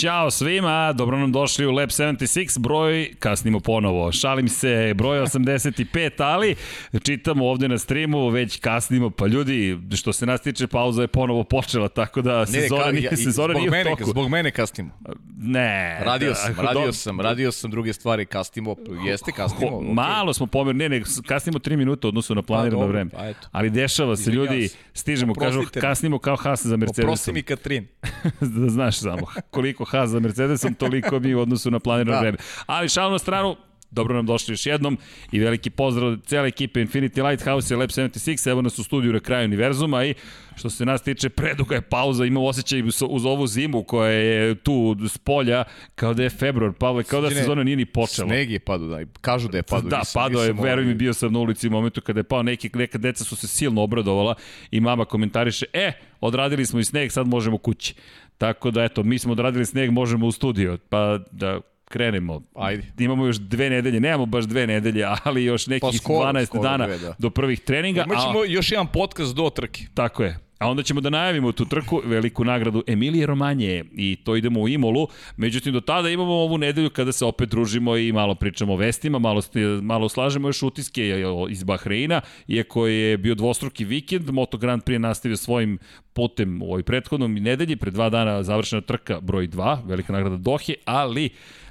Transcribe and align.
Ćao 0.00 0.30
svima, 0.30 0.92
dobro 0.92 1.18
nam 1.18 1.32
došli 1.32 1.66
u 1.66 1.70
Lab 1.70 1.88
76, 1.88 2.58
broj, 2.58 3.10
kasnimo 3.18 3.60
ponovo, 3.60 4.12
šalim 4.12 4.48
se, 4.48 4.94
broj 4.94 5.18
85, 5.18 6.10
ali 6.18 6.54
čitamo 7.02 7.46
ovde 7.46 7.68
na 7.68 7.78
streamu, 7.78 8.28
već 8.28 8.60
kasnimo, 8.60 9.10
pa 9.10 9.26
ljudi, 9.26 9.78
što 9.96 10.12
se 10.12 10.26
nas 10.26 10.40
tiče, 10.40 10.66
pauza 10.66 11.02
je 11.02 11.08
ponovo 11.08 11.44
počela, 11.44 11.88
tako 11.88 12.22
da 12.22 12.46
sezona, 12.46 12.86
ne, 12.86 12.92
nije, 12.92 13.16
sezona 13.16 13.54
zbog 13.54 13.60
nije 13.60 13.70
mene, 13.70 13.92
u 13.92 13.96
toku. 13.96 14.10
Zbog 14.10 14.28
mene 14.28 14.50
kasnimo. 14.50 14.90
Ne. 15.38 16.00
Radio 16.04 16.34
sam, 16.34 16.54
da, 16.54 16.62
radio 16.62 16.92
sam, 16.92 17.20
radio 17.20 17.52
sam 17.52 17.70
druge 17.70 17.92
stvari, 17.92 18.26
kasnimo, 18.26 18.76
jeste 19.06 19.32
kasnimo. 19.32 19.70
Ho, 19.70 19.82
malo 19.82 20.34
smo 20.34 20.46
pomerili, 20.46 20.88
ne, 20.88 20.98
ne, 20.98 21.04
kasnimo 21.26 21.58
3 21.58 21.76
minuta 21.76 22.08
odnosno 22.08 22.34
na 22.34 22.42
planirano 22.42 22.82
pa, 22.82 22.86
vreme. 22.86 23.10
Pa, 23.10 23.28
eto. 23.28 23.48
Ali 23.52 23.70
dešava 23.70 24.16
se, 24.16 24.30
ljudi, 24.30 24.68
stižemo, 24.94 25.34
kažu, 25.34 25.62
kasnimo 25.80 26.18
kao 26.18 26.36
Haas 26.36 26.66
za 26.66 26.76
Mercedesom. 26.76 27.04
Oprosti 27.04 27.32
mi 27.32 27.42
Katrin. 27.42 27.86
da 28.40 28.68
znaš 28.68 28.98
samo, 28.98 29.26
koliko 29.50 29.87
Haas 29.90 30.10
za 30.10 30.20
Mercedesom, 30.20 30.74
toliko 30.74 31.20
mi 31.20 31.34
u 31.34 31.40
odnosu 31.40 31.70
na 31.70 31.78
planirano 31.78 32.16
da. 32.16 32.20
vreme. 32.20 32.38
Ali 32.66 32.88
šalno 32.88 33.10
na 33.10 33.18
stranu, 33.18 33.56
Dobro 33.90 34.14
nam 34.14 34.26
došli 34.26 34.52
još 34.52 34.66
jednom 34.66 34.98
i 35.32 35.40
veliki 35.40 35.70
pozdrav 35.70 36.16
cele 36.26 36.48
ekipe 36.48 36.80
Infinity 36.80 37.28
Lighthouse 37.28 37.74
i 37.74 37.76
Lab 37.76 37.90
76. 37.90 38.50
Evo 38.50 38.62
nas 38.62 38.78
u 38.78 38.84
studiju 38.84 39.12
na 39.12 39.20
kraju 39.20 39.44
univerzuma 39.44 40.04
i 40.04 40.14
što 40.56 40.70
se 40.70 40.86
nas 40.86 41.02
tiče 41.02 41.28
preduga 41.28 41.74
je 41.74 41.80
pauza. 41.80 42.24
Imam 42.24 42.44
osjećaj 42.44 42.82
uz 43.08 43.24
ovu 43.24 43.46
zimu 43.46 43.82
koja 43.82 44.10
je 44.10 44.54
tu 44.54 44.96
s 45.08 45.18
polja 45.18 45.64
kao 45.94 46.14
da 46.14 46.22
je 46.22 46.30
februar, 46.30 46.72
Pavle, 46.72 47.04
kao 47.04 47.20
da 47.20 47.30
sezona 47.30 47.62
nije 47.62 47.76
ni 47.76 47.86
počela. 47.86 48.28
Sneg 48.28 48.50
je 48.50 48.58
padu, 48.58 48.88
da, 48.88 49.00
kažu 49.20 49.48
da 49.48 49.56
je 49.56 49.62
padu. 49.62 49.88
Da, 49.88 50.02
pado 50.14 50.42
je, 50.42 50.52
veruj 50.52 50.84
mi, 50.84 50.94
bio 50.94 51.14
sam 51.14 51.32
na 51.32 51.38
ulici 51.38 51.68
u 51.68 51.70
momentu 51.70 52.00
kada 52.00 52.20
je 52.20 52.24
pao, 52.24 52.42
neki, 52.42 52.70
neka 52.74 52.98
deca 52.98 53.24
su 53.24 53.36
se 53.36 53.48
silno 53.48 53.82
obradovala 53.82 54.34
i 54.70 54.80
mama 54.80 55.04
komentariše, 55.04 55.66
e, 55.72 55.92
odradili 56.20 56.66
smo 56.66 56.80
i 56.80 56.84
sneg, 56.84 57.12
sad 57.12 57.26
možemo 57.26 57.58
kući. 57.58 57.94
Tako 58.38 58.70
da, 58.70 58.84
eto, 58.84 59.02
mi 59.02 59.18
smo 59.18 59.32
odradili 59.32 59.66
sneg, 59.66 59.90
možemo 59.90 60.26
u 60.26 60.32
studio. 60.32 60.78
Pa 60.88 61.18
da 61.30 61.60
krenemo. 61.84 62.42
Ajde. 62.54 62.82
Imamo 62.98 63.26
još 63.26 63.36
dve 63.36 63.70
nedelje, 63.70 64.00
nemamo 64.00 64.26
baš 64.26 64.44
dve 64.44 64.66
nedelje, 64.66 65.04
ali 65.24 65.44
još 65.44 65.66
nekih 65.66 65.88
pa 65.92 65.92
skoro, 65.92 66.30
12 66.30 66.46
skoro 66.46 66.62
dana 66.62 66.86
dve, 66.86 66.98
da. 66.98 67.14
do 67.18 67.30
prvih 67.30 67.60
treninga. 67.60 68.04
Imaćemo 68.06 68.40
a... 68.40 68.46
još 68.46 68.72
jedan 68.72 68.86
podcast 68.86 69.34
do 69.34 69.50
trke. 69.50 69.82
Tako 69.94 70.24
je. 70.24 70.38
A 70.58 70.70
onda 70.70 70.82
ćemo 70.82 71.00
da 71.00 71.10
najavimo 71.10 71.52
tu 71.52 71.64
trku, 71.64 72.02
veliku 72.04 72.44
nagradu 72.44 72.82
Emilije 72.86 73.26
Romanje 73.26 73.84
i 73.92 74.16
to 74.24 74.36
idemo 74.36 74.60
u 74.60 74.68
Imolu. 74.68 75.08
Međutim, 75.36 75.72
do 75.72 75.80
tada 75.80 76.10
imamo 76.10 76.32
ovu 76.32 76.58
nedelju 76.58 76.90
kada 76.90 77.12
se 77.12 77.24
opet 77.24 77.48
družimo 77.48 77.96
i 77.96 78.12
malo 78.12 78.34
pričamo 78.34 78.72
o 78.72 78.76
vestima, 78.76 79.18
malo, 79.18 79.40
malo 79.82 80.08
slažemo 80.08 80.48
još 80.48 80.62
utiske 80.62 81.22
iz 81.50 81.64
Bahreina, 81.64 82.20
iako 82.48 82.86
je 82.86 83.18
bio 83.18 83.34
dvostruki 83.34 83.84
vikend, 83.84 84.30
Moto 84.30 84.58
Grand 84.58 84.82
Prix 84.82 84.98
nastavio 84.98 85.36
svojim 85.36 85.78
putem 86.12 86.62
u 86.62 86.66
ovoj 86.66 86.82
prethodnom 86.82 87.34
nedelji, 87.34 87.76
pre 87.76 87.90
dva 87.90 88.10
dana 88.10 88.42
završena 88.42 88.82
trka 88.82 89.20
broj 89.20 89.48
2, 89.48 89.78
velika 89.86 90.12
nagrada 90.12 90.36
Dohe, 90.36 90.74
ali 90.84 91.30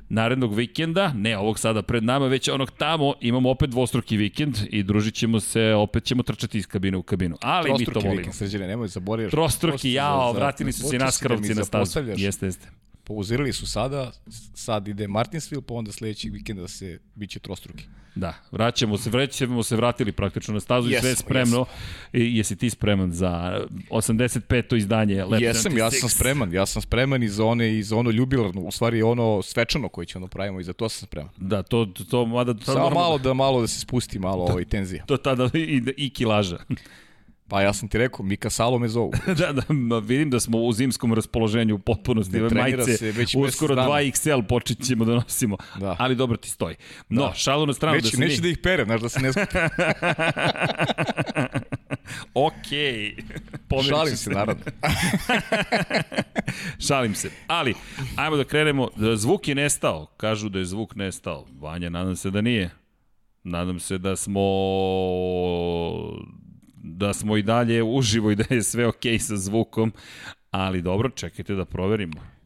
narednog 0.09 0.55
vikenda, 0.55 1.13
ne 1.13 1.37
ovog 1.37 1.59
sada 1.59 1.81
pred 1.81 2.03
nama, 2.03 2.27
već 2.27 2.49
onog 2.49 2.71
tamo, 2.71 3.13
imamo 3.21 3.49
opet 3.49 3.69
dvostruki 3.69 4.17
vikend 4.17 4.57
i 4.69 4.83
družit 4.83 5.13
ćemo 5.13 5.39
se, 5.39 5.73
opet 5.73 6.03
ćemo 6.03 6.23
trčati 6.23 6.57
iz 6.57 6.67
kabine 6.67 6.97
u 6.97 7.03
kabinu. 7.03 7.37
Ali 7.41 7.73
mi 7.79 7.85
to 7.85 7.91
volimo. 7.93 8.15
Vikend, 8.15 8.35
srđene, 8.35 8.67
nemoj 8.67 8.87
zaboraviti. 8.87 9.31
Trostruki, 9.31 9.93
jao, 9.93 10.33
vratili 10.33 10.71
su 10.71 10.89
se 10.89 10.97
naskarovci 10.97 11.53
na 11.53 11.65
stazu. 11.65 11.99
Jeste, 12.15 12.45
jeste. 12.45 12.67
Pauzirali 13.03 13.53
su 13.53 13.67
sada, 13.67 14.11
sad 14.53 14.87
ide 14.87 15.07
Martinsville, 15.07 15.63
pa 15.67 15.73
onda 15.73 15.91
sledećeg 15.91 16.33
vikenda 16.33 16.67
se 16.67 16.99
biće 17.15 17.39
trostruki. 17.39 17.85
Da, 18.17 18.33
vraćamo 18.51 18.97
se, 18.97 19.09
vraćamo 19.09 19.63
se, 19.63 19.75
vratili 19.75 20.11
praktično 20.11 20.53
na 20.53 20.59
stazu 20.59 20.89
yes, 20.89 20.97
i 20.97 20.99
sve 20.99 21.09
je 21.09 21.15
spremno. 21.15 21.65
Yes. 22.13 22.19
I, 22.19 22.37
jesi 22.37 22.55
ti 22.55 22.69
spreman 22.69 23.11
za 23.11 23.61
85. 23.89 24.77
izdanje 24.77 25.23
Lab 25.23 25.41
Jesam, 25.41 25.71
76? 25.71 25.77
ja 25.77 25.91
sam 25.91 26.09
spreman, 26.09 26.53
ja 26.53 26.65
sam 26.65 26.81
spreman 26.81 27.23
i 27.23 27.29
za, 27.29 27.45
one, 27.45 27.77
i 27.77 27.83
za 27.83 27.95
ono 27.95 28.09
ljubilarno, 28.09 28.61
u 28.61 28.71
stvari 28.71 29.01
ono 29.01 29.41
svečano 29.41 29.89
koje 29.89 30.05
će 30.05 30.17
ono 30.17 30.27
pravimo 30.27 30.59
i 30.59 30.63
za 30.63 30.73
to 30.73 30.89
sam 30.89 31.07
spreman. 31.07 31.31
Da, 31.37 31.63
to, 31.63 31.85
to, 31.85 32.03
to 32.03 32.25
mada... 32.25 32.55
Samo 32.65 32.79
moramo... 32.79 32.99
malo 32.99 33.17
da, 33.17 33.33
malo 33.33 33.61
da 33.61 33.67
se 33.67 33.79
spusti 33.79 34.19
malo 34.19 34.45
da, 34.45 34.51
ovaj 34.51 34.65
tenzija. 34.65 35.05
To 35.05 35.17
tada 35.17 35.49
i, 35.53 35.81
i 35.97 36.09
kilaža. 36.09 36.57
Pa 37.49 37.61
ja 37.61 37.73
sam 37.73 37.89
ti 37.89 37.97
rekao, 37.97 38.25
Mika 38.25 38.49
Salo 38.49 38.79
me 38.79 38.87
zovu. 38.87 39.11
da, 39.39 39.51
da, 39.51 39.99
vidim 39.99 40.29
da 40.29 40.39
smo 40.39 40.57
u 40.57 40.73
zimskom 40.73 41.13
raspoloženju 41.13 41.75
u 41.75 41.79
potpunosti. 41.79 42.39
Ne 42.39 42.49
majice, 42.49 42.97
se 42.97 43.11
već 43.11 43.35
uskoro 43.35 43.75
2XL 43.75 44.47
počet 44.47 44.85
ćemo 44.87 45.05
da 45.05 45.13
nosimo. 45.15 45.57
Da. 45.79 45.95
Ali 45.99 46.15
dobro 46.15 46.37
ti 46.37 46.49
stoji. 46.49 46.75
No, 47.09 47.21
da. 47.21 47.33
šalu 47.33 47.65
na 47.65 47.73
stranu. 47.73 47.95
Neće, 47.95 48.17
da 48.17 48.25
neće 48.25 48.35
mi... 48.35 48.41
da 48.41 48.47
ih 48.47 48.57
pere, 48.63 48.85
znaš 48.85 49.01
da 49.01 49.09
se 49.09 49.19
ne 49.19 49.33
skupi. 49.33 49.57
Okej. 52.33 53.15
Okay. 53.69 53.89
Šalim 53.89 54.17
se, 54.17 54.29
naravno. 54.29 54.63
Šalim 56.87 57.15
se. 57.15 57.31
Ali, 57.47 57.73
ajmo 58.15 58.37
da 58.37 58.43
krenemo. 58.43 58.89
Zvuk 59.15 59.47
je 59.47 59.55
nestao. 59.55 60.05
Kažu 60.17 60.49
da 60.49 60.59
je 60.59 60.65
zvuk 60.65 60.95
nestao. 60.95 61.45
Vanja, 61.59 61.89
nadam 61.89 62.15
se 62.15 62.31
da 62.31 62.41
nije. 62.41 62.69
Nadam 63.43 63.79
se 63.79 63.97
da 63.97 64.15
smo 64.15 64.41
da 66.87 67.13
smo 67.13 67.37
i 67.37 67.43
dalje 67.43 67.83
uživo 67.83 68.31
i 68.31 68.35
da 68.35 68.43
je 68.49 68.63
sve 68.63 68.87
okej 68.87 69.19
sa 69.19 69.37
zvukom, 69.37 69.93
ali 70.51 70.81
dobro, 70.81 71.09
čekajte 71.09 71.55
da 71.55 71.65
proverimo. 71.65 72.37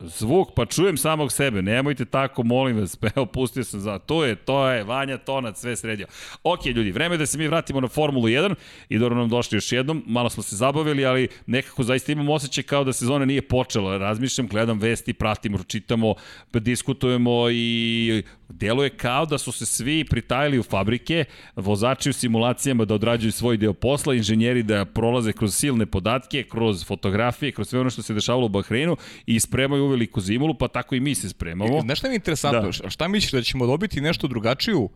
Zvuk, 0.00 0.48
pa 0.56 0.66
čujem 0.66 0.96
samog 0.96 1.32
sebe, 1.32 1.62
nemojte 1.62 2.04
tako, 2.04 2.42
molim 2.42 2.78
vas, 2.78 2.96
pa 2.96 3.06
evo, 3.16 3.26
pustio 3.26 3.64
sam 3.64 3.80
za, 3.80 3.98
to 3.98 4.24
je, 4.24 4.36
to 4.36 4.68
je, 4.68 4.84
Vanja 4.84 5.18
Tonac, 5.18 5.60
sve 5.60 5.76
sredio. 5.76 6.06
Ok, 6.42 6.66
ljudi, 6.66 6.90
vreme 6.90 7.14
je 7.14 7.18
da 7.18 7.26
se 7.26 7.38
mi 7.38 7.48
vratimo 7.48 7.80
na 7.80 7.88
Formulu 7.88 8.28
1 8.28 8.54
i 8.88 8.98
dobro 8.98 9.18
nam 9.18 9.28
došli 9.28 9.56
još 9.56 9.72
jednom, 9.72 10.04
malo 10.06 10.30
smo 10.30 10.42
se 10.42 10.56
zabavili, 10.56 11.06
ali 11.06 11.28
nekako 11.46 11.82
zaista 11.82 12.12
imam 12.12 12.28
osjećaj 12.28 12.64
kao 12.64 12.84
da 12.84 12.92
sezona 12.92 13.24
nije 13.24 13.42
počela, 13.42 13.98
razmišljam, 13.98 14.48
gledam 14.48 14.78
vesti, 14.78 15.12
pratimo, 15.12 15.58
čitamo, 15.62 16.14
diskutujemo 16.52 17.50
i 17.50 18.22
deluje 18.50 18.90
kao 18.90 19.26
da 19.26 19.38
su 19.38 19.52
se 19.52 19.66
svi 19.66 20.04
pritajili 20.04 20.58
u 20.58 20.62
fabrike, 20.62 21.24
vozači 21.56 22.10
u 22.10 22.12
simulacijama 22.12 22.84
da 22.84 22.94
odrađuju 22.94 23.32
svoj 23.32 23.56
deo 23.56 23.72
posla, 23.72 24.14
inženjeri 24.14 24.62
da 24.62 24.84
prolaze 24.84 25.32
kroz 25.32 25.54
silne 25.54 25.86
podatke, 25.86 26.42
kroz 26.42 26.84
fotografije, 26.84 27.52
kroz 27.52 27.68
sve 27.68 27.80
ono 27.80 27.90
što 27.90 28.02
se 28.02 28.14
dešavalo 28.14 28.46
u 28.46 28.48
Bahreinu 28.48 28.96
i 29.26 29.40
spremaju 29.40 29.84
uveliku 29.84 30.20
zimulu, 30.20 30.54
pa 30.54 30.68
tako 30.68 30.94
i 30.94 31.00
mi 31.00 31.14
se 31.14 31.28
spremamo. 31.28 31.80
Znaš 31.80 31.98
šta 31.98 32.08
mi 32.08 32.14
je 32.14 32.16
interesantno? 32.16 32.70
Da. 32.82 32.90
Šta 32.90 33.08
misliš 33.08 33.32
da 33.32 33.42
ćemo 33.42 33.66
dobiti 33.66 34.00
nešto 34.00 34.26
drugačiju 34.28 34.88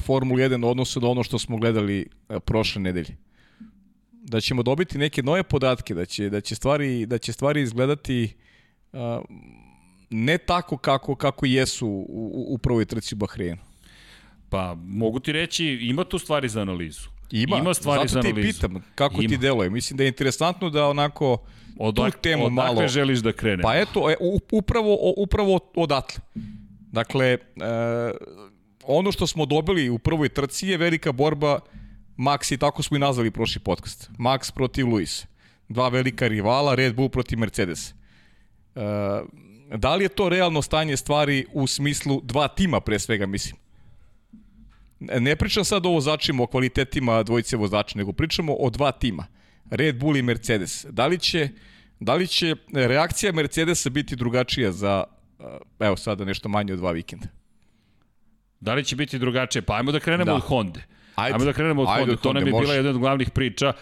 Formulu 0.00 0.38
1 0.38 0.66
odnosu 0.66 1.00
na 1.00 1.08
ono 1.08 1.22
što 1.22 1.38
smo 1.38 1.56
gledali 1.56 2.06
prošle 2.44 2.82
nedelje? 2.82 3.16
Da 4.12 4.40
ćemo 4.40 4.62
dobiti 4.62 4.98
neke 4.98 5.22
nove 5.22 5.42
podatke, 5.42 5.94
da 5.94 6.04
će, 6.04 6.30
da 6.30 6.40
će, 6.40 6.54
stvari, 6.54 7.06
da 7.06 7.18
će 7.18 7.32
stvari 7.32 7.62
izgledati 7.62 8.34
ne 10.12 10.38
tako 10.38 10.76
kako, 10.76 11.14
kako 11.14 11.46
jesu 11.46 11.88
u, 11.88 12.46
u 12.48 12.58
prvoj 12.58 12.84
trci 12.84 13.14
u 13.14 13.18
Bahreinu. 13.18 13.62
Pa, 14.48 14.74
mogu 14.74 15.20
ti 15.20 15.32
reći, 15.32 15.64
ima 15.64 16.04
tu 16.04 16.18
stvari 16.18 16.48
za 16.48 16.60
analizu. 16.60 17.08
Ima, 17.30 17.56
ima 17.56 17.74
stvari 17.74 18.08
zato 18.08 18.12
za 18.12 18.28
analizu. 18.28 18.48
ti 18.48 18.54
pitam 18.54 18.82
kako 18.94 19.22
ima. 19.22 19.28
ti 19.28 19.36
deluje. 19.36 19.70
Mislim 19.70 19.96
da 19.96 20.04
je 20.04 20.08
interesantno 20.08 20.70
da 20.70 20.88
onako 20.88 21.38
Odak, 21.78 22.14
tu 22.14 22.20
temu 22.20 22.46
odakle 22.46 22.74
malo... 22.74 22.88
želiš 22.88 23.18
da 23.18 23.32
krene? 23.32 23.62
Pa 23.62 23.74
eto, 23.76 24.10
e, 24.10 24.16
upravo, 24.52 25.12
upravo 25.16 25.60
odatle. 25.76 26.24
Dakle, 26.92 27.26
e, 27.26 27.38
ono 28.84 29.12
što 29.12 29.26
smo 29.26 29.46
dobili 29.46 29.90
u 29.90 29.98
prvoj 29.98 30.28
trci 30.28 30.68
je 30.68 30.76
velika 30.76 31.12
borba 31.12 31.60
Max 32.16 32.54
i 32.54 32.58
tako 32.58 32.82
smo 32.82 32.96
i 32.96 33.00
nazvali 33.00 33.30
prošli 33.30 33.60
podcast. 33.60 34.10
Max 34.18 34.54
protiv 34.54 34.88
Luis. 34.88 35.26
Dva 35.68 35.88
velika 35.88 36.28
rivala, 36.28 36.74
Red 36.74 36.94
Bull 36.94 37.08
protiv 37.08 37.38
Mercedes. 37.38 37.90
E, 37.90 37.94
da 39.76 39.94
li 39.94 40.04
je 40.04 40.08
to 40.08 40.28
realno 40.28 40.62
stanje 40.62 40.96
stvari 40.96 41.46
u 41.52 41.66
smislu 41.66 42.20
dva 42.24 42.48
tima 42.48 42.80
pre 42.80 42.98
svega, 42.98 43.26
mislim? 43.26 43.56
Ne 45.00 45.36
pričam 45.36 45.64
sad 45.64 45.86
o 45.86 45.90
vozačima, 45.90 46.42
o 46.42 46.46
kvalitetima 46.46 47.22
dvojice 47.22 47.56
vozača, 47.56 47.98
nego 47.98 48.12
pričamo 48.12 48.54
o 48.54 48.70
dva 48.70 48.92
tima. 48.92 49.26
Red 49.70 49.98
Bull 49.98 50.16
i 50.16 50.22
Mercedes. 50.22 50.86
Da 50.90 51.06
li 51.06 51.18
će, 51.18 51.48
da 52.00 52.14
li 52.14 52.26
će 52.26 52.56
reakcija 52.72 53.32
Mercedesa 53.32 53.90
biti 53.90 54.16
drugačija 54.16 54.72
za, 54.72 55.04
evo 55.80 55.96
sada 55.96 56.24
nešto 56.24 56.48
manje 56.48 56.72
od 56.72 56.78
dva 56.78 56.92
vikenda? 56.92 57.26
Da 58.60 58.74
li 58.74 58.84
će 58.84 58.96
biti 58.96 59.18
drugačije? 59.18 59.62
Pa 59.62 59.76
ajmo 59.76 59.92
da 59.92 60.00
krenemo 60.00 60.30
da. 60.30 60.34
od 60.34 60.42
Honda. 60.42 60.80
Ajde. 61.14 61.34
Ajmo 61.34 61.44
da 61.44 61.52
krenemo 61.52 61.82
od 61.82 61.88
Ajde 61.88 62.00
Honda. 62.00 62.22
To 62.22 62.32
nam 62.32 62.46
je 62.46 62.52
bila 62.52 62.74
jedna 62.74 62.90
od 62.90 62.98
glavnih 62.98 63.30
priča. 63.30 63.72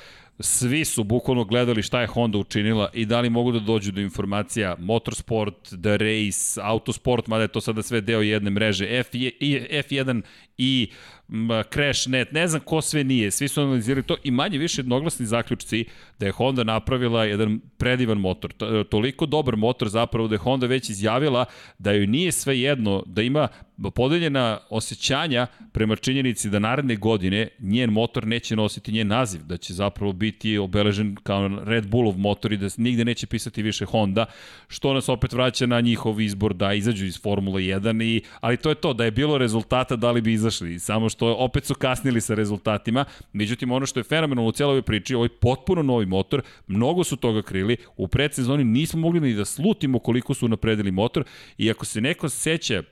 Svi 0.40 0.84
su 0.84 1.04
bukvalno 1.04 1.44
gledali 1.44 1.82
šta 1.82 2.00
je 2.00 2.06
Honda 2.06 2.38
učinila 2.38 2.90
i 2.94 3.06
da 3.06 3.20
li 3.20 3.30
mogu 3.30 3.52
da 3.52 3.58
dođu 3.58 3.92
do 3.92 4.00
informacija. 4.00 4.76
Motorsport, 4.78 5.68
The 5.82 5.96
Race, 5.96 6.60
Autosport, 6.62 7.26
mada 7.26 7.42
je 7.42 7.48
to 7.48 7.60
sada 7.60 7.82
sve 7.82 8.00
deo 8.00 8.20
jedne 8.20 8.50
mreže, 8.50 8.86
F, 8.98 9.12
F1 9.12 10.22
i 10.58 10.90
CrashNet, 11.72 12.32
ne 12.32 12.48
znam 12.48 12.60
ko 12.64 12.80
sve 12.80 13.04
nije, 13.04 13.30
svi 13.30 13.48
su 13.48 13.60
analizirali 13.60 14.06
to 14.06 14.16
i 14.24 14.30
manje 14.30 14.58
više 14.58 14.80
jednoglasni 14.80 15.26
zaključci 15.26 15.84
da 16.18 16.26
je 16.26 16.32
Honda 16.32 16.64
napravila 16.64 17.24
jedan 17.24 17.60
predivan 17.76 18.18
motor, 18.18 18.52
toliko 18.90 19.26
dobar 19.26 19.56
motor 19.56 19.88
zapravo 19.88 20.28
da 20.28 20.34
je 20.34 20.38
Honda 20.38 20.66
već 20.66 20.90
izjavila 20.90 21.44
da 21.78 21.92
joj 21.92 22.06
nije 22.06 22.32
sve 22.32 22.60
jedno, 22.60 23.02
da 23.06 23.22
ima 23.22 23.48
podeljena 23.88 24.58
osjećanja 24.70 25.46
prema 25.72 25.96
činjenici 25.96 26.50
da 26.50 26.58
naredne 26.58 26.96
godine 26.96 27.48
njen 27.58 27.90
motor 27.90 28.26
neće 28.26 28.56
nositi 28.56 28.92
njen 28.92 29.08
naziv, 29.08 29.40
da 29.44 29.56
će 29.56 29.74
zapravo 29.74 30.12
biti 30.12 30.58
obeležen 30.58 31.16
kao 31.22 31.48
Red 31.64 31.88
Bullov 31.88 32.18
motor 32.18 32.52
i 32.52 32.56
da 32.56 32.68
nigde 32.76 33.04
neće 33.04 33.26
pisati 33.26 33.62
više 33.62 33.84
Honda, 33.84 34.26
što 34.68 34.94
nas 34.94 35.08
opet 35.08 35.32
vraća 35.32 35.66
na 35.66 35.80
njihov 35.80 36.20
izbor 36.20 36.54
da 36.54 36.72
izađu 36.72 37.06
iz 37.06 37.22
Formule 37.22 37.62
1, 37.62 38.04
i, 38.04 38.22
ali 38.40 38.56
to 38.56 38.68
je 38.68 38.74
to, 38.74 38.92
da 38.92 39.04
je 39.04 39.10
bilo 39.10 39.38
rezultata 39.38 39.96
da 39.96 40.10
li 40.10 40.20
bi 40.20 40.32
izašli, 40.32 40.78
samo 40.78 41.08
što 41.08 41.34
opet 41.34 41.64
su 41.64 41.74
kasnili 41.74 42.20
sa 42.20 42.34
rezultatima, 42.34 43.04
međutim 43.32 43.72
ono 43.72 43.86
što 43.86 44.00
je 44.00 44.04
fenomenalno 44.04 44.48
u 44.48 44.52
cijeloj 44.52 44.82
priči, 44.82 45.14
ovaj 45.14 45.28
potpuno 45.28 45.82
novi 45.82 46.06
motor, 46.06 46.42
mnogo 46.66 47.04
su 47.04 47.16
toga 47.16 47.42
krili, 47.42 47.76
u 47.96 48.08
predsezoni 48.08 48.64
nismo 48.64 49.00
mogli 49.00 49.20
ni 49.20 49.34
da 49.34 49.44
slutimo 49.44 49.98
koliko 49.98 50.34
su 50.34 50.48
napredili 50.48 50.90
motor 50.90 51.24
i 51.58 51.70
ako 51.70 51.84
se 51.84 52.00
neko 52.00 52.28
seća 52.28 52.82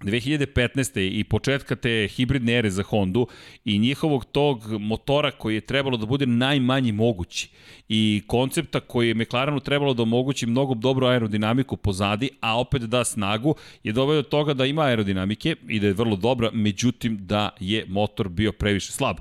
2015. 0.00 1.18
i 1.20 1.24
početka 1.24 1.76
te 1.76 2.08
hibridne 2.10 2.52
ere 2.52 2.70
za 2.70 2.82
Hondu 2.82 3.26
i 3.64 3.78
njihovog 3.78 4.24
tog 4.24 4.80
motora 4.80 5.30
koji 5.30 5.54
je 5.54 5.60
trebalo 5.60 5.96
da 5.96 6.06
bude 6.06 6.26
najmanji 6.26 6.92
mogući 6.92 7.48
i 7.88 8.22
koncepta 8.26 8.80
koji 8.80 9.08
je 9.08 9.14
McLarenu 9.14 9.60
trebalo 9.60 9.94
da 9.94 10.02
omogući 10.02 10.46
mnogo 10.46 10.74
dobru 10.74 11.06
aerodinamiku 11.06 11.76
pozadi, 11.76 12.30
a 12.40 12.60
opet 12.60 12.82
da 12.82 13.04
snagu, 13.04 13.54
je 13.82 13.92
doveo 13.92 14.22
do 14.22 14.28
toga 14.28 14.54
da 14.54 14.66
ima 14.66 14.82
aerodinamike 14.82 15.56
i 15.68 15.80
da 15.80 15.86
je 15.86 15.92
vrlo 15.92 16.16
dobra, 16.16 16.50
međutim 16.52 17.18
da 17.20 17.50
je 17.60 17.84
motor 17.88 18.28
bio 18.28 18.52
previše 18.52 18.92
slab. 18.92 19.16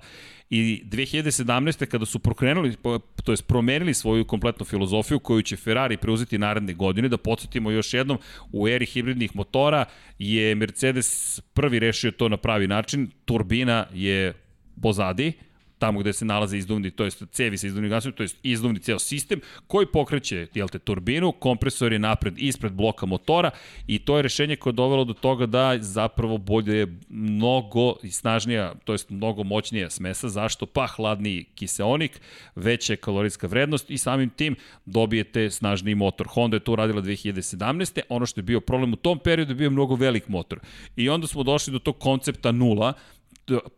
I 0.50 0.84
2017. 0.86 1.86
kada 1.86 2.06
su 2.06 2.20
prokrenuli, 2.20 2.76
to 3.24 3.32
jest 3.32 3.48
promenili 3.48 3.94
svoju 3.94 4.26
kompletnu 4.26 4.66
filozofiju 4.66 5.20
koju 5.20 5.42
će 5.42 5.56
Ferrari 5.58 5.98
preuzeti 5.98 6.38
naredne 6.38 6.74
godine, 6.74 7.10
da 7.10 7.18
podsjetimo 7.18 7.72
još 7.72 7.94
jednom, 7.94 8.18
u 8.52 8.68
eri 8.68 8.86
hibridnih 8.86 9.36
motora 9.36 9.86
je 10.20 10.56
Mercedes 10.56 11.40
prvi 11.54 11.80
rešio 11.80 12.12
to 12.12 12.30
na 12.30 12.38
pravi 12.38 12.68
način, 12.68 13.12
turbina 13.26 13.86
je 13.94 14.34
pozadi, 14.82 15.34
tamo 15.80 16.00
gde 16.00 16.14
se 16.14 16.26
nalaze 16.26 16.58
izduvni, 16.58 16.92
to 16.92 17.04
jest 17.04 17.24
cevi 17.32 17.58
sa 17.58 17.68
izduvnim 17.68 17.90
gasom, 17.90 18.12
to 18.12 18.24
jest 18.24 18.38
izduvni 18.44 18.80
ceo 18.80 19.00
sistem 19.00 19.42
koji 19.68 19.86
pokreće 19.86 20.48
jel 20.54 20.68
te, 20.68 20.80
turbinu, 20.80 21.32
kompresor 21.32 21.94
je 21.94 22.00
napred 22.00 22.34
ispred 22.38 22.74
bloka 22.74 23.06
motora 23.06 23.52
i 23.88 24.00
to 24.00 24.18
je 24.18 24.22
rešenje 24.22 24.56
koje 24.56 24.72
je 24.72 24.76
dovelo 24.76 25.04
do 25.04 25.14
toga 25.14 25.46
da 25.46 25.78
zapravo 25.80 26.38
bolje 26.38 26.88
mnogo 27.10 27.96
snažnija, 28.12 28.74
to 28.84 28.94
jest 28.94 29.10
mnogo 29.10 29.44
moćnija 29.44 29.90
smesa. 29.90 30.30
Zašto? 30.30 30.66
Pa 30.66 30.88
hladniji 30.88 31.46
kiseonik, 31.56 32.22
veća 32.56 32.96
kalorijska 32.96 33.48
vrednost 33.48 33.92
i 33.92 33.98
samim 33.98 34.30
tim 34.30 34.56
dobijete 34.86 35.52
snažniji 35.52 35.96
motor. 35.96 36.28
Honda 36.28 36.56
je 36.56 36.60
to 36.60 36.72
uradila 36.72 37.02
2017. 37.02 38.00
Ono 38.10 38.26
što 38.26 38.40
je 38.40 38.44
bio 38.44 38.62
problem 38.62 38.94
u 38.94 38.96
tom 38.96 39.20
periodu 39.20 39.52
je 39.52 39.56
bio 39.56 39.72
mnogo 39.72 39.96
velik 39.96 40.28
motor. 40.28 40.60
I 40.96 41.10
onda 41.10 41.28
smo 41.28 41.44
došli 41.44 41.74
do 41.74 41.80
tog 41.80 42.00
koncepta 42.00 42.52
nula, 42.52 42.94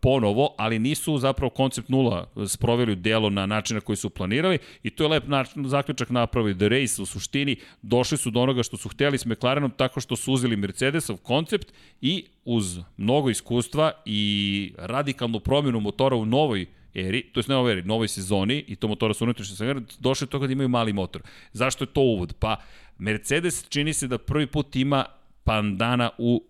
ponovo, 0.00 0.54
ali 0.58 0.78
nisu 0.78 1.18
zapravo 1.18 1.50
koncept 1.50 1.88
nula 1.88 2.30
sproveli 2.46 2.92
u 2.92 2.94
delo 2.94 3.30
na 3.30 3.46
način 3.46 3.74
na 3.74 3.80
koji 3.80 3.96
su 3.96 4.10
planirali 4.10 4.58
i 4.82 4.90
to 4.90 5.04
je 5.04 5.08
lep 5.08 5.26
način, 5.26 5.68
zaključak 5.68 6.10
napravili. 6.10 6.58
The 6.58 6.68
Race 6.68 7.02
u 7.02 7.06
suštini 7.06 7.56
došli 7.82 8.18
su 8.18 8.30
do 8.30 8.40
onoga 8.40 8.62
što 8.62 8.76
su 8.76 8.88
hteli 8.88 9.18
s 9.18 9.26
McLarenom 9.26 9.70
tako 9.70 10.00
što 10.00 10.16
su 10.16 10.32
uzeli 10.32 10.56
Mercedesov 10.56 11.16
koncept 11.16 11.72
i 12.00 12.24
uz 12.44 12.78
mnogo 12.96 13.30
iskustva 13.30 13.92
i 14.04 14.72
radikalnu 14.78 15.40
promjenu 15.40 15.80
motora 15.80 16.16
u 16.16 16.26
novoj 16.26 16.66
eri, 16.94 17.22
to 17.32 17.40
je 17.40 17.44
ne 17.48 17.56
ovoj 17.56 17.72
eri, 17.72 17.82
novoj 17.82 18.08
sezoni 18.08 18.64
i 18.66 18.76
to 18.76 18.88
motora 18.88 19.14
su 19.14 19.24
unutrašnje 19.24 19.56
sve, 19.56 19.74
došli 19.98 20.26
do 20.26 20.30
toga 20.30 20.46
da 20.46 20.52
imaju 20.52 20.68
mali 20.68 20.92
motor. 20.92 21.22
Zašto 21.52 21.84
je 21.84 21.88
to 21.92 22.00
uvod? 22.00 22.34
Pa 22.38 22.56
Mercedes 22.98 23.68
čini 23.68 23.94
se 23.94 24.08
da 24.08 24.18
prvi 24.18 24.46
put 24.46 24.76
ima 24.76 25.04
pandana 25.44 26.10
u 26.18 26.44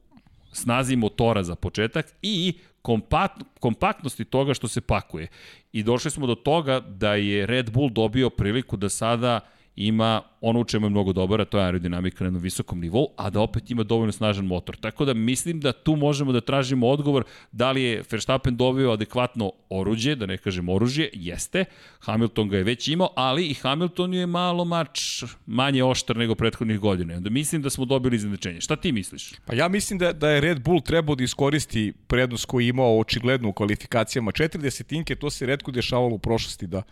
snazi 0.52 0.96
motora 0.96 1.42
za 1.42 1.54
početak 1.54 2.14
i 2.22 2.54
kompakt, 2.88 3.42
kompaktnosti 3.60 4.24
toga 4.24 4.54
što 4.54 4.68
se 4.68 4.80
pakuje. 4.80 5.26
I 5.72 5.82
došli 5.82 6.10
smo 6.10 6.26
do 6.26 6.34
toga 6.34 6.80
da 6.80 7.14
je 7.14 7.46
Red 7.46 7.70
Bull 7.70 7.90
dobio 7.90 8.30
priliku 8.30 8.76
da 8.76 8.88
sada 8.88 9.40
ima 9.78 10.22
ono 10.40 10.60
u 10.60 10.64
čemu 10.64 10.86
je 10.86 10.90
mnogo 10.90 11.12
dobar, 11.12 11.40
a 11.40 11.44
to 11.44 11.58
je 11.58 11.64
aerodinamika 11.64 12.24
na 12.24 12.26
jednom 12.26 12.42
visokom 12.42 12.80
nivou, 12.80 13.08
a 13.16 13.30
da 13.30 13.40
opet 13.40 13.70
ima 13.70 13.82
dovoljno 13.82 14.12
snažan 14.12 14.46
motor. 14.46 14.76
Tako 14.76 15.04
da 15.04 15.14
mislim 15.14 15.60
da 15.60 15.72
tu 15.72 15.96
možemo 15.96 16.32
da 16.32 16.40
tražimo 16.40 16.88
odgovor 16.88 17.24
da 17.52 17.70
li 17.70 17.82
je 17.82 18.02
Verstappen 18.10 18.56
dobio 18.56 18.90
adekvatno 18.90 19.52
oruđe, 19.70 20.14
da 20.14 20.26
ne 20.26 20.36
kažem 20.38 20.68
oružje, 20.68 21.10
jeste. 21.12 21.64
Hamilton 22.00 22.48
ga 22.48 22.56
je 22.56 22.64
već 22.64 22.88
imao, 22.88 23.10
ali 23.16 23.46
i 23.46 23.54
Hamilton 23.54 24.14
je 24.14 24.26
malo 24.26 24.64
mač 24.64 25.24
manje 25.46 25.84
oštar 25.84 26.16
nego 26.16 26.34
prethodnih 26.34 26.78
godina. 26.78 27.14
Onda 27.14 27.30
mislim 27.30 27.62
da 27.62 27.70
smo 27.70 27.84
dobili 27.84 28.16
iznenačenje. 28.16 28.60
Šta 28.60 28.76
ti 28.76 28.92
misliš? 28.92 29.32
Pa 29.46 29.54
ja 29.54 29.68
mislim 29.68 29.98
da, 29.98 30.12
da 30.12 30.30
je 30.30 30.40
Red 30.40 30.60
Bull 30.60 30.80
trebao 30.80 31.14
da 31.14 31.24
iskoristi 31.24 31.92
prednost 32.06 32.44
koju 32.44 32.60
je 32.60 32.68
imao 32.68 32.98
očigledno 32.98 33.48
u 33.48 33.52
kvalifikacijama. 33.52 34.32
Četiri 34.32 34.62
desetinke, 34.62 35.14
to 35.14 35.30
se 35.30 35.46
redko 35.46 35.70
dešavalo 35.70 36.14
u 36.14 36.18
prošlosti 36.18 36.66
da 36.66 36.82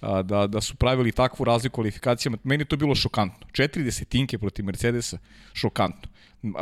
da, 0.00 0.46
da 0.46 0.60
su 0.60 0.74
pravili 0.76 1.12
takvu 1.12 1.44
razliku 1.44 1.74
kvalifikacijama. 1.74 2.38
Meni 2.44 2.64
to 2.64 2.76
bilo 2.76 2.94
šokantno. 2.94 3.46
Četiri 3.52 3.84
desetinke 3.84 4.38
protiv 4.38 4.64
Mercedesa, 4.64 5.18
šokantno. 5.52 6.10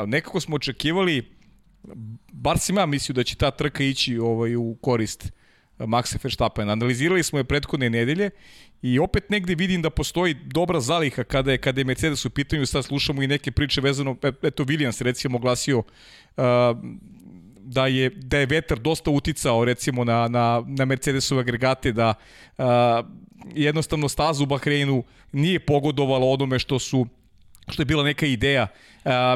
Nekako 0.07 0.41
smo 0.41 0.57
očekivali, 0.57 1.25
bar 2.33 2.59
sam 2.59 2.77
ja 2.77 2.87
mislio 2.87 3.15
da 3.15 3.23
će 3.25 3.37
ta 3.37 3.51
trka 3.51 3.85
ići 3.85 4.19
ovaj, 4.19 4.57
u 4.57 4.77
korist 4.81 5.33
Maxa 5.79 6.19
Verstappen. 6.23 6.71
Analizirali 6.71 7.23
smo 7.23 7.39
je 7.39 7.45
prethodne 7.45 7.91
nedelje 7.91 8.31
i 8.83 8.99
opet 8.99 9.31
negde 9.31 9.55
vidim 9.55 9.83
da 9.83 9.91
postoji 9.91 10.35
dobra 10.35 10.81
zaliha 10.81 11.25
kada 11.25 11.53
je, 11.53 11.59
kada 11.59 11.81
je 11.81 11.85
Mercedes 11.85 12.25
u 12.25 12.31
pitanju, 12.31 12.67
sad 12.67 12.85
slušamo 12.85 13.23
i 13.23 13.27
neke 13.27 13.51
priče 13.51 13.81
vezano, 13.81 14.17
e, 14.23 14.33
eto 14.43 14.65
Williams 14.65 15.03
recimo 15.03 15.39
glasio 15.39 15.79
uh, 15.79 16.45
da 17.65 17.87
je, 17.87 18.11
da 18.11 18.39
je 18.39 18.47
vetar 18.47 18.79
dosta 18.79 19.11
uticao 19.11 19.65
recimo 19.65 20.05
na, 20.05 20.29
na, 20.29 20.63
na 20.67 20.85
Mercedesove 20.85 21.41
agregate, 21.41 21.93
da 21.93 22.15
uh, 22.59 22.65
jednostavno 23.55 24.09
staza 24.09 24.43
u 24.43 24.47
Bahreinu 24.47 25.03
nije 25.33 25.61
pogodovalo 25.61 26.31
onome 26.31 26.59
što 26.59 26.79
su 26.79 27.07
što 27.69 27.83
je 27.83 27.87
bila 27.87 28.05
neka 28.05 28.27
ideja 28.27 28.67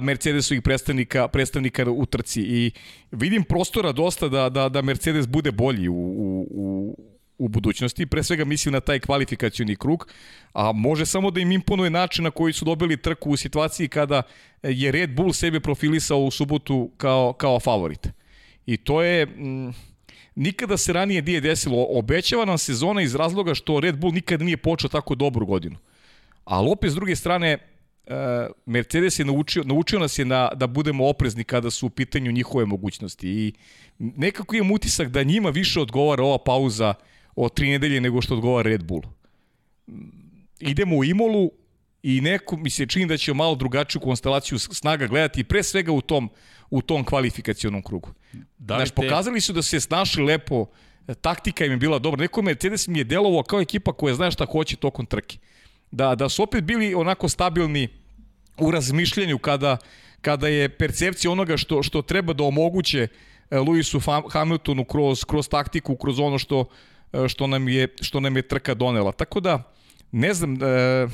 Mercedesovih 0.03 0.63
predstavnika, 0.63 1.29
predstavnika 1.29 1.91
u 1.91 2.07
trci 2.07 2.43
i 2.43 2.71
vidim 3.11 3.45
prostora 3.45 3.93
dosta 3.93 4.29
da, 4.29 4.49
da, 4.49 4.69
da 4.69 4.83
Mercedes 4.83 5.27
bude 5.27 5.53
bolji 5.53 5.89
u, 5.89 5.95
u, 5.95 6.47
u, 6.51 6.97
u 7.39 7.49
budućnosti, 7.49 8.07
pre 8.07 8.23
svega 8.23 8.45
mislim 8.45 8.73
na 8.73 8.81
taj 8.81 9.01
kvalifikacioni 9.01 9.77
krug, 9.77 10.09
a 10.53 10.73
može 10.73 11.07
samo 11.07 11.31
da 11.31 11.41
im 11.41 11.53
imponuje 11.53 11.91
način 11.91 12.25
na 12.25 12.31
koji 12.31 12.53
su 12.53 12.65
dobili 12.65 12.97
trku 12.97 13.31
u 13.31 13.37
situaciji 13.37 13.89
kada 13.89 14.23
je 14.63 14.93
Red 14.93 15.15
Bull 15.15 15.33
sebe 15.33 15.61
profilisao 15.61 16.19
u 16.19 16.31
subotu 16.31 16.91
kao, 16.97 17.33
kao 17.33 17.61
favorit. 17.61 18.09
I 18.69 18.77
to 18.77 19.03
je... 19.03 19.27
Mm, 19.27 19.73
nikada 20.35 20.77
se 20.77 20.93
ranije 20.93 21.23
nije 21.23 21.41
desilo. 21.41 21.87
Obećava 21.91 22.45
nam 22.45 22.59
sezona 22.59 23.03
iz 23.03 23.15
razloga 23.15 23.55
što 23.55 23.81
Red 23.81 23.97
Bull 23.97 24.13
nikada 24.13 24.45
nije 24.45 24.57
počeo 24.57 24.91
tako 24.91 25.15
dobru 25.15 25.47
godinu. 25.47 25.77
Ali 26.45 26.71
opet 26.71 26.91
s 26.91 26.95
druge 26.95 27.17
strane, 27.17 27.49
e, 27.49 27.59
Mercedes 28.67 29.19
je 29.19 29.25
naučio, 29.25 29.63
naučio 29.65 29.99
nas 29.99 30.19
je 30.19 30.25
na, 30.25 30.51
da 30.55 30.67
budemo 30.67 31.09
oprezni 31.09 31.45
kada 31.45 31.71
su 31.71 31.87
u 31.87 31.91
pitanju 31.91 32.33
njihove 32.33 32.65
mogućnosti 32.65 33.29
i 33.29 33.53
nekako 33.99 34.57
imam 34.57 34.71
utisak 34.71 35.09
da 35.09 35.23
njima 35.23 35.51
više 35.51 35.81
odgovara 35.81 36.23
ova 36.23 36.39
pauza 36.39 36.95
od 37.37 37.55
tri 37.55 37.71
nedelje 37.71 38.01
nego 38.01 38.21
što 38.21 38.35
odgovara 38.35 38.69
Red 38.69 38.85
Bull. 38.85 39.03
Idemo 40.61 40.97
u 40.97 41.05
Imolu 41.05 41.51
i 42.03 42.21
neko 42.21 42.57
mi 42.57 42.71
se 42.71 42.87
čini 42.87 43.07
da 43.07 43.17
će 43.17 43.35
malo 43.35 43.55
drugačiju 43.55 44.01
konstelaciju 44.01 44.59
snaga 44.59 45.07
gledati 45.07 45.45
pre 45.45 45.63
svega 45.63 45.93
u 45.93 46.01
tom 46.01 46.31
u 46.71 46.83
tom 46.83 47.05
kvalifikacionom 47.05 47.83
krugu. 47.83 48.11
Da 48.59 48.75
Znaš, 48.77 48.91
te... 48.91 48.95
pokazali 48.95 49.41
su 49.41 49.53
da 49.53 49.63
se 49.63 49.81
snašli 49.81 50.25
lepo, 50.25 50.67
taktika 51.21 51.65
im 51.65 51.71
je 51.71 51.77
bila 51.77 51.99
dobra. 51.99 52.21
Neko 52.21 52.43
Mercedes 52.43 52.89
mi 52.89 52.99
je 52.99 53.05
delovao 53.05 53.43
kao 53.43 53.61
ekipa 53.61 53.93
koja 53.93 54.15
zna 54.15 54.31
šta 54.31 54.47
hoće 54.47 54.77
tokom 54.77 55.07
trke. 55.07 55.39
Da, 55.91 56.15
da 56.15 56.29
su 56.29 56.43
opet 56.43 56.65
bili 56.65 56.95
onako 56.95 57.29
stabilni 57.29 57.89
u 58.59 58.71
razmišljanju 58.71 59.39
kada, 59.39 59.77
kada 60.21 60.49
je 60.49 60.69
percepcija 60.69 61.31
onoga 61.31 61.57
što, 61.57 61.83
što 61.83 62.03
treba 62.03 62.33
da 62.33 62.45
omoguće 62.45 63.09
e, 63.51 63.57
Lewisu 63.57 64.29
Hamiltonu 64.33 64.85
kroz, 64.85 65.25
kroz 65.25 65.49
taktiku, 65.49 65.97
kroz 65.97 66.19
ono 66.19 66.39
što, 66.39 66.65
e, 67.13 67.29
što, 67.29 67.47
nam 67.47 67.69
je, 67.69 67.89
što 68.01 68.21
nam 68.21 68.37
je 68.37 68.43
trka 68.43 68.75
donela. 68.75 69.13
Tako 69.13 69.41
da, 69.41 69.63
ne 70.13 70.35
znam, 70.35 70.59
e, 70.63 71.09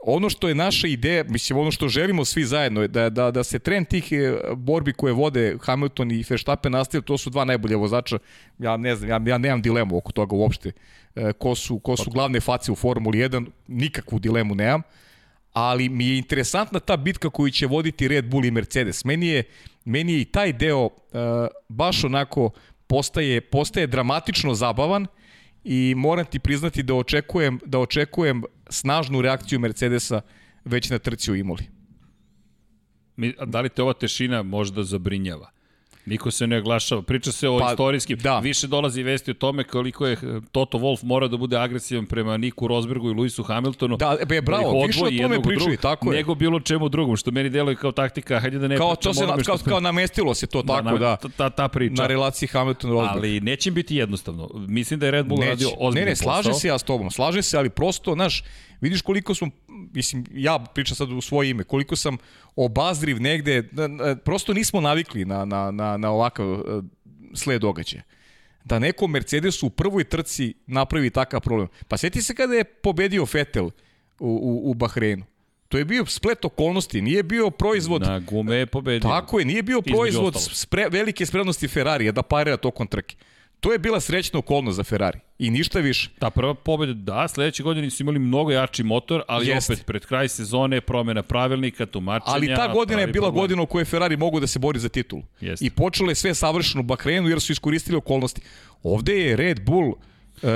ono 0.00 0.30
što 0.30 0.48
je 0.48 0.54
naša 0.54 0.86
ideja, 0.86 1.24
mislim 1.28 1.58
ono 1.58 1.70
što 1.70 1.88
želimo 1.88 2.24
svi 2.24 2.44
zajedno 2.44 2.82
je 2.82 2.88
da, 2.88 3.10
da, 3.10 3.30
da 3.30 3.44
se 3.44 3.58
trend 3.58 3.86
tih 3.86 4.12
e, 4.12 4.34
borbi 4.56 4.92
koje 4.92 5.12
vode 5.12 5.56
Hamilton 5.60 6.10
i 6.10 6.24
Verstappen 6.28 6.72
nastavio, 6.72 7.02
to 7.02 7.18
su 7.18 7.30
dva 7.30 7.44
najbolje 7.44 7.76
vozača. 7.76 8.18
Ja 8.58 8.76
ne 8.76 8.96
znam, 8.96 9.26
ja, 9.26 9.32
ja 9.32 9.38
nemam 9.38 9.62
dilemu 9.62 9.96
oko 9.96 10.12
toga 10.12 10.36
uopšte. 10.36 10.72
E, 11.14 11.32
ko 11.32 11.54
su, 11.54 11.78
ko 11.78 11.96
su 11.96 12.10
glavne 12.10 12.40
face 12.40 12.72
u 12.72 12.74
Formuli 12.74 13.18
1, 13.18 13.46
nikakvu 13.68 14.18
dilemu 14.18 14.54
nemam. 14.54 14.82
Ali 15.52 15.88
mi 15.88 16.06
je 16.06 16.18
interesantna 16.18 16.80
ta 16.80 16.96
bitka 16.96 17.30
koju 17.30 17.50
će 17.50 17.66
voditi 17.66 18.08
Red 18.08 18.30
Bull 18.30 18.44
i 18.44 18.50
Mercedes. 18.50 19.04
Meni 19.04 19.26
je, 19.26 19.42
meni 19.84 20.12
je 20.12 20.20
i 20.20 20.24
taj 20.24 20.52
deo 20.52 20.84
uh, 20.84 20.90
baš 21.68 22.04
onako 22.04 22.50
postaje, 22.86 23.40
postaje 23.40 23.86
dramatično 23.86 24.54
zabavan 24.54 25.06
i 25.70 25.94
moram 25.96 26.26
ti 26.26 26.38
priznati 26.38 26.82
da 26.82 26.94
očekujem, 26.94 27.60
da 27.64 27.78
očekujem 27.78 28.42
snažnu 28.70 29.20
reakciju 29.20 29.60
Mercedesa 29.60 30.20
već 30.64 30.90
na 30.90 30.98
trci 30.98 31.32
u 31.32 31.36
Imoli. 31.36 31.64
Da 33.46 33.60
li 33.60 33.68
te 33.68 33.82
ova 33.82 33.92
tešina 33.92 34.42
možda 34.42 34.82
zabrinjava? 34.82 35.50
Niko 36.08 36.30
se 36.30 36.46
ne 36.46 36.58
oglašava. 36.58 37.02
Priča 37.02 37.32
se 37.32 37.48
o 37.48 37.58
pa, 37.58 37.70
istorijskim. 37.70 38.18
Da. 38.18 38.38
Više 38.38 38.66
dolazi 38.66 39.02
vesti 39.02 39.30
o 39.30 39.34
tome 39.34 39.64
koliko 39.64 40.06
je 40.06 40.12
eh, 40.12 40.40
Toto 40.52 40.78
Wolf 40.78 41.04
mora 41.04 41.28
da 41.28 41.36
bude 41.36 41.58
agresivan 41.58 42.06
prema 42.06 42.36
Niku 42.36 42.68
Rosbergu 42.68 43.10
i 43.10 43.14
Luisu 43.14 43.42
Hamiltonu. 43.42 43.96
Da, 43.96 44.16
be, 44.28 44.40
bravo, 44.40 44.86
više 44.86 45.04
o 45.04 45.10
tome 45.22 45.42
pričaju, 45.42 45.76
tako 45.76 46.12
je. 46.12 46.16
Nego 46.16 46.34
bilo 46.34 46.60
čemu 46.60 46.88
drugom, 46.88 47.16
što 47.16 47.30
meni 47.30 47.50
deluje 47.50 47.76
kao 47.76 47.92
taktika, 47.92 48.40
hajde 48.40 48.58
da 48.58 48.68
ne 48.68 48.76
kao, 48.76 48.96
to 48.96 49.14
se, 49.14 49.26
na, 49.26 49.36
kao, 49.46 49.58
kao 49.68 49.80
namestilo 49.80 50.34
se 50.34 50.46
to 50.46 50.62
da, 50.62 50.82
tako, 50.82 50.98
da. 50.98 51.16
da 51.22 51.28
ta, 51.36 51.50
ta 51.50 51.68
priča. 51.68 52.02
Na 52.02 52.08
relaciji 52.08 52.48
Hamilton-Rosberg. 52.52 53.08
Ali 53.10 53.40
neće 53.40 53.70
biti 53.70 53.96
jednostavno. 53.96 54.48
Mislim 54.54 55.00
da 55.00 55.06
je 55.06 55.12
Red 55.12 55.26
Bull 55.26 55.40
neće. 55.40 55.50
radio 55.50 55.68
ozbiljno 55.78 56.04
Ne, 56.04 56.10
ne, 56.10 56.16
slaže 56.16 56.54
se 56.54 56.68
ja 56.68 56.78
s 56.78 56.82
tobom, 56.82 57.10
slaže 57.10 57.42
se, 57.42 57.58
ali 57.58 57.70
prosto, 57.70 58.14
znaš, 58.14 58.44
vidiš 58.80 59.02
koliko 59.02 59.34
smo, 59.34 59.50
mislim, 59.94 60.24
ja 60.30 60.58
pričam 60.74 60.96
sad 60.96 61.12
u 61.12 61.20
svoje 61.20 61.50
ime, 61.50 61.64
koliko 61.64 61.96
sam 61.96 62.16
obazriv 62.56 63.20
negde, 63.20 63.68
prosto 64.24 64.52
nismo 64.52 64.80
navikli 64.80 65.24
na, 65.24 65.44
na, 65.44 65.70
na, 65.70 65.96
na 65.96 66.10
ovakav 66.10 66.52
e, 66.52 66.60
sled 67.34 67.60
događaja 67.60 68.02
da 68.64 68.78
neko 68.78 69.06
Mercedesu 69.06 69.66
u 69.66 69.70
prvoj 69.70 70.04
trci 70.04 70.54
napravi 70.66 71.10
takav 71.10 71.40
problem. 71.40 71.68
Pa 71.88 71.96
sjeti 71.96 72.22
se 72.22 72.34
kada 72.34 72.54
je 72.54 72.64
pobedio 72.64 73.26
Vettel 73.32 73.66
u, 73.66 73.70
u, 74.20 74.70
u 74.70 74.74
Bahreinu. 74.74 75.24
To 75.68 75.78
je 75.78 75.84
bio 75.84 76.06
splet 76.06 76.44
okolnosti, 76.44 77.02
nije 77.02 77.22
bio 77.22 77.50
proizvod... 77.50 78.02
Na 78.02 78.18
gume 78.18 78.56
je 78.56 78.66
pobedio. 78.66 79.08
Tako 79.08 79.38
je, 79.38 79.44
nije 79.44 79.62
bio 79.62 79.82
proizvod 79.82 80.34
spre, 80.38 80.88
velike 80.88 81.26
spremnosti 81.26 81.68
Ferrarija 81.68 82.12
da 82.12 82.22
parira 82.22 82.56
tokom 82.56 82.86
trke. 82.86 83.16
To 83.60 83.72
je 83.72 83.78
bila 83.78 84.00
srećna 84.00 84.38
okolnost 84.38 84.76
za 84.76 84.84
Ferrari 84.84 85.18
i 85.38 85.50
ništa 85.50 85.78
više. 85.80 86.10
Ta 86.18 86.30
prva 86.30 86.54
pobeda, 86.54 86.92
da, 86.92 87.28
sledeće 87.28 87.62
godine 87.62 87.90
su 87.90 88.02
imali 88.02 88.18
mnogo 88.18 88.50
jači 88.50 88.82
motor, 88.82 89.22
ali 89.28 89.46
Jest. 89.46 89.70
opet 89.70 89.86
pred 89.86 90.06
kraj 90.06 90.28
sezone 90.28 90.80
promena 90.80 91.22
pravilnika, 91.22 91.86
tumačenja. 91.86 92.34
Ali 92.34 92.54
ta 92.54 92.72
godina 92.72 93.00
je 93.00 93.06
bila 93.06 93.26
problem. 93.26 93.42
godina 93.42 93.62
u 93.62 93.66
kojoj 93.66 93.84
Ferrari 93.84 94.16
mogu 94.16 94.40
da 94.40 94.46
se 94.46 94.58
bori 94.58 94.78
za 94.78 94.88
titul. 94.88 95.22
Jest. 95.40 95.62
I 95.62 95.70
počelo 95.70 96.10
je 96.10 96.14
sve 96.14 96.34
savršeno 96.34 96.80
u 96.80 96.84
Bahrenu 96.84 97.28
jer 97.28 97.40
su 97.40 97.52
iskoristili 97.52 97.96
okolnosti. 97.96 98.40
Ovde 98.82 99.14
je 99.14 99.36
Red 99.36 99.60
Bull 99.64 99.94
Uh, 100.42 100.50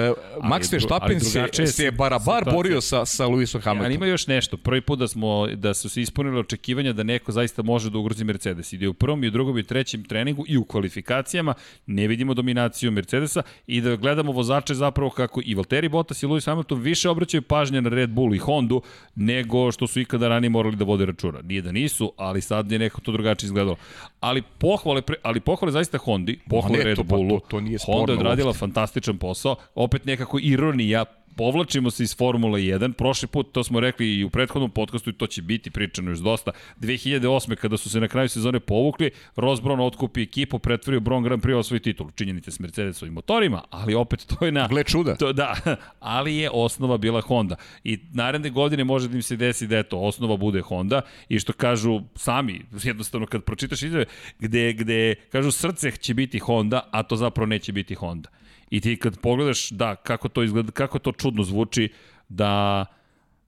Max 0.45 0.73
Verstappen 0.73 1.21
se, 1.21 1.67
se 1.67 1.91
barabar 1.91 2.45
borio 2.53 2.81
sa, 2.81 3.05
sa 3.07 3.27
Lewisom 3.27 3.61
Hamiltonom. 3.61 3.85
Ali 3.85 3.95
ima 3.95 4.07
još 4.07 4.27
nešto. 4.27 4.57
Prvi 4.57 4.81
put 4.81 4.99
da, 4.99 5.09
smo, 5.09 5.47
da 5.47 5.75
su 5.75 5.89
se 5.89 6.03
ispunili 6.03 6.39
očekivanja 6.39 6.93
da 6.93 7.03
neko 7.03 7.33
zaista 7.33 7.63
može 7.63 7.91
da 7.91 7.99
ugrozi 7.99 8.25
Mercedes. 8.25 8.73
Ide 8.73 8.89
u 8.89 8.95
prvom 8.95 9.25
i 9.25 9.29
u 9.29 9.31
drugom 9.31 9.59
i 9.59 9.63
trećem 9.63 10.05
treningu 10.05 10.45
i 10.49 10.57
u 10.57 10.65
kvalifikacijama 10.65 11.55
ne 11.87 12.07
vidimo 12.07 12.35
dominaciju 12.35 12.91
Mercedesa 12.91 13.43
i 13.67 13.81
da 13.81 13.97
gledamo 13.97 14.33
vozače 14.33 14.75
zapravo 14.75 15.11
kako 15.11 15.41
i 15.45 15.55
Valtteri 15.55 15.89
Bottas 15.89 16.23
i 16.23 16.27
Lewis 16.27 16.47
Hamilton 16.47 16.81
više 16.81 17.09
obraćaju 17.09 17.43
pažnje 17.43 17.81
na 17.81 17.89
Red 17.89 18.11
Bull 18.11 18.35
i 18.35 18.39
Hondu 18.39 18.83
nego 19.15 19.73
što 19.73 19.87
su 19.87 20.01
ikada 20.01 20.29
ranije 20.29 20.51
morali 20.51 20.77
da 20.77 20.85
vode 20.85 21.07
računa. 21.07 21.41
Nije 21.43 21.63
da 21.63 21.73
nisu, 21.73 22.13
ali 22.17 22.41
sad 22.41 22.73
je 22.73 22.79
neko 22.79 23.01
to 23.01 23.13
drugačije 23.13 23.47
izgledalo. 23.47 23.77
Ali 24.21 24.43
pohvale, 24.59 25.03
pre, 25.03 25.17
ali 25.23 25.41
pohvale 25.41 25.73
zaista 25.73 25.99
Hondi, 25.99 26.39
pohvale 26.49 26.79
ne, 26.79 26.85
Red 26.85 26.97
to, 26.97 27.03
Bullu. 27.03 27.41
Pa 27.41 27.45
to, 27.45 27.51
to 27.51 27.61
nije 27.61 27.79
Honda 27.87 28.13
je 28.13 28.19
odradila 28.19 28.53
fantastičan 28.53 29.19
posao 29.19 29.57
opet 29.75 30.05
nekako 30.05 30.39
ironija 30.43 31.05
povlačimo 31.37 31.91
se 31.91 32.03
iz 32.03 32.17
Formule 32.17 32.61
1. 32.61 32.93
Prošli 32.93 33.29
put, 33.29 33.53
to 33.53 33.65
smo 33.65 33.81
rekli 33.81 34.15
i 34.15 34.25
u 34.25 34.31
prethodnom 34.31 34.71
podcastu 34.71 35.11
i 35.11 35.13
to 35.13 35.27
će 35.27 35.43
biti 35.43 35.71
pričano 35.71 36.11
još 36.11 36.19
dosta. 36.19 36.51
2008. 36.81 37.55
kada 37.55 37.77
su 37.77 37.91
se 37.91 38.01
na 38.01 38.09
kraju 38.09 38.29
sezone 38.29 38.61
povukli, 38.61 39.11
Ross 39.37 39.63
Brown 39.63 39.87
otkupi 39.87 40.23
ekipu, 40.23 40.59
pretvorio 40.59 41.01
Brown 41.01 41.23
Grand 41.23 41.43
Prix 41.43 41.63
svoj 41.63 41.81
titul. 41.81 42.11
Činjenite 42.15 42.51
s 42.51 42.59
Mercedesovim 42.59 43.15
motorima, 43.15 43.63
ali 43.71 43.95
opet 43.95 44.27
to 44.27 44.45
je 44.45 44.53
na... 44.53 44.69
Gle 44.69 44.85
čuda. 44.85 45.17
To, 45.17 45.33
da, 45.33 45.57
ali 46.01 46.37
je 46.37 46.51
osnova 46.53 46.99
bila 46.99 47.21
Honda. 47.21 47.57
I 47.85 47.99
naredne 48.13 48.51
godine 48.51 48.85
može 48.85 49.09
da 49.09 49.17
im 49.17 49.23
se 49.23 49.37
desi 49.37 49.67
da 49.67 49.79
eto, 49.79 49.99
osnova 49.99 50.37
bude 50.37 50.61
Honda 50.61 51.01
i 51.29 51.39
što 51.39 51.53
kažu 51.53 52.01
sami, 52.15 52.65
jednostavno 52.83 53.27
kad 53.27 53.45
pročitaš 53.45 53.83
izjave, 53.83 54.05
gde, 54.39 54.73
gde 54.73 55.15
kažu 55.15 55.51
srce 55.51 55.91
će 55.91 56.15
biti 56.15 56.39
Honda, 56.39 56.89
a 56.91 57.03
to 57.03 57.17
zapravo 57.17 57.47
neće 57.47 57.73
biti 57.73 57.95
Honda. 57.95 58.29
I 58.73 58.81
ti 58.81 58.97
kad 58.97 59.19
pogledaš, 59.21 59.71
da, 59.71 59.97
kako 59.97 60.29
to 60.29 60.43
izgleda, 60.43 60.73
kako 60.73 60.99
to 60.99 61.13
čudno 61.13 61.43
zvuči, 61.43 61.89
da 62.29 62.85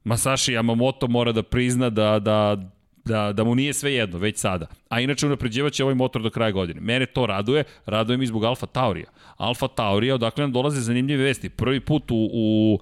Masashi 0.04 0.52
Yamamoto 0.52 1.08
mora 1.08 1.32
da 1.32 1.42
prizna 1.42 1.90
da, 1.90 2.18
da, 2.18 2.56
da, 3.04 3.32
da 3.32 3.44
mu 3.44 3.54
nije 3.54 3.72
sve 3.72 3.94
jedno, 3.94 4.18
već 4.18 4.38
sada. 4.38 4.66
A 4.88 5.00
inače 5.00 5.26
unapređivaće 5.26 5.84
ovaj 5.84 5.94
motor 5.94 6.22
do 6.22 6.30
kraja 6.30 6.50
godine. 6.50 6.80
Mene 6.80 7.06
to 7.06 7.26
raduje, 7.26 7.64
raduje 7.86 8.16
mi 8.16 8.26
zbog 8.26 8.44
Alfa 8.44 8.66
Taurija. 8.66 9.06
Alfa 9.36 9.68
Taurija, 9.68 10.14
odakle 10.14 10.42
nam 10.42 10.52
dolaze 10.52 10.80
zanimljive 10.80 11.24
vesti. 11.24 11.48
Prvi 11.48 11.80
put 11.80 12.10
u, 12.10 12.30
u 12.32 12.78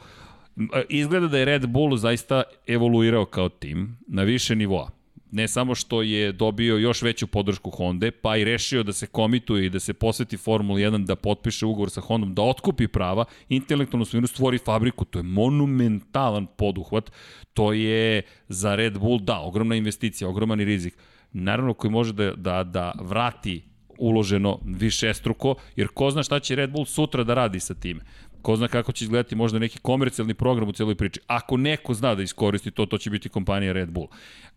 izgleda 0.88 1.28
da 1.28 1.38
je 1.38 1.44
Red 1.44 1.66
Bull 1.66 1.96
zaista 1.96 2.42
evoluirao 2.66 3.24
kao 3.24 3.48
tim 3.48 3.98
na 4.08 4.22
više 4.22 4.56
nivoa 4.56 4.90
ne 5.32 5.48
samo 5.48 5.74
što 5.74 6.02
je 6.02 6.32
dobio 6.32 6.76
još 6.76 7.02
veću 7.02 7.26
podršku 7.26 7.70
Honda, 7.70 8.10
pa 8.22 8.36
i 8.36 8.44
rešio 8.44 8.82
da 8.82 8.92
se 8.92 9.06
komituje 9.06 9.66
i 9.66 9.70
da 9.70 9.80
se 9.80 9.92
posveti 9.92 10.36
Formula 10.36 10.78
1, 10.78 11.04
da 11.04 11.16
potpiše 11.16 11.66
ugovor 11.66 11.90
sa 11.90 12.00
Hondom, 12.00 12.34
da 12.34 12.42
otkupi 12.42 12.88
prava, 12.88 13.24
intelektualnu 13.48 14.04
svinu 14.04 14.26
stvori 14.26 14.58
fabriku, 14.58 15.04
to 15.04 15.18
je 15.18 15.22
monumentalan 15.22 16.46
poduhvat, 16.46 17.10
to 17.54 17.72
je 17.72 18.22
za 18.48 18.74
Red 18.74 18.98
Bull, 18.98 19.18
da, 19.18 19.40
ogromna 19.40 19.76
investicija, 19.76 20.28
ogroman 20.28 20.58
rizik, 20.58 20.94
naravno 21.32 21.74
koji 21.74 21.90
može 21.90 22.12
da, 22.12 22.32
da, 22.36 22.64
da 22.64 22.92
vrati 23.00 23.62
uloženo 23.98 24.58
više 24.64 25.14
struko, 25.14 25.54
jer 25.76 25.88
ko 25.88 26.10
zna 26.10 26.22
šta 26.22 26.40
će 26.40 26.54
Red 26.54 26.70
Bull 26.70 26.84
sutra 26.84 27.24
da 27.24 27.34
radi 27.34 27.60
sa 27.60 27.74
time. 27.74 28.00
Ko 28.42 28.56
zna 28.56 28.68
kako 28.68 28.92
će 28.92 29.04
izgledati 29.04 29.36
možda 29.36 29.58
neki 29.58 29.78
komercijalni 29.78 30.34
program 30.34 30.68
u 30.68 30.72
celoj 30.72 30.94
priči. 30.94 31.20
Ako 31.26 31.56
neko 31.56 31.94
zna 31.94 32.14
da 32.14 32.22
iskoristi 32.22 32.70
to, 32.70 32.86
to 32.86 32.98
će 32.98 33.10
biti 33.10 33.28
kompanija 33.28 33.72
Red 33.72 33.90
Bull. 33.90 34.08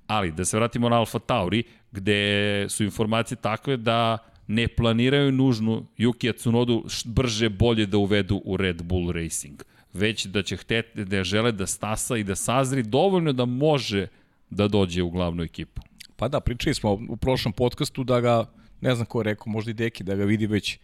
Ali, 0.07 0.31
da 0.31 0.45
se 0.45 0.57
vratimo 0.57 0.89
na 0.89 1.00
Alfa 1.00 1.19
Tauri, 1.19 1.63
gde 1.91 2.65
su 2.69 2.83
informacije 2.83 3.38
takve 3.38 3.77
da 3.77 4.17
ne 4.47 4.67
planiraju 4.67 5.31
nužnu 5.31 5.85
Yukija 5.97 6.35
Tsunodu 6.35 6.85
brže 7.05 7.50
bolje 7.50 7.85
da 7.85 7.97
uvedu 7.97 8.41
u 8.45 8.57
Red 8.57 8.83
Bull 8.83 9.12
Racing. 9.12 9.63
Već 9.93 10.25
da 10.25 10.43
će 10.43 10.57
hteti, 10.57 11.05
da 11.05 11.24
žele 11.24 11.51
da 11.51 11.67
stasa 11.67 12.17
i 12.17 12.24
da 12.24 12.35
sazri 12.35 12.83
dovoljno 12.83 13.33
da 13.33 13.45
može 13.45 14.07
da 14.50 14.67
dođe 14.67 15.03
u 15.03 15.09
glavnu 15.09 15.43
ekipu. 15.43 15.81
Pa 16.15 16.27
da, 16.27 16.39
pričali 16.39 16.74
smo 16.74 17.00
u 17.09 17.17
prošlom 17.17 17.53
podcastu 17.53 18.03
da 18.03 18.21
ga, 18.21 18.45
ne 18.81 18.95
znam 18.95 19.05
ko 19.05 19.19
je 19.19 19.24
rekao, 19.24 19.51
možda 19.51 19.71
i 19.71 19.74
Deki, 19.74 20.03
da 20.03 20.15
ga 20.15 20.24
vidi 20.24 20.47
već 20.47 20.79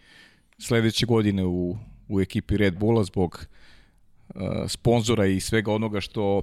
sledeće 0.58 1.06
godine 1.06 1.46
u, 1.46 1.78
u 2.08 2.22
ekipi 2.22 2.58
Red 2.58 2.80
Bulla 2.80 3.04
zbog 3.04 3.46
uh, 4.30 4.42
sponzora 4.68 5.26
i 5.26 5.40
svega 5.40 5.74
onoga 5.74 6.02
što 6.02 6.42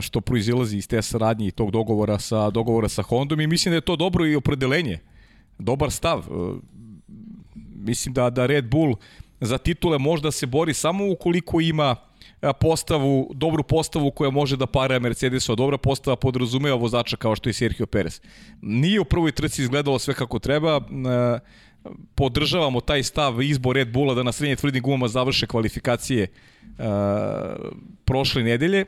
što 0.00 0.20
proizilazi 0.20 0.76
iz 0.76 0.88
te 0.88 1.02
saradnje 1.02 1.46
i 1.46 1.50
tog 1.50 1.70
dogovora 1.70 2.18
sa, 2.18 2.50
dogovora 2.50 2.88
sa 2.88 3.02
Hondom 3.02 3.40
i 3.40 3.46
mislim 3.46 3.72
da 3.72 3.76
je 3.76 3.80
to 3.80 3.96
dobro 3.96 4.26
i 4.26 4.36
opredelenje, 4.36 4.98
dobar 5.58 5.90
stav. 5.90 6.24
Mislim 7.74 8.14
da, 8.14 8.30
da 8.30 8.46
Red 8.46 8.70
Bull 8.70 8.96
za 9.40 9.58
titule 9.58 9.98
možda 9.98 10.30
se 10.30 10.46
bori 10.46 10.74
samo 10.74 11.10
ukoliko 11.12 11.60
ima 11.60 11.96
postavu, 12.60 13.30
dobru 13.34 13.62
postavu 13.62 14.10
koja 14.10 14.30
može 14.30 14.56
da 14.56 14.66
para 14.66 14.98
Mercedesa, 14.98 15.54
dobra 15.54 15.78
postava 15.78 16.16
podrazumeva 16.16 16.76
vozača 16.76 17.16
kao 17.16 17.36
što 17.36 17.48
je 17.48 17.52
Sergio 17.52 17.86
Perez. 17.86 18.20
Nije 18.62 19.00
u 19.00 19.04
prvoj 19.04 19.32
trci 19.32 19.62
izgledalo 19.62 19.98
sve 19.98 20.14
kako 20.14 20.38
treba, 20.38 20.80
podržavamo 22.14 22.80
taj 22.80 23.02
stav 23.02 23.42
izbor 23.42 23.76
Red 23.76 23.92
Bulla 23.92 24.14
da 24.14 24.22
na 24.22 24.32
srednje 24.32 24.56
tvrdim 24.56 24.82
gumama 24.82 25.08
završe 25.08 25.46
kvalifikacije 25.46 26.26
prošle 28.04 28.42
nedelje 28.42 28.84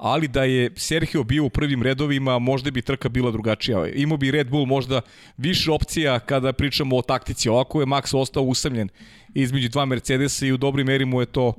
ali 0.00 0.28
da 0.28 0.44
je 0.44 0.70
Sergio 0.76 1.24
bio 1.24 1.44
u 1.44 1.50
prvim 1.50 1.82
redovima, 1.82 2.38
možda 2.38 2.70
bi 2.70 2.82
trka 2.82 3.08
bila 3.08 3.30
drugačija. 3.30 3.88
Imao 3.88 4.16
bi 4.16 4.30
Red 4.30 4.50
Bull 4.50 4.66
možda 4.66 5.00
više 5.36 5.70
opcija 5.70 6.18
kada 6.18 6.52
pričamo 6.52 6.96
o 6.96 7.02
taktici. 7.02 7.48
Ovako 7.48 7.80
je 7.80 7.86
Max 7.86 8.16
ostao 8.16 8.42
usamljen 8.42 8.88
između 9.34 9.68
dva 9.68 9.84
Mercedesa 9.84 10.46
i 10.46 10.52
u 10.52 10.56
dobri 10.56 10.84
meri 10.84 11.04
mu 11.04 11.20
je 11.20 11.26
to, 11.26 11.52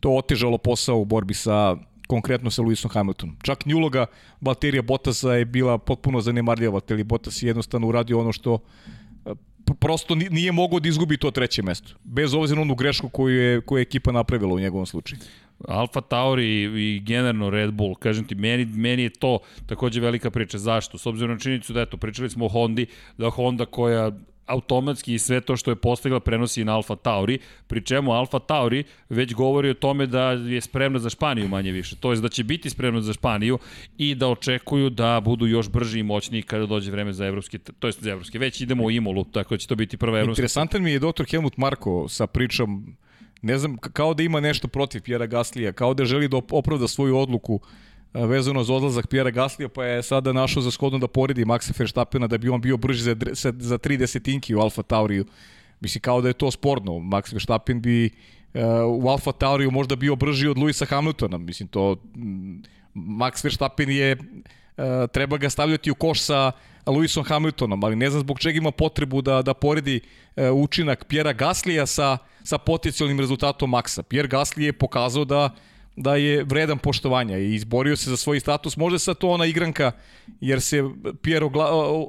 to 0.00 0.10
otežalo 0.10 0.58
posao 0.58 0.98
u 0.98 1.04
borbi 1.04 1.34
sa 1.34 1.76
konkretno 2.06 2.50
sa 2.50 2.62
Lewisom 2.62 2.92
Hamiltonom. 2.92 3.36
Čak 3.42 3.64
ni 3.66 3.74
uloga 3.74 4.06
Valterija 4.40 4.82
Bottasa 4.82 5.32
je 5.32 5.44
bila 5.44 5.78
potpuno 5.78 6.20
zanemarljiva. 6.20 6.72
Valtteri 6.72 7.04
Bottas 7.04 7.42
je 7.42 7.46
jednostavno 7.46 7.88
uradio 7.88 8.20
ono 8.20 8.32
što 8.32 8.58
e, 9.26 9.30
prosto 9.80 10.14
nije 10.14 10.52
mogao 10.52 10.80
da 10.80 10.88
izgubi 10.88 11.16
to 11.16 11.30
treće 11.30 11.62
mesto. 11.62 11.94
Bez 12.04 12.34
obzira 12.34 12.56
na 12.56 12.62
onu 12.62 12.74
grešku 12.74 13.08
koju 13.08 13.36
je, 13.36 13.60
koju 13.60 13.78
je 13.78 13.82
ekipa 13.82 14.12
napravila 14.12 14.54
u 14.54 14.60
njegovom 14.60 14.86
slučaju. 14.86 15.20
Alfa 15.64 16.00
Tauri 16.00 16.62
i, 16.62 17.00
generalno 17.00 17.50
Red 17.50 17.72
Bull, 17.72 17.94
kažem 17.94 18.24
ti, 18.24 18.34
meni, 18.34 18.64
meni 18.64 19.02
je 19.02 19.10
to 19.10 19.38
takođe 19.66 20.00
velika 20.00 20.30
priča. 20.30 20.58
Zašto? 20.58 20.98
S 20.98 21.06
obzirom 21.06 21.30
na 21.30 21.38
činjenicu 21.38 21.72
da 21.72 21.80
eto, 21.80 21.96
pričali 21.96 22.30
smo 22.30 22.44
o 22.44 22.48
Hondi, 22.48 22.86
da 23.18 23.30
Honda 23.30 23.64
koja 23.64 24.12
automatski 24.46 25.14
i 25.14 25.18
sve 25.18 25.40
to 25.40 25.56
što 25.56 25.70
je 25.70 25.76
postigla 25.76 26.20
prenosi 26.20 26.64
na 26.64 26.74
Alfa 26.74 26.96
Tauri, 26.96 27.38
pri 27.66 27.84
čemu 27.84 28.12
Alfa 28.12 28.38
Tauri 28.38 28.84
već 29.08 29.34
govori 29.34 29.70
o 29.70 29.74
tome 29.74 30.06
da 30.06 30.30
je 30.30 30.60
spremna 30.60 30.98
za 30.98 31.10
Španiju 31.10 31.48
manje 31.48 31.72
više, 31.72 31.96
to 31.96 32.12
je 32.12 32.20
da 32.20 32.28
će 32.28 32.44
biti 32.44 32.70
spremna 32.70 33.00
za 33.00 33.12
Španiju 33.12 33.58
i 33.98 34.14
da 34.14 34.28
očekuju 34.28 34.90
da 34.90 35.20
budu 35.20 35.46
još 35.46 35.68
brži 35.68 36.00
i 36.00 36.02
moćniji 36.02 36.42
kada 36.42 36.66
dođe 36.66 36.90
vreme 36.90 37.12
za 37.12 37.26
evropske, 37.26 37.58
to 37.58 37.86
jest 37.86 38.02
za 38.02 38.10
evropske, 38.10 38.38
već 38.38 38.60
idemo 38.60 38.84
u 38.84 38.90
Imolu, 38.90 39.24
tako 39.24 39.54
da 39.54 39.58
će 39.58 39.66
to 39.66 39.74
biti 39.74 39.96
prva 39.96 40.18
evropska. 40.18 40.40
Interesantan 40.40 40.82
mi 40.82 40.90
je 40.90 40.98
dr. 40.98 41.24
Helmut 41.30 41.56
Marko 41.56 42.08
sa 42.08 42.26
pričom 42.26 42.96
ne 43.46 43.58
znam, 43.58 43.76
kao 43.76 44.14
da 44.14 44.22
ima 44.22 44.40
nešto 44.40 44.68
protiv 44.68 45.02
Pjera 45.02 45.26
Gaslija, 45.26 45.72
kao 45.72 45.94
da 45.94 46.04
želi 46.04 46.28
da 46.28 46.40
opravda 46.50 46.88
svoju 46.88 47.18
odluku 47.18 47.60
vezano 48.14 48.64
za 48.64 48.74
odlazak 48.74 49.06
Pjera 49.06 49.30
Gaslija, 49.30 49.68
pa 49.68 49.84
je 49.84 50.02
sada 50.02 50.32
našao 50.32 50.62
za 50.62 50.70
shodno 50.70 50.98
da 50.98 51.08
poredi 51.08 51.44
Maxa 51.44 51.72
Verstappena 51.78 52.26
da 52.26 52.38
bi 52.38 52.48
on 52.48 52.60
bio 52.60 52.76
brži 52.76 53.02
za, 53.02 53.16
za, 53.58 53.78
tri 53.78 53.96
desetinki 53.96 54.54
u 54.54 54.60
Alfa 54.60 54.82
Tauriju. 54.82 55.24
Mislim, 55.80 56.02
kao 56.02 56.20
da 56.20 56.28
je 56.28 56.34
to 56.34 56.50
sporno. 56.50 56.92
Max 56.92 57.32
Verstappen 57.32 57.80
bi 57.82 58.10
uh, 58.54 58.60
u 59.04 59.08
Alfa 59.08 59.32
Tauriju 59.32 59.70
možda 59.70 59.96
bio 59.96 60.16
brži 60.16 60.48
od 60.48 60.58
Luisa 60.58 60.84
Hamiltona. 60.84 61.38
Mislim, 61.38 61.68
to... 61.68 61.96
Max 62.94 63.44
Verstappen 63.44 63.90
je... 63.90 64.16
Uh, 64.76 64.84
treba 65.12 65.38
ga 65.38 65.50
stavljati 65.50 65.90
u 65.90 65.94
koš 65.94 66.20
sa 66.20 66.52
Lewisom 66.86 67.24
Hamiltonom, 67.28 67.84
ali 67.84 67.96
ne 67.96 68.10
znam 68.10 68.20
zbog 68.20 68.38
čega 68.38 68.58
ima 68.58 68.70
potrebu 68.70 69.22
da, 69.22 69.42
da 69.42 69.54
poredi 69.54 70.00
uh, 70.00 70.44
učinak 70.54 71.04
Pjera 71.04 71.32
Gaslija 71.32 71.86
sa, 71.86 72.18
sa 72.46 72.58
potencijalnim 72.58 73.20
rezultatom 73.20 73.70
Maxa. 73.70 74.02
Pierre 74.02 74.28
Gasly 74.28 74.70
je 74.70 74.72
pokazao 74.72 75.24
da 75.24 75.50
da 75.96 76.16
je 76.16 76.44
vredan 76.44 76.78
poštovanja 76.78 77.38
i 77.38 77.54
izborio 77.54 77.96
se 77.96 78.10
za 78.10 78.16
svoj 78.16 78.40
status. 78.40 78.76
Možda 78.76 78.98
sa 78.98 79.14
to 79.14 79.28
ona 79.30 79.46
igranka, 79.46 79.92
jer 80.40 80.60
se 80.60 80.82
Pierre 81.22 81.46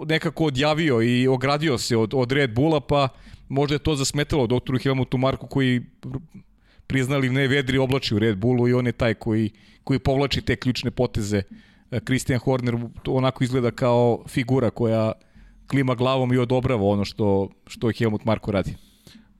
nekako 0.07 0.45
odjavio 0.45 1.01
i 1.01 1.27
ogradio 1.27 1.77
se 1.77 1.97
od, 1.97 2.13
od 2.13 2.31
Red 2.31 2.53
Bulla, 2.53 2.79
pa 2.79 3.07
možda 3.49 3.75
je 3.75 3.79
to 3.79 3.95
zasmetalo 3.95 4.47
doktoru 4.47 4.79
Helmutu 4.79 5.17
Marku 5.17 5.47
koji 5.47 5.81
priznali 6.87 7.29
ne 7.29 7.47
vedri 7.47 7.77
oblači 7.77 8.15
u 8.15 8.19
Red 8.19 8.37
Bullu 8.37 8.67
i 8.67 8.73
on 8.73 8.85
je 8.85 8.91
taj 8.91 9.13
koji, 9.13 9.49
koji 9.83 9.99
povlači 9.99 10.41
te 10.41 10.55
ključne 10.55 10.91
poteze. 10.91 11.41
Christian 12.05 12.39
Horner 12.39 12.75
onako 13.07 13.43
izgleda 13.43 13.71
kao 13.71 14.23
figura 14.27 14.69
koja 14.69 15.11
klima 15.67 15.95
glavom 15.95 16.33
i 16.33 16.37
odobrava 16.37 16.83
ono 16.83 17.05
što, 17.05 17.49
što 17.67 17.91
Helmut 17.97 18.25
Marko 18.25 18.51
radi. 18.51 18.75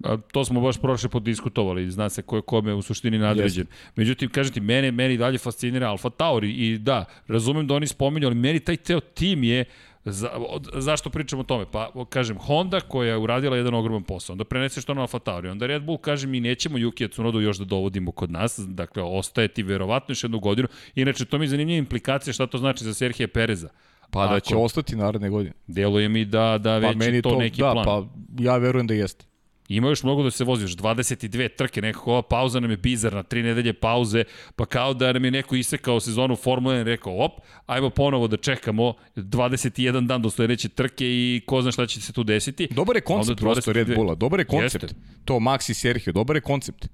A, 0.04 0.18
to 0.32 0.46
smo 0.46 0.62
baš 0.62 0.78
prošle 0.78 1.10
podiskutovali, 1.10 1.92
zna 1.92 2.10
se 2.10 2.22
ko 2.22 2.36
je 2.36 2.42
kome 2.42 2.74
u 2.74 2.82
suštini 2.82 3.18
nadređen. 3.18 3.66
Jeste. 3.70 3.92
Međutim, 3.96 4.30
kažete, 4.30 4.62
mene, 4.62 4.92
meni 4.92 5.18
dalje 5.18 5.38
fascinira 5.38 5.90
Alfa 5.90 6.10
Tauri 6.10 6.52
i 6.52 6.78
da, 6.78 7.06
razumem 7.28 7.68
da 7.68 7.74
oni 7.74 7.88
spominju, 7.88 8.28
ali 8.28 8.36
meni 8.36 8.60
taj 8.60 8.76
ceo 8.76 9.00
tim 9.00 9.44
je 9.44 9.66
Za, 10.08 10.30
od, 10.32 10.70
zašto 10.74 11.10
pričamo 11.10 11.42
o 11.42 11.44
tome? 11.44 11.66
Pa, 11.72 11.92
kažem, 12.10 12.38
Honda 12.38 12.80
koja 12.80 13.10
je 13.12 13.18
uradila 13.18 13.58
jedan 13.58 13.74
ogroman 13.74 14.04
posao, 14.04 14.34
onda 14.34 14.44
preneseš 14.44 14.86
to 14.86 14.94
na 14.94 15.02
Alfa 15.02 15.20
Tauri, 15.20 15.50
onda 15.50 15.68
Red 15.68 15.84
Bull 15.84 15.98
kaže 15.98 16.28
mi 16.28 16.40
nećemo 16.40 16.78
Yuki 16.78 17.10
Tsunoda 17.12 17.40
još 17.40 17.58
da 17.58 17.66
dovodimo 17.66 18.12
kod 18.12 18.32
nas, 18.32 18.60
dakle, 18.60 19.04
ostaje 19.04 19.48
ti 19.48 19.64
verovatno 19.64 20.12
još 20.12 20.24
jednu 20.24 20.40
godinu. 20.40 20.68
Inače, 20.96 21.26
to 21.26 21.38
mi 21.38 21.46
je 21.46 21.50
zanimljiva 21.50 21.78
implikacija 21.78 22.34
šta 22.34 22.48
to 22.48 22.58
znači 22.58 22.84
za 22.84 22.94
Serhije 22.94 23.28
Pereza. 23.28 23.70
Pa 24.12 24.24
Ako, 24.24 24.34
da 24.34 24.40
će 24.40 24.56
ostati 24.56 24.96
naredne 24.96 25.30
godine. 25.30 25.54
Deluje 25.68 26.10
mi 26.10 26.26
da, 26.26 26.58
da 26.58 26.78
već 26.78 26.92
pa 26.92 26.98
meni 26.98 27.22
to, 27.22 27.30
to 27.30 27.40
neki 27.40 27.62
da, 27.62 27.72
plan. 27.72 27.86
Pa 27.86 28.08
ja 28.40 28.58
verujem 28.58 28.88
da 28.88 28.94
jeste. 28.94 29.26
Ima 29.70 29.90
još 29.90 30.04
mnogo 30.04 30.24
da 30.24 30.32
se 30.32 30.44
vozi, 30.44 30.64
još 30.64 30.76
22 30.76 31.50
trke, 31.56 31.82
nekako 31.82 32.12
ova 32.12 32.22
pauza 32.22 32.60
nam 32.60 32.72
je 32.72 32.78
bizarna, 32.78 33.24
tri 33.24 33.44
nedelje 33.44 33.74
pauze, 33.74 34.24
pa 34.56 34.66
kao 34.66 34.94
da 34.94 35.14
nam 35.14 35.26
je 35.26 35.32
neko 35.32 35.56
isekao 35.56 36.00
sezonu 36.00 36.36
Formule 36.36 36.76
1 36.76 36.84
rekao, 36.84 37.26
op, 37.26 37.32
ajmo 37.66 37.90
ponovo 37.90 38.28
da 38.28 38.38
čekamo 38.38 38.94
21 39.16 40.08
dan 40.08 40.22
do 40.22 40.30
sledeće 40.30 40.70
trke 40.70 41.06
i 41.06 41.42
ko 41.46 41.62
zna 41.62 41.72
šta 41.72 41.86
će 41.86 42.02
se 42.02 42.14
tu 42.14 42.24
desiti. 42.24 42.68
Dobar 42.72 42.96
je 42.96 43.02
koncept 43.02 43.40
prosto 43.40 43.74
Red 43.74 43.96
Bulla, 43.96 44.16
dobar 44.16 44.40
je 44.40 44.46
koncept. 44.46 44.84
Jeste. 44.84 44.98
To 45.26 45.34
Max 45.34 45.72
i 45.72 45.74
Sergio, 45.74 46.14
dobar 46.14 46.36
je 46.36 46.42
koncept. 46.42 46.88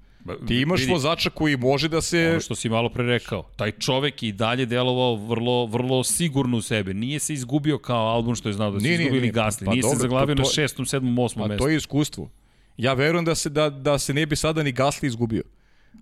Ti 0.46 0.56
imaš 0.56 0.80
vidi, 0.80 0.92
vozača 0.92 1.30
koji 1.30 1.56
može 1.56 1.88
da 1.88 2.00
se... 2.00 2.28
Ono 2.30 2.40
što 2.40 2.54
si 2.54 2.68
malo 2.68 2.88
pre 2.88 3.04
rekao, 3.04 3.42
taj 3.56 3.72
čovek 3.72 4.22
i 4.22 4.32
dalje 4.32 4.66
delovao 4.66 5.16
vrlo, 5.16 5.66
vrlo 5.66 6.04
sigurno 6.04 6.56
u 6.56 6.62
sebe. 6.62 6.94
Nije 6.94 7.18
se 7.18 7.34
izgubio 7.34 7.78
kao 7.78 8.06
Albon 8.06 8.34
što 8.34 8.48
je 8.48 8.52
znao 8.52 8.70
da 8.70 8.80
se 8.80 8.94
izgubili 8.94 9.30
Gasli. 9.30 9.64
Pa, 9.64 9.72
nije 9.72 9.82
dobro, 9.82 9.96
se 9.96 10.02
zaglavio 10.02 10.34
to, 10.34 10.42
to, 10.42 10.48
na 10.48 10.54
šestom, 10.54 10.86
sedmom, 10.86 11.18
osmom 11.18 11.48
mestu. 11.48 11.62
Pa 11.62 11.64
to 11.64 11.70
je 11.70 11.76
iskustvo. 11.76 12.30
Ja 12.76 12.94
verujem 12.94 13.24
da 13.24 13.34
se, 13.34 13.50
da, 13.50 13.70
da 13.70 13.98
se 13.98 14.14
ne 14.14 14.26
bi 14.26 14.36
sada 14.36 14.62
ni 14.62 14.72
Gasli 14.72 15.06
izgubio. 15.06 15.42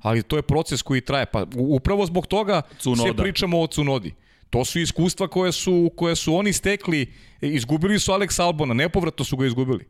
Ali 0.01 0.23
to 0.23 0.37
je 0.37 0.43
proces 0.43 0.83
koji 0.83 1.01
traje. 1.01 1.27
Pa 1.27 1.47
upravo 1.57 2.07
zbog 2.07 2.27
toga 2.27 2.63
Cunoda. 2.79 3.03
se 3.03 3.17
pričamo 3.17 3.61
o 3.61 3.67
Cunodi. 3.67 4.15
To 4.51 4.65
su 4.65 4.81
iskustva 4.81 5.29
koje 5.29 5.53
su, 5.53 5.91
koje 5.97 6.17
su 6.17 6.35
oni 6.35 6.53
stekli. 6.53 7.13
Izgubili 7.41 7.99
su 7.99 8.13
Alex 8.13 8.43
Albona, 8.43 8.75
nepovratno 8.75 9.25
su 9.25 9.37
ga 9.37 9.47
izgubili. 9.47 9.85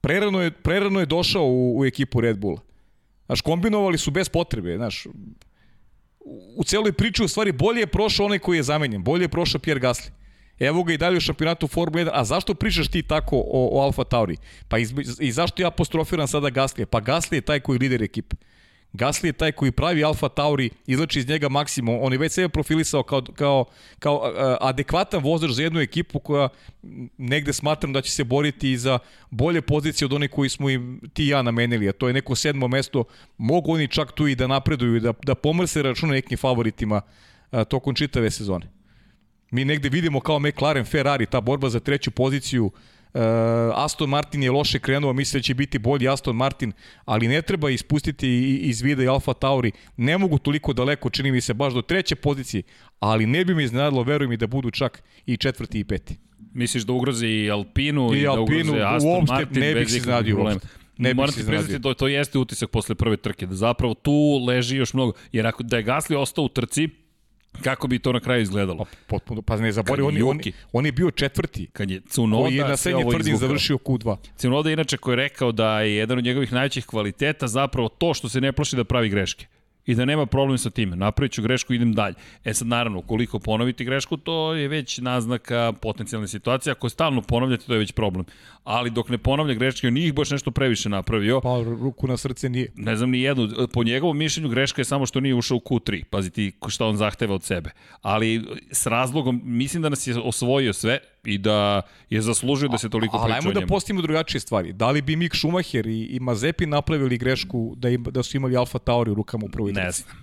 Prerano 0.00 0.42
je, 0.42 0.50
prerano 0.50 1.00
je 1.00 1.06
došao 1.06 1.44
u, 1.46 1.78
u 1.78 1.84
ekipu 1.84 2.20
Red 2.20 2.38
Bulla. 2.38 2.60
Znaš, 3.26 3.40
kombinovali 3.40 3.98
su 3.98 4.10
bez 4.10 4.28
potrebe, 4.28 4.76
znaš. 4.76 5.06
U 6.56 6.64
celoj 6.64 6.92
priči 6.92 7.24
u 7.24 7.28
stvari 7.28 7.52
bolje 7.52 7.80
je 7.80 7.86
prošao 7.86 8.26
onaj 8.26 8.38
koji 8.38 8.56
je 8.56 8.62
zamenjen, 8.62 9.04
bolje 9.04 9.24
je 9.24 9.28
prošao 9.28 9.60
Pierre 9.60 9.80
Gasly. 9.80 10.10
Evo 10.58 10.82
ga 10.82 10.92
i 10.92 10.98
dalje 10.98 11.16
u 11.16 11.20
šampionatu 11.20 11.68
Formule 11.68 12.04
1. 12.04 12.10
A 12.12 12.24
zašto 12.24 12.54
pričaš 12.54 12.88
ti 12.88 13.02
tako 13.02 13.36
o, 13.36 13.68
o 13.72 13.82
Alfa 13.82 14.04
Tauri? 14.04 14.36
Pa 14.68 14.78
iz, 14.78 14.94
i 15.20 15.32
zašto 15.32 15.62
ja 15.62 15.68
apostrofiram 15.68 16.28
sada 16.28 16.50
Gaslije? 16.50 16.86
Pa 16.86 17.00
Gasli 17.00 17.36
je 17.38 17.40
taj 17.40 17.60
koji 17.60 17.78
lider 17.78 18.02
ekipe. 18.02 18.36
Gasli 18.92 19.28
je 19.28 19.32
taj 19.32 19.52
koji 19.52 19.70
pravi 19.72 20.04
Alfa 20.04 20.28
Tauri, 20.28 20.70
izlači 20.86 21.18
iz 21.18 21.28
njega 21.28 21.48
maksimum. 21.48 21.98
On 22.02 22.12
je 22.12 22.18
već 22.18 22.32
sebe 22.32 22.48
profilisao 22.48 23.02
kao, 23.02 23.22
kao, 23.22 23.64
kao 23.98 24.32
adekvatan 24.60 25.22
vozač 25.22 25.50
za 25.50 25.62
jednu 25.62 25.80
ekipu 25.80 26.18
koja 26.18 26.48
negde 27.18 27.52
smatram 27.52 27.92
da 27.92 28.02
će 28.02 28.10
se 28.10 28.24
boriti 28.24 28.78
za 28.78 28.98
bolje 29.30 29.62
pozicije 29.62 30.06
od 30.06 30.12
one 30.12 30.28
koji 30.28 30.48
smo 30.48 30.70
im 30.70 31.00
ti 31.14 31.24
i 31.24 31.28
ja 31.28 31.42
namenili, 31.42 31.88
a 31.88 31.92
to 31.92 32.08
je 32.08 32.14
neko 32.14 32.34
sedmo 32.34 32.68
mesto. 32.68 33.04
Mogu 33.38 33.72
oni 33.72 33.88
čak 33.88 34.12
tu 34.12 34.26
i 34.26 34.34
da 34.34 34.46
napreduju 34.46 34.96
i 34.96 35.00
da, 35.00 35.12
da 35.24 35.34
pomrse 35.34 35.82
računa 35.82 36.12
nekim 36.12 36.38
favoritima 36.38 37.00
tokom 37.68 37.94
čitave 37.94 38.30
sezone. 38.30 38.75
Mi 39.56 39.64
negde 39.64 39.88
vidimo 39.88 40.20
kao 40.20 40.38
McLaren, 40.38 40.84
Ferrari, 40.84 41.26
ta 41.26 41.40
borba 41.40 41.68
za 41.68 41.80
treću 41.80 42.10
poziciju, 42.10 42.64
uh, 42.64 43.20
Aston 43.74 44.08
Martin 44.08 44.42
je 44.42 44.50
loše 44.50 44.78
krenuo, 44.78 45.12
misle 45.12 45.38
da 45.38 45.42
će 45.42 45.54
biti 45.54 45.78
bolji 45.78 46.08
Aston 46.08 46.36
Martin, 46.36 46.72
ali 47.04 47.28
ne 47.28 47.42
treba 47.42 47.70
ispustiti 47.70 48.58
iz 48.62 48.82
vida 48.82 49.02
i 49.02 49.08
Alfa 49.08 49.32
Tauri. 49.32 49.72
Ne 49.96 50.18
mogu 50.18 50.38
toliko 50.38 50.72
daleko, 50.72 51.10
čini 51.10 51.32
mi 51.32 51.40
se, 51.40 51.54
baš 51.54 51.72
do 51.72 51.82
treće 51.82 52.14
pozicije, 52.14 52.62
ali 53.00 53.26
ne 53.26 53.44
bi 53.44 53.54
mi 53.54 53.64
iznenadilo, 53.64 54.02
verujem 54.02 54.30
mi, 54.30 54.36
da 54.36 54.46
budu 54.46 54.70
čak 54.70 55.02
i 55.26 55.36
četvrti 55.36 55.80
i 55.80 55.84
peti. 55.84 56.16
Misliš 56.52 56.82
da 56.82 56.92
ugroze 56.92 57.28
i 57.28 57.50
Alpinu 57.50 58.14
i, 58.14 58.18
i 58.18 58.22
da 58.22 58.40
ugroze 58.40 58.82
Aston 58.84 59.10
uopšte, 59.10 59.32
Martin 59.32 59.60
ne 59.60 59.74
bih 59.74 59.90
se 59.90 60.00
znadio 60.00 60.38
uopšte. 60.38 60.68
Ne 60.98 61.14
Moram 61.14 61.34
ti 61.34 61.46
priznati, 61.46 61.82
to, 61.82 61.94
to 61.94 62.08
jeste 62.08 62.38
utisak 62.38 62.70
posle 62.70 62.94
prve 62.94 63.16
trke, 63.16 63.46
da 63.46 63.54
zapravo 63.54 63.94
tu 63.94 64.44
leži 64.48 64.76
još 64.76 64.94
mnogo. 64.94 65.12
Jer 65.32 65.46
ako 65.46 65.62
da 65.62 65.76
je 65.76 65.84
Gasly 65.84 66.16
ostao 66.16 66.44
u 66.44 66.48
trci, 66.48 66.88
Kako 67.62 67.88
bi 67.88 67.98
to 67.98 68.12
na 68.12 68.20
kraju 68.20 68.42
izgledalo? 68.42 68.84
Pa, 68.84 68.90
potpuno, 69.06 69.42
pa 69.42 69.56
ne 69.56 69.72
zabori, 69.72 70.02
on, 70.02 70.22
on, 70.22 70.40
on 70.72 70.86
je 70.86 70.92
bio 70.92 71.10
četvrti. 71.10 71.66
Kad 71.72 71.90
je 71.90 72.00
Cunoda 72.00 72.42
koji 72.42 72.56
je 72.56 72.64
na 72.64 72.76
srednje 72.76 73.04
tvrdin 73.10 73.36
završio 73.36 73.76
Q2. 73.76 74.16
Cunoda 74.36 74.68
je 74.68 74.72
inače 74.72 74.96
koji 74.96 75.12
je 75.12 75.16
rekao 75.16 75.52
da 75.52 75.80
je 75.80 75.96
jedan 75.96 76.18
od 76.18 76.24
njegovih 76.24 76.52
najvećih 76.52 76.86
kvaliteta 76.86 77.48
zapravo 77.48 77.88
to 77.88 78.14
što 78.14 78.28
se 78.28 78.40
ne 78.40 78.52
plaši 78.52 78.76
da 78.76 78.84
pravi 78.84 79.08
greške 79.08 79.46
i 79.86 79.94
da 79.94 80.04
nema 80.04 80.26
problem 80.26 80.58
sa 80.58 80.70
time. 80.70 80.96
Napravit 80.96 81.32
ću 81.32 81.42
grešku 81.42 81.74
idem 81.74 81.92
dalje. 81.92 82.14
E 82.44 82.54
sad, 82.54 82.68
naravno, 82.68 82.98
ukoliko 82.98 83.38
ponoviti 83.38 83.84
grešku, 83.84 84.16
to 84.16 84.54
je 84.54 84.68
već 84.68 84.98
naznaka 84.98 85.72
potencijalne 85.82 86.28
situacije. 86.28 86.72
Ako 86.72 86.88
stalno 86.88 87.22
ponavljate, 87.22 87.66
to 87.66 87.72
je 87.72 87.78
već 87.78 87.92
problem. 87.92 88.24
Ali 88.64 88.90
dok 88.90 89.08
ne 89.08 89.18
ponavlja 89.18 89.54
greške, 89.54 89.88
on 89.88 89.96
ih 89.96 90.14
baš 90.14 90.30
nešto 90.30 90.50
previše 90.50 90.88
napravio. 90.88 91.40
Pa, 91.40 91.62
ruku 91.80 92.06
na 92.06 92.16
srce 92.16 92.48
nije. 92.48 92.72
Ne 92.74 92.96
znam 92.96 93.10
ni 93.10 93.20
jednu. 93.20 93.48
Po 93.72 93.84
njegovom 93.84 94.18
mišljenju, 94.18 94.48
greška 94.48 94.80
je 94.80 94.84
samo 94.84 95.06
što 95.06 95.20
nije 95.20 95.34
ušao 95.34 95.56
u 95.56 95.60
Q3. 95.60 96.04
Paziti 96.04 96.52
šta 96.68 96.86
on 96.86 96.96
zahteva 96.96 97.34
od 97.34 97.42
sebe. 97.42 97.70
Ali 98.02 98.44
s 98.70 98.86
razlogom, 98.86 99.40
mislim 99.44 99.82
da 99.82 99.88
nas 99.88 100.06
je 100.06 100.18
osvojio 100.18 100.72
sve 100.72 100.98
i 101.26 101.38
da 101.38 101.82
je 102.10 102.22
zaslužio 102.22 102.68
da 102.68 102.78
se 102.78 102.90
toliko 102.90 103.18
priča 103.18 103.24
o 103.24 103.40
njemu. 103.40 103.50
Ali 103.54 103.60
da 103.60 103.66
postavimo 103.66 104.02
drugačije 104.02 104.40
stvari. 104.40 104.72
Da 104.72 104.90
li 104.90 105.02
bi 105.02 105.16
Mick 105.16 105.36
Schumacher 105.36 105.86
i, 105.86 106.02
i 106.02 106.20
Mazepi 106.20 106.66
napravili 106.66 107.18
grešku 107.18 107.74
da, 107.76 107.88
im, 107.88 108.02
da 108.02 108.22
su 108.22 108.36
imali 108.36 108.56
Alfa 108.56 108.78
Tauri 108.78 109.10
u 109.10 109.14
rukama 109.14 109.46
u 109.46 109.48
prvoj 109.48 109.72
Ne 109.72 109.90
znam. 109.90 110.16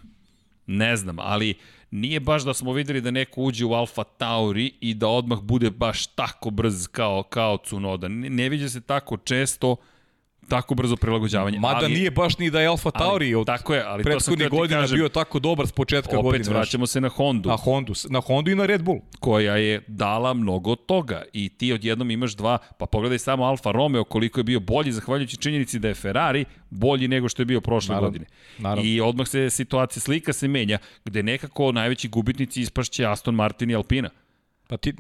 Ne 0.67 0.97
znam, 0.97 1.19
ali 1.19 1.53
nije 1.91 2.19
baš 2.19 2.43
da 2.43 2.53
smo 2.53 2.73
videli 2.73 3.01
da 3.01 3.11
neko 3.11 3.41
uđe 3.41 3.65
u 3.65 3.73
Alfa 3.73 4.03
Tauri 4.03 4.71
i 4.81 4.93
da 4.93 5.07
odmah 5.07 5.39
bude 5.39 5.69
baš 5.69 6.07
tako 6.07 6.49
brz 6.49 6.87
kao, 6.87 7.23
kao 7.23 7.57
Cunoda. 7.57 8.07
Ne, 8.07 8.29
ne 8.29 8.49
viđe 8.49 8.69
se 8.69 8.81
tako 8.81 9.17
često 9.17 9.71
uh, 9.71 9.77
tako 10.49 10.75
brzo 10.75 10.95
prilagođavanje. 10.95 11.59
Mada 11.59 11.79
ali, 11.85 11.93
nije 11.93 12.11
baš 12.11 12.37
ni 12.37 12.49
da 12.49 12.61
je 12.61 12.67
Alfa 12.67 12.91
Tauri 12.91 13.35
od 13.35 13.45
tako 13.45 13.73
je, 13.73 13.83
ali 13.83 14.03
prethodnih 14.03 14.49
godina 14.49 14.79
kažem, 14.79 14.97
bio 14.97 15.09
tako 15.09 15.39
dobar 15.39 15.67
s 15.67 15.71
početka 15.71 16.19
opet 16.19 16.23
godine. 16.23 16.41
Opet 16.41 16.53
vraćamo 16.53 16.87
se 16.87 17.01
na 17.01 17.09
Hondu. 17.09 17.49
Na 17.49 17.55
Hondu, 17.55 17.93
na 18.09 18.19
Hondu 18.19 18.51
i 18.51 18.55
na 18.55 18.65
Red 18.65 18.83
Bull. 18.83 18.99
Koja 19.19 19.55
je 19.55 19.81
dala 19.87 20.33
mnogo 20.33 20.75
toga 20.75 21.23
i 21.33 21.49
ti 21.49 21.73
odjednom 21.73 22.11
imaš 22.11 22.35
dva, 22.35 22.57
pa 22.77 22.85
pogledaj 22.85 23.19
samo 23.19 23.43
Alfa 23.43 23.71
Romeo 23.71 24.03
koliko 24.03 24.39
je 24.39 24.43
bio 24.43 24.59
bolji 24.59 24.91
zahvaljujući 24.91 25.37
činjenici 25.37 25.79
da 25.79 25.87
je 25.87 25.93
Ferrari 25.93 26.45
bolji 26.69 27.07
nego 27.07 27.29
što 27.29 27.41
je 27.41 27.45
bio 27.45 27.61
prošle 27.61 27.95
naravno, 27.95 28.09
godine. 28.09 28.25
Naravno. 28.57 28.83
I 28.89 29.01
odmah 29.01 29.27
se 29.27 29.49
situacija, 29.49 30.01
slika 30.01 30.33
se 30.33 30.47
menja, 30.47 30.77
gde 31.05 31.23
nekako 31.23 31.71
najveći 31.71 32.07
gubitnici 32.07 32.61
ispašće 32.61 33.05
Aston 33.05 33.35
Martin 33.35 33.69
i 33.69 33.75
Alpina. 33.75 34.09
Pa 34.67 34.77
ti, 34.77 34.93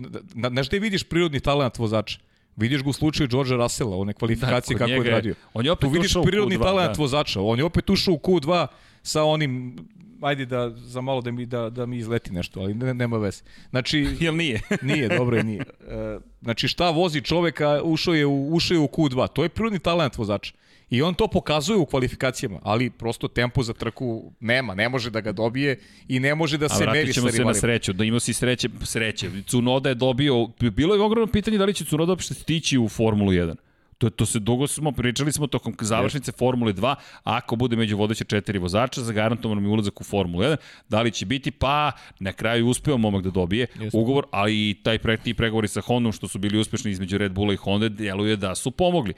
znaš 0.51 0.67
gde 0.67 0.79
vidiš 0.79 1.03
prirodni 1.03 1.39
talent 1.39 1.77
vozača? 1.77 2.19
Vidiš 2.55 2.83
ga 2.83 2.89
u 2.89 2.93
slučaju 2.93 3.27
Georgea 3.27 3.57
Russella, 3.57 3.97
one 3.97 4.13
kvalifikacije 4.13 4.77
da, 4.77 4.79
kako 4.79 4.91
je 5.03 5.11
radio. 5.11 5.35
On 5.53 5.65
je 5.65 5.71
opet 5.71 5.89
tu 5.89 5.93
vidiš 5.93 6.13
prirodni 6.23 6.59
talent 6.59 6.95
da. 6.95 7.01
vozača. 7.01 7.41
On 7.41 7.59
je 7.59 7.65
opet 7.65 7.89
ušao 7.89 8.13
u 8.13 8.17
Q2 8.17 8.67
sa 9.03 9.23
onim 9.23 9.77
ajde 10.23 10.45
da 10.45 10.69
za 10.69 11.01
malo 11.01 11.21
da 11.21 11.31
mi 11.31 11.45
da 11.45 11.69
da 11.69 11.85
mi 11.85 11.97
izleti 11.97 12.33
nešto, 12.33 12.59
ali 12.59 12.73
ne, 12.73 12.93
nema 12.93 13.17
veze. 13.17 13.41
Znači 13.69 14.07
jel 14.19 14.35
nije? 14.35 14.61
nije, 14.81 15.17
dobro 15.17 15.37
je 15.37 15.43
nije. 15.43 15.63
E, 15.87 16.19
znači 16.41 16.67
šta 16.67 16.89
vozi 16.89 17.21
čoveka, 17.21 17.81
ušao 17.83 18.13
je 18.13 18.25
u 18.25 18.55
ušao 18.55 18.75
je 18.75 18.79
u 18.79 18.87
Q2. 18.87 19.27
To 19.33 19.43
je 19.43 19.49
prirodni 19.49 19.79
talent 19.79 20.17
vozača. 20.17 20.53
I 20.93 21.01
on 21.01 21.13
to 21.13 21.27
pokazuje 21.27 21.77
u 21.77 21.85
kvalifikacijama, 21.85 22.59
ali 22.63 22.89
prosto 22.89 23.27
tempo 23.27 23.63
za 23.63 23.73
trku 23.73 24.31
nema, 24.39 24.75
ne 24.75 24.89
može 24.89 25.09
da 25.09 25.21
ga 25.21 25.31
dobije 25.31 25.79
i 26.07 26.19
ne 26.19 26.35
može 26.35 26.57
da 26.57 26.69
se 26.69 26.85
meri 26.85 27.07
sa 27.07 27.13
ćemo 27.13 27.27
se 27.27 27.31
na 27.31 27.37
rivalima. 27.37 27.59
sreću, 27.59 27.93
da 27.93 28.03
imao 28.03 28.19
si 28.19 28.33
sreće, 28.33 28.69
sreće. 28.83 29.29
Cunoda 29.47 29.89
je 29.89 29.95
dobio, 29.95 30.47
bilo 30.75 30.95
je 30.95 31.01
ogromno 31.01 31.31
pitanje 31.31 31.57
da 31.57 31.65
li 31.65 31.73
će 31.73 31.85
Cunoda 31.85 32.11
uopšte 32.11 32.33
stići 32.33 32.77
u 32.77 32.89
Formulu 32.89 33.31
1. 33.31 33.55
To, 34.03 34.09
to 34.09 34.25
se 34.25 34.39
dugo 34.39 34.67
smo, 34.67 34.91
pričali 34.91 35.31
smo 35.31 35.47
tokom 35.47 35.75
završnice 35.81 36.31
Formule 36.31 36.73
2, 36.73 36.95
ako 37.23 37.55
bude 37.55 37.75
među 37.75 37.97
vodeće 37.97 38.23
četiri 38.25 38.59
vozača, 38.59 39.01
zagarantovan 39.01 39.61
mi 39.61 39.67
ulazak 39.67 40.01
u 40.01 40.03
Formulu 40.03 40.43
1, 40.43 40.55
da 40.89 41.01
li 41.01 41.11
će 41.11 41.25
biti, 41.25 41.51
pa 41.51 41.91
na 42.19 42.33
kraju 42.33 42.67
uspeo 42.67 42.97
momak 42.97 43.23
da 43.23 43.29
dobije 43.31 43.67
Jeste. 43.75 43.97
ugovor, 43.97 44.25
ali 44.31 44.69
i 44.69 44.75
taj 44.75 44.99
pre, 44.99 45.17
ti 45.17 45.33
pregovori 45.33 45.67
sa 45.67 45.81
Hondom, 45.81 46.11
što 46.11 46.27
su 46.27 46.39
bili 46.39 46.57
uspešni 46.57 46.91
između 46.91 47.17
Red 47.17 47.31
Bulla 47.31 47.53
i 47.53 47.57
Honda, 47.57 47.89
djeluje 47.89 48.35
da 48.35 48.55
su 48.55 48.71
pomogli. 48.71 49.13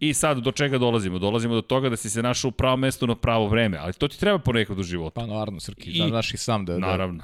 I 0.00 0.14
sad 0.14 0.38
do 0.38 0.52
čega 0.52 0.78
dolazimo? 0.78 1.18
Dolazimo 1.18 1.54
do 1.54 1.62
toga 1.62 1.88
da 1.88 1.96
si 1.96 2.10
se 2.10 2.22
našao 2.22 2.48
u 2.48 2.52
pravo 2.52 2.76
mesto 2.76 3.06
na 3.06 3.14
pravo 3.14 3.48
vreme, 3.48 3.76
ali 3.76 3.92
to 3.92 4.08
ti 4.08 4.20
treba 4.20 4.38
ponekad 4.38 4.78
u 4.78 4.82
životu. 4.82 5.14
Pa 5.14 5.26
naravno, 5.26 5.60
Srki, 5.60 5.90
I- 5.90 5.98
I, 5.98 6.08
znaš 6.08 6.34
i 6.34 6.36
sam 6.36 6.64
da, 6.64 6.72
da 6.72 6.78
Naravno. 6.78 7.22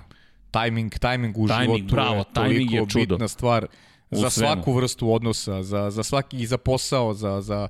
timing, 0.52 0.92
timing 0.92 1.38
u 1.38 1.48
Timing, 1.48 1.64
životu 1.76 1.84
bravo, 1.86 2.16
je 2.16 2.24
timing 2.34 2.60
je 2.62 2.78
toliko 2.78 2.90
čudo. 2.90 3.14
bitna 3.14 3.28
stvar 3.28 3.66
U 4.10 4.16
za 4.16 4.30
svemu. 4.30 4.52
svaku 4.52 4.72
vrstu 4.72 5.12
odnosa, 5.12 5.62
za, 5.62 5.90
za 5.90 6.02
svaki, 6.02 6.36
i 6.36 6.46
za 6.46 6.58
posao, 6.58 7.14
za, 7.14 7.40
za 7.40 7.68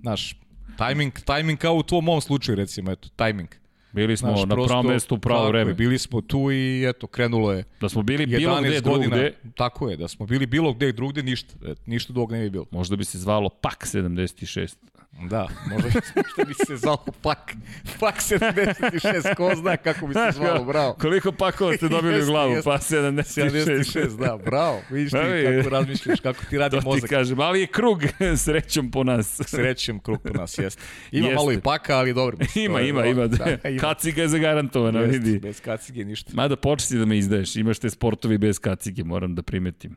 znaš, 0.00 0.36
timing, 0.78 1.12
timing 1.12 1.58
kao 1.58 1.74
u 1.74 1.82
tvom 1.82 2.04
mom 2.04 2.20
slučaju, 2.20 2.56
recimo, 2.56 2.90
eto, 2.90 3.08
timing. 3.16 3.48
Bili 3.92 4.16
smo 4.16 4.28
Znaš, 4.28 4.48
na 4.48 4.54
pravom 4.56 4.86
mestu 4.86 5.14
u 5.14 5.18
pravo 5.18 5.48
vreme. 5.48 5.70
Je, 5.70 5.74
bili 5.74 5.98
smo 5.98 6.20
tu 6.20 6.50
i 6.50 6.84
eto, 6.84 7.06
krenulo 7.06 7.52
je 7.52 7.64
Da 7.80 7.88
smo 7.88 8.02
bili 8.02 8.26
11 8.26 8.38
bilo 8.38 8.60
gde 8.60 8.80
godina. 8.82 9.16
drugde, 9.16 9.32
Tako 9.56 9.90
je, 9.90 9.96
da 9.96 10.08
smo 10.08 10.26
bili 10.26 10.46
bilo 10.46 10.72
gde 10.72 10.92
drugde, 10.92 11.22
ništa. 11.22 11.54
Eto, 11.62 11.80
ništa 11.86 12.12
drugog 12.12 12.32
ne 12.32 12.40
bi 12.40 12.50
bilo. 12.50 12.66
možda 12.70 12.96
bi 12.96 13.04
se 13.04 13.18
zvalo 13.18 13.48
PAK 13.50 13.84
76. 13.84 14.76
Da, 15.20 15.48
možda, 15.66 15.88
možda 16.16 16.44
bi 16.44 16.54
se 16.56 16.76
zvalo 16.76 17.04
pak, 17.22 17.54
pak 18.00 18.14
76, 18.16 19.34
ko 19.36 19.52
zna 19.54 19.76
kako 19.76 20.06
bi 20.06 20.14
se 20.14 20.28
zvalo, 20.32 20.64
bravo. 20.64 20.92
Koliko 20.94 21.32
pakova 21.32 21.76
ste 21.76 21.88
dobili 21.88 22.22
u 22.22 22.26
glavu? 22.26 22.54
Pa 22.64 22.70
76. 22.72 23.50
76, 23.50 24.16
da, 24.18 24.38
bravo. 24.38 24.80
Vidiš 24.90 25.10
ti 25.10 25.16
Da, 25.18 25.22
vidi. 25.24 25.56
kako 25.56 25.68
razmišljaš, 25.70 26.20
kako 26.20 26.44
ti 26.44 26.58
radi 26.58 26.76
To 26.76 26.80
ti 26.80 26.86
mozak. 26.86 27.10
kažem, 27.10 27.40
ali 27.40 27.60
je 27.60 27.66
krug 27.66 28.02
srećom 28.44 28.90
po 28.90 29.04
nas. 29.04 29.40
Srećem 29.44 29.98
krug 29.98 30.22
po 30.22 30.32
nas, 30.32 30.58
jeste. 30.58 30.82
Ima 31.12 31.26
Jeste. 31.26 31.34
malo 31.36 31.52
i 31.52 31.60
paka, 31.60 31.96
ali 31.96 32.14
dobro. 32.14 32.36
mislim, 32.38 32.64
ima, 32.64 32.78
to 32.78 32.84
ima, 32.84 33.06
ima. 33.06 33.26
Da, 33.26 33.44
ima. 33.64 33.77
Kaciga 33.80 34.22
je 34.22 34.28
zagarantovana, 34.28 35.00
Jeste, 35.00 35.18
vidi. 35.18 35.38
Bez 35.38 35.60
kacige 35.60 36.04
ništa. 36.04 36.32
Mada 36.34 36.56
početi 36.56 36.98
da 36.98 37.04
me 37.04 37.18
izdaješ, 37.18 37.56
imaš 37.56 37.78
te 37.78 37.90
sportovi 37.90 38.38
bez 38.38 38.58
kacige, 38.58 39.04
moram 39.04 39.34
da 39.34 39.42
primetim. 39.42 39.96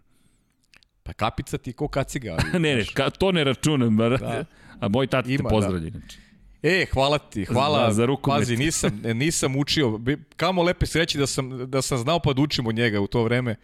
Pa 1.03 1.13
kapica 1.13 1.57
ti 1.57 1.73
ko 1.73 1.87
kaciga. 1.87 2.31
Ali, 2.31 2.59
Ne, 2.63 2.75
ne, 2.75 2.85
ka, 2.93 3.09
to 3.09 3.31
ne 3.31 3.43
računam, 3.43 3.97
bar. 3.97 4.19
Da. 4.19 4.45
A 4.79 4.87
moj 4.87 5.07
tata 5.07 5.27
te 5.27 5.33
Ima, 5.33 5.49
pozdravlja, 5.49 5.87
inače. 5.87 6.17
E, 6.63 6.85
hvala 6.93 7.17
ti, 7.17 7.45
hvala. 7.45 7.87
Za- 7.87 7.93
za 7.93 8.05
rukomet. 8.05 8.39
Pazi, 8.39 8.57
nisam, 8.57 9.01
nisam 9.03 9.55
učio. 9.55 9.99
Kamo 10.35 10.63
lepe 10.63 10.85
sreći 10.85 11.17
da 11.17 11.27
sam, 11.27 11.69
da 11.71 11.81
sam 11.81 11.97
znao 11.97 12.19
pa 12.19 12.33
da 12.33 12.41
učim 12.41 12.67
od 12.67 12.75
njega 12.75 12.99
u 12.99 13.07
to 13.07 13.23
vreme. 13.23 13.55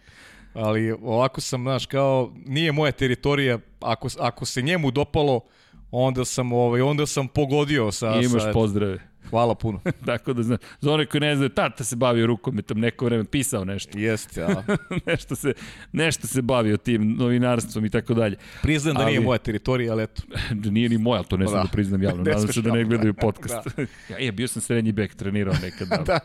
Ali 0.54 0.92
ovako 0.92 1.40
sam, 1.40 1.62
znaš, 1.62 1.86
kao, 1.86 2.32
nije 2.46 2.72
moja 2.72 2.92
teritorija. 2.92 3.58
Ako, 3.80 4.08
ako 4.18 4.44
se 4.44 4.62
njemu 4.62 4.90
dopalo, 4.90 5.40
onda 5.90 6.24
sam, 6.24 6.52
ovaj, 6.52 6.80
onda 6.80 7.06
sam 7.06 7.28
pogodio 7.28 7.92
sa... 7.92 8.20
I 8.20 8.24
imaš 8.24 8.42
sa, 8.42 8.52
pozdrave. 8.52 9.07
Hvala 9.30 9.54
puno. 9.54 9.80
Tako 10.06 10.32
da 10.32 10.42
znam. 10.42 10.58
Za 10.80 10.92
one 10.92 11.06
koji 11.06 11.20
ne 11.20 11.36
znaju, 11.36 11.48
tata 11.48 11.84
se 11.84 11.96
bavio 11.96 12.26
rukometom 12.26 12.80
neko 12.80 13.04
vreme, 13.04 13.24
pisao 13.24 13.64
nešto. 13.64 13.98
Jeste, 13.98 14.42
a 14.42 14.62
nešto, 15.06 15.36
se, 15.36 15.52
nešto 15.92 16.26
se 16.26 16.42
bavio 16.42 16.76
tim 16.76 17.12
novinarstvom 17.12 17.84
i 17.84 17.90
tako 17.90 18.14
dalje. 18.14 18.36
priznam 18.62 18.94
da 18.94 19.00
Ali- 19.00 19.10
nije 19.10 19.20
moja 19.20 19.38
teritorija, 19.38 19.92
ali 19.92 20.02
eto. 20.02 20.22
Nije 20.70 20.88
ni 20.88 20.98
moja, 20.98 21.16
ali 21.16 21.26
to 21.26 21.36
ne 21.36 21.44
Pa 21.44 21.50
smem 21.50 21.60
da. 21.60 21.64
da 21.64 21.72
priznam 21.72 22.02
javno. 22.02 22.22
Nadam 22.24 22.48
se 22.48 22.62
da 22.62 22.72
ne 22.72 22.84
gledaju 22.84 23.12
da. 23.12 23.20
podcast. 23.20 23.68
ja, 24.10 24.18
je, 24.18 24.32
bio 24.32 24.48
sam 24.48 24.62
srednji 24.62 24.92
bek, 24.92 25.14
trenirao 25.14 25.54
nekad. 25.62 25.88
da, 26.06 26.18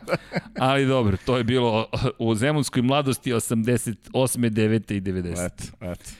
Ali 0.58 0.86
dobro, 0.86 1.16
to 1.16 1.36
je 1.36 1.44
bilo 1.44 1.86
u 2.18 2.34
Zemunskoj 2.34 2.82
mladosti 2.82 3.32
88. 3.32 3.94
9. 4.50 4.94
i 4.94 5.00
90. 5.02 5.46
Eto, 5.46 5.64
eto. 5.82 6.10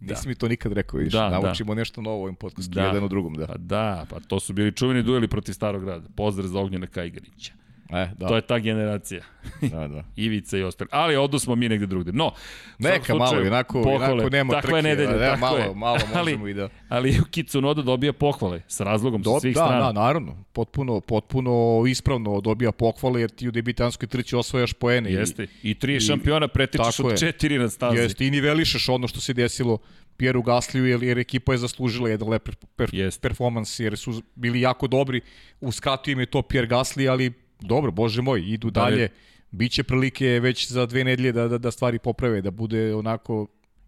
Nisi 0.00 0.28
mi 0.28 0.34
to 0.34 0.48
nikad 0.48 0.72
rekao, 0.72 0.98
vidiš. 0.98 1.12
Da, 1.12 1.28
da. 1.28 1.40
Naučimo 1.40 1.74
nešto 1.74 2.02
novo 2.02 2.18
u 2.18 2.22
ovim 2.22 2.34
podcastu, 2.34 2.70
Da. 2.70 2.82
jedan 2.82 3.04
u 3.04 3.08
drugom, 3.08 3.34
da. 3.34 3.46
Pa 3.46 3.56
da, 3.56 4.06
pa 4.10 4.20
to 4.20 4.40
su 4.40 4.52
bili 4.52 4.72
čuveni 4.72 5.02
dueli 5.02 5.28
protiv 5.28 5.52
Starog 5.52 5.84
grada. 5.84 6.08
Pozdrav 6.16 6.48
za 6.48 6.58
Ognjena 6.60 6.86
Kajganića. 6.86 7.52
E, 7.92 8.08
da, 8.16 8.28
To 8.28 8.36
je 8.36 8.42
ta 8.42 8.58
generacija. 8.58 9.22
da, 9.62 9.88
da. 9.88 10.04
Ivica 10.16 10.56
i 10.56 10.62
ostali. 10.62 10.88
Ali 10.92 11.16
odu 11.16 11.38
smo 11.38 11.54
mi 11.54 11.68
negde 11.68 11.86
drugde. 11.86 12.12
No, 12.12 12.32
Neka 12.78 13.14
malo, 13.14 13.26
slučaju, 13.26 13.46
inako, 13.46 13.82
pohvale. 13.82 14.12
inako 14.14 14.30
nema 14.30 14.54
je 14.54 14.62
trke. 14.62 14.82
nedelja, 14.82 15.12
da, 15.12 15.26
tako 15.26 15.40
malo, 15.40 15.58
je. 15.58 15.74
malo 15.74 15.98
Ali- 16.14 16.32
možemo 16.32 16.48
i 16.48 16.54
da... 16.54 16.68
Ali 16.88 17.18
Kitsunoda 17.30 17.82
dobija 17.82 18.12
pohvale 18.12 18.62
sa 18.68 18.84
razlogom 18.84 19.24
sa 19.24 19.30
Do, 19.30 19.40
svih 19.40 19.54
da, 19.54 19.60
strana. 19.60 19.80
da, 19.82 19.92
naravno. 19.92 20.44
Potpuno, 20.52 21.00
potpuno 21.00 21.50
ispravno 21.88 22.40
dobija 22.40 22.72
pohvale 22.72 23.20
jer 23.20 23.30
ti 23.30 23.48
u 23.48 23.52
debitanskoj 23.52 24.08
trci 24.08 24.36
osvajaš 24.36 24.72
poene. 24.72 25.10
i- 25.10 25.14
Jeste. 25.14 25.46
I 25.62 25.74
tri 25.74 26.00
šampiona 26.00 26.48
pretičeš 26.48 26.96
tako 26.96 27.06
od 27.06 27.12
je. 27.12 27.18
četiri 27.18 27.58
na 27.58 27.68
stazi. 27.68 27.96
Jeste, 27.96 28.26
i 28.26 28.30
nivelišeš 28.30 28.88
ono 28.88 29.08
što 29.08 29.20
se 29.20 29.32
desilo 29.32 29.78
Pieru 30.16 30.42
Gasliju, 30.42 30.86
jer, 30.86 31.02
jer 31.02 31.18
ekipa 31.18 31.52
je 31.52 31.58
zaslužila 31.58 32.08
jedan 32.08 32.28
lep 32.28 32.42
per, 32.44 32.54
per, 32.76 32.90
performans, 33.20 33.80
jer 33.80 33.96
su 33.96 34.22
bili 34.34 34.60
jako 34.60 34.86
dobri. 34.86 35.20
Uskratio 35.60 36.12
im 36.12 36.20
je 36.20 36.26
to 36.26 36.42
Pierre 36.42 36.68
Gasly, 36.68 37.10
ali 37.10 37.32
dobro, 37.60 37.90
bože 37.90 38.22
moj, 38.22 38.40
idu 38.40 38.70
Da 38.70 38.84
li- 38.84 38.90
dalje. 38.90 39.08
Biće 39.50 39.82
prilike 39.82 40.26
već 40.26 40.70
za 40.70 40.86
dve 40.86 41.04
nedelje 41.04 41.32
da, 41.32 41.48
da, 41.48 41.58
da 41.58 41.70
stvari 41.70 41.98
poprave, 41.98 42.40
da 42.42 42.50
bude 42.50 42.94
onako 42.94 43.46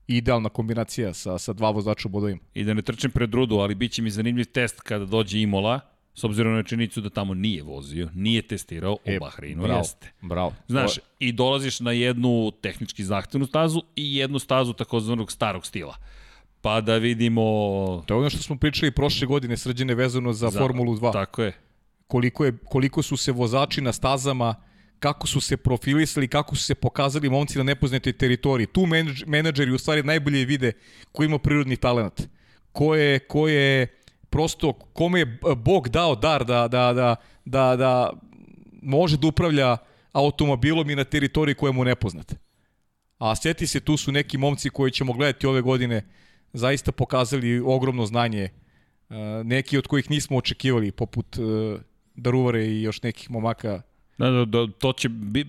idealna 0.09 0.49
kombinacija 0.49 1.15
sa, 1.15 1.39
sa 1.39 1.53
dva 1.53 1.71
vozača 1.71 2.09
u 2.09 2.11
bodovima. 2.11 2.41
I 2.55 2.65
da 2.65 2.75
ne 2.75 2.83
trčim 2.83 3.11
pred 3.11 3.35
rudu, 3.35 3.57
ali 3.57 3.75
bit 3.75 3.93
će 3.93 4.03
mi 4.03 4.11
zanimljiv 4.11 4.45
test 4.45 4.81
kada 4.81 5.05
dođe 5.05 5.41
Imola, 5.41 5.81
s 6.15 6.25
obzirom 6.25 6.55
na 6.55 6.63
činjenicu 6.63 7.01
da 7.01 7.11
tamo 7.11 7.35
nije 7.35 7.63
vozio, 7.63 8.09
nije 8.15 8.43
testirao, 8.43 8.93
u 8.93 9.21
Bahreinu 9.21 9.63
bravo, 9.63 9.79
jeste. 9.79 10.13
Bravo. 10.23 10.55
Znaš, 10.69 10.99
i 11.19 11.33
dolaziš 11.33 11.81
na 11.81 11.93
jednu 11.93 12.53
tehnički 12.61 13.05
zahtevnu 13.05 13.47
stazu 13.47 13.83
i 13.97 14.17
jednu 14.17 14.39
stazu 14.39 14.73
takozvanog 14.73 15.33
starog 15.33 15.67
stila. 15.67 15.97
Pa 16.61 16.81
da 16.81 16.97
vidimo... 16.97 17.43
To 18.07 18.15
je 18.15 18.19
ono 18.19 18.31
što 18.31 18.43
smo 18.43 18.57
pričali 18.57 18.93
prošle 18.93 19.27
godine 19.27 19.57
srđene 19.57 19.95
vezano 19.95 20.33
za, 20.33 20.51
za 20.51 20.59
Formulu 20.59 20.97
2. 20.97 21.13
Tako 21.13 21.43
je. 21.43 21.53
Koliko, 22.13 22.45
je, 22.45 22.53
koliko 22.65 23.03
su 23.03 23.17
se 23.17 23.33
vozači 23.33 23.81
na 23.81 23.93
stazama, 23.93 24.55
kako 24.99 25.27
su 25.27 25.41
se 25.41 25.57
profilisali, 25.57 26.29
kako 26.29 26.57
su 26.57 26.65
se 26.65 26.75
pokazali 26.75 27.31
momci 27.31 27.59
na 27.59 27.65
nepoznatoj 27.65 28.13
teritoriji. 28.13 28.67
Tu 28.67 28.87
menadž, 28.87 29.23
menadžeri 29.27 29.73
u 29.73 29.79
stvari 29.79 30.03
najbolje 30.03 30.45
vide 30.45 30.73
ko 31.13 31.25
ima 31.25 31.39
prirodni 31.39 31.77
talent. 31.77 32.29
Ko 32.73 32.95
je, 32.95 33.19
ko 33.19 33.49
je 33.49 33.87
prosto, 34.31 34.73
kome 34.73 35.21
je 35.21 35.39
Bog 35.57 35.89
dao 35.89 36.15
dar 36.15 36.45
da, 36.45 36.69
da, 36.69 36.93
da, 36.93 37.17
da, 37.45 37.77
da 37.77 38.13
može 38.83 39.17
da 39.17 39.27
upravlja 39.27 39.77
automobilom 40.13 40.91
i 40.91 40.97
na 40.97 41.05
teritoriji 41.05 41.55
koja 41.55 41.73
mu 41.73 41.85
nepoznata. 41.85 42.37
A 43.19 43.37
sjeti 43.37 43.67
se, 43.67 43.81
tu 43.81 43.97
su 43.97 44.13
neki 44.13 44.39
momci 44.39 44.71
koji 44.71 44.93
ćemo 44.93 45.13
gledati 45.13 45.47
ove 45.47 45.61
godine, 45.61 46.03
zaista 46.53 46.93
pokazali 46.93 47.63
ogromno 47.65 48.07
znanje, 48.07 48.49
uh, 49.09 49.17
neki 49.45 49.79
od 49.79 49.87
kojih 49.87 50.11
nismo 50.11 50.37
očekivali, 50.37 50.93
poput 50.93 51.39
uh, 51.39 51.81
Daruvare 52.23 52.67
i 52.67 52.83
još 52.83 53.03
nekih 53.03 53.31
momaka. 53.31 53.83
Da, 54.19 54.31
da, 54.31 54.45
da, 54.45 54.67
to 54.79 54.93
će 54.93 55.09
bi, 55.09 55.47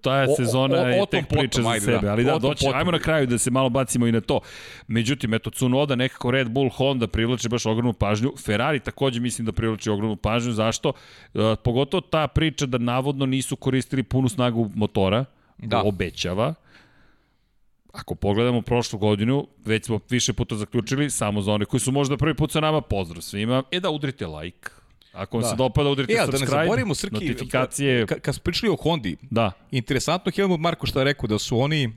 ta 0.00 0.26
O- 0.28 0.36
sezona 0.36 0.76
o- 0.76 0.82
o- 0.82 0.88
je 0.88 1.06
tek 1.10 1.28
priča 1.28 1.42
potom, 1.48 1.62
za 1.62 1.70
ajde, 1.70 1.84
sebe, 1.84 1.98
da. 1.98 2.12
ali 2.12 2.24
da, 2.24 2.38
doći, 2.38 2.64
potom. 2.64 2.78
ajmo 2.78 2.90
na 2.90 2.98
kraju 2.98 3.26
da 3.26 3.38
se 3.38 3.50
malo 3.50 3.68
bacimo 3.68 4.06
i 4.06 4.12
na 4.12 4.20
to. 4.20 4.40
Međutim, 4.88 5.34
eto, 5.34 5.50
Cunoda, 5.50 5.94
nekako 5.94 6.30
Red 6.30 6.50
Bull, 6.50 6.68
Honda 6.70 7.06
privlače 7.06 7.48
baš 7.48 7.66
ogromnu 7.66 7.92
pažnju, 7.92 8.32
Ferrari 8.38 8.80
takođe 8.80 9.20
mislim 9.20 9.46
da 9.46 9.52
privlači 9.52 9.90
ogromnu 9.90 10.16
pažnju, 10.16 10.52
zašto? 10.52 10.92
E, 11.34 11.56
pogotovo 11.64 12.00
ta 12.00 12.28
priča 12.28 12.66
da 12.66 12.78
navodno 12.78 13.26
nisu 13.26 13.56
koristili 13.56 14.02
punu 14.02 14.28
snagu 14.28 14.70
motora, 14.74 15.24
Da. 15.58 15.82
obećava, 15.82 16.54
Ako 17.92 18.14
pogledamo 18.14 18.62
prošlu 18.62 18.98
godinu, 18.98 19.46
već 19.64 19.84
smo 19.86 20.00
više 20.10 20.32
puta 20.32 20.56
zaključili, 20.56 21.10
samo 21.10 21.42
za 21.42 21.52
one 21.52 21.64
koji 21.64 21.80
su 21.80 21.92
možda 21.92 22.16
prvi 22.16 22.34
put 22.34 22.52
sa 22.52 22.60
nama, 22.60 22.80
pozdrav 22.80 23.22
svima, 23.22 23.62
e 23.70 23.80
da 23.80 23.90
udrite 23.90 24.26
like, 24.26 24.68
Ako 25.16 25.36
vam 25.36 25.42
Da. 25.42 25.48
se 25.48 25.56
dopada, 25.56 25.90
udrite 25.90 26.12
E, 26.12 26.16
a 26.16 26.20
da 26.20 26.24
ne 26.24 26.38
subscribe, 26.38 26.50
zaboravimo, 26.58 26.94
Srki, 26.94 27.14
notifikacije. 27.14 28.06
Kad, 28.06 28.20
kad 28.20 28.34
smo 28.34 28.42
pričali 28.42 28.72
o 28.72 28.76
Hondi, 28.76 29.16
Da, 29.22 29.52
interesantno 29.70 30.32
Helmut 30.32 30.60
Marko 30.60 30.86
što 30.86 30.98
je 30.98 31.04
rekao 31.04 31.26
da 31.26 31.38
su 31.38 31.58
oni 31.58 31.92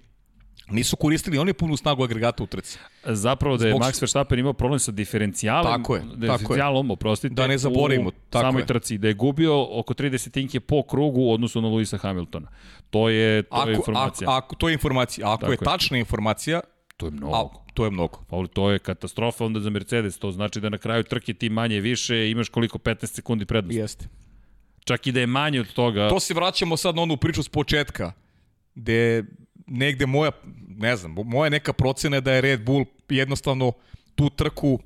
nisu 0.69 0.95
koristili 0.95 1.37
oni 1.37 1.53
punu 1.53 1.77
snagu 1.77 2.03
agregata 2.03 2.43
u 2.43 2.47
trci. 2.47 2.77
zapravo 3.05 3.57
da 3.57 3.67
je 3.67 3.73
Zbog- 3.73 3.81
Max 3.81 4.01
Verstappen 4.01 4.39
imao 4.39 4.53
problem 4.53 4.79
sa 4.79 4.91
diferencijalom, 4.93 5.73
Tako 5.73 5.95
je, 5.95 6.01
tako 6.01 6.13
je. 6.13 6.17
diferencijalom, 6.17 6.91
oprostite, 6.91 7.33
Da 7.33 7.47
ne 7.47 7.57
zaboravimo, 7.57 8.09
u 8.09 8.11
tako 8.11 8.43
samoj 8.43 8.61
je. 8.61 8.65
trci, 8.65 8.97
da 8.97 9.07
je 9.07 9.13
gubio 9.13 9.67
oko 9.71 9.93
3 9.93 10.09
desetinke 10.09 10.59
po 10.59 10.83
krugu 10.83 11.21
u 11.21 11.33
odnosu 11.33 11.61
na 11.61 11.67
Luisa 11.67 11.97
Hamiltona. 11.97 12.47
To 12.89 13.09
je, 13.09 13.43
to 13.43 13.55
je 13.57 13.61
Ako, 13.63 13.71
informacija. 13.71 14.27
ako, 14.27 14.37
ako, 14.37 14.55
to 14.55 14.69
je 14.69 14.73
informacija. 14.73 15.27
Ako 15.27 15.39
Tako 15.39 15.51
je, 15.51 15.55
je. 15.55 15.65
tačna 15.65 15.97
informacija, 15.97 16.61
to 16.99 17.05
je 17.05 17.11
mnogo. 17.11 17.35
a, 17.35 17.49
to 17.73 17.85
je 17.85 17.91
mnogo. 17.91 18.19
Pa 18.29 18.47
to 18.53 18.71
je 18.71 18.79
katastrofa 18.79 19.45
onda 19.45 19.59
za 19.59 19.69
Mercedes, 19.69 20.17
to 20.19 20.31
znači 20.31 20.59
da 20.59 20.69
na 20.69 20.77
kraju 20.77 21.03
trke 21.03 21.33
ti 21.33 21.49
manje 21.49 21.79
više 21.79 22.31
imaš 22.31 22.49
koliko 22.49 22.77
15 22.77 23.05
sekundi 23.05 23.45
prednosti. 23.45 23.79
Jeste. 23.79 24.07
Čak 24.83 25.07
i 25.07 25.11
da 25.11 25.19
je 25.19 25.27
manje 25.27 25.59
od 25.59 25.73
toga. 25.73 26.09
To 26.09 26.19
se 26.19 26.33
vraćamo 26.33 26.77
sad 26.77 26.95
na 26.95 27.01
onu 27.01 27.17
priču 27.17 27.43
s 27.43 27.49
početka, 27.49 28.11
gde 28.75 29.23
negde 29.67 30.05
moja, 30.05 30.31
ne 30.67 30.95
znam, 30.95 31.15
moja 31.25 31.49
neka 31.49 31.73
procena 31.73 32.17
je 32.17 32.21
da 32.21 32.33
je 32.33 32.41
Red 32.41 32.65
Bull 32.65 32.85
jednostavno 33.09 33.71
tu 34.15 34.29
trku 34.29 34.79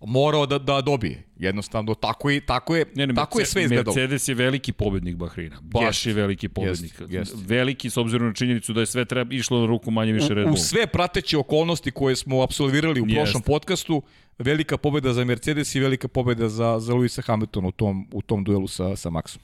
morao 0.00 0.46
da, 0.46 0.58
da 0.58 0.80
dobije. 0.80 1.22
Jednostavno, 1.36 1.94
tako 1.94 2.30
je, 2.30 2.40
tako 2.40 2.76
je, 2.76 2.84
ne, 2.94 3.06
ne, 3.06 3.14
tako 3.14 3.40
je 3.40 3.46
sve 3.46 3.62
izgledalo. 3.62 3.94
Mercedes 3.94 4.28
je 4.28 4.34
veliki 4.34 4.72
pobednik 4.72 5.16
Bahreina. 5.16 5.56
Baš 5.62 5.84
jest, 5.84 6.06
je 6.06 6.12
veliki 6.12 6.48
pobednik. 6.48 7.00
Jest, 7.00 7.12
jest. 7.12 7.34
Veliki 7.46 7.90
s 7.90 7.96
obzirom 7.96 8.26
na 8.26 8.34
činjenicu 8.34 8.72
da 8.72 8.80
je 8.80 8.86
sve 8.86 9.04
treba 9.04 9.34
išlo 9.34 9.60
na 9.60 9.66
ruku 9.66 9.90
manje 9.90 10.12
više 10.12 10.34
Red 10.34 10.44
Bull. 10.44 10.54
U 10.54 10.56
sve 10.56 10.86
prateće 10.86 11.38
okolnosti 11.38 11.90
koje 11.90 12.16
smo 12.16 12.42
apsolvirali 12.42 13.00
u 13.00 13.04
prošlom 13.04 13.40
jest. 13.40 13.46
podcastu, 13.46 14.02
velika 14.38 14.76
pobeda 14.76 15.12
za 15.12 15.24
Mercedes 15.24 15.74
i 15.74 15.80
velika 15.80 16.08
pobeda 16.08 16.48
za, 16.48 16.78
za 16.80 16.94
Luisa 16.94 17.22
Hamiltona 17.22 17.68
u 17.68 17.72
tom, 17.72 18.08
u 18.12 18.22
tom 18.22 18.44
duelu 18.44 18.68
sa, 18.68 18.96
sa 18.96 19.10
Maxom. 19.10 19.38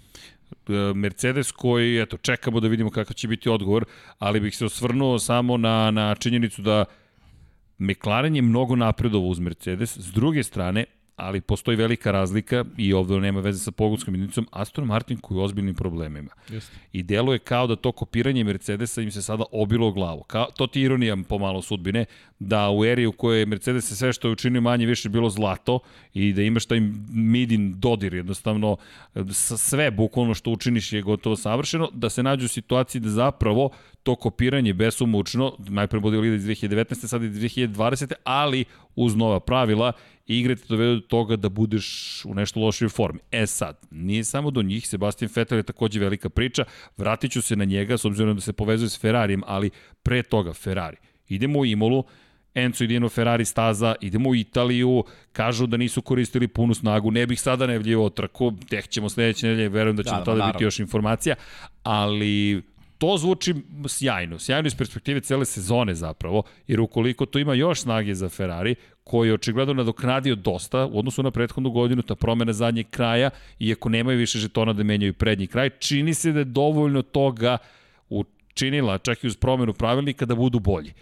E, 0.68 0.94
Mercedes 0.94 1.52
koji, 1.52 2.02
eto, 2.02 2.16
čekamo 2.16 2.60
da 2.60 2.68
vidimo 2.68 2.90
kakav 2.90 3.14
će 3.14 3.28
biti 3.28 3.48
odgovor, 3.48 3.84
ali 4.18 4.40
bih 4.40 4.56
se 4.56 4.64
osvrnuo 4.64 5.18
samo 5.18 5.56
na, 5.56 5.90
na 5.90 6.14
činjenicu 6.14 6.62
da 6.62 6.84
McLaren 7.80 8.36
je 8.36 8.42
mnogo 8.42 8.76
napredovo 8.76 9.28
uz 9.28 9.38
Mercedes. 9.38 9.98
S 9.98 10.12
druge 10.12 10.42
strane, 10.42 10.84
ali 11.20 11.40
postoji 11.40 11.76
velika 11.76 12.10
razlika 12.10 12.64
i 12.78 12.92
ovde 12.92 13.20
nema 13.20 13.40
veze 13.40 13.58
sa 13.58 13.70
pogonskom 13.70 14.14
jedinicom, 14.14 14.46
Aston 14.52 14.84
Martin 14.84 15.18
koji 15.18 15.38
je 15.38 15.42
ozbiljnim 15.42 15.74
problemima. 15.74 16.30
Jeste. 16.48 16.76
I 16.92 17.02
deluje 17.02 17.38
kao 17.38 17.66
da 17.66 17.76
to 17.76 17.92
kopiranje 17.92 18.44
Mercedesa 18.44 19.02
im 19.02 19.10
se 19.10 19.22
sada 19.22 19.44
obilo 19.52 19.88
u 19.88 19.92
glavu. 19.92 20.22
Kao, 20.22 20.46
to 20.56 20.66
ti 20.66 20.80
ironija 20.80 21.16
pomalo 21.28 21.62
sudbine, 21.62 22.04
da 22.38 22.70
u 22.70 22.84
eri 22.84 23.06
u 23.06 23.12
kojoj 23.12 23.38
je 23.38 23.46
Mercedes 23.46 23.84
sve 23.84 24.12
što 24.12 24.28
je 24.28 24.32
učinio 24.32 24.60
manje 24.60 24.86
više 24.86 25.08
bilo 25.08 25.30
zlato 25.30 25.78
i 26.14 26.32
da 26.32 26.42
imaš 26.42 26.66
taj 26.66 26.80
midin 27.12 27.80
dodir, 27.80 28.14
jednostavno 28.14 28.76
sve 29.56 29.90
bukvalno 29.90 30.34
što 30.34 30.50
učiniš 30.50 30.92
je 30.92 31.02
gotovo 31.02 31.36
savršeno, 31.36 31.90
da 31.92 32.10
se 32.10 32.22
nađu 32.22 32.44
u 32.44 32.48
situaciji 32.48 33.00
da 33.00 33.10
zapravo 33.10 33.70
to 34.02 34.14
kopiranje 34.14 34.74
besomučno, 34.74 35.52
najpre 35.58 36.00
bude 36.00 36.34
iz 36.36 36.44
2019. 36.44 37.06
sad 37.06 37.22
i 37.22 37.28
2020. 37.28 38.12
ali 38.24 38.64
uz 38.96 39.16
nova 39.16 39.40
pravila 39.40 39.92
igre 40.26 40.56
te 40.56 40.64
dovedu 40.68 40.94
do 40.94 41.00
toga 41.00 41.36
da 41.36 41.48
budeš 41.48 41.86
u 42.24 42.34
nešto 42.34 42.60
lošoj 42.60 42.88
formi. 42.88 43.20
E 43.30 43.46
sad, 43.46 43.86
nije 43.90 44.24
samo 44.24 44.50
do 44.50 44.62
njih, 44.62 44.88
Sebastian 44.88 45.30
Vettel 45.34 45.58
je 45.58 45.62
takođe 45.62 46.00
velika 46.00 46.28
priča, 46.28 46.64
vratit 46.96 47.32
ću 47.32 47.42
se 47.42 47.56
na 47.56 47.64
njega 47.64 47.98
s 47.98 48.04
obzirom 48.04 48.34
da 48.34 48.40
se 48.40 48.52
povezuje 48.52 48.88
s 48.88 49.00
Ferrarijem, 49.00 49.42
ali 49.46 49.70
pre 50.02 50.22
toga 50.22 50.52
Ferrari. 50.52 50.96
Idemo 51.28 51.58
u 51.58 51.66
Imolu, 51.66 52.04
Enzo 52.54 52.84
idemo 52.84 53.08
Ferrari 53.08 53.44
staza, 53.44 53.94
idemo 54.00 54.30
u 54.30 54.34
Italiju, 54.34 55.04
kažu 55.32 55.66
da 55.66 55.76
nisu 55.76 56.02
koristili 56.02 56.48
punu 56.48 56.74
snagu, 56.74 57.10
ne 57.10 57.26
bih 57.26 57.40
sada 57.40 57.66
nevljivo 57.66 58.08
trku, 58.10 58.52
tek 58.68 58.88
ćemo 58.88 59.08
sledeće 59.08 59.46
nedelje, 59.46 59.68
verujem 59.68 59.96
da 59.96 60.02
će 60.02 60.10
da, 60.10 60.16
da, 60.16 60.24
tada 60.24 60.36
naravno. 60.36 60.52
biti 60.52 60.64
još 60.64 60.78
informacija, 60.78 61.34
ali 61.82 62.62
to 63.00 63.16
zvuči 63.18 63.54
sjajno, 63.88 64.38
sjajno 64.38 64.66
iz 64.66 64.74
perspektive 64.74 65.20
cele 65.20 65.44
sezone 65.44 65.94
zapravo, 65.94 66.42
jer 66.66 66.80
ukoliko 66.80 67.26
to 67.26 67.38
ima 67.38 67.54
još 67.54 67.80
snage 67.80 68.14
za 68.14 68.28
Ferrari, 68.28 68.74
koji 69.04 69.28
je 69.28 69.34
očigledno 69.34 69.74
nadoknadio 69.74 70.34
dosta 70.34 70.86
u 70.86 70.98
odnosu 70.98 71.22
na 71.22 71.30
prethodnu 71.30 71.70
godinu, 71.70 72.02
ta 72.02 72.14
promena 72.14 72.52
zadnjeg 72.52 72.90
kraja, 72.90 73.30
iako 73.58 73.88
nemaju 73.88 74.18
više 74.18 74.38
žetona 74.38 74.72
da 74.72 74.82
menjaju 74.82 75.14
prednji 75.14 75.46
kraj, 75.46 75.70
čini 75.70 76.14
se 76.14 76.32
da 76.32 76.38
je 76.38 76.44
dovoljno 76.44 77.02
toga 77.02 77.58
učinila, 78.08 78.98
čak 78.98 79.24
i 79.24 79.26
uz 79.26 79.36
promenu 79.36 79.72
pravilnika, 79.72 80.26
da 80.26 80.34
budu 80.34 80.60
bolji. 80.60 80.92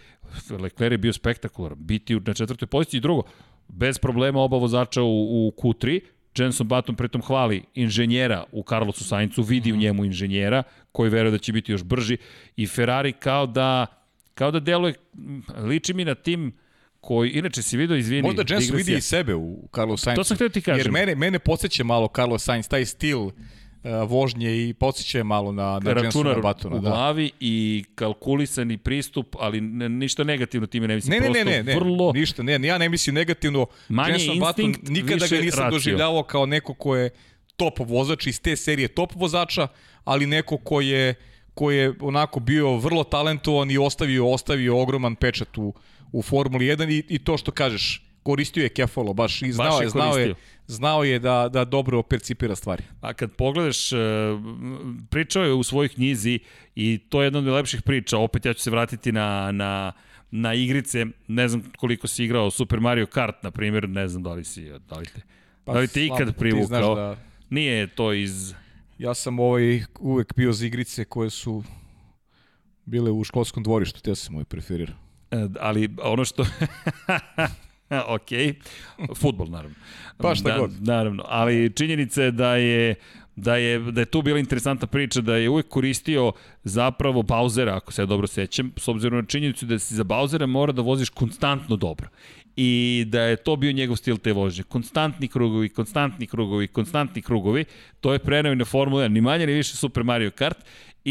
Leclerc 0.49 0.91
je 0.91 0.97
bio 0.97 1.13
spektakularan, 1.13 1.77
biti 1.81 2.15
na 2.15 2.33
četvrtoj 2.33 2.67
poziciji 2.67 2.97
i 2.97 3.01
drugo, 3.01 3.23
bez 3.67 3.99
problema 3.99 4.39
oba 4.39 4.57
vozača 4.57 5.03
u, 5.03 5.47
u 5.47 5.53
Q3, 5.57 5.99
Jenson 6.37 6.67
Button 6.67 6.95
pritom 6.95 7.21
hvali 7.21 7.63
inženjera 7.75 8.43
u 8.51 8.63
Carlosu 8.69 9.03
Saincu, 9.03 9.43
vidi 9.43 9.71
u 9.71 9.75
mhm. 9.75 9.83
njemu 9.83 10.05
inženjera 10.05 10.63
koji 10.91 11.09
veruje 11.09 11.31
da 11.31 11.37
će 11.37 11.53
biti 11.53 11.71
još 11.71 11.83
brži 11.83 12.17
i 12.55 12.67
Ferrari 12.67 13.13
kao 13.13 13.45
da 13.45 13.85
kao 14.33 14.51
da 14.51 14.59
deluje 14.59 14.93
liči 15.57 15.93
mi 15.93 16.05
na 16.05 16.15
tim 16.15 16.53
koji, 17.01 17.29
inače 17.29 17.61
si 17.61 17.77
vidio, 17.77 17.97
izvini... 17.97 18.21
Možda 18.21 18.43
Jenson 18.49 18.77
vidi 18.77 18.93
i 18.93 19.01
sebe 19.01 19.35
u 19.35 19.69
Carlos 19.75 20.01
Sainzu. 20.01 20.19
To 20.19 20.23
sam 20.23 20.35
htio 20.35 20.49
ti 20.49 20.61
kažem. 20.61 20.79
Jer 20.79 20.91
mene, 20.91 21.15
mene 21.15 21.39
podsjeća 21.39 21.83
malo 21.83 22.09
Carlos 22.15 22.43
Sainz, 22.43 22.67
taj 22.67 22.85
stil 22.85 23.29
vožnje 23.83 24.69
i 24.69 24.73
podsjeća 24.73 25.23
malo 25.23 25.51
na, 25.51 25.79
na 25.83 25.91
Jensona 25.91 26.35
Batona. 26.35 26.75
u 26.75 26.79
da. 26.79 26.89
glavi 26.89 27.31
i 27.39 27.83
kalkulisani 27.95 28.77
pristup, 28.77 29.35
ali 29.39 29.61
ništa 29.61 30.23
negativno 30.23 30.67
time 30.67 30.87
ne 30.87 30.95
mislim. 30.95 31.21
Ne, 31.21 31.29
ne, 31.29 31.45
ne, 31.45 31.45
ne, 31.45 31.63
ne, 31.63 31.75
vrlo... 31.75 32.11
ništa, 32.13 32.43
ne, 32.43 32.67
ja 32.67 32.77
ne 32.77 32.89
mislim 32.89 33.15
negativno. 33.15 33.65
Manje 33.89 34.11
Jenson 34.11 34.35
instinkt, 34.35 34.79
Button, 34.79 34.93
nikada 34.93 35.27
ga 35.27 35.41
nisam 35.41 35.63
racio. 35.63 35.71
doživljavao 35.71 36.23
kao 36.23 36.45
neko 36.45 36.73
ko 36.73 36.95
je 36.95 37.09
top 37.55 37.79
vozač 37.79 38.27
iz 38.27 38.41
te 38.41 38.55
serije 38.55 38.87
top 38.87 39.11
vozača, 39.15 39.67
ali 40.03 40.27
neko 40.27 40.57
ko 40.57 40.81
je 40.81 41.15
ko 41.53 41.71
je 41.71 41.93
onako 41.99 42.39
bio 42.39 42.77
vrlo 42.77 43.03
talentovan 43.03 43.71
i 43.71 43.77
ostavio 43.77 44.29
ostavio 44.29 44.81
ogroman 44.81 45.15
pečat 45.15 45.57
u, 45.57 45.73
u 46.11 46.21
Formuli 46.21 46.65
1 46.65 46.91
i, 46.91 47.03
i 47.15 47.19
to 47.19 47.37
što 47.37 47.51
kažeš, 47.51 48.05
koristio 48.23 48.63
je 48.63 48.69
Kefalo 48.69 49.13
baš 49.13 49.41
i 49.41 49.51
znao 49.51 49.69
baš 49.69 49.79
je, 49.79 49.85
je 49.85 49.89
znao 49.89 50.17
je 50.17 50.35
znao 50.69 51.03
je 51.03 51.19
da, 51.19 51.49
da 51.49 51.65
dobro 51.65 52.03
percipira 52.03 52.55
stvari. 52.55 52.83
A 53.01 53.13
kad 53.13 53.31
pogledaš, 53.31 53.93
e, 53.93 53.97
pričao 55.09 55.43
je 55.43 55.53
u 55.53 55.63
svojoj 55.63 55.89
knjizi 55.89 56.39
i 56.75 56.99
to 57.09 57.21
je 57.21 57.25
jedna 57.25 57.39
od 57.39 57.45
lepših 57.45 57.81
priča, 57.81 58.17
opet 58.17 58.45
ja 58.45 58.53
ću 58.53 58.61
se 58.61 58.71
vratiti 58.71 59.11
na, 59.11 59.51
na, 59.51 59.91
na 60.31 60.53
igrice, 60.53 61.05
ne 61.27 61.47
znam 61.47 61.63
koliko 61.77 62.07
si 62.07 62.23
igrao 62.23 62.51
Super 62.51 62.79
Mario 62.79 63.05
Kart, 63.05 63.43
na 63.43 63.51
primjer, 63.51 63.89
ne 63.89 64.07
znam 64.07 64.23
da 64.23 64.33
li 64.33 64.43
si, 64.43 64.71
da 64.89 64.95
li 64.95 65.05
te, 65.05 65.21
pa, 65.63 65.73
da 65.73 65.79
li 65.79 65.87
te 65.87 66.05
ikad 66.05 66.35
privukao. 66.37 66.95
Da... 66.95 67.17
Nije 67.49 67.87
to 67.87 68.13
iz... 68.13 68.53
Ja 68.97 69.13
sam 69.13 69.39
ovaj 69.39 69.83
uvek 69.99 70.35
bio 70.35 70.53
za 70.53 70.65
igrice 70.65 71.05
koje 71.05 71.29
su 71.29 71.63
bile 72.85 73.11
u 73.11 73.23
školskom 73.23 73.63
dvorištu, 73.63 74.01
te 74.01 74.15
sam 74.15 74.33
moj 74.33 74.43
preferirao. 74.43 74.95
E, 75.31 75.47
ali 75.59 75.89
ono 76.01 76.25
što... 76.25 76.45
ok, 78.15 78.29
futbol 79.15 79.47
naravno. 79.49 79.75
Pa 80.17 80.35
šta 80.35 80.51
da, 80.51 80.57
god. 80.57 80.87
Naravno, 80.87 81.23
ali 81.27 81.71
činjenica 81.75 82.23
je 82.23 82.31
da 82.31 82.55
je 82.55 82.95
da 83.41 83.55
je, 83.55 83.79
da 83.79 84.01
je 84.01 84.05
tu 84.05 84.21
bila 84.21 84.39
interesantna 84.39 84.87
priča, 84.87 85.21
da 85.21 85.35
je 85.35 85.49
uvek 85.49 85.67
koristio 85.67 86.31
zapravo 86.63 87.23
Bauzera, 87.23 87.75
ako 87.75 87.91
se 87.91 88.01
ja 88.01 88.05
dobro 88.05 88.27
sećam, 88.27 88.71
s 88.77 88.87
obzirom 88.87 89.19
na 89.19 89.25
činjenicu 89.25 89.65
da 89.65 89.79
si 89.79 89.95
za 89.95 90.03
Bauzera 90.03 90.45
mora 90.45 90.71
da 90.71 90.81
voziš 90.81 91.09
konstantno 91.09 91.75
dobro. 91.75 92.07
I 92.55 93.03
da 93.07 93.21
je 93.21 93.35
to 93.35 93.55
bio 93.55 93.71
njegov 93.71 93.95
stil 93.95 94.17
te 94.17 94.33
vožnje. 94.33 94.63
Konstantni 94.63 95.27
krugovi, 95.27 95.69
konstantni 95.69 96.27
krugovi, 96.27 96.67
konstantni 96.67 97.21
krugovi. 97.21 97.65
To 97.99 98.13
je 98.13 98.19
preneo 98.19 98.55
na 98.55 98.65
Formula 98.65 99.03
1, 99.03 99.07
ni 99.07 99.21
manje 99.21 99.47
ni 99.47 99.53
više 99.53 99.75
Super 99.77 100.03
Mario 100.03 100.31
Kart. 100.31 100.57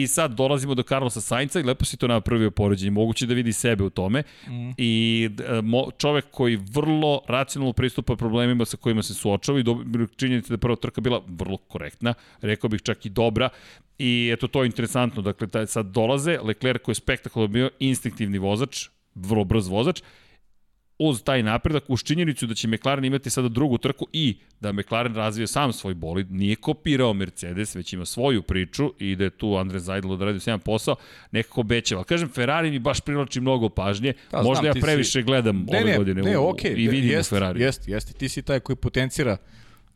I 0.02 0.06
sad 0.06 0.34
dolazimo 0.34 0.74
do 0.74 0.82
Carlosa 0.82 1.20
Sainca 1.20 1.60
i 1.60 1.62
lepo 1.62 1.84
si 1.84 1.96
to 1.96 2.08
napravio 2.08 2.50
poređenje. 2.50 2.90
Moguće 2.90 3.26
da 3.26 3.34
vidi 3.34 3.52
sebe 3.52 3.84
u 3.84 3.90
tome. 3.90 4.22
Mm. 4.46 4.70
I 4.76 5.30
e, 5.48 5.62
mo, 5.62 5.90
čovek 5.98 6.24
koji 6.30 6.56
vrlo 6.56 7.20
racionalno 7.28 7.72
pristupa 7.72 8.16
problemima 8.16 8.64
sa 8.64 8.76
kojima 8.76 9.02
se 9.02 9.14
suočava 9.14 9.60
i 9.60 9.64
činjenica 10.16 10.48
da 10.48 10.54
je 10.54 10.58
prva 10.58 10.76
trka 10.76 11.00
bila 11.00 11.22
vrlo 11.26 11.56
korektna, 11.56 12.14
rekao 12.40 12.70
bih 12.70 12.82
čak 12.82 13.06
i 13.06 13.08
dobra. 13.08 13.48
I 13.98 14.30
eto 14.32 14.48
to 14.48 14.62
je 14.62 14.66
interesantno. 14.66 15.22
Dakle, 15.22 15.46
taj 15.46 15.66
sad 15.66 15.86
dolaze, 15.86 16.38
Leclerc 16.42 16.82
koji 16.82 16.92
je 16.92 17.02
spektakularno 17.02 17.52
bio 17.52 17.70
instinktivni 17.78 18.38
vozač, 18.38 18.88
vrlo 19.14 19.44
brz 19.44 19.68
vozač, 19.68 20.02
uz 20.98 21.22
taj 21.22 21.42
napredak, 21.42 21.84
uz 21.88 22.02
činjenicu 22.02 22.46
da 22.46 22.54
će 22.54 22.68
McLaren 22.68 23.04
imati 23.04 23.30
sada 23.30 23.48
drugu 23.48 23.78
trku 23.78 24.06
i 24.12 24.36
da 24.60 24.72
McLaren 24.72 25.14
razvije 25.14 25.46
sam 25.46 25.72
svoj 25.72 25.94
bolid, 25.94 26.32
nije 26.32 26.56
kopirao 26.56 27.14
Mercedes, 27.14 27.74
već 27.74 27.92
ima 27.92 28.04
svoju 28.04 28.42
priču 28.42 28.92
i 28.98 29.16
da 29.16 29.24
je 29.24 29.30
tu 29.30 29.56
Andre 29.56 29.78
Zajdel 29.78 30.12
odradio 30.12 30.40
sjajan 30.40 30.60
posao, 30.60 30.96
nekako 31.30 31.62
bećeva. 31.62 32.04
Kažem, 32.04 32.28
Ferrari 32.28 32.70
mi 32.70 32.78
baš 32.78 33.00
privlači 33.00 33.40
mnogo 33.40 33.68
pažnje, 33.68 34.12
da, 34.30 34.42
možda 34.42 34.62
znam, 34.62 34.76
ja 34.76 34.82
previše 34.82 35.10
si... 35.10 35.22
gledam 35.22 35.66
ne, 35.70 35.78
ove 35.78 35.90
ne, 35.90 35.96
godine 35.96 36.22
ne, 36.22 36.38
u, 36.38 36.42
okay, 36.42 36.76
i 36.76 36.88
vidim 36.88 37.10
jest, 37.10 37.32
u 37.32 37.34
Ferrari. 37.34 37.62
Jeste, 37.62 37.90
jeste, 37.90 38.12
ti 38.12 38.28
si 38.28 38.42
taj 38.42 38.60
koji 38.60 38.76
potencira 38.76 39.36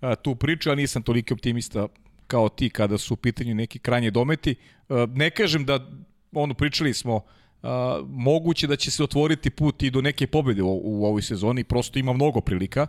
a, 0.01 0.15
tu 0.15 0.35
priču, 0.35 0.71
a 0.71 0.75
nisam 0.75 1.03
toliki 1.03 1.33
optimista 1.33 1.89
kao 2.27 2.49
ti 2.49 2.71
kada 2.71 2.99
su 2.99 3.15
u 3.15 3.17
pitanju 3.17 3.55
neki 3.55 3.79
krajnje 3.79 4.11
dometi. 4.11 4.55
A, 4.89 5.07
ne 5.15 5.31
kažem 5.31 5.65
da, 5.65 5.91
ono, 6.33 6.55
pričali 6.55 6.95
smo, 6.95 7.25
a, 7.63 8.01
moguće 8.09 8.67
da 8.67 8.77
će 8.77 8.91
se 8.91 9.05
otvoriti 9.05 9.51
put 9.51 9.83
i 9.83 9.91
do 9.91 10.01
neke 10.01 10.27
pobede 10.27 10.63
u, 10.63 10.81
u 10.85 11.07
ovoj 11.07 11.23
sezoni, 11.23 11.65
prosto 11.65 11.99
ima 11.99 12.13
mnogo 12.13 12.41
prilika, 12.41 12.87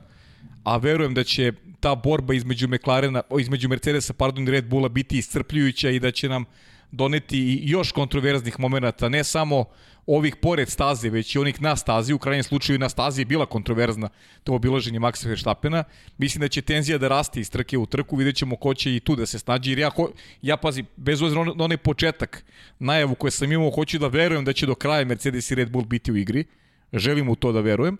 a 0.63 0.77
verujem 0.77 1.13
da 1.13 1.23
će 1.23 1.53
ta 1.79 1.95
borba 1.95 2.33
između 2.33 2.67
McLarena, 2.67 3.21
između 3.39 3.69
Mercedesa, 3.69 4.13
pardon, 4.13 4.47
i 4.47 4.51
Red 4.51 4.69
Bulla 4.69 4.89
biti 4.89 5.17
iscrpljujuća 5.17 5.89
i 5.89 5.99
da 5.99 6.11
će 6.11 6.29
nam 6.29 6.45
doneti 6.93 7.59
još 7.63 7.91
kontroverznih 7.91 8.59
momenta, 8.59 9.09
ne 9.09 9.23
samo 9.23 9.65
ovih 10.05 10.35
pored 10.35 10.69
staze, 10.69 11.09
već 11.09 11.35
i 11.35 11.39
onih 11.39 11.61
na 11.61 11.75
stazi, 11.75 12.13
u 12.13 12.19
krajnjem 12.19 12.43
slučaju 12.43 12.79
na 12.79 12.89
stazi 12.89 13.21
je 13.21 13.25
bila 13.25 13.45
kontroverzna 13.45 14.09
to 14.43 14.53
obilaženje 14.53 14.99
Maxa 14.99 15.27
Verstappena. 15.27 15.83
Mislim 16.17 16.41
da 16.41 16.47
će 16.47 16.61
tenzija 16.61 16.97
da 16.97 17.07
raste 17.07 17.39
iz 17.39 17.49
trke 17.49 17.77
u 17.77 17.85
trku, 17.85 18.15
vidjet 18.15 18.35
ćemo 18.35 18.55
ko 18.55 18.73
će 18.73 18.95
i 18.95 18.99
tu 18.99 19.15
da 19.15 19.25
se 19.25 19.39
snađi, 19.39 19.71
jer 19.71 19.79
ja, 19.79 19.89
ho, 19.89 20.09
ja 20.41 20.57
pazi, 20.57 20.83
bez 20.95 21.21
obzira 21.21 21.43
na 21.43 21.63
onaj 21.63 21.77
početak 21.77 22.45
najavu 22.79 23.15
koje 23.15 23.31
sam 23.31 23.51
imao, 23.51 23.71
hoću 23.71 23.99
da 23.99 24.07
verujem 24.07 24.45
da 24.45 24.53
će 24.53 24.65
do 24.65 24.75
kraja 24.75 25.05
Mercedes 25.05 25.51
i 25.51 25.55
Red 25.55 25.71
Bull 25.71 25.85
biti 25.85 26.11
u 26.11 26.17
igri, 26.17 26.45
želim 26.93 27.29
u 27.29 27.35
to 27.35 27.51
da 27.51 27.61
verujem, 27.61 27.97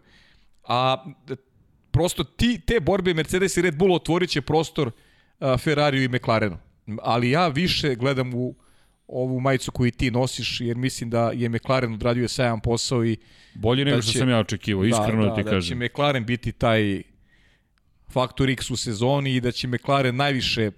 a 0.68 1.06
prosto 1.92 2.24
ti, 2.24 2.62
te 2.66 2.80
borbe 2.80 3.14
Mercedes 3.14 3.58
i 3.58 3.62
Red 3.62 3.78
Bull 3.78 3.96
otvorit 3.96 4.30
će 4.30 4.42
prostor 4.42 4.92
Ferrariju 5.58 6.04
i 6.04 6.08
McLarenu. 6.08 6.58
Ali 7.02 7.32
ja 7.32 7.48
više 7.48 7.96
gledam 7.96 8.34
u 8.34 8.56
ovu 9.08 9.40
majicu 9.40 9.72
koju 9.72 9.92
ti 9.92 10.12
nosiš, 10.12 10.62
jer 10.62 10.78
mislim 10.78 11.10
da 11.10 11.32
je 11.34 11.50
McLaren 11.50 11.94
odradio 11.94 12.28
sajan 12.28 12.60
posao 12.60 13.06
i 13.06 13.18
Bolje 13.56 13.86
nego 13.86 13.98
da 13.98 14.02
će, 14.02 14.10
što 14.10 14.20
sam 14.20 14.30
ja 14.30 14.40
očekivao, 14.40 14.86
iskreno 14.86 15.22
da, 15.22 15.30
da, 15.30 15.30
da 15.30 15.36
ti 15.36 15.44
da 15.44 15.50
kažem. 15.50 15.80
Da 15.80 15.86
će 15.86 15.92
McLaren 15.92 16.26
biti 16.26 16.52
taj 16.52 17.04
faktor 18.12 18.50
X 18.50 18.72
u 18.72 18.78
sezoni 18.78 19.36
i 19.36 19.42
da 19.42 19.52
će 19.52 19.68
McLaren 19.68 20.16
najviše 20.16 20.72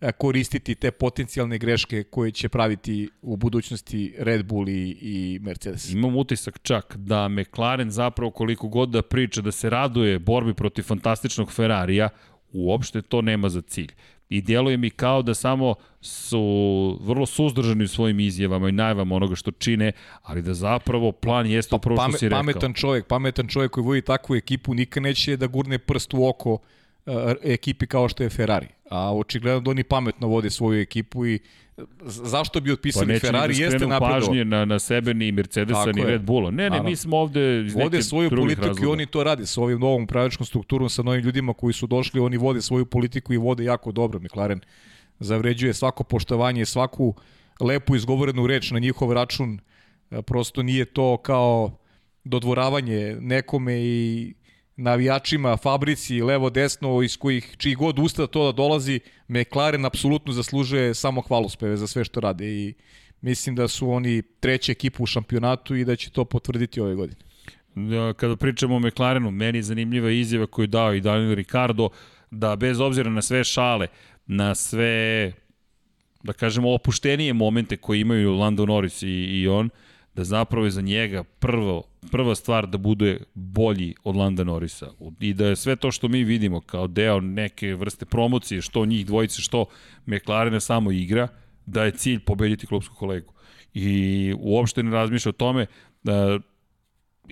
e, 0.00 0.12
koristiti 0.12 0.74
te 0.74 0.90
potencijalne 0.90 1.58
greške 1.58 2.02
koje 2.02 2.30
će 2.30 2.48
praviti 2.48 3.08
u 3.22 3.36
budućnosti 3.36 4.14
Red 4.18 4.46
Bull 4.46 4.68
i, 4.68 4.98
i 5.00 5.38
Mercedes. 5.42 5.92
Imam 5.92 6.16
utisak 6.16 6.58
čak 6.62 6.96
da 6.96 7.28
McLaren 7.28 7.90
zapravo 7.90 8.30
koliko 8.30 8.68
god 8.68 8.88
da 8.88 9.02
priča 9.02 9.40
da 9.40 9.52
se 9.52 9.70
raduje 9.70 10.18
borbi 10.18 10.54
protiv 10.54 10.82
fantastičnog 10.82 11.52
Ferrarija, 11.52 12.08
uopšte 12.52 13.02
to 13.02 13.22
nema 13.22 13.48
za 13.48 13.60
cilj. 13.60 13.92
I 14.28 14.40
djeluje 14.42 14.76
mi 14.76 14.90
kao 14.90 15.22
da 15.22 15.34
samo 15.34 15.74
su 16.00 16.98
vrlo 17.02 17.26
suzdržani 17.26 17.84
u 17.84 17.88
svojim 17.88 18.20
izjavama 18.20 18.68
i 18.68 18.72
najavama 18.72 19.14
onoga 19.14 19.34
što 19.34 19.50
čine, 19.50 19.92
ali 20.22 20.42
da 20.42 20.54
zapravo 20.54 21.12
plan 21.12 21.46
jeste 21.46 21.70
pa, 21.70 21.76
upravo 21.76 22.08
što 22.08 22.18
si 22.18 22.28
rekao. 22.28 22.38
Pametan 22.38 22.74
čovjek, 22.74 23.06
pametan 23.06 23.48
čovjek 23.48 23.72
koji 23.72 23.84
vodi 23.84 24.02
takvu 24.02 24.36
ekipu 24.36 24.74
nikad 24.74 25.02
neće 25.02 25.36
da 25.36 25.46
gurne 25.46 25.78
prst 25.78 26.14
u 26.14 26.28
oko 26.28 26.52
uh, 26.52 26.60
ekipi 27.42 27.86
kao 27.86 28.08
što 28.08 28.22
je 28.22 28.30
Ferrari. 28.30 28.68
A 28.90 29.16
očigledno 29.16 29.60
da 29.60 29.70
oni 29.70 29.84
pametno 29.84 30.28
vode 30.28 30.50
svoju 30.50 30.80
ekipu 30.80 31.26
i 31.26 31.38
zašto 32.04 32.60
bi 32.60 32.72
otpisali 32.72 33.14
pa 33.14 33.20
Ferrari 33.20 33.54
da 33.54 33.64
jeste 33.64 33.86
napredo. 33.86 34.14
pažnje 34.14 34.44
na, 34.44 34.64
na 34.64 34.78
sebe 34.78 35.14
ni 35.14 35.32
Mercedesa 35.32 35.84
Tako 35.84 35.92
ni 35.92 36.00
je. 36.00 36.06
Red 36.06 36.22
Bulla. 36.22 36.50
Ne, 36.50 36.70
ne, 36.70 36.82
mi 36.82 36.96
smo 36.96 37.16
ovde 37.16 37.66
iz 37.66 37.74
Vode 37.74 38.02
svoju 38.02 38.30
politiku 38.30 38.66
razloga. 38.66 38.88
i 38.88 38.92
oni 38.92 39.06
to 39.06 39.24
rade 39.24 39.46
sa 39.46 39.60
ovim 39.60 39.80
novom 39.80 40.02
upravljačkom 40.04 40.46
strukturom, 40.46 40.88
sa 40.88 41.02
novim 41.02 41.20
ljudima 41.20 41.54
koji 41.54 41.72
su 41.72 41.86
došli, 41.86 42.20
oni 42.20 42.36
vode 42.36 42.62
svoju 42.62 42.86
politiku 42.86 43.32
i 43.32 43.36
vode 43.36 43.64
jako 43.64 43.92
dobro. 43.92 44.20
McLaren 44.20 44.60
zavređuje 45.20 45.74
svako 45.74 46.04
poštovanje, 46.04 46.66
svaku 46.66 47.14
lepu 47.60 47.96
izgovorenu 47.96 48.46
reč 48.46 48.70
na 48.70 48.78
njihov 48.78 49.12
račun. 49.12 49.58
E, 50.10 50.22
prosto 50.22 50.62
nije 50.62 50.84
to 50.84 51.16
kao 51.16 51.78
dodvoravanje 52.24 53.16
nekome 53.20 53.80
i 53.80 54.34
navijačima, 54.76 55.56
fabrici, 55.56 56.22
levo, 56.22 56.50
desno, 56.50 57.02
iz 57.02 57.16
kojih 57.16 57.54
čiji 57.58 57.74
god 57.74 57.98
usta 57.98 58.26
to 58.26 58.44
da 58.46 58.52
dolazi, 58.52 59.00
McLaren 59.28 59.84
apsolutno 59.84 60.32
zaslužuje 60.32 60.94
samo 60.94 61.20
hvalospeve 61.20 61.76
za 61.76 61.86
sve 61.86 62.04
što 62.04 62.20
rade 62.20 62.46
i 62.46 62.74
mislim 63.20 63.54
da 63.54 63.68
su 63.68 63.90
oni 63.90 64.22
treća 64.40 64.72
ekipa 64.72 65.02
u 65.02 65.06
šampionatu 65.06 65.76
i 65.76 65.84
da 65.84 65.96
će 65.96 66.10
to 66.10 66.24
potvrditi 66.24 66.80
ove 66.80 66.94
godine. 66.94 67.20
Da, 67.74 68.12
kada 68.12 68.36
pričamo 68.36 68.76
o 68.76 68.78
McLarenu, 68.78 69.30
meni 69.30 69.58
je 69.58 69.62
zanimljiva 69.62 70.10
izjava 70.10 70.46
koju 70.46 70.66
dao 70.66 70.94
i 70.94 71.00
Daniel 71.00 71.34
Ricardo, 71.34 71.88
da 72.30 72.56
bez 72.56 72.80
obzira 72.80 73.10
na 73.10 73.22
sve 73.22 73.44
šale, 73.44 73.86
na 74.26 74.54
sve, 74.54 75.32
da 76.22 76.32
kažemo, 76.32 76.74
opuštenije 76.74 77.32
momente 77.32 77.76
koje 77.76 78.00
imaju 78.00 78.32
Lando 78.32 78.66
Norris 78.66 79.02
i, 79.02 79.08
i 79.08 79.48
on, 79.48 79.70
da 80.16 80.24
zapravo 80.24 80.64
je 80.64 80.70
za 80.70 80.80
njega 80.80 81.24
prvo, 81.24 81.82
prva 82.10 82.34
stvar 82.34 82.66
da 82.66 82.78
bude 82.78 83.18
bolji 83.34 83.94
od 84.04 84.16
Landa 84.16 84.44
Norisa 84.44 84.90
i 85.20 85.34
da 85.34 85.46
je 85.46 85.56
sve 85.56 85.76
to 85.76 85.90
što 85.90 86.08
mi 86.08 86.24
vidimo 86.24 86.60
kao 86.60 86.86
deo 86.86 87.20
neke 87.20 87.74
vrste 87.74 88.04
promocije, 88.04 88.62
što 88.62 88.86
njih 88.86 89.06
dvojice, 89.06 89.42
što 89.42 89.64
McLarena 90.06 90.60
samo 90.60 90.92
igra, 90.92 91.28
da 91.66 91.84
je 91.84 91.90
cilj 91.90 92.18
pobediti 92.18 92.66
klubsku 92.66 92.94
kolegu. 92.94 93.32
I 93.74 94.34
uopšte 94.38 94.82
ne 94.82 94.90
razmišlja 94.90 95.30
o 95.30 95.32
tome 95.32 95.66
da 96.02 96.38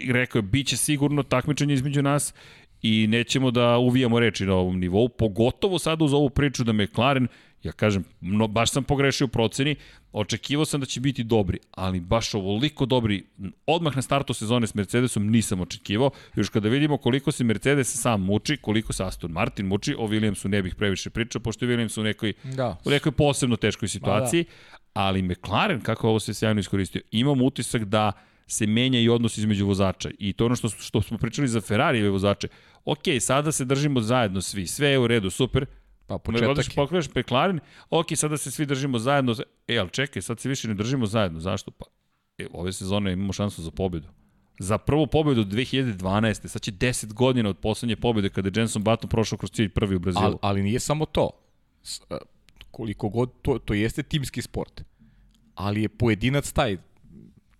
rekao 0.09 0.39
je, 0.39 0.43
bit 0.43 0.67
će 0.67 0.77
sigurno 0.77 1.23
takmičenje 1.23 1.75
između 1.75 2.03
nas 2.03 2.35
i 2.83 3.07
nećemo 3.07 3.51
da 3.51 3.79
uvijamo 3.79 4.21
reči 4.21 4.47
na 4.47 4.55
ovom 4.55 4.81
nivou, 4.81 5.09
pogotovo 5.09 5.79
sada 5.79 6.05
uz 6.05 6.13
ovu 6.13 6.31
priču 6.31 6.65
da 6.65 6.73
McLaren 6.73 7.29
Ja 7.65 7.73
kažem, 7.73 8.05
no, 8.21 8.49
baš 8.49 8.71
sam 8.71 8.85
pogrešio 8.85 9.25
u 9.25 9.29
proceni, 9.29 9.77
očekivao 10.13 10.65
sam 10.65 10.81
da 10.81 10.87
će 10.87 11.01
biti 11.01 11.25
dobri, 11.25 11.59
ali 11.71 12.01
baš 12.01 12.35
ovoliko 12.35 12.87
dobri, 12.87 13.25
odmah 13.67 13.97
na 13.97 14.03
startu 14.03 14.35
sezone 14.35 14.67
s 14.67 14.75
Mercedesom 14.75 15.31
nisam 15.31 15.61
očekivao, 15.61 16.11
još 16.37 16.49
kada 16.49 16.69
vidimo 16.69 16.97
koliko 16.97 17.33
se 17.33 17.45
Mercedes 17.45 18.01
sam 18.01 18.23
muči, 18.23 18.57
koliko 18.57 18.93
se 18.93 19.05
Aston 19.05 19.31
Martin 19.31 19.67
muči, 19.67 19.95
o 19.99 20.07
Williamsu 20.07 20.49
ne 20.49 20.63
bih 20.63 20.75
previše 20.75 21.11
pričao, 21.11 21.41
pošto 21.41 21.65
je 21.65 21.77
Williams 21.77 22.01
u 22.01 22.03
nekoj, 22.03 22.33
da. 22.45 22.77
u 22.85 22.91
nekoj 22.91 23.13
posebno 23.13 23.57
teškoj 23.57 23.89
situaciji, 23.89 24.45
da. 24.45 24.79
ali 24.95 25.23
McLaren, 25.23 25.81
kako 25.81 26.09
ovo 26.09 26.21
se 26.21 26.35
sjajno 26.35 26.61
iskoristio, 26.61 27.03
imam 27.11 27.43
utisak 27.43 27.85
da 27.85 28.13
se 28.47 28.67
menja 28.67 29.01
i 29.01 29.09
odnos 29.09 29.39
između 29.39 29.67
vozača. 29.67 30.11
I 30.19 30.33
to 30.33 30.47
ono 30.47 30.57
što, 30.57 30.69
što 30.69 31.03
smo 31.03 31.19
pričali 31.19 31.49
za 31.49 31.61
Ferrari 31.61 32.09
vozače. 32.09 32.49
Ok, 32.85 33.03
sada 33.21 33.53
se 33.53 33.65
držimo 33.65 34.01
zajedno 34.01 34.41
svi, 34.41 34.67
sve 34.67 34.89
je 34.89 34.99
u 34.99 35.07
redu, 35.07 35.31
super, 35.31 35.67
Pa 36.07 36.19
početak 36.19 36.69
je. 36.69 36.75
pokreneš 36.75 37.09
McLaren, 37.15 37.61
ok, 37.91 38.07
sada 38.17 38.37
se 38.37 38.51
svi 38.51 38.67
držimo 38.67 38.99
zajedno. 38.99 39.35
E, 39.69 39.79
ali 39.79 39.91
čekaj, 39.91 40.23
sad 40.23 40.41
se 40.41 40.49
više 40.49 40.69
ne 40.69 40.75
držimo 40.75 41.07
zajedno. 41.07 41.41
Zašto? 41.41 41.71
Pa, 41.71 41.85
e, 42.39 42.47
ove 42.53 42.73
sezone 42.73 43.13
imamo 43.13 43.33
šansu 43.33 43.63
za 43.63 43.71
pobedu. 43.71 44.09
Za 44.59 44.79
prvu 44.79 45.07
pobedu 45.07 45.45
2012. 45.45 46.49
Sad 46.49 46.63
će 46.63 46.73
10 46.73 47.13
godina 47.13 47.49
od 47.49 47.59
poslednje 47.59 47.97
pobede 47.97 48.29
kada 48.29 48.49
je 48.49 48.53
Jenson 48.57 48.83
Button 48.83 49.11
prošao 49.11 49.39
kroz 49.39 49.51
cilj 49.51 49.69
prvi 49.69 49.97
u 49.97 49.99
Brazilu. 49.99 50.25
Ali, 50.25 50.37
ali 50.41 50.63
nije 50.63 50.81
samo 50.81 51.07
to. 51.07 51.31
S, 51.83 52.01
uh, 52.01 52.17
koliko 52.71 53.09
god, 53.09 53.31
to, 53.43 53.59
to 53.59 53.75
jeste 53.75 54.03
timski 54.03 54.43
sport. 54.43 54.85
Ali 55.55 55.83
je 55.83 55.89
pojedinac 55.89 56.53
taj. 56.53 56.77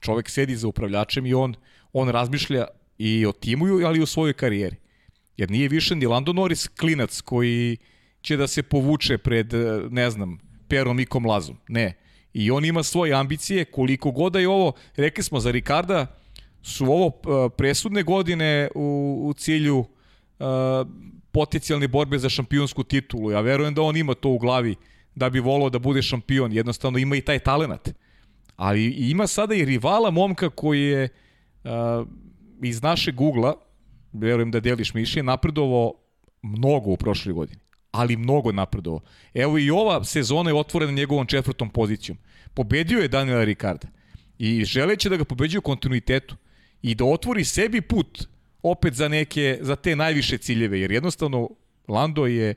Čovek 0.01 0.29
sedi 0.29 0.57
za 0.57 0.69
upravljačem 0.69 1.27
i 1.27 1.35
on, 1.35 1.55
on 1.93 2.09
razmišlja 2.09 2.67
i 2.99 3.27
o 3.27 3.33
timu, 3.33 3.67
ali 3.87 3.99
i 3.99 4.03
o 4.03 4.07
svojoj 4.07 4.33
karijeri. 4.33 4.77
Jer 5.37 5.51
nije 5.51 5.69
više 5.69 5.97
ni 5.97 6.07
Lando 6.07 6.33
Norris 6.33 6.69
klinac 6.69 7.21
koji 7.21 7.77
uh, 7.81 7.94
će 8.25 8.37
da 8.37 8.47
se 8.47 8.63
povuče 8.63 9.19
pred, 9.19 9.55
e, 9.55 9.81
ne 9.91 10.11
znam, 10.11 10.39
Perom 10.69 11.01
i 11.01 11.07
Komlazom. 11.07 11.57
Ne. 11.69 11.93
I 12.33 12.51
on 12.51 12.65
ima 12.65 12.83
svoje 12.83 13.13
ambicije, 13.13 13.65
koliko 13.65 14.11
god 14.11 14.33
da 14.33 14.41
je 14.41 14.49
ovo, 14.49 14.73
rekli 14.97 15.25
smo 15.25 15.41
za 15.41 15.51
Ricarda, 15.51 16.07
su 16.63 16.85
ovo 16.85 17.07
e, 17.09 17.51
presudne 17.57 18.03
godine 18.03 18.69
u, 18.75 19.21
u 19.29 19.33
cilju 19.33 19.79
uh, 19.79 19.87
potencijalne 21.33 21.89
borbe 21.89 22.19
za 22.19 22.29
šampionsku 22.29 22.83
titulu. 22.85 23.31
Ja 23.31 23.41
verujem 23.41 23.75
da 23.75 23.83
on 23.83 23.97
ima 23.97 24.15
to 24.15 24.29
u 24.29 24.39
glavi 24.39 24.75
da 25.15 25.31
bi 25.31 25.41
volao 25.41 25.71
da 25.71 25.79
bude 25.79 26.03
šampion. 26.03 26.53
Jednostavno 26.53 26.99
ima 26.99 27.17
i 27.17 27.21
taj 27.21 27.39
talenat. 27.39 27.91
Ali 28.57 28.87
ima 28.87 29.27
sada 29.27 29.55
i 29.55 29.65
rivala 29.65 30.11
momka 30.11 30.51
koji 30.51 30.83
je 30.83 31.09
uh, 31.65 31.71
iz 32.63 32.83
našeg 32.83 33.21
ugla, 33.21 33.55
verujem 34.13 34.51
da 34.51 34.61
deliš 34.61 34.95
mišlje, 34.95 35.23
napredovo 35.23 35.95
mnogo 36.43 36.91
u 36.91 36.97
prošloj 36.97 37.35
godini 37.35 37.64
ali 37.95 38.17
mnogo 38.17 38.53
napredovao. 38.53 39.01
Evo 39.35 39.59
i 39.59 39.71
ova 39.71 40.05
sezona 40.05 40.51
je 40.51 40.55
otvorena 40.55 40.93
njegovom 40.93 41.27
četvrtom 41.27 41.71
pozicijom. 41.71 42.19
Pobedio 42.55 42.99
je 42.99 43.09
Daniela 43.09 43.45
Ricarda 43.45 43.89
i 44.39 44.65
želeće 44.65 45.09
da 45.09 45.17
ga 45.17 45.25
pobeđuje 45.25 45.59
u 45.59 45.63
kontinuitetu 45.63 46.37
i 46.83 46.95
da 46.95 47.05
otvori 47.05 47.45
sebi 47.45 47.81
put 47.81 48.27
opet 48.63 48.95
za 48.95 49.09
neke, 49.09 49.59
za 49.61 49.77
te 49.77 49.97
najviše 49.97 50.39
ciljeve, 50.39 50.81
jer 50.81 50.93
jednostavno 50.93 51.51
Lando 51.89 52.27
je, 52.27 52.55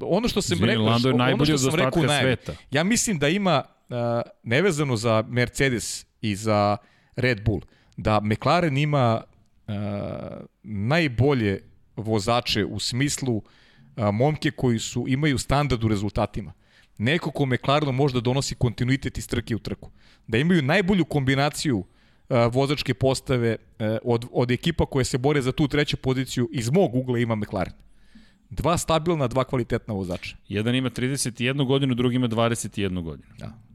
ono 0.00 0.28
što 0.28 0.42
sam 0.42 0.64
rekao, 0.64 0.84
Lando 0.84 1.08
je 1.08 1.14
ono 1.14 1.44
što 1.44 1.58
sam 1.58 1.74
rekao 1.74 2.02
sveta. 2.20 2.54
ja 2.70 2.84
mislim 2.84 3.18
da 3.18 3.28
ima, 3.28 3.62
uh, 3.88 3.96
nevezano 4.42 4.96
za 4.96 5.24
Mercedes 5.28 6.06
i 6.20 6.36
za 6.36 6.76
Red 7.16 7.44
Bull, 7.44 7.60
da 7.96 8.20
McLaren 8.20 8.78
ima 8.78 9.22
uh, 9.66 9.74
najbolje 10.62 11.60
vozače 11.96 12.64
u 12.64 12.78
smislu 12.78 13.36
uh, 13.36 13.42
momke 14.12 14.50
koji 14.50 14.78
su 14.78 15.04
imaju 15.08 15.38
standard 15.38 15.84
u 15.84 15.88
rezultatima. 15.88 16.52
Neko 16.98 17.30
ko 17.30 17.46
McLarenu 17.46 17.92
možda 17.92 18.20
donosi 18.20 18.54
kontinuitet 18.54 19.18
iz 19.18 19.28
trke 19.28 19.56
u 19.56 19.58
trku. 19.58 19.90
Da 20.26 20.38
imaju 20.38 20.62
najbolju 20.62 21.04
kombinaciju 21.04 21.84
vozačke 22.52 22.94
postave 22.94 23.56
od, 24.02 24.26
od 24.32 24.50
ekipa 24.50 24.86
koje 24.86 25.04
se 25.04 25.18
bore 25.18 25.42
za 25.42 25.52
tu 25.52 25.68
treću 25.68 25.96
poziciju 25.96 26.48
iz 26.52 26.70
mog 26.70 26.94
ugla 26.94 27.18
ima 27.18 27.34
McLaren. 27.34 27.74
Dva 28.50 28.78
stabilna, 28.78 29.28
dva 29.28 29.44
kvalitetna 29.44 29.94
vozača. 29.94 30.36
Jedan 30.48 30.74
ima 30.74 30.90
31 30.90 31.66
godinu, 31.66 31.94
drugi 31.94 32.16
ima 32.16 32.28
21 32.28 33.02
godinu. 33.02 33.28
Da 33.38 33.66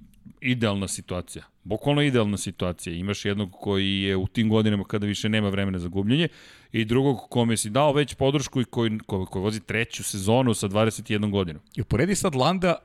idealna 0.42 0.88
situacija. 0.88 1.44
Bukvalno 1.64 2.02
idealna 2.02 2.38
situacija. 2.38 2.96
Imaš 2.96 3.26
jednog 3.26 3.52
koji 3.52 4.02
je 4.02 4.18
u 4.18 4.28
tim 4.28 4.50
godinama 4.50 4.84
kada 4.84 5.06
više 5.06 5.30
nema 5.30 5.50
vremena 5.50 5.80
za 5.80 5.88
gubljenje 5.88 6.28
i 6.72 6.86
drugog 6.86 7.18
kome 7.30 7.58
si 7.58 7.70
dao 7.70 7.94
već 7.94 8.14
podršku 8.14 8.62
i 8.62 8.66
koji, 8.66 9.00
koji, 9.06 9.26
koji 9.26 9.44
vozi 9.44 9.60
treću 9.60 10.04
sezonu 10.04 10.54
sa 10.54 10.68
21 10.68 11.32
godinom. 11.32 11.62
I 11.76 11.82
uporedi 11.82 12.16
sad 12.16 12.36
Landa 12.36 12.76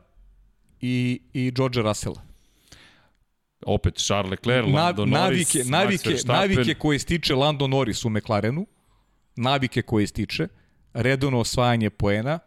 i, 0.80 1.20
i 1.32 1.52
George 1.56 1.82
Russella. 1.82 2.22
Opet 3.66 3.94
Charles 3.94 4.30
Leclerc, 4.30 4.66
Lando 4.74 5.06
Na, 5.06 5.20
Norris, 5.20 5.54
navike, 5.54 5.70
navike, 5.70 6.16
navike 6.24 6.74
koje 6.74 6.98
stiče 6.98 7.34
Lando 7.34 7.66
Norris 7.66 8.04
u 8.04 8.10
McLarenu, 8.10 8.66
navike 9.36 9.82
koje 9.82 10.06
stiče, 10.06 10.48
redovno 10.94 11.38
osvajanje 11.38 11.90
poena, 11.90 12.38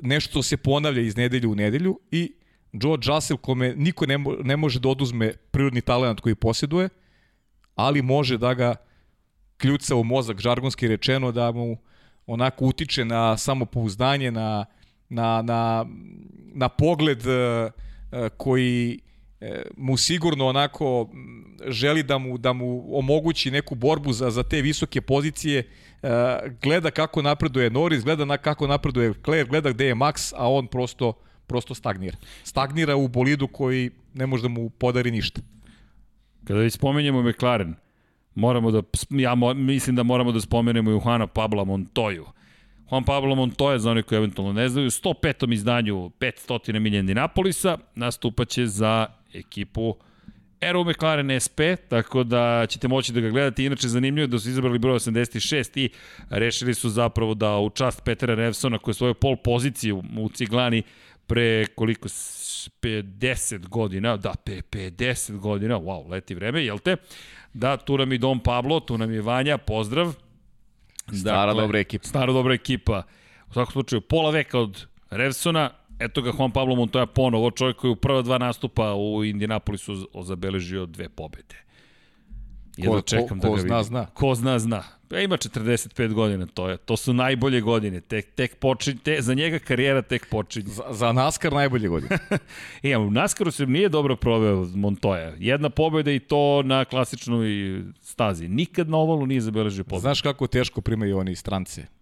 nešto 0.00 0.42
se 0.42 0.56
ponavlja 0.56 1.02
iz 1.02 1.16
nedelju 1.16 1.52
u 1.52 1.54
nedelju 1.54 2.00
i 2.10 2.32
George 2.80 3.06
Russell 3.08 3.38
kome 3.38 3.74
niko 3.76 4.06
ne, 4.06 4.18
mo, 4.18 4.32
ne 4.44 4.56
može 4.56 4.80
da 4.80 4.88
oduzme 4.88 5.32
prirodni 5.50 5.80
talent 5.80 6.20
koji 6.20 6.34
posjeduje, 6.34 6.88
ali 7.74 8.02
može 8.02 8.38
da 8.38 8.54
ga 8.54 8.74
kljuca 9.56 9.96
u 9.96 10.04
mozak, 10.04 10.40
žargonski 10.40 10.88
rečeno, 10.88 11.32
da 11.32 11.52
mu 11.52 11.76
onako 12.26 12.64
utiče 12.64 13.04
na 13.04 13.36
samopouzdanje, 13.36 14.30
na, 14.30 14.66
na, 15.08 15.42
na, 15.42 15.86
na 16.54 16.68
pogled 16.68 17.22
uh, 17.26 17.72
koji 18.36 19.00
e, 19.40 19.62
mu 19.76 19.96
sigurno 19.96 20.46
onako 20.46 21.08
želi 21.66 22.02
da 22.02 22.18
mu, 22.18 22.38
da 22.38 22.52
mu 22.52 22.98
omogući 22.98 23.50
neku 23.50 23.74
borbu 23.74 24.12
za, 24.12 24.30
za 24.30 24.42
te 24.42 24.62
visoke 24.62 25.00
pozicije, 25.00 25.58
e, 25.58 26.08
gleda 26.62 26.90
kako 26.90 27.22
napreduje 27.22 27.70
Norris, 27.70 28.04
gleda 28.04 28.24
na 28.24 28.36
kako 28.36 28.66
napreduje 28.66 29.14
Claire, 29.24 29.48
gleda 29.48 29.70
gde 29.70 29.86
je 29.86 29.94
Max, 29.94 30.34
a 30.36 30.50
on 30.50 30.66
prosto, 30.66 31.12
prosto 31.48 31.74
stagnira. 31.74 32.16
Stagnira 32.44 32.96
u 32.96 33.08
bolidu 33.08 33.48
koji 33.48 33.90
ne 34.14 34.26
može 34.26 34.42
da 34.42 34.48
mu 34.48 34.70
podari 34.70 35.10
ništa. 35.10 35.40
Kada 36.44 36.60
već 36.60 36.74
spomenjemo 36.74 37.22
McLaren, 37.22 37.74
moramo 38.34 38.70
da, 38.70 38.82
ja 39.10 39.34
mo, 39.34 39.54
mislim 39.54 39.96
da 39.96 40.02
moramo 40.02 40.32
da 40.32 40.40
spomenemo 40.40 40.90
Johana 40.90 41.26
Pabla 41.26 41.64
Montoju. 41.64 42.26
Juan 42.90 43.04
Pablo 43.04 43.34
Montoya, 43.34 43.78
za 43.78 43.90
one 43.90 44.02
koji 44.02 44.16
eventualno 44.16 44.52
ne 44.52 44.68
znaju, 44.68 44.90
105. 44.90 45.52
izdanju 45.52 46.10
500 46.20 46.78
milija 46.78 47.02
Dinapolisa, 47.02 47.78
nastupaće 47.94 48.66
za 48.66 49.06
ekipu 49.34 49.94
Aero 50.60 50.84
McLaren 50.84 51.40
SP, 51.46 51.60
tako 51.88 52.24
da 52.24 52.66
ćete 52.68 52.88
moći 52.88 53.12
da 53.12 53.20
ga 53.20 53.30
gledate. 53.30 53.64
Inače, 53.64 53.88
zanimljivo 53.88 54.24
je 54.24 54.26
da 54.26 54.38
su 54.38 54.48
izabrali 54.48 54.78
broj 54.78 54.98
86 54.98 55.80
i 55.80 55.90
rešili 56.30 56.74
su 56.74 56.90
zapravo 56.90 57.34
da 57.34 57.58
u 57.58 57.70
čast 57.70 58.04
Petra 58.04 58.34
Revsona, 58.34 58.78
koji 58.78 58.92
je 58.92 58.96
svoju 58.96 59.14
pol 59.14 59.36
poziciju 59.36 60.02
u 60.18 60.28
Ciglani 60.28 60.82
pre 61.28 61.66
koliko 61.74 62.08
50 62.08 63.68
godina, 63.68 64.16
da, 64.16 64.34
50 64.46 65.36
godina, 65.38 65.78
wow, 65.78 66.10
leti 66.10 66.34
vreme, 66.34 66.64
jel 66.64 66.78
te? 66.78 66.96
Da, 67.52 67.76
tu 67.76 67.98
nam 67.98 68.12
je 68.12 68.18
Dom 68.18 68.40
Pablo, 68.40 68.80
tu 68.80 68.98
nam 68.98 69.12
je 69.12 69.22
Vanja, 69.22 69.58
pozdrav. 69.58 70.14
Stara 71.20 71.46
dakle, 71.46 71.62
dobra 71.62 71.78
ekipa. 71.78 72.08
Stara 72.08 72.32
dobra 72.32 72.54
ekipa. 72.54 73.02
U 73.50 73.52
svakom 73.52 73.72
slučaju, 73.72 74.00
pola 74.00 74.30
veka 74.30 74.58
od 74.58 74.86
Revsona, 75.10 75.70
eto 75.98 76.22
ga 76.22 76.32
Juan 76.38 76.52
Pablo 76.52 76.76
Montoya 76.76 77.06
ponovo, 77.06 77.50
čovjek 77.50 77.76
koji 77.76 77.90
u 77.90 77.96
prva 77.96 78.22
dva 78.22 78.38
nastupa 78.38 78.94
u 78.94 79.24
Indianapolisu 79.24 80.08
zabeležio 80.22 80.86
dve 80.86 81.08
pobede. 81.08 81.56
Jedno 82.76 83.00
čekam 83.00 83.40
ko, 83.40 83.48
ko, 83.48 83.56
da 83.56 83.62
ga 83.62 83.68
zna, 83.68 83.82
zna. 83.82 84.06
Ko 84.06 84.34
zna, 84.34 84.58
zna. 84.58 84.82
E, 85.10 85.24
ima 85.24 85.36
45 85.36 86.12
godina, 86.12 86.46
to 86.46 86.68
je. 86.68 86.76
To 86.76 86.96
su 86.96 87.12
najbolje 87.12 87.60
godine. 87.60 88.00
Tek, 88.00 88.34
tek 88.34 88.56
počinje, 88.56 88.98
te, 89.04 89.22
za 89.22 89.34
njega 89.34 89.58
karijera 89.58 90.02
tek 90.02 90.26
počinje. 90.30 90.68
Za, 90.68 90.82
za 90.90 91.12
NASCAR 91.12 91.52
najbolje 91.52 91.88
godine. 91.88 92.18
e, 92.82 92.96
u 92.96 93.10
NASCARu 93.10 93.50
se 93.50 93.66
nije 93.66 93.88
dobro 93.88 94.16
proveo 94.16 94.64
Montoya. 94.64 95.34
Jedna 95.38 95.70
pobeda 95.70 96.10
i 96.10 96.18
to 96.18 96.62
na 96.62 96.84
klasičnoj 96.84 97.82
stazi. 98.02 98.48
Nikad 98.48 98.88
na 98.88 98.96
ovalu 98.96 99.26
nije 99.26 99.40
zabeležio 99.40 99.84
pobedu. 99.84 100.00
Znaš 100.00 100.22
kako 100.22 100.46
teško 100.46 100.80
primaju 100.80 101.18
oni 101.18 101.36
strance? 101.36 101.97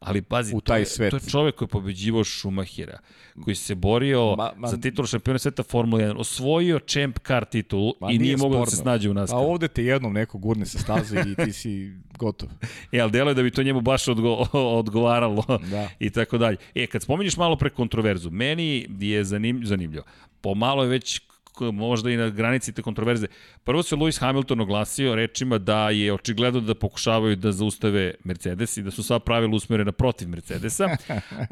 Ali 0.00 0.22
pazi, 0.22 0.56
u 0.56 0.60
taj 0.60 0.76
to, 0.76 0.80
je, 0.80 0.86
svet. 0.86 1.10
to 1.10 1.16
je 1.16 1.30
čovek 1.30 1.54
koji 1.54 1.66
je 1.66 1.70
pobeđivao 1.70 2.24
Šumahira, 2.24 2.98
koji 3.44 3.54
se 3.54 3.74
borio 3.74 4.34
ma, 4.36 4.52
ma, 4.56 4.68
za 4.68 4.76
titulu 4.76 5.06
šampiona 5.06 5.38
sveta 5.38 5.62
Formula 5.62 6.02
1, 6.02 6.16
osvojio 6.18 6.78
Champ 6.78 7.18
Car 7.26 7.44
titulu 7.44 7.92
ma, 8.00 8.10
i 8.10 8.18
nije 8.18 8.36
mogao 8.36 8.64
da 8.64 8.70
se 8.70 8.76
snađe 8.76 9.10
u 9.10 9.14
nas. 9.14 9.30
A 9.30 9.36
ovde 9.36 9.68
te 9.68 9.84
jednom 9.84 10.12
neko 10.12 10.38
gurne 10.38 10.66
sa 10.66 10.78
staze 10.78 11.24
i 11.26 11.44
ti 11.44 11.52
si 11.52 11.92
gotov. 12.18 12.48
E, 12.92 13.00
ali 13.00 13.10
delo 13.12 13.30
je 13.30 13.34
da 13.34 13.42
bi 13.42 13.50
to 13.50 13.62
njemu 13.62 13.80
baš 13.80 14.08
odgo, 14.08 14.46
odgovaralo 14.78 15.44
da. 15.70 15.88
i 15.98 16.10
tako 16.10 16.38
dalje. 16.38 16.56
E, 16.74 16.86
kad 16.86 17.02
spominješ 17.02 17.36
malo 17.36 17.56
pre 17.56 17.70
kontroverzu, 17.70 18.30
meni 18.30 18.86
je 19.00 19.24
zanim, 19.24 19.60
zanimljivo. 19.64 20.04
Pomalo 20.40 20.82
je 20.82 20.88
već 20.88 21.20
možda 21.60 22.10
i 22.10 22.16
na 22.16 22.28
granici 22.28 22.72
te 22.72 22.82
kontroverze. 22.82 23.26
Prvo 23.64 23.82
se 23.82 23.96
Lewis 23.96 24.20
Hamilton 24.20 24.60
oglasio 24.60 25.14
rečima 25.14 25.58
da 25.58 25.90
je 25.90 26.12
očigledno 26.12 26.60
da 26.60 26.74
pokušavaju 26.74 27.36
da 27.36 27.52
zaustave 27.52 28.14
Mercedes 28.24 28.76
i 28.76 28.82
da 28.82 28.90
su 28.90 29.02
sva 29.02 29.18
pravila 29.18 29.56
usmerena 29.56 29.92
protiv 29.92 30.28
Mercedesa, 30.28 30.88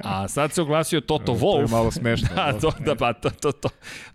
a 0.04 0.28
sad 0.28 0.52
se 0.52 0.62
oglasio 0.62 1.00
Toto 1.00 1.32
Wolff. 1.32 1.56
To 1.56 1.60
je 1.60 1.68
malo 1.68 1.90
smešno. 1.90 2.28
Da, 2.34 2.52
to, 2.60 2.72
da, 2.80 2.94
pa, 2.94 3.12
to, 3.12 3.30
to, 3.30 3.52
to, 3.52 3.68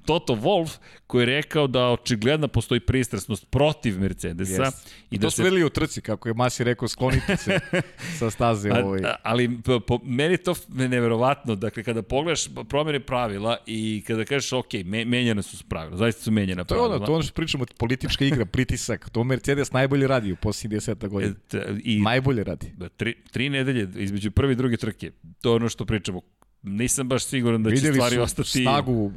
Toto 0.06 0.36
Wolff 0.36 0.78
koji 1.08 1.22
je 1.22 1.26
rekao 1.26 1.68
da 1.68 1.88
očigledno 1.88 2.48
postoji 2.48 2.80
pristrasnost 2.80 3.46
protiv 3.50 4.00
Mercedesa. 4.00 4.64
Yes. 4.64 4.88
I 5.12 5.18
da 5.18 5.28
to 5.28 5.32
su 5.32 5.44
se... 5.44 5.66
u 5.66 5.70
trci, 5.70 6.02
kako 6.02 6.30
je 6.30 6.34
Masi 6.34 6.64
rekao, 6.64 6.88
sklonite 6.88 7.38
se 7.38 7.60
sa 8.20 8.30
staze. 8.30 8.72
Ovaj. 8.72 9.00
A, 9.04 9.16
ali 9.24 9.62
po, 9.62 9.80
po, 9.80 10.00
meni 10.04 10.38
to 10.38 10.56
neverovatno, 10.68 11.56
dakle 11.56 11.84
kada 11.84 12.02
pogledaš 12.02 12.48
promene 12.70 13.00
pravila 13.00 13.58
i 13.66 14.04
kada 14.08 14.26
kažeš 14.26 14.54
ok, 14.54 14.74
me, 14.86 15.06
menjane 15.06 15.44
su 15.44 15.58
pravila, 15.80 15.98
zaista 15.98 16.22
su 16.22 16.32
menjene 16.32 16.66
pravila. 16.66 16.88
To 16.88 16.94
je 16.94 16.98
ono, 16.98 17.06
to 17.06 17.14
ono 17.14 17.24
što 17.24 17.34
pričamo, 17.34 17.66
politička 17.78 18.26
igra, 18.26 18.46
pritisak, 18.46 19.10
to 19.10 19.24
Mercedes 19.24 19.72
najbolje 19.72 20.08
radi 20.08 20.32
u 20.32 20.36
posljednjih 20.36 20.78
deseta 20.78 21.08
godina. 21.08 21.36
E, 21.54 21.58
I, 21.84 22.02
najbolje 22.02 22.44
radi. 22.44 22.72
Da, 22.78 22.90
tri, 22.90 23.16
tri 23.32 23.50
nedelje 23.50 23.90
između 23.96 24.32
prve 24.32 24.54
i 24.54 24.56
druge 24.56 24.78
trke, 24.78 25.12
to 25.42 25.50
je 25.50 25.56
ono 25.56 25.70
što 25.70 25.86
pričamo. 25.86 26.22
Nisam 26.62 27.08
baš 27.08 27.26
siguran 27.26 27.64
da 27.64 27.70
će 27.70 27.74
Vidjeli 27.74 27.96
stvari 27.96 28.18
ostati... 28.18 28.60
Videli 28.60 28.66
su 28.66 28.72
snagu 28.72 29.12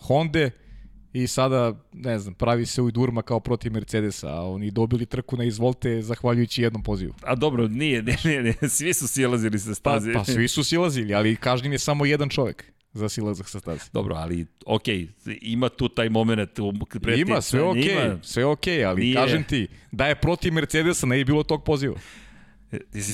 Honda, 0.00 0.50
i 1.12 1.26
sada, 1.26 1.74
ne 1.92 2.18
znam, 2.18 2.34
pravi 2.34 2.66
se 2.66 2.82
u 2.82 2.90
Durma 2.90 3.22
kao 3.22 3.40
protiv 3.40 3.72
Mercedesa, 3.72 4.28
a 4.28 4.42
oni 4.42 4.70
dobili 4.70 5.06
trku 5.06 5.36
na 5.36 5.44
izvolte 5.44 6.02
zahvaljujući 6.02 6.62
jednom 6.62 6.82
pozivu. 6.82 7.14
A 7.22 7.34
dobro, 7.34 7.68
nije, 7.68 8.02
ne, 8.02 8.16
ne, 8.24 8.42
ne, 8.42 8.68
svi 8.68 8.94
su 8.94 9.08
silazili 9.08 9.58
sa 9.58 9.74
staze. 9.74 10.12
Pa, 10.12 10.18
pa 10.18 10.24
svi 10.24 10.48
su 10.48 10.64
silazili, 10.64 11.14
ali 11.14 11.36
kažnjen 11.36 11.72
je 11.72 11.78
samo 11.78 12.04
jedan 12.04 12.28
čovek 12.28 12.72
za 12.92 13.08
silazak 13.08 13.48
sa 13.48 13.60
staze. 13.60 13.84
Dobro, 13.92 14.14
ali 14.14 14.46
ok, 14.66 14.82
ima 15.40 15.68
tu 15.68 15.88
taj 15.88 16.08
moment 16.08 16.58
u 16.58 16.72
Ima, 17.16 17.40
sve 17.40 17.62
ok, 17.62 17.76
ima, 17.76 18.18
sve 18.22 18.44
ok, 18.44 18.66
ali 18.86 19.02
nije... 19.02 19.14
kažem 19.14 19.44
ti, 19.44 19.68
da 19.92 20.06
je 20.06 20.14
protiv 20.14 20.52
Mercedesa 20.52 21.06
ne 21.06 21.18
je 21.18 21.24
bilo 21.24 21.42
tog 21.42 21.64
poziva. 21.64 21.94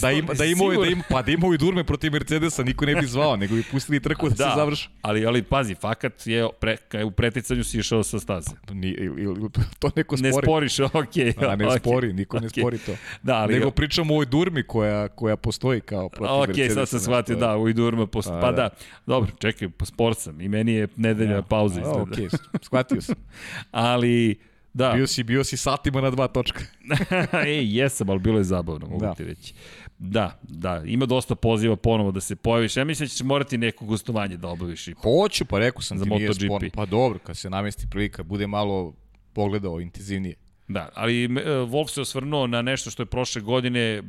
Da 0.00 0.10
ima, 0.10 0.34
da 0.34 0.44
ima, 0.44 0.64
da 0.80 0.86
ima, 0.86 1.02
pa 1.08 1.22
da 1.22 1.32
i 1.32 1.58
durme 1.58 1.84
protiv 1.84 2.12
Mercedesa, 2.12 2.62
niko 2.62 2.86
ne 2.86 2.94
bi 2.94 3.06
zvao, 3.06 3.36
nego 3.36 3.54
bi 3.54 3.62
pustili 3.70 4.00
trku 4.00 4.28
da, 4.28 4.34
da 4.34 4.50
se 4.50 4.56
završi. 4.56 4.88
Ali, 5.02 5.26
ali 5.26 5.42
pazi, 5.42 5.74
fakat 5.74 6.26
je 6.26 6.48
pre, 6.60 6.76
u 7.04 7.10
preticanju 7.10 7.64
si 7.64 7.78
išao 7.78 8.02
sa 8.02 8.20
staze. 8.20 8.50
Ni, 8.70 8.88
ili, 8.88 9.22
ili, 9.22 9.48
to 9.78 9.90
neko 9.96 10.16
spori. 10.16 10.32
Ne 10.32 10.42
sporiš, 10.42 10.80
okej. 10.80 11.32
Okay, 11.32 11.52
A 11.52 11.56
ne 11.56 11.64
okay, 11.64 11.78
spori, 11.78 12.12
niko 12.12 12.36
okay. 12.36 12.42
ne 12.42 12.48
spori 12.48 12.78
to. 12.78 12.92
Da, 13.22 13.34
ali, 13.34 13.54
nego 13.54 13.70
pričamo 13.70 14.12
o 14.12 14.14
ovoj 14.14 14.26
durmi 14.26 14.62
koja, 14.62 15.08
koja 15.08 15.36
postoji 15.36 15.80
kao 15.80 16.08
protiv 16.08 16.34
okay, 16.34 16.46
Mercedesa. 16.46 16.72
Ok, 16.72 16.74
sad 16.74 16.88
sam 16.88 17.00
shvatio, 17.00 17.36
da, 17.36 17.56
u 17.56 17.72
durma 17.72 18.06
postoji. 18.06 18.40
Pa, 18.40 18.52
da. 18.52 18.56
da. 18.56 18.70
dobro, 19.06 19.30
čekaj, 19.38 19.68
sport 19.84 20.18
sam 20.18 20.40
i 20.40 20.48
meni 20.48 20.72
je 20.72 20.88
nedelja 20.96 21.34
ja. 21.34 21.42
pauza. 21.42 21.80
A, 21.84 22.02
ok, 22.02 22.16
shvatio 22.62 23.00
sam. 23.00 23.16
ali... 23.70 24.38
Da. 24.76 24.92
Bio 24.92 25.06
si, 25.06 25.22
bio 25.22 25.44
si 25.44 25.56
satima 25.56 26.00
na 26.00 26.10
dva 26.10 26.28
točka. 26.28 26.60
Ej, 27.46 27.78
jesam, 27.78 28.10
ali 28.10 28.20
bilo 28.20 28.38
je 28.38 28.44
zabavno, 28.44 28.86
mogu 28.86 29.00
da. 29.00 29.14
ti 29.14 29.24
reći. 29.24 29.54
Da, 29.98 30.40
da, 30.42 30.82
ima 30.86 31.06
dosta 31.06 31.34
poziva 31.34 31.76
ponovo 31.76 32.12
da 32.12 32.20
se 32.20 32.36
pojaviš. 32.36 32.76
Ja 32.76 32.84
mislim 32.84 33.06
da 33.06 33.08
ćeš 33.08 33.22
morati 33.22 33.58
neko 33.58 33.84
gostovanje 33.84 34.36
da 34.36 34.48
obaviš. 34.48 34.88
Ipak. 34.88 35.02
Hoću, 35.02 35.44
pa 35.44 35.58
rekao 35.58 35.82
sam 35.82 35.98
za 35.98 36.04
ti 36.04 36.10
nije 36.10 36.34
spon. 36.34 36.70
Pa 36.74 36.86
dobro, 36.86 37.18
kad 37.18 37.36
se 37.36 37.50
namesti 37.50 37.86
prilika, 37.90 38.22
bude 38.22 38.46
malo 38.46 38.94
pogledao 39.32 39.80
intenzivnije. 39.80 40.34
Da, 40.68 40.88
ali 40.94 41.24
e, 41.24 41.28
Wolf 41.44 41.88
se 41.88 42.00
osvrnuo 42.00 42.46
na 42.46 42.62
nešto 42.62 42.90
što 42.90 43.02
je 43.02 43.06
prošle 43.06 43.42
godine 43.42 44.02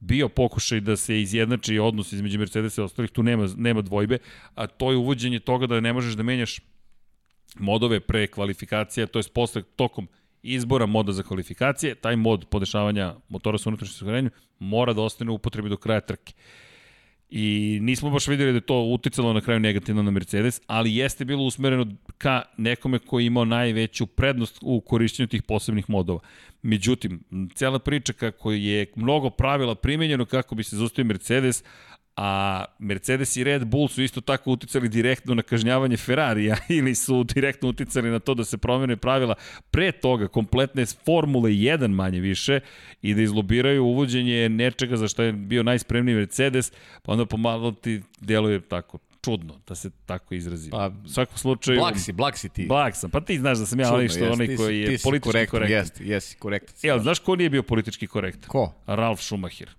bio 0.00 0.28
pokušaj 0.28 0.80
da 0.80 0.96
se 0.96 1.20
izjednači 1.20 1.78
odnos 1.78 2.12
između 2.12 2.38
Mercedesa 2.38 2.82
i 2.82 2.84
ostalih, 2.84 3.10
tu 3.10 3.22
nema, 3.22 3.48
nema 3.56 3.82
dvojbe, 3.82 4.18
a 4.54 4.66
to 4.66 4.90
je 4.90 4.96
uvođenje 4.96 5.40
toga 5.40 5.66
da 5.66 5.80
ne 5.80 5.92
možeš 5.92 6.14
da 6.14 6.22
menjaš 6.22 6.60
modove 7.54 8.00
pre 8.00 8.26
kvalifikacija, 8.26 9.06
to 9.06 9.18
je 9.18 9.24
posle 9.34 9.62
tokom 9.76 10.08
izbora 10.42 10.86
moda 10.86 11.12
za 11.12 11.22
kvalifikacije, 11.22 11.94
taj 11.94 12.16
mod 12.16 12.44
podešavanja 12.50 13.14
motora 13.28 13.58
sa 13.58 13.70
unutrašnjim 13.70 13.98
sagranjem 13.98 14.30
mora 14.58 14.92
da 14.92 15.02
ostane 15.02 15.30
u 15.30 15.34
upotrebi 15.34 15.68
do 15.68 15.76
kraja 15.76 16.00
trke. 16.00 16.32
I 17.30 17.78
nismo 17.82 18.10
baš 18.10 18.28
videli 18.28 18.52
da 18.52 18.56
je 18.56 18.60
to 18.66 18.80
uticalo 18.82 19.32
na 19.32 19.40
kraju 19.40 19.60
negativno 19.60 20.02
na 20.02 20.10
Mercedes, 20.10 20.60
ali 20.66 20.96
jeste 20.96 21.24
bilo 21.24 21.44
usmereno 21.44 21.86
ka 22.18 22.42
nekome 22.56 22.98
koji 22.98 23.24
je 23.24 23.26
imao 23.26 23.44
najveću 23.44 24.06
prednost 24.06 24.58
u 24.62 24.80
korišćenju 24.80 25.26
tih 25.26 25.42
posebnih 25.42 25.90
modova. 25.90 26.20
Međutim, 26.62 27.24
cela 27.54 27.78
priča 27.78 28.12
kako 28.12 28.52
je 28.52 28.86
mnogo 28.96 29.30
pravila 29.30 29.74
primenjeno 29.74 30.24
kako 30.24 30.54
bi 30.54 30.62
se 30.62 30.76
zaustavio 30.76 31.08
Mercedes, 31.08 31.64
a 32.16 32.64
Mercedes 32.78 33.36
i 33.36 33.44
Red 33.44 33.64
Bull 33.64 33.88
su 33.88 34.02
isto 34.02 34.20
tako 34.20 34.50
uticali 34.50 34.88
direktno 34.88 35.34
na 35.34 35.42
kažnjavanje 35.42 35.96
Ferrarija 35.96 36.56
ili 36.78 36.94
su 36.94 37.24
direktno 37.24 37.68
uticali 37.68 38.10
na 38.10 38.18
to 38.18 38.34
da 38.34 38.44
se 38.44 38.58
promene 38.58 38.96
pravila 38.96 39.34
pre 39.70 39.92
toga 39.92 40.28
kompletne 40.28 40.86
Formule 40.86 41.50
1 41.50 41.88
manje 41.88 42.20
više 42.20 42.60
i 43.02 43.14
da 43.14 43.22
izlobiraju 43.22 43.84
uvođenje 43.84 44.48
nečega 44.48 44.96
za 44.96 45.08
što 45.08 45.22
je 45.22 45.32
bio 45.32 45.62
najspremniji 45.62 46.14
Mercedes, 46.14 46.72
pa 47.02 47.12
onda 47.12 47.26
pomalo 47.26 47.72
ti 47.72 48.02
deluje 48.20 48.60
tako 48.60 48.98
čudno, 49.24 49.54
da 49.68 49.74
se 49.74 49.90
tako 50.06 50.34
izrazim. 50.34 50.70
Pa, 50.70 50.90
u 51.04 51.08
svakom 51.08 51.38
slučaju... 51.38 51.80
Blag 51.80 51.98
si, 51.98 52.12
blag 52.12 52.36
si 52.36 52.48
ti. 52.48 52.66
Blag 52.66 52.96
sam, 52.96 53.10
pa 53.10 53.20
ti 53.20 53.38
znaš 53.38 53.58
da 53.58 53.66
sam 53.66 53.80
ja 53.80 53.94
onaj 53.94 54.08
što 54.08 54.32
onaj 54.32 54.56
koji 54.56 54.80
je 54.80 54.98
politički 55.04 55.46
korektan. 55.46 55.70
Jesi, 55.70 56.04
jesi, 56.04 56.36
korektan. 56.36 56.74
Jel, 56.82 56.98
znaš 56.98 57.18
ko 57.18 57.36
nije 57.36 57.50
bio 57.50 57.62
politički 57.62 58.06
korektan? 58.06 58.48
Ko? 58.48 58.72
Ralf 58.86 59.20
Schumacher 59.20 59.70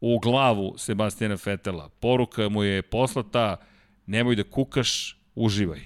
u 0.00 0.18
glavu 0.18 0.74
Sebastijana 0.78 1.36
Fetela. 1.36 1.88
Poruka 1.88 2.48
mu 2.48 2.62
je 2.62 2.82
poslata, 2.82 3.56
nemoj 4.06 4.36
da 4.36 4.42
kukaš, 4.44 5.18
uživaj. 5.34 5.80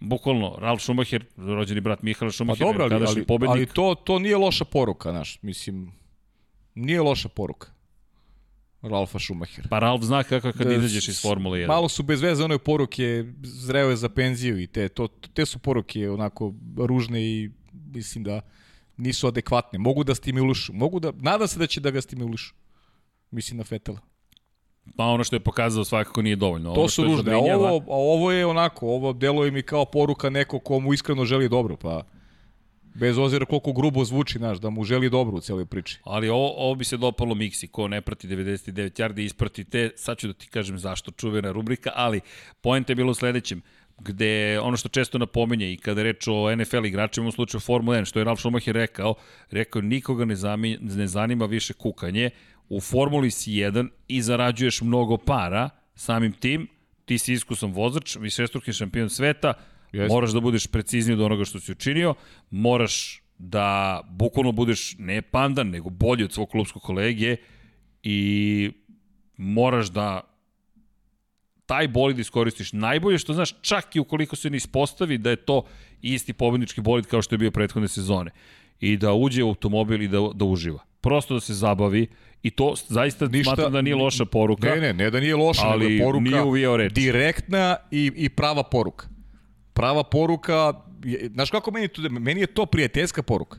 Bukvalno, 0.00 0.56
Ralf 0.58 0.82
Schumacher, 0.82 1.24
rođeni 1.36 1.80
brat 1.80 2.02
Mihala 2.02 2.32
Schumacher, 2.32 2.66
pa 2.66 2.72
dobro, 2.72 2.84
ali, 2.84 3.06
ali, 3.06 3.24
pobednik. 3.24 3.50
ali 3.50 3.66
to, 3.66 3.94
to 3.94 4.18
nije 4.18 4.36
loša 4.36 4.64
poruka, 4.64 5.10
znaš, 5.10 5.38
mislim, 5.42 5.92
nije 6.74 7.00
loša 7.00 7.28
poruka. 7.28 7.76
Ralfa 8.82 9.18
Schumachera. 9.18 9.68
Pa 9.70 9.78
Ralf 9.78 10.02
zna 10.02 10.22
kako 10.22 10.52
kad 10.52 10.66
Da, 10.66 10.74
izađeš 10.74 11.08
iz 11.08 11.22
Formule 11.22 11.58
1. 11.58 11.66
Malo 11.66 11.88
su 11.88 12.02
bez 12.02 12.22
veze 12.22 12.44
one 12.44 12.58
poruke, 12.58 13.24
zreo 13.42 13.90
je 13.90 13.96
za 13.96 14.08
penziju 14.08 14.60
i 14.62 14.66
te, 14.66 14.88
to, 14.88 15.08
te 15.08 15.46
su 15.46 15.58
poruke 15.58 16.10
onako 16.10 16.54
ružne 16.76 17.24
i 17.24 17.50
mislim 17.72 18.24
da 18.24 18.40
nisu 18.96 19.26
adekvatne. 19.26 19.78
Mogu 19.78 20.04
da 20.04 20.14
stimulišu, 20.14 20.72
mogu 20.72 21.00
da, 21.00 21.12
nadam 21.16 21.48
se 21.48 21.58
da 21.58 21.66
će 21.66 21.80
da 21.80 21.90
ga 21.90 22.00
stimulišu. 22.00 22.54
Mislim 23.36 23.58
na 23.58 23.64
Fetela. 23.64 23.98
Pa 24.96 25.04
ono 25.04 25.24
što 25.24 25.36
je 25.36 25.40
pokazao 25.40 25.84
svakako 25.84 26.22
nije 26.22 26.36
dovoljno. 26.36 26.74
To 26.74 26.80
ono 26.80 26.88
su 26.88 27.04
ružne, 27.04 27.32
a 27.32 27.38
ovo, 27.38 27.66
a 27.66 27.82
ovo 27.86 28.32
je 28.32 28.46
onako, 28.46 28.86
ovo 28.88 29.12
deluje 29.12 29.50
mi 29.50 29.62
kao 29.62 29.84
poruka 29.84 30.30
neko 30.30 30.58
komu 30.58 30.92
iskreno 30.92 31.24
želi 31.24 31.48
dobro, 31.48 31.76
pa 31.76 32.02
bez 32.94 33.18
ozira 33.18 33.44
koliko 33.44 33.72
grubo 33.72 34.04
zvuči, 34.04 34.38
znaš, 34.38 34.58
da 34.58 34.70
mu 34.70 34.84
želi 34.84 35.10
dobro 35.10 35.36
u 35.36 35.40
celoj 35.40 35.66
priči. 35.66 35.98
Ali 36.04 36.28
ovo, 36.28 36.54
ovo 36.56 36.74
bi 36.74 36.84
se 36.84 36.96
dopalo 36.96 37.34
Miksi, 37.34 37.68
ko 37.68 37.88
ne 37.88 38.00
prati 38.00 38.28
99 38.28 39.02
yardi, 39.02 39.20
isprati 39.20 39.64
te, 39.64 39.90
sad 39.96 40.18
ću 40.18 40.26
da 40.26 40.32
ti 40.32 40.48
kažem 40.48 40.78
zašto 40.78 41.10
čuvena 41.10 41.52
rubrika, 41.52 41.90
ali 41.94 42.20
poenta 42.60 42.92
je 42.92 42.96
bilo 42.96 43.10
u 43.10 43.14
sledećem, 43.14 43.62
gde 43.98 44.60
ono 44.60 44.76
što 44.76 44.88
često 44.88 45.18
napominje 45.18 45.72
i 45.72 45.76
kada 45.76 46.02
reč 46.02 46.28
o 46.28 46.56
NFL 46.56 46.86
igračima 46.86 47.28
u 47.28 47.32
slučaju 47.32 47.60
Formula 47.60 47.98
1, 47.98 48.04
što 48.04 48.18
je 48.18 48.24
Ralf 48.24 48.40
Schumacher 48.40 48.74
rekao, 48.74 49.14
rekao 49.50 49.82
nikoga 49.82 50.24
ne, 50.24 50.36
zami, 50.36 50.78
ne 50.80 51.06
zanima 51.06 51.46
više 51.46 51.72
kukanje, 51.72 52.30
u 52.68 52.80
Formuli 52.80 53.30
si 53.30 53.52
jedan 53.52 53.90
i 54.08 54.22
zarađuješ 54.22 54.80
mnogo 54.80 55.16
para, 55.16 55.70
samim 55.94 56.32
tim, 56.32 56.68
ti 57.04 57.18
si 57.18 57.32
iskusan 57.32 57.72
vozač, 57.72 58.16
višestruki 58.16 58.72
šampion 58.72 59.10
sveta, 59.10 59.54
Jeste. 59.92 60.14
moraš 60.14 60.30
da 60.30 60.40
budeš 60.40 60.66
precizniji 60.66 61.14
od 61.14 61.20
onoga 61.20 61.44
što 61.44 61.60
si 61.60 61.72
učinio, 61.72 62.14
moraš 62.50 63.22
da 63.38 64.00
bukvalno 64.10 64.52
budeš 64.52 64.94
ne 64.98 65.22
pandan, 65.22 65.70
nego 65.70 65.90
bolji 65.90 66.24
od 66.24 66.32
svog 66.32 66.48
klubskog 66.48 66.82
kolege 66.82 67.36
i 68.02 68.70
moraš 69.36 69.86
da 69.86 70.20
taj 71.66 71.88
bolid 71.88 72.18
iskoristiš 72.18 72.72
najbolje 72.72 73.18
što 73.18 73.32
znaš, 73.32 73.54
čak 73.60 73.96
i 73.96 74.00
ukoliko 74.00 74.36
se 74.36 74.50
ne 74.50 74.56
ispostavi 74.56 75.18
da 75.18 75.30
je 75.30 75.36
to 75.36 75.64
isti 76.02 76.32
pobednički 76.32 76.80
bolid 76.80 77.06
kao 77.06 77.22
što 77.22 77.34
je 77.34 77.38
bio 77.38 77.50
prethodne 77.50 77.88
sezone. 77.88 78.30
I 78.80 78.96
da 78.96 79.12
uđe 79.12 79.42
u 79.42 79.48
automobil 79.48 80.02
i 80.02 80.08
da, 80.08 80.18
da 80.34 80.44
uživa. 80.44 80.78
Prosto 81.00 81.34
da 81.34 81.40
se 81.40 81.54
zabavi 81.54 82.06
i 82.42 82.50
to 82.50 82.74
zaista 82.78 83.26
Ništa- 83.26 83.44
smatram 83.44 83.72
da 83.72 83.82
nije 83.82 83.96
loša 83.96 84.24
poruka. 84.24 84.68
Ne, 84.68 84.76
ne, 84.78 84.92
ne 84.94 85.10
da 85.10 85.20
nije 85.20 85.36
loša, 85.36 85.62
Ali 85.64 85.88
nego 85.88 86.04
poruka 86.04 86.22
nije 86.22 86.42
uvijao 86.42 86.76
reč. 86.76 86.92
direktna 86.92 87.76
i, 87.90 88.12
i 88.16 88.28
prava 88.28 88.62
poruka. 88.62 89.06
Prava 89.72 90.02
poruka, 90.04 90.72
je- 91.04 91.28
znaš 91.28 91.50
kako 91.50 91.70
meni 91.70 91.88
to, 91.88 92.02
meni 92.02 92.40
je 92.40 92.46
to 92.46 92.66
prijateljska 92.66 93.22
poruka. 93.22 93.58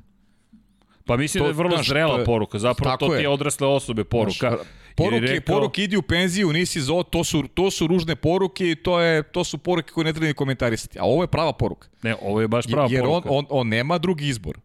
Pa 1.05 1.17
mislim 1.17 1.39
To, 1.39 1.43
da 1.43 1.49
je 1.49 1.53
vrlo 1.55 1.71
znaš, 1.71 1.87
zrela 1.87 2.19
je- 2.19 2.25
poruka, 2.25 2.59
zapravo 2.59 2.97
to 2.97 3.07
ti 3.07 3.21
je. 3.21 3.29
odrasle 3.29 3.67
osobe 3.67 4.03
poruka. 4.03 4.49
Znaš, 4.49 4.59
Jer 4.99 5.09
poruke, 5.09 5.19
rekao- 5.23 5.55
poruke 5.55 5.83
idi 5.83 5.97
u 5.97 6.01
penziju, 6.01 6.49
nisi 6.49 6.81
ovo, 6.81 7.03
to 7.03 7.23
su, 7.23 7.43
to 7.47 7.71
su 7.71 7.87
ružne 7.87 8.15
poruke 8.15 8.71
i 8.71 8.75
to, 8.75 8.99
je, 8.99 9.23
to 9.23 9.43
su 9.43 9.57
poruke 9.57 9.91
koje 9.91 10.05
ne 10.05 10.13
treba 10.13 10.27
ni 10.27 10.33
komentarisati. 10.33 10.99
A 10.99 11.03
ovo 11.03 11.23
je 11.23 11.27
prava 11.27 11.53
poruka. 11.53 11.87
Ne, 12.03 12.15
ovo 12.21 12.41
je 12.41 12.47
baš 12.47 12.65
prava 12.67 12.87
Jer 12.91 13.01
on, 13.01 13.09
poruka. 13.11 13.29
on, 13.29 13.45
on 13.51 13.67
nema 13.67 13.97
drugi 13.97 14.27
izbor. 14.27 14.57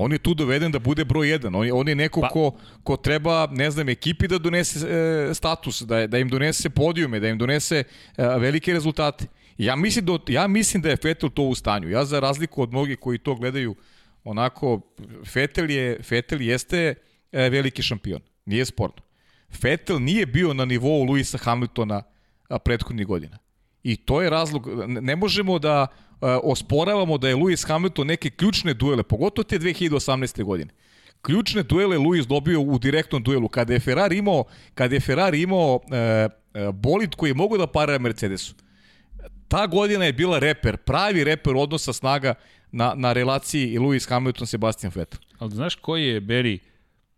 On 0.00 0.12
je 0.12 0.18
tu 0.18 0.34
doveden 0.34 0.72
da 0.72 0.78
bude 0.78 1.04
broj 1.04 1.28
jedan. 1.28 1.54
On 1.54 1.66
je, 1.66 1.72
on 1.72 1.88
je 1.88 1.94
neko 1.94 2.20
Pa- 2.20 2.28
ko, 2.28 2.52
ko 2.82 2.96
treba, 2.96 3.48
ne 3.50 3.70
znam, 3.70 3.88
ekipi 3.88 4.28
da 4.28 4.38
donese 4.38 4.78
e, 4.86 5.34
status, 5.34 5.80
da, 5.82 6.06
da 6.06 6.18
im 6.18 6.28
donese 6.28 6.70
podijume, 6.70 7.20
da 7.20 7.28
im 7.28 7.38
donese 7.38 7.82
e, 7.82 7.84
velike 8.38 8.72
rezultate. 8.72 9.26
Ja 9.58 9.76
mislim, 9.76 10.06
da, 10.06 10.18
ja 10.28 10.46
mislim 10.46 10.82
da 10.82 10.90
je 10.90 10.96
Fetel 10.96 11.30
to 11.30 11.42
u 11.42 11.54
stanju. 11.54 11.90
Ja 11.90 12.04
za 12.04 12.20
razliku 12.20 12.62
od 12.62 12.70
mnogih 12.70 12.98
koji 12.98 13.18
to 13.18 13.34
gledaju 13.34 13.74
onako, 14.24 14.80
Fetel, 15.26 15.70
je, 15.70 15.98
Fetel 16.02 16.42
jeste 16.42 16.94
e, 17.32 17.48
veliki 17.50 17.82
šampion. 17.82 18.20
Nije 18.46 18.64
sporno. 18.64 19.02
Fetel 19.50 19.98
nije 19.98 20.26
bio 20.26 20.54
na 20.54 20.64
nivou 20.64 21.02
Luisa 21.04 21.38
Hamiltona 21.38 22.02
prethodnih 22.64 23.06
godina. 23.06 23.38
I 23.82 23.96
to 23.96 24.22
je 24.22 24.30
razlog, 24.30 24.68
ne 24.86 25.16
možemo 25.16 25.58
da 25.58 25.86
osporavamo 26.20 27.18
da 27.18 27.28
je 27.28 27.36
Lewis 27.36 27.68
Hamilton 27.68 28.06
neke 28.06 28.30
ključne 28.30 28.74
duele, 28.74 29.02
pogotovo 29.02 29.44
te 29.44 29.58
2018. 29.58 30.42
godine. 30.42 30.70
Ključne 31.22 31.62
duele 31.62 31.96
Lewis 31.96 32.26
dobio 32.26 32.60
u 32.60 32.78
direktnom 32.78 33.22
duelu. 33.22 33.48
Kada 33.48 33.72
je 33.72 33.80
Ferrari 33.80 34.18
imao, 34.18 34.44
kada 34.74 34.94
je 34.94 35.00
Ferrari 35.00 35.42
imao 35.42 35.80
e, 35.90 36.28
bolid 36.72 37.14
koji 37.14 37.30
je 37.30 37.34
mogo 37.34 37.58
da 37.58 37.66
para 37.66 37.98
Mercedesu. 37.98 38.54
Ta 39.48 39.66
godina 39.66 40.04
je 40.04 40.12
bila 40.12 40.38
reper, 40.38 40.76
pravi 40.76 41.24
reper 41.24 41.56
odnosa 41.56 41.92
snaga 41.92 42.34
na, 42.72 42.94
na 42.96 43.12
relaciji 43.12 43.78
Lewis 43.78 44.08
Hamilton 44.08 44.46
Sebastian 44.46 44.92
Vettel. 44.94 45.20
Ali 45.38 45.50
znaš 45.50 45.74
koji 45.74 46.06
je, 46.06 46.20
Beri, 46.20 46.58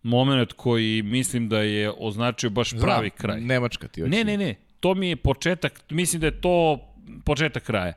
moment 0.03 0.53
koji 0.53 1.03
mislim 1.03 1.49
da 1.49 1.61
je 1.61 1.93
označio 1.99 2.51
baš 2.51 2.71
pravi 2.71 3.09
Znam, 3.09 3.19
kraj? 3.19 3.41
Nemačka 3.41 3.89
ti 3.89 4.01
hoće. 4.01 4.11
Ne, 4.11 4.25
ne, 4.25 4.37
ne. 4.37 4.55
To 4.81 4.95
mi 4.95 5.09
je 5.09 5.17
početak, 5.17 5.81
mislim 5.91 6.21
da 6.21 6.27
je 6.27 6.41
to 6.41 6.79
početak 7.25 7.63
kraja. 7.63 7.93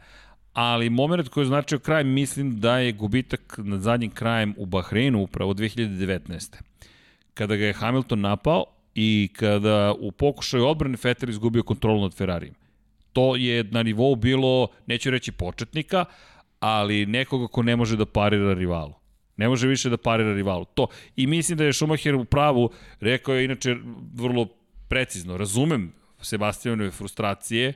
Ali 0.54 0.90
moment 0.90 1.30
koji 1.30 1.42
je 1.42 1.46
označio 1.46 1.80
kraj, 1.80 2.04
mislim 2.04 2.60
da 2.60 2.78
je 2.78 2.92
gubitak 2.92 3.60
nad 3.64 3.82
zadnjim 3.82 4.12
krajem 4.12 4.54
u 4.58 4.66
Bahreinu 4.66 5.22
upravo 5.22 5.54
2019. 5.54 6.56
Kada 7.34 7.56
ga 7.56 7.66
je 7.66 7.74
Hamilton 7.74 8.22
napao 8.22 8.66
i 8.96 9.30
kada 9.36 9.94
u 10.00 10.12
pokušaju 10.12 10.66
odbrane 10.66 10.98
Vettel 11.04 11.30
izgubio 11.30 11.64
kontrolu 11.64 12.02
nad 12.02 12.14
Ferrarijem. 12.14 12.56
To 13.14 13.36
je 13.36 13.64
na 13.64 13.84
nivou 13.84 14.16
bilo, 14.16 14.68
neću 14.86 15.12
reći 15.12 15.32
početnika, 15.32 16.06
ali 16.60 17.06
nekoga 17.06 17.48
ko 17.48 17.64
ne 17.64 17.76
može 17.76 17.98
da 17.98 18.06
parira 18.06 18.54
rivalu. 18.54 18.94
Ne 19.38 19.50
može 19.50 19.68
više 19.68 19.90
da 19.90 19.98
parira 19.98 20.34
rivalu. 20.34 20.66
To. 20.66 20.88
I 21.16 21.28
mislim 21.28 21.58
da 21.58 21.64
je 21.64 21.74
Schumacher 21.74 22.16
u 22.16 22.26
pravu, 22.26 22.70
rekao 23.00 23.36
je 23.36 23.46
inače 23.46 23.76
vrlo 24.14 24.48
precizno, 24.88 25.38
razumem 25.38 25.94
Sebastianove 26.22 26.92
frustracije, 26.92 27.74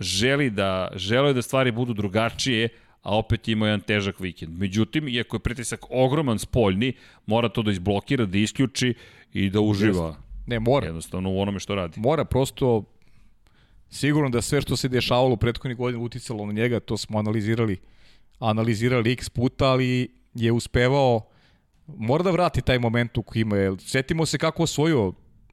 želi 0.00 0.50
da, 0.50 0.90
žele 0.94 1.32
da 1.32 1.42
stvari 1.42 1.72
budu 1.72 1.94
drugačije, 1.94 2.68
a 3.02 3.16
opet 3.16 3.48
ima 3.48 3.66
jedan 3.66 3.80
težak 3.80 4.20
vikend. 4.20 4.58
Međutim, 4.58 5.08
iako 5.08 5.36
je 5.36 5.40
pritisak 5.40 5.80
ogroman 5.90 6.38
spoljni, 6.38 6.92
mora 7.26 7.48
to 7.48 7.62
da 7.62 7.70
izblokira, 7.70 8.26
da 8.26 8.38
isključi 8.38 8.94
i 9.32 9.50
da 9.50 9.60
uživa 9.60 10.16
Ne, 10.46 10.60
mora. 10.60 10.86
jednostavno 10.86 11.30
u 11.30 11.40
onome 11.40 11.60
što 11.60 11.74
radi. 11.74 12.00
Mora 12.00 12.24
prosto 12.24 12.84
sigurno 13.90 14.30
da 14.30 14.42
sve 14.42 14.60
što 14.60 14.76
se 14.76 14.88
dešavalo 14.88 15.34
u 15.34 15.36
prethodnih 15.36 15.76
godina 15.76 16.04
uticalo 16.04 16.46
na 16.46 16.52
njega, 16.52 16.80
to 16.80 16.96
smo 16.96 17.18
analizirali 17.18 17.78
analizirali 18.40 19.12
x 19.12 19.28
puta, 19.28 19.66
ali 19.66 20.08
je 20.34 20.52
uspevao 20.52 21.20
mora 21.86 22.22
da 22.22 22.30
vrati 22.30 22.62
taj 22.62 22.78
moment 22.78 23.18
u 23.18 23.22
koji 23.22 23.40
ima. 23.40 23.56
Jer 23.56 23.74
Setimo 23.78 24.26
se 24.26 24.38
kako 24.38 24.62
osvojio 24.62 25.12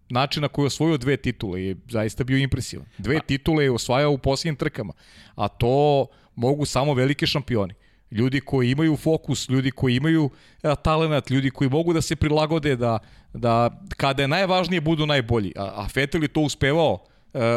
način 0.10 0.41
na 0.41 0.47
koji 0.47 0.64
je 0.64 0.68
osvojio 0.68 0.97
dve 0.97 1.18
titule 1.18 1.64
je 1.64 1.76
zaista 1.89 2.24
bio 2.24 2.38
impresivan. 2.38 2.86
Dve 2.97 3.20
titule 3.20 3.64
je 3.64 3.72
osvajao 3.72 4.12
u 4.12 4.18
posljednjim 4.18 4.55
trkama, 4.55 4.93
a 5.36 5.47
to 5.47 6.08
mogu 6.36 6.66
samo 6.66 6.93
velike 6.93 7.28
šampioni. 7.28 7.74
Ljudi 8.12 8.39
koji 8.39 8.72
imaju 8.72 8.97
fokus, 8.97 9.49
ljudi 9.49 9.72
koji 9.72 9.95
imaju 9.95 10.30
a, 10.64 10.76
talenat, 10.76 11.30
ljudi 11.30 11.49
koji 11.49 11.70
mogu 11.70 11.93
da 11.93 12.01
se 12.01 12.16
prilagode 12.16 12.76
da, 12.76 12.99
da 13.34 13.82
kada 13.97 14.22
je 14.22 14.28
najvažnije 14.28 14.82
budu 14.82 15.05
najbolji. 15.05 15.53
A, 15.55 15.64
a 15.64 15.88
Vettel 15.95 16.24
je 16.24 16.28
to 16.28 16.41
uspevao 16.41 17.03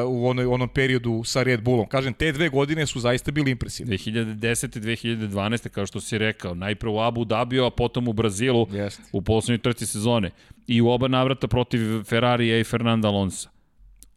u 0.06 0.28
onoj, 0.28 0.44
onom 0.46 0.68
periodu 0.68 1.24
sa 1.24 1.42
Red 1.42 1.62
Bullom. 1.62 1.88
Kažem, 1.88 2.14
te 2.14 2.32
dve 2.32 2.48
godine 2.48 2.86
su 2.86 3.00
zaista 3.00 3.30
bili 3.30 3.50
impresivne. 3.50 3.96
2010. 3.96 4.80
2012. 4.80 5.68
kao 5.68 5.86
što 5.86 6.00
si 6.00 6.18
rekao, 6.18 6.54
najprvo 6.54 6.94
u 6.94 7.00
Abu 7.00 7.24
Dhabiju, 7.24 7.64
a 7.64 7.70
potom 7.70 8.08
u 8.08 8.12
Brazilu 8.12 8.66
Jeste. 8.72 9.02
u 9.12 9.22
poslednjoj 9.22 9.58
trci 9.58 9.86
sezone. 9.86 10.30
I 10.66 10.80
u 10.80 10.88
oba 10.88 11.08
navrata 11.08 11.48
protiv 11.48 12.02
Ferrarija 12.04 12.58
i 12.58 12.64
Fernanda 12.64 13.08
Alonso. 13.08 13.48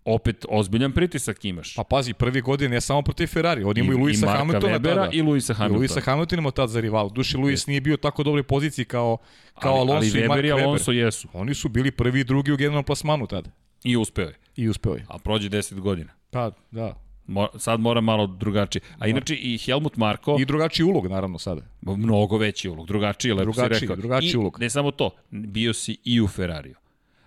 Opet 0.06 0.46
ozbiljan 0.50 0.92
pritisak 0.92 1.46
imaš. 1.46 1.76
Pa 1.76 1.84
pazi, 1.84 2.14
prvi 2.14 2.42
godine 2.42 2.70
ne 2.70 2.82
samo 2.82 3.02
protiv 3.02 3.28
Ferrari, 3.28 3.64
on 3.64 3.78
ima 3.78 3.94
i, 3.94 3.96
I 3.96 4.00
Luisa 4.00 4.28
Hamiltona 4.28 4.80
Webera 4.80 4.96
tada. 4.96 5.10
i 5.12 5.22
Luisa 5.22 5.54
Hamiltona. 5.54 5.78
I 5.78 5.80
Luisa 5.80 6.02
Hamiltona 6.02 6.40
imao 6.40 6.52
tad 6.52 6.70
za 6.70 6.80
rival. 6.80 7.10
Duši, 7.10 7.38
Luis 7.38 7.68
nije 7.68 7.82
bio 7.82 7.98
tako 7.98 8.24
dobroj 8.24 8.44
poziciji 8.44 8.86
kao, 8.86 9.18
kao 9.60 9.74
ali, 9.74 9.92
Alonso 9.92 10.18
ali 10.18 10.26
i 10.26 10.28
Mark 10.28 10.42
Weber 10.42 10.48
i 10.48 10.52
Webber. 10.52 10.64
Alonso 10.64 10.92
jesu. 10.92 11.28
Oni 11.34 11.54
su 11.54 11.70
bili 11.70 11.92
prvi 11.92 12.20
i 12.20 12.24
drugi 12.24 12.52
u 12.52 12.58
generalnom 12.58 12.84
plasmanu 12.84 13.28
tada. 13.28 13.50
I 13.84 13.98
uspeo 13.98 14.26
je. 14.26 14.43
I 14.56 14.70
uspeo 14.70 14.94
je. 14.94 15.06
A 15.10 15.18
prođe 15.18 15.50
10 15.50 15.80
godina. 15.80 16.12
Pa, 16.32 16.52
da. 16.72 16.96
Mo, 17.28 17.48
sad 17.58 17.80
mora 17.80 18.02
malo 18.02 18.28
drugačije. 18.28 18.82
A 19.00 19.08
inače 19.08 19.36
i 19.36 19.58
Helmut 19.58 19.98
Marko, 19.98 20.38
I 20.40 20.46
drugačiji 20.46 20.84
ulog, 20.84 21.08
naravno, 21.08 21.40
sada. 21.40 21.62
mnogo 21.82 22.38
veći 22.38 22.70
ulog, 22.70 22.88
drugačiji, 22.88 23.32
lepo 23.32 23.44
Drugačiji, 23.44 23.80
si 23.80 23.86
rekao. 23.86 23.96
drugačiji 23.96 24.32
I, 24.32 24.38
ulog. 24.38 24.60
Ne 24.60 24.70
samo 24.70 24.92
to, 24.92 25.10
bio 25.32 25.74
si 25.74 25.98
i 26.04 26.22
u 26.22 26.28
Ferrariju. 26.28 26.76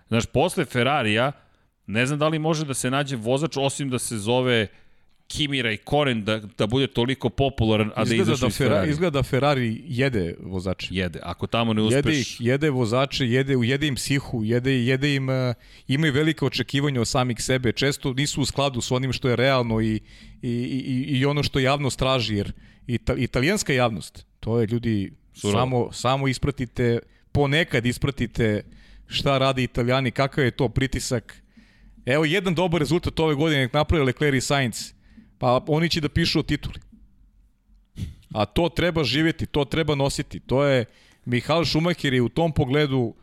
Znaš, 0.07 0.25
posle 0.25 0.65
Ferrarija, 0.65 1.31
ne 1.87 2.05
znam 2.05 2.19
da 2.19 2.27
li 2.27 2.39
može 2.39 2.65
da 2.65 2.73
se 2.73 2.91
nađe 2.91 3.15
vozač, 3.15 3.57
osim 3.57 3.89
da 3.89 3.99
se 3.99 4.17
zove 4.17 4.67
Kimira 5.27 5.71
i 5.71 5.77
Koren, 5.77 6.23
da, 6.23 6.39
da 6.57 6.67
bude 6.67 6.87
toliko 6.87 7.29
popularan, 7.29 7.91
a 7.95 8.03
da 8.05 8.13
Izgleda 8.13 8.31
izašao 8.31 8.47
da, 8.47 8.51
iz 8.51 8.57
Ferrari, 8.57 8.89
izgleda 8.89 9.19
da 9.19 9.23
Ferrari 9.23 9.81
jede 9.87 10.35
vozače. 10.39 10.87
Jede. 10.91 11.19
Ako 11.23 11.47
tamo 11.47 11.73
ne 11.73 11.83
Jede 11.83 11.97
uspeš... 11.97 12.21
ih, 12.21 12.41
jede 12.41 12.69
vozače, 12.69 13.25
jede, 13.25 13.53
jede 13.63 13.87
im 13.87 13.95
psihu, 13.95 14.43
jede, 14.43 14.71
jede 14.71 15.15
im, 15.15 15.29
uh, 15.29 15.35
imaju 15.87 16.13
velike 16.13 16.45
očekivanja 16.45 17.01
od 17.01 17.07
samih 17.07 17.37
sebe, 17.39 17.71
često 17.71 18.13
nisu 18.13 18.41
u 18.41 18.45
skladu 18.45 18.81
s 18.81 18.91
onim 18.91 19.13
što 19.13 19.29
je 19.29 19.35
realno 19.35 19.81
i, 19.81 19.99
i, 20.41 20.51
i, 20.51 21.17
i 21.19 21.25
ono 21.25 21.43
što 21.43 21.59
javnost 21.59 21.99
traži, 21.99 22.35
jer 22.35 22.51
ita, 22.87 23.15
italijanska 23.15 23.73
javnost, 23.73 24.25
to 24.39 24.59
je 24.59 24.67
ljudi, 24.67 25.11
samo, 25.33 25.91
samo 25.91 26.27
ispratite, 26.27 26.99
ponekad 27.31 27.85
ispratite 27.85 28.63
šta 29.07 29.37
radi 29.37 29.63
italijani, 29.63 30.11
kakav 30.11 30.43
je 30.43 30.51
to 30.51 30.69
pritisak. 30.69 31.43
Evo 32.05 32.25
jedan 32.25 32.55
dobar 32.55 32.79
rezultat 32.79 33.19
ove 33.19 33.35
godine 33.35 33.61
nek 33.61 33.73
napravi 33.73 34.05
Leclerc 34.05 34.37
i 34.37 34.41
Sainz, 34.41 34.96
pa 35.37 35.63
oni 35.67 35.89
će 35.89 36.01
da 36.01 36.09
pišu 36.09 36.39
o 36.39 36.43
tituli. 36.43 36.79
A 38.33 38.45
to 38.45 38.69
treba 38.69 39.03
živjeti, 39.03 39.45
to 39.45 39.65
treba 39.65 39.95
nositi. 39.95 40.39
To 40.39 40.63
je, 40.63 40.85
Mihael 41.25 41.65
Schumacher 41.65 42.13
je 42.13 42.21
u 42.21 42.29
tom 42.29 42.51
pogledu 42.51 43.13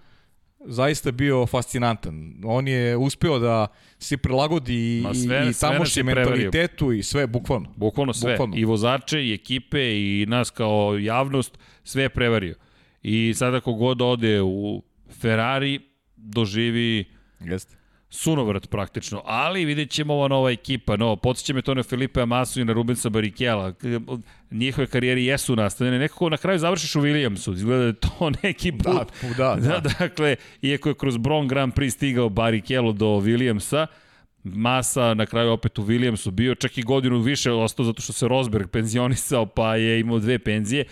zaista 0.61 1.11
bio 1.13 1.47
fascinantan. 1.47 2.35
On 2.45 2.69
je 2.69 2.97
uspeo 2.97 3.39
da 3.39 3.67
se 3.99 4.17
prilagodi 4.17 5.01
Ma 5.03 5.15
sve- 5.15 5.21
i, 5.21 5.25
i 5.25 5.25
sve 5.25 5.41
nas 5.41 5.59
tamošnjem 5.61 6.09
je 6.09 6.15
prevario. 6.15 6.37
mentalitetu 6.37 6.93
i 6.93 7.03
sve, 7.03 7.27
bukvalno. 7.27 7.73
Bukvalno 7.77 8.13
sve. 8.13 8.33
Bukvalno. 8.33 8.57
I 8.57 8.65
vozače, 8.65 9.25
i 9.25 9.33
ekipe, 9.35 9.81
i 9.93 10.27
nas 10.29 10.51
kao 10.51 10.99
javnost, 10.99 11.59
sve 11.85 12.03
je 12.03 12.09
prevario. 12.09 12.55
I 13.03 13.35
sada 13.37 13.61
kogod 13.61 14.03
ode 14.03 14.43
u 14.43 14.83
Ferrari, 15.21 15.81
doživi 16.17 17.05
Jeste. 17.41 17.77
Sunovrat 18.15 18.71
praktično, 18.71 19.23
ali 19.25 19.65
vidjet 19.65 19.91
ćemo 19.91 20.15
ova 20.15 20.29
nova 20.29 20.51
ekipa, 20.51 20.97
no, 20.97 21.17
podsjeća 21.17 21.55
me 21.55 21.63
to 21.63 21.75
na 21.75 21.83
Filipe 21.83 22.21
Amasu 22.21 22.61
i 22.61 22.65
na 22.65 22.73
Rubensa 22.73 23.09
Barikela, 23.09 23.73
njihove 24.51 24.87
karijeri 24.87 25.27
jesu 25.27 25.57
nastavljene, 25.57 25.99
nekako 25.99 26.29
na 26.29 26.37
kraju 26.37 26.59
završiš 26.59 26.97
u 26.97 27.01
Williamsu, 27.01 27.55
izgleda 27.55 27.81
da 27.81 27.87
je 27.87 27.93
to 27.93 28.31
neki 28.43 28.73
put. 28.73 29.13
Da, 29.23 29.35
da, 29.39 29.55
da. 29.55 29.81
da, 29.81 29.91
dakle, 29.99 30.37
iako 30.63 30.89
je 30.89 30.95
kroz 30.95 31.17
Bron 31.17 31.49
Grand 31.49 31.73
Prix 31.75 31.91
stigao 31.91 32.29
Barikelo 32.29 32.93
do 32.93 33.07
Williamsa, 33.07 33.87
Masa 34.45 35.15
na 35.15 35.27
kraju 35.27 35.53
opet 35.53 35.79
u 35.79 35.83
Williamsu 35.83 36.31
bio, 36.31 36.55
čak 36.55 36.79
i 36.79 36.83
godinu 36.83 37.19
više 37.19 37.53
ostao 37.53 37.87
zato 37.87 38.03
što 38.03 38.13
se 38.13 38.29
Rosberg 38.29 38.69
penzionisao 38.71 39.47
pa 39.47 39.77
je 39.77 40.01
imao 40.01 40.19
dve 40.19 40.39
penzije 40.39 40.85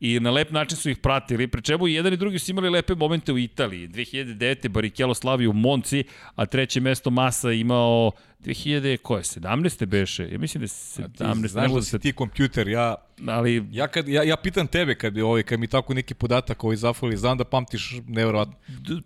i 0.00 0.20
na 0.20 0.30
lep 0.30 0.50
način 0.50 0.78
su 0.78 0.90
ih 0.90 0.98
pratili, 0.98 1.48
pri 1.48 1.62
čemu 1.62 1.88
jedan 1.88 2.12
i 2.12 2.16
drugi 2.16 2.38
su 2.38 2.50
imali 2.50 2.70
lepe 2.70 2.94
momente 2.94 3.32
u 3.32 3.38
Italiji. 3.38 3.88
2009. 3.88 4.68
Barikelo 4.68 5.14
slavi 5.14 5.46
u 5.46 5.52
Monci, 5.52 6.04
a 6.34 6.46
treće 6.46 6.80
mesto 6.80 7.10
Masa 7.10 7.52
imao 7.52 8.12
2000, 8.44 8.96
koje, 8.96 9.22
17. 9.22 9.86
beše? 9.86 10.28
Ja 10.32 10.38
mislim 10.38 10.60
da 10.60 10.64
je 10.64 10.68
17. 11.08 11.42
Ti, 11.42 11.48
znaš 11.48 11.72
da 11.72 11.82
si 11.82 11.98
ti 11.98 12.12
kompjuter, 12.12 12.68
ja, 12.68 12.94
ali 13.26 13.66
ja, 13.70 13.88
kad, 13.88 14.08
ja, 14.08 14.22
ja 14.22 14.36
pitam 14.36 14.66
tebe 14.66 14.94
kad, 14.94 15.12
bi, 15.12 15.22
ovaj, 15.22 15.42
kad 15.42 15.60
mi 15.60 15.66
tako 15.66 15.94
neki 15.94 16.14
podatak 16.14 16.64
ovaj 16.64 16.76
zafali, 16.76 17.16
znam 17.16 17.38
da 17.38 17.44
pamtiš 17.44 17.94
nevjerovatno. 18.06 18.54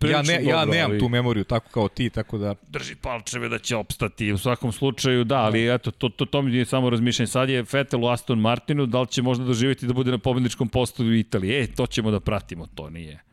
Ja, 0.09 0.21
ne, 0.21 0.33
ja 0.33 0.59
dobro, 0.59 0.73
nemam 0.73 0.91
ali- 0.91 0.99
tu 0.99 1.09
memoriju 1.09 1.43
tako 1.43 1.69
kao 1.69 1.87
ti, 1.87 2.09
tako 2.09 2.37
da... 2.37 2.55
drži 2.67 2.95
palčeve 2.95 3.49
da 3.49 3.59
će 3.59 3.75
opstati 3.75 4.31
u 4.31 4.37
svakom 4.37 4.71
slučaju, 4.71 5.23
da, 5.23 5.37
ali 5.37 5.73
eto, 5.73 5.91
to, 5.91 6.09
to, 6.09 6.25
to 6.25 6.41
mi 6.41 6.55
je 6.55 6.65
samo 6.65 6.89
razmišljanje. 6.89 7.27
Sad 7.27 7.49
je 7.49 7.65
Vettel 7.71 8.03
u 8.03 8.07
Aston 8.07 8.39
Martinu, 8.39 8.85
da 8.85 9.01
li 9.01 9.07
će 9.07 9.21
možda 9.21 9.45
doživjeti 9.45 9.87
da 9.87 9.93
bude 9.93 10.11
na 10.11 10.17
pobedničkom 10.17 10.69
postoju 10.69 11.09
u 11.09 11.13
Italiji? 11.15 11.53
E, 11.53 11.67
to 11.67 11.87
ćemo 11.87 12.11
da 12.11 12.19
pratimo, 12.19 12.67
to 12.75 12.89
nije. 12.89 13.23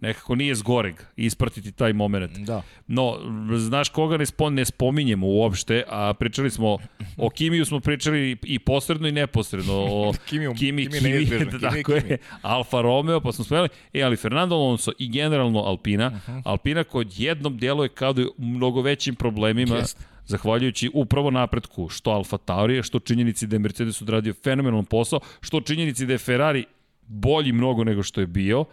Nekako 0.00 0.34
nije 0.34 0.54
zgoreg 0.54 0.94
ispratiti 1.16 1.72
taj 1.72 1.92
moment. 1.92 2.32
Da. 2.32 2.62
No, 2.86 3.16
znaš 3.58 3.88
koga 3.88 4.16
ne, 4.16 4.26
spon, 4.26 4.54
ne 4.54 4.64
spominjemo 4.64 5.26
uopšte, 5.28 5.82
a 5.88 6.14
pričali 6.14 6.50
smo, 6.50 6.78
o 7.16 7.30
Kimiju 7.30 7.64
smo 7.64 7.80
pričali 7.80 8.36
i 8.42 8.58
posredno 8.58 9.08
i 9.08 9.12
neposredno, 9.12 9.72
o 9.74 10.12
Kimiju- 10.28 10.54
Kimi, 10.54 10.88
Kimi 10.88 11.00
Kimi, 11.00 11.26
Kimi, 11.38 11.60
tako 11.60 11.76
Kimi. 11.92 12.10
je, 12.10 12.18
Alfa 12.42 12.80
Romeo, 12.80 13.20
pa 13.20 13.32
smo 13.32 13.44
spomenuli, 13.44 13.68
e, 13.92 14.02
ali 14.02 14.16
Fernando 14.16 14.54
Alonso 14.54 14.92
i 14.98 15.08
generalno 15.08 15.60
Alpina, 15.60 16.10
Mhm. 16.10 16.38
Alpina 16.44 16.84
kod 16.84 17.08
jednom 17.12 17.56
djeluje 17.56 17.88
kao 17.88 18.12
da 18.12 18.20
je 18.20 18.28
u 18.28 18.34
mnogo 18.38 18.82
većim 18.82 19.14
problemima, 19.14 19.76
Jeste. 19.76 20.00
zahvaljujući 20.26 20.90
upravo 20.94 21.30
napretku, 21.30 21.88
što 21.88 22.10
Alfa 22.10 22.38
Taurije, 22.38 22.82
što 22.82 22.98
činjenici 22.98 23.46
da 23.46 23.56
je 23.56 23.60
Mercedes 23.60 24.02
odradio 24.02 24.34
fenomenalan 24.34 24.84
posao, 24.84 25.20
što 25.40 25.60
činjenici 25.60 26.06
da 26.06 26.12
je 26.12 26.18
Ferrari 26.18 26.64
bolji 27.02 27.52
mnogo 27.52 27.84
nego 27.84 28.02
što 28.02 28.20
je 28.20 28.26
bio, 28.26 28.64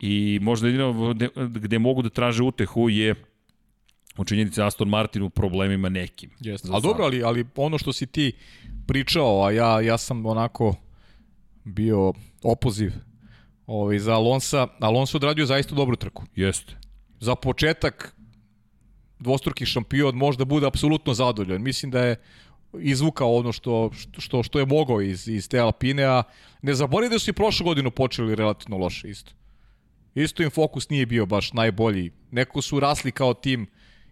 i 0.00 0.38
možda 0.42 0.66
jedino 0.66 1.14
gde, 1.14 1.28
gde 1.36 1.78
mogu 1.78 2.02
da 2.02 2.08
traže 2.08 2.42
utehu 2.42 2.88
je 2.88 3.14
u 4.18 4.24
činjenici 4.24 4.62
Aston 4.62 4.88
Martin 4.88 5.22
u 5.22 5.30
problemima 5.30 5.88
nekim. 5.88 6.30
Jeste. 6.40 6.68
Ali 6.72 6.82
dobro, 6.82 7.04
ali, 7.04 7.22
ali 7.22 7.46
ono 7.56 7.78
što 7.78 7.92
si 7.92 8.06
ti 8.06 8.32
pričao, 8.86 9.44
a 9.44 9.50
ja, 9.50 9.80
ja 9.80 9.98
sam 9.98 10.26
onako 10.26 10.74
bio 11.64 12.12
opoziv 12.42 12.92
ovaj, 13.66 13.98
za 13.98 14.14
Alonsa. 14.14 14.68
Alonso 14.80 15.18
odradio 15.18 15.46
zaista 15.46 15.74
dobru 15.74 15.96
trku. 15.96 16.24
Jeste. 16.36 16.76
Za 17.20 17.34
početak 17.34 18.16
dvostruki 19.18 19.66
šampion 19.66 20.14
možda 20.14 20.44
bude 20.44 20.66
apsolutno 20.66 21.14
zadovoljan. 21.14 21.62
Mislim 21.62 21.90
da 21.90 22.00
je 22.00 22.16
izvukao 22.80 23.36
ono 23.36 23.52
što, 23.52 23.90
što, 24.18 24.42
što 24.42 24.58
je 24.58 24.66
mogao 24.66 25.00
iz, 25.00 25.28
iz 25.28 25.48
te 25.48 25.58
Alpine, 25.58 26.04
a 26.04 26.22
ne 26.62 26.74
zaboravim 26.74 27.10
da 27.10 27.18
su 27.18 27.30
i 27.30 27.32
prošlu 27.32 27.64
godinu 27.64 27.90
počeli 27.90 28.34
relativno 28.34 28.76
loše 28.76 29.10
isto. 29.10 29.32
Isto 30.16 30.42
im 30.42 30.50
fokus 30.50 30.88
nije 30.88 31.06
bio 31.06 31.26
baš 31.26 31.52
najbolji. 31.52 32.10
Neko 32.30 32.62
su 32.62 32.80
rasli 32.80 33.12
kao 33.12 33.34
tim 33.34 33.66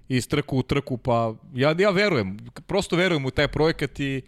iz 0.08 0.28
trku 0.28 0.58
u 0.58 0.62
trku, 0.62 0.98
pa 0.98 1.34
ja, 1.54 1.74
ja 1.78 1.90
verujem, 1.90 2.36
prosto 2.66 2.96
verujem 2.96 3.24
u 3.24 3.30
taj 3.30 3.48
projekat 3.48 4.00
i, 4.00 4.22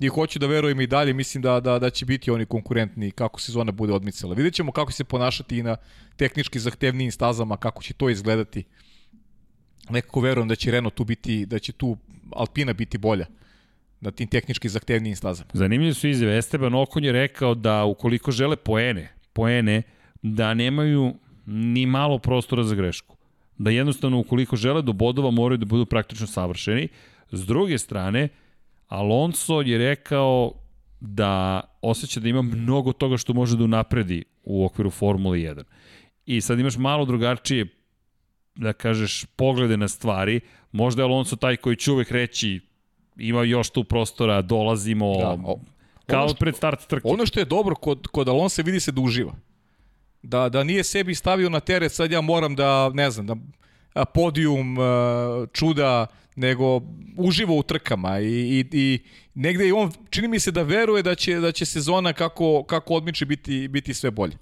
i 0.00 0.08
hoću 0.08 0.38
da 0.38 0.46
verujem 0.46 0.80
i 0.80 0.86
dalje, 0.86 1.12
mislim 1.12 1.42
da, 1.42 1.60
da, 1.60 1.78
da 1.78 1.90
će 1.90 2.06
biti 2.06 2.30
oni 2.30 2.46
konkurentni 2.46 3.10
kako 3.10 3.40
sezona 3.40 3.72
bude 3.72 3.92
odmicala. 3.92 4.34
Vidjet 4.34 4.54
ćemo 4.54 4.72
kako 4.72 4.92
se 4.92 5.04
ponašati 5.04 5.58
i 5.58 5.62
na 5.62 5.76
tehnički 6.16 6.58
zahtevnijim 6.58 7.12
stazama, 7.12 7.56
kako 7.56 7.82
će 7.82 7.94
to 7.94 8.08
izgledati. 8.10 8.64
Nekako 9.90 10.20
verujem 10.20 10.48
da 10.48 10.54
će 10.54 10.70
Renault 10.70 10.94
tu 10.94 11.04
biti, 11.04 11.46
da 11.46 11.58
će 11.58 11.72
tu 11.72 11.96
Alpina 12.32 12.72
biti 12.72 12.98
bolja 12.98 13.26
na 14.00 14.10
tim 14.10 14.28
tehnički 14.28 14.68
zahtevnijim 14.68 15.16
stazama. 15.16 15.50
Zanimljive 15.52 15.94
su 15.94 16.08
izjave. 16.08 16.38
Esteban 16.38 16.74
Okon 16.74 17.04
je 17.04 17.12
rekao 17.12 17.54
da 17.54 17.84
ukoliko 17.84 18.30
žele 18.30 18.56
poene, 18.56 19.12
poene, 19.32 19.82
da 20.22 20.54
nemaju 20.54 21.14
ni 21.46 21.86
malo 21.86 22.18
prostora 22.18 22.62
za 22.62 22.74
grešku. 22.74 23.16
Da 23.58 23.70
jednostavno 23.70 24.18
ukoliko 24.18 24.56
žele 24.56 24.82
do 24.82 24.92
bodova 24.92 25.30
moraju 25.30 25.58
da 25.58 25.66
budu 25.66 25.86
praktično 25.86 26.26
savršeni. 26.26 26.88
S 27.30 27.46
druge 27.46 27.78
strane, 27.78 28.28
Alonso 28.88 29.60
je 29.60 29.78
rekao 29.78 30.52
da 31.00 31.60
osjeća 31.82 32.20
da 32.20 32.28
ima 32.28 32.42
mnogo 32.42 32.92
toga 32.92 33.16
što 33.16 33.34
može 33.34 33.56
da 33.56 33.64
unapredi 33.64 34.24
u 34.44 34.64
okviru 34.64 34.90
Formule 34.90 35.38
1. 35.38 35.62
I 36.26 36.40
sad 36.40 36.58
imaš 36.58 36.76
malo 36.76 37.04
drugačije 37.04 37.66
da 38.54 38.72
kažeš 38.72 39.24
poglede 39.26 39.76
na 39.76 39.88
stvari. 39.88 40.40
Možda 40.72 41.02
je 41.02 41.06
Alonso 41.06 41.36
taj 41.36 41.56
koji 41.56 41.76
će 41.76 41.92
uvek 41.92 42.10
reći 42.10 42.60
ima 43.16 43.42
još 43.42 43.70
tu 43.70 43.84
prostora, 43.84 44.42
dolazimo, 44.42 45.14
Da, 45.14 45.36
o- 45.44 45.60
kao 46.06 46.28
što- 46.28 46.36
pred 46.36 46.56
start 46.56 46.86
trke. 46.86 47.02
Ono 47.04 47.26
što 47.26 47.40
je 47.40 47.44
dobro 47.44 47.74
kod, 47.74 48.06
kod 48.06 48.28
Alonso 48.28 48.62
vidi 48.62 48.80
se 48.80 48.92
da 48.92 49.00
uživa. 49.00 49.32
Da, 50.22 50.48
da 50.48 50.64
nije 50.64 50.84
sebi 50.84 51.14
stavio 51.14 51.48
na 51.48 51.60
teret, 51.60 51.92
sad 51.92 52.12
ja 52.12 52.20
moram 52.20 52.56
da, 52.56 52.90
ne 52.94 53.10
znam, 53.10 53.26
da 53.26 53.36
podijum, 54.04 54.76
čuda, 55.52 56.06
nego 56.36 56.80
uživa 57.16 57.52
u 57.52 57.62
trkama 57.62 58.20
i, 58.20 58.26
i, 58.26 58.64
i 58.72 58.98
negde 59.34 59.68
i 59.68 59.72
on, 59.72 59.92
čini 60.10 60.28
mi 60.28 60.40
se 60.40 60.50
da 60.50 60.62
veruje 60.62 61.02
da 61.02 61.14
će, 61.14 61.34
da 61.34 61.52
će 61.52 61.66
sezona 61.66 62.12
kako, 62.12 62.64
kako 62.64 62.94
odmiče 62.94 63.26
biti, 63.26 63.68
biti 63.68 63.94
sve 63.94 64.10
bolje. 64.10 64.36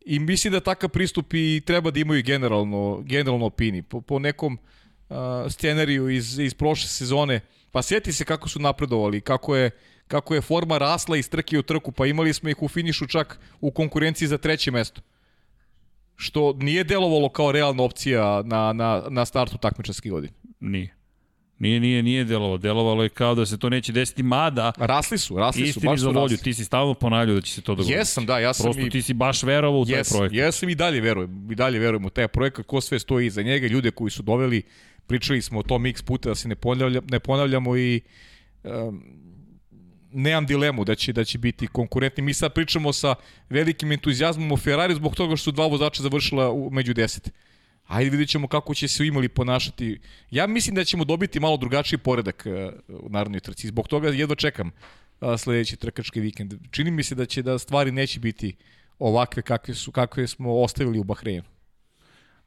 I 0.00 0.18
mislim 0.18 0.52
da 0.52 0.60
takav 0.60 0.88
pristup 0.88 1.34
i 1.34 1.62
treba 1.66 1.90
da 1.90 2.00
imaju 2.00 2.22
generalno, 2.22 3.02
generalno 3.04 3.46
opini. 3.46 3.82
Po, 3.82 4.00
po 4.00 4.18
nekom 4.18 4.58
uh, 5.08 5.16
scenariju 5.48 6.08
iz, 6.08 6.38
iz 6.38 6.54
prošle 6.54 6.88
sezone, 6.88 7.40
pa 7.72 7.82
sjeti 7.82 8.12
se 8.12 8.24
kako 8.24 8.48
su 8.48 8.58
napredovali, 8.58 9.20
kako 9.20 9.56
je, 9.56 9.70
kako 10.08 10.34
je 10.34 10.40
forma 10.40 10.78
rasla 10.78 11.16
iz 11.16 11.28
trke 11.30 11.58
u 11.58 11.62
trku, 11.62 11.92
pa 11.92 12.06
imali 12.06 12.32
smo 12.32 12.48
ih 12.48 12.62
u 12.62 12.68
finišu 12.68 13.06
čak 13.06 13.40
u 13.60 13.70
konkurenciji 13.70 14.28
za 14.28 14.38
treće 14.38 14.70
mesto. 14.70 15.00
Što 16.16 16.52
nije 16.52 16.84
delovalo 16.84 17.28
kao 17.28 17.52
realna 17.52 17.82
opcija 17.82 18.42
na, 18.44 18.72
na, 18.72 19.02
na 19.10 19.24
startu 19.24 19.58
takmičarske 19.58 20.08
godine. 20.10 20.32
Nije. 20.60 20.94
Nije, 21.58 21.80
nije, 21.80 22.02
nije 22.02 22.24
delovalo. 22.24 22.58
Delovalo 22.58 23.02
je 23.02 23.08
kao 23.08 23.34
da 23.34 23.46
se 23.46 23.58
to 23.58 23.68
neće 23.68 23.92
desiti, 23.92 24.22
mada 24.22 24.72
Rasli 24.76 25.18
su, 25.18 25.36
rasli 25.36 25.72
su, 25.72 25.80
baš 25.80 26.00
su 26.00 26.06
volju, 26.06 26.20
rasli. 26.20 26.38
ti 26.38 26.54
si 26.54 26.64
stalno 26.64 26.94
ponavljao 26.94 27.34
da 27.34 27.40
će 27.40 27.52
se 27.52 27.60
to 27.62 27.74
dogoditi. 27.74 27.92
Jesam, 27.92 28.26
da, 28.26 28.38
ja 28.38 28.54
sam 28.54 28.64
Prosto 28.64 28.82
i... 28.82 28.90
ti 28.90 29.02
si 29.02 29.14
baš 29.14 29.42
verovao 29.42 29.80
u 29.80 29.84
taj 29.86 29.98
Jes, 29.98 30.08
projekat. 30.08 30.36
jesam 30.36 30.68
i 30.68 30.74
dalje 30.74 31.00
verujem, 31.00 31.48
i 31.50 31.54
dalje 31.54 31.78
verujem 31.78 32.04
u 32.04 32.10
taj 32.10 32.28
projekat, 32.28 32.66
ko 32.66 32.80
sve 32.80 32.98
stoji 32.98 33.26
iza 33.26 33.42
njega, 33.42 33.66
ljude 33.66 33.90
koji 33.90 34.10
su 34.10 34.22
doveli, 34.22 34.62
pričali 35.08 35.42
smo 35.42 35.58
o 35.58 35.62
tom 35.62 35.86
x 35.86 36.02
puta 36.02 36.28
da 36.28 36.34
se 36.34 36.48
ne, 36.48 36.54
ponavlja, 36.54 37.00
ne 37.10 37.20
ponavljamo 37.20 37.76
i 37.76 38.00
um, 38.64 39.02
nemam 40.12 40.46
dilemu 40.46 40.84
da 40.84 40.94
će 40.94 41.12
da 41.12 41.24
će 41.24 41.38
biti 41.38 41.66
konkurentni. 41.66 42.22
Mi 42.22 42.34
sad 42.34 42.54
pričamo 42.54 42.92
sa 42.92 43.14
velikim 43.50 43.92
entuzijazmom 43.92 44.52
o 44.52 44.56
Ferrari 44.56 44.94
zbog 44.94 45.16
toga 45.16 45.36
što 45.36 45.44
su 45.44 45.52
dva 45.52 45.66
vozača 45.66 46.02
završila 46.02 46.50
u 46.50 46.70
među 46.70 46.94
10. 46.94 47.28
Ajde 47.86 48.10
vidjet 48.10 48.28
ćemo 48.28 48.48
kako 48.48 48.74
će 48.74 48.88
se 48.88 49.06
imali 49.06 49.28
ponašati. 49.28 50.00
Ja 50.30 50.46
mislim 50.46 50.74
da 50.74 50.84
ćemo 50.84 51.04
dobiti 51.04 51.40
malo 51.40 51.56
drugačiji 51.56 51.98
poredak 51.98 52.46
uh, 52.46 53.02
u 53.04 53.08
narodnoj 53.08 53.40
trci. 53.40 53.68
Zbog 53.68 53.88
toga 53.88 54.08
jedva 54.08 54.34
čekam 54.34 54.70
uh, 55.20 55.36
sledeći 55.38 55.76
trkački 55.76 56.20
vikend. 56.20 56.54
Čini 56.70 56.90
mi 56.90 57.02
se 57.02 57.14
da 57.14 57.26
će 57.26 57.42
da 57.42 57.58
stvari 57.58 57.92
neće 57.92 58.20
biti 58.20 58.56
ovakve 58.98 59.42
kakve 59.42 59.74
su 59.74 59.92
kakve 59.92 60.26
smo 60.26 60.60
ostavili 60.60 60.98
u 60.98 61.04
Bahreinu. 61.04 61.57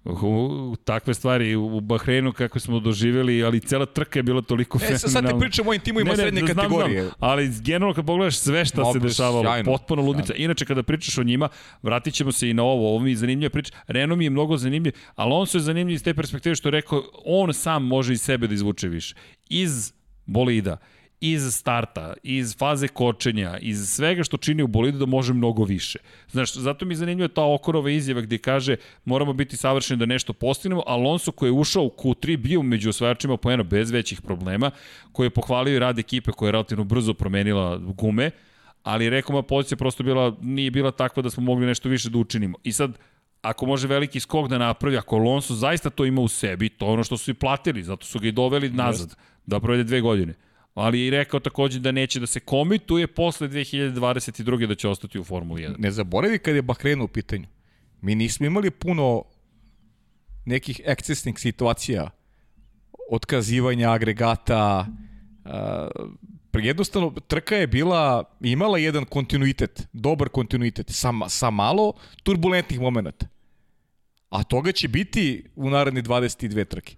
U, 0.06 0.76
takve 0.84 1.14
stvari 1.14 1.56
u 1.56 1.80
Bahreinu 1.80 2.34
kako 2.34 2.60
smo 2.60 2.80
doživjeli, 2.80 3.44
ali 3.44 3.60
cela 3.60 3.86
trka 3.86 4.20
je 4.20 4.24
bila 4.24 4.42
toliko 4.42 4.78
e, 4.78 4.80
fenomenalna. 4.80 5.10
Sad 5.10 5.28
ti 5.28 5.40
pričam 5.40 5.68
o 5.68 5.70
ovim 5.70 5.82
timovima 5.82 6.16
srednje 6.16 6.42
znam, 6.42 6.56
kategorije. 6.56 7.02
Znam, 7.02 7.14
ali 7.20 7.52
generalno 7.62 7.94
kad 7.94 8.06
pogledaš 8.06 8.38
sve 8.38 8.66
šta 8.66 8.82
Dobro, 8.82 9.02
se 9.02 9.08
dešavalo, 9.08 9.44
sjajno, 9.44 9.72
potpuno 9.72 10.02
ludnica. 10.02 10.28
Sjajno. 10.28 10.44
Inače 10.44 10.66
kada 10.66 10.84
pričaš 10.84 11.18
o 11.18 11.24
njima, 11.24 11.50
vratit 11.82 12.14
ćemo 12.14 12.32
se 12.32 12.50
i 12.50 12.54
na 12.54 12.64
ovo, 12.64 12.90
ovo 12.90 13.00
mi 13.00 13.10
je 13.10 13.16
zanimljiva 13.16 13.50
priča. 13.50 13.74
Renault 13.88 14.18
mi 14.18 14.24
je 14.24 14.30
mnogo 14.30 14.58
zanimljiv, 14.58 14.94
ali 15.16 15.34
on 15.34 15.48
se 15.48 15.58
je 15.58 15.62
zanimljiv 15.62 15.96
iz 15.96 16.04
te 16.04 16.14
perspektive 16.14 16.56
što 16.56 16.68
je 16.68 16.72
rekao, 16.72 17.04
on 17.26 17.54
sam 17.54 17.86
može 17.86 18.14
iz 18.14 18.22
sebe 18.22 18.48
da 18.48 18.54
izvuče 18.54 18.88
više. 18.88 19.16
Iz 19.50 19.94
bolida 20.26 20.78
iz 21.22 21.54
starta, 21.56 22.14
iz 22.24 22.58
faze 22.58 22.88
kočenja, 22.88 23.58
iz 23.58 23.90
svega 23.90 24.24
što 24.24 24.38
čini 24.38 24.64
u 24.64 24.68
bolidu 24.68 24.98
da 24.98 25.06
može 25.06 25.34
mnogo 25.34 25.64
više. 25.64 26.00
Znaš, 26.32 26.54
zato 26.54 26.86
mi 26.86 26.94
je 26.94 26.98
zanimljiva 26.98 27.28
ta 27.28 27.44
Okorova 27.46 27.90
izjava 27.90 28.22
gde 28.22 28.38
kaže 28.38 28.76
moramo 29.06 29.34
biti 29.34 29.58
savršeni 29.58 30.00
da 30.00 30.06
nešto 30.06 30.34
postignemo, 30.34 30.84
Alonso 30.88 31.32
koji 31.32 31.48
je 31.48 31.54
ušao 31.54 31.84
u 31.84 31.94
Q3 31.98 32.38
bio 32.38 32.62
među 32.62 32.90
osvajačima 32.90 33.38
poena 33.38 33.64
bez 33.64 33.92
većih 33.92 34.22
problema, 34.22 34.72
koji 35.12 35.26
je 35.26 35.30
pohvalio 35.30 35.76
i 35.76 35.80
rad 35.80 36.00
ekipe 36.00 36.32
koja 36.32 36.48
je 36.48 36.52
relativno 36.52 36.84
brzo 36.84 37.14
promenila 37.14 37.78
gume, 37.78 38.32
ali 38.84 39.10
rekao 39.10 39.36
ma 39.36 39.42
pozicija 39.42 39.78
prosto 39.78 40.04
bila, 40.04 40.36
nije 40.42 40.72
bila 40.72 40.92
takva 40.92 41.24
da 41.24 41.30
smo 41.30 41.44
mogli 41.44 41.66
nešto 41.66 41.90
više 41.90 42.10
da 42.10 42.18
učinimo. 42.18 42.58
I 42.64 42.72
sad, 42.72 42.98
ako 43.42 43.66
može 43.66 43.88
veliki 43.88 44.20
skok 44.20 44.50
da 44.50 44.58
napravi, 44.58 44.98
ako 44.98 45.16
Alonso 45.16 45.54
zaista 45.54 45.90
to 45.90 46.06
ima 46.06 46.22
u 46.22 46.28
sebi, 46.28 46.70
to 46.70 46.86
je 46.86 46.92
ono 46.92 47.04
što 47.04 47.18
su 47.18 47.32
i 47.32 47.34
platili, 47.34 47.84
zato 47.84 48.06
su 48.06 48.20
ga 48.20 48.28
i 48.28 48.32
doveli 48.32 48.70
nazad, 48.70 49.16
da 49.46 49.60
provede 49.60 49.84
dve 49.84 50.02
godine 50.02 50.34
ali 50.74 51.00
je 51.00 51.08
i 51.08 51.10
rekao 51.10 51.40
takođe 51.40 51.80
da 51.80 51.92
neće 51.92 52.20
da 52.20 52.28
se 52.28 52.40
komituje 52.40 53.08
posle 53.08 53.48
2022. 53.48 54.68
da 54.68 54.76
će 54.76 54.88
ostati 54.88 55.20
u 55.20 55.24
Formuli 55.24 55.62
1. 55.62 55.76
Ne 55.78 55.92
zaboravi 55.92 56.40
kad 56.40 56.56
je 56.56 56.62
Bahrein 56.62 57.02
u 57.02 57.08
pitanju. 57.08 57.48
Mi 58.02 58.16
nismo 58.16 58.46
imali 58.46 58.72
puno 58.72 59.24
nekih 60.46 60.82
ekscesnih 60.86 61.40
situacija, 61.40 62.10
otkazivanja 63.12 63.92
agregata, 63.92 64.88
jednostavno 66.54 67.14
trka 67.28 67.56
je 67.56 67.68
bila, 67.68 68.24
imala 68.42 68.78
jedan 68.78 69.06
kontinuitet, 69.06 69.88
dobar 69.94 70.30
kontinuitet, 70.30 70.90
sa, 70.90 71.14
sa 71.28 71.50
malo 71.50 71.94
turbulentnih 72.24 72.80
momenta. 72.80 73.28
A 74.30 74.44
toga 74.44 74.72
će 74.72 74.88
biti 74.88 75.44
u 75.56 75.70
naredne 75.70 76.02
22 76.02 76.66
trke. 76.66 76.96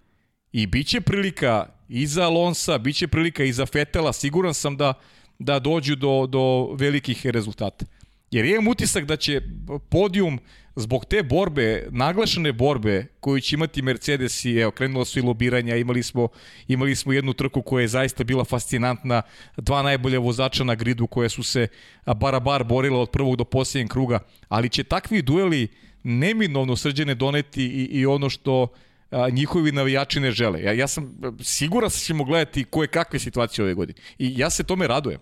I 0.54 0.68
bit 0.68 0.88
će 0.88 1.01
prilika 1.01 1.66
i 1.89 2.08
za 2.08 2.24
Alonsa, 2.24 2.78
bit 2.78 2.95
će 2.95 3.08
prilika 3.08 3.43
i 3.43 3.54
za 3.54 3.66
Fetela, 3.66 4.14
siguran 4.14 4.54
sam 4.54 4.78
da, 4.78 4.93
da 5.39 5.60
dođu 5.60 5.95
do, 5.95 6.28
do 6.28 6.74
velikih 6.74 7.26
rezultata. 7.26 7.86
Jer 8.32 8.45
imam 8.45 8.68
utisak 8.68 9.06
da 9.06 9.18
će 9.18 9.41
podijum 9.89 10.39
zbog 10.76 11.06
te 11.06 11.24
borbe, 11.24 11.88
naglašene 11.91 12.51
borbe 12.51 13.06
koju 13.20 13.41
će 13.41 13.56
imati 13.56 13.82
Mercedes 13.82 14.45
i 14.45 14.56
evo, 14.58 14.72
krenulo 14.72 15.06
su 15.06 15.20
i 15.20 15.22
lobiranja, 15.22 15.76
imali 15.76 16.04
smo, 16.04 16.28
imali 16.68 16.95
smo 16.95 17.14
jednu 17.14 17.34
trku 17.34 17.62
koja 17.62 17.82
je 17.82 17.88
zaista 17.88 18.24
bila 18.24 18.43
fascinantna, 18.43 19.22
dva 19.58 19.82
najbolja 19.82 20.20
vozača 20.20 20.64
na 20.64 20.76
gridu 20.76 21.08
koje 21.08 21.30
su 21.30 21.43
se 21.43 21.68
barabar 22.16 22.64
borila 22.64 22.99
od 22.99 23.10
prvog 23.10 23.36
do 23.36 23.43
posljednjeg 23.43 23.89
kruga, 23.89 24.20
ali 24.47 24.70
će 24.70 24.84
takvi 24.84 25.22
dueli 25.22 25.68
neminovno 26.04 26.76
srđene 26.76 27.16
doneti 27.16 27.64
i, 27.64 27.99
i 27.99 28.06
ono 28.06 28.30
što 28.30 28.68
a, 29.14 29.30
njihovi 29.30 29.72
navijači 29.72 30.20
ne 30.20 30.32
žele. 30.32 30.61
Ja, 30.61 30.74
ja 30.74 30.88
sam 30.88 31.18
siguran 31.39 31.89
da 31.89 31.95
ćemo 31.95 32.24
gledati 32.24 32.64
koje 32.64 32.88
kakve 32.88 33.20
situacije 33.20 33.66
ove 33.66 33.74
godine. 33.74 33.99
I 34.18 34.34
ja 34.38 34.49
se 34.49 34.64
tome 34.64 34.88
radujem. 34.88 35.20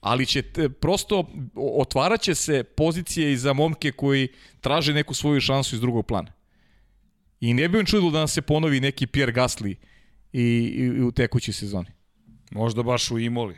Ali 0.00 0.26
će 0.26 0.42
te, 0.42 0.68
prosto 0.68 1.30
otvarat 1.56 2.20
će 2.20 2.34
se 2.34 2.64
pozicije 2.64 3.32
i 3.32 3.36
za 3.36 3.52
momke 3.52 3.92
koji 3.92 4.28
traže 4.60 4.94
neku 4.94 5.14
svoju 5.14 5.40
šansu 5.40 5.74
iz 5.76 5.80
drugog 5.80 6.06
plana. 6.06 6.32
I 7.40 7.54
ne 7.54 7.68
bi 7.68 7.78
on 7.78 7.86
čudilo 7.86 8.10
da 8.10 8.18
nam 8.18 8.28
se 8.28 8.42
ponovi 8.42 8.80
neki 8.80 9.06
Pierre 9.06 9.32
Gasly 9.32 9.74
i, 10.32 10.42
i, 10.42 10.82
i 10.82 11.02
u 11.02 11.12
tekućoj 11.12 11.54
sezoni. 11.54 11.90
Možda 12.50 12.82
baš 12.82 13.10
u 13.10 13.18
Imoli. 13.18 13.56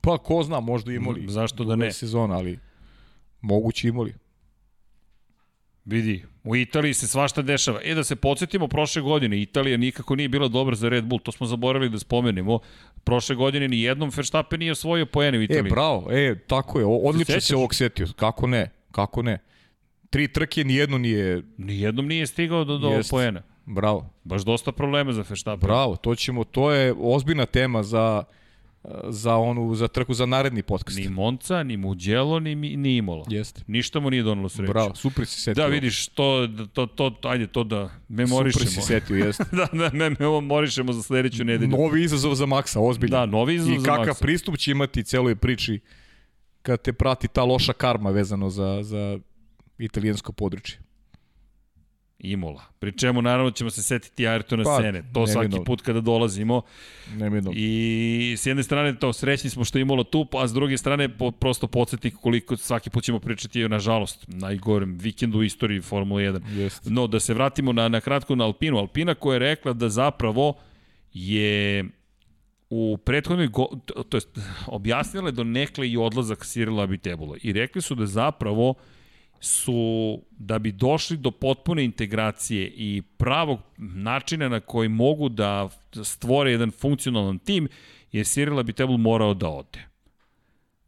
Pa 0.00 0.18
ko 0.18 0.42
zna, 0.42 0.60
možda 0.60 0.92
Imoli. 0.92 1.24
Zašto 1.28 1.64
da 1.64 1.76
ne? 1.76 1.92
Sezona, 1.92 2.34
ali 2.34 2.58
moguće 3.40 3.88
Imoli. 3.88 4.14
Vidi, 5.84 6.24
u 6.44 6.56
Italiji 6.56 6.94
se 6.94 7.06
svašta 7.06 7.42
dešava. 7.42 7.80
E 7.84 7.94
da 7.94 8.04
se 8.04 8.16
podsjetimo, 8.16 8.68
prošle 8.68 9.02
godine 9.02 9.42
Italija 9.42 9.76
nikako 9.76 10.16
nije 10.16 10.28
bila 10.28 10.48
dobra 10.48 10.76
za 10.76 10.88
Red 10.88 11.04
Bull, 11.04 11.20
to 11.20 11.32
smo 11.32 11.46
zaboravili 11.46 11.90
da 11.90 11.98
spomenemo. 11.98 12.58
Prošle 13.04 13.36
godine 13.36 13.68
ni 13.68 13.80
jednom 13.80 14.10
Verstappen 14.16 14.60
nije 14.60 14.72
osvojio 14.72 15.06
poene 15.06 15.38
u 15.38 15.42
Italiji. 15.42 15.68
E, 15.68 15.70
bravo, 15.70 16.12
e, 16.12 16.38
tako 16.46 16.78
je, 16.78 16.86
odlično 16.86 17.40
se, 17.40 17.56
ovog 17.56 17.74
setio. 17.74 18.06
Kako 18.16 18.46
ne, 18.46 18.70
kako 18.92 19.22
ne. 19.22 19.38
Tri 20.10 20.28
trke, 20.28 20.64
nijedno 20.64 20.98
nije... 20.98 21.42
Nijednom 21.56 22.06
nije 22.06 22.26
stigao 22.26 22.64
do, 22.64 22.78
do 22.78 23.00
poena. 23.10 23.42
Bravo. 23.66 24.10
Baš 24.24 24.42
dosta 24.42 24.72
problema 24.72 25.12
za 25.12 25.24
Verstappen. 25.28 25.66
Bravo, 25.66 25.96
to 25.96 26.14
ćemo, 26.14 26.44
to 26.44 26.72
je 26.72 26.94
ozbiljna 27.00 27.46
tema 27.46 27.82
za 27.82 28.24
za 29.08 29.36
onu 29.36 29.74
za 29.74 29.88
trku 29.88 30.14
za 30.14 30.26
naredni 30.26 30.62
podcast. 30.62 30.98
Ni 30.98 31.08
Monca, 31.08 31.62
ni 31.62 31.76
Mugello, 31.76 32.40
ni 32.40 32.54
ni 32.54 32.96
Imola. 32.96 33.24
Jeste. 33.28 33.62
Ništa 33.66 34.00
mu 34.00 34.10
nije 34.10 34.22
donelo 34.22 34.48
sreću. 34.48 34.72
Bravo, 34.72 34.94
super 34.94 35.26
si 35.26 35.40
setio. 35.40 35.62
Da, 35.62 35.68
vidiš, 35.68 36.08
to, 36.08 36.48
to, 36.72 36.86
to, 36.86 37.16
ajde 37.22 37.46
to 37.46 37.64
da 37.64 37.90
memorišemo. 38.08 38.64
Super 38.64 38.82
si 38.82 38.86
setio, 38.86 39.16
jeste. 39.16 39.44
da, 39.56 39.66
da, 39.72 39.90
me 39.92 40.10
memorišemo 40.10 40.92
za 40.92 41.02
sledeću 41.02 41.44
nedelju. 41.44 41.70
Novi 41.70 42.04
izazov 42.04 42.34
za 42.34 42.46
Maksa, 42.46 42.80
ozbiljno. 42.80 43.16
Da, 43.16 43.26
novi 43.26 43.54
izazov 43.54 43.74
I 43.74 43.78
za 43.78 43.90
Maksa. 43.90 44.02
I 44.02 44.04
kakav 44.04 44.20
pristup 44.20 44.56
će 44.56 44.70
imati 44.70 45.04
celoj 45.04 45.36
priči 45.36 45.80
kad 46.62 46.82
te 46.82 46.92
prati 46.92 47.28
ta 47.28 47.44
loša 47.44 47.72
karma 47.72 48.10
vezano 48.10 48.50
za, 48.50 48.78
za 48.82 49.18
italijansko 49.78 50.32
područje. 50.32 50.78
Imola. 52.20 52.62
Pri 52.78 52.92
čemu 52.92 53.22
naravno 53.22 53.50
ćemo 53.50 53.70
se 53.70 53.82
setiti 53.82 54.22
Ayrtona 54.22 54.64
pa, 54.64 54.82
Sene. 54.82 55.02
To 55.14 55.26
svaki 55.26 55.56
put 55.66 55.82
kada 55.82 56.00
dolazimo. 56.00 56.62
Neminovno. 57.16 57.52
I 57.54 58.34
s 58.38 58.46
jedne 58.46 58.62
strane 58.62 58.96
to 58.96 59.12
srećni 59.12 59.50
smo 59.50 59.64
što 59.64 59.78
je 59.78 59.82
Imola 59.82 60.04
tu, 60.04 60.26
a 60.32 60.48
s 60.48 60.52
druge 60.52 60.78
strane 60.78 61.08
po, 61.08 61.30
prosto 61.30 61.66
podsjetnik 61.66 62.14
koliko 62.14 62.56
svaki 62.56 62.90
put 62.90 63.04
ćemo 63.04 63.18
pričati 63.18 63.68
nažalost 63.68 64.24
najgorem 64.28 64.98
vikendu 64.98 65.38
u 65.38 65.42
istoriji 65.42 65.80
Formule 65.80 66.22
1. 66.22 66.58
Jest. 66.58 66.82
No 66.86 67.06
da 67.06 67.20
se 67.20 67.34
vratimo 67.34 67.72
na, 67.72 67.88
na 67.88 68.00
kratko 68.00 68.34
na 68.34 68.44
Alpinu. 68.44 68.78
Alpina 68.78 69.14
koja 69.14 69.34
je 69.34 69.38
rekla 69.38 69.72
da 69.72 69.88
zapravo 69.88 70.54
je 71.12 71.84
u 72.70 72.98
prethodnoj, 73.04 73.48
go, 73.48 73.66
to, 73.84 74.02
to 74.02 74.16
je 74.16 74.22
objasnila 74.66 75.28
je 75.28 75.32
do 75.32 75.44
nekle 75.44 75.88
i 75.88 75.96
odlazak 75.96 76.44
Sirila 76.44 76.82
Abitebula. 76.82 77.36
I 77.42 77.52
rekli 77.52 77.82
su 77.82 77.94
da 77.94 78.06
zapravo 78.06 78.74
su, 79.40 80.20
da 80.30 80.58
bi 80.58 80.72
došli 80.72 81.16
do 81.16 81.30
potpune 81.30 81.84
integracije 81.84 82.72
i 82.76 83.02
pravog 83.16 83.58
načina 83.78 84.48
na 84.48 84.60
koji 84.60 84.88
mogu 84.88 85.28
da 85.28 85.68
stvore 86.04 86.50
jedan 86.50 86.70
funkcionalan 86.70 87.38
tim, 87.38 87.68
je 88.12 88.24
Cyril 88.24 88.60
Abitebul 88.60 88.96
morao 88.96 89.34
da 89.34 89.48
ode. 89.48 89.90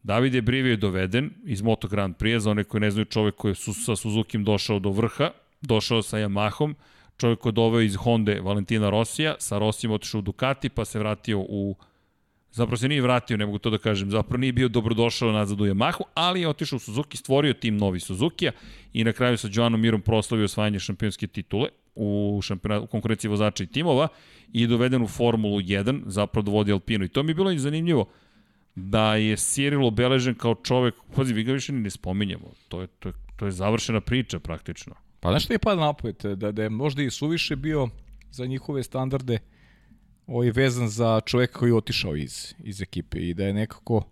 David 0.02 0.34
je 0.34 0.42
je 0.70 0.76
doveden 0.76 1.30
iz 1.44 1.62
Moto 1.62 1.88
Grand 1.88 2.16
Prix, 2.16 2.38
za 2.38 2.50
one 2.50 2.64
koji 2.64 2.80
ne 2.80 2.90
znaju 2.90 3.04
čovek 3.04 3.34
koji 3.34 3.50
je 3.50 3.54
su, 3.54 3.74
sa 3.74 3.96
Suzuki 3.96 4.38
došao 4.38 4.78
do 4.78 4.90
vrha, 4.90 5.30
došao 5.60 6.02
sa 6.02 6.16
Yamahom, 6.16 6.74
čovek 7.16 7.38
koji 7.38 7.50
je 7.50 7.54
doveo 7.54 7.80
iz 7.80 7.96
Honda 7.96 8.40
Valentina 8.40 8.90
Rosija, 8.90 9.34
sa 9.38 9.58
Rosijem 9.58 9.92
otišao 9.92 10.18
u 10.18 10.22
Ducati, 10.22 10.68
pa 10.68 10.84
se 10.84 10.98
vratio 10.98 11.38
u 11.38 11.76
Zapravo 12.52 12.76
se 12.76 12.88
nije 12.88 13.02
vratio, 13.02 13.36
ne 13.36 13.46
mogu 13.46 13.58
to 13.58 13.70
da 13.70 13.78
kažem, 13.78 14.10
zapravo 14.10 14.40
nije 14.40 14.52
bio 14.52 14.68
dobrodošao 14.68 15.32
nazad 15.32 15.60
u 15.60 15.64
Yamahu, 15.64 16.02
ali 16.14 16.40
je 16.40 16.48
otišao 16.48 16.76
u 16.76 16.80
Suzuki, 16.80 17.16
stvorio 17.16 17.52
tim 17.52 17.76
novi 17.76 18.00
Suzuki-a 18.00 18.52
i 18.92 19.04
na 19.04 19.12
kraju 19.12 19.38
sa 19.38 19.48
Joanom 19.52 19.80
Mirom 19.80 20.00
proslavio 20.00 20.44
osvajanje 20.44 20.78
šampionske 20.78 21.26
titule 21.26 21.68
u, 21.94 22.40
u 22.82 22.86
konkurenciji 22.86 23.28
vozača 23.28 23.64
i 23.64 23.66
timova 23.66 24.08
i 24.52 24.66
doveden 24.66 25.02
u 25.02 25.08
Formulu 25.08 25.60
1, 25.60 26.02
zapravo 26.06 26.44
dovodi 26.44 26.72
Alpinu. 26.72 27.04
I 27.04 27.08
to 27.08 27.22
mi 27.22 27.30
je 27.30 27.34
bilo 27.34 27.58
zanimljivo 27.58 28.08
da 28.74 29.16
je 29.16 29.36
Cyril 29.36 29.86
obeležen 29.86 30.34
kao 30.34 30.54
čovek, 30.54 30.94
pazi, 31.16 31.34
vi 31.34 31.44
ga 31.44 31.52
više 31.52 31.72
ni 31.72 31.80
ne 31.80 31.90
spominjamo, 31.90 32.52
to 32.68 32.80
je, 32.80 32.86
to 32.86 33.08
je, 33.08 33.12
to 33.36 33.46
je 33.46 33.52
završena 33.52 34.00
priča 34.00 34.38
praktično. 34.38 34.94
Pa 35.20 35.30
znaš 35.30 35.44
što 35.44 35.52
je 35.52 35.58
pad 35.58 35.78
napojete, 35.78 36.36
da, 36.36 36.52
da 36.52 36.62
je 36.62 36.70
možda 36.70 37.02
i 37.02 37.10
suviše 37.10 37.56
bio 37.56 37.88
za 38.30 38.46
njihove 38.46 38.82
standarde, 38.82 39.38
ovaj 40.26 40.50
vezan 40.50 40.88
za 40.88 41.20
čoveka 41.20 41.58
koji 41.58 41.70
je 41.70 41.74
otišao 41.74 42.16
iz, 42.16 42.54
iz 42.64 42.82
ekipe 42.82 43.18
i 43.18 43.34
da 43.34 43.44
je 43.44 43.52
nekako 43.52 44.02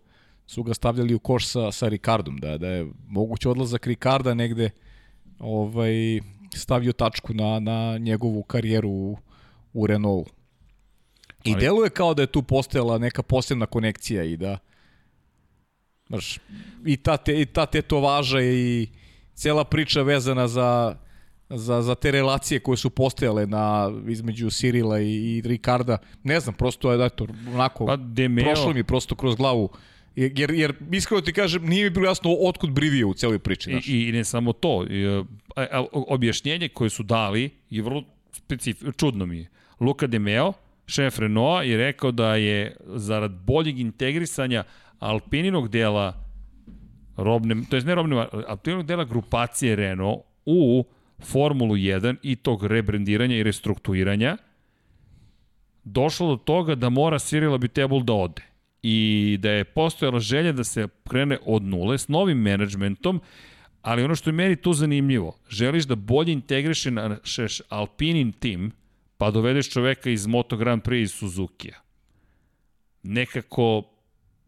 su 0.46 0.62
ga 0.62 0.74
stavljali 0.74 1.14
u 1.14 1.18
koš 1.18 1.46
sa, 1.46 1.72
sa 1.72 1.88
Ricardom, 1.88 2.36
da, 2.36 2.58
da 2.58 2.68
je 2.68 2.86
moguće 3.08 3.48
odlazak 3.48 3.86
Ricarda 3.86 4.34
negde 4.34 4.70
ovaj, 5.38 6.20
stavio 6.54 6.92
tačku 6.92 7.34
na, 7.34 7.60
na 7.60 7.98
njegovu 7.98 8.42
karijeru 8.42 8.88
u, 8.88 9.18
u 9.72 9.86
Renaultu. 9.86 10.32
I 11.44 11.52
Ali... 11.52 11.60
deluje 11.60 11.90
kao 11.90 12.14
da 12.14 12.22
je 12.22 12.32
tu 12.32 12.42
postojala 12.42 12.98
neka 12.98 13.22
posebna 13.22 13.66
konekcija 13.66 14.24
i 14.24 14.36
da 14.36 14.58
znaš, 16.08 16.38
i 16.86 16.96
ta, 16.96 17.16
te, 17.16 17.40
i 17.40 17.46
ta 17.46 17.66
tetovaža 17.66 18.42
i 18.42 18.88
cela 19.34 19.64
priča 19.64 20.02
vezana 20.02 20.48
za 20.48 20.96
za, 21.50 21.82
za 21.82 21.94
te 21.94 22.10
relacije 22.10 22.60
koje 22.60 22.76
su 22.76 22.90
postojale 22.90 23.46
na, 23.46 23.92
između 24.08 24.50
Sirila 24.50 25.00
i, 25.00 25.36
i 25.36 25.42
Ricarda. 25.44 25.98
Ne 26.22 26.40
znam, 26.40 26.54
prosto 26.54 26.92
je, 26.92 27.06
eto, 27.06 27.26
onako, 27.54 27.86
pa 27.86 27.96
Demeo... 27.96 28.44
prošlo 28.44 28.72
mi 28.72 28.84
prosto 28.84 29.14
kroz 29.14 29.36
glavu 29.36 29.70
Jer, 30.16 30.50
jer 30.50 30.74
iskreno 30.92 31.20
ti 31.20 31.32
kažem, 31.32 31.66
nije 31.66 31.84
mi 31.84 31.90
bilo 31.90 32.06
jasno 32.06 32.30
otkud 32.40 32.70
brivio 32.70 33.08
u 33.08 33.14
celoj 33.14 33.38
priči. 33.38 33.70
Znaš. 33.70 33.88
I, 33.88 34.08
I 34.08 34.12
ne 34.12 34.24
samo 34.24 34.52
to, 34.52 34.86
i, 34.90 35.06
a, 35.56 35.66
a, 35.70 35.84
objašnjenje 35.92 36.68
koje 36.68 36.90
su 36.90 37.02
dali 37.02 37.50
je 37.70 37.82
vrlo 37.82 38.02
specif, 38.32 38.82
čudno 38.96 39.26
mi 39.26 39.38
je. 39.38 39.48
Luka 39.80 40.06
De 40.06 40.18
Meo, 40.18 40.52
šef 40.86 41.18
Renault, 41.18 41.66
je 41.66 41.76
rekao 41.76 42.10
da 42.10 42.34
je 42.34 42.76
zarad 42.86 43.30
boljeg 43.30 43.78
integrisanja 43.78 44.64
Alpininog 44.98 45.68
dela 45.68 46.24
robne, 47.16 47.56
to 47.70 47.76
je 47.76 47.82
ne 47.82 47.94
robne, 47.94 48.26
Alpininog 48.48 48.86
dela 48.86 49.04
grupacije 49.04 49.76
Renault 49.76 50.20
u 50.46 50.84
Formulu 51.24 51.76
1 51.76 52.16
i 52.22 52.36
tog 52.36 52.66
rebrendiranja 52.66 53.36
i 53.36 53.42
restrukturiranja, 53.42 54.36
došlo 55.84 56.28
do 56.28 56.36
toga 56.36 56.74
da 56.74 56.88
mora 56.88 57.18
Cyril 57.18 57.54
Abitebul 57.54 58.02
da 58.02 58.12
ode 58.12 58.42
i 58.82 59.36
da 59.40 59.50
je 59.50 59.64
postojala 59.64 60.20
želja 60.20 60.52
da 60.52 60.64
se 60.64 60.88
krene 61.08 61.38
od 61.44 61.62
nule 61.62 61.98
s 61.98 62.08
novim 62.08 62.38
menadžmentom, 62.38 63.20
ali 63.82 64.04
ono 64.04 64.14
što 64.14 64.30
je 64.30 64.34
meni 64.34 64.56
tu 64.56 64.72
zanimljivo, 64.72 65.36
želiš 65.48 65.84
da 65.84 65.94
bolje 65.94 66.32
integrišeš 66.32 67.60
Alpinin 67.68 68.32
tim, 68.32 68.72
pa 69.18 69.30
dovedeš 69.30 69.70
čoveka 69.70 70.10
iz 70.10 70.26
Moto 70.26 70.56
Grand 70.56 70.82
Prix 70.82 71.02
iz 71.02 71.12
Suzuki-a. 71.12 71.80
Nekako, 73.02 73.82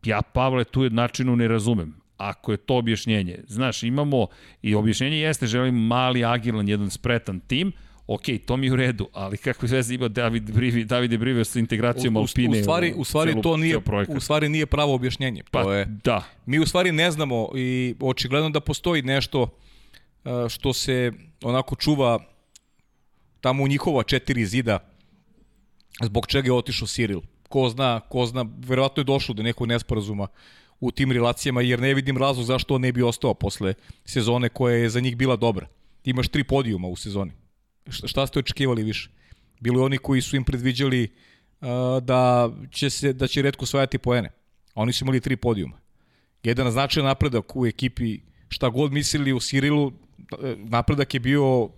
ja 0.04 0.22
Pavle 0.22 0.64
tu 0.64 0.82
jednačinu 0.82 1.36
ne 1.36 1.48
razumem 1.48 2.01
ako 2.22 2.52
je 2.52 2.56
to 2.56 2.76
objašnjenje. 2.76 3.38
Znaš, 3.46 3.82
imamo, 3.82 4.26
i 4.62 4.74
objašnjenje 4.74 5.16
jeste, 5.16 5.46
želim 5.46 5.74
mali, 5.74 6.24
agilan, 6.24 6.68
jedan 6.68 6.90
spretan 6.90 7.40
tim, 7.40 7.72
ok, 8.06 8.22
to 8.46 8.56
mi 8.56 8.66
je 8.66 8.72
u 8.72 8.76
redu, 8.76 9.08
ali 9.12 9.36
kako 9.36 9.66
veze 9.66 9.94
ima 9.94 10.08
David 10.08 10.50
Brivi, 10.54 10.84
Davide 10.84 11.18
Brivi 11.18 11.44
sa 11.44 11.58
integracijom 11.58 12.16
u, 12.16 12.18
u, 12.18 12.22
Alpine 12.22 12.58
u 12.58 12.62
stvari, 12.62 12.94
u 12.96 13.04
stvari 13.04 13.42
to 13.42 13.56
nije 13.56 13.80
u 14.08 14.20
stvari 14.20 14.48
nije 14.48 14.66
pravo 14.66 14.94
objašnjenje. 14.94 15.42
Pa, 15.50 15.62
to 15.62 15.72
je, 15.72 15.86
da. 16.04 16.22
Mi 16.46 16.58
u 16.58 16.66
stvari 16.66 16.92
ne 16.92 17.10
znamo 17.10 17.48
i 17.54 17.94
očigledno 18.00 18.50
da 18.50 18.60
postoji 18.60 19.02
nešto 19.02 19.48
što 20.48 20.72
se 20.72 21.12
onako 21.42 21.76
čuva 21.76 22.18
tamo 23.40 23.64
u 23.64 23.68
njihova 23.68 24.02
četiri 24.02 24.46
zida 24.46 24.78
zbog 26.02 26.26
čega 26.26 26.46
je 26.46 26.52
otišao 26.52 26.86
Cyril. 26.86 27.20
Ko 27.48 27.68
zna, 27.68 28.00
ko 28.00 28.26
zna, 28.26 28.46
verovatno 28.58 29.00
je 29.00 29.04
došlo 29.04 29.34
do 29.34 29.42
nekog 29.42 29.68
nesporazuma 29.68 30.26
u 30.82 30.90
tim 30.90 31.12
relacijama, 31.12 31.62
jer 31.62 31.80
ne 31.80 31.94
vidim 31.94 32.16
razlog 32.18 32.46
zašto 32.46 32.74
on 32.74 32.80
ne 32.80 32.92
bi 32.92 33.02
ostao 33.02 33.34
posle 33.34 33.74
sezone 34.04 34.48
koja 34.48 34.76
je 34.76 34.88
za 34.90 35.00
njih 35.00 35.16
bila 35.16 35.36
dobra. 35.36 35.66
Imaš 36.04 36.28
tri 36.28 36.44
podijuma 36.44 36.88
u 36.88 36.96
sezoni. 36.96 37.32
Šta 37.88 38.26
ste 38.26 38.38
očekivali 38.38 38.82
više? 38.82 39.10
Bili 39.60 39.78
oni 39.78 39.98
koji 39.98 40.22
su 40.22 40.36
im 40.36 40.44
predviđali 40.44 41.08
uh, 41.08 41.68
da 42.02 42.50
će 42.70 42.90
se 42.90 43.12
da 43.12 43.26
će 43.26 43.42
retko 43.42 43.62
osvajati 43.62 43.98
poene. 43.98 44.30
Oni 44.74 44.92
su 44.92 45.04
imali 45.04 45.20
tri 45.20 45.36
podijuma. 45.36 45.78
Jedan 46.42 46.70
značajan 46.70 47.06
napredak 47.06 47.56
u 47.56 47.66
ekipi, 47.66 48.18
šta 48.48 48.68
god 48.68 48.92
mislili 48.92 49.32
u 49.32 49.40
Sirilu, 49.40 49.92
napredak 50.56 51.14
je 51.14 51.20
bio 51.20 51.68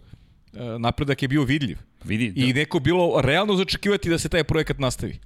napredak 0.78 1.22
je 1.22 1.28
bio 1.28 1.44
vidljiv. 1.44 1.78
Vidi, 2.04 2.30
da. 2.30 2.44
I 2.44 2.52
neko 2.52 2.80
bilo 2.80 3.20
realno 3.20 3.56
začekivati 3.56 4.10
da 4.10 4.18
se 4.18 4.28
taj 4.28 4.44
projekat 4.44 4.78
nastavi. 4.78 5.18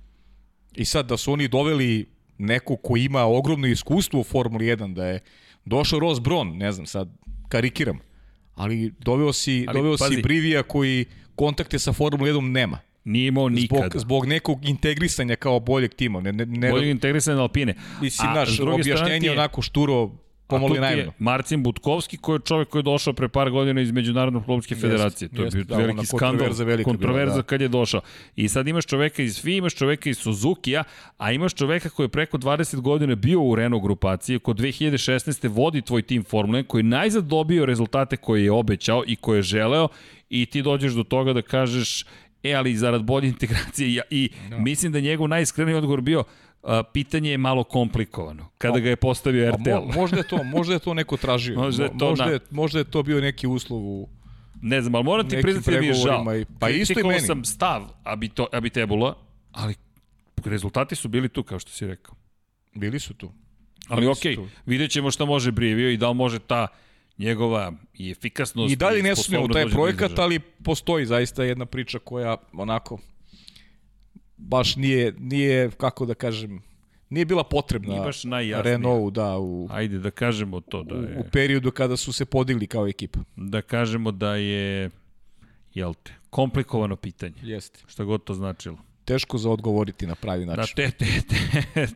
I 0.75 0.85
sad 0.85 1.07
da 1.07 1.17
su 1.17 1.33
oni 1.33 1.49
doveli 1.49 2.18
neko 2.39 2.77
ko 2.77 2.97
ima 2.97 3.25
ogromno 3.25 3.67
iskustvo 3.67 4.21
u 4.21 4.25
Formuli 4.25 4.65
1, 4.65 4.95
da 4.95 5.07
je 5.07 5.21
došao 5.65 6.01
Ross 6.01 6.21
Brown, 6.21 6.57
ne 6.57 6.73
znam, 6.73 6.87
sad 6.87 7.09
karikiram, 7.49 7.99
ali 8.55 8.95
doveo 8.99 9.33
si, 9.33 9.65
ali, 9.69 9.79
doveo 9.79 9.97
pazi. 9.99 10.15
si 10.15 10.23
Brivija 10.23 10.63
koji 10.63 11.05
kontakte 11.37 11.79
sa 11.79 11.93
Formula 11.93 12.31
1 12.31 12.41
nema. 12.41 12.79
Nije 13.05 13.29
imao 13.29 13.49
nikada. 13.49 13.89
Zbog, 13.89 14.01
zbog 14.01 14.27
nekog 14.27 14.65
integrisanja 14.65 15.37
kao 15.37 15.61
boljeg 15.61 15.95
tima. 15.95 16.21
Ne, 16.21 16.33
ne, 16.33 16.47
ne, 16.47 16.71
boljeg 16.71 16.91
integrisanja 16.91 17.41
Alpine. 17.41 17.75
Mislim, 18.01 18.33
naš 18.35 18.61
objašnjenje 18.61 19.27
je 19.27 19.33
onako 19.33 19.63
šturo 19.63 20.11
pomalo 20.49 20.77
i 20.77 20.81
naivno. 20.81 21.13
Marcin 21.19 21.63
Butkovski, 21.63 22.17
koji 22.17 22.37
je 22.37 22.41
čovjek 22.41 22.69
koji 22.69 22.81
je 22.81 22.85
došao 22.85 23.13
pre 23.13 23.29
par 23.29 23.51
godina 23.51 23.81
iz 23.81 23.91
Međunarodne 23.91 24.45
klubske 24.45 24.75
federacije. 24.75 25.29
To 25.29 25.43
je 25.43 25.51
bio 25.51 25.65
da, 25.65 25.77
veliki 25.77 26.07
skandal, 26.07 26.49
kontroverza, 26.49 26.85
kontroverza 26.85 27.33
bila, 27.33 27.43
da. 27.43 27.43
kad 27.43 27.61
je 27.61 27.69
došao. 27.69 28.01
I 28.37 28.49
sad 28.49 28.69
imaš 28.69 28.87
čoveka 28.87 29.23
iz 29.23 29.43
FI, 29.43 29.57
imaš 29.57 29.75
čoveka 29.75 30.11
iz 30.11 30.19
Suzuki-a, 30.19 30.85
a 31.19 31.33
imaš 31.33 31.55
čoveka 31.55 31.89
koji 31.89 32.05
je 32.05 32.09
preko 32.09 32.39
20 32.39 32.81
godina 32.81 33.15
bio 33.15 33.43
u 33.43 33.55
Renault 33.55 33.83
grupaciji, 33.83 34.39
kod 34.39 34.57
2016. 34.59 35.49
vodi 35.49 35.83
tvoj 35.83 36.03
tim 36.03 36.25
Formule, 36.25 36.63
koji 36.63 36.83
najzad 36.83 37.25
dobio 37.25 37.67
rezultate 37.67 38.17
koje 38.17 38.45
je 38.45 38.53
obećao 38.53 39.05
i 39.07 39.17
koje 39.17 39.39
je 39.39 39.43
želeo 39.43 39.89
i 40.31 40.47
ti 40.47 40.63
dođeš 40.63 40.93
do 40.93 41.05
toga 41.05 41.33
da 41.33 41.43
kažeš 41.43 42.05
E, 42.43 42.55
ali 42.55 42.77
zarad 42.77 43.03
bolje 43.03 43.29
integracije 43.29 43.95
ja, 43.95 44.03
i 44.11 44.31
no. 44.51 44.59
mislim 44.59 44.93
da 44.93 45.01
njegov 45.01 45.29
najiskreniji 45.29 45.77
odgovor 45.77 46.01
bio 46.01 46.25
pitanje 46.93 47.31
je 47.31 47.39
malo 47.39 47.65
komplikovano 47.65 48.49
kada 48.59 48.79
ga 48.79 48.89
je 48.89 48.97
postavio 48.97 49.51
RTL. 49.51 49.71
Mo, 49.71 49.93
možda 49.95 50.17
je 50.17 50.23
to, 50.23 50.45
možda 50.45 50.75
je 50.75 50.79
to 50.79 50.95
neko 50.95 51.17
tražio. 51.17 51.59
možda 51.65 51.85
je 51.85 51.91
to, 51.99 52.09
možda, 52.09 52.25
je, 52.25 52.41
možda 52.51 52.79
je 52.79 52.85
to 52.85 53.03
bio 53.03 53.21
neki 53.21 53.47
uslov 53.47 53.81
u 53.81 54.09
Ne 54.63 54.83
znam, 54.83 54.95
ali 54.95 55.05
moram 55.05 55.29
ti 55.29 55.39
priznati 55.43 55.71
da 55.71 55.81
mi 55.81 55.87
je 55.87 55.95
žao. 55.95 56.37
I, 56.37 56.45
pa 56.59 56.69
isto 56.69 57.01
i 57.01 57.03
meni. 57.03 57.21
sam 57.21 57.45
stav 57.45 57.83
Abito, 58.05 58.47
Abitebula, 58.53 59.15
ali 59.53 59.75
rezultati 60.45 60.97
su 60.97 61.09
bili 61.09 61.29
tu, 61.29 61.43
kao 61.43 61.59
što 61.59 61.71
si 61.71 61.87
rekao. 61.87 62.15
Bili 62.75 63.01
su 63.01 63.15
tu. 63.15 63.33
Ali 63.89 64.07
okej, 64.07 64.37
okay, 64.37 64.49
vidjet 64.67 64.91
ćemo 64.91 65.11
šta 65.11 65.25
može 65.25 65.53
Brivio 65.53 65.91
i 65.91 65.97
da 65.97 66.09
li 66.09 66.15
može 66.15 66.39
ta 66.39 66.67
njegova 67.19 67.73
i 67.95 68.11
efikasnost 68.11 68.73
i 68.73 68.77
dalje 68.77 69.03
ne 69.03 69.17
sumnjamo 69.17 69.49
taj 69.49 69.65
da 69.65 69.71
projekat, 69.71 70.19
ali 70.19 70.39
postoji 70.39 71.07
zaista 71.07 71.45
jedna 71.45 71.67
priča 71.67 71.99
koja 71.99 72.37
onako 72.53 72.99
baš 74.39 74.77
nije, 74.77 75.15
nije 75.19 75.71
kako 75.71 76.07
da 76.07 76.15
kažem, 76.15 76.63
nije 77.11 77.25
bila 77.25 77.45
potrebna 77.45 77.89
nije 77.89 78.03
baš 78.03 78.25
Renault, 78.63 79.15
da, 79.15 79.39
u, 79.39 79.69
Ajde 79.71 79.99
da 79.99 80.11
kažemo 80.11 80.61
to. 80.61 80.83
Da 80.83 80.95
je, 80.95 81.17
u, 81.17 81.21
u 81.21 81.25
periodu 81.33 81.71
kada 81.71 81.97
su 81.97 82.13
se 82.13 82.25
podigli 82.25 82.67
kao 82.67 82.89
ekipa. 82.89 83.21
Da 83.37 83.63
kažemo 83.63 84.13
da 84.13 84.35
je, 84.35 84.91
jel 85.75 85.95
te, 85.95 86.13
komplikovano 86.31 86.97
pitanje. 86.97 87.35
Jeste. 87.43 87.81
Šta 87.87 88.05
god 88.05 88.25
to 88.25 88.35
značilo 88.35 88.88
teško 89.09 89.39
za 89.39 89.51
odgovoriti 89.51 90.07
na 90.07 90.15
pravi 90.15 90.47
način. 90.47 90.75
Da, 90.77 90.91
te, 90.91 90.91
te, 90.91 91.21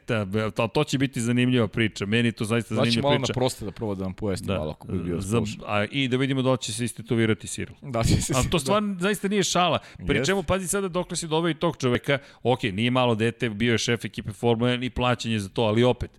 te, 0.06 0.24
da, 0.24 0.50
to, 0.50 0.68
to 0.68 0.84
će 0.84 0.98
biti 0.98 1.20
zanimljiva 1.20 1.68
priča. 1.68 2.06
Meni 2.06 2.32
to 2.32 2.44
zaista 2.44 2.74
zanimljiva 2.74 2.92
priča. 2.92 3.00
Znači 3.00 3.18
malo 3.18 3.26
na 3.28 3.34
proste 3.34 3.64
da 3.64 3.70
proba 3.70 3.94
da 3.94 4.04
vam 4.04 4.14
pojasnim 4.14 4.46
da, 4.46 4.58
malo 4.58 4.70
ako 4.70 4.86
bi 4.86 4.98
bio 4.98 5.20
za, 5.20 5.42
a, 5.66 5.84
I 5.90 6.08
da 6.08 6.16
vidimo 6.16 6.42
da 6.42 6.52
li 6.52 6.58
će 6.58 6.72
se 6.72 6.84
istetovirati 6.84 7.46
Cyril. 7.46 7.74
Da, 7.82 8.04
će 8.04 8.22
se 8.22 8.32
A 8.36 8.42
to 8.50 8.58
stvarno 8.58 8.94
da. 8.94 9.02
zaista 9.02 9.28
nije 9.28 9.42
šala. 9.42 9.78
Pri 10.06 10.24
čemu, 10.24 10.42
pazi 10.42 10.68
sada 10.68 10.88
dokle 10.88 11.16
si 11.16 11.28
doveo 11.28 11.50
i 11.50 11.54
tog 11.54 11.76
čoveka, 11.76 12.18
ok, 12.42 12.62
nije 12.62 12.90
malo 12.90 13.14
dete, 13.14 13.50
bio 13.50 13.72
je 13.72 13.78
šef 13.78 14.04
ekipe 14.04 14.32
Formule 14.32 14.78
1 14.78 14.86
i 14.86 14.90
plaćanje 14.90 15.38
za 15.38 15.48
to, 15.48 15.62
ali 15.62 15.84
opet, 15.84 16.10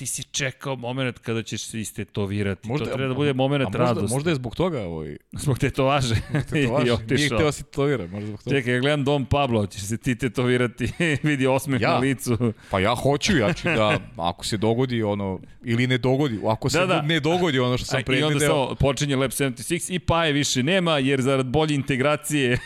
ti 0.00 0.06
si 0.06 0.22
čekao 0.22 0.76
moment 0.76 1.18
kada 1.18 1.42
ćeš 1.42 1.64
se 1.64 1.80
istetovirati. 1.80 2.68
Možda, 2.68 2.86
to 2.86 2.92
treba 2.92 3.08
da 3.08 3.14
bude 3.14 3.32
moment 3.32 3.64
možda, 3.64 3.78
radosti. 3.78 4.14
Možda 4.14 4.30
je 4.30 4.34
zbog 4.34 4.56
toga 4.56 4.80
ovaj... 4.82 5.16
Zbog 5.32 5.58
tetovaže. 5.58 6.14
tetovaže. 6.50 6.86
I 6.88 6.90
otišao. 6.90 7.16
Nije 7.16 7.28
hteo 7.28 7.52
si 7.52 7.64
tetovira, 7.64 8.06
možda 8.06 8.26
zbog 8.26 8.42
toga. 8.42 8.56
Čekaj, 8.56 8.74
ja 8.74 8.80
gledam 8.80 9.04
Dom 9.04 9.24
Pablo, 9.26 9.66
ćeš 9.66 9.82
se 9.82 9.96
ti 9.96 10.14
tetovirati, 10.14 10.92
vidi 11.22 11.46
osmeh 11.46 11.80
ja? 11.80 11.88
na 11.88 11.98
licu. 11.98 12.52
Pa 12.70 12.80
ja 12.80 12.94
hoću, 12.94 13.36
ja 13.36 13.52
ću 13.52 13.68
da, 13.68 13.98
ako 14.16 14.46
se 14.46 14.56
dogodi 14.56 15.02
ono, 15.02 15.40
ili 15.64 15.86
ne 15.86 15.98
dogodi, 15.98 16.40
ako 16.46 16.70
se 16.70 16.78
da, 16.78 16.86
da. 16.86 17.02
ne 17.02 17.20
dogodi 17.20 17.58
ono 17.58 17.78
što 17.78 17.86
sam 17.86 18.02
predvideo. 18.02 18.30
I 18.30 18.32
onda 18.32 18.46
samo 18.46 18.74
počinje 18.74 19.16
Lab 19.16 19.30
76 19.30 19.94
i 19.94 19.98
pa 19.98 20.24
je 20.24 20.32
više 20.32 20.62
nema, 20.62 20.98
jer 20.98 21.20
zarad 21.20 21.46
bolje 21.46 21.74
integracije 21.74 22.58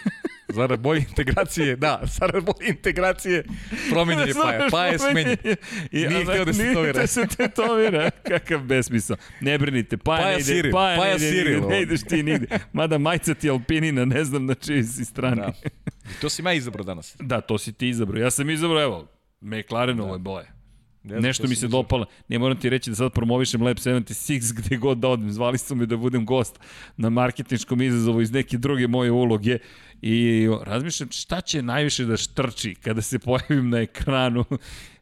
Zarad 0.48 0.80
bolje 0.80 1.00
integracije, 1.08 1.76
da, 1.76 2.00
zarad 2.18 2.44
bolje 2.44 2.68
integracije 2.68 3.44
promenjen 3.90 4.28
je 4.28 4.34
Paja. 4.34 4.68
Paja 4.70 4.92
je 4.92 4.98
smenjen. 4.98 5.36
Nije 5.92 6.24
htio 6.24 6.44
da 6.44 6.52
se 6.52 6.74
to 6.74 6.80
vira. 6.80 7.00
da 7.00 7.06
se 7.06 7.26
tetovira. 7.36 8.10
Kakav 8.10 8.60
besmisao. 8.60 9.16
Ne 9.40 9.58
brinite, 9.58 9.96
Paja, 9.96 10.22
Paja 10.22 10.32
ne 10.32 10.40
ide. 10.40 10.44
Siril. 10.44 10.72
Paja, 10.72 10.98
Paja 10.98 11.16
ne, 11.18 11.28
ide, 11.28 11.60
ne, 11.60 11.66
ne 11.66 11.82
ideš 11.82 12.02
ti 12.02 12.22
nigde. 12.22 12.46
Mada 12.72 12.98
majica 12.98 13.34
ti 13.34 13.50
Alpinina, 13.50 14.04
ne 14.04 14.24
znam 14.24 14.46
na 14.46 14.54
čiji 14.54 14.82
si 14.82 15.04
strani. 15.04 15.36
Da. 15.36 15.52
I 16.10 16.20
to 16.20 16.28
si 16.28 16.42
ja 16.42 16.52
izabrao 16.52 16.84
danas. 16.84 17.16
Da, 17.20 17.40
to 17.40 17.58
si 17.58 17.72
ti 17.72 17.88
izabrao. 17.88 18.22
Ja 18.22 18.30
sam 18.30 18.50
izabrao, 18.50 18.82
evo, 18.82 19.08
McLarenove 19.40 20.12
da. 20.12 20.18
boje. 20.18 20.53
Ne 21.04 21.20
Nešto 21.20 21.46
mi 21.46 21.56
se 21.56 21.68
dopalo. 21.68 22.06
Ne 22.28 22.38
moram 22.38 22.60
ti 22.60 22.70
reći 22.70 22.90
da 22.90 22.96
sad 22.96 23.12
promovišem 23.12 23.62
Lab 23.62 23.76
76 23.76 24.54
gde 24.58 24.76
god 24.76 24.98
da 24.98 25.08
odem. 25.08 25.30
Zvali 25.30 25.58
su 25.58 25.74
me 25.74 25.86
da 25.86 25.96
budem 25.96 26.26
gost 26.26 26.60
na 26.96 27.10
marketinškom 27.10 27.82
izazovu 27.82 28.20
iz 28.20 28.32
neke 28.32 28.58
druge 28.58 28.86
moje 28.86 29.10
uloge 29.10 29.58
i 30.02 30.48
razmišljam 30.62 31.08
šta 31.12 31.40
će 31.40 31.62
najviše 31.62 32.04
da 32.04 32.16
štrči 32.16 32.74
kada 32.74 33.02
se 33.02 33.18
pojavim 33.18 33.70
na 33.70 33.78
ekranu. 33.78 34.44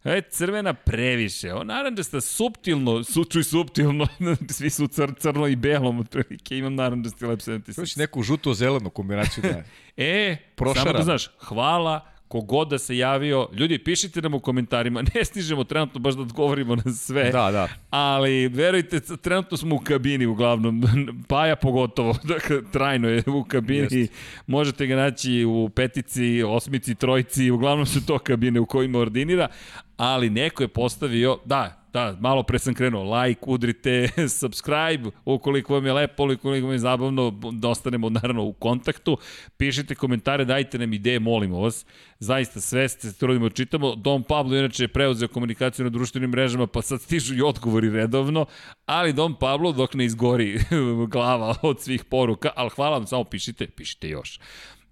E, 0.05 0.23
crvena 0.31 0.75
previše. 0.75 1.53
O, 1.55 1.65
naranđasta 1.65 2.21
subtilno, 2.21 3.05
su, 3.05 3.25
čuj 3.25 3.45
subtilno, 3.45 4.07
svi 4.57 4.71
su 4.71 4.87
cr, 4.87 5.13
crno 5.19 5.47
i 5.47 5.57
belom, 5.57 6.01
otprilike 6.01 6.59
imam 6.59 6.75
naranđasti 6.75 7.25
Lab 7.25 7.39
76. 7.39 7.77
Hoće 7.77 8.01
neku 8.01 8.23
žuto-zelenu 8.23 8.91
kombinaciju 8.91 9.43
da 9.43 9.63
E, 9.97 10.37
Prošaran. 10.57 10.85
samo 10.85 10.99
da 10.99 11.05
znaš, 11.05 11.31
hvala, 11.39 12.12
kogod 12.33 12.69
da 12.69 12.79
se 12.79 12.97
javio, 12.97 13.49
ljudi, 13.53 13.79
pišite 13.79 14.23
nam 14.23 14.35
u 14.35 14.41
komentarima, 14.41 15.03
ne 15.15 15.25
stižemo 15.25 15.65
trenutno 15.65 16.01
baš 16.01 16.15
da 16.15 16.23
odgovorimo 16.23 16.77
na 16.77 16.93
sve, 16.93 17.31
da, 17.31 17.51
da. 17.51 17.69
ali 17.91 18.49
verujte, 18.49 19.01
trenutno 19.01 19.57
smo 19.57 19.75
u 19.75 19.79
kabini 19.79 20.27
uglavnom, 20.27 20.85
Paja 21.29 21.57
pogotovo, 21.57 22.17
dakle, 22.35 22.61
trajno 22.73 23.09
je 23.09 23.23
u 23.27 23.45
kabini, 23.45 24.01
Jest. 24.01 24.13
možete 24.47 24.87
ga 24.87 24.97
naći 24.97 25.45
u 25.45 25.69
petici, 25.69 26.43
osmici, 26.43 26.95
trojici, 26.95 27.51
uglavnom 27.51 27.87
su 27.87 28.07
to 28.07 28.19
kabine 28.19 28.61
u 28.61 28.67
kojima 28.67 28.99
ordinira, 28.99 29.49
ali 29.97 30.31
neko 30.31 30.63
je 30.63 30.69
postavio, 30.69 31.39
da, 31.45 31.82
da, 31.93 32.17
malo 32.21 32.43
pre 32.43 32.59
sam 32.59 32.75
krenuo, 32.75 33.23
like, 33.23 33.41
udrite, 33.47 34.09
subscribe, 34.41 35.11
ukoliko 35.25 35.75
vam 35.75 35.87
je 35.87 35.93
lepo, 35.93 36.25
ukoliko 36.35 36.67
vam 36.67 36.75
je 36.75 36.79
zabavno, 36.79 37.31
da 37.53 37.69
ostanemo 37.69 38.11
naravno 38.11 38.43
u 38.43 38.53
kontaktu, 38.53 39.19
pišite 39.57 39.95
komentare, 39.95 40.45
dajte 40.45 40.79
nam 40.79 40.93
ideje, 40.93 41.21
molimo 41.21 41.61
vas, 41.61 41.87
zaista 42.19 42.61
sve 42.61 42.89
se 42.89 43.19
trudimo 43.19 43.49
da 43.49 43.55
čitamo, 43.55 43.95
Dom 43.95 44.23
Pablo 44.23 44.57
inače 44.57 44.85
je 44.85 44.89
preuzeo 44.89 45.29
komunikaciju 45.29 45.85
na 45.85 45.91
društvenim 45.91 46.31
mrežama, 46.31 46.67
pa 46.67 46.83
sad 46.83 47.01
stižu 47.01 47.35
i 47.35 47.43
odgovori 47.43 47.91
redovno, 47.91 48.47
ali 48.87 49.13
Dom 49.13 49.35
Pablo 49.35 49.73
dok 49.73 49.95
ne 49.95 50.05
izgori 50.05 50.59
glava 51.13 51.55
od 51.63 51.81
svih 51.81 52.05
poruka, 52.05 52.51
ali 52.57 52.71
hvala 52.71 52.99
vam, 52.99 53.07
samo 53.07 53.25
pišite, 53.25 53.67
pišite 53.67 54.09
još. 54.09 54.41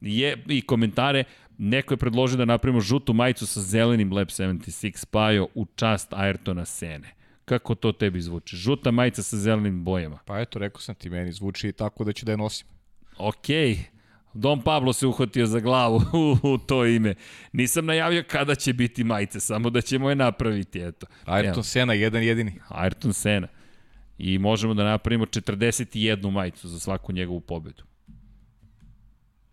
Je 0.01 0.45
i 0.49 0.63
komentare, 0.63 1.25
Neko 1.63 1.95
je 1.95 1.99
predložio 1.99 2.37
da 2.37 2.45
napravimo 2.45 2.81
žutu 2.81 3.13
majicu 3.13 3.47
sa 3.47 3.61
zelenim 3.61 4.13
Lab 4.13 4.29
76 4.29 5.07
Pajo 5.07 5.49
u 5.55 5.67
čast 5.77 6.11
Ayrtona 6.11 6.65
Sene. 6.65 7.15
Kako 7.45 7.75
to 7.75 7.93
tebi 7.93 8.21
zvuči? 8.21 8.57
Žuta 8.57 8.91
majica 8.91 9.23
sa 9.23 9.37
zelenim 9.37 9.85
bojama. 9.85 10.19
Pa 10.25 10.41
eto, 10.41 10.59
rekao 10.59 10.81
sam 10.81 10.95
ti, 10.95 11.11
meni 11.11 11.33
zvuči 11.33 11.73
tako 11.73 12.05
da 12.05 12.13
ću 12.13 12.27
da 12.27 12.33
je 12.33 12.37
nosim. 12.37 12.67
Okej. 13.19 13.75
Okay. 13.75 13.79
Don 14.35 14.63
Pablo 14.63 14.93
se 14.93 15.07
uhvatio 15.07 15.47
za 15.47 15.61
glavu 15.61 16.03
u, 16.43 16.59
to 16.59 16.87
ime. 16.87 17.15
Nisam 17.53 17.87
najavio 17.87 18.25
kada 18.29 18.55
će 18.55 18.73
biti 18.73 19.05
majice, 19.05 19.41
samo 19.41 19.71
da 19.71 19.81
ćemo 19.81 20.09
je 20.11 20.17
napraviti, 20.17 20.81
eto. 20.81 21.07
Ayrton 21.27 21.53
Evo. 21.53 21.63
Sena, 21.63 21.93
jedan 21.93 22.23
jedini. 22.23 22.61
Ayrton 22.69 23.13
Sena. 23.13 23.49
I 24.19 24.39
možemo 24.39 24.75
da 24.75 24.85
napravimo 24.85 25.27
41 25.27 26.31
majicu 26.31 26.69
za 26.69 26.79
svaku 26.79 27.13
njegovu 27.13 27.41
pobedu. 27.41 27.83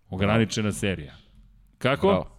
Ograničena 0.09 0.71
serija. 0.71 1.26
Kako? 1.77 2.07
Bravo. 2.07 2.37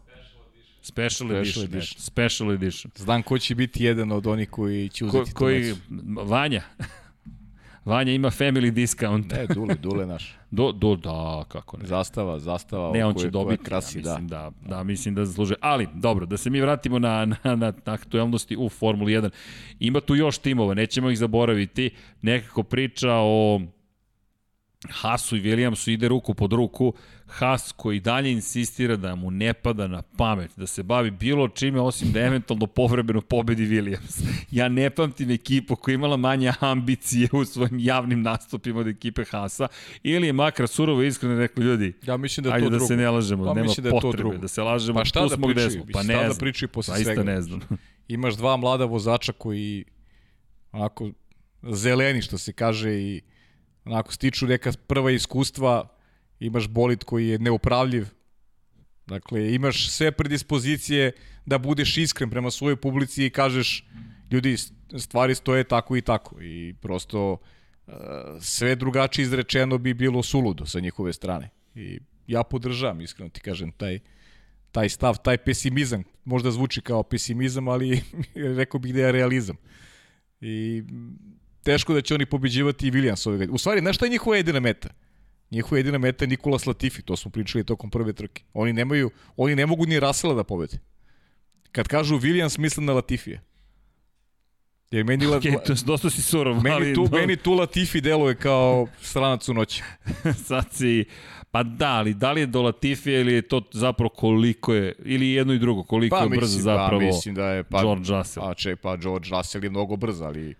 Special, 0.82 1.28
Special 1.28 1.40
edition. 1.40 1.64
edition. 1.64 2.00
Special 2.00 2.52
edition. 2.52 2.90
Znam 2.96 3.22
ko 3.22 3.38
će 3.38 3.54
biti 3.54 3.84
jedan 3.84 4.12
od 4.12 4.26
onih 4.26 4.50
koji 4.50 4.88
će 4.88 5.04
uzeti 5.04 5.32
Ko, 5.32 5.38
koji, 5.38 5.74
Vanja. 6.24 6.62
Vanja 7.84 8.12
ima 8.12 8.30
family 8.30 8.70
discount. 8.70 9.32
Ne, 9.32 9.46
Dule, 9.46 9.74
Dule 9.74 10.06
naš. 10.06 10.34
Do, 10.50 10.72
do, 10.72 10.96
da, 10.96 11.44
kako 11.48 11.76
ne. 11.76 11.86
Zastava, 11.86 12.38
zastava. 12.38 12.92
Ne, 12.92 13.04
on 13.04 13.14
će 13.14 13.30
dobiti, 13.30 13.64
krasi, 13.64 13.98
ja 13.98 14.00
mislim 14.00 14.28
da. 14.28 14.50
da. 14.60 14.76
Da, 14.76 14.82
mislim 14.82 15.14
da 15.14 15.24
zasluže. 15.24 15.54
Ali, 15.60 15.88
dobro, 15.94 16.26
da 16.26 16.36
se 16.36 16.50
mi 16.50 16.60
vratimo 16.60 16.98
na, 16.98 17.24
na, 17.24 17.36
na, 17.44 17.72
na 17.86 17.92
aktuelnosti 17.92 18.56
u 18.56 18.68
Formuli 18.68 19.12
1. 19.12 19.30
Ima 19.80 20.00
tu 20.00 20.16
još 20.16 20.38
timova, 20.38 20.74
nećemo 20.74 21.10
ih 21.10 21.18
zaboraviti. 21.18 21.90
Nekako 22.22 22.62
priča 22.62 23.12
o 23.12 23.60
Hasu 24.90 25.36
i 25.36 25.40
Williamsu 25.40 25.90
ide 25.90 26.08
ruku 26.08 26.34
pod 26.34 26.52
ruku. 26.52 26.94
Has 27.30 27.72
koji 27.72 28.00
dalje 28.00 28.32
insistira 28.32 28.96
da 28.96 29.14
mu 29.14 29.30
ne 29.30 29.52
pada 29.54 29.86
na 29.86 30.02
pamet, 30.02 30.50
da 30.56 30.66
se 30.66 30.82
bavi 30.82 31.10
bilo 31.10 31.48
čime 31.48 31.80
osim 31.80 32.12
da 32.12 32.20
eventualno 32.20 32.66
povremeno 32.66 33.20
pobedi 33.20 33.66
Williams. 33.66 34.24
Ja 34.50 34.68
ne 34.68 34.90
pamtim 34.90 35.30
ekipu 35.30 35.76
koja 35.76 35.94
imala 35.94 36.16
manje 36.16 36.52
ambicije 36.60 37.28
u 37.32 37.44
svojim 37.44 37.78
javnim 37.78 38.22
nastupima 38.22 38.80
od 38.80 38.86
ekipe 38.88 39.24
Hasa 39.24 39.68
ili 40.02 40.26
je 40.26 40.32
makar 40.32 40.68
surovo 40.68 41.02
iskreno 41.02 41.38
rekli 41.38 41.64
ljudi, 41.64 41.92
ja 42.02 42.16
mislim 42.16 42.44
da 42.44 42.52
ajde 42.52 42.66
to 42.66 42.70
da 42.70 42.76
drugo. 42.76 42.86
se 42.88 42.96
ne 42.96 43.10
lažemo, 43.10 43.44
pa, 43.44 43.54
nema 43.54 43.72
da 43.78 43.90
potrebe 43.90 44.38
da 44.38 44.48
se 44.48 44.62
lažemo, 44.62 44.98
pa 44.98 45.04
šta 45.04 45.26
da 45.26 45.36
pričaju, 45.36 45.84
Pa 45.92 46.02
ne 46.02 46.14
šta 46.14 46.28
da 46.28 46.34
pričaju 46.34 46.68
posle 46.68 47.04
svega. 47.04 47.22
ne 47.22 47.42
znam. 47.42 47.60
Imaš 48.08 48.34
dva 48.36 48.56
mlada 48.56 48.84
vozača 48.84 49.32
koji 49.32 49.84
onako 50.72 51.10
zeleni 51.62 52.22
što 52.22 52.38
se 52.38 52.52
kaže 52.52 52.92
i 52.94 53.20
onako 53.84 54.12
stiču 54.12 54.46
neka 54.46 54.72
prva 54.86 55.10
iskustva, 55.10 55.88
imaš 56.40 56.68
bolit 56.68 57.04
koji 57.04 57.28
je 57.28 57.38
neupravljiv, 57.38 58.06
dakle 59.06 59.54
imaš 59.54 59.90
sve 59.90 60.12
predispozicije 60.12 61.12
da 61.46 61.58
budeš 61.58 61.96
iskren 61.96 62.30
prema 62.30 62.50
svojoj 62.50 62.76
publici 62.76 63.26
i 63.26 63.30
kažeš 63.30 63.84
ljudi 64.30 64.56
stvari 64.98 65.34
stoje 65.34 65.64
tako 65.64 65.96
i 65.96 66.02
tako 66.02 66.40
i 66.40 66.74
prosto 66.80 67.32
uh, 67.32 67.94
sve 68.40 68.76
drugačije 68.76 69.22
izrečeno 69.22 69.78
bi 69.78 69.94
bilo 69.94 70.22
suludo 70.22 70.66
sa 70.66 70.80
njihove 70.80 71.12
strane 71.12 71.50
i 71.74 72.00
ja 72.26 72.42
podržavam 72.42 73.00
iskreno 73.00 73.30
ti 73.30 73.40
kažem 73.40 73.72
taj 73.72 73.98
taj 74.72 74.88
stav, 74.88 75.16
taj 75.22 75.36
pesimizam, 75.36 76.02
možda 76.24 76.50
zvuči 76.50 76.80
kao 76.80 77.02
pesimizam, 77.02 77.68
ali 77.68 78.02
rekao 78.60 78.80
bih 78.80 78.94
da 78.94 79.00
je 79.00 79.12
realizam. 79.12 79.56
I 80.40 80.82
teško 81.62 81.94
da 81.94 82.00
će 82.00 82.14
oni 82.14 82.26
pobeđivati 82.26 82.88
i 82.88 82.90
Williams 82.90 83.28
ove 83.28 83.36
godine. 83.36 83.54
U 83.54 83.58
stvari, 83.58 83.80
znaš 83.80 83.96
šta 83.96 84.06
je 84.06 84.10
njihova 84.10 84.36
jedina 84.36 84.60
meta? 84.60 84.88
Njihova 85.50 85.78
jedina 85.78 85.98
meta 85.98 86.24
je 86.24 86.28
Nikola 86.28 86.58
Latifi, 86.66 87.02
to 87.02 87.16
smo 87.16 87.30
pričali 87.30 87.64
tokom 87.64 87.90
prve 87.90 88.12
trke. 88.12 88.42
Oni 88.52 88.72
nemaju, 88.72 89.10
oni 89.36 89.56
ne 89.56 89.66
mogu 89.66 89.86
ni 89.86 90.00
Rasela 90.00 90.34
da 90.34 90.44
pobede. 90.44 90.78
Kad 91.72 91.88
kažu 91.88 92.18
Williams, 92.18 92.58
mislim 92.58 92.86
na 92.86 92.92
Latifije. 92.92 93.40
Jer 94.90 95.04
meni, 95.04 95.26
okay, 95.26 95.64
to 95.66 95.72
je 95.72 95.78
dosta 95.84 96.10
si 96.10 96.22
surov. 96.22 96.62
Meni, 96.62 96.76
ali, 96.76 96.94
tu, 96.94 97.08
do... 97.08 97.16
meni 97.16 97.36
tu 97.36 97.54
Latifi 97.54 98.00
deluje 98.00 98.34
kao 98.34 98.86
stranac 99.00 99.48
u 99.48 99.54
noći. 99.54 99.82
Sad 100.48 100.72
si... 100.72 101.04
Pa 101.50 101.62
da, 101.62 101.88
ali 101.88 102.14
da 102.14 102.32
li 102.32 102.40
je 102.40 102.46
do 102.46 102.62
Latifije 102.62 103.20
ili 103.20 103.32
je 103.32 103.42
to 103.42 103.62
zapravo 103.72 104.08
koliko 104.08 104.74
je, 104.74 104.94
ili 105.04 105.30
jedno 105.30 105.52
i 105.54 105.58
drugo, 105.58 105.82
koliko 105.82 106.16
pa, 106.16 106.22
je 106.22 106.28
brzo 106.28 106.40
mislim, 106.40 106.62
zapravo 106.62 107.00
pa, 107.00 107.06
mislim 107.06 107.34
da 107.34 107.46
je, 107.46 107.64
pa, 107.64 107.82
George 107.82 108.08
Russell. 108.08 108.46
Pa, 108.46 108.54
če, 108.54 108.76
pa 108.76 108.96
George 108.96 109.28
Russell 109.30 109.64
je 109.64 109.70
mnogo 109.70 109.96
brzo, 109.96 110.24
ali 110.24 110.54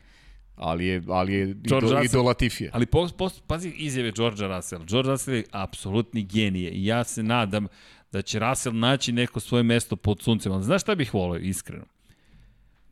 ali 0.59 0.87
je, 0.87 1.03
ali 1.09 1.35
je 1.35 1.55
George 1.55 1.87
i, 1.87 1.91
do, 1.91 2.03
i 2.03 2.09
do 2.09 2.23
Latifije. 2.23 2.71
Ali 2.73 2.87
po, 2.87 3.09
po, 3.19 3.31
pazi 3.47 3.73
izjave 3.77 4.13
George 4.17 4.47
Russell. 4.47 4.85
George 4.85 5.11
Russell 5.11 5.37
je 5.37 5.45
apsolutni 5.51 6.23
genije 6.23 6.71
i 6.71 6.87
ja 6.87 7.05
se 7.05 7.23
nadam 7.23 7.67
da 8.13 8.23
će 8.23 8.39
Russell 8.39 8.77
naći 8.77 9.13
neko 9.13 9.41
svoje 9.41 9.63
mesto 9.63 9.97
pod 9.97 10.23
suncem. 10.23 10.53
Ali 10.53 10.65
znaš 10.65 10.83
šta 10.83 10.95
bih 10.95 11.15
volio, 11.15 11.41
iskreno? 11.41 11.85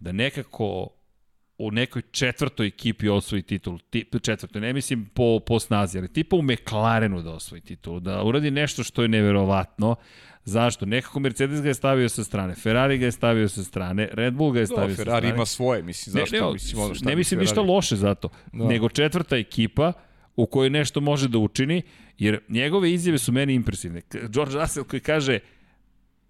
Da 0.01 0.13
nekako 0.13 0.89
u 1.59 1.71
nekoj 1.71 2.03
četvrtoj 2.11 2.67
ekipi 2.67 3.09
osvoji 3.09 3.43
titul, 3.43 3.79
tip, 3.91 4.15
četvrtoj, 4.23 4.61
ne 4.61 4.73
mislim 4.73 5.07
po, 5.15 5.41
po 5.47 5.61
snazi, 5.61 5.99
ali 5.99 6.13
tipa 6.13 6.37
u 6.37 6.43
McLarenu 6.43 7.23
da 7.23 7.31
osvoji 7.31 7.61
titul, 7.61 8.01
da 8.01 8.23
uradi 8.23 8.51
nešto 8.51 8.83
što 8.83 9.03
je 9.03 9.09
neverovatno, 9.09 9.97
Zašto? 10.47 10.87
Nekako 10.87 11.21
Mercedes 11.21 11.63
ga 11.63 11.69
je 11.69 11.75
stavio 11.75 12.09
sa 12.09 12.25
strane, 12.25 12.55
Ferrari 12.55 12.99
ga 12.99 13.05
je 13.05 13.13
stavio 13.13 13.49
sa 13.49 13.65
strane, 13.65 14.09
Red 14.13 14.35
Bull 14.35 14.53
ga 14.53 14.61
je 14.61 14.67
stavio 14.67 14.89
no, 14.89 14.95
sa 14.95 15.03
strane. 15.03 15.21
Ferrari 15.21 15.37
ima 15.37 15.47
svoje, 15.47 15.83
mislim, 15.83 16.13
zašto? 16.13 16.37
Ne, 16.37 16.43
ne, 16.43 16.53
mislim, 16.53 16.83
ono 16.83 16.95
ne 17.03 17.17
mislim 17.17 17.41
ništa 17.41 17.61
loše 17.61 17.97
zato, 17.97 18.29
da. 18.53 18.65
nego 18.65 18.89
četvrta 18.89 19.37
ekipa 19.37 19.93
u 20.37 20.47
kojoj 20.47 20.71
nešto 20.71 21.01
može 21.01 21.29
da 21.29 21.39
učini, 21.39 21.83
jer 22.19 22.39
njegove 22.49 22.93
izjave 22.93 23.19
su 23.19 23.33
meni 23.33 23.55
impresivne. 23.55 24.03
George 24.29 24.55
Russell 24.55 24.87
koji 24.87 25.01
kaže 25.01 25.39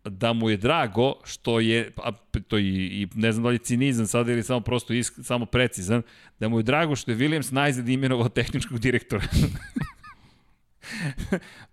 da 0.09 0.33
mu 0.33 0.51
je 0.51 0.57
drago 0.57 1.15
što 1.25 1.61
je, 1.61 1.93
a 1.97 2.13
to 2.49 2.59
i, 2.59 2.65
i 2.65 3.09
ne 3.15 3.33
znam 3.33 3.43
da 3.43 3.49
li 3.49 3.55
je 3.55 3.59
cinizam 3.59 4.07
sada 4.07 4.33
ili 4.33 4.43
samo 4.43 4.61
prosto 4.61 4.93
isk, 4.93 5.15
samo 5.23 5.47
precizan, 5.47 6.03
da 6.41 6.49
mu 6.49 6.59
je 6.59 6.63
drago 6.63 6.97
što 6.97 7.11
je 7.11 7.17
Williams 7.17 7.53
najzad 7.53 7.89
imenovao 7.89 8.29
tehničkog 8.29 8.79
direktora. 8.79 9.23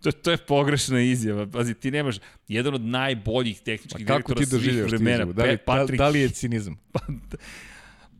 to, 0.03 0.11
to 0.11 0.31
je 0.31 0.37
pogrešna 0.37 1.01
izjava. 1.01 1.47
Pazi, 1.47 1.73
ti 1.73 1.91
nemaš 1.91 2.15
jedan 2.47 2.73
od 2.73 2.81
najboljih 2.81 3.61
tehničkih 3.61 4.05
direktora 4.05 4.45
svih 4.45 4.83
vremena. 4.83 5.25
Da 5.25 5.43
li, 5.43 5.57
Patrick... 5.57 5.97
da 5.97 6.09
li 6.09 6.19
je 6.19 6.29
cinizam? 6.29 6.79
Pa, 6.91 6.99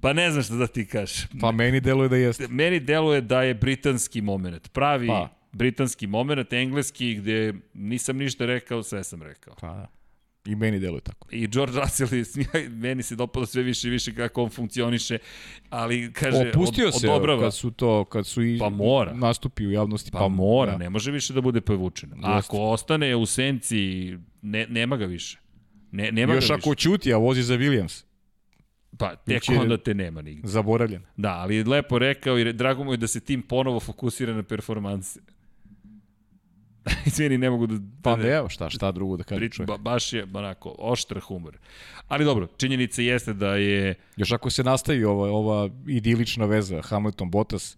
pa 0.01 0.14
ne 0.14 0.32
znam 0.32 0.43
šta 0.43 0.55
da 0.55 0.68
ti 0.68 0.86
kažeš. 0.86 1.28
Pa 1.41 1.51
meni 1.51 1.80
deluje 1.80 2.09
da 2.09 2.16
jeste. 2.16 2.47
Meni 2.47 2.80
deluje 2.80 3.22
da 3.22 3.43
je 3.43 3.53
britanski 3.53 4.22
moment. 4.22 4.72
Pravi 4.72 5.07
pa. 5.07 5.30
britanski 5.51 6.07
moment, 6.07 6.53
engleski, 6.53 7.16
gde 7.16 7.53
nisam 7.74 8.18
ništa 8.18 8.45
rekao, 8.45 8.84
sve 8.84 9.03
sam 9.03 9.24
rekao. 9.24 9.55
Pa 9.61 9.68
da. 9.68 10.02
I 10.45 10.55
meni 10.55 10.79
deluje 10.79 11.01
tako. 11.01 11.27
I 11.31 11.47
George 11.47 11.79
Russell, 11.79 12.09
meni 12.69 13.03
se 13.03 13.15
dopada 13.15 13.45
sve 13.45 13.63
više 13.63 13.87
i 13.87 13.91
više 13.91 14.15
kako 14.15 14.43
on 14.43 14.49
funkcioniše, 14.49 15.17
ali 15.69 16.13
kaže, 16.13 16.49
Opustio 16.49 16.87
od, 16.87 16.99
se 16.99 17.09
odobrava. 17.09 17.41
kad 17.41 17.53
su 17.55 17.71
to, 17.71 18.05
kad 18.05 18.27
su 18.27 18.43
i 18.43 18.59
pa 18.59 18.69
mora. 18.69 19.13
nastupi 19.13 19.67
u 19.67 19.71
javnosti. 19.71 20.11
Pa, 20.11 20.19
pa 20.19 20.27
mora, 20.27 20.71
da. 20.71 20.77
ne 20.77 20.89
može 20.89 21.11
više 21.11 21.33
da 21.33 21.41
bude 21.41 21.61
povučen. 21.61 22.11
A 22.23 22.37
ako 22.37 22.59
ostane 22.59 23.15
u 23.15 23.25
senci, 23.25 24.13
ne, 24.41 24.67
nema 24.69 24.97
ga 24.97 25.05
više. 25.05 25.39
Ne, 25.91 26.11
nema 26.11 26.33
Još 26.33 26.47
ga 26.47 26.53
ako 26.53 26.75
čuti, 26.75 27.13
a 27.13 27.17
vozi 27.17 27.43
za 27.43 27.57
Williams. 27.57 28.03
Pa, 28.97 29.15
tek 29.15 29.43
onda 29.59 29.77
te 29.77 29.93
nema 29.93 30.21
nigde. 30.21 30.47
Zaboravljen. 30.47 31.01
Da, 31.17 31.29
ali 31.29 31.55
je 31.55 31.63
lepo 31.63 31.99
rekao 31.99 32.39
i 32.39 32.53
drago 32.53 32.83
mu 32.83 32.93
je 32.93 32.97
da 32.97 33.07
se 33.07 33.19
tim 33.19 33.41
ponovo 33.41 33.79
fokusira 33.79 34.33
na 34.33 34.43
performanse. 34.43 35.19
Izvini, 37.05 37.38
ne 37.38 37.49
mogu 37.49 37.67
da... 37.67 37.75
Pa 38.01 38.15
ne, 38.15 38.29
evo, 38.29 38.49
šta, 38.49 38.69
šta 38.69 38.91
drugo 38.91 39.17
da 39.17 39.23
kažem 39.23 39.49
čovjek. 39.49 39.67
Ba, 39.67 39.77
baš 39.77 40.13
je, 40.13 40.27
onako, 40.34 40.75
oštar 40.77 41.19
humor. 41.19 41.57
Ali 42.07 42.25
dobro, 42.25 42.47
činjenica 42.57 43.01
jeste 43.01 43.34
da 43.34 43.55
je... 43.55 43.95
Još 44.17 44.31
ako 44.31 44.49
se 44.49 44.63
nastavi 44.63 45.03
ova, 45.03 45.31
ova 45.31 45.69
idilična 45.88 46.45
veza 46.45 46.81
Hamilton-Bottas, 46.81 47.77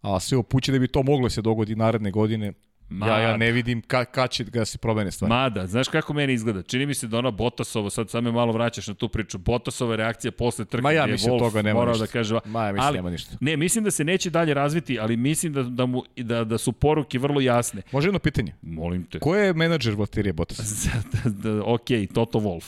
a 0.00 0.20
sve 0.20 0.38
opuće 0.38 0.72
da 0.72 0.78
bi 0.78 0.88
to 0.88 1.02
moglo 1.02 1.30
se 1.30 1.42
dogodi 1.42 1.76
naredne 1.76 2.10
godine, 2.10 2.52
Mada. 2.90 3.12
Ja, 3.12 3.28
ja 3.28 3.36
ne 3.36 3.52
vidim 3.52 3.82
ka, 3.82 4.04
kad 4.04 4.30
će 4.30 4.44
da 4.44 4.64
se 4.64 4.78
promene 4.78 5.10
stvari. 5.10 5.28
Mada, 5.28 5.66
znaš 5.66 5.88
kako 5.88 6.12
meni 6.12 6.32
izgleda? 6.32 6.62
Čini 6.62 6.86
mi 6.86 6.94
se 6.94 7.06
da 7.06 7.18
ona 7.18 7.30
Botasova, 7.30 7.90
sad 7.90 8.10
sam 8.10 8.24
me 8.24 8.32
malo 8.32 8.52
vraćaš 8.52 8.86
na 8.86 8.94
tu 8.94 9.08
priču, 9.08 9.38
Botasova 9.38 9.96
reakcija 9.96 10.32
posle 10.32 10.64
trke 10.64 10.82
Ma 10.82 10.92
ja 10.92 11.06
mislim 11.06 11.34
Wolf 11.34 11.38
toga 11.38 11.62
nema 11.62 11.84
ništa. 11.84 12.06
da 12.06 12.12
kaže, 12.12 12.38
Ma 12.44 12.66
ja 12.66 12.72
mislim 12.72 12.86
ali, 12.86 12.96
nema 12.96 13.10
ništa. 13.10 13.36
Ne, 13.40 13.56
mislim 13.56 13.84
da 13.84 13.90
se 13.90 14.04
neće 14.04 14.30
dalje 14.30 14.54
razviti, 14.54 14.98
ali 14.98 15.16
mislim 15.16 15.52
da, 15.52 15.62
da, 15.62 15.86
mu, 15.86 16.02
da, 16.16 16.44
da 16.44 16.58
su 16.58 16.72
poruke 16.72 17.18
vrlo 17.18 17.40
jasne. 17.40 17.82
Može 17.92 18.08
jedno 18.08 18.18
pitanje? 18.18 18.54
Molim 18.62 19.04
te. 19.04 19.18
Ko 19.18 19.36
je 19.36 19.52
menadžer 19.54 19.94
Valtteri 19.94 20.32
Bottas? 20.32 20.86
da, 21.24 21.30
da, 21.30 21.62
ok, 21.64 21.86
Toto 22.14 22.38
Wolf. 22.40 22.64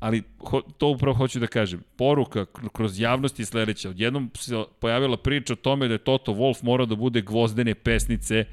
ali 0.00 0.22
ho, 0.38 0.60
to 0.78 0.88
upravo 0.88 1.16
hoću 1.16 1.40
da 1.40 1.46
kažem. 1.46 1.82
Poruka 1.96 2.46
kroz 2.72 3.00
javnost 3.00 3.38
je 3.38 3.44
sledeća. 3.44 3.90
Odjednom 3.90 4.30
se 4.34 4.64
pojavila 4.80 5.16
priča 5.16 5.52
o 5.52 5.56
tome 5.56 5.88
da 5.88 5.94
je 5.94 5.98
Toto 5.98 6.32
Wolf 6.32 6.64
morao 6.64 6.86
da 6.86 6.94
bude 6.94 7.20
gvozdene 7.20 7.74
pesnice. 7.74 8.44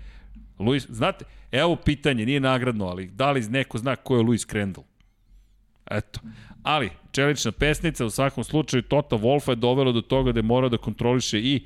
Luis, 0.59 0.87
znate, 0.89 1.25
evo 1.51 1.75
pitanje, 1.75 2.25
nije 2.25 2.39
nagradno, 2.39 2.85
ali 2.85 3.07
da 3.07 3.31
li 3.31 3.41
neko 3.41 3.77
zna 3.77 3.95
ko 3.95 4.15
je 4.15 4.23
Luis 4.23 4.45
Crandall? 4.45 4.85
Eto. 5.91 6.19
Ali, 6.63 6.89
čelična 7.11 7.51
pesnica 7.51 8.05
u 8.05 8.09
svakom 8.09 8.43
slučaju 8.43 8.83
Toto 8.83 9.17
Wolfa 9.17 9.49
je 9.49 9.55
dovela 9.55 9.91
do 9.91 10.01
toga 10.01 10.31
da 10.31 10.39
je 10.39 10.43
morao 10.43 10.69
da 10.69 10.77
kontroliše 10.77 11.39
i 11.39 11.65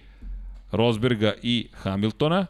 Rosberga 0.72 1.34
i 1.42 1.68
Hamiltona. 1.74 2.46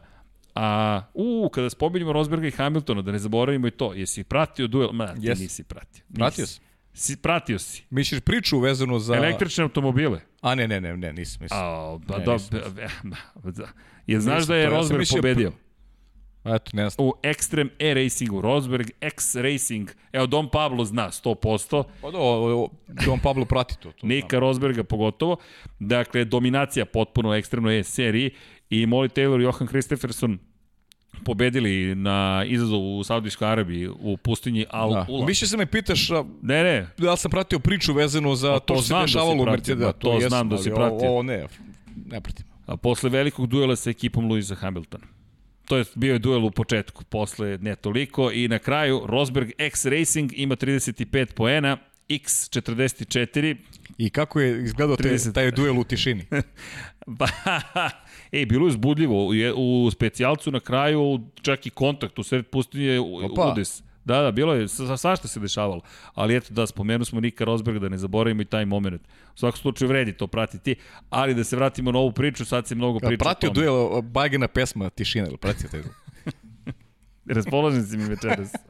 A, 0.54 1.02
u, 1.14 1.48
kada 1.52 1.70
spominjamo 1.70 2.12
Rosberga 2.12 2.46
i 2.46 2.50
Hamiltona, 2.50 3.02
da 3.02 3.12
ne 3.12 3.18
zaboravimo 3.18 3.66
i 3.66 3.70
to, 3.70 3.94
jesi 3.94 4.24
pratio 4.24 4.66
duel? 4.66 4.88
Ma, 4.92 5.14
ti 5.14 5.20
yes. 5.20 5.40
nisi 5.40 5.64
pratio. 5.64 6.04
Nisi. 6.08 6.18
Pratio 6.18 6.46
si. 6.46 6.60
Si, 6.92 7.16
pratio 7.16 7.58
si. 7.58 7.84
Misliš 7.90 8.20
priču 8.20 8.58
vezanu 8.58 8.98
za... 8.98 9.16
Električne 9.16 9.62
automobile. 9.62 10.20
A 10.40 10.54
ne, 10.54 10.68
ne, 10.68 10.80
ne, 10.80 10.96
ne, 10.96 11.12
nisam 11.12 11.42
mislio. 11.42 11.60
A, 11.60 11.98
ba, 12.06 12.18
ne, 12.18 12.24
do, 12.24 12.32
nisam. 12.38 13.12
Da. 13.44 13.68
Jel 14.06 14.20
znaš 14.20 14.46
da 14.46 14.56
je 14.56 14.70
Rosberg 14.70 15.06
pobedio? 15.16 15.52
Eto, 16.54 16.70
ne 16.72 16.90
znam. 16.90 17.08
U 17.08 17.12
Extreme 17.22 17.68
E-Racingu, 17.78 18.40
Rosberg 18.40 18.90
X 19.00 19.34
Racing, 19.34 19.90
evo 20.12 20.26
Don 20.26 20.48
Pablo 20.48 20.84
zna 20.84 21.10
100%. 21.10 21.84
Pa 22.02 22.10
do, 22.10 22.68
Don 23.06 23.18
Pablo 23.20 23.44
prati 23.44 23.78
to. 23.78 23.92
to 23.92 24.06
Nika 24.06 24.38
Rosberga 24.38 24.84
pogotovo. 24.84 25.36
Dakle, 25.78 26.24
dominacija 26.24 26.84
potpuno 26.84 27.34
ekstremno 27.34 27.70
E 27.70 27.82
seriji 27.82 28.30
i 28.70 28.86
Molly 28.86 29.08
Taylor 29.08 29.40
i 29.40 29.44
Johan 29.44 29.66
Christopherson 29.66 30.38
pobedili 31.24 31.94
na 31.94 32.44
izazovu 32.46 32.98
u 32.98 33.04
Saudijskoj 33.04 33.48
Arabiji 33.48 33.88
u 33.88 34.16
pustinji 34.16 34.66
Al 34.70 34.92
da. 34.92 35.06
Ula. 35.08 35.26
Više 35.26 35.46
se 35.46 35.56
me 35.56 35.66
pitaš 35.66 36.08
ne, 36.42 36.64
ne. 36.64 36.88
da 36.98 37.10
li 37.10 37.16
sam 37.18 37.30
pratio 37.30 37.58
priču 37.58 37.92
vezanu 37.92 38.34
za 38.34 38.52
to, 38.52 38.60
to 38.60 38.74
što 38.74 38.82
se 38.82 38.94
da 38.94 39.00
dešavalo 39.00 39.34
da 39.34 39.42
u 39.42 39.44
Mercedes. 39.44 39.86
To, 39.86 39.92
to 39.92 40.28
znam 40.28 40.48
da 40.48 40.58
si 40.58 40.70
pratio. 40.70 41.10
Ovo 41.10 41.22
ne, 41.22 41.46
ne 42.06 42.20
pratim. 42.20 42.46
A 42.66 42.76
posle 42.76 43.10
velikog 43.10 43.46
duela 43.46 43.76
sa 43.76 43.90
ekipom 43.90 44.28
Luisa 44.28 44.54
Hamiltona. 44.54 45.15
To 45.68 45.76
je 45.76 45.84
bio 45.94 46.12
je 46.12 46.18
duel 46.18 46.44
u 46.44 46.50
početku, 46.50 47.04
posle 47.04 47.58
ne 47.58 47.76
toliko 47.76 48.30
i 48.32 48.48
na 48.48 48.58
kraju 48.58 49.02
Rosberg 49.06 49.50
X 49.58 49.84
Racing 49.84 50.32
ima 50.36 50.56
35 50.56 51.32
poena, 51.32 51.76
X 52.08 52.50
44. 52.50 53.56
I 53.98 54.10
kako 54.10 54.40
je 54.40 54.64
izgledao 54.64 54.96
te, 54.96 55.32
taj 55.34 55.50
duel 55.50 55.78
u 55.78 55.84
tišini? 55.84 56.24
pa, 57.18 57.26
E, 58.32 58.46
bilo 58.46 58.66
je 58.66 58.72
zbudljivo. 58.72 59.26
U, 59.26 59.30
u 59.56 59.90
specijalcu 59.90 60.50
na 60.50 60.60
kraju 60.60 61.20
čak 61.42 61.66
i 61.66 61.70
kontakt 61.70 62.18
u 62.18 62.22
sred 62.22 62.46
pustinje 62.46 63.00
Opa. 63.00 63.52
udes. 63.52 63.82
Da, 64.06 64.22
da, 64.22 64.30
bilo 64.30 64.54
je, 64.54 64.68
svašta 64.68 65.28
se 65.28 65.40
dešavalo. 65.40 65.80
Ali 66.14 66.36
eto, 66.36 66.54
da, 66.54 66.66
spomenu 66.66 67.04
smo 67.04 67.20
Nika 67.20 67.44
Rosberga, 67.44 67.80
da 67.80 67.88
ne 67.88 67.98
zaboravimo 67.98 68.42
i 68.42 68.44
taj 68.44 68.64
moment. 68.64 69.02
U 69.34 69.38
svakom 69.38 69.58
slučaju 69.58 69.88
vredi 69.88 70.12
to 70.12 70.26
pratiti, 70.26 70.74
ali 71.10 71.34
da 71.34 71.44
se 71.44 71.56
vratimo 71.56 71.92
na 71.92 71.98
ovu 71.98 72.12
priču, 72.12 72.44
sad 72.44 72.66
se 72.66 72.74
mnogo 72.74 72.98
priča 72.98 73.24
Pratio 73.24 73.50
duel 73.50 74.02
Bagena 74.02 74.48
pesma 74.48 74.90
Tišina, 74.90 75.26
ili 75.26 75.36
pratio 75.36 75.68
taj 75.68 75.82
Raspoložen 77.36 77.86
si 77.86 77.96
mi 77.96 78.04
večeras. 78.04 78.52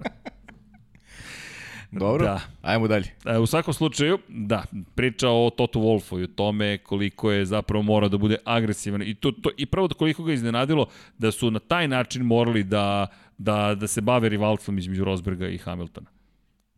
Dobro, 1.90 2.24
da. 2.24 2.40
ajmo 2.62 2.88
dalje. 2.88 3.06
E, 3.24 3.38
u 3.38 3.46
svakom 3.46 3.74
slučaju, 3.74 4.18
da, 4.28 4.64
priča 4.94 5.28
o 5.30 5.50
Toto 5.56 5.78
Wolfu 5.78 6.20
i 6.20 6.24
o 6.24 6.26
tome 6.26 6.78
koliko 6.78 7.32
je 7.32 7.44
zapravo 7.44 7.82
mora 7.82 8.08
da 8.08 8.18
bude 8.18 8.36
agresivan 8.44 9.02
i, 9.02 9.14
to, 9.14 9.32
to, 9.32 9.50
i 9.56 9.66
prvo 9.66 9.88
da 9.88 9.94
koliko 9.94 10.24
ga 10.24 10.32
iznenadilo 10.32 10.86
da 11.18 11.32
su 11.32 11.50
na 11.50 11.58
taj 11.58 11.88
način 11.88 12.22
morali 12.22 12.64
da, 12.64 13.06
da, 13.38 13.74
da 13.74 13.86
se 13.86 14.00
bave 14.00 14.28
rivalstvom 14.28 14.78
između 14.78 15.04
Rosberga 15.04 15.48
i 15.48 15.58
Hamiltona. 15.58 16.10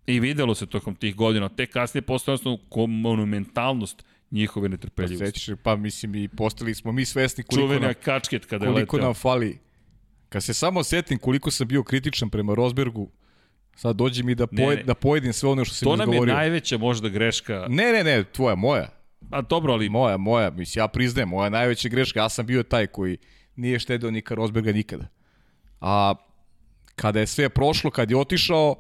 I 0.07 0.21
videlo 0.21 0.55
se 0.55 0.67
tokom 0.67 0.95
tih 0.95 1.17
godina, 1.17 1.49
te 1.49 1.67
kasnije 1.67 2.03
postoje 2.03 2.39
monumentalnost 2.89 4.05
njihove 4.31 4.69
netrpeljivosti. 4.69 5.25
Pa 5.25 5.31
sećaš, 5.31 5.57
pa 5.63 5.77
mislim 5.77 6.15
i 6.15 6.29
postali 6.29 6.75
smo 6.75 6.93
mi 6.93 7.05
svesni 7.05 7.45
koliko, 7.45 7.67
Čuvena 7.67 7.87
nam, 7.87 7.95
kačket 8.05 8.45
kada 8.45 8.67
je 8.67 8.73
koliko 8.73 8.99
nam 8.99 9.15
fali. 9.15 9.59
Kad 10.29 10.45
se 10.45 10.55
samo 10.55 10.83
setim 10.83 11.19
koliko 11.19 11.51
sam 11.51 11.69
bio 11.69 11.83
kritičan 11.83 12.31
prema 12.31 12.55
Rosbergu, 12.55 13.11
Sad 13.79 13.97
dođi 13.97 14.23
mi 14.23 14.35
da, 14.35 14.47
pojed, 14.47 14.69
ne, 14.69 14.77
ne. 14.77 14.83
da 14.83 14.95
pojedim 14.95 15.33
sve 15.33 15.49
ono 15.49 15.65
što 15.65 15.75
si 15.75 15.85
mi 15.85 15.93
izgovorio. 15.93 16.21
To 16.21 16.27
nam 16.27 16.29
je 16.29 16.35
najveća 16.35 16.79
možda 16.79 17.09
greška. 17.09 17.67
Ne, 17.69 17.93
ne, 17.93 18.05
ne, 18.05 18.25
tvoja, 18.25 18.55
moja. 18.55 18.89
A 19.31 19.43
dobro, 19.43 19.73
ali... 19.73 19.89
Moja, 19.89 20.17
moja, 20.17 20.51
mislim, 20.51 20.83
ja 20.83 20.89
priznajem, 20.89 21.29
moja 21.29 21.51
najveća 21.51 21.89
greška, 21.89 22.21
ja 22.21 22.29
sam 22.29 22.47
bio 22.47 22.63
taj 22.63 22.87
koji 22.87 23.19
nije 23.57 23.79
štedeo 23.79 24.11
Nika 24.11 24.35
Rosberga 24.35 24.73
nikada. 24.73 25.07
A 25.81 26.15
kada 26.99 27.21
je 27.21 27.27
sve 27.27 27.49
prošlo, 27.49 27.91
kad 27.91 28.11
je 28.11 28.17
otišao, 28.17 28.77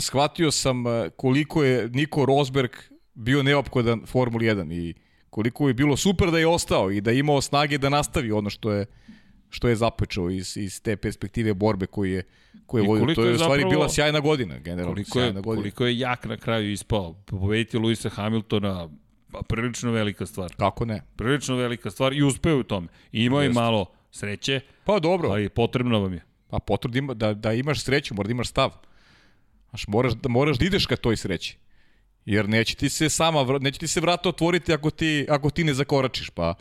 shvatio 0.00 0.50
sam 0.50 0.86
e, 0.86 1.10
koliko 1.16 1.64
je 1.64 1.88
Niko 1.88 2.26
Rosberg 2.26 2.70
bio 3.14 3.42
neophodan 3.42 4.06
Formuli 4.06 4.46
1 4.46 4.72
i 4.72 4.94
koliko 5.30 5.68
je 5.68 5.74
bilo 5.74 5.96
super 5.96 6.30
da 6.30 6.38
je 6.38 6.46
ostao 6.46 6.90
i 6.90 7.00
da 7.00 7.10
je 7.10 7.18
imao 7.18 7.40
snage 7.40 7.78
da 7.78 7.88
nastavi 7.88 8.32
ono 8.32 8.50
što 8.50 8.72
je 8.72 8.86
što 9.50 9.68
je 9.68 9.76
započeo 9.76 10.30
iz, 10.30 10.56
iz 10.56 10.82
te 10.82 10.96
perspektive 10.96 11.54
borbe 11.54 11.86
koji 11.86 12.12
je, 12.12 12.22
koji 12.66 12.82
je 12.82 12.88
vodio. 12.88 13.14
To 13.14 13.22
je, 13.22 13.28
je 13.28 13.34
u 13.34 13.38
stvari 13.38 13.64
bila 13.64 13.88
sjajna 13.88 14.20
godina, 14.20 14.58
generalno. 14.58 14.94
Koliko 14.94 15.20
je, 15.20 15.32
godina. 15.32 15.42
koliko 15.42 15.86
je 15.86 15.98
jak 15.98 16.24
na 16.24 16.36
kraju 16.36 16.72
ispao. 16.72 17.14
Pobediti 17.26 17.78
Luisa 17.78 18.08
Hamiltona, 18.08 18.88
pa 19.32 19.42
prilično 19.48 19.92
velika 19.92 20.26
stvar. 20.26 20.54
Kako 20.56 20.84
ne? 20.84 21.02
Prilično 21.16 21.56
velika 21.56 21.90
stvar 21.90 22.12
i 22.12 22.22
uspeo 22.22 22.58
u 22.58 22.62
tome. 22.62 22.88
I 23.12 23.24
imao 23.24 23.44
i 23.44 23.48
malo 23.48 23.86
sreće. 24.10 24.60
Pa 24.84 24.98
dobro. 24.98 25.28
Ali 25.28 25.48
potrebno 25.48 26.00
vam 26.00 26.12
je. 26.12 26.29
Pa 26.50 26.58
potrebno 26.58 27.14
da, 27.14 27.34
da 27.34 27.52
imaš 27.52 27.84
sreću, 27.84 28.14
mora 28.14 28.26
da 28.26 28.32
imaš 28.32 28.48
stav. 28.48 28.70
Znaš, 29.70 29.88
moraš, 29.88 30.12
da, 30.12 30.28
moraš 30.28 30.58
da 30.58 30.64
ideš 30.64 30.86
ka 30.86 30.96
toj 30.96 31.16
sreći. 31.16 31.56
Jer 32.24 32.48
neće 32.48 32.74
ti 32.76 32.88
se 32.88 33.08
sama, 33.08 33.58
neće 33.60 33.78
ti 33.78 33.86
se 33.86 34.00
vrata 34.00 34.28
otvoriti 34.28 34.72
ako 34.72 34.90
ti, 34.90 35.26
ako 35.28 35.50
ti 35.50 35.64
ne 35.64 35.74
zakoračiš. 35.74 36.30
Pa 36.30 36.54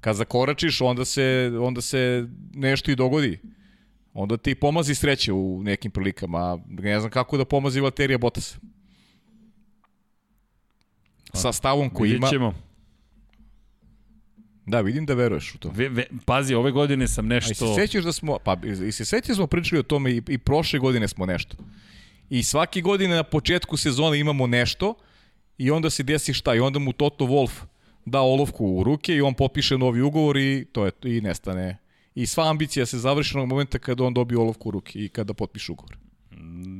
kad 0.00 0.16
zakoračiš, 0.16 0.80
onda 0.80 1.04
se, 1.04 1.52
onda 1.60 1.80
se 1.80 2.28
nešto 2.54 2.90
i 2.90 2.96
dogodi. 2.96 3.38
Onda 4.14 4.36
ti 4.36 4.54
pomazi 4.54 4.94
sreće 4.94 5.32
u 5.32 5.62
nekim 5.62 5.90
prilikama. 5.90 6.58
Ne 6.68 7.00
znam 7.00 7.10
kako 7.10 7.36
da 7.36 7.44
pomazi 7.44 7.80
Valterija 7.80 8.18
Bottas. 8.18 8.58
Sa 11.34 11.52
stavom 11.52 11.90
koji 11.90 12.10
ima... 12.10 12.28
Ćemo. 12.28 12.54
Da, 14.66 14.80
vidim 14.80 15.06
da 15.06 15.14
veruješ 15.14 15.54
u 15.54 15.58
to. 15.58 15.70
Ve, 15.74 15.88
ve, 15.88 16.06
pazi, 16.24 16.54
ove 16.54 16.70
godine 16.70 17.08
sam 17.08 17.26
nešto... 17.26 17.64
A 17.64 17.68
i 17.68 17.74
se 17.74 17.80
sećaš 17.80 18.04
da 18.04 18.12
smo... 18.12 18.38
Pa, 18.44 18.56
i 18.88 18.92
se 18.92 19.04
sećaš 19.04 19.28
da 19.28 19.34
smo 19.34 19.46
pričali 19.46 19.80
o 19.80 19.82
tome 19.82 20.12
i, 20.12 20.22
i 20.28 20.38
prošle 20.38 20.78
godine 20.78 21.08
smo 21.08 21.26
nešto. 21.26 21.56
I 22.30 22.42
svake 22.42 22.80
godine 22.80 23.14
na 23.14 23.22
početku 23.22 23.76
sezone 23.76 24.18
imamo 24.18 24.46
nešto 24.46 24.94
i 25.58 25.70
onda 25.70 25.90
se 25.90 26.02
desi 26.02 26.32
šta? 26.32 26.54
I 26.54 26.60
onda 26.60 26.78
mu 26.78 26.92
Toto 26.92 27.24
Wolf 27.24 27.50
da 28.04 28.20
olovku 28.20 28.66
u 28.66 28.84
ruke 28.84 29.14
i 29.14 29.20
on 29.20 29.34
popiše 29.34 29.78
novi 29.78 30.00
ugovor 30.00 30.36
i 30.36 30.66
to 30.72 30.84
je 30.84 30.92
i 31.04 31.20
nestane. 31.20 31.78
I 32.14 32.26
sva 32.26 32.50
ambicija 32.50 32.86
se 32.86 32.98
završi 32.98 33.36
onog 33.36 33.48
momenta 33.48 33.78
kada 33.78 34.04
on 34.04 34.14
dobije 34.14 34.38
olovku 34.38 34.68
u 34.68 34.72
ruke 34.72 34.98
i 34.98 35.08
kada 35.08 35.34
potpiše 35.34 35.72
ugovor. 35.72 36.03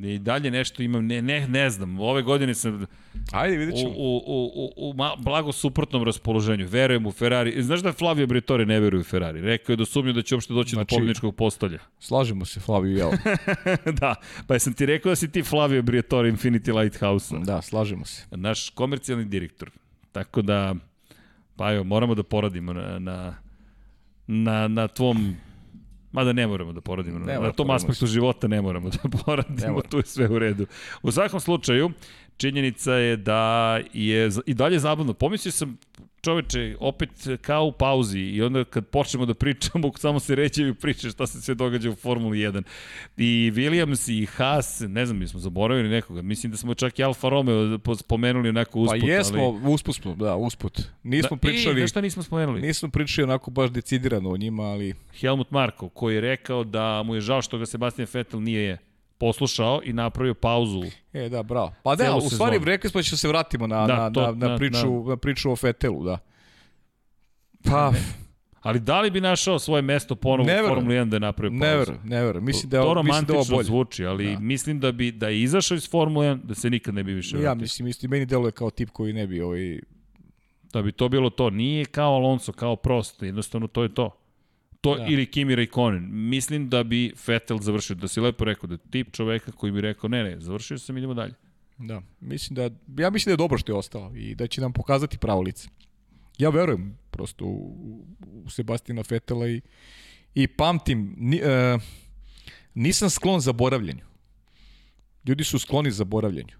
I 0.04 0.18
dalje 0.18 0.50
nešto 0.50 0.82
imam, 0.82 1.06
ne, 1.06 1.22
ne, 1.22 1.48
ne 1.48 1.70
znam, 1.70 2.00
ove 2.00 2.22
godine 2.22 2.54
sam 2.54 2.86
Ajde, 3.32 3.56
vidjet 3.56 3.78
ćemo. 3.78 3.90
U, 3.90 4.16
u, 4.16 4.70
u, 4.76 4.90
u 4.90 4.94
blago 5.18 5.52
suprotnom 5.52 6.04
raspoloženju. 6.04 6.66
Verujem 6.70 7.06
u 7.06 7.12
Ferrari. 7.12 7.62
Znaš 7.62 7.80
da 7.80 7.92
Flavio 7.92 8.26
Briatore 8.26 8.66
ne 8.66 8.80
veruje 8.80 9.00
u 9.00 9.04
Ferrari? 9.04 9.40
Rekao 9.40 9.72
je 9.72 9.76
da 9.76 9.84
sumnju 9.84 10.12
da 10.12 10.22
će 10.22 10.34
uopšte 10.34 10.54
doći 10.54 10.70
znači, 10.70 10.94
do 10.94 10.96
pobjedničkog 10.96 11.36
postolja. 11.36 11.78
Slažemo 11.98 12.44
se, 12.44 12.60
Flavio 12.60 12.96
i 12.96 12.98
ja. 12.98 13.10
da, 14.00 14.14
pa 14.46 14.58
sam 14.58 14.72
ti 14.72 14.86
rekao 14.86 15.10
da 15.10 15.16
si 15.16 15.32
ti 15.32 15.42
Flavio 15.42 15.82
Briatore 15.82 16.32
Infinity 16.32 16.80
Lighthouse. 16.80 17.34
Da, 17.44 17.62
slažemo 17.62 18.04
se. 18.04 18.26
Naš 18.30 18.70
komercijalni 18.70 19.24
direktor. 19.24 19.70
Tako 20.12 20.42
da, 20.42 20.74
Pa 21.56 21.72
evo, 21.72 21.84
moramo 21.84 22.14
da 22.14 22.22
poradimo 22.22 22.72
na, 22.72 22.98
na, 22.98 23.34
na, 24.26 24.68
na 24.68 24.88
tvom 24.88 25.36
Mada 26.14 26.32
ne 26.32 26.46
moramo 26.46 26.72
da 26.72 26.80
poradimo. 26.80 27.18
Ne 27.18 27.40
na 27.40 27.52
tom 27.52 27.70
aspektu 27.70 28.06
života 28.06 28.48
ne 28.48 28.62
moramo 28.62 28.90
da 28.90 29.18
poradimo, 29.18 29.80
tu 29.80 29.96
je 29.96 30.06
sve 30.06 30.28
u 30.28 30.38
redu. 30.38 30.66
U 31.02 31.10
svakom 31.10 31.40
slučaju, 31.40 31.90
činjenica 32.36 32.92
je 32.92 33.16
da 33.16 33.80
je 33.92 34.30
i 34.46 34.54
dalje 34.54 34.78
zabavno. 34.78 35.14
Pomislio 35.14 35.52
sam 35.52 35.78
čoveče, 36.24 36.76
opet 36.80 37.10
kao 37.40 37.64
u 37.64 37.72
pauzi 37.72 38.20
i 38.20 38.42
onda 38.42 38.64
kad 38.64 38.86
počnemo 38.86 39.26
da 39.26 39.34
pričamo, 39.34 39.90
samo 39.98 40.20
se 40.20 40.34
ređaju 40.34 40.74
priče 40.74 41.10
šta 41.10 41.26
se 41.26 41.42
sve 41.42 41.54
događa 41.54 41.90
u 41.90 41.94
Formuli 41.94 42.38
1. 42.38 42.62
I 43.16 43.52
Williams 43.54 44.12
i 44.12 44.26
Haas, 44.26 44.82
ne 44.88 45.06
znam, 45.06 45.18
mi 45.18 45.28
smo 45.28 45.40
zaboravili 45.40 45.88
nekoga, 45.88 46.22
mislim 46.22 46.52
da 46.52 46.58
smo 46.58 46.74
čak 46.74 46.98
i 46.98 47.04
Alfa 47.04 47.28
Romeo 47.28 47.78
spomenuli 47.98 48.48
onako 48.48 48.80
usput. 48.80 49.00
Pa 49.00 49.06
jesmo, 49.06 49.42
ali... 49.42 49.72
usput 49.74 49.94
smo, 49.94 50.14
da, 50.14 50.36
usput. 50.36 50.82
Nismo 51.02 51.36
da, 51.36 51.40
pričali... 51.40 51.82
I, 51.82 51.88
šta 51.88 52.00
nismo 52.00 52.22
spomenuli? 52.22 52.60
Nismo 52.60 52.88
pričali 52.88 53.24
onako 53.24 53.50
baš 53.50 53.70
decidirano 53.70 54.30
o 54.30 54.36
njima, 54.36 54.62
ali... 54.62 54.94
Helmut 55.20 55.50
Marko, 55.50 55.88
koji 55.88 56.14
je 56.14 56.20
rekao 56.20 56.64
da 56.64 57.02
mu 57.02 57.14
je 57.14 57.20
žao 57.20 57.42
što 57.42 57.58
ga 57.58 57.66
Sebastian 57.66 58.08
Vettel 58.12 58.42
nije 58.42 58.62
je 58.62 58.78
poslušao 59.24 59.80
i 59.84 59.92
napravio 59.92 60.34
pauzu. 60.34 60.82
E, 61.12 61.28
da, 61.28 61.42
bravo. 61.42 61.72
Pa 61.82 61.96
da, 61.96 62.16
u 62.16 62.20
stvari 62.20 62.58
rekli 62.64 62.90
smo 62.90 62.98
da 62.98 63.02
ćemo 63.02 63.16
se 63.16 63.28
vratimo 63.28 63.66
na, 63.66 63.86
da, 63.86 63.96
na, 63.96 64.10
to, 64.12 64.32
na, 64.34 64.48
na, 64.48 64.56
priču, 64.56 65.02
na, 65.02 65.08
na 65.08 65.16
priču 65.16 65.52
o 65.52 65.56
Fetelu, 65.56 66.04
da. 66.04 66.18
Pa, 67.64 67.92
Ali 68.62 68.80
da 68.80 69.00
li 69.00 69.10
bi 69.10 69.20
našao 69.20 69.58
svoje 69.58 69.82
mesto 69.82 70.14
ponovo 70.14 70.46
Ne 70.46 70.62
u. 70.62 70.68
Formuli 70.68 70.94
1 70.94 71.04
da 71.04 71.16
je 71.16 71.20
napravio 71.20 71.50
pauzu? 71.50 71.64
Ne 71.64 71.76
verujem, 71.76 72.00
ne 72.04 72.24
verujem. 72.24 72.44
Mislim 72.44 72.70
da, 72.70 72.76
je 72.76 72.82
to 72.84 73.02
mislim 73.02 73.24
da 73.24 73.32
je 73.32 73.36
romantično 73.36 73.62
zvuči, 73.62 74.06
ali 74.06 74.32
Da. 74.32 74.38
mislim 74.40 74.80
da 74.80 74.92
bi 74.92 75.12
da 75.12 75.28
je 75.28 75.42
izašao 75.42 75.74
iz 75.76 75.90
Formule 75.90 76.26
1, 76.26 76.42
da 76.42 76.54
se 76.54 76.70
nikad 76.70 76.94
ne 76.94 77.02
bi 77.02 77.12
više 77.14 77.36
Ja 77.36 77.40
vratio. 77.42 77.60
mislim, 77.60 77.88
isto 77.88 78.06
i 78.06 78.08
meni 78.08 78.26
deluje 78.26 78.52
kao 78.52 78.70
tip 78.70 78.90
koji 78.90 79.12
ne 79.12 79.26
bi 79.26 79.40
ovaj, 79.40 79.78
Da 80.72 80.82
bi 80.82 80.92
to 80.92 81.08
bilo 81.08 81.30
to. 81.30 81.50
Nije 81.50 81.84
kao 81.84 82.14
Alonso, 82.14 82.52
kao 82.52 82.76
Prost, 82.76 83.22
jednostavno 83.22 83.66
to 83.66 83.82
je 83.82 83.94
to. 83.94 84.10
To 84.84 84.96
Da. 84.96 85.06
ili 85.08 85.26
Kimi 85.26 85.54
Raikkonen. 85.54 86.08
Mislim 86.10 86.68
da 86.68 86.82
bi 86.82 87.12
Vettel 87.26 87.58
završio, 87.58 87.96
da 87.96 88.08
si 88.08 88.20
lepo 88.20 88.44
rekao, 88.44 88.66
da 88.66 88.76
tip 88.76 89.12
čoveka 89.12 89.52
koji 89.52 89.72
bi 89.72 89.80
rekao, 89.80 90.08
ne, 90.08 90.22
ne, 90.22 90.40
završio 90.40 90.78
sam, 90.78 90.98
idemo 90.98 91.14
dalje. 91.14 91.34
Da, 91.78 92.02
mislim 92.20 92.54
da, 92.54 92.62
ja 93.02 93.10
mislim 93.10 93.30
da 93.30 93.32
je 93.32 93.36
dobro 93.36 93.58
što 93.58 93.72
je 93.72 93.76
ostao 93.76 94.12
i 94.16 94.34
da 94.34 94.46
će 94.46 94.60
nam 94.60 94.72
pokazati 94.72 95.18
pravo 95.18 95.40
lice. 95.40 95.68
Ja 96.38 96.50
verujem 96.50 96.98
prosto 97.10 97.44
u, 97.44 98.06
u 98.44 98.50
Sebastina 98.50 99.02
Fetela 99.02 99.48
i, 99.48 99.60
i 100.34 100.46
pamtim, 100.46 101.14
ni, 101.18 101.36
e, 101.36 101.78
nisam 102.74 103.10
sklon 103.10 103.40
zaboravljanju. 103.40 104.04
Ljudi 105.24 105.44
su 105.44 105.58
skloni 105.58 105.90
zaboravljanju. 105.90 106.54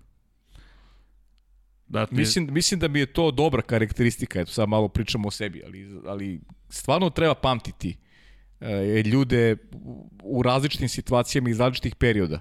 Da, 1.86 2.06
ti, 2.06 2.14
Mislim, 2.14 2.48
mislim 2.50 2.80
da 2.80 2.88
mi 2.88 2.98
je 2.98 3.06
to 3.06 3.30
dobra 3.30 3.62
karakteristika, 3.62 4.40
eto 4.40 4.52
sad 4.52 4.68
malo 4.68 4.88
pričamo 4.88 5.28
o 5.28 5.30
sebi, 5.30 5.62
ali, 5.66 6.00
ali 6.06 6.40
stvarno 6.68 7.10
treba 7.10 7.34
pamtiti 7.34 7.96
ljude 9.04 9.56
u- 10.22 10.42
različitim 10.42 10.88
situacijama 10.88 11.50
iz 11.50 11.60
različitih 11.60 11.94
perioda. 11.94 12.40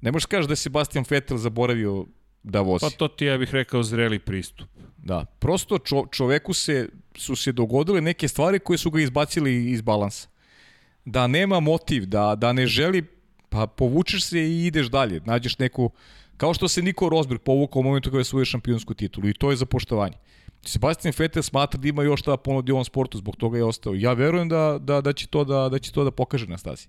Ne 0.00 0.12
možeš 0.12 0.26
kažeš 0.26 0.46
da 0.46 0.52
je 0.52 0.56
Sebastian 0.56 1.04
Vettel 1.10 1.36
zaboravio 1.36 2.06
da 2.42 2.60
vozi. 2.60 2.80
pa 2.80 2.90
to 2.90 3.08
ti 3.08 3.24
ja 3.24 3.38
bih 3.38 3.54
rekao 3.54 3.82
zreli 3.82 4.18
pristup. 4.18 4.68
Da, 4.98 5.24
prosto 5.38 5.78
čo, 5.78 6.06
čoveku 6.10 6.52
se, 6.52 6.88
su 7.16 7.36
se 7.36 7.52
dogodile 7.52 8.00
neke 8.00 8.28
stvari 8.28 8.58
koje 8.58 8.78
su 8.78 8.90
ga 8.90 9.00
izbacili 9.00 9.70
iz 9.70 9.80
balansa. 9.80 10.28
Da 11.04 11.26
nema 11.26 11.60
motiv, 11.60 12.06
da, 12.06 12.34
da 12.34 12.52
ne 12.52 12.66
želi, 12.66 13.02
pa 13.48 13.66
povučeš 13.66 14.24
se 14.24 14.40
i 14.40 14.66
ideš 14.66 14.86
dalje. 14.86 15.20
Nađeš 15.24 15.58
neku, 15.58 15.90
kao 16.36 16.54
što 16.54 16.68
se 16.68 16.82
Niko 16.82 17.08
Rosberg 17.08 17.40
povukao 17.40 17.80
u 17.80 17.82
momentu 17.82 18.10
kada 18.10 18.20
je 18.20 18.24
svoju 18.24 18.44
šampionsku 18.44 18.94
titulu 18.94 19.28
i 19.28 19.34
to 19.34 19.50
je 19.50 19.56
za 19.56 19.66
poštovanje. 19.66 20.16
Sebastian 20.64 21.14
Vettel 21.18 21.42
smatra 21.42 21.80
da 21.80 21.88
ima 21.88 22.02
još 22.02 22.20
šta 22.20 22.36
ponudi 22.36 22.72
u 22.72 22.74
ovom 22.74 22.84
sportu, 22.84 23.18
zbog 23.18 23.36
toga 23.36 23.58
je 23.58 23.64
ostao. 23.64 23.94
Ja 23.94 24.12
verujem 24.12 24.48
da, 24.48 24.78
da, 24.80 25.00
da, 25.00 25.12
će 25.12 25.26
to 25.26 25.44
da, 25.44 25.68
da 25.68 25.78
će 25.78 25.92
to 25.92 26.04
da 26.04 26.10
pokaže 26.10 26.46
na 26.46 26.58
stazi. 26.58 26.86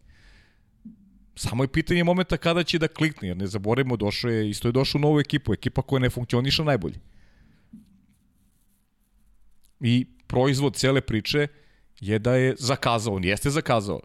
Samo 1.36 1.64
je 1.64 1.68
pitanje 1.68 2.04
momenta 2.04 2.38
kada 2.38 2.64
će 2.64 2.80
da 2.80 2.88
klikne, 2.88 3.28
jer 3.28 3.38
ne 3.38 3.48
zaboravimo, 3.48 3.98
došao 3.98 4.32
je, 4.32 4.50
isto 4.50 4.68
je 4.68 4.72
došao 4.72 5.00
u 5.00 5.02
novu 5.02 5.20
ekipu, 5.20 5.54
ekipa 5.54 5.82
koja 5.82 6.00
ne 6.00 6.10
funkcioniša 6.10 6.64
najbolje. 6.64 7.00
I 9.80 10.06
proizvod 10.28 10.76
cele 10.76 11.02
priče 11.02 11.48
je 12.00 12.20
da 12.20 12.36
je 12.36 12.56
zakazao, 12.60 13.14
on 13.14 13.24
jeste 13.24 13.50
zakazao. 13.50 14.00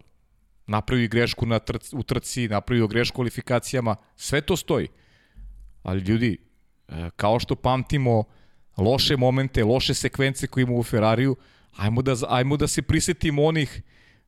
Napravio 0.66 1.08
grešku 1.08 1.46
na 1.46 1.58
trc, 1.58 1.92
u 1.92 2.02
trci, 2.02 2.48
napravio 2.48 2.86
grešku 2.86 3.14
u 3.14 3.16
kvalifikacijama, 3.16 3.96
sve 4.16 4.40
to 4.40 4.56
stoji. 4.56 4.88
Ali 5.82 6.00
ljudi, 6.00 6.38
e, 6.88 7.10
kao 7.16 7.40
što 7.40 7.54
pamtimo 7.54 8.24
loše 8.78 9.16
momente, 9.16 9.64
loše 9.64 9.94
sekvence 9.94 10.46
koje 10.46 10.62
ima 10.62 10.72
u 10.72 10.82
Ferrariju, 10.82 11.36
ajmo 11.76 12.02
da, 12.02 12.14
ajmo 12.28 12.56
da 12.56 12.66
se 12.66 12.82
prisetimo 12.82 13.44
onih 13.44 13.82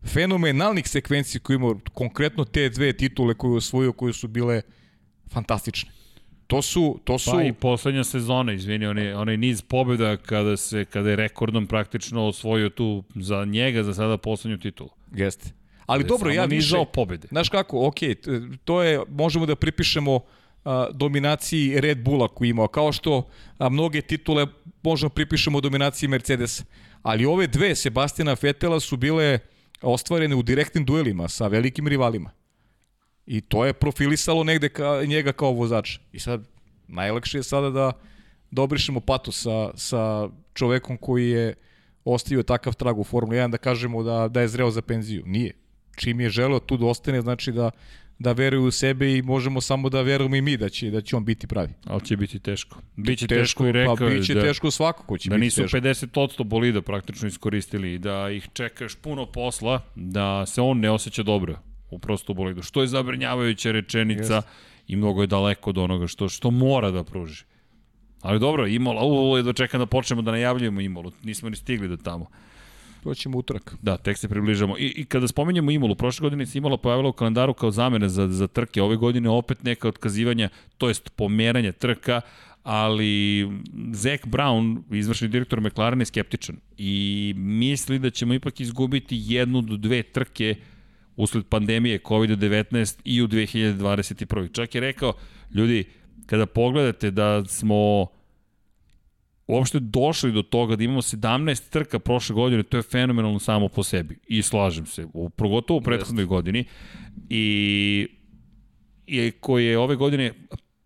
fenomenalnih 0.06 0.88
sekvenci 0.88 1.38
koje 1.38 1.54
ima, 1.54 1.74
konkretno 1.94 2.44
te 2.44 2.68
dve 2.68 2.92
titule 2.92 3.34
koje 3.34 3.52
je 3.52 3.56
osvojio, 3.56 3.92
koje 3.92 4.12
su 4.12 4.28
bile 4.28 4.62
fantastične. 5.32 5.90
To 6.46 6.62
su, 6.62 7.00
to 7.04 7.18
su... 7.18 7.30
Pa 7.30 7.42
i 7.42 7.52
poslednja 7.52 8.04
sezona, 8.04 8.52
izvini, 8.52 8.86
onaj, 8.86 9.12
onaj 9.12 9.36
niz 9.36 9.62
pobjeda 9.62 10.16
kada, 10.16 10.56
se, 10.56 10.84
kada 10.84 11.10
je 11.10 11.16
rekordom 11.16 11.66
praktično 11.66 12.26
osvojio 12.26 12.68
tu 12.68 13.04
za 13.14 13.44
njega 13.44 13.82
za 13.82 13.94
sada 13.94 14.16
poslednju 14.16 14.58
titulu. 14.58 14.90
Jeste. 15.14 15.50
Ali 15.86 16.04
dobro, 16.04 16.30
ja 16.30 16.44
više... 16.44 16.56
nizao 16.56 16.84
pobjede. 16.84 17.28
Znaš 17.28 17.48
kako, 17.48 17.86
ok, 17.86 17.98
t- 17.98 18.40
to 18.64 18.82
je, 18.82 19.00
možemo 19.08 19.46
da 19.46 19.56
pripišemo 19.56 20.14
a, 20.16 20.20
dominaciji 20.92 21.80
Red 21.80 22.04
Bulla 22.04 22.28
koji 22.28 22.48
imao, 22.48 22.68
kao 22.68 22.92
što 22.92 23.28
mnoge 23.70 24.00
titule 24.00 24.46
možemo 24.82 25.10
pripišemo 25.10 25.60
dominaciji 25.60 26.08
Mercedesa. 26.08 26.64
Ali 27.02 27.26
ove 27.26 27.46
dve 27.46 27.74
Sebastina 27.74 28.36
Fetela 28.36 28.80
su 28.80 28.96
bile 28.96 29.38
ostvarene 29.82 30.36
u 30.36 30.42
direktnim 30.42 30.84
duelima 30.84 31.28
sa 31.28 31.46
velikim 31.46 31.88
rivalima. 31.88 32.30
I 33.26 33.40
to 33.40 33.64
je 33.64 33.72
profilisalo 33.72 34.44
negde 34.44 34.68
ka, 34.68 35.02
njega 35.06 35.32
kao 35.32 35.52
vozača. 35.52 36.00
I 36.12 36.18
sad, 36.18 36.44
najlakše 36.88 37.38
je 37.38 37.42
sada 37.42 37.70
da, 37.70 37.92
da 38.50 38.62
obrišemo 38.62 39.00
patu 39.00 39.32
sa, 39.32 39.70
sa 39.74 40.28
čovekom 40.54 40.96
koji 40.96 41.30
je 41.30 41.54
ostavio 42.04 42.42
takav 42.42 42.74
trag 42.74 42.98
u 42.98 43.04
Formuli 43.04 43.36
1, 43.36 43.50
da 43.50 43.58
kažemo 43.58 44.02
da, 44.02 44.28
da 44.28 44.40
je 44.40 44.48
zreo 44.48 44.70
za 44.70 44.82
penziju. 44.82 45.22
Nije. 45.26 45.52
Čim 45.96 46.20
je 46.20 46.30
želeo 46.30 46.60
tu 46.60 46.76
da 46.76 46.86
ostane, 46.86 47.20
znači 47.20 47.52
da, 47.52 47.70
da 48.20 48.32
veruje 48.32 48.60
u 48.60 48.70
sebe 48.70 49.16
i 49.16 49.22
možemo 49.22 49.60
samo 49.60 49.88
da 49.88 50.02
verujemo 50.02 50.36
i 50.36 50.42
mi 50.42 50.56
da 50.56 50.68
će, 50.68 50.90
da 50.90 51.00
će 51.00 51.16
on 51.16 51.24
biti 51.24 51.46
pravi. 51.46 51.72
Ali 51.84 52.04
će 52.04 52.16
biti 52.16 52.38
teško. 52.38 52.76
Biće 52.96 53.26
teško, 53.26 53.40
teško 53.40 53.66
i 53.66 53.72
rekao 53.72 53.96
pa, 53.96 54.06
biće 54.06 54.34
da, 54.34 54.40
teško 54.40 54.70
svako 54.70 55.02
ko 55.02 55.18
će 55.18 55.30
da 55.30 55.34
biti 55.34 55.44
nisu 55.44 55.62
teško. 55.62 55.78
50% 55.78 56.44
bolida 56.44 56.82
praktično 56.82 57.28
iskoristili 57.28 57.94
i 57.94 57.98
da 57.98 58.30
ih 58.30 58.48
čekaš 58.52 58.94
puno 58.94 59.26
posla, 59.26 59.80
da 59.94 60.46
se 60.46 60.60
on 60.60 60.80
ne 60.80 60.90
osjeća 60.90 61.22
dobro 61.22 61.58
u 61.90 61.98
prostu 61.98 62.34
bolidu. 62.34 62.62
Što 62.62 62.80
je 62.80 62.86
zabrinjavajuća 62.86 63.72
rečenica 63.72 64.34
Jeste. 64.34 64.50
i 64.86 64.96
mnogo 64.96 65.20
je 65.20 65.26
daleko 65.26 65.70
od 65.70 65.78
onoga 65.78 66.06
što, 66.06 66.28
što 66.28 66.50
mora 66.50 66.90
da 66.90 67.04
pruži. 67.04 67.44
Ali 68.22 68.38
dobro, 68.38 68.66
Imola, 68.66 69.04
u, 69.04 69.36
je 69.36 69.42
da 69.42 69.52
čekam 69.52 69.80
da 69.80 69.86
počnemo 69.86 70.22
da 70.22 70.30
najavljujemo 70.30 70.80
Imolu. 70.80 71.12
Nismo 71.22 71.48
ni 71.48 71.56
stigli 71.56 71.88
do 71.88 71.96
tamo. 71.96 72.26
To 73.02 73.14
ćemo 73.14 73.38
utorak. 73.38 73.74
Da, 73.82 73.96
tek 73.96 74.18
se 74.18 74.28
približamo. 74.28 74.78
I, 74.78 74.92
i 74.96 75.04
kada 75.04 75.28
spominjemo 75.28 75.70
Imolu, 75.70 75.94
prošle 75.94 76.24
godine 76.24 76.46
se 76.46 76.58
Imola 76.58 76.76
pojavila 76.76 77.08
u 77.08 77.12
kalendaru 77.12 77.54
kao 77.54 77.70
zamene 77.70 78.08
za, 78.08 78.28
za 78.28 78.46
trke. 78.46 78.82
Ove 78.82 78.96
godine 78.96 79.28
opet 79.28 79.62
neka 79.62 79.88
otkazivanja, 79.88 80.48
to 80.78 80.88
jest 80.88 81.10
pomeranje 81.16 81.72
trka, 81.72 82.20
ali 82.62 83.48
Zac 83.92 84.20
Brown, 84.24 84.82
izvršni 84.90 85.28
direktor 85.28 85.60
McLaren, 85.60 86.00
je 86.00 86.06
skeptičan 86.06 86.56
i 86.78 87.34
misli 87.36 87.98
da 87.98 88.10
ćemo 88.10 88.34
ipak 88.34 88.60
izgubiti 88.60 89.22
jednu 89.26 89.62
do 89.62 89.76
dve 89.76 90.02
trke 90.02 90.54
usled 91.16 91.44
pandemije 91.46 91.98
COVID-19 91.98 92.98
i 93.04 93.22
u 93.22 93.28
2021. 93.28 94.52
Čak 94.52 94.74
je 94.74 94.80
rekao, 94.80 95.12
ljudi, 95.54 95.84
kada 96.26 96.46
pogledate 96.46 97.10
da 97.10 97.44
smo 97.44 98.06
uopšte 99.50 99.78
došli 99.80 100.32
do 100.32 100.42
toga 100.42 100.76
da 100.76 100.84
imamo 100.84 101.02
17 101.02 101.70
trka 101.70 101.98
prošle 101.98 102.34
godine, 102.34 102.62
to 102.62 102.76
je 102.76 102.82
fenomenalno 102.82 103.38
samo 103.38 103.68
po 103.68 103.82
sebi. 103.82 104.18
I 104.28 104.42
slažem 104.42 104.86
se, 104.86 105.06
u, 105.12 105.30
pogotovo 105.30 105.78
u 105.78 105.82
prethodnoj 105.82 106.24
godini. 106.24 106.64
I, 107.28 108.08
i 109.06 109.30
koji 109.30 109.66
je 109.66 109.78
ove 109.78 109.96
godine 109.96 110.32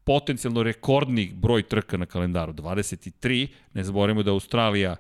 potencijalno 0.05 0.63
rekordni 0.63 1.33
broj 1.35 1.63
trka 1.63 1.97
na 1.97 2.07
kalendaru, 2.07 2.53
23. 2.53 3.47
Ne 3.75 3.85
zaboravimo 3.85 4.23
da 4.23 4.31
Australija, 4.31 4.97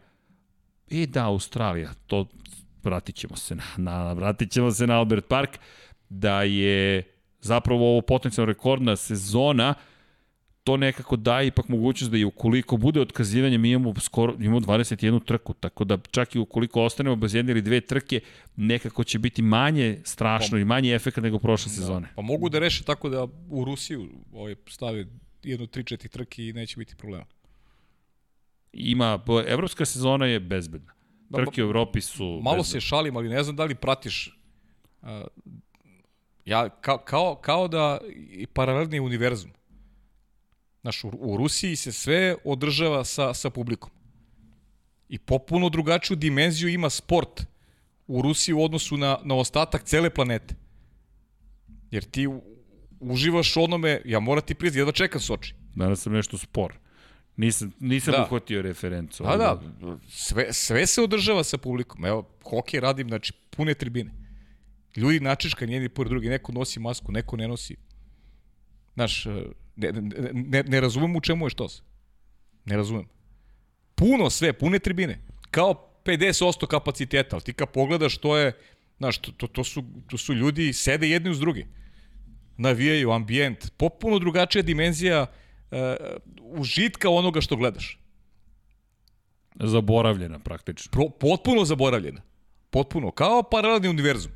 i 0.88 1.06
da, 1.06 1.26
Australija, 1.26 1.90
to 2.06 2.26
vratit 2.82 3.14
ćemo 3.14 3.36
se 3.36 3.54
na, 3.54 3.64
na, 3.76 4.12
vratit 4.12 4.50
ćemo 4.50 4.70
se 4.70 4.86
na 4.86 4.98
Albert 4.98 5.28
Park, 5.28 5.58
da 6.08 6.42
je 6.42 7.02
zapravo 7.40 7.90
ovo 7.90 8.00
potencijalno 8.00 8.52
rekordna 8.52 8.96
sezona, 8.96 9.74
to 10.64 10.76
nekako 10.76 11.16
daje 11.16 11.46
ipak 11.46 11.68
mogućnost 11.68 12.10
da 12.10 12.18
i 12.18 12.24
ukoliko 12.24 12.76
bude 12.76 13.00
otkazivanje, 13.00 13.58
mi 13.58 13.70
imamo 13.70 13.94
skoro 14.00 14.34
imamo 14.40 14.60
21 14.60 15.24
trku, 15.24 15.54
tako 15.54 15.84
da 15.84 15.98
čak 16.10 16.34
i 16.34 16.38
ukoliko 16.38 16.82
ostanemo 16.82 17.16
bez 17.16 17.34
jedne 17.34 17.52
ili 17.52 17.62
dve 17.62 17.80
trke, 17.80 18.20
nekako 18.56 19.04
će 19.04 19.18
biti 19.18 19.42
manje 19.42 20.00
strašno 20.04 20.58
i 20.58 20.64
manje 20.64 20.94
efekt 20.94 21.16
nego 21.16 21.38
prošle 21.38 21.72
sezone. 21.72 22.08
Pa 22.16 22.22
mogu 22.22 22.48
da 22.48 22.58
reše 22.58 22.84
tako 22.84 23.08
da 23.08 23.26
u 23.50 23.64
Rusiju 23.64 24.08
ovaj, 24.32 24.54
stave 24.68 25.06
tri, 25.70 25.84
četiri 25.84 26.08
trke 26.08 26.46
i 26.46 26.52
neće 26.52 26.76
biti 26.76 26.96
problema. 26.96 27.24
Ima, 28.72 29.20
evropska 29.46 29.84
sezona 29.84 30.26
je 30.26 30.40
bezbedna. 30.40 30.92
Trke 31.34 31.64
u 31.64 31.66
Evropi 31.66 32.00
su 32.00 32.24
Malo 32.24 32.56
bezbedne. 32.56 32.80
se 32.80 32.80
šalim, 32.80 33.16
ali 33.16 33.28
ne 33.28 33.42
znam 33.42 33.56
da 33.56 33.64
li 33.64 33.74
pratiš 33.74 34.38
uh, 35.02 35.08
ja, 36.44 36.68
kao, 36.68 36.98
kao, 36.98 37.34
kao 37.34 37.68
da 37.68 37.98
i 38.30 38.46
paralelni 38.46 39.00
univerzum. 39.00 39.50
Znaš, 40.84 41.04
u, 41.04 41.08
u 41.08 41.36
Rusiji 41.36 41.76
se 41.76 41.92
sve 41.92 42.36
održava 42.44 43.04
sa, 43.04 43.34
sa 43.34 43.50
publikom. 43.50 43.90
I 45.08 45.18
popuno 45.18 45.68
drugačiju 45.68 46.16
dimenziju 46.16 46.68
ima 46.68 46.90
sport 46.90 47.46
u 48.06 48.22
Rusiji 48.22 48.52
u 48.54 48.64
odnosu 48.64 48.96
na, 48.96 49.18
na 49.24 49.34
ostatak 49.34 49.84
cele 49.84 50.10
planete. 50.10 50.54
Jer 51.90 52.04
ti 52.04 52.28
uživaš 53.00 53.56
onome, 53.56 54.00
ja 54.04 54.20
moram 54.20 54.44
ti 54.44 54.54
priznati, 54.54 54.78
jedva 54.78 54.92
čekam 54.92 55.20
Soči. 55.20 55.54
Danas 55.74 56.02
sam 56.02 56.12
nešto 56.12 56.38
spor. 56.38 56.74
Nisam, 57.36 57.72
nisam 57.80 58.12
Da. 58.12 58.22
uhvatio 58.22 58.62
referencu. 58.62 59.22
Da, 59.22 59.28
ali 59.28 59.38
da, 59.38 59.60
sve, 60.08 60.52
sve 60.52 60.86
se 60.86 61.02
održava 61.02 61.44
sa 61.44 61.58
publikom. 61.58 62.04
Evo, 62.04 62.28
hokej 62.42 62.80
radim, 62.80 63.08
znači, 63.08 63.32
pune 63.50 63.74
tribine. 63.74 64.10
Ljudi 64.96 65.20
načiška 65.20 65.64
jedni 65.64 65.88
pored 65.88 66.10
drugi, 66.10 66.28
neko 66.28 66.52
nosi 66.52 66.80
masku, 66.80 67.12
neko 67.12 67.36
ne 67.36 67.48
nosi. 67.48 67.76
Znaš, 68.94 69.26
ne, 69.76 69.92
ne, 70.32 70.62
ne, 70.62 70.80
razumem 70.80 71.16
u 71.16 71.20
čemu 71.20 71.46
je 71.46 71.50
što 71.50 71.68
se. 71.68 71.82
Ne 72.64 72.76
razumem. 72.76 73.08
Puno 73.94 74.30
sve, 74.30 74.52
pune 74.52 74.78
tribine. 74.78 75.20
Kao 75.50 75.90
50% 76.04 76.66
kapaciteta, 76.66 77.36
ali 77.36 77.42
ti 77.42 77.52
kad 77.52 77.68
pogledaš 77.68 78.18
to 78.18 78.36
je, 78.36 78.52
znaš, 78.98 79.18
to, 79.18 79.32
to, 79.32 79.46
to, 79.46 79.64
su, 79.64 79.84
to 80.10 80.18
su 80.18 80.34
ljudi, 80.34 80.72
sede 80.72 81.08
jedni 81.08 81.30
uz 81.30 81.40
drugi. 81.40 81.66
Navijaju, 82.56 83.10
ambijent, 83.10 83.70
potpuno 83.76 84.18
drugačija 84.18 84.62
dimenzija 84.62 85.22
uh, 85.22 85.78
užitka 86.40 87.10
onoga 87.10 87.40
što 87.40 87.56
gledaš. 87.56 87.98
Zaboravljena 89.54 90.38
praktično. 90.38 90.90
Pro, 90.90 91.08
potpuno 91.08 91.64
zaboravljena. 91.64 92.22
Potpuno. 92.70 93.10
Kao 93.10 93.42
paralelni 93.42 93.88
univerzum. 93.88 94.32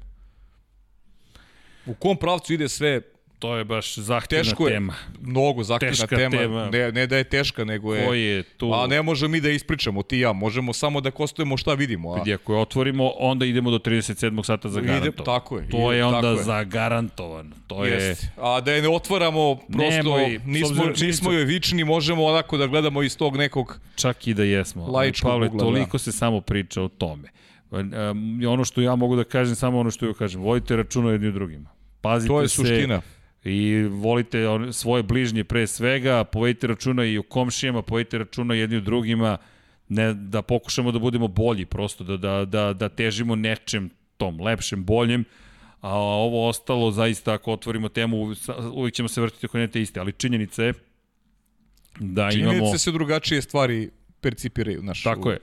U 1.87 1.95
kom 1.95 2.17
pravcu 2.17 2.53
ide 2.55 2.69
sve 2.69 3.01
To 3.39 3.57
je 3.57 3.65
baš 3.65 3.95
zahtevna 3.95 4.45
teško 4.45 4.69
je, 4.69 4.75
tema. 4.75 4.95
Mnogo 5.21 5.63
zahtevna 5.63 5.91
Teška 5.93 6.17
tema. 6.17 6.31
tema. 6.33 6.69
Ne, 6.69 6.93
ne 6.93 7.07
da 7.07 7.17
je 7.17 7.25
teška, 7.25 7.65
nego 7.65 7.95
je... 7.95 8.07
Koji 8.07 8.23
je 8.23 8.43
tu... 8.43 8.73
A 8.75 8.87
ne 8.87 9.03
možemo 9.03 9.29
mi 9.29 9.41
da 9.41 9.51
ispričamo, 9.51 10.03
ti 10.03 10.17
i 10.17 10.21
ja. 10.21 10.33
Možemo 10.33 10.73
samo 10.73 11.01
da 11.01 11.11
kostujemo 11.11 11.57
šta 11.57 11.75
vidimo. 11.75 12.11
A... 12.11 12.21
Gdje 12.21 12.35
ako 12.35 12.55
je 12.55 12.61
otvorimo, 12.61 13.09
onda 13.09 13.47
idemo 13.47 13.71
do 13.71 13.79
37. 13.79 14.45
sata 14.45 14.69
za 14.69 14.81
Ide- 14.81 14.87
garantovan. 14.89 15.25
tako 15.27 15.59
je, 15.59 15.69
To 15.69 15.77
ide- 15.79 15.97
je 15.97 16.05
onda 16.05 16.21
tako 16.21 16.39
je. 16.39 16.45
zagarantovan. 16.45 17.53
To 17.67 17.85
je... 17.85 17.93
Jest. 17.93 18.27
A 18.37 18.61
da 18.61 18.73
je 18.73 18.83
ne 18.83 18.89
otvaramo, 18.89 19.57
prosto 19.57 19.89
Nemoj, 19.89 20.41
nismo, 20.45 20.85
nismo 20.97 21.33
joj 21.33 21.45
vični, 21.45 21.85
možemo 21.85 22.25
onako 22.25 22.57
da 22.57 22.67
gledamo 22.67 23.03
iz 23.03 23.17
tog 23.17 23.37
nekog... 23.37 23.81
Čak 23.97 24.27
i 24.27 24.35
da 24.35 24.45
jesmo. 24.45 24.87
Laičkog 24.87 25.31
Pavle, 25.31 25.47
ugla, 25.47 25.59
toliko 25.61 25.99
se 25.99 26.13
samo 26.13 26.41
priča 26.41 26.83
o 26.83 26.89
tome. 26.89 27.29
Um, 27.71 27.87
ono 28.49 28.65
što 28.65 28.81
ja 28.81 28.97
mogu 28.97 29.17
da 29.17 29.25
kažem, 29.25 29.55
samo 29.55 29.79
ono 29.79 29.91
što 29.91 30.07
ja 30.07 30.13
kažem, 30.15 30.41
vodite 30.41 30.77
računa 30.77 31.11
jedni 31.11 31.29
u 31.29 31.33
drugima. 31.33 31.69
Pazite 32.01 32.29
To 32.29 32.41
je 32.41 32.49
se 32.49 32.55
suština. 32.57 33.01
I 33.45 33.83
volite 33.83 34.45
svoje 34.73 35.03
bližnje 35.03 35.45
pre 35.45 35.67
svega, 35.67 36.25
povedite 36.25 36.67
računa 36.67 37.05
i 37.05 37.19
o 37.19 37.23
komšijama, 37.23 37.83
povedite 37.83 38.19
računa 38.19 38.55
jedni 38.55 38.77
u 38.77 38.81
drugima, 38.81 39.37
ne, 39.89 40.15
da 40.15 40.43
pokušamo 40.43 40.93
da 40.93 40.99
budemo 40.99 41.29
bolji 41.29 41.65
prosto, 41.65 42.05
da, 42.05 42.17
da, 42.17 42.45
da, 42.45 42.73
da 42.73 42.89
težimo 42.89 43.37
nečem 43.37 43.91
tom, 44.17 44.41
lepšem, 44.41 44.85
boljem, 44.85 45.25
a 45.81 45.95
ovo 45.99 46.49
ostalo 46.49 46.91
zaista 46.91 47.35
ako 47.35 47.53
otvorimo 47.53 47.89
temu 47.89 48.35
uvijek 48.73 48.95
ćemo 48.95 49.09
se 49.09 49.21
vrtiti 49.21 49.47
oko 49.47 49.59
nete 49.59 49.81
iste, 49.83 50.01
ali 50.01 50.13
činjenica 50.13 50.65
je 50.65 50.73
da 52.01 52.31
imamo... 52.31 52.53
Činjenice 52.53 52.79
se 52.79 52.93
drugačije 52.93 53.43
stvari 53.43 53.91
percipiraju. 54.21 54.81
Znaš, 54.81 55.03
Tako 55.03 55.29
u- 55.29 55.33
je. 55.33 55.39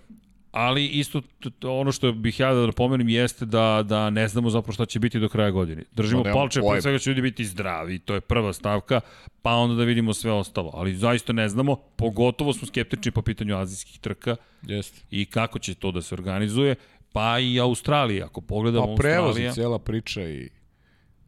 Ali 0.56 0.86
isto 0.86 1.22
ono 1.64 1.92
što 1.92 2.12
bih 2.12 2.40
ja 2.40 2.54
da 2.54 2.66
napomenem 2.66 3.10
jeste 3.10 3.46
da, 3.46 3.84
da 3.86 4.10
ne 4.10 4.28
znamo 4.28 4.50
zapravo 4.50 4.74
šta 4.74 4.86
će 4.86 5.00
biti 5.00 5.20
do 5.20 5.30
kraja 5.30 5.52
godine. 5.52 5.84
Držimo 5.92 6.20
Ma, 6.20 6.24
nemam 6.24 6.40
palče, 6.40 6.60
pre 6.72 6.82
svega 6.82 7.00
će 7.00 7.10
ljudi 7.10 7.22
biti 7.22 7.46
zdravi, 7.46 8.00
to 8.00 8.14
je 8.14 8.22
prva 8.22 8.54
stavka, 8.54 9.02
pa 9.42 9.52
onda 9.52 9.76
da 9.76 9.84
vidimo 9.84 10.14
sve 10.14 10.32
ostalo. 10.32 10.72
Ali 10.74 10.96
zaista 10.96 11.34
ne 11.34 11.50
znamo, 11.50 11.76
pogotovo 11.76 12.54
smo 12.54 12.68
skeptični 12.68 13.12
po 13.12 13.22
pitanju 13.22 13.58
azijskih 13.58 14.00
trka 14.00 14.36
Jeste. 14.62 15.02
i 15.12 15.26
kako 15.26 15.60
će 15.60 15.76
to 15.76 15.92
da 15.92 16.02
se 16.02 16.16
organizuje, 16.16 16.76
pa 17.12 17.40
i 17.40 17.60
Australija. 17.60 18.26
Ako 18.26 18.42
pogledamo 18.42 18.86
Pa 18.86 18.92
Australija... 18.92 19.52
i 19.52 19.54
cijela 19.54 19.80
priča 19.80 20.22
i 20.22 20.50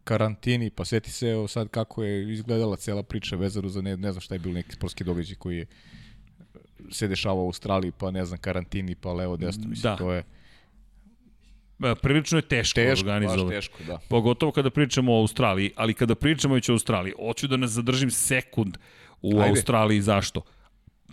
karantini, 0.04 0.70
pa 0.70 0.86
seti 0.86 1.12
se 1.12 1.28
evo 1.30 1.48
sad 1.48 1.68
kako 1.68 2.04
je 2.04 2.34
izgledala 2.34 2.76
cijela 2.76 3.04
priča 3.04 3.36
vezano 3.36 3.70
za 3.70 3.82
ne, 3.82 3.98
ne 3.98 4.12
znam 4.12 4.22
šta 4.22 4.36
je 4.36 4.40
bilo 4.40 4.54
neki 4.54 4.72
sportski 4.72 5.04
događaj 5.04 5.36
koji 5.36 5.58
je 5.58 5.66
se 6.91 7.08
dešavao 7.08 7.44
u 7.44 7.48
Australiji, 7.48 7.91
pa 7.98 8.12
ne 8.12 8.26
znam, 8.26 8.40
karantini, 8.40 8.95
pa 8.95 9.14
levo, 9.14 9.38
desno, 9.38 9.68
mislim, 9.68 9.91
Da. 9.91 9.95
to 9.98 10.12
je 10.12 10.24
E, 11.84 11.95
Prilično 11.95 12.38
je 12.38 12.41
teško, 12.41 12.76
teško, 12.76 13.06
organizovati. 13.10 13.56
teško, 13.56 13.78
da. 13.88 13.99
Pogotovo 14.10 14.52
kada 14.52 14.70
pričamo 14.70 15.14
o 15.14 15.20
Australiji, 15.20 15.72
ali 15.76 15.94
kada 15.94 16.16
pričamo 16.16 16.54
već 16.54 16.70
o 16.70 16.74
Australiji, 16.74 17.14
hoću 17.20 17.48
da 17.48 17.58
nas 17.58 17.70
zadržim 17.72 18.12
sekund 18.12 18.78
u. 19.22 19.40
Ajde. 19.40 19.49
Australiji. 19.49 20.02
Zašto? 20.02 20.41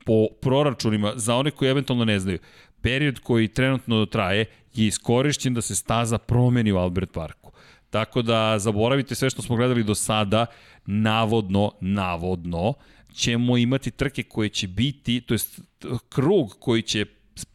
Po 0.07 0.27
proračunima, 0.41 1.13
za 1.17 1.37
one 1.37 1.51
koji 1.51 1.69
eventualno 1.71 2.05
ne 2.05 2.19
znaju, 2.19 2.39
period 2.81 3.19
koji 3.19 3.49
trenutno 3.49 4.07
traje 4.07 4.47
je 4.75 4.87
iskorišćen 4.87 5.55
da 5.55 5.61
se 5.63 5.75
staza 5.75 6.19
promeni 6.19 6.73
u 6.73 6.77
Albert 6.77 7.13
Parku. 7.13 7.53
Tako 7.91 8.23
da 8.23 8.59
zaboravite 8.59 9.15
sve 9.15 9.31
što 9.31 9.43
smo 9.43 9.57
gledali 9.57 9.85
do 9.85 9.95
sada, 9.95 10.47
navodno, 10.87 11.73
navodno, 11.81 12.75
ćemo 13.15 13.57
imati 13.59 13.91
trke 13.91 14.23
koje 14.23 14.49
će 14.49 14.69
biti, 14.69 15.21
to 15.21 15.35
jest 15.35 15.61
krug 16.09 16.57
koji 16.61 16.83
će 16.83 17.07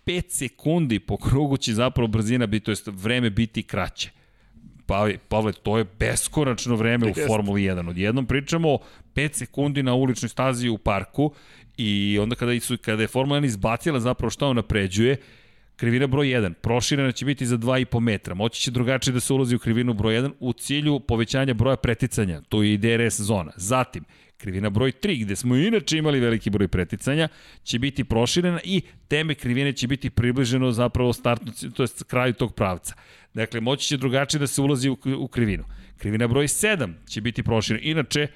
5 0.06 0.24
sekundi 0.30 1.00
po 1.00 1.18
krugu 1.18 1.58
će 1.58 1.74
zapravo 1.74 2.08
brzina 2.08 2.48
biti, 2.48 2.66
to 2.66 2.72
jest 2.72 2.88
vreme 2.88 3.30
biti 3.30 3.64
kraće. 3.64 4.10
Pa, 4.86 5.08
Pavle, 5.28 5.54
to 5.54 5.78
je 5.78 5.86
beskonačno 6.00 6.76
vreme 6.76 7.12
u. 7.12 7.14
Formuli 7.28 7.62
1. 7.62 7.90
Odjednom 7.90 8.26
pričamo 8.26 8.70
o 8.70 8.80
5 9.16 9.34
sekundi 9.34 9.84
na 9.84 9.94
uličnoj 9.94 10.30
stazi 10.30 10.70
u 10.70 10.78
parku 10.78 11.34
i 11.78 12.20
onda 12.22 12.36
kada, 12.36 12.60
su, 12.60 12.78
kada 12.82 13.02
je 13.02 13.08
Formula 13.08 13.40
1 13.40 13.46
izbacila 13.46 14.00
zapravo 14.00 14.30
šta 14.30 14.48
on 14.48 14.56
napređuje, 14.56 15.18
krivina 15.76 16.08
broj 16.08 16.28
1, 16.28 16.54
proširena 16.54 17.12
će 17.12 17.26
biti 17.26 17.46
za 17.46 17.58
2,5 17.58 18.00
metra. 18.00 18.34
Moći 18.36 18.62
će 18.62 18.72
drugačije 18.72 19.14
da 19.14 19.20
se 19.20 19.34
ulazi 19.34 19.56
u 19.56 19.60
krivinu 19.60 19.94
broj 19.94 20.14
1 20.14 20.32
u 20.40 20.54
cilju 20.54 21.00
povećanja 21.00 21.54
broja 21.54 21.76
preticanja, 21.76 22.42
to 22.42 22.64
je 22.64 22.74
i 22.74 22.78
DRS 22.78 23.20
zona. 23.20 23.52
Zatim, 23.56 24.04
krivina 24.40 24.70
broj 24.70 24.92
3, 24.92 25.24
gde 25.24 25.36
smo 25.36 25.56
inače 25.56 25.98
imali 25.98 26.20
veliki 26.20 26.50
broj 26.50 26.68
preticanja, 26.68 27.28
će 27.64 27.80
biti 27.80 28.04
proširena 28.04 28.60
i 28.64 28.82
teme 29.08 29.36
krivine 29.36 29.74
će 29.74 29.88
biti 29.88 30.10
približeno 30.10 30.72
zapravo 30.72 31.14
startnu, 31.14 31.52
to 31.74 31.84
je 31.84 31.88
kraju 32.08 32.34
tog 32.34 32.56
pravca. 32.56 32.96
Dakle, 33.34 33.62
moći 33.62 33.88
će 33.88 33.98
drugačije 33.98 34.40
da 34.40 34.48
se 34.48 34.62
ulazi 34.62 34.90
u, 34.90 34.98
u 35.18 35.28
krivinu. 35.28 35.64
Krivina 35.98 36.28
broj 36.28 36.48
7 36.48 36.94
će 37.08 37.22
biti 37.22 37.44
proširena. 37.44 37.86
Inače, 37.86 38.28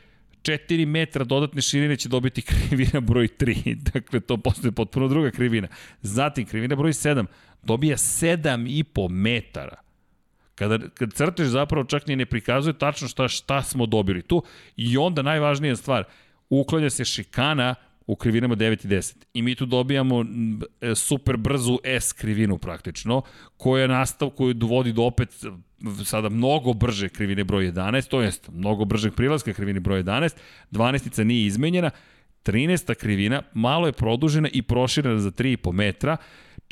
4 0.41 0.85
metra 0.85 1.23
dodatne 1.23 1.61
širine 1.61 1.95
će 1.95 2.09
dobiti 2.09 2.41
krivina 2.51 2.99
broj 2.99 3.27
3. 3.39 3.75
Dakle, 3.93 4.19
to 4.19 4.37
postoje 4.37 4.71
potpuno 4.71 5.07
druga 5.07 5.31
krivina. 5.31 5.67
Zatim, 6.01 6.45
krivina 6.45 6.75
broj 6.75 6.91
7 6.91 7.25
dobija 7.63 7.97
7,5 7.97 9.09
metara. 9.09 9.82
Kada, 10.55 10.77
kad 10.93 11.13
crtež 11.13 11.47
zapravo 11.47 11.85
čak 11.85 12.07
ni 12.07 12.15
ne 12.15 12.25
prikazuje 12.25 12.73
tačno 12.73 13.07
šta, 13.07 13.27
šta 13.27 13.61
smo 13.61 13.85
dobili 13.85 14.21
tu 14.21 14.43
i 14.77 14.97
onda 14.97 15.21
najvažnija 15.21 15.75
stvar, 15.75 16.03
uklanja 16.49 16.89
se 16.89 17.05
šikana 17.05 17.75
u 18.07 18.15
krivinama 18.15 18.55
9 18.55 18.85
i 18.85 18.87
10. 18.87 19.15
I 19.33 19.41
mi 19.41 19.55
tu 19.55 19.65
dobijamo 19.65 20.25
e, 20.81 20.95
super 20.95 21.37
brzu 21.37 21.79
S 21.83 22.13
krivinu 22.13 22.57
praktično, 22.57 23.21
koja 23.57 23.87
nastav, 23.87 24.29
koju 24.29 24.53
dovodi 24.53 24.93
do 24.93 25.03
opet 25.03 25.29
e, 25.43 26.05
sada 26.05 26.29
mnogo 26.29 26.73
brže 26.73 27.09
krivine 27.09 27.43
broj 27.43 27.71
11, 27.71 28.09
to 28.09 28.21
jest 28.21 28.49
mnogo 28.51 28.85
bržeg 28.85 29.13
prilaska 29.13 29.53
krivine 29.53 29.79
broj 29.79 30.03
11, 30.03 30.35
12 30.71 31.23
nije 31.23 31.45
izmenjena, 31.45 31.91
13. 32.45 32.95
krivina 32.95 33.41
malo 33.53 33.87
je 33.87 33.93
produžena 33.93 34.49
i 34.53 34.61
proširena 34.61 35.19
za 35.19 35.31
3,5 35.31 35.71
metra, 35.71 36.17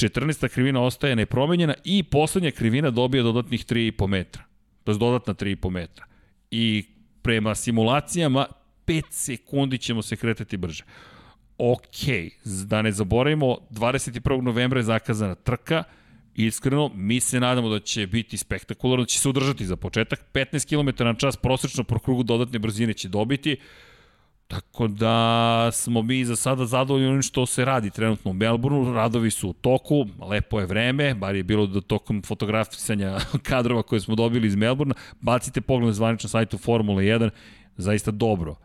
14. 0.10 0.50
krivina 0.50 0.82
ostaje 0.82 1.16
nepromenjena 1.16 1.74
i 1.84 2.04
poslednja 2.04 2.52
krivina 2.52 2.90
dobija 2.90 3.24
dodatnih 3.24 3.66
3,5 3.66 4.08
metra. 4.08 4.44
To 4.84 4.92
je 4.92 4.98
dodatna 4.98 5.34
3,5 5.34 5.70
metra. 5.70 6.06
I 6.52 6.86
prema 7.22 7.56
simulacijama 7.56 8.46
5 8.86 9.04
sekundi 9.10 9.78
ćemo 9.78 10.02
se 10.02 10.16
kretati 10.16 10.58
brže. 10.58 10.84
Ok, 11.58 12.08
da 12.44 12.82
ne 12.82 12.92
zaboravimo, 12.92 13.58
21. 13.70 14.42
novembra 14.42 14.80
je 14.80 14.84
zakazana 14.84 15.36
trka, 15.36 15.84
Iskreno, 16.36 16.92
mi 16.96 17.20
se 17.20 17.40
nadamo 17.40 17.70
da 17.70 17.80
će 17.80 18.08
biti 18.08 18.38
spektakularno, 18.38 19.04
da 19.04 19.08
će 19.08 19.20
se 19.20 19.30
udržati 19.30 19.66
za 19.66 19.76
početak. 19.76 20.24
15 20.34 20.70
km 20.70 21.04
na 21.04 21.14
čas 21.14 21.38
prosečno 21.38 21.84
po 21.84 22.00
krugu 22.00 22.24
dodatne 22.24 22.60
brzine 22.60 22.94
će 22.94 23.10
dobiti. 23.10 23.58
Tako 24.52 24.88
da 24.88 25.70
smo 25.72 26.02
mi 26.02 26.26
za 26.26 26.36
sada 26.36 26.66
zadovoljni 26.66 27.08
onim 27.08 27.22
što 27.22 27.46
se 27.46 27.66
radi 27.66 27.90
trenutno 27.90 28.32
u 28.32 28.34
Melbourneu, 28.34 28.94
radovi 28.94 29.32
su 29.32 29.50
u 29.50 29.54
toku, 29.54 30.06
lepo 30.30 30.60
je 30.60 30.66
vreme, 30.66 31.14
bar 31.14 31.36
je 31.36 31.44
bilo 31.44 31.68
do 31.68 31.82
tokom 31.82 32.22
fotografisanja 32.22 33.18
kadrova 33.50 33.84
koje 33.84 34.02
smo 34.02 34.16
dobili 34.16 34.48
iz 34.48 34.56
Melbournea, 34.56 34.96
bacite 35.22 35.62
pogled 35.62 35.88
na 35.88 35.94
zvaničnom 35.94 36.30
sajtu 36.30 36.58
Formule 36.58 37.04
1, 37.04 37.30
zaista 37.78 38.12
dobro 38.12 38.56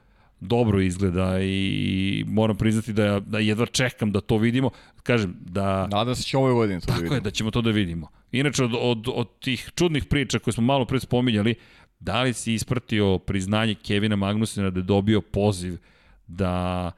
dobro 0.40 0.80
izgleda 0.80 1.40
i 1.40 2.24
moram 2.26 2.56
priznati 2.56 2.92
da, 2.92 3.20
da 3.20 3.38
jedva 3.38 3.66
čekam 3.66 4.12
da 4.12 4.20
to 4.20 4.38
vidimo. 4.38 4.70
Kažem, 5.02 5.36
da... 5.40 5.86
Nadam 5.86 6.14
se 6.14 6.22
će 6.22 6.36
ove 6.38 6.52
godine 6.52 6.80
to 6.80 6.86
da 6.86 6.92
Tako 6.92 7.02
vidimo. 7.02 7.14
je, 7.14 7.20
da 7.20 7.30
ćemo 7.30 7.50
to 7.50 7.62
da 7.62 7.70
vidimo. 7.70 8.08
Inače, 8.32 8.64
od, 8.64 8.74
od, 8.80 9.08
od 9.14 9.38
tih 9.38 9.70
čudnih 9.74 10.04
priča 10.04 10.38
koje 10.38 10.54
smo 10.54 10.64
malo 10.64 10.84
pre 10.84 11.00
spominjali, 11.00 11.54
da 12.00 12.22
li 12.22 12.32
si 12.32 12.54
ispratio 12.54 13.18
priznanje 13.18 13.74
Kevina 13.74 14.16
Magnusena 14.16 14.70
da 14.70 14.80
je 14.80 14.84
dobio 14.84 15.20
poziv 15.20 15.78
da... 16.26 16.92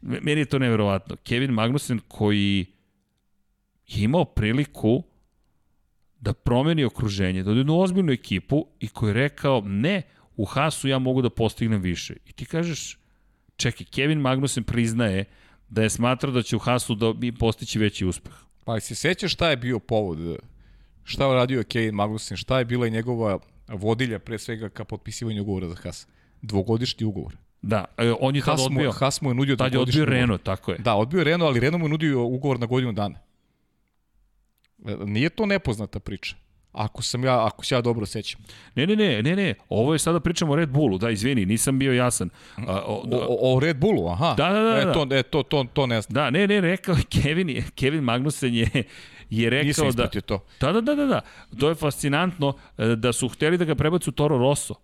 Meni 0.00 0.40
je 0.40 0.44
to 0.44 0.58
neverovatno. 0.58 1.16
Kevin 1.16 1.50
Magnussen 1.50 2.00
koji 2.08 2.66
je 3.86 4.04
imao 4.04 4.24
priliku 4.24 5.02
da 6.20 6.32
promeni 6.32 6.84
okruženje, 6.84 7.42
da 7.42 7.50
ode 7.50 7.60
jednu 7.60 7.80
ozbiljnu 7.80 8.12
ekipu 8.12 8.66
i 8.80 8.88
koji 8.88 9.10
je 9.10 9.14
rekao 9.14 9.60
ne, 9.60 10.02
u 10.36 10.44
Hasu 10.44 10.88
ja 10.88 10.98
mogu 10.98 11.22
da 11.22 11.30
postignem 11.30 11.80
više. 11.82 12.14
I 12.26 12.32
ti 12.32 12.44
kažeš, 12.44 12.98
čekaj, 13.56 13.86
Kevin 13.86 14.20
Magnussen 14.20 14.64
priznaje 14.64 15.24
da 15.68 15.82
je 15.82 15.90
smatrao 15.90 16.32
da 16.32 16.42
će 16.42 16.56
u 16.56 16.58
Hasu 16.58 16.94
da 16.94 17.12
mi 17.12 17.32
postići 17.32 17.78
veći 17.78 18.06
uspeh. 18.06 18.34
Pa 18.64 18.80
se 18.80 18.94
sećaš 18.94 19.32
šta 19.32 19.50
je 19.50 19.56
bio 19.56 19.78
povod? 19.78 20.18
Šta 21.04 21.28
je 21.28 21.34
radio 21.34 21.62
Kevin 21.62 21.94
Magnussen? 21.94 22.36
Šta 22.36 22.58
je 22.58 22.64
bila 22.64 22.86
i 22.86 22.90
njegova 22.90 23.38
vodilja 23.68 24.18
pre 24.18 24.38
svega 24.38 24.68
ka 24.68 24.84
potpisivanju 24.84 25.42
ugovora 25.42 25.68
za 25.68 25.74
Haas? 25.82 26.06
Dvogodišnji 26.42 27.06
ugovor. 27.06 27.36
Da, 27.62 27.84
e, 27.96 28.12
on 28.20 28.36
je 28.36 28.42
tada 28.42 28.62
odbio. 28.62 28.92
Haas 28.92 29.20
mu 29.20 29.30
je 29.30 29.34
nudio 29.34 29.56
Tad 29.56 29.72
je 29.72 29.78
odbio 29.80 30.02
ugovor. 30.02 30.14
Renault, 30.14 30.42
tako 30.42 30.72
je. 30.72 30.78
Da, 30.78 30.94
odbio 30.94 31.24
Renault, 31.24 31.50
ali 31.50 31.60
Renault 31.60 31.80
mu 31.80 31.86
je 31.86 31.90
nudio 31.90 32.24
ugovor 32.24 32.60
na 32.60 32.66
godinu 32.66 32.92
dana. 32.92 33.18
E, 34.86 34.96
Nije 35.04 35.30
to 35.30 35.46
nepoznata 35.46 36.00
priča. 36.00 36.36
Ako 36.72 37.02
sam 37.02 37.24
ja, 37.24 37.46
ako 37.46 37.64
se 37.64 37.74
ja 37.74 37.80
dobro 37.80 38.06
sećam. 38.06 38.40
Ne, 38.74 38.86
ne, 38.86 38.96
ne, 38.96 39.22
ne, 39.22 39.36
ne, 39.36 39.54
ovo 39.68 39.92
je 39.92 39.98
sada 39.98 40.20
pričamo 40.20 40.52
o 40.52 40.56
Red 40.56 40.68
Bullu, 40.68 40.98
da, 40.98 41.10
izvini, 41.10 41.46
nisam 41.46 41.78
bio 41.78 41.92
jasan. 41.92 42.30
A, 42.56 42.82
o, 42.86 42.94
O, 43.10 43.26
o, 43.28 43.56
o 43.56 43.60
Red 43.60 43.76
Bullu, 43.76 44.08
aha. 44.08 44.34
Da, 44.36 44.48
da, 44.52 44.60
da, 44.62 44.78
E, 44.80 44.84
da. 44.84 44.92
to, 44.92 45.06
e, 45.10 45.22
to, 45.22 45.42
to, 45.42 45.64
to 45.72 45.86
ne 45.86 46.00
znam. 46.00 46.14
Da, 46.14 46.30
ne, 46.30 46.46
ne, 46.46 46.60
rekao 46.60 46.94
je 46.94 47.02
Kevin, 47.22 47.62
Kevin 47.74 48.04
Magnussen 48.04 48.54
je, 48.54 48.68
je 49.30 49.50
rekao 49.50 49.66
Nisam 49.66 49.90
da... 49.90 50.08
to. 50.08 50.44
Da, 50.60 50.72
da, 50.72 50.80
da, 50.80 50.94
da, 50.94 51.06
da. 51.06 51.20
To 51.58 51.68
je 51.68 51.74
fascinantno 51.74 52.54
e, 52.78 52.86
da 52.96 53.12
su 53.12 53.28
hteli 53.28 53.58
da 53.58 53.64
ga 53.64 53.74
prebacu 53.74 54.10
u 54.10 54.12
Toro 54.12 54.38
Rosso. 54.38 54.74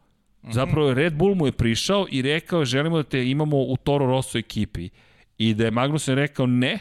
Mhm. 0.42 0.52
Zapravo 0.52 0.94
Red 0.94 1.14
Bull 1.14 1.34
mu 1.34 1.46
je 1.46 1.52
prišao 1.52 2.06
i 2.10 2.22
rekao 2.22 2.64
želimo 2.64 2.96
da 2.96 3.02
te 3.02 3.30
imamo 3.30 3.56
u 3.56 3.76
Toro 3.76 4.06
Rosso 4.06 4.38
ekipi. 4.38 4.88
I 5.38 5.54
da 5.54 5.64
je 5.64 5.70
Magnussen 5.70 6.14
rekao 6.14 6.46
ne, 6.46 6.78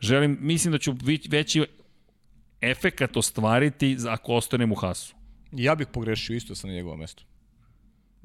želim, 0.00 0.38
mislim 0.40 0.72
da 0.72 0.78
ću 0.78 0.94
veći 1.28 1.64
efekat 2.60 3.16
ostvariti 3.16 3.96
ako 4.08 4.32
ostanem 4.32 4.72
u 4.72 4.74
Hasu. 4.74 5.14
Ja 5.52 5.74
bih 5.74 5.86
pogrešio 5.92 6.36
isto 6.36 6.54
na 6.66 6.72
njegovom 6.72 6.98
mestu. 6.98 7.24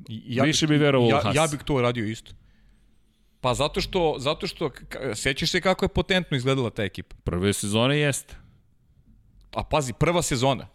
Ja 0.08 0.44
Više 0.44 0.68
bi 0.68 0.78
verovao 0.78 1.08
u 1.08 1.12
ja, 1.12 1.20
Haas. 1.24 1.36
ja 1.36 1.48
bih 1.52 1.60
to 1.66 1.82
radio 1.82 2.06
isto. 2.06 2.32
Pa 3.42 3.54
zato 3.54 3.82
što, 3.82 4.16
zato 4.20 4.48
što 4.48 4.72
sećaš 5.16 5.52
se 5.52 5.62
kako 5.62 5.86
je 5.86 5.90
potentno 5.90 6.38
izgledala 6.38 6.70
ta 6.70 6.84
ekipa. 6.84 7.16
Prve 7.24 7.54
sezone 7.54 7.98
jeste. 8.00 8.36
A 9.56 9.64
pazi, 9.64 9.94
prva 9.94 10.22
sezona. 10.22 10.68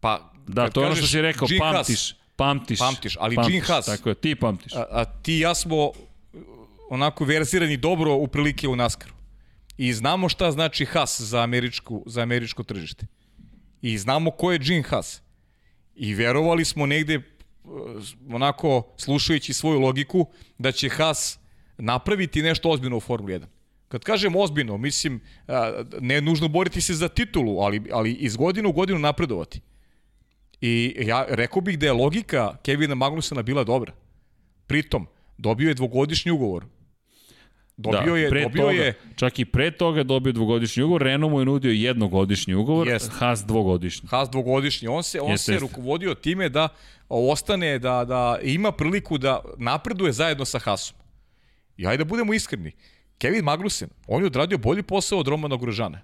Pa, 0.00 0.32
Da, 0.46 0.70
to 0.70 0.80
je 0.80 0.86
ono 0.86 0.96
što 0.96 1.06
si 1.06 1.20
rekao, 1.20 1.48
Gene 1.48 1.60
pamtiš. 1.60 2.14
Pamtiš. 2.36 2.78
Pamtiš, 2.78 3.16
ali 3.20 3.36
pamtiš, 3.36 3.52
Gene 3.52 3.66
Haas- 3.66 3.86
Tako 3.86 4.08
je, 4.08 4.14
ti 4.14 4.34
pamtiš. 4.34 4.72
A, 4.74 4.84
a 4.90 5.04
ti 5.04 5.34
i 5.34 5.40
ja 5.40 5.54
smo 5.54 5.76
uh, 5.76 5.92
onako 6.90 7.24
verzirani 7.24 7.76
dobro 7.76 8.14
u 8.14 8.26
prilike 8.26 8.68
u 8.68 8.76
Naskaru. 8.76 9.14
I 9.76 9.92
znamo 9.92 10.28
šta 10.28 10.52
znači 10.52 10.84
Haas 10.84 11.20
za, 11.20 11.42
američku, 11.42 12.02
za 12.06 12.22
američko 12.22 12.62
tržište. 12.62 13.06
I 13.82 13.98
znamo 13.98 14.30
ko 14.30 14.52
je 14.52 14.58
Gene 14.58 14.82
Haas. 14.82 15.22
I 15.94 16.14
verovali 16.14 16.64
smo 16.64 16.86
negde 16.86 17.16
uh, 17.16 17.22
onako 18.30 18.94
slušajući 18.96 19.52
svoju 19.52 19.80
logiku 19.80 20.26
da 20.58 20.72
će 20.72 20.88
Haas 20.88 21.38
napraviti 21.78 22.42
nešto 22.42 22.70
ozbiljno 22.70 22.96
u 22.96 23.00
Formuli 23.00 23.32
1. 23.34 23.44
Kad 23.90 24.04
kažem 24.04 24.36
ozbiljno, 24.36 24.76
mislim, 24.78 25.20
ne 26.00 26.14
je 26.14 26.20
nužno 26.20 26.48
boriti 26.48 26.80
se 26.80 26.94
za 26.94 27.08
titulu, 27.08 27.58
ali, 27.58 27.82
ali 27.92 28.12
iz 28.12 28.36
godine 28.36 28.68
u 28.68 28.72
godinu 28.72 28.98
napredovati. 28.98 29.60
I 30.60 30.96
ja 30.98 31.26
rekao 31.28 31.62
bih 31.62 31.78
da 31.78 31.86
je 31.86 31.92
logika 31.92 32.56
Kevina 32.62 32.94
Magnusena 32.94 33.42
bila 33.42 33.64
dobra. 33.64 33.92
Pritom, 34.66 35.06
dobio 35.38 35.68
je 35.68 35.74
dvogodišnji 35.74 36.32
ugovor. 36.32 36.64
Dobio 37.76 38.14
je, 38.14 38.24
Da, 38.24 38.30
pre 38.30 38.42
dobio 38.42 38.62
toga, 38.62 38.72
je, 38.72 38.94
Čak 39.16 39.38
i 39.38 39.44
pre 39.44 39.70
toga 39.70 40.02
dobio 40.02 40.32
dvogodišnji 40.32 40.82
ugovor, 40.82 41.02
Renault 41.02 41.32
mu 41.32 41.40
je 41.40 41.44
nudio 41.44 41.72
jednogodišnji 41.72 42.54
ugovor, 42.54 42.88
Jest. 42.88 43.10
Haas 43.12 43.44
dvogodišnji. 43.46 44.08
Haas 44.08 44.30
dvogodišnji. 44.30 44.88
On 44.88 45.02
se, 45.02 45.20
on 45.20 45.30
Jeste, 45.30 45.44
se 45.44 45.52
jeste. 45.52 45.66
rukovodio 45.66 46.14
time 46.14 46.48
da 46.48 46.68
ostane, 47.08 47.78
da, 47.78 48.04
da 48.04 48.38
ima 48.42 48.72
priliku 48.72 49.18
da 49.18 49.40
napreduje 49.58 50.12
zajedno 50.12 50.44
sa 50.44 50.58
Haasom. 50.58 50.96
I 51.76 51.86
ajde 51.86 52.04
da 52.04 52.08
budemo 52.08 52.34
iskreni. 52.34 52.72
Kevin 53.20 53.44
Magnussen, 53.44 53.88
on 54.06 54.22
je 54.22 54.26
odradio 54.26 54.58
bolji 54.58 54.82
posao 54.82 55.18
od 55.18 55.28
Romana 55.28 55.56
Grožana. 55.56 56.00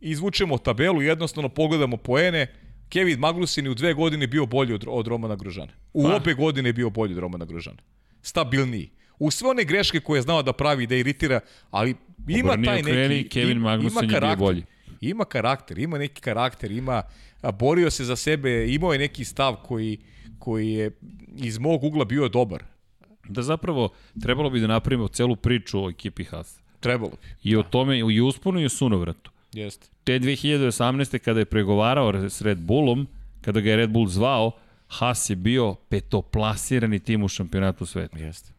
Izvučemo 0.00 0.58
tabelu, 0.58 1.02
jednostavno 1.02 1.48
pogledamo 1.48 1.96
poene. 1.96 2.46
Kevin 2.88 3.18
Magnussen 3.18 3.64
je 3.64 3.70
u 3.70 3.74
dve 3.74 3.94
godine 3.94 4.26
bio 4.26 4.46
bolji 4.46 4.74
od, 4.74 4.84
od 4.88 5.06
Romana 5.06 5.36
Grožana. 5.36 5.72
U 5.92 6.02
Pa. 6.02 6.16
obe 6.16 6.34
godine 6.34 6.68
je 6.68 6.72
bio 6.72 6.90
bolji 6.90 7.14
od 7.14 7.18
Romana 7.18 7.44
Grožana. 7.44 7.78
Stabilniji. 8.22 8.90
U 9.18 9.30
sve 9.30 9.50
one 9.50 9.64
greške 9.64 10.00
koje 10.00 10.18
je 10.18 10.22
znao 10.22 10.42
da 10.42 10.52
pravi, 10.52 10.86
da 10.86 10.96
iritira, 10.96 11.40
ali 11.70 11.94
ima 12.28 12.52
Obrni 12.52 12.66
taj 12.66 12.82
neki... 12.82 13.28
Kevin 13.28 13.56
ima 13.56 13.70
Magnussen 13.70 14.10
je 14.10 14.20
bio 14.20 14.36
bolji. 14.36 14.64
Ima 15.00 15.24
karakter, 15.24 15.78
ima 15.78 15.98
neki 15.98 16.20
karakter, 16.20 16.70
ima 16.70 17.02
borio 17.58 17.90
se 17.90 18.04
za 18.04 18.16
sebe, 18.16 18.66
imao 18.68 18.92
je 18.92 18.98
neki 18.98 19.24
stav 19.24 19.56
koji, 19.56 19.98
koji 20.38 20.72
je 20.72 20.90
iz 21.36 21.58
mog 21.58 21.84
ugla 21.84 22.04
bio 22.04 22.28
dobar. 22.28 22.71
Da 23.24 23.42
zapravo 23.42 23.88
trebalo 24.22 24.50
bi 24.50 24.60
da 24.60 24.66
napravimo 24.66 25.08
celu 25.08 25.36
priču 25.36 25.84
o 25.84 25.90
ekipi 25.90 26.24
Haas. 26.24 26.60
Trebalo 26.80 27.10
bi. 27.10 27.50
I 27.50 27.56
o 27.56 27.62
tome 27.62 27.98
i 27.98 28.20
usponu 28.20 28.60
i 28.60 28.64
u 28.64 28.68
sunovratu. 28.68 29.30
Jeste. 29.52 29.86
Te 30.04 30.20
2018. 30.20 31.18
kada 31.18 31.38
je 31.38 31.44
pregovarao 31.44 32.30
s 32.30 32.40
Red 32.40 32.58
Bullom, 32.58 33.06
kada 33.40 33.60
ga 33.60 33.70
je 33.70 33.76
Red 33.76 33.90
Bull 33.90 34.06
zvao, 34.06 34.50
Haas 34.88 35.30
je 35.30 35.36
bio 35.36 35.74
petoplasirani 35.74 36.98
tim 36.98 37.22
u 37.22 37.28
šampionatu 37.28 37.86
sveta. 37.86 38.18
Jeste. 38.18 38.52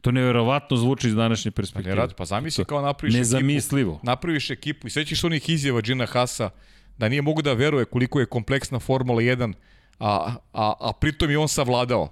To 0.00 0.10
neverovatno 0.10 0.76
zvuči 0.76 1.08
iz 1.08 1.14
današnje 1.14 1.50
Pa 1.50 1.54
perspektive. 1.54 1.94
radi, 1.94 2.14
pa 2.16 2.24
zamisli 2.24 2.64
kao 2.64 2.82
napraviš 2.82 3.14
Nezamislivo. 3.14 3.92
ekipu, 3.92 4.06
napraviš 4.06 4.50
ekipu 4.50 4.86
i 4.86 4.90
sećaš 4.90 5.24
onih 5.24 5.48
izjava 5.50 5.80
Gina 5.80 6.06
Hasa 6.06 6.50
da 6.98 7.08
nije 7.08 7.22
mogu 7.22 7.42
da 7.42 7.52
veruje 7.52 7.84
koliko 7.84 8.20
je 8.20 8.26
kompleksna 8.26 8.78
Formula 8.78 9.20
1, 9.20 9.52
a, 9.98 10.34
a, 10.52 10.72
a 10.80 10.92
pritom 11.00 11.30
je 11.30 11.38
on 11.38 11.48
savladao 11.48 12.08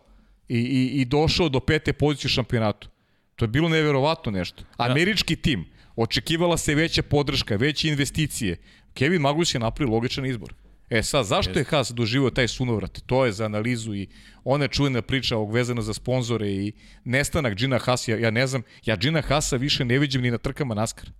i, 0.52 0.58
i, 0.58 1.00
i 1.00 1.04
došao 1.04 1.48
do 1.48 1.60
pete 1.60 1.92
pozicije 1.92 2.28
u 2.28 2.36
šampionatu. 2.36 2.88
To 3.36 3.44
je 3.44 3.48
bilo 3.48 3.68
neverovatno 3.68 4.32
nešto. 4.32 4.64
Američki 4.76 5.36
tim, 5.36 5.64
očekivala 5.96 6.56
se 6.56 6.74
veća 6.74 7.02
podrška, 7.02 7.56
veće 7.56 7.88
investicije. 7.88 8.56
Kevin 8.94 9.22
Magnus 9.22 9.54
je 9.54 9.60
napravio 9.60 9.94
logičan 9.94 10.26
izbor. 10.26 10.54
E 10.90 11.02
sad, 11.02 11.26
zašto 11.26 11.58
je 11.58 11.64
Haas 11.64 11.90
doživio 11.90 12.30
taj 12.30 12.48
sunovrat? 12.48 13.00
To 13.06 13.24
je 13.26 13.32
za 13.32 13.44
analizu 13.44 13.94
i 13.94 14.08
ona 14.44 14.68
čujena 14.68 15.02
priča 15.02 15.36
ovog 15.36 15.52
vezana 15.52 15.82
za 15.82 15.94
sponzore 15.94 16.50
i 16.50 16.72
nestanak 17.04 17.54
Gina 17.54 17.78
Haas, 17.78 18.08
ja, 18.08 18.18
ja 18.18 18.30
ne 18.30 18.46
znam, 18.46 18.62
ja 18.84 18.96
Gina 18.96 19.20
Haasa 19.20 19.56
više 19.56 19.84
ne 19.84 19.98
vidim 19.98 20.22
ni 20.22 20.30
na 20.30 20.38
trkama 20.38 20.74
NASCAR. 20.74 21.10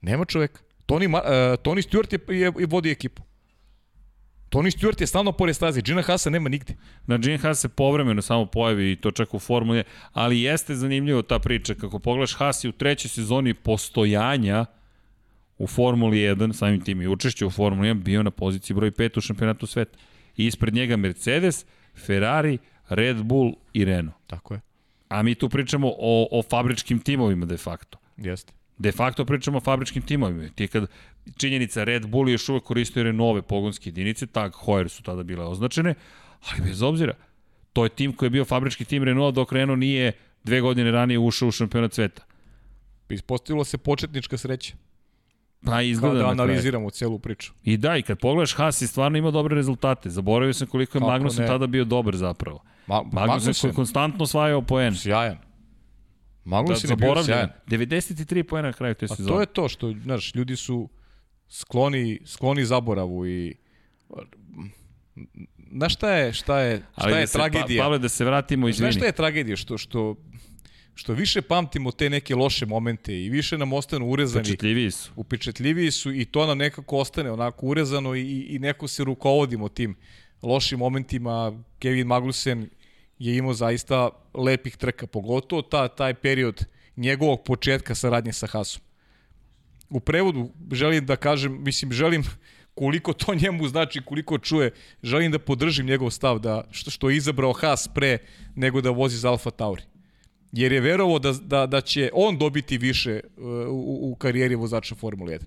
Nema 0.00 0.24
čoveka. 0.24 0.60
Tony, 0.86 1.06
uh, 1.06 1.22
Tony 1.62 1.82
Stewart 1.88 2.12
je, 2.12 2.38
je, 2.38 2.52
je 2.58 2.66
vodi 2.66 2.90
ekipu. 2.90 3.22
Tony 4.50 4.70
Stewart 4.70 5.00
je 5.00 5.06
stalno 5.06 5.32
pored 5.32 5.56
staze, 5.56 5.80
Gina 5.80 6.02
Haasa 6.02 6.30
nema 6.30 6.48
nigde. 6.48 6.74
Na 7.06 7.18
Gene 7.18 7.38
Haas 7.38 7.60
se 7.60 7.68
povremeno 7.68 8.22
samo 8.22 8.46
pojavi 8.46 8.92
i 8.92 8.96
to 8.96 9.10
čak 9.10 9.34
u 9.34 9.38
formuli, 9.38 9.84
ali 10.12 10.42
jeste 10.42 10.74
zanimljivo 10.74 11.22
ta 11.22 11.38
priča. 11.38 11.74
Kako 11.74 11.98
pogledaš 11.98 12.34
Haas 12.34 12.64
je 12.64 12.68
u 12.68 12.72
trećoj 12.72 13.08
sezoni 13.08 13.54
postojanja 13.54 14.66
u 15.58 15.66
Formuli 15.66 16.18
1, 16.18 16.52
samim 16.52 16.80
tim 16.80 17.02
i 17.02 17.08
učešće 17.08 17.46
u 17.46 17.50
Formuli 17.50 17.88
1, 17.88 18.02
bio 18.02 18.22
na 18.22 18.30
poziciji 18.30 18.74
broj 18.74 18.90
5 18.90 19.18
u 19.18 19.20
šampionatu 19.20 19.66
sveta. 19.66 19.98
I 20.36 20.46
ispred 20.46 20.74
njega 20.74 20.96
Mercedes, 20.96 21.66
Ferrari, 22.06 22.58
Red 22.88 23.22
Bull 23.22 23.54
i 23.72 23.84
Renault. 23.84 24.16
Tako 24.26 24.54
je. 24.54 24.60
A 25.08 25.22
mi 25.22 25.34
tu 25.34 25.48
pričamo 25.48 25.88
o, 25.98 26.28
o 26.30 26.42
fabričkim 26.42 26.98
timovima 26.98 27.46
de 27.46 27.56
facto. 27.56 27.98
Jeste. 28.16 28.52
De 28.80 28.92
facto 28.92 29.24
pričamo 29.24 29.58
o 29.58 29.60
fabričkim 29.60 30.02
timovima. 30.02 30.48
Ti 30.54 30.68
kad 30.68 30.86
činjenica 31.36 31.84
Red 31.84 32.06
Bull 32.06 32.28
je 32.28 32.32
još 32.32 32.48
uvek 32.48 32.62
koristio 32.62 33.02
Renove 33.02 33.42
pogonske 33.42 33.88
jedinice, 33.88 34.26
Tag 34.26 34.52
Heuer 34.66 34.88
su 34.88 35.02
tada 35.02 35.22
bile 35.22 35.44
označene, 35.44 35.94
ali 36.50 36.68
bez 36.68 36.82
obzira, 36.82 37.14
to 37.72 37.84
je 37.84 37.88
tim 37.88 38.12
koji 38.12 38.26
je 38.26 38.30
bio 38.30 38.44
fabrički 38.44 38.84
tim 38.84 39.04
Renault 39.04 39.34
dok 39.34 39.52
Renault 39.52 39.78
nije 39.80 40.12
dve 40.44 40.60
godine 40.60 40.90
ranije 40.90 41.18
ušao 41.18 41.48
u 41.48 41.52
šampionat 41.52 41.92
sveta. 41.92 42.22
Ispostavilo 43.08 43.64
se 43.64 43.78
početnička 43.78 44.36
sreća. 44.38 44.74
Pa 45.64 45.70
Kao 45.70 45.80
izgleda 45.80 46.14
da 46.14 46.20
na 46.20 46.32
kraju. 46.34 46.40
analiziramo 46.40 46.90
celu 46.90 47.18
priču. 47.18 47.52
I 47.64 47.76
da, 47.76 47.96
i 47.96 48.02
kad 48.02 48.18
pogledaš 48.18 48.54
Haas 48.54 48.82
je 48.82 48.86
stvarno 48.86 49.18
imao 49.18 49.30
dobre 49.30 49.54
rezultate. 49.54 50.10
Zaboravio 50.10 50.52
sam 50.52 50.66
koliko 50.66 50.98
je 50.98 51.00
Kako 51.00 51.10
Magnussen 51.10 51.42
ne? 51.42 51.48
tada 51.48 51.66
bio 51.66 51.84
dobar 51.84 52.16
zapravo. 52.16 52.62
Ma, 52.86 52.94
Magnussen 52.96 53.26
Magnussen, 53.28 53.70
je 53.70 53.74
konstantno 53.74 54.22
osvajao 54.22 54.62
poen. 54.62 54.94
sjajan. 54.94 55.49
Da, 56.44 56.50
Magnussen 56.50 56.90
je 56.90 56.96
bio 56.96 57.24
sjajan. 57.24 57.48
93 57.66 58.42
poena 58.42 58.68
na 58.68 58.72
kraju 58.72 58.94
te 58.94 59.04
A 59.04 59.08
sezone. 59.08 59.28
to 59.28 59.40
je 59.40 59.46
to 59.46 59.68
što, 59.68 59.92
znaš, 59.92 60.34
ljudi 60.34 60.56
su 60.56 60.88
skloni, 61.48 62.20
skloni 62.26 62.64
zaboravu 62.64 63.26
i 63.26 63.54
Znaš 65.72 65.94
šta 65.94 66.10
je, 66.10 66.32
šta 66.32 66.60
je, 66.60 66.76
šta 66.78 66.86
Ali 66.94 67.12
je 67.12 67.20
da 67.20 67.26
se, 67.26 67.32
tragedija? 67.32 67.82
Pa, 67.82 67.84
Pavle, 67.84 67.98
da 67.98 68.08
se 68.08 68.24
vratimo, 68.24 68.68
izvini. 68.68 68.92
Znaš 68.92 68.96
šta 68.96 69.06
je 69.06 69.12
tragedija? 69.12 69.56
Što, 69.56 69.78
što, 69.78 70.16
što 70.94 71.12
više 71.12 71.42
pamtimo 71.42 71.90
te 71.92 72.10
neke 72.10 72.34
loše 72.34 72.66
momente 72.66 73.22
i 73.22 73.28
više 73.28 73.58
nam 73.58 73.72
ostanu 73.72 74.08
urezani, 74.10 74.44
Pečetljiviji 74.44 74.90
su. 74.90 75.10
upečetljiviji 75.16 75.90
su 75.90 76.12
i 76.12 76.24
to 76.24 76.46
nam 76.46 76.58
nekako 76.58 76.98
ostane 76.98 77.30
onako 77.30 77.66
urezano 77.66 78.14
i, 78.14 78.40
i 78.40 78.58
neko 78.58 78.88
se 78.88 79.04
rukovodimo 79.04 79.68
tim 79.68 79.96
lošim 80.42 80.78
momentima. 80.78 81.52
Kevin 81.78 82.06
Magnussen 82.06 82.68
je 83.18 83.36
imao 83.36 83.54
zaista 83.54 84.10
lepih 84.34 84.76
trka, 84.76 85.06
pogotovo 85.06 85.62
ta, 85.62 85.88
taj 85.88 86.14
period 86.14 86.64
njegovog 86.96 87.44
početka 87.44 87.94
saradnje 87.94 88.32
sa 88.32 88.46
Hasom. 88.46 88.82
U 89.90 90.00
prevodu 90.00 90.50
želim 90.72 91.06
da 91.06 91.16
kažem, 91.16 91.62
mislim, 91.62 91.92
želim 91.92 92.24
koliko 92.74 93.12
to 93.12 93.34
njemu 93.34 93.68
znači, 93.68 94.00
koliko 94.04 94.38
čuje, 94.38 94.70
želim 95.02 95.32
da 95.32 95.38
podržim 95.38 95.86
njegov 95.86 96.10
stav 96.10 96.38
da 96.38 96.64
što, 96.70 96.90
što 96.90 97.10
je 97.10 97.16
izabrao 97.16 97.52
Haas 97.52 97.88
pre 97.94 98.18
nego 98.54 98.80
da 98.80 98.90
vozi 98.90 99.16
za 99.16 99.30
Alfa 99.30 99.50
Tauri. 99.50 99.82
Jer 100.52 100.72
je 100.72 100.80
verovao 100.80 101.18
da, 101.18 101.32
da, 101.32 101.66
da 101.66 101.80
će 101.80 102.10
on 102.12 102.38
dobiti 102.38 102.78
više 102.78 103.20
uh, 103.36 103.44
u, 103.68 104.12
u 104.12 104.14
karijeri 104.14 104.54
vozača 104.54 104.94
Formule 104.94 105.38
1. 105.38 105.44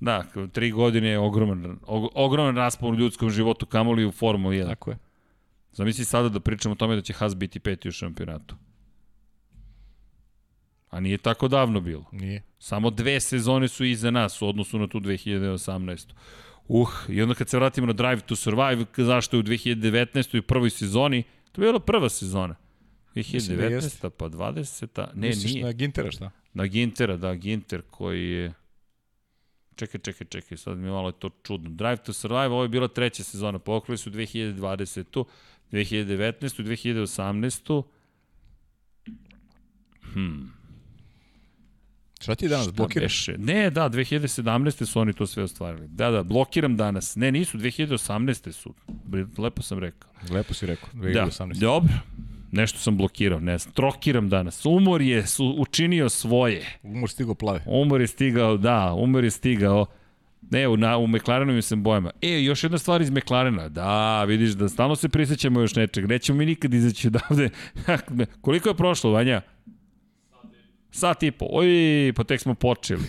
Da, 0.00 0.24
tri 0.52 0.70
godine 0.70 1.08
je 1.08 1.18
ogroman, 1.18 1.78
og, 1.82 2.10
ogroman 2.14 2.56
raspon 2.56 2.94
u 2.94 2.98
ljudskom 2.98 3.30
životu, 3.30 3.66
kamoli 3.66 4.04
u 4.04 4.12
Formuli 4.12 4.56
1. 4.56 4.68
Tako 4.68 4.90
je. 4.90 4.98
Zamisli 5.72 6.04
sada 6.04 6.28
da 6.28 6.40
pričamo 6.40 6.72
o 6.72 6.76
tome 6.76 6.96
da 6.96 7.02
će 7.02 7.12
Haas 7.12 7.36
biti 7.36 7.60
peti 7.60 7.88
u 7.88 7.92
šampionatu. 7.92 8.56
A 10.90 11.00
nije 11.00 11.18
tako 11.18 11.48
davno 11.48 11.80
bilo. 11.80 12.04
Nije. 12.12 12.42
Samo 12.58 12.90
dve 12.90 13.20
sezone 13.20 13.68
su 13.68 13.84
iza 13.84 14.10
nas 14.10 14.42
u 14.42 14.48
odnosu 14.48 14.78
na 14.78 14.86
tu 14.86 15.00
2018. 15.00 16.12
Uh, 16.68 16.88
i 17.08 17.22
onda 17.22 17.34
kad 17.34 17.48
se 17.48 17.56
vratimo 17.56 17.86
na 17.86 17.92
Drive 17.92 18.20
to 18.20 18.36
Survive, 18.36 18.84
zašto 18.96 19.36
je 19.36 19.40
u 19.40 19.42
2019. 19.42 20.38
i 20.38 20.42
prvoj 20.42 20.70
sezoni, 20.70 21.22
to 21.52 21.62
je 21.62 21.66
bila 21.66 21.80
prva 21.80 22.08
sezona. 22.08 22.54
2019. 23.14 24.02
Da 24.02 24.10
pa 24.10 24.28
20. 24.28 25.06
Ne, 25.14 25.28
Misliš 25.28 25.52
nije. 25.52 25.64
na 25.64 25.72
Gintera, 25.72 26.10
šta? 26.10 26.30
Na 26.54 26.66
Gintera, 26.66 27.16
da, 27.16 27.34
Ginter 27.34 27.82
koji 27.90 28.30
je... 28.30 28.52
Čekaj, 29.76 30.00
čekaj, 30.00 30.26
čekaj, 30.26 30.58
sad 30.58 30.78
mi 30.78 30.86
je 30.86 30.92
malo 30.92 31.12
to 31.12 31.30
čudno. 31.42 31.70
Drive 31.70 31.96
to 31.96 32.12
Survive, 32.12 32.46
ovo 32.46 32.62
je 32.62 32.68
bila 32.68 32.88
treća 32.88 33.22
sezona, 33.22 33.58
pokrili 33.58 33.98
su 33.98 34.10
2020. 34.10 35.24
2019. 35.72 36.62
2018. 36.62 37.82
Hmm. 40.12 40.52
Šta 42.20 42.34
ti 42.34 42.48
danas 42.48 42.64
Šta 42.66 42.72
blokiraš? 42.72 43.26
beše? 43.26 43.38
Ne, 43.38 43.70
da, 43.70 43.88
2017. 43.90 44.86
su 44.86 45.00
oni 45.00 45.12
to 45.12 45.26
sve 45.26 45.42
ostvarili. 45.42 45.88
Da, 45.88 46.10
da, 46.10 46.22
blokiram 46.22 46.76
danas. 46.76 47.16
Ne, 47.16 47.32
nisu, 47.32 47.58
2018. 47.58 48.52
su. 48.52 48.74
Lepo 49.38 49.62
sam 49.62 49.78
rekao. 49.78 50.10
Lepo 50.30 50.54
si 50.54 50.66
rekao, 50.66 50.88
Da, 50.92 51.00
2018. 51.00 51.58
dobro. 51.58 51.92
Nešto 52.52 52.78
sam 52.78 52.96
blokirao, 52.96 53.40
ne 53.40 53.58
znam. 53.58 53.74
Trokiram 53.74 54.28
danas. 54.28 54.64
Umor 54.64 55.02
je 55.02 55.26
su, 55.26 55.54
učinio 55.58 56.08
svoje. 56.08 56.78
Umor 56.82 57.10
stigo 57.10 57.34
plave. 57.34 57.62
Umor 57.66 58.00
je 58.00 58.06
stigao, 58.06 58.56
da, 58.56 58.92
umor 58.92 59.24
je 59.24 59.30
stigao. 59.30 59.86
Ne, 60.50 60.68
u, 60.68 60.76
na, 60.76 60.96
u 60.98 61.06
McLarenovim 61.06 61.62
sam 61.62 61.82
bojama. 61.82 62.10
E, 62.22 62.42
još 62.42 62.64
jedna 62.64 62.78
stvar 62.78 63.02
iz 63.02 63.10
McLarena. 63.10 63.68
Da, 63.68 64.24
vidiš 64.24 64.50
da 64.50 64.68
stalno 64.68 64.96
se 64.96 65.08
prisjećamo 65.08 65.60
još 65.60 65.74
nečeg. 65.74 66.08
Nećemo 66.08 66.38
mi 66.38 66.46
nikad 66.46 66.74
izaći 66.74 67.06
odavde. 67.06 67.50
Koliko 68.40 68.68
je 68.68 68.74
prošlo, 68.74 69.10
Vanja? 69.10 69.40
Sat 70.90 71.22
i 71.22 71.30
po. 71.30 71.46
Oj, 71.50 72.12
pa 72.16 72.24
tek 72.24 72.40
smo 72.40 72.54
počeli. 72.54 73.04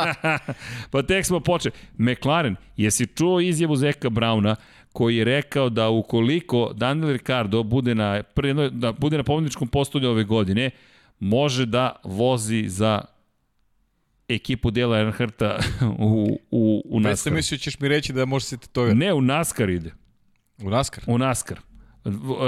pa 0.92 1.02
tek 1.02 1.26
smo 1.26 1.40
počeli. 1.40 1.74
McLaren, 1.98 2.56
jesi 2.76 3.06
čuo 3.06 3.40
izjavu 3.40 3.76
Zeka 3.76 4.10
Brauna 4.10 4.56
koji 4.92 5.16
je 5.16 5.24
rekao 5.24 5.68
da 5.68 5.88
ukoliko 5.88 6.72
Daniel 6.74 7.12
Ricardo 7.12 7.62
bude 7.62 7.94
na, 7.94 8.22
da 8.70 8.92
bude 8.92 9.16
na 9.16 9.22
pobedničkom 9.22 9.68
postolju 9.68 10.10
ove 10.10 10.24
godine, 10.24 10.70
može 11.20 11.66
da 11.66 11.96
vozi 12.04 12.64
za 12.68 13.00
ekipu 14.28 14.70
Dela 14.70 14.98
Earnhardta 14.98 15.58
u, 15.98 16.38
u, 16.50 16.82
u 16.84 16.98
Već 16.98 17.02
sam 17.02 17.10
NASCAR. 17.10 17.32
mislio 17.32 17.58
ćeš 17.58 17.80
mi 17.80 17.88
reći 17.88 18.12
da 18.12 18.24
može 18.24 18.44
se 18.44 18.56
ti 18.56 18.68
to 18.68 18.82
ver. 18.82 18.96
Ne, 18.96 19.12
u 19.12 19.20
NASCAR 19.20 19.70
ide. 19.70 19.90
U 20.58 20.70
NASCAR. 20.70 21.04
U 21.06 21.18
NASCAR. 21.18 21.60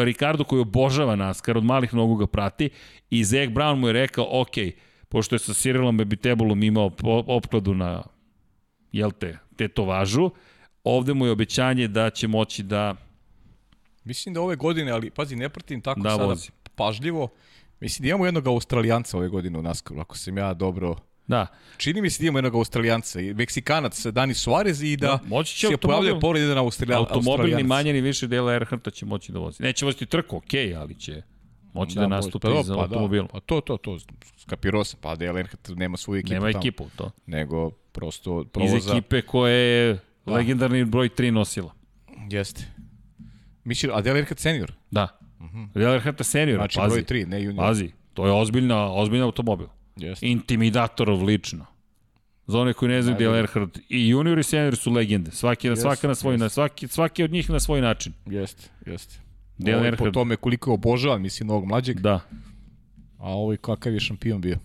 Ricardo 0.05 0.45
koji 0.45 0.61
obožava 0.61 1.17
NASCAR, 1.17 1.57
od 1.57 1.65
malih 1.65 1.95
nogu 1.95 2.17
ga 2.17 2.27
prati 2.27 2.71
i 3.11 3.25
Zach 3.25 3.49
Brown 3.49 3.75
mu 3.75 3.87
je 3.87 3.93
rekao, 3.93 4.41
ok, 4.41 4.51
pošto 5.09 5.35
je 5.35 5.39
sa 5.39 5.53
Cyrilom 5.53 6.03
Ebitebulom 6.03 6.63
imao 6.63 6.91
opkladu 7.27 7.75
na, 7.75 8.03
jel 8.93 9.11
te, 9.11 9.39
tetovažu, 9.57 10.31
ovde 10.85 11.15
mu 11.15 11.27
je 11.27 11.33
obećanje 11.33 11.89
da 11.89 12.11
će 12.11 12.29
moći 12.29 12.63
da, 12.63 12.95
Mislim 14.05 14.35
da 14.35 14.41
ove 14.41 14.57
godine, 14.57 14.91
ali 14.91 15.11
pazi, 15.11 15.37
ne 15.37 15.49
pratim 15.49 15.81
tako 15.81 16.01
Da 16.01 16.11
sada 16.11 16.25
vozi. 16.25 16.49
pažljivo. 16.75 17.29
Mislim 17.81 18.03
da 18.05 18.09
imamo 18.09 18.27
jednog 18.27 18.47
Australijanca 18.47 19.17
ove 19.17 19.29
godine 19.29 19.59
u 19.59 19.63
NASCAR, 19.63 20.01
ako 20.01 20.17
sam 20.19 20.39
ja 20.39 20.55
dobro... 20.55 20.97
da, 21.31 21.47
Čini 21.77 22.03
mi 22.03 22.11
se 22.11 22.23
da 22.23 22.27
imamo 22.27 22.39
jednog 22.39 22.55
Australijanca, 22.55 23.19
Meksikanac 23.35 24.07
Dani 24.07 24.35
Suarez 24.35 24.83
i 24.83 24.97
da, 24.97 25.07
Da, 25.07 25.19
moći 25.27 25.55
će 25.55 25.67
se 25.67 25.67
automobil- 25.69 25.81
pojavlja 25.81 26.19
pored 26.21 26.43
jedan 26.43 26.59
Australija, 26.59 26.99
automobilni 26.99 27.31
Australijanac. 27.31 27.69
manje 27.69 27.93
ni 27.93 28.01
više 28.01 28.27
dela 28.27 28.53
Earnhardta 28.53 28.91
će 28.91 29.07
moći 29.07 29.33
da 29.33 29.39
vozi. 29.39 29.63
Neće 29.63 29.85
voziti 29.85 30.07
trku, 30.07 30.37
ok, 30.37 30.45
ali 30.77 30.95
će 30.95 31.23
moći 31.73 31.95
da, 31.95 32.01
da 32.01 32.07
nastupi 32.07 32.47
pa, 32.49 32.63
za 32.63 32.75
pa, 32.75 32.81
automobilom. 32.81 33.27
Da, 33.27 33.33
pa 33.33 33.41
to, 33.41 33.61
to, 33.61 33.77
to, 33.77 33.99
skapirao 34.39 34.85
sam, 34.85 34.99
pa 35.03 35.17
Dale 35.17 35.27
Earnhardt 35.31 35.69
nema 35.69 35.97
svoju 35.97 36.19
ekipu 36.19 36.35
Nema 36.35 36.47
tamo, 36.47 36.59
ekipu, 36.59 36.87
to. 36.97 37.11
nego 37.27 37.71
prosto 37.71 38.41
Iz 38.41 38.47
provoza. 38.49 38.93
ekipe 38.93 39.23
koje 39.23 39.55
je 39.87 39.99
legendarni 40.27 40.85
broj 40.85 41.09
3 41.09 41.31
nosila. 41.31 41.75
Jeste. 42.31 42.65
Mislim, 43.65 43.93
a 43.95 44.01
Dale 44.01 44.19
Earnhardt 44.19 44.41
senior, 44.41 44.73
Da. 44.91 45.09
Uh 45.39 45.47
-huh. 45.47 45.69
Dale 45.75 45.93
Earnhardt 45.93 46.27
senior, 46.27 46.57
znači 46.57 46.79
pazi. 46.79 46.91
broj 46.93 47.05
3, 47.05 47.27
ne 47.27 47.43
junior. 47.43 47.67
Pazi, 47.67 47.91
to 48.15 48.27
je 48.27 48.33
ozbiljna, 48.33 48.93
ozbiljna 48.93 49.25
automobil. 49.25 49.67
Jeste. 50.01 50.27
Intimidatorov 50.27 51.23
lično. 51.23 51.67
Za 52.47 52.59
one 52.59 52.73
koji 52.73 52.89
ne 52.89 53.03
znaju 53.03 53.19
Dale 53.19 53.39
Earnhardt, 53.39 53.79
i 53.89 54.09
junior 54.09 54.39
i 54.39 54.43
senior 54.43 54.77
su 54.77 54.93
legende. 54.93 55.31
Svaki, 55.31 55.71
yes, 55.71 55.77
svaka 55.77 56.09
na 56.09 56.15
svoj, 56.15 56.39
na, 56.39 56.49
svaki, 56.49 56.89
svaki 56.89 57.25
od 57.25 57.33
njih 57.33 57.51
na 57.51 57.61
svoj 57.61 57.81
način. 57.81 58.13
Jeste, 58.27 58.71
jeste. 58.87 59.21
Dale 59.59 59.79
Ovaj 59.79 59.97
po 59.97 60.11
tome 60.11 60.37
koliko 60.37 60.71
je 60.71 60.75
obožavan, 60.75 61.23
mislim, 61.23 61.47
novog 61.47 61.67
mlađeg, 61.67 62.01
da, 62.01 62.21
a 63.19 63.29
ovaj 63.29 63.57
kakav 63.57 63.95
je 63.95 64.01
šampion 64.01 64.41
bio. 64.41 64.59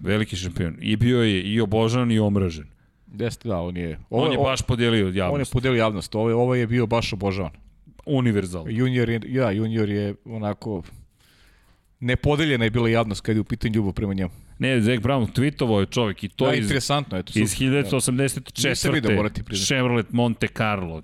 veliki 0.00 0.36
šampion. 0.36 0.76
I 0.80 0.96
bio 0.96 1.22
je 1.22 1.42
i 1.42 1.60
obožan 1.60 2.12
i 2.12 2.18
omražen. 2.18 2.66
Jeste, 3.18 3.48
da, 3.48 3.60
on 3.60 3.76
je... 3.76 3.98
On 4.10 4.32
je 4.32 4.38
baš 4.38 4.62
podelio 4.62 5.06
On 5.06 5.14
je 5.14 5.18
javnost. 5.18 5.52
podelio 5.52 5.78
javnost, 5.78 6.14
ovo, 6.14 6.42
ovo 6.42 6.54
je 6.54 6.66
bio 6.66 6.86
baš 6.86 7.12
obožavan. 7.12 7.52
Univerzal. 8.06 8.70
Junior 8.70 9.10
je, 9.10 9.20
ja, 9.26 9.50
junior 9.50 9.88
je 9.88 10.14
onako 10.24 10.82
nepodeljena 12.00 12.64
je 12.64 12.70
bila 12.70 12.88
javnost 12.88 13.20
kad 13.20 13.36
je 13.36 13.40
u 13.40 13.44
pitanju 13.44 13.74
ljubav 13.74 13.92
prema 13.92 14.14
njemu. 14.14 14.30
Ne, 14.60 14.80
Zach 14.80 15.02
Brown 15.02 15.26
tweetovao 15.32 15.80
je 15.80 15.86
čovjek 15.86 16.24
i 16.24 16.28
to 16.28 16.46
da, 16.46 16.54
iz, 16.54 16.64
interesantno, 16.64 17.18
eto. 17.18 17.32
iz 17.34 17.50
super. 17.50 18.68
nisam 18.68 18.92
vidio, 18.92 19.16
moram 19.16 19.32
ti 19.32 19.42
1984. 19.42 19.44
priznati. 19.44 19.66
Chevrolet 19.66 20.12
Monte 20.12 20.48
Carlo. 20.48 21.02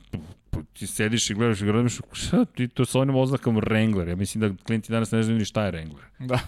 Ti 0.73 0.87
sediš 0.87 1.31
i 1.31 1.35
gledaš 1.35 1.61
i 1.61 1.65
gledaš, 1.65 1.99
šta 2.13 2.45
ti 2.45 2.69
to 2.69 2.85
sa 2.85 3.01
onim 3.01 3.17
oznakom 3.17 3.57
Wrangler? 3.57 4.09
Ja 4.09 4.17
mislim 4.17 4.41
da 4.41 4.63
klijenti 4.65 4.93
danas 4.93 5.11
ne 5.11 5.23
znaju 5.23 5.39
ni 5.39 5.45
šta 5.45 5.65
je 5.65 5.73
Wrangler. 5.73 6.27
Da. 6.27 6.39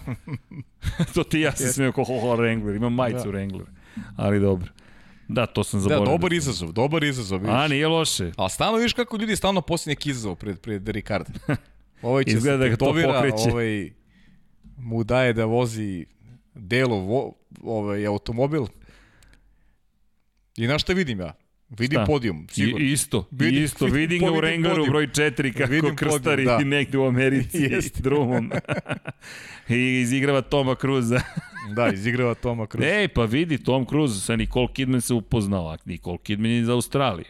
to 1.13 1.23
ti 1.23 1.39
ja 1.39 1.51
se 1.51 1.73
smijem 1.73 1.91
kao 1.91 2.03
ho, 2.03 2.19
ho, 2.19 2.27
Wrangler, 2.27 2.75
imam 2.75 2.93
majicu 2.93 3.31
Da. 3.31 3.37
Wrangler. 3.37 3.65
Ali 4.15 4.39
dobro. 4.39 4.67
Da, 5.27 5.45
to 5.45 5.63
sam 5.63 5.79
da, 5.79 5.83
zaboravio. 5.83 6.11
dobar 6.11 6.33
izazov, 6.33 6.71
dobar 6.71 7.03
izazov. 7.03 7.39
Vidiš. 7.39 7.55
A, 7.55 7.67
nije 7.67 7.87
loše. 7.87 8.31
A 8.37 8.49
stalno 8.49 8.77
vidiš 8.77 8.93
kako 8.93 9.17
ljudi 9.17 9.35
stalno 9.35 9.61
poslije 9.61 9.91
neki 9.91 10.09
izazov 10.09 10.35
pred, 10.35 10.59
pred 10.59 10.87
Ricarda. 10.87 11.31
Ovaj 12.01 12.23
će 12.23 12.31
Izgleda 12.31 12.57
da 12.57 12.63
se 12.63 12.69
ga 12.69 12.75
to 12.75 12.85
pokreće. 12.85 13.51
ovaj 13.51 13.91
mu 14.77 15.03
daje 15.03 15.33
da 15.33 15.45
vozi 15.45 16.05
delo 16.59 16.95
vo, 16.97 17.33
ovaj 17.61 18.05
automobil. 18.05 18.65
I 20.57 20.67
na 20.67 20.79
šta 20.79 20.93
vidim 20.93 21.19
ja? 21.19 21.33
Vidim 21.69 21.97
Šta? 21.97 22.05
podijum, 22.05 22.47
sigurno. 22.51 22.85
I, 22.85 22.91
isto, 22.91 23.27
Vidim- 23.31 23.63
isto. 23.63 23.85
vidim- 23.85 23.99
Vidim 23.99 24.19
ga 24.19 24.31
u 24.31 24.35
podijum. 24.71 24.89
broj 24.89 25.07
4 25.07 25.53
kako 25.53 25.71
Vidim 25.71 25.95
krstari 25.95 26.45
podijum, 26.45 26.69
da. 26.69 26.77
negde 26.77 26.97
u 26.97 27.05
Americi 27.05 27.57
Jeste. 27.71 28.01
drumom. 28.01 28.51
I 29.69 29.99
izigrava 29.99 30.41
Toma 30.41 30.75
Cruza. 30.75 31.21
Da, 31.69 31.91
izigrava 31.93 32.33
Toma 32.33 32.65
Cruise. 32.67 32.89
Ej, 32.91 33.07
pa 33.07 33.25
vidi, 33.25 33.57
Tom 33.57 33.85
Cruise 33.85 34.21
sa 34.21 34.35
Nicole 34.35 34.67
Kidman 34.73 35.01
se 35.01 35.13
upoznao, 35.13 35.67
a 35.67 35.77
Nicole 35.85 36.17
Kidman 36.17 36.51
je 36.51 36.59
iz 36.59 36.69
Australije. 36.69 37.25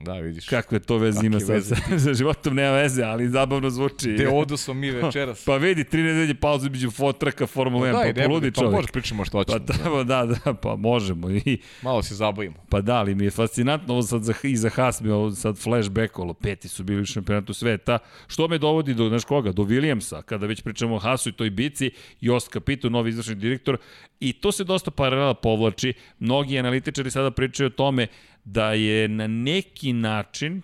Da, 0.00 0.12
vidiš. 0.12 0.48
Kakve 0.48 0.78
to 0.78 0.98
veze 0.98 1.26
ima 1.26 1.40
sa, 1.40 1.60
sa 1.98 2.14
životom, 2.18 2.54
nema 2.54 2.76
veze, 2.76 3.02
ali 3.02 3.28
zabavno 3.28 3.70
zvuči. 3.70 4.12
Gde 4.12 4.28
odo 4.28 4.56
smo 4.56 4.74
mi 4.74 4.90
večeras? 4.90 5.44
Pa 5.46 5.56
vidi, 5.56 5.84
tri 5.84 6.02
nedelje 6.02 6.34
pauze 6.34 6.70
među 6.70 6.90
fotraka 6.90 7.46
Formula 7.46 7.86
1, 7.86 7.92
da, 7.92 7.98
pa, 7.98 8.06
i 8.06 8.14
pa 8.14 8.22
poludi 8.22 8.50
pa 8.50 8.60
čovjek. 8.60 8.72
možeš 8.74 8.90
pričamo 8.90 9.24
što 9.24 9.44
Pa 9.44 9.52
hoćemo. 9.52 10.04
da, 10.04 10.26
da, 10.26 10.34
da, 10.44 10.54
pa 10.54 10.76
možemo. 10.76 11.30
I, 11.30 11.58
Malo 11.82 12.02
se 12.02 12.14
zabavimo. 12.14 12.56
pa 12.68 12.80
da, 12.80 12.94
ali 12.94 13.14
mi 13.14 13.24
je 13.24 13.30
fascinantno 13.30 13.94
ovo 13.94 14.02
sad 14.02 14.22
za, 14.22 14.34
i 14.42 14.56
za 14.56 14.68
Haas 14.68 15.00
mi 15.00 15.08
je 15.08 15.14
ovo 15.14 15.30
sad 15.30 15.58
flashback, 15.58 16.18
olo 16.18 16.34
peti 16.34 16.68
su 16.68 16.84
bili 16.84 17.02
u 17.02 17.06
šampionatu 17.06 17.54
sveta. 17.54 17.98
Što 18.26 18.48
me 18.48 18.58
dovodi 18.58 18.94
do, 18.94 19.08
znaš 19.08 19.24
koga, 19.24 19.52
do 19.52 19.62
Williamsa, 19.62 20.22
kada 20.22 20.46
već 20.46 20.62
pričamo 20.62 20.94
o 20.94 20.98
Haasu 20.98 21.28
i 21.28 21.32
toj 21.32 21.50
bici, 21.50 21.90
Jost 22.20 22.52
Capito, 22.52 22.88
novi 22.88 23.10
izvršni 23.10 23.34
direktor, 23.34 23.76
i 24.20 24.32
to 24.32 24.52
se 24.52 24.64
dosta 24.64 24.90
paralela 24.90 25.34
povlači. 25.34 25.92
Mnogi 26.18 26.58
analitičari 26.58 27.10
sada 27.10 27.30
pričaju 27.30 27.66
o 27.66 27.70
tome 27.70 28.06
da 28.52 28.72
je 28.72 29.08
na 29.08 29.26
neki 29.26 29.92
način 29.92 30.62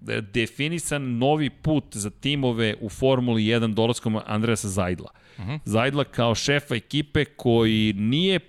da 0.00 0.20
definisan 0.20 1.18
novi 1.18 1.50
put 1.50 1.84
za 1.96 2.10
timove 2.10 2.74
u 2.80 2.88
Formuli 2.88 3.42
1 3.42 3.74
dolaskom 3.74 4.18
Andreasa 4.26 4.68
Zajdla. 4.68 5.10
Uh 5.38 5.44
-huh. 5.44 5.58
Zajdla 5.64 6.04
kao 6.04 6.34
šefa 6.34 6.74
ekipe 6.74 7.24
koji 7.24 7.92
nije... 7.92 8.40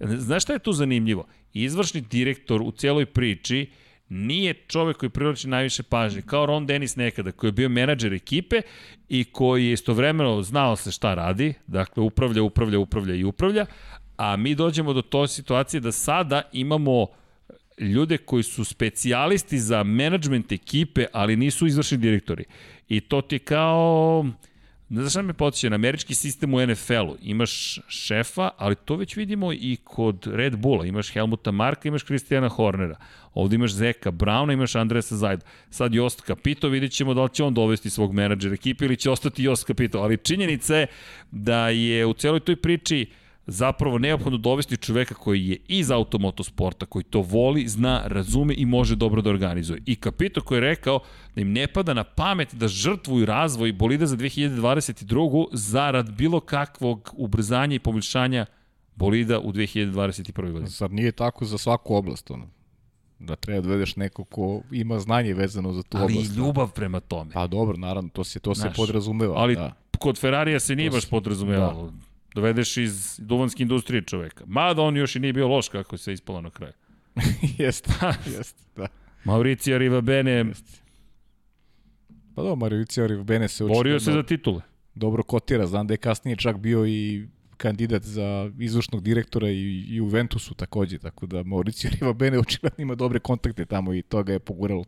Znaš 0.00 0.42
šta 0.42 0.52
je 0.52 0.58
tu 0.58 0.72
zanimljivo? 0.72 1.26
Izvršni 1.52 2.00
direktor 2.00 2.62
u 2.62 2.70
celoj 2.70 3.06
priči 3.06 3.70
nije 4.08 4.54
čovek 4.54 4.96
koji 4.96 5.10
privlači 5.10 5.48
najviše 5.48 5.82
pažnje, 5.82 6.22
kao 6.22 6.46
Ron 6.46 6.66
Dennis 6.66 6.96
nekada, 6.96 7.32
koji 7.32 7.48
je 7.48 7.52
bio 7.52 7.68
menadžer 7.68 8.12
ekipe 8.12 8.62
i 9.08 9.24
koji 9.24 9.66
je 9.66 9.72
istovremeno 9.72 10.42
znao 10.42 10.76
se 10.76 10.90
šta 10.90 11.14
radi, 11.14 11.54
dakle 11.66 12.02
upravlja, 12.02 12.42
upravlja, 12.42 12.78
upravlja 12.78 13.14
i 13.14 13.24
upravlja, 13.24 13.66
a 14.16 14.36
mi 14.36 14.54
dođemo 14.54 14.92
do 14.92 15.02
toj 15.02 15.28
situacije 15.28 15.80
da 15.80 15.92
sada 15.92 16.42
imamo 16.52 17.06
ljude 17.80 18.18
koji 18.18 18.42
su 18.42 18.64
specijalisti 18.64 19.58
za 19.58 19.82
menadžment 19.82 20.52
ekipe, 20.52 21.06
ali 21.12 21.36
nisu 21.36 21.66
izvršni 21.66 21.98
direktori. 21.98 22.44
I 22.88 23.00
to 23.00 23.20
ti 23.20 23.34
je 23.34 23.38
kao 23.38 24.24
Ne 24.90 25.00
znaš 25.00 25.12
šta 25.12 25.22
me 25.22 25.32
podsjeća, 25.32 25.68
na 25.68 25.74
američki 25.74 26.14
sistem 26.14 26.54
u 26.54 26.66
NFL-u 26.66 27.16
imaš 27.22 27.78
šefa, 27.88 28.50
ali 28.56 28.74
to 28.74 28.96
već 28.96 29.16
vidimo 29.16 29.52
i 29.52 29.76
kod 29.84 30.26
Red 30.26 30.56
Bulla. 30.56 30.86
Imaš 30.86 31.12
Helmuta 31.12 31.50
Marka, 31.50 31.88
imaš 31.88 32.02
Kristijana 32.02 32.48
Hornera. 32.48 32.96
Ovde 33.34 33.54
imaš 33.54 33.72
Zeka 33.72 34.10
Brauna, 34.10 34.52
imaš 34.52 34.74
Andresa 34.74 35.16
Zajda. 35.16 35.46
Sad 35.70 35.94
Jost 35.94 36.22
Capito, 36.26 36.68
vidjet 36.68 36.92
ćemo 36.92 37.14
da 37.14 37.22
li 37.22 37.30
će 37.32 37.44
on 37.44 37.54
dovesti 37.54 37.90
svog 37.90 38.12
menadžera 38.12 38.54
ekipe 38.54 38.84
ili 38.84 38.96
će 38.96 39.10
ostati 39.10 39.42
Jost 39.42 39.66
Capito. 39.66 39.98
Ali 39.98 40.16
činjenica 40.16 40.76
je 40.76 40.86
da 41.30 41.68
je 41.68 42.06
u 42.06 42.12
celoj 42.12 42.40
toj 42.40 42.56
priči 42.56 43.06
zapravo 43.50 43.98
neophodno 43.98 44.38
dovesti 44.38 44.76
čoveka 44.76 45.14
koji 45.14 45.48
je 45.48 45.56
iz 45.68 45.90
automotosporta, 45.90 46.86
koji 46.86 47.02
to 47.02 47.20
voli, 47.20 47.68
zna, 47.68 48.02
razume 48.06 48.54
i 48.56 48.66
može 48.66 48.96
dobro 48.96 49.22
da 49.22 49.30
organizuje. 49.30 49.82
I 49.86 49.96
Kapito 49.96 50.40
koji 50.40 50.56
je 50.56 50.60
rekao 50.60 51.00
da 51.34 51.40
im 51.40 51.52
ne 51.52 51.66
pada 51.66 51.94
na 51.94 52.04
pamet 52.04 52.54
da 52.54 52.68
žrtvuju 52.68 53.26
razvoj 53.26 53.72
bolida 53.72 54.06
za 54.06 54.16
2022. 54.16 55.46
zarad 55.52 56.10
bilo 56.10 56.40
kakvog 56.40 57.14
ubrzanja 57.16 57.74
i 57.74 57.78
poboljšanja 57.78 58.46
bolida 58.94 59.40
u 59.40 59.52
2021. 59.52 60.52
godini. 60.52 60.68
Zar 60.68 60.90
nije 60.90 61.12
tako 61.12 61.44
za 61.44 61.58
svaku 61.58 61.94
oblast, 61.94 62.30
ono? 62.30 62.48
Da 63.18 63.36
treba 63.36 63.60
da 63.60 63.68
vedeš 63.68 63.96
neko 63.96 64.24
ko 64.24 64.62
ima 64.70 64.98
znanje 64.98 65.34
vezano 65.34 65.72
za 65.72 65.82
tu 65.82 65.96
ali 65.98 66.04
oblast. 66.04 66.30
Ali 66.30 66.42
i 66.42 66.46
ljubav 66.46 66.72
prema 66.72 67.00
tome. 67.00 67.32
Pa 67.32 67.46
dobro, 67.46 67.76
naravno, 67.76 68.10
to 68.12 68.24
se, 68.24 68.40
to 68.40 68.54
Znaš, 68.54 68.72
se 68.72 68.76
podrazumeva. 68.76 69.34
Ali 69.36 69.54
da. 69.54 69.72
kod 69.98 70.18
Ferrarija 70.18 70.60
se 70.60 70.76
nije 70.76 70.90
baš 70.90 71.10
podrazumevalo. 71.10 71.90
Da 71.90 72.09
dovedeš 72.34 72.76
iz 72.76 73.20
duvanske 73.22 73.62
industrije 73.62 74.02
čoveka. 74.02 74.44
Mada 74.46 74.82
on 74.82 74.96
još 74.96 75.16
i 75.16 75.20
nije 75.20 75.32
bio 75.32 75.48
loš 75.48 75.68
kako 75.68 75.96
se 75.96 76.12
ispalo 76.12 76.40
na 76.40 76.50
kraju. 76.50 76.72
jeste, 77.58 77.92
jeste, 78.36 78.62
da. 78.76 78.86
Mauricio 79.24 79.78
Rivabene... 79.78 80.30
Jest. 80.30 80.82
Pa 82.34 82.42
da, 82.42 82.54
Mauricio 82.54 83.06
Rivabene 83.06 83.48
se 83.48 83.64
očito... 83.64 83.78
Borio 83.78 84.00
se 84.00 84.12
za 84.12 84.22
titule. 84.22 84.62
Dobro 84.94 85.22
kotira, 85.22 85.66
znam 85.66 85.86
da 85.86 85.94
je 85.94 85.98
kasnije 85.98 86.36
čak 86.36 86.58
bio 86.58 86.86
i 86.86 87.26
kandidat 87.56 88.02
za 88.02 88.50
izvršnog 88.58 89.02
direktora 89.02 89.50
i, 89.50 89.84
i 89.88 90.00
u 90.00 90.06
Ventusu 90.06 90.54
takođe, 90.54 90.98
tako 90.98 91.26
da 91.26 91.42
Mauricio 91.42 91.90
Rivabene 92.00 92.38
očigledno 92.38 92.82
ima 92.82 92.94
dobre 92.94 93.18
kontakte 93.18 93.64
tamo 93.64 93.94
i 93.94 94.02
to 94.02 94.22
ga 94.22 94.32
je 94.32 94.38
poguralo. 94.38 94.84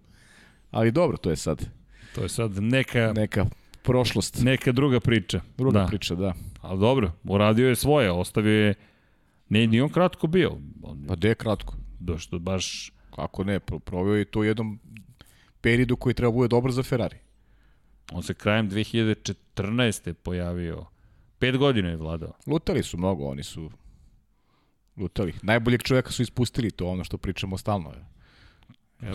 Ali 0.70 0.90
dobro, 0.90 1.16
to 1.16 1.30
je 1.30 1.36
sad. 1.36 1.68
To 2.14 2.22
je 2.22 2.28
sad 2.28 2.62
neka... 2.62 3.12
Neka 3.16 3.46
prošlost. 3.82 4.42
Neka 4.42 4.72
druga 4.72 5.00
priča. 5.00 5.40
Druga 5.58 5.78
da. 5.78 5.86
priča, 5.86 6.14
da. 6.14 6.34
Ali 6.62 6.80
dobro, 6.80 7.12
uradio 7.24 7.68
je 7.68 7.76
svoje, 7.76 8.10
ostavio 8.10 8.66
je... 8.66 8.74
Ne, 9.48 9.66
ni 9.66 9.80
on 9.80 9.88
kratko 9.88 10.26
bio. 10.26 10.50
On, 10.82 11.04
pa 11.08 11.14
gde 11.14 11.34
kratko? 11.34 11.74
Da 12.00 12.18
što 12.18 12.38
baš... 12.38 12.92
Kako 13.14 13.44
ne, 13.44 13.60
provio 13.60 14.14
je 14.14 14.24
to 14.24 14.40
u 14.40 14.44
jednom 14.44 14.78
periodu 15.60 15.96
koji 15.96 16.14
treba 16.14 16.32
bude 16.32 16.48
dobro 16.48 16.72
za 16.72 16.82
Ferrari. 16.82 17.16
On 18.12 18.22
se 18.22 18.34
krajem 18.34 18.70
2014. 18.70 20.12
pojavio. 20.12 20.84
Pet 21.38 21.56
godina 21.56 21.88
je 21.88 21.96
vladao. 21.96 22.32
Lutali 22.46 22.82
su 22.82 22.98
mnogo, 22.98 23.28
oni 23.28 23.42
su 23.42 23.70
lutali. 24.96 25.34
Najboljeg 25.42 25.82
čovjeka 25.82 26.10
su 26.10 26.22
ispustili, 26.22 26.70
to 26.70 26.86
ono 26.86 27.04
što 27.04 27.18
pričamo 27.18 27.58
stalno. 27.58 27.92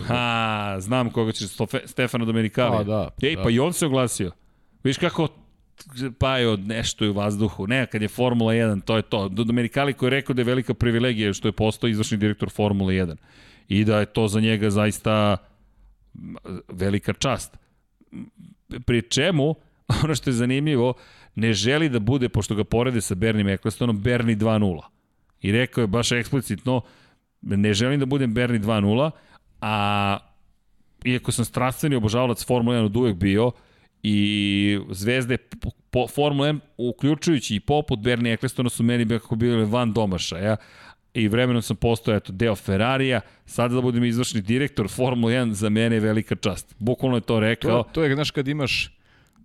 Ha, 0.06 0.76
znam 0.80 1.10
koga 1.10 1.32
će 1.32 1.46
Stefano 1.84 2.24
Domenicali. 2.24 2.76
A, 2.76 2.82
da. 2.82 3.10
Ej, 3.22 3.36
da. 3.36 3.42
pa 3.42 3.50
i 3.50 3.58
on 3.58 3.72
se 3.72 3.86
oglasio. 3.86 4.32
Viš 4.84 4.98
kako 4.98 5.28
pa 6.18 6.38
je 6.38 6.48
od 6.48 6.66
nešto 6.66 7.10
u 7.10 7.12
vazduhu. 7.12 7.66
Ne, 7.66 7.86
kad 7.86 8.02
je 8.02 8.08
Formula 8.08 8.52
1, 8.52 8.80
to 8.84 8.96
je 8.96 9.02
to. 9.02 9.28
Domenicali 9.28 9.94
koji 9.94 10.06
je 10.06 10.10
rekao 10.10 10.34
da 10.34 10.40
je 10.40 10.44
velika 10.44 10.74
privilegija 10.74 11.32
što 11.32 11.48
je 11.48 11.52
postao 11.52 11.88
izvršni 11.88 12.16
direktor 12.16 12.50
Formula 12.50 12.92
1. 12.92 13.16
I 13.68 13.84
da 13.84 13.98
je 13.98 14.06
to 14.06 14.28
za 14.28 14.40
njega 14.40 14.70
zaista 14.70 15.36
velika 16.68 17.12
čast. 17.12 17.56
Pri 18.86 19.02
čemu, 19.02 19.54
ono 20.04 20.14
što 20.14 20.30
je 20.30 20.34
zanimljivo, 20.34 20.94
ne 21.34 21.52
želi 21.52 21.88
da 21.88 21.98
bude, 21.98 22.28
pošto 22.28 22.54
ga 22.54 22.64
porede 22.64 23.00
sa 23.00 23.14
Bernie 23.14 23.54
Ecclestonom, 23.54 24.00
Bernie 24.00 24.36
2.0. 24.36 24.80
I 25.40 25.52
rekao 25.52 25.82
je 25.82 25.86
baš 25.86 26.12
eksplicitno, 26.12 26.80
ne 27.42 27.74
želim 27.74 28.00
da 28.00 28.06
budem 28.06 28.34
Bernie 28.34 28.60
2.0, 28.60 29.10
a 29.60 30.18
iako 31.04 31.32
sam 31.32 31.44
strastveni 31.44 31.96
obožavalac 31.96 32.44
Formula 32.46 32.76
1 32.76 32.84
od 32.84 32.96
uvek 32.96 33.16
bio, 33.16 33.50
i 34.02 34.78
zvezde 34.90 35.36
po, 35.90 36.08
Formula 36.08 36.48
1, 36.48 36.58
uključujući 36.76 37.56
i 37.56 37.60
poput 37.60 37.98
Bernie 38.00 38.32
Ecclestona 38.32 38.70
su 38.70 38.82
meni 38.82 39.18
kako 39.18 39.36
bili 39.36 39.64
van 39.64 39.92
domašaja 39.92 40.56
i 41.14 41.28
vremenom 41.28 41.62
sam 41.62 41.76
postao 41.76 42.14
eto, 42.14 42.32
deo 42.32 42.56
Ferrarija, 42.56 43.20
sada 43.46 43.74
da 43.74 43.80
budem 43.80 44.04
izvršni 44.04 44.40
direktor 44.40 44.88
Formula 44.88 45.32
1 45.32 45.52
za 45.52 45.68
mene 45.68 45.96
je 45.96 46.00
velika 46.00 46.36
čast. 46.36 46.74
Bukvalno 46.78 47.16
je 47.16 47.20
to 47.20 47.40
rekao. 47.40 47.82
To, 47.82 47.90
to 47.92 48.04
je, 48.04 48.14
znaš, 48.14 48.30
kad 48.30 48.48
imaš, 48.48 48.96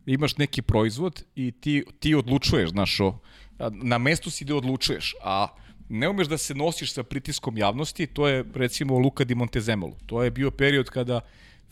imaš 0.05 0.37
neki 0.37 0.61
proizvod 0.61 1.23
i 1.35 1.51
ti, 1.51 1.83
ti 1.99 2.15
odlučuješ, 2.15 2.69
znaš, 2.69 2.99
o, 2.99 3.19
na 3.71 3.97
mestu 3.97 4.29
si 4.29 4.45
da 4.45 4.55
odlučuješ, 4.55 5.13
a 5.23 5.47
ne 5.89 6.09
umeš 6.09 6.27
da 6.27 6.37
se 6.37 6.55
nosiš 6.55 6.93
sa 6.93 7.03
pritiskom 7.03 7.57
javnosti, 7.57 8.07
to 8.07 8.27
je 8.27 8.43
recimo 8.55 8.97
Luka 8.97 9.23
di 9.23 9.35
Montezemolo. 9.35 9.97
To 10.05 10.23
je 10.23 10.31
bio 10.31 10.51
period 10.51 10.89
kada 10.89 11.21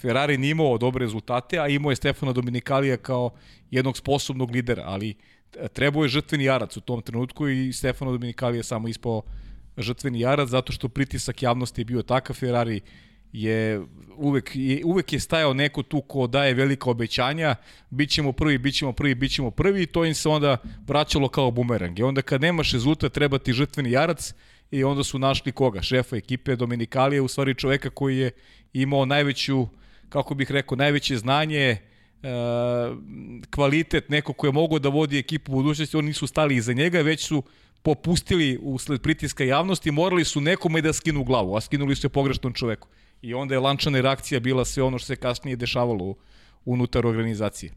Ferrari 0.01 0.37
nije 0.37 0.51
imao 0.51 0.77
dobre 0.77 1.05
rezultate, 1.05 1.59
a 1.59 1.67
imao 1.67 1.91
je 1.91 1.95
Stefano 1.95 2.33
Dominikalija 2.33 2.97
kao 2.97 3.29
jednog 3.71 3.97
sposobnog 3.97 4.51
lidera, 4.51 4.83
ali 4.85 5.15
trebao 5.73 6.03
je 6.03 6.09
žrtveni 6.09 6.43
jarac 6.43 6.77
u 6.77 6.81
tom 6.81 7.01
trenutku 7.01 7.47
i 7.47 7.73
Stefano 7.73 8.11
Dominikalija 8.11 8.59
je 8.59 8.63
samo 8.63 8.87
ispao 8.87 9.21
žrtveni 9.77 10.19
jarac 10.19 10.49
zato 10.49 10.73
što 10.73 10.89
pritisak 10.89 11.43
javnosti 11.43 11.81
je 11.81 11.85
bio 11.85 12.01
takav 12.01 12.35
Ferrari 12.35 12.81
je 13.33 13.81
uvek, 14.17 14.51
je, 14.53 14.85
uvek 14.85 15.13
je 15.13 15.19
stajao 15.19 15.53
neko 15.53 15.83
tu 15.83 16.01
ko 16.01 16.27
daje 16.27 16.53
velika 16.53 16.89
obećanja, 16.89 17.55
bit 17.89 18.09
ćemo 18.09 18.31
prvi, 18.31 18.57
bit 18.57 18.75
ćemo 18.75 18.91
prvi, 18.91 19.15
bit 19.15 19.31
ćemo 19.31 19.51
prvi 19.51 19.83
i 19.83 19.85
to 19.85 20.05
im 20.05 20.13
se 20.13 20.29
onda 20.29 20.57
vraćalo 20.87 21.29
kao 21.29 21.51
bumerang. 21.51 21.99
I 21.99 22.03
onda 22.03 22.21
kad 22.21 22.41
nemaš 22.41 22.71
rezultat 22.71 23.13
treba 23.13 23.39
ti 23.39 23.53
žrtveni 23.53 23.91
jarac 23.91 24.33
i 24.71 24.83
onda 24.83 25.03
su 25.03 25.19
našli 25.19 25.51
koga? 25.51 25.81
Šefa 25.81 26.15
ekipe 26.15 26.55
Dominikalije, 26.55 27.21
u 27.21 27.27
stvari 27.27 27.55
čoveka 27.55 27.89
koji 27.89 28.17
je 28.17 28.31
imao 28.73 29.05
najveću, 29.05 29.67
kako 30.11 30.35
bih 30.35 30.51
rekao, 30.51 30.75
najveće 30.75 31.17
znanje, 31.17 31.65
e, 31.67 31.77
kvalitet, 33.55 34.09
neko 34.09 34.33
ko 34.33 34.47
je 34.47 34.51
mogao 34.51 34.79
da 34.79 34.89
vodi 34.89 35.19
ekipu 35.19 35.51
u 35.51 35.55
budućnosti, 35.55 35.97
oni 35.97 36.07
nisu 36.07 36.27
stali 36.27 36.55
iza 36.55 36.73
njega, 36.73 37.01
već 37.01 37.27
su 37.27 37.43
popustili 37.81 38.59
usled 38.61 39.01
pritiska 39.01 39.43
javnosti, 39.43 39.91
morali 39.91 40.25
su 40.25 40.41
nekome 40.41 40.81
da 40.81 40.93
skinu 40.93 41.23
glavu, 41.23 41.55
a 41.55 41.61
skinuli 41.61 41.95
su 41.95 42.05
je 42.05 42.09
pogrešnom 42.09 42.53
čoveku. 42.53 42.87
I 43.21 43.33
onda 43.33 43.55
je 43.55 43.59
lančana 43.59 44.01
reakcija 44.01 44.39
bila 44.39 44.65
sve 44.65 44.83
ono 44.83 44.99
što 44.99 45.07
se 45.07 45.15
kasnije 45.15 45.55
dešavalo 45.55 46.15
unutar 46.65 47.07
organizacije. 47.07 47.71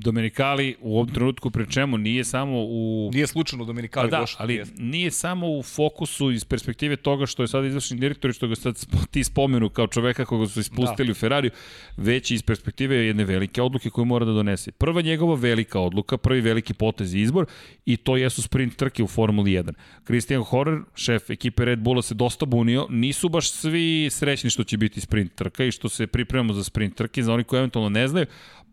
Domenikali 0.00 0.76
u 0.80 0.96
ovom 0.96 1.08
trenutku 1.08 1.50
pre 1.50 1.66
čemu 1.66 1.98
nije 1.98 2.24
samo 2.24 2.56
u... 2.58 3.10
Nije 3.12 3.26
slučajno 3.26 3.64
Domenikali 3.64 4.10
da, 4.10 4.18
došao. 4.20 4.42
ali 4.42 4.62
nije 4.78 5.10
samo 5.10 5.46
u 5.48 5.62
fokusu 5.62 6.30
iz 6.30 6.44
perspektive 6.44 6.96
toga 6.96 7.26
što 7.26 7.42
je 7.42 7.48
sad 7.48 7.64
izvršni 7.64 7.98
direktor 7.98 8.30
i 8.30 8.34
što 8.34 8.48
ga 8.48 8.54
sad 8.54 8.86
ti 9.10 9.24
spomenu 9.24 9.70
kao 9.70 9.86
čoveka 9.86 10.24
koga 10.24 10.46
su 10.46 10.60
ispustili 10.60 11.06
da. 11.06 11.12
u 11.12 11.14
Ferrariju, 11.14 11.50
već 11.96 12.30
iz 12.30 12.42
perspektive 12.42 12.96
jedne 12.96 13.24
velike 13.24 13.62
odluke 13.62 13.90
koju 13.90 14.04
mora 14.04 14.24
da 14.24 14.32
donese. 14.32 14.72
Prva 14.72 15.02
njegova 15.02 15.34
velika 15.34 15.80
odluka, 15.80 16.16
prvi 16.16 16.40
veliki 16.40 16.74
potez 16.74 17.14
i 17.14 17.20
izbor 17.20 17.46
i 17.86 17.96
to 17.96 18.16
jesu 18.16 18.42
sprint 18.42 18.76
trke 18.76 19.02
u 19.02 19.06
Formuli 19.06 19.50
1. 19.50 19.72
Christian 20.04 20.42
Horner, 20.42 20.80
šef 20.94 21.30
ekipe 21.30 21.64
Red 21.64 21.78
Bulla 21.78 22.02
se 22.02 22.14
dosta 22.14 22.46
bunio, 22.46 22.86
nisu 22.90 23.28
baš 23.28 23.50
svi 23.50 24.08
srećni 24.10 24.50
što 24.50 24.64
će 24.64 24.76
biti 24.76 25.00
sprint 25.00 25.34
trka 25.34 25.64
i 25.64 25.72
što 25.72 25.88
se 25.88 26.06
pripremamo 26.06 26.52
za 26.52 26.64
sprint 26.64 26.94
trke, 26.94 27.22
za 27.22 27.32
oni 27.34 27.44
koji 27.44 27.58
eventualno 27.58 27.88
ne 27.88 28.08
znaju, 28.08 28.26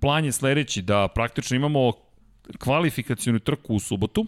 plan 0.04 0.26
je 0.26 0.32
sledeći, 0.32 0.82
da 0.82 1.08
praktično 1.08 1.56
imamo 1.56 1.92
kvalifikacijonu 2.60 3.40
trku 3.40 3.76
u 3.76 3.80
subotu, 3.80 4.26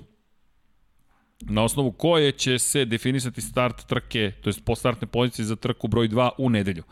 na 1.41 1.63
osnovu 1.63 1.91
koje 1.91 2.31
će 2.31 2.59
se 2.59 2.85
definisati 2.85 3.41
start 3.41 3.87
trke, 3.87 4.31
to 4.41 4.49
jest 4.49 4.65
postartne 4.65 5.07
pozicije 5.07 5.45
za 5.45 5.55
trku 5.55 5.87
broj 5.87 6.09
2 6.09 6.29
u 6.37 6.49
nedelju. 6.49 6.83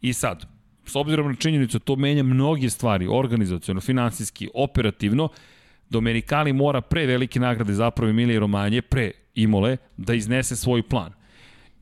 I 0.00 0.12
sad, 0.12 0.46
s 0.86 0.96
obzirom 0.96 1.28
na 1.28 1.34
činjenicu, 1.34 1.78
to 1.78 1.96
menja 1.96 2.22
mnoge 2.22 2.70
stvari, 2.70 3.06
organizacijono, 3.10 3.80
finansijski, 3.80 4.48
operativno, 4.54 5.28
Domenicali 5.90 6.52
mora 6.52 6.80
pre 6.80 7.06
velike 7.06 7.40
nagrade 7.40 7.72
zapravo 7.72 8.10
Emilije 8.10 8.40
Romanje, 8.40 8.82
pre 8.82 9.10
Imole, 9.34 9.76
da 9.96 10.14
iznese 10.14 10.56
svoj 10.56 10.82
plan. 10.82 11.12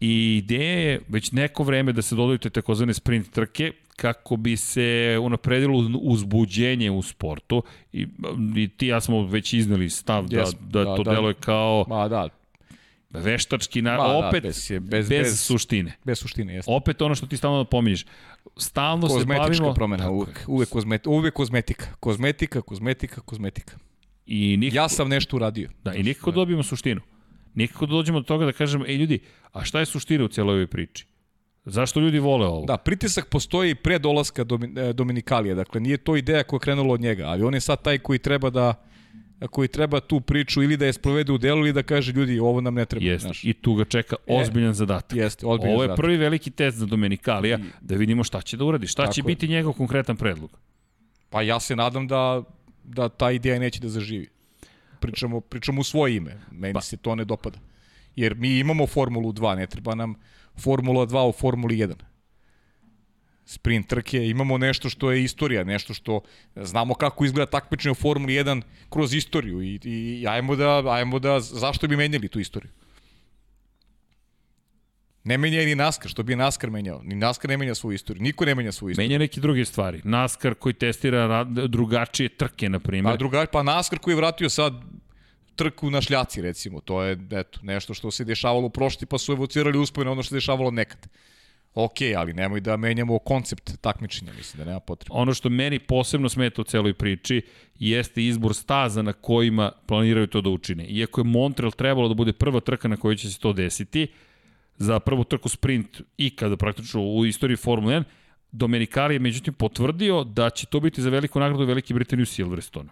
I 0.00 0.36
ideja 0.36 0.78
je 0.80 1.00
već 1.08 1.32
neko 1.32 1.62
vreme 1.62 1.92
da 1.92 2.02
se 2.02 2.16
dodaju 2.16 2.38
te 2.38 2.50
takozvane 2.50 2.94
sprint 2.94 3.30
trke, 3.30 3.72
kako 3.96 4.36
bi 4.36 4.56
se 4.56 5.18
unapredilo 5.22 5.90
uzbuđenje 6.02 6.90
u 6.90 7.02
sportu 7.02 7.62
i, 7.92 8.06
i 8.56 8.68
ti 8.68 8.86
ja 8.86 9.00
smo 9.00 9.26
već 9.26 9.52
iznali 9.52 9.90
stav 9.90 10.26
da, 10.26 10.36
yes, 10.36 10.54
da, 10.60 10.84
da 10.84 10.96
to 10.96 11.02
da, 11.02 11.10
deluje 11.10 11.34
kao 11.34 11.84
ma, 11.88 12.08
da. 12.08 12.28
veštački, 13.10 13.82
na, 13.82 13.96
ma, 13.96 14.08
da, 14.08 14.28
opet 14.28 14.42
da, 14.42 14.48
bez, 14.48 14.70
bez, 14.70 14.80
bez, 14.80 15.08
bez 15.08 15.40
suštine. 15.40 15.92
Bez 16.04 16.18
suštine, 16.18 16.54
jeste. 16.54 16.72
Opet 16.72 17.02
ono 17.02 17.14
što 17.14 17.26
ti 17.26 17.36
stalno 17.36 17.64
pominješ. 17.64 18.04
Stalno 18.56 19.08
se 19.08 19.14
bavimo... 19.14 19.34
Kozmetička 19.34 19.74
promena, 19.74 20.10
uvek, 20.10 20.44
uvek, 20.46 20.68
kozmet, 20.68 21.06
uvek 21.06 21.34
kozmetika. 21.34 21.86
Kozmetika, 22.00 22.62
kozmetika, 22.62 23.20
kozmetika. 23.20 23.78
I 24.26 24.56
nikako, 24.56 24.76
ja 24.76 24.88
sam 24.88 25.08
nešto 25.08 25.36
uradio. 25.36 25.70
Da, 25.84 25.94
i 25.94 26.02
nikako 26.02 26.30
dobijemo 26.30 26.62
suštinu. 26.62 27.00
Nikako 27.54 27.86
da 27.86 27.90
dođemo 27.90 28.20
do 28.20 28.24
toga 28.24 28.44
da 28.44 28.52
kažemo, 28.52 28.86
ej 28.86 28.96
ljudi, 28.96 29.20
a 29.52 29.64
šta 29.64 29.80
je 29.80 29.86
suština 29.86 30.24
u 30.24 30.28
cijeloj 30.28 30.54
ovoj 30.54 30.66
priči? 30.66 31.06
Zašto 31.64 32.00
ljudi 32.00 32.18
vole 32.18 32.46
ovo? 32.46 32.66
Da, 32.66 32.76
pritisak 32.76 33.28
postoji 33.28 33.74
pre 33.74 33.98
dolaska 33.98 34.44
Domin, 34.44 34.74
Dominikalija, 34.94 35.54
dakle 35.54 35.80
nije 35.80 35.96
to 35.96 36.16
ideja 36.16 36.42
koja 36.42 36.56
je 36.56 36.60
krenula 36.60 36.94
od 36.94 37.00
njega, 37.00 37.24
ali 37.26 37.42
on 37.42 37.54
je 37.54 37.60
sad 37.60 37.82
taj 37.82 37.98
koji 37.98 38.18
treba 38.18 38.50
da 38.50 38.74
koji 39.50 39.68
treba 39.68 40.00
tu 40.00 40.20
priču 40.20 40.62
ili 40.62 40.76
da 40.76 40.86
je 40.86 40.92
sprovede 40.92 41.32
u 41.32 41.38
delu 41.38 41.58
ili 41.58 41.72
da 41.72 41.82
kaže 41.82 42.12
ljudi 42.12 42.38
ovo 42.38 42.60
nam 42.60 42.74
ne 42.74 42.84
treba. 42.84 43.06
Jeste, 43.06 43.30
i 43.42 43.52
tu 43.52 43.74
ga 43.74 43.84
čeka 43.84 44.16
ozbiljan 44.26 44.70
e, 44.70 44.74
zadatak. 44.74 45.18
Jeste, 45.18 45.46
ozbiljan 45.46 45.74
Ovo 45.74 45.82
je 45.82 45.88
zadatak. 45.88 46.02
prvi 46.02 46.16
veliki 46.16 46.50
test 46.50 46.76
za 46.76 46.86
Dominikalija, 46.86 47.58
I... 47.58 47.62
da 47.80 47.94
vidimo 47.94 48.24
šta 48.24 48.40
će 48.40 48.56
da 48.56 48.64
uradi, 48.64 48.86
šta 48.86 49.06
će 49.06 49.20
je. 49.20 49.22
biti 49.22 49.48
njegov 49.48 49.72
konkretan 49.72 50.16
predlog. 50.16 50.58
Pa 51.30 51.42
ja 51.42 51.60
se 51.60 51.76
nadam 51.76 52.06
da, 52.08 52.42
da 52.84 53.08
ta 53.08 53.30
ideja 53.30 53.58
neće 53.58 53.80
da 53.80 53.88
zaživi. 53.88 54.28
Pričamo, 55.00 55.40
pričamo 55.40 55.80
u 55.80 55.84
svoje 55.84 56.16
ime, 56.16 56.40
meni 56.50 56.74
pa. 56.74 56.80
se 56.80 56.96
to 56.96 57.14
ne 57.14 57.24
dopada. 57.24 57.58
Jer 58.16 58.34
mi 58.34 58.58
imamo 58.58 58.86
Formulu 58.86 59.32
2, 59.32 59.56
ne 59.56 59.66
treba 59.66 59.94
nam 59.94 60.14
Formula 60.56 61.06
2 61.06 61.28
u 61.28 61.32
Formuli 61.32 61.76
1 61.76 61.94
sprint 63.46 63.86
trke, 63.88 64.28
imamo 64.28 64.58
nešto 64.58 64.88
što 64.88 65.12
je 65.12 65.24
istorija, 65.24 65.64
nešto 65.64 65.94
što 65.94 66.20
znamo 66.56 66.94
kako 66.94 67.24
izgleda 67.24 67.50
takmičenje 67.50 67.92
u 67.92 67.94
Formuli 67.94 68.32
1 68.32 68.62
kroz 68.90 69.14
istoriju 69.14 69.62
i, 69.62 69.80
i 69.84 70.26
ajmo, 70.28 70.56
da, 70.56 70.82
ajmo 70.92 71.18
da, 71.18 71.40
zašto 71.40 71.88
bi 71.88 71.96
menjali 71.96 72.28
tu 72.28 72.40
istoriju? 72.40 72.70
Ne 75.24 75.38
menja 75.38 75.64
ni 75.64 75.74
NASCAR, 75.74 76.10
što 76.10 76.22
bi 76.22 76.36
NASCAR 76.36 76.70
menjao. 76.70 77.00
Ni 77.02 77.14
NASCAR 77.14 77.48
ne 77.48 77.56
menja 77.56 77.74
svoju 77.74 77.94
istoriju, 77.94 78.22
niko 78.22 78.44
ne 78.44 78.54
menja 78.54 78.72
svoju 78.72 78.90
istoriju. 78.90 79.08
Menja 79.08 79.18
neke 79.18 79.40
druge 79.40 79.64
stvari. 79.64 80.00
NASCAR 80.04 80.54
koji 80.54 80.72
testira 80.72 81.44
drugačije 81.44 82.28
trke, 82.28 82.68
na 82.68 82.78
primjer. 82.78 83.12
Pa, 83.12 83.16
druga, 83.16 83.46
pa 83.52 83.62
NASCAR 83.62 83.98
koji 83.98 84.12
je 84.12 84.16
vratio 84.16 84.48
sad 84.48 84.74
trku 85.56 85.90
na 85.90 86.00
šljaci, 86.00 86.42
recimo. 86.42 86.80
To 86.80 87.02
je 87.02 87.18
eto, 87.30 87.58
nešto 87.62 87.94
što 87.94 88.10
se 88.10 88.24
dešavalo 88.24 88.68
prošli, 88.68 89.06
pa 89.06 89.18
su 89.18 89.32
evocirali 89.32 89.78
uspojene 89.78 90.10
ono 90.10 90.22
što 90.22 90.28
se 90.28 90.36
dešavalo 90.36 90.70
nekad 90.70 91.08
ok, 91.74 91.96
ali 92.16 92.32
nemoj 92.32 92.60
da 92.60 92.76
menjamo 92.76 93.18
koncept 93.18 93.80
takmičenja, 93.80 94.32
mislim 94.32 94.58
da 94.58 94.64
nema 94.64 94.80
potrebe. 94.80 95.10
Ono 95.14 95.34
što 95.34 95.48
meni 95.48 95.78
posebno 95.78 96.28
smeta 96.28 96.62
u 96.62 96.64
celoj 96.64 96.94
priči 96.94 97.42
jeste 97.78 98.24
izbor 98.24 98.54
staza 98.54 99.02
na 99.02 99.12
kojima 99.12 99.72
planiraju 99.86 100.26
to 100.26 100.40
da 100.40 100.50
učine. 100.50 100.84
Iako 100.84 101.20
je 101.20 101.24
Montreal 101.24 101.72
trebalo 101.72 102.08
da 102.08 102.14
bude 102.14 102.32
prva 102.32 102.60
trka 102.60 102.88
na 102.88 102.96
kojoj 102.96 103.16
će 103.16 103.30
se 103.30 103.38
to 103.38 103.52
desiti, 103.52 104.06
za 104.78 105.00
prvu 105.00 105.24
trku 105.24 105.48
sprint 105.48 106.00
ikada 106.16 106.56
praktično 106.56 107.02
u 107.02 107.26
istoriji 107.26 107.56
Formule 107.56 107.94
1, 107.94 108.04
Domenicali 108.54 109.14
je 109.14 109.18
međutim 109.18 109.54
potvrdio 109.54 110.24
da 110.24 110.50
će 110.50 110.66
to 110.66 110.80
biti 110.80 111.02
za 111.02 111.10
veliku 111.10 111.40
nagradu 111.40 111.64
Velike 111.64 111.94
Britanije 111.94 112.22
u 112.22 112.26
Silverstone. 112.26 112.88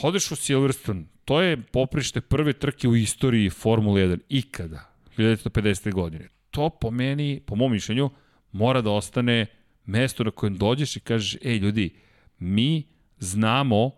Hodeš 0.00 0.30
u 0.30 0.36
Silverstone, 0.36 1.04
to 1.24 1.40
je 1.42 1.62
poprište 1.62 2.20
prve 2.20 2.52
trke 2.52 2.88
u 2.88 2.96
istoriji 2.96 3.50
Formule 3.50 4.00
1 4.00 4.18
ikada, 4.28 4.94
1950. 5.16 5.92
godine 5.92 6.34
to 6.54 6.70
po 6.70 6.90
meni, 6.90 7.40
po 7.46 7.56
mom 7.56 7.72
mišljenju, 7.72 8.10
mora 8.52 8.80
da 8.80 8.90
ostane 8.90 9.46
mesto 9.84 10.24
na 10.24 10.30
kojem 10.30 10.56
dođeš 10.56 10.96
i 10.96 11.00
kažeš, 11.00 11.36
ej 11.44 11.56
ljudi, 11.56 11.90
mi 12.38 12.82
znamo 13.18 13.90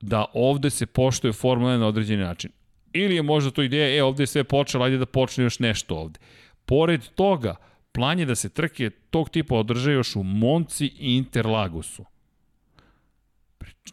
da 0.00 0.24
ovde 0.34 0.70
se 0.70 0.86
poštuje 0.86 1.32
Formula 1.32 1.72
1 1.72 1.78
na 1.78 1.86
određeni 1.86 2.22
način. 2.22 2.50
Ili 2.92 3.14
je 3.14 3.22
možda 3.22 3.50
to 3.50 3.62
ideja, 3.62 3.96
e, 3.96 4.02
ovde 4.02 4.22
je 4.22 4.26
sve 4.26 4.44
počelo, 4.44 4.84
ajde 4.84 4.98
da 4.98 5.06
počne 5.06 5.44
još 5.44 5.58
nešto 5.58 5.96
ovde. 5.96 6.20
Pored 6.66 7.08
toga, 7.14 7.56
plan 7.92 8.18
je 8.18 8.26
da 8.26 8.34
se 8.34 8.48
trke 8.48 8.90
tog 8.90 9.30
tipa 9.30 9.54
održe 9.54 9.92
još 9.92 10.16
u 10.16 10.22
Monci 10.22 10.86
i 10.86 11.16
Interlagosu. 11.16 12.04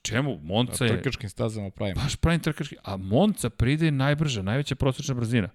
Čemu? 0.01 0.39
Monca 0.43 0.85
je... 0.85 0.91
Trkačkim 0.91 1.29
stazama 1.29 1.69
pravimo. 1.69 2.01
Baš 2.01 2.15
pravim 2.15 2.39
trkački. 2.39 2.75
A 2.83 2.97
Monca 2.97 3.49
pride 3.49 3.91
najbrža, 3.91 4.41
najveća 4.41 4.75
prosječna 4.75 5.15
brzina 5.15 5.49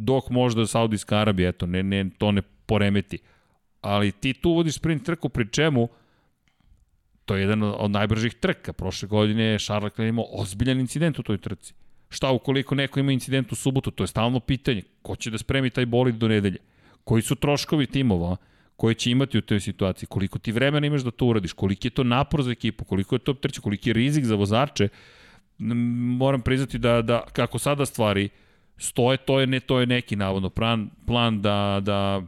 dok 0.00 0.30
možda 0.30 0.66
Saudijska 0.66 1.18
Arabija, 1.18 1.48
eto, 1.48 1.66
ne, 1.66 1.82
ne, 1.82 2.10
to 2.18 2.32
ne 2.32 2.42
poremeti. 2.42 3.18
Ali 3.80 4.12
ti 4.12 4.32
tu 4.32 4.52
vodiš 4.52 4.74
sprint 4.74 5.04
trku, 5.04 5.28
pri 5.28 5.48
čemu 5.48 5.88
to 7.24 7.36
je 7.36 7.40
jedan 7.40 7.62
od 7.62 7.90
najbržih 7.90 8.34
trka. 8.34 8.72
Prošle 8.72 9.08
godine 9.08 9.44
je 9.44 9.58
Charles 9.58 9.84
Leclerc 9.84 10.08
imao 10.08 10.24
ozbiljan 10.32 10.80
incident 10.80 11.18
u 11.18 11.22
toj 11.22 11.38
trci. 11.38 11.74
Šta 12.08 12.30
ukoliko 12.30 12.74
neko 12.74 13.00
ima 13.00 13.12
incident 13.12 13.52
u 13.52 13.54
subotu? 13.54 13.90
To 13.90 14.02
je 14.02 14.08
stalno 14.08 14.40
pitanje. 14.40 14.82
Ko 15.02 15.16
će 15.16 15.30
da 15.30 15.38
spremi 15.38 15.70
taj 15.70 15.86
bolid 15.86 16.14
do 16.14 16.28
nedelje? 16.28 16.58
Koji 17.04 17.22
su 17.22 17.34
troškovi 17.34 17.86
timova 17.86 18.36
koje 18.80 18.94
će 18.94 19.10
imati 19.10 19.38
u 19.38 19.44
toj 19.44 19.60
situaciji? 19.60 20.06
Koliko 20.08 20.38
ti 20.38 20.52
vremena 20.52 20.86
imaš 20.86 21.04
da 21.04 21.10
to 21.10 21.26
uradiš? 21.26 21.52
Koliki 21.52 21.88
je 21.88 21.96
to 22.00 22.04
napor 22.04 22.42
za 22.42 22.50
ekipu? 22.50 22.84
Koliko 22.84 23.14
je 23.14 23.18
to 23.18 23.34
trče? 23.34 23.60
Koliki 23.60 23.90
je 23.90 23.94
rizik 23.94 24.24
za 24.24 24.34
vozače? 24.34 24.88
Moram 26.18 26.40
priznati 26.40 26.78
da, 26.78 27.02
da 27.02 27.20
kako 27.32 27.58
sada 27.58 27.86
stvari 27.86 28.24
uh, 28.24 28.30
stoje, 28.80 29.16
to 29.16 29.40
je, 29.40 29.46
ne, 29.46 29.60
to 29.60 29.80
je 29.80 29.86
neki 29.86 30.16
navodno 30.16 30.50
plan, 30.50 30.90
plan 31.06 31.42
da, 31.42 31.80
da 31.82 32.22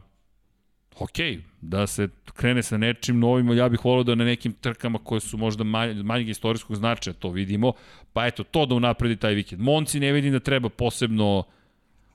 ok, 0.99 1.17
da 1.61 1.87
se 1.87 2.09
krene 2.33 2.63
sa 2.63 2.77
nečim 2.77 3.19
novim, 3.19 3.57
ja 3.57 3.69
bih 3.69 3.85
volio 3.85 4.03
da 4.03 4.15
na 4.15 4.25
nekim 4.25 4.53
trkama 4.53 4.99
koje 5.03 5.21
su 5.21 5.37
možda 5.37 5.63
manje, 5.63 6.03
manjeg 6.03 6.29
istorijskog 6.29 6.75
značaja 6.75 7.13
to 7.13 7.29
vidimo, 7.29 7.73
pa 8.13 8.25
eto, 8.27 8.43
to 8.43 8.65
da 8.65 8.75
unapredi 8.75 9.15
taj 9.15 9.33
vikend. 9.33 9.61
Monci 9.61 9.99
ne 9.99 10.11
vidim 10.11 10.31
da 10.33 10.39
treba 10.39 10.69
posebno 10.69 11.43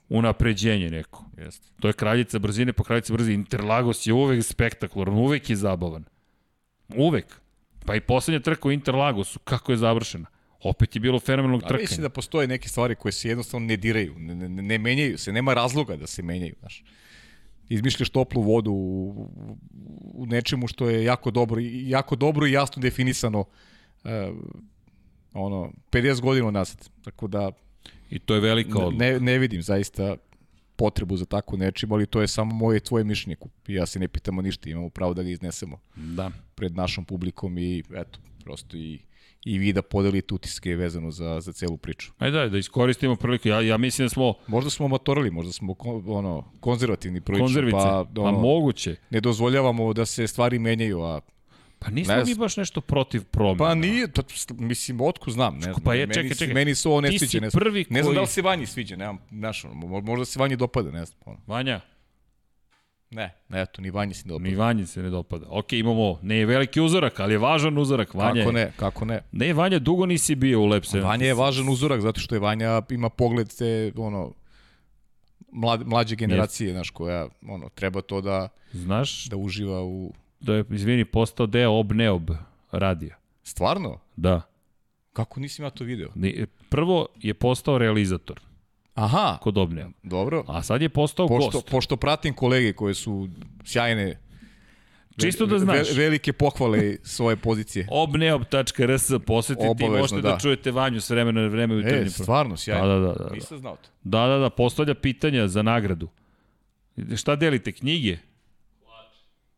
unapređenje 0.09 0.89
neko. 0.89 1.25
Jeste. 1.37 1.67
To 1.79 1.87
je 1.87 1.93
kraljica 1.93 2.39
brzine 2.39 2.73
po 2.73 2.83
kraljica 2.83 3.13
brzine. 3.13 3.35
Interlagos 3.35 4.07
je 4.07 4.13
uvek 4.13 4.43
spektakularan, 4.43 5.13
uvek 5.13 5.49
je 5.49 5.55
zabavan. 5.55 6.05
Uvek. 6.97 7.41
Pa 7.85 7.95
i 7.95 8.01
poslednja 8.01 8.39
trka 8.39 8.67
u 8.67 8.71
Interlagosu, 8.71 9.39
kako 9.39 9.71
je 9.71 9.77
završena 9.77 10.27
opet 10.63 10.95
je 10.95 10.99
bilo 10.99 11.19
fenomenalnog 11.19 11.61
trkanja. 11.61 11.81
Mislim 11.81 12.01
da 12.01 12.09
postoje 12.09 12.47
neke 12.47 12.69
stvari 12.69 12.95
koje 12.95 13.11
se 13.11 13.29
jednostavno 13.29 13.67
ne 13.67 13.77
diraju, 13.77 14.15
ne, 14.17 14.35
ne, 14.35 14.49
ne 14.49 14.77
menjaju 14.77 15.17
se, 15.17 15.31
nema 15.31 15.53
razloga 15.53 15.95
da 15.95 16.07
se 16.07 16.23
menjaju, 16.23 16.55
znaš. 16.59 16.83
Izmišljaš 17.69 18.09
toplu 18.09 18.41
vodu 18.41 18.71
u, 18.71 19.29
u 20.13 20.25
nečemu 20.25 20.67
što 20.67 20.89
je 20.89 21.03
jako 21.03 21.31
dobro, 21.31 21.61
jako 21.61 22.15
dobro 22.15 22.47
i 22.47 22.51
jasno 22.51 22.81
definisano 22.81 23.39
uh, 23.39 24.11
ono, 25.33 25.71
50 25.91 26.21
godina 26.21 26.51
nazad. 26.51 26.89
Tako 27.03 27.27
da... 27.27 27.51
I 28.09 28.19
to 28.19 28.35
je 28.35 28.41
velika 28.41 28.79
odluka. 28.79 29.05
Ne, 29.05 29.19
ne 29.19 29.37
vidim 29.39 29.61
zaista 29.61 30.15
potrebu 30.75 31.17
za 31.17 31.25
tako 31.25 31.57
nečim, 31.57 31.91
ali 31.91 32.05
to 32.05 32.21
je 32.21 32.27
samo 32.27 32.55
moje 32.55 32.79
tvoje 32.79 33.03
mišljenje. 33.03 33.35
I 33.67 33.73
ja 33.73 33.85
se 33.85 33.99
ne 33.99 34.07
pitamo 34.07 34.41
ništa, 34.41 34.69
imamo 34.69 34.89
pravo 34.89 35.13
da 35.13 35.23
ga 35.23 35.29
iznesemo 35.29 35.79
da. 35.95 36.31
pred 36.55 36.75
našom 36.75 37.05
publikom 37.05 37.57
i 37.57 37.83
eto, 37.95 38.19
prosto 38.43 38.77
i 38.77 38.99
i 39.45 39.57
vi 39.57 39.73
da 39.73 39.81
podelite 39.81 40.33
utiske 40.33 40.75
vezano 40.75 41.11
za, 41.11 41.39
za 41.41 41.53
celu 41.53 41.77
priču. 41.77 42.11
Ajde 42.17 42.37
da, 42.37 42.49
da 42.49 42.57
iskoristimo 42.57 43.15
priliku. 43.15 43.47
Ja, 43.47 43.61
ja 43.61 43.77
mislim 43.77 44.05
da 44.05 44.09
smo... 44.09 44.33
Možda 44.47 44.69
smo 44.69 44.85
amatorili, 44.85 45.31
možda 45.31 45.51
smo 45.51 45.75
ono, 46.07 46.51
konzervativni 46.59 47.21
prilično. 47.21 47.45
Konzervice, 47.45 47.77
pa, 47.77 48.05
ono, 48.17 48.27
a 48.27 48.31
moguće. 48.31 48.95
Ne 49.09 49.21
dozvoljavamo 49.21 49.93
da 49.93 50.05
se 50.05 50.27
stvari 50.27 50.59
menjaju, 50.59 51.01
a 51.01 51.21
Pa 51.79 51.89
nismo 51.89 52.15
ne 52.15 52.23
mi 52.25 52.35
baš 52.35 52.57
nešto 52.57 52.81
protiv 52.81 53.23
promjena. 53.23 53.57
Pa 53.57 53.75
nije, 53.75 54.11
to, 54.11 54.21
mislim, 54.49 55.01
otku 55.01 55.31
znam. 55.31 55.55
Ne 55.55 55.61
znam, 55.61 55.75
pa 55.83 55.93
je, 55.93 56.07
čekaj, 56.13 56.35
čekaj. 56.35 56.53
Meni 56.53 56.75
se 56.75 56.89
ovo 56.89 57.01
ne 57.01 57.09
Ti 57.09 57.19
sviđa. 57.19 57.39
Ne, 57.39 57.49
prvi 57.49 57.85
ne 57.89 58.03
znam 58.03 58.15
da 58.15 58.21
li 58.21 58.27
se 58.27 58.41
Vanji 58.41 58.65
sviđa, 58.65 58.95
nemam, 58.95 59.17
znaš, 59.31 59.65
možda 60.03 60.25
se 60.25 60.39
Vanji 60.39 60.55
dopada, 60.55 60.91
ne 60.91 61.05
znam. 61.05 61.19
Ono. 61.25 61.37
Vanja, 61.47 61.81
Ne, 63.11 63.33
eto, 63.49 63.81
ni 63.81 63.89
Vanji 63.89 64.13
se 64.13 64.27
ne 64.27 64.29
dopada. 64.29 64.49
Ni 64.49 64.55
Vanji 64.55 64.85
se 64.85 65.01
ne 65.01 65.09
dopada. 65.09 65.45
Ok, 65.49 65.73
imamo, 65.73 66.19
ne 66.21 66.35
je 66.35 66.45
veliki 66.45 66.81
uzorak, 66.81 67.19
ali 67.19 67.33
je 67.33 67.37
važan 67.37 67.77
uzorak. 67.77 68.13
Vanja 68.13 68.41
kako 68.41 68.51
ne, 68.51 68.71
kako 68.75 69.05
ne. 69.05 69.21
Ne, 69.31 69.53
Vanja, 69.53 69.79
dugo 69.79 70.05
nisi 70.05 70.35
bio 70.35 70.61
u 70.61 70.67
76. 70.67 71.03
Vanja 71.03 71.25
je 71.25 71.33
važan 71.33 71.69
uzorak, 71.69 72.01
zato 72.01 72.19
što 72.19 72.35
je 72.35 72.39
Vanja 72.39 72.81
ima 72.89 73.09
pogled 73.09 73.57
te, 73.57 73.91
ono, 73.97 74.33
mlad, 75.51 75.87
mlađe 75.87 76.15
generacije, 76.15 76.71
znaš, 76.71 76.89
koja, 76.89 77.27
ono, 77.47 77.69
treba 77.69 78.01
to 78.01 78.21
da, 78.21 78.49
Znaš, 78.73 79.25
da 79.25 79.37
uživa 79.37 79.83
u... 79.83 80.13
da 80.41 80.53
je, 80.53 80.63
izvini, 80.69 81.05
postao 81.05 81.45
deo 81.45 81.71
ob-neob 81.73 82.31
radija. 82.71 83.15
Stvarno? 83.43 83.99
Da. 84.15 84.41
Kako 85.13 85.39
nisam 85.39 85.65
ja 85.65 85.69
to 85.69 85.83
video? 85.83 86.09
Ni- 86.15 86.45
Prvo 86.69 87.07
je 87.15 87.33
postao 87.33 87.77
realizator 87.77 88.39
Aha, 88.93 89.37
kod 89.41 89.57
obneo. 89.57 89.89
dobro. 90.03 90.43
A 90.47 90.63
sad 90.63 90.81
je 90.81 90.89
postao 90.89 91.27
Pošto, 91.27 91.51
gost. 91.51 91.69
pošto 91.69 91.97
pratim 91.97 92.33
kolege 92.33 92.73
koje 92.73 92.93
su 92.93 93.29
sjajne, 93.65 94.19
Čisto 95.17 95.45
da 95.45 95.59
znaš. 95.59 95.89
ve, 95.89 95.95
velike 95.95 96.33
pohvale 96.33 96.95
svoje 97.03 97.35
pozicije. 97.35 97.87
obneob.rs 97.91 99.11
posetiti 99.27 99.65
i 99.65 99.69
Obavezno, 99.69 99.97
možete 99.97 100.21
da. 100.21 100.29
da. 100.29 100.37
čujete 100.37 100.71
Vanju 100.71 101.01
s 101.01 101.09
vremena 101.09 101.41
na 101.41 101.47
vreme 101.47 101.75
u 101.75 101.79
E, 101.79 102.05
stvarno, 102.07 102.57
sjajno. 102.57 102.87
Da, 102.87 102.93
da, 102.97 103.13
da, 103.13 103.23
da. 103.23 103.33
Nisam 103.33 103.57
znao 103.57 103.75
to. 103.75 103.89
Da, 104.03 104.27
da, 104.27 104.37
da, 104.37 104.49
postavlja 104.49 104.93
pitanja 104.93 105.47
za 105.47 105.61
nagradu. 105.61 106.07
Šta 107.15 107.35
delite, 107.35 107.71
knjige? 107.71 108.17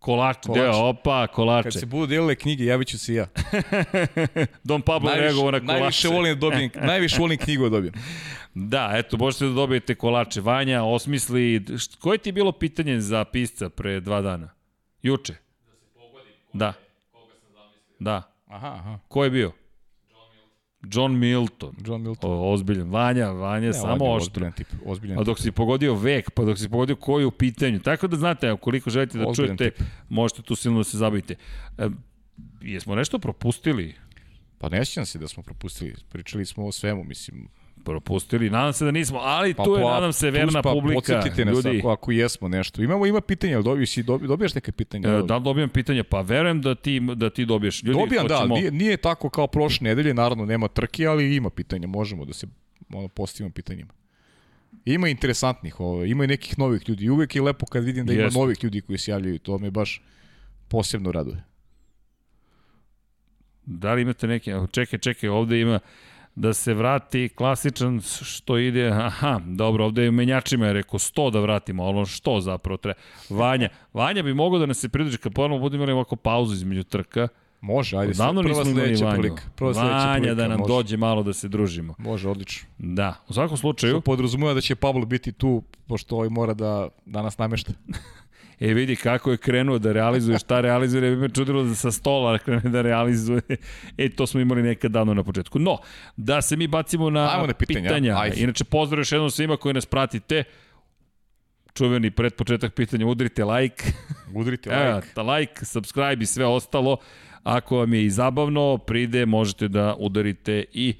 Kolač. 0.02 0.38
Kolač. 0.38 0.60
Deo, 0.60 0.74
opa, 0.84 1.28
kolače. 1.28 1.64
Kad 1.64 1.74
se 1.74 1.86
budu 1.86 2.06
delile 2.08 2.36
knjige, 2.36 2.66
javit 2.66 2.88
ću 2.88 3.00
se 3.00 3.14
ja. 3.14 3.28
Don 4.64 4.82
Pablo 4.82 5.12
je 5.12 5.20
reagovao 5.20 5.52
na 5.52 5.60
kolače. 5.60 5.74
najviše 5.74 6.08
volim 6.08 6.34
da 6.34 6.40
dobijem, 6.40 6.70
najviše 6.84 7.18
volim 7.20 7.38
knjigu 7.38 7.64
da 7.64 7.70
dobijem. 7.70 7.94
Da, 8.54 8.92
eto, 8.94 9.18
možete 9.18 9.46
da 9.46 9.52
dobijete 9.52 9.96
kolače. 9.96 10.42
Vanja 10.42 10.84
osmisli... 10.84 11.40
št- 11.62 11.98
Koje 11.98 12.18
ti 12.18 12.30
je 12.30 12.34
bilo 12.34 12.52
pitanje 12.52 13.00
za 13.00 13.26
pisca 13.26 13.70
pre 13.70 14.00
dva 14.00 14.22
dana? 14.22 14.50
Juče? 15.02 15.34
Da 15.34 15.40
se 15.74 15.94
pogodim. 15.94 16.34
Da. 16.54 16.74
Da. 18.00 18.24
Aha, 18.48 18.68
aha. 18.70 19.00
Ko 19.08 19.24
je 19.24 19.30
bio? 19.30 19.52
John 20.84 21.20
Milton. 21.20 21.76
John 21.86 22.02
Milton. 22.02 22.32
O, 22.32 22.52
ozbiljan. 22.54 22.90
Vanja, 22.90 23.30
Vanja, 23.30 23.68
Ne, 23.68 23.74
samo 23.74 24.06
oštro. 24.06 24.16
Ozbiljan 24.16 24.52
tip. 24.52 24.68
Ozbiljan 24.86 25.20
A 25.20 25.24
dok 25.24 25.40
si 25.40 25.52
pogodio 25.52 25.96
vek, 25.96 26.32
pa 26.32 26.44
dok 26.44 26.58
si 26.58 26.70
pogodio 26.70 26.96
koji 26.96 27.22
je 27.22 27.26
u 27.28 27.32
pitanju. 27.32 27.80
Tako 27.80 28.08
da 28.08 28.18
znate, 28.18 28.52
ukoliko 28.54 28.90
želite 28.90 29.18
da 29.18 29.28
Ozbiljan 29.28 29.58
čujete, 29.58 29.76
tip. 29.78 29.88
možete 30.10 30.42
tu 30.42 30.56
silno 30.56 30.78
da 30.78 30.84
se 30.84 30.98
zabavite. 30.98 31.36
E, 31.78 31.90
jesmo 32.62 32.96
nešto 32.96 33.20
propustili? 33.20 33.96
Pa 34.58 34.70
ne 34.70 34.86
sjećam 34.86 35.06
se 35.06 35.20
da 35.20 35.28
smo 35.28 35.44
propustili. 35.44 35.96
Pričali 36.10 36.46
smo 36.46 36.66
o 36.66 36.72
svemu, 36.72 37.04
mislim. 37.04 37.48
Propustili, 37.84 38.50
nadam 38.50 38.74
se 38.74 38.86
da 38.86 38.92
nismo, 38.92 39.20
ali 39.20 39.54
Pa, 39.54 39.64
tu 39.64 39.76
je, 39.76 39.82
pa, 39.84 39.92
nadam 39.92 40.14
se, 40.14 40.32
verna 40.32 40.62
pa, 40.62 40.72
publika. 40.72 40.96
Podsjetite 40.96 41.46
nas 41.46 41.56
Ljudi, 41.56 41.80
ako, 41.80 41.90
ako 41.90 42.12
jesmo 42.12 42.48
nešto. 42.48 42.84
Imamo, 42.84 43.06
ima 43.06 43.22
pitanja, 43.22 43.56
ali 43.56 43.64
dobi, 43.64 43.86
si, 43.86 44.04
dobi, 44.04 44.28
dobijaš 44.28 44.56
neke 44.56 44.72
pitanja? 44.72 45.10
e, 45.10 45.24
da 45.24 45.38
li 45.38 45.44
dobijam 45.44 45.70
pitanja? 45.70 46.04
Pa 46.04 46.22
verujem 46.22 46.62
da 46.62 46.76
ti, 46.76 47.00
da 47.16 47.30
ti 47.30 47.46
dobiješ. 47.46 47.84
Ljudi, 47.84 48.00
Dobijam, 48.00 48.28
da, 48.28 48.36
hoćemo- 48.36 48.56
nije, 48.56 48.72
nije 48.72 48.98
tako 48.98 49.30
kao 49.30 49.48
prošle 49.48 49.84
nedelje, 49.84 50.14
naravno 50.14 50.46
nema 50.46 50.68
trke, 50.68 51.06
ali 51.06 51.36
ima 51.36 51.50
pitanja, 51.50 51.88
možemo 51.88 52.26
da 52.26 52.34
se 52.34 52.48
ono, 52.94 53.08
postavimo 53.08 53.54
pitanjima. 53.54 53.94
Ima 54.86 55.08
interesantnih, 55.08 55.80
ovo, 55.80 56.04
ima 56.06 56.24
i 56.24 56.28
nekih 56.28 56.60
novih 56.60 56.90
ljudi. 56.90 57.10
Uvek 57.10 57.36
je 57.36 57.42
lepo 57.42 57.66
kad 57.66 57.84
vidim 57.84 58.06
da 58.06 58.14
ima 58.14 58.24
Jeste. 58.24 58.40
novih 58.40 58.64
ljudi 58.64 58.82
koji 58.82 58.98
se 58.98 59.12
javljaju, 59.12 59.40
to 59.40 59.58
me 59.58 59.72
baš 59.72 60.02
posebno 60.68 61.12
raduje. 61.12 61.44
Da 63.66 63.94
li 63.94 64.02
imate 64.02 64.28
neke, 64.28 64.56
čekaj, 64.72 65.00
čekaj, 65.00 65.30
ovde 65.30 65.62
ima 65.62 65.80
da 66.36 66.54
se 66.54 66.74
vrati 66.74 67.30
klasičan 67.36 68.02
što 68.22 68.58
ide, 68.58 68.88
aha, 68.88 69.40
dobro, 69.46 69.86
ovde 69.86 70.04
je 70.04 70.10
u 70.10 70.12
menjačima 70.12 70.68
je 70.68 70.74
rekao 70.74 71.00
100 71.00 71.32
da 71.32 71.40
vratimo, 71.40 71.84
ali 71.84 71.96
ono 71.96 72.06
što 72.06 72.40
zapravo 72.42 72.78
treba. 72.78 73.00
Vanja, 73.30 73.70
Vanja 73.94 74.24
bi 74.24 74.34
mogao 74.34 74.60
da 74.60 74.66
nas 74.66 74.78
se 74.78 74.90
pridruži 74.90 75.18
kad 75.18 75.34
ponovno 75.34 75.60
budemo 75.60 75.84
imali 75.84 75.94
ovako 75.94 76.16
pauzu 76.16 76.54
između 76.54 76.84
trka. 76.84 77.28
Može, 77.62 77.98
ajde, 77.98 78.14
sad 78.14 78.26
Davno 78.26 78.42
prva 78.42 78.66
sledeća 78.66 79.12
prilika. 79.12 79.44
Prva 79.56 79.74
sledeća 79.74 79.96
Vanja 79.96 80.14
prilika, 80.14 80.36
da 80.36 80.48
nam 80.48 80.60
može. 80.60 80.74
dođe 80.74 80.98
malo 80.98 81.24
da 81.24 81.34
se 81.34 81.48
družimo. 81.48 81.96
Može, 81.98 82.30
odlično. 82.30 82.70
Da, 82.78 83.16
u 83.28 83.34
svakom 83.34 83.58
Što 83.58 83.62
slučaju, 83.62 84.02
podrazumeva 84.02 84.54
da 84.54 84.62
će 84.62 84.76
Pablo 84.76 85.06
biti 85.06 85.32
tu, 85.32 85.64
pošto 85.88 86.16
ovaj 86.16 86.30
mora 86.30 86.54
da 86.54 86.90
danas 87.06 87.38
namešta. 87.38 87.74
e 88.62 88.74
vidi 88.74 88.96
kako 88.96 89.32
je 89.32 89.38
krenuo 89.38 89.80
da 89.80 89.92
realizuje, 89.92 90.40
šta 90.40 90.62
realizuje, 90.62 91.02
ne 91.02 91.10
bi 91.10 91.16
me 91.16 91.30
čudilo 91.30 91.64
da 91.64 91.76
sa 91.76 91.92
stola 91.92 92.38
krene 92.38 92.70
da 92.70 92.82
realizuje. 92.82 93.42
E, 93.98 94.10
to 94.10 94.28
smo 94.28 94.40
imali 94.40 94.64
nekad 94.64 94.92
davno 94.92 95.14
na 95.14 95.24
početku. 95.24 95.60
No, 95.60 95.78
da 96.18 96.42
se 96.42 96.58
mi 96.58 96.68
bacimo 96.68 97.10
na, 97.10 97.30
Ajmo 97.34 97.48
na 97.48 97.54
pitanja, 97.54 97.90
pitanja. 97.90 98.18
ajde. 98.18 98.42
Inače, 98.42 98.64
pozdrav 98.64 99.00
još 99.00 99.12
jednom 99.12 99.32
svima 99.32 99.58
koji 99.58 99.74
nas 99.74 99.86
pratite. 99.86 100.44
Čuveni 101.74 102.12
pred 102.12 102.34
početak 102.36 102.74
pitanja, 102.74 103.06
udrite 103.08 103.46
like. 103.46 103.86
Udrite 104.36 104.70
Evo, 104.74 104.96
like. 104.96 105.08
ta 105.14 105.22
like, 105.22 105.66
subscribe 105.66 106.24
i 106.24 106.26
sve 106.26 106.46
ostalo. 106.46 106.98
Ako 107.44 107.78
vam 107.78 107.94
je 107.94 108.06
i 108.06 108.10
zabavno, 108.10 108.78
pride, 108.78 109.26
možete 109.26 109.68
da 109.68 109.96
udarite 110.00 110.66
i 110.74 110.96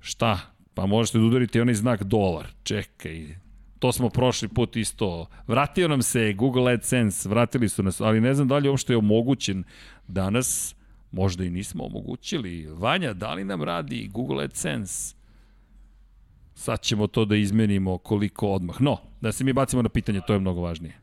šta? 0.00 0.38
Pa 0.74 0.86
možete 0.86 1.18
da 1.18 1.24
udarite 1.24 1.58
i 1.58 1.62
onaj 1.62 1.74
znak 1.74 2.02
dolar. 2.02 2.46
Čekaj, 2.62 3.45
to 3.86 3.92
smo 3.92 4.10
prošli 4.10 4.48
put 4.48 4.76
isto. 4.76 5.26
Vratio 5.46 5.88
nam 5.88 6.02
se 6.02 6.32
Google 6.32 6.72
AdSense, 6.72 7.28
vratili 7.28 7.68
su 7.68 7.82
nas, 7.82 8.00
ali 8.00 8.20
ne 8.20 8.34
znam 8.34 8.48
da 8.48 8.58
li 8.58 8.66
je 8.66 8.70
uopšte 8.70 8.92
je 8.92 8.96
omogućen 8.96 9.64
danas. 10.08 10.74
Možda 11.12 11.44
i 11.44 11.50
nismo 11.50 11.84
omogućili. 11.84 12.66
Vanja, 12.66 13.12
da 13.12 13.34
li 13.34 13.44
nam 13.44 13.62
radi 13.62 14.10
Google 14.12 14.44
AdSense? 14.44 15.14
Sad 16.54 16.80
ćemo 16.80 17.06
to 17.06 17.24
da 17.24 17.36
izmenimo 17.36 17.98
koliko 17.98 18.48
odmah. 18.48 18.80
No, 18.80 18.96
da 19.20 19.32
se 19.32 19.44
mi 19.44 19.52
bacimo 19.52 19.82
na 19.82 19.88
pitanje, 19.88 20.20
to 20.26 20.32
je 20.32 20.38
mnogo 20.38 20.60
važnije. 20.60 20.98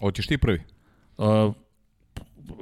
Hoćeš 0.00 0.26
ti 0.26 0.38
prvi? 0.38 0.62
Uh, 1.18 1.54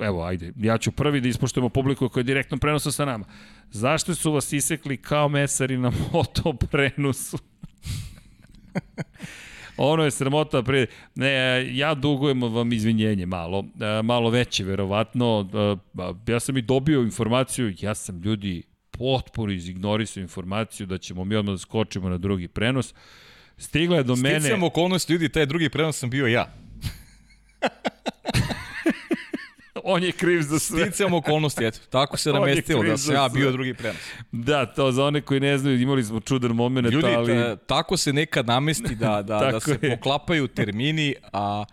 evo, 0.02 0.24
ajde, 0.24 0.52
ja 0.56 0.78
ću 0.78 0.92
prvi 0.92 1.20
da 1.20 1.28
ispoštujemo 1.28 1.68
publiku 1.68 2.08
koja 2.08 2.20
je 2.20 2.24
direktno 2.24 2.58
prenosa 2.58 2.92
sa 2.92 3.04
nama. 3.04 3.24
Zašto 3.70 4.14
su 4.14 4.32
vas 4.32 4.52
isekli 4.52 4.96
kao 4.96 5.28
mesari 5.28 5.76
na 5.76 5.92
moto 6.12 6.52
prenosu? 6.52 7.38
ono 9.78 10.04
je 10.04 10.10
sramota 10.10 10.62
pre... 10.62 10.86
Ne, 11.14 11.66
ja 11.76 11.94
dugujem 11.94 12.42
vam 12.42 12.72
izvinjenje 12.72 13.26
malo, 13.26 13.64
e, 13.80 14.02
malo 14.02 14.30
veće 14.30 14.64
verovatno. 14.64 15.48
E, 15.54 16.32
Ja 16.32 16.40
sam 16.40 16.56
i 16.56 16.62
dobio 16.62 17.02
informaciju, 17.02 17.74
ja 17.80 17.94
sam 17.94 18.20
ljudi 18.22 18.62
potpuno 18.90 19.52
izignorisao 19.52 20.20
informaciju 20.20 20.86
da 20.86 20.98
ćemo 20.98 21.24
mi 21.24 21.36
odmah 21.36 21.54
da 21.54 21.58
skočimo 21.58 22.08
na 22.08 22.18
drugi 22.18 22.48
prenos. 22.48 22.94
Stigla 23.56 23.96
je 23.96 24.02
do 24.02 24.16
mene... 24.16 24.40
Sticam 24.40 24.62
okolnosti, 24.62 25.12
ljudi, 25.12 25.28
taj 25.28 25.46
drugi 25.46 25.68
prenos 25.68 25.98
sam 25.98 26.10
bio 26.10 26.26
ja. 26.26 26.52
On 29.90 30.02
je 30.02 30.12
kriv 30.12 30.42
za 30.42 30.58
sve. 30.58 30.90
Sticam 30.90 31.14
okolnosti, 31.14 31.64
eto. 31.64 31.78
Tako 31.90 32.16
se 32.16 32.32
namestilo 32.38 32.82
da 32.82 32.96
sam 32.96 33.14
ja 33.14 33.28
bio 33.28 33.52
drugi 33.52 33.74
prenos. 33.74 34.00
Da, 34.32 34.66
to 34.66 34.92
za 34.92 35.04
one 35.04 35.20
koji 35.20 35.40
ne 35.40 35.58
znaju, 35.58 35.80
imali 35.80 36.04
smo 36.04 36.20
čudan 36.20 36.50
moment, 36.50 36.90
Ljudi, 36.90 37.14
ali... 37.16 37.34
ta, 37.34 37.56
tako 37.56 37.96
se 37.96 38.12
nekad 38.12 38.46
namesti 38.46 38.94
da, 38.94 39.22
da, 39.22 39.38
da 39.52 39.60
se 39.60 39.78
je. 39.82 39.96
poklapaju 39.96 40.48
termini, 40.48 41.14
a 41.32 41.64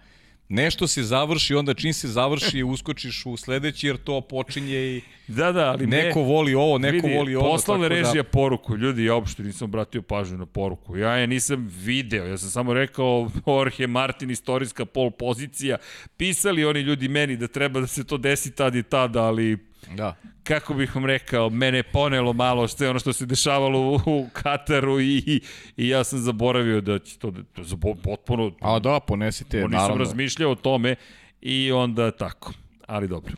nešto 0.49 0.88
se 0.88 1.03
završi, 1.03 1.55
onda 1.55 1.73
čim 1.73 1.93
se 1.93 2.07
završi 2.07 2.63
uskočiš 2.73 3.26
u 3.26 3.38
sledeći 3.38 3.88
jer 3.88 3.97
to 3.97 4.22
počinje 4.22 4.76
i 4.76 5.01
Da, 5.27 5.51
da, 5.51 5.72
ali 5.72 5.88
neko 5.88 6.19
ne, 6.19 6.26
voli 6.26 6.53
ovo, 6.53 6.77
neko 6.77 7.07
vidi, 7.07 7.17
voli 7.17 7.35
ovo. 7.35 7.51
Poslala 7.51 7.89
tako 7.89 7.95
režija 7.95 8.23
poruku, 8.23 8.77
ljudi, 8.77 9.05
ja 9.05 9.15
uopšte 9.15 9.43
nisam 9.43 9.65
obratio 9.65 10.01
pažnju 10.01 10.38
na 10.38 10.45
poruku. 10.45 10.97
Ja 10.97 11.11
je 11.11 11.27
nisam 11.27 11.72
video, 11.72 12.26
ja 12.26 12.38
sam 12.38 12.49
samo 12.49 12.73
rekao 12.73 13.31
Jorge 13.47 13.88
Martin, 13.88 14.31
istorijska 14.31 14.85
pol 14.85 15.11
pozicija. 15.11 15.77
Pisali 16.17 16.65
oni 16.65 16.80
ljudi 16.80 17.07
meni 17.07 17.38
da 17.38 17.47
treba 17.47 17.80
da 17.80 17.88
se 17.88 18.03
to 18.03 18.17
desi 18.17 18.51
tad 18.51 18.76
i 18.76 18.84
tad, 18.84 19.15
ali 19.15 19.57
Da. 19.93 20.15
kako 20.43 20.73
bih 20.73 20.95
vam 20.95 21.05
rekao, 21.05 21.49
mene 21.49 21.77
je 21.77 21.83
ponelo 21.83 22.33
malo 22.33 22.67
sve 22.67 22.89
ono 22.89 22.99
što 22.99 23.13
se 23.13 23.25
dešavalo 23.25 23.79
u, 23.79 23.95
u 23.95 24.27
Kataru 24.33 25.01
i, 25.01 25.41
i, 25.77 25.87
ja 25.89 26.03
sam 26.03 26.19
zaboravio 26.19 26.81
da 26.81 26.99
će 26.99 27.17
to, 27.17 27.31
da, 27.31 27.63
zabo, 27.63 27.95
potpuno, 28.03 28.51
A 28.61 28.79
da, 28.79 28.99
ponesite, 28.99 29.57
nisam 29.57 29.71
naravno. 29.71 30.03
razmišljao 30.03 30.51
o 30.51 30.55
tome 30.55 30.95
i 31.41 31.71
onda 31.71 32.11
tako. 32.11 32.53
Ali 32.87 33.07
dobro. 33.07 33.33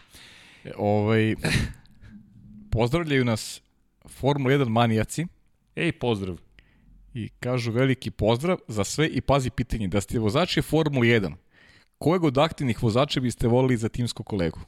E, 0.64 0.72
Ovaj, 0.78 1.36
pozdravljaju 2.72 3.26
nas 3.26 3.62
Formula 4.08 4.54
1 4.56 4.70
manijaci 4.70 5.26
Ej, 5.76 5.92
pozdrav. 5.92 6.38
i 7.14 7.30
kažu 7.40 7.72
veliki 7.72 8.12
pozdrav 8.12 8.58
za 8.68 8.84
sve 8.84 9.08
i 9.08 9.22
pazi 9.22 9.50
pitanje, 9.50 9.88
da 9.88 10.02
ste 10.02 10.20
vozači 10.20 10.62
Formula 10.62 11.06
1, 11.06 11.34
kojeg 11.98 12.24
od 12.24 12.38
aktivnih 12.38 12.84
vozača 12.84 13.20
biste 13.20 13.48
volili 13.48 13.78
za 13.78 13.90
timskog 13.90 14.26
kolegu? 14.26 14.60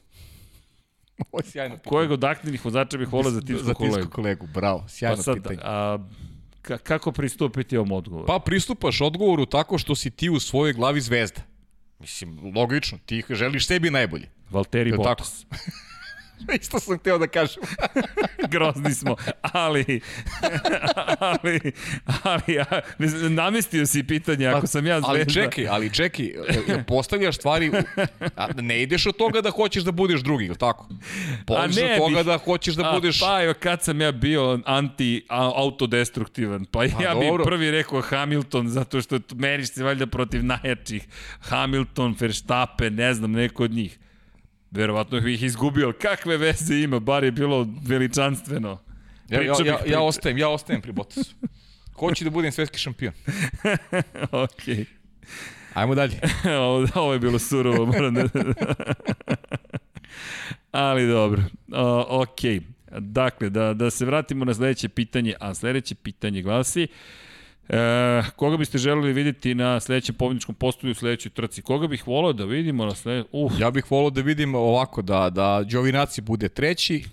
Ovo 1.32 1.40
je 1.44 1.50
sjajno 1.50 1.76
pitanje. 1.76 1.90
Kojeg 1.90 2.10
od 2.10 2.24
aktivnih 2.24 2.64
vozača 2.64 2.98
bih 2.98 3.12
volao 3.12 3.30
za 3.30 3.40
timsku 3.40 3.64
za 3.64 3.74
timskog 3.74 3.90
kolegu? 3.92 4.10
kolegu, 4.10 4.46
bravo, 4.46 4.84
sjajno 4.88 5.16
Pa 5.16 5.22
sad, 5.22 5.34
pitanje. 5.34 5.58
a, 5.62 5.98
ka, 6.62 6.78
kako 6.78 7.12
pristupiti 7.12 7.76
ovom 7.76 7.92
odgovoru? 7.92 8.26
Pa 8.26 8.38
pristupaš 8.38 9.00
odgovoru 9.00 9.46
tako 9.46 9.78
što 9.78 9.94
si 9.94 10.10
ti 10.10 10.30
u 10.30 10.40
svojoj 10.40 10.72
glavi 10.72 11.00
zvezda. 11.00 11.40
Mislim, 11.98 12.52
logično, 12.56 12.98
ti 13.06 13.22
želiš 13.30 13.66
sebi 13.66 13.90
najbolje. 13.90 14.28
Valtteri 14.50 14.90
Jel 14.90 15.02
tako? 15.02 15.24
Isto 16.60 16.80
sam 16.80 16.98
hteo 16.98 17.18
da 17.18 17.26
kažem. 17.26 17.62
Grozni 18.52 18.94
smo, 18.94 19.16
ali, 19.42 19.84
ali, 21.20 21.72
ali, 22.22 22.54
ja, 22.54 22.64
namestio 23.28 23.86
si 23.86 24.02
pitanje, 24.02 24.46
ako 24.46 24.66
sam 24.66 24.86
ja 24.86 25.00
zvezda. 25.00 25.10
Ali 25.10 25.32
čekaj, 25.32 25.68
ali 25.68 25.94
čekaj, 25.94 26.32
postavljaš 26.86 27.36
stvari, 27.36 27.72
a 28.36 28.48
ne 28.56 28.82
ideš 28.82 29.06
od 29.06 29.16
toga 29.16 29.40
da 29.40 29.50
hoćeš 29.50 29.82
da 29.82 29.92
budeš 29.92 30.20
drugi, 30.20 30.44
ili 30.44 30.56
tako? 30.56 30.88
Polaziš 31.46 31.76
ne 31.76 31.92
od 31.92 31.98
toga 31.98 32.16
bih. 32.16 32.26
da 32.26 32.38
hoćeš 32.38 32.74
da 32.74 32.90
A, 32.90 32.92
budeš... 32.92 33.20
Pa 33.20 33.42
evo, 33.42 33.54
kad 33.60 33.82
sam 33.82 34.00
ja 34.00 34.12
bio 34.12 34.58
anti-autodestruktivan, 34.64 36.64
pa, 36.64 36.84
ja 36.84 37.14
bih 37.20 37.28
dobro. 37.28 37.44
prvi 37.44 37.70
rekao 37.70 38.00
Hamilton, 38.00 38.68
zato 38.68 39.00
što 39.00 39.18
meriš 39.34 39.72
se 39.72 39.84
valjda 39.84 40.06
protiv 40.06 40.44
najjačih. 40.44 41.06
Hamilton, 41.40 42.16
Verstappen, 42.20 42.94
ne 42.94 43.14
znam, 43.14 43.32
neko 43.32 43.64
od 43.64 43.70
njih. 43.70 43.98
Verovatno 44.70 45.18
ih 45.28 45.42
izgubio, 45.42 45.92
kakve 45.92 46.36
veze 46.36 46.76
ima, 46.76 46.98
bar 46.98 47.24
je 47.24 47.30
bilo 47.30 47.66
veličanstveno. 47.82 48.78
Ja, 49.28 49.42
ja, 49.42 49.54
ja, 49.64 49.78
ja, 49.86 50.00
ostajem, 50.00 50.38
ja 50.38 50.48
ostajem 50.48 50.82
pri 50.82 50.92
Bottasu. 50.92 51.34
Hoću 51.96 52.24
da 52.24 52.30
budem 52.30 52.52
svetski 52.52 52.78
šampion. 52.78 53.12
Okej. 54.44 54.84
Ajmo 55.74 55.94
dalje. 55.94 56.20
ovo, 56.60 56.88
ovo 56.94 57.12
je 57.12 57.18
bilo 57.18 57.38
surovo, 57.38 57.86
moram 57.86 58.14
da... 58.14 58.24
Ali 60.72 61.08
dobro. 61.08 61.42
O, 61.72 62.22
ok. 62.22 62.40
Dakle, 62.98 63.50
da, 63.50 63.74
da 63.74 63.90
se 63.90 64.04
vratimo 64.04 64.44
na 64.44 64.54
sledeće 64.54 64.88
pitanje, 64.88 65.34
a 65.40 65.54
sledeće 65.54 65.94
pitanje 65.94 66.42
glasi 66.42 66.88
E, 67.72 68.22
koga 68.36 68.56
biste 68.56 68.78
želeli 68.78 69.12
vidjeti 69.12 69.54
na 69.54 69.80
sledećem 69.80 70.14
pobjedničkom 70.14 70.54
postolju 70.54 70.90
u 70.90 70.94
sledećoj 70.94 71.30
trci? 71.30 71.62
Koga 71.62 71.86
bih 71.86 72.06
volao 72.06 72.32
da 72.32 72.44
vidimo 72.44 72.84
na 72.84 72.94
sledećem... 72.94 73.28
Uh, 73.32 73.60
Ja 73.60 73.70
bih 73.70 73.90
volao 73.90 74.10
da 74.10 74.20
vidim 74.20 74.54
ovako, 74.54 75.02
da, 75.02 75.30
da 75.30 75.62
Giovinazzi 75.62 76.20
bude 76.20 76.48
treći, 76.48 77.04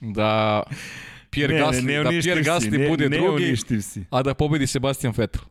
da 0.00 0.62
Pierre 1.30 1.54
ne, 1.54 1.60
Gasly, 1.60 1.82
ne, 1.84 1.92
ne 1.92 2.04
da 2.04 2.10
Pierre 2.10 2.44
si, 2.44 2.50
Gasly 2.50 2.78
ne, 2.78 2.88
bude 2.88 3.08
ne 3.08 3.18
drugi, 3.18 3.44
uništiv 3.44 3.80
si. 3.80 4.04
a 4.10 4.22
da 4.22 4.34
pobedi 4.34 4.66
Sebastian 4.66 5.14
Vettel. 5.16 5.42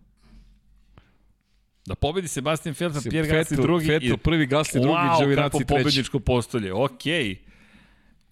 Da 1.86 1.95
pobedi 1.95 2.28
Sebastian 2.28 2.76
Vettel, 2.80 3.02
Pierre 3.10 3.30
Vettel- 3.30 3.56
Gasly 3.56 3.61
drugi 3.61 3.88
Vettel 3.88 4.18
prvi, 4.18 4.48
Gasly 4.48 4.82
drugi, 4.82 4.98
wow, 4.98 5.18
Giovinazzi 5.19 5.52
kako 5.52 5.57
treći. 5.57 5.84
pobedničko 5.84 6.19
postolje, 6.19 6.74
okej. 6.74 7.24
Okay. 7.24 7.38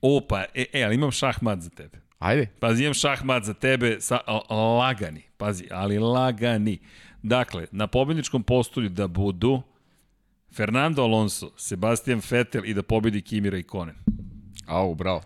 Opa, 0.01 0.43
e, 0.53 0.65
e, 0.73 0.83
ali 0.83 0.95
imam 0.95 1.11
šahmat 1.11 1.59
za 1.59 1.69
tebe. 1.69 2.04
Ajde. 2.25 2.47
Pazi, 2.59 2.83
imam 2.83 2.93
šahmat 2.93 3.43
za 3.43 3.53
tebe, 3.53 3.97
sa, 4.01 4.19
lagani, 4.79 5.21
pazi, 5.37 5.67
ali 5.71 5.99
lagani. 5.99 6.79
Dakle, 7.23 7.67
na 7.71 7.87
pobedničkom 7.87 8.43
postolju 8.43 8.89
da 8.89 9.07
budu 9.07 9.61
Fernando 10.55 11.03
Alonso, 11.03 11.51
Sebastian 11.57 12.21
Vettel 12.31 12.65
i 12.65 12.73
da 12.73 12.83
pobedi 12.83 13.21
Kimi 13.21 13.63
Konen. 13.63 13.95
Au, 14.67 14.95
bravo. 14.95 15.21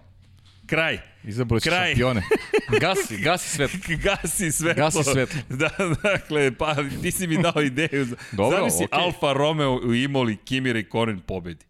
Kraj. 0.66 0.98
Izabrao 1.24 1.60
si 1.60 1.70
Kraj. 1.70 1.88
šampione. 1.88 2.24
Gasi, 2.82 3.18
gasi 3.18 3.50
svetlo. 3.50 3.80
Gasi 4.04 4.52
svetlo. 4.52 4.84
Gasi 4.84 5.04
svetlo. 5.04 5.42
Da, 5.50 5.70
dakle, 6.04 6.52
pa 6.52 6.76
ti 7.02 7.12
si 7.12 7.28
mi 7.28 7.42
dao 7.42 7.62
ideju. 7.62 8.08
Dobro, 8.32 8.58
Zamisli 8.58 8.86
okej. 8.86 9.06
Alfa 9.06 9.34
Romeo 9.34 9.76
u 9.76 9.94
Imoli, 9.94 10.38
Kimi 10.46 10.74
Raikkonen 10.74 11.20
pobedi. 11.20 11.69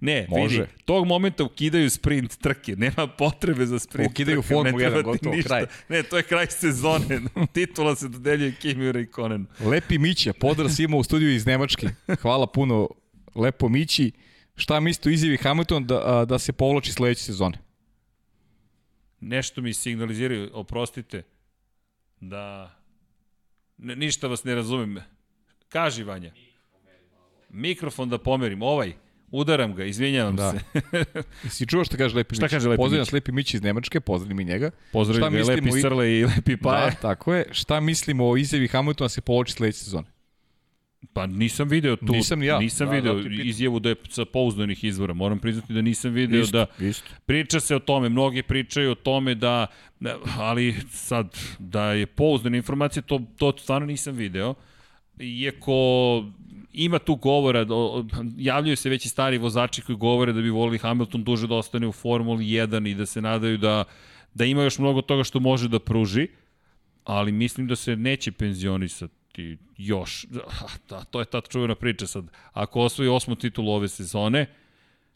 Ne, 0.00 0.26
Može. 0.28 0.60
vidi, 0.60 0.72
tog 0.84 1.06
momenta 1.06 1.44
ukidaju 1.44 1.90
sprint 1.90 2.36
trke, 2.36 2.76
nema 2.76 3.06
potrebe 3.06 3.66
za 3.66 3.78
sprint 3.78 4.10
Ukidaju 4.10 4.42
trke, 4.42 4.54
Formulu 4.54 4.78
ne 4.78 4.90
treba 4.90 4.96
1, 4.96 5.02
ti 5.02 5.04
gotovo, 5.04 5.34
ništa. 5.36 5.48
kraj. 5.48 5.66
Ne, 5.88 6.02
to 6.02 6.16
je 6.16 6.22
kraj 6.22 6.46
sezone, 6.46 7.20
titula 7.54 7.96
se 7.96 8.08
dodeljuje 8.08 8.54
Kimi 8.60 8.92
Raikkonen. 8.92 9.46
Lepi 9.60 9.98
Mića, 9.98 10.32
pozdrav 10.32 10.68
svima 10.68 10.96
u 10.96 11.02
studiju 11.02 11.34
iz 11.34 11.46
Nemačke. 11.46 11.88
Hvala 12.22 12.46
puno, 12.46 12.88
lepo 13.34 13.68
Mići. 13.68 14.12
Šta 14.56 14.80
mislite 14.80 15.08
o 15.08 15.12
izjavi 15.12 15.36
Hamilton 15.36 15.86
da, 15.86 16.24
da 16.28 16.38
se 16.38 16.52
povlači 16.52 16.92
sledeće 16.92 17.22
sezone? 17.22 17.58
Nešto 19.20 19.60
mi 19.60 19.74
signaliziraju, 19.74 20.50
oprostite, 20.52 21.22
da 22.20 22.74
ne, 23.78 23.96
ništa 23.96 24.26
vas 24.26 24.44
ne 24.44 24.54
razumem. 24.54 24.98
Kaži, 25.68 26.02
Vanja. 26.02 26.32
Mikrofon 27.50 28.08
da 28.08 28.18
pomerim, 28.18 28.62
ovaj. 28.62 28.92
Udaram 29.32 29.74
ga, 29.74 29.84
izvinjavam 29.84 30.36
Da. 30.36 30.52
se. 30.52 30.58
Si 31.48 31.66
čuo 31.66 31.84
šta 31.84 31.96
kaže 31.96 32.16
Lepi 32.16 32.34
Šta 32.34 32.44
Mić? 32.44 32.50
kaže 32.50 32.68
Lepi 32.68 32.76
Pozdravljam 32.78 33.02
Mić? 33.02 33.12
Lepi 33.12 33.32
Mić 33.32 33.54
iz 33.54 33.62
Nemačke, 33.62 34.00
pozdravim 34.00 34.40
i 34.40 34.44
njega. 34.44 34.70
Pozdravim 34.92 35.20
Šta 35.42 35.44
ga, 35.44 35.54
lepi 35.54 35.68
i- 35.68 35.80
srle 35.80 36.12
i 36.12 36.24
lepi 36.24 36.56
paje. 36.56 36.90
Da, 36.90 36.96
tako 36.98 37.34
je. 37.34 37.44
Šta 37.52 37.80
mislimo 37.80 38.26
o 38.26 38.36
izjavi 38.36 38.68
Hamiltona 38.68 39.04
da 39.04 39.08
se 39.08 39.20
povlači 39.20 39.52
sledeće 39.52 39.78
sezone? 39.78 40.06
Pa 41.12 41.26
nisam 41.26 41.68
video 41.68 41.96
tu, 41.96 42.04
Nisam 42.08 42.38
ni 42.38 42.46
ja. 42.46 42.58
nisam 42.58 42.86
Da, 42.86 42.92
video 42.92 43.14
ti 43.14 43.28
pitam. 43.28 43.46
izjavu 43.46 43.80
da 43.80 43.88
je 43.88 43.94
sa 44.08 44.24
pouzdanih 44.24 44.84
izvora. 44.84 45.14
Moram 45.14 45.38
priznati 45.38 45.72
da 45.72 45.82
nisam 45.82 46.12
video 46.12 46.46
da 46.46 46.66
isto. 46.80 47.04
priča 47.26 47.60
se 47.60 47.76
o 47.76 47.80
tome, 47.80 48.08
mnogi 48.08 48.42
pričaju 48.42 48.90
o 48.90 48.94
tome 48.94 49.34
da, 49.34 49.66
da 50.00 50.16
ali 50.36 50.74
sad 50.90 51.26
da 51.58 51.92
je 51.92 52.06
pouzdana 52.06 52.56
informacija, 52.56 53.02
to, 53.02 53.22
to 53.36 53.52
stvarno 53.54 53.86
nisam 53.86 54.14
video. 54.14 54.54
Iako 55.20 56.24
ima 56.72 56.98
tu 56.98 57.16
govora, 57.16 57.66
javljaju 58.36 58.76
se 58.76 58.90
već 58.90 59.04
i 59.04 59.08
stari 59.08 59.38
vozači 59.38 59.82
koji 59.82 59.96
govore 59.96 60.32
da 60.32 60.40
bi 60.40 60.50
volili 60.50 60.78
Hamilton 60.78 61.24
duže 61.24 61.46
da 61.46 61.54
ostane 61.54 61.86
u 61.86 61.92
Formuli 61.92 62.44
1 62.44 62.90
i 62.90 62.94
da 62.94 63.06
se 63.06 63.22
nadaju 63.22 63.58
da, 63.58 63.84
da 64.34 64.44
ima 64.44 64.62
još 64.62 64.78
mnogo 64.78 65.02
toga 65.02 65.24
što 65.24 65.40
može 65.40 65.68
da 65.68 65.78
pruži, 65.78 66.28
ali 67.04 67.32
mislim 67.32 67.66
da 67.66 67.76
se 67.76 67.96
neće 67.96 68.32
penzionisati 68.32 69.58
još. 69.76 70.26
Da, 70.88 71.04
to 71.04 71.20
je 71.20 71.24
ta 71.24 71.40
čuvena 71.40 71.74
priča 71.74 72.06
sad. 72.06 72.24
Ako 72.52 72.80
osvoji 72.80 73.08
osmu 73.08 73.34
titulu 73.34 73.72
ove 73.72 73.88
sezone, 73.88 74.46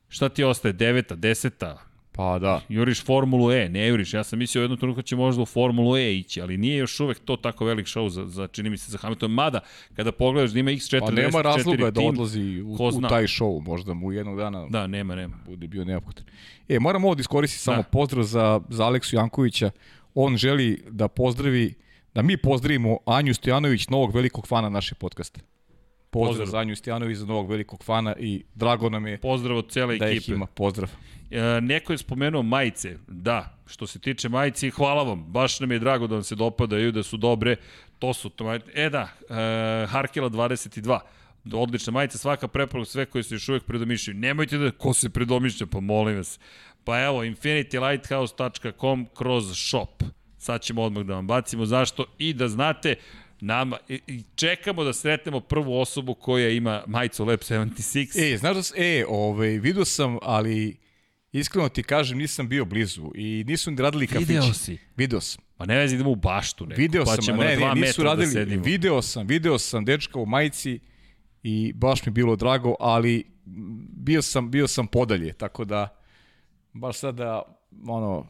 šta 0.09 0.29
ti 0.29 0.45
ostaje? 0.45 0.73
Deveta, 0.73 1.15
deseta? 1.15 1.94
Pa 2.17 2.39
da. 2.39 2.61
Juriš 2.69 3.05
Formulu 3.05 3.53
E, 3.53 3.69
ne 3.69 3.87
juriš. 3.89 4.15
Ja 4.15 4.25
sam 4.25 4.39
mislio 4.39 4.61
u 4.61 4.65
jednom 4.65 4.79
trenutku 4.79 4.99
da 4.99 5.07
će 5.07 5.17
možda 5.17 5.43
u 5.43 5.47
Formulu 5.47 5.97
E 5.97 6.15
ići, 6.15 6.41
ali 6.41 6.57
nije 6.57 6.77
još 6.77 7.01
uvek 7.01 7.19
to 7.19 7.37
tako 7.37 7.65
velik 7.65 7.87
show 7.87 8.09
za, 8.09 8.27
za 8.27 8.47
čini 8.47 8.71
mi 8.71 8.77
se 8.79 8.91
za 8.91 8.99
Hamilton. 8.99 9.31
Mada, 9.31 9.61
kada 9.95 10.13
pogledaš 10.13 10.51
da 10.51 10.59
ima 10.59 10.71
X44 10.71 11.01
Pa 11.01 11.11
nema 11.11 11.43
razloga 11.43 11.91
da 11.91 12.01
odlazi 12.03 12.61
u, 12.61 12.73
u 12.75 13.09
taj 13.09 13.23
show, 13.25 13.63
možda 13.63 13.95
mu 13.95 14.13
jednog 14.13 14.37
dana 14.37 14.67
Da, 14.71 14.87
nema, 14.87 15.15
nema. 15.15 15.37
bude 15.47 15.67
bio 15.67 15.85
neophodan. 15.85 16.25
E, 16.69 16.79
moram 16.79 17.05
ovo 17.05 17.15
da 17.15 17.21
iskoristim 17.21 17.59
samo 17.59 17.77
Da. 17.77 17.83
pozdrav 17.83 18.25
za, 18.25 18.61
za 18.69 18.85
Aleksu 18.85 19.17
Jankovića. 19.17 19.71
On 20.15 20.37
želi 20.37 20.85
da 20.91 21.09
pozdravi, 21.09 21.75
da 22.15 22.23
mi 22.23 22.37
pozdravimo 22.37 22.99
Anju 23.07 23.35
Stojanović, 23.35 23.89
novog 23.89 24.15
velikog 24.15 24.47
fana 24.47 24.69
naše 24.69 24.95
podcasta. 24.95 25.41
Pozdrav, 26.11 26.29
Pozdrav. 26.31 26.47
za 26.47 26.59
Anju 26.59 26.77
Stojanović, 26.77 27.17
za 27.19 27.27
novog 27.27 27.51
velikog 27.51 27.85
fana 27.85 28.15
i 28.19 28.43
drago 28.55 28.89
nam 28.89 29.07
je 29.07 29.19
Pozdrav 29.19 29.57
od 29.57 29.71
cele 29.71 29.97
da 29.99 30.11
ih 30.11 30.17
ekipe. 30.17 30.33
ima. 30.35 30.47
Pozdrav. 30.47 30.91
E, 31.35 31.61
neko 31.61 31.93
je 31.93 31.99
spomenuo 31.99 32.43
majice. 32.43 32.97
Da, 33.07 33.59
što 33.67 33.87
se 33.87 33.99
tiče 33.99 34.29
majice, 34.29 34.71
hvala 34.71 35.03
vam. 35.03 35.25
Baš 35.25 35.61
nam 35.61 35.73
je 35.73 35.79
drago 35.79 36.07
da 36.07 36.15
vam 36.15 36.23
se 36.23 36.35
dopadaju, 36.35 36.93
da 36.93 37.03
su 37.03 37.17
dobre. 37.17 37.57
To 37.99 38.15
su 38.15 38.29
to 38.29 38.45
majice. 38.45 38.67
E 38.75 38.91
da, 38.91 39.09
e, 39.31 39.87
Harkela 39.87 40.31
22. 40.31 40.99
Odlična 41.53 41.93
majica, 41.93 42.19
svaka 42.19 42.49
preporuka, 42.49 42.91
sve 42.91 43.07
koji 43.07 43.25
se 43.25 43.35
još 43.35 43.49
uvek 43.49 43.65
predomišljaju. 43.65 44.19
Nemojte 44.19 44.59
da, 44.59 44.71
ko 44.71 44.95
se 44.95 45.11
predomišlja, 45.11 45.67
pa 45.67 45.81
molim 45.81 46.17
vas. 46.17 46.41
Pa 46.85 47.01
evo, 47.01 47.25
infinitylighthouse.com 47.25 49.07
kroz 49.17 49.57
shop. 49.69 50.03
Sad 50.39 50.63
ćemo 50.63 50.83
odmah 50.83 51.05
da 51.05 51.15
vam 51.15 51.27
bacimo 51.27 51.67
zašto 51.67 52.05
i 52.19 52.33
da 52.33 52.49
znate, 52.49 52.95
nama, 53.41 53.77
i, 53.89 54.01
i 54.07 54.23
čekamo 54.35 54.85
da 54.85 54.93
sretnemo 54.93 55.41
prvu 55.41 55.81
osobu 55.81 56.15
koja 56.15 56.49
ima 56.49 56.83
majicu 56.87 57.25
Lab 57.25 57.39
76. 57.39 58.35
E, 58.35 58.37
znaš 58.37 58.57
da 58.57 58.63
s, 58.63 58.73
e, 58.77 59.05
ovaj, 59.09 59.49
vidio 59.49 59.85
sam, 59.85 60.19
ali 60.23 60.84
iskreno 61.39 61.69
ti 61.69 61.83
kažem, 61.83 62.19
nisam 62.19 62.49
bio 62.49 62.65
blizu 62.65 63.11
i 63.15 63.45
nisu 63.47 63.71
ni 63.71 63.77
radili 63.77 64.07
kafići. 64.07 64.33
Video 64.33 64.53
si. 64.53 64.79
Video 64.97 65.21
sam. 65.21 65.45
Pa 65.57 65.67
ne 65.67 65.79
vezi 65.79 65.95
idemo 65.95 66.11
u 66.11 66.17
baštu 66.17 66.67
neku. 66.67 66.81
Video 66.81 67.05
pa 67.05 67.15
sam, 67.15 67.25
ćemo 67.25 67.43
a 67.43 67.45
ne, 67.45 67.51
na 67.51 67.57
dva 67.57 67.75
ne, 67.75 67.81
nisu 67.81 68.03
metra 68.03 68.05
radili, 68.05 68.27
da 68.27 68.33
sedimo. 68.33 68.63
video 68.65 69.03
sam, 69.03 69.27
video 69.27 69.59
sam 69.59 69.85
dečka 69.85 70.19
u 70.19 70.27
majici 70.27 70.81
i 71.43 71.73
baš 71.73 72.07
mi 72.07 72.13
bilo 72.13 72.37
drago, 72.37 72.75
ali 72.81 73.25
bio 73.97 74.23
sam, 74.23 74.51
bio 74.51 74.69
sam 74.69 74.87
podalje, 74.87 75.33
tako 75.33 75.65
da 75.65 75.89
baš 76.73 76.99
sada, 76.99 77.43
ono, 77.87 78.27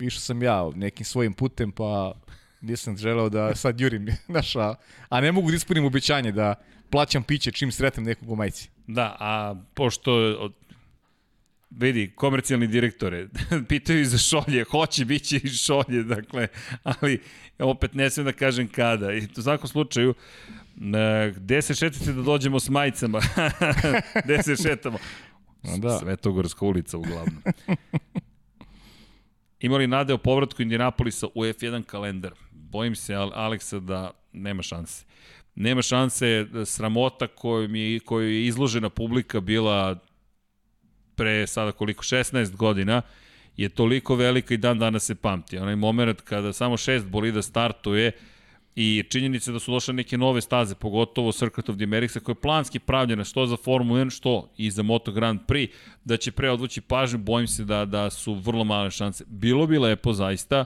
išao 0.00 0.20
sam 0.20 0.42
ja 0.42 0.70
nekim 0.74 1.06
svojim 1.06 1.32
putem, 1.32 1.72
pa 1.72 2.14
nisam 2.60 2.96
želeo 2.96 3.28
da 3.28 3.54
sad 3.54 3.80
jurim, 3.80 4.06
znaš, 4.30 4.56
a, 4.56 4.74
a 5.08 5.20
ne 5.20 5.32
mogu 5.32 5.50
da 5.50 5.56
ispunim 5.56 5.84
obećanje 5.84 6.32
da 6.32 6.54
plaćam 6.90 7.22
piće 7.22 7.50
čim 7.52 7.72
sretnem 7.72 8.06
nekog 8.06 8.30
u 8.30 8.36
majici. 8.36 8.70
Da, 8.86 9.16
a 9.20 9.54
pošto 9.74 10.10
vidi, 11.76 12.12
komercijalni 12.14 12.66
direktore, 12.66 13.28
pitaju 13.68 14.00
i 14.00 14.04
za 14.04 14.18
šolje, 14.18 14.64
hoće, 14.64 15.04
bit 15.04 15.22
će 15.22 15.36
i 15.36 15.48
šolje, 15.48 16.02
dakle, 16.02 16.48
ali 16.82 17.20
opet 17.58 17.94
ne 17.94 18.10
smijem 18.10 18.24
da 18.26 18.32
kažem 18.32 18.68
kada. 18.68 19.12
I 19.12 19.28
u 19.36 19.42
svakom 19.42 19.68
slučaju, 19.68 20.14
e, 20.76 21.32
gde 21.36 21.62
se 21.62 21.74
šetate 21.74 22.12
da 22.12 22.22
dođemo 22.22 22.60
s 22.60 22.68
majicama? 22.68 23.20
gde 24.24 24.42
se 24.42 24.56
šetamo? 24.56 24.98
Da. 25.78 25.98
Svetogorska 25.98 26.64
ulica 26.64 26.98
uglavnom. 26.98 27.42
Ima 29.60 29.76
li 29.76 29.86
nade 29.86 30.14
o 30.14 30.18
povratku 30.18 30.62
Indianapolisa 30.62 31.26
u 31.26 31.44
F1 31.44 31.82
kalendar? 31.82 32.34
Bojim 32.50 32.94
se, 32.94 33.14
Al- 33.14 33.32
Aleksa, 33.34 33.78
da 33.78 34.10
nema 34.32 34.62
šanse. 34.62 35.04
Nema 35.54 35.82
šanse, 35.82 36.46
sramota 36.64 37.26
koju, 37.26 37.68
mi, 37.68 38.00
koju 38.04 38.30
je 38.30 38.46
izložena 38.46 38.90
publika 38.90 39.40
bila 39.40 39.98
pre 41.16 41.46
sada 41.46 41.72
koliko, 41.72 42.02
16 42.02 42.56
godina, 42.56 43.02
je 43.56 43.68
toliko 43.68 44.14
velika 44.14 44.54
i 44.54 44.56
dan 44.56 44.78
danas 44.78 45.04
se 45.04 45.14
pamti. 45.14 45.58
Onaj 45.58 45.76
moment 45.76 46.20
kada 46.20 46.52
samo 46.52 46.76
šest 46.76 47.06
bolida 47.06 47.42
startuje 47.42 48.12
i 48.76 49.04
činjenica 49.08 49.52
da 49.52 49.58
su 49.58 49.72
došle 49.72 49.94
neke 49.94 50.18
nove 50.18 50.40
staze, 50.40 50.74
pogotovo 50.74 51.32
Circuit 51.32 51.68
of 51.68 51.76
the 51.76 51.84
America, 51.84 52.20
koja 52.20 52.32
je 52.32 52.40
planski 52.40 52.78
pravljena 52.78 53.24
što 53.24 53.46
za 53.46 53.56
Formula 53.56 54.00
1, 54.00 54.10
što 54.10 54.50
i 54.56 54.70
za 54.70 54.82
Moto 54.82 55.12
Grand 55.12 55.40
Prix, 55.48 55.68
da 56.04 56.16
će 56.16 56.32
pre 56.32 56.50
odvući 56.50 56.80
pažnju, 56.80 57.18
bojim 57.18 57.48
se 57.48 57.64
da, 57.64 57.84
da 57.84 58.10
su 58.10 58.34
vrlo 58.34 58.64
male 58.64 58.90
šanse. 58.90 59.24
Bilo 59.28 59.66
bi 59.66 59.78
lepo 59.78 60.12
zaista, 60.12 60.64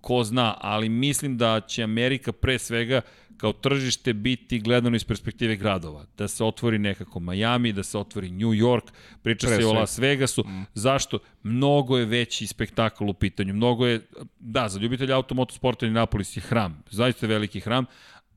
ko 0.00 0.24
zna, 0.24 0.54
ali 0.60 0.88
mislim 0.88 1.38
da 1.38 1.60
će 1.60 1.82
Amerika 1.82 2.32
pre 2.32 2.58
svega 2.58 3.00
kao 3.38 3.52
tržište 3.52 4.12
biti 4.12 4.58
gledano 4.58 4.96
iz 4.96 5.04
perspektive 5.04 5.56
gradova. 5.56 6.04
Da 6.16 6.28
se 6.28 6.44
otvori 6.44 6.78
nekako 6.78 7.20
Miami, 7.20 7.72
da 7.72 7.82
se 7.82 7.98
otvori 7.98 8.30
New 8.30 8.50
York, 8.50 8.90
priča 9.22 9.46
Pre 9.46 9.56
se 9.56 9.66
o 9.66 9.68
svega. 9.68 9.80
Las 9.80 9.98
Vegasu. 9.98 10.44
Mm. 10.46 10.64
Zašto? 10.74 11.18
Mnogo 11.42 11.98
je 11.98 12.04
veći 12.04 12.46
spektakl 12.46 13.04
u 13.08 13.14
pitanju. 13.14 13.54
Mnogo 13.54 13.86
je, 13.86 14.00
da, 14.38 14.68
za 14.68 14.80
ljubitelja 14.80 15.16
automotosporta 15.16 15.86
Indianapolis 15.86 16.36
je 16.36 16.40
hram, 16.40 16.82
zaista 16.90 17.26
je 17.26 17.30
veliki 17.30 17.60
hram, 17.60 17.84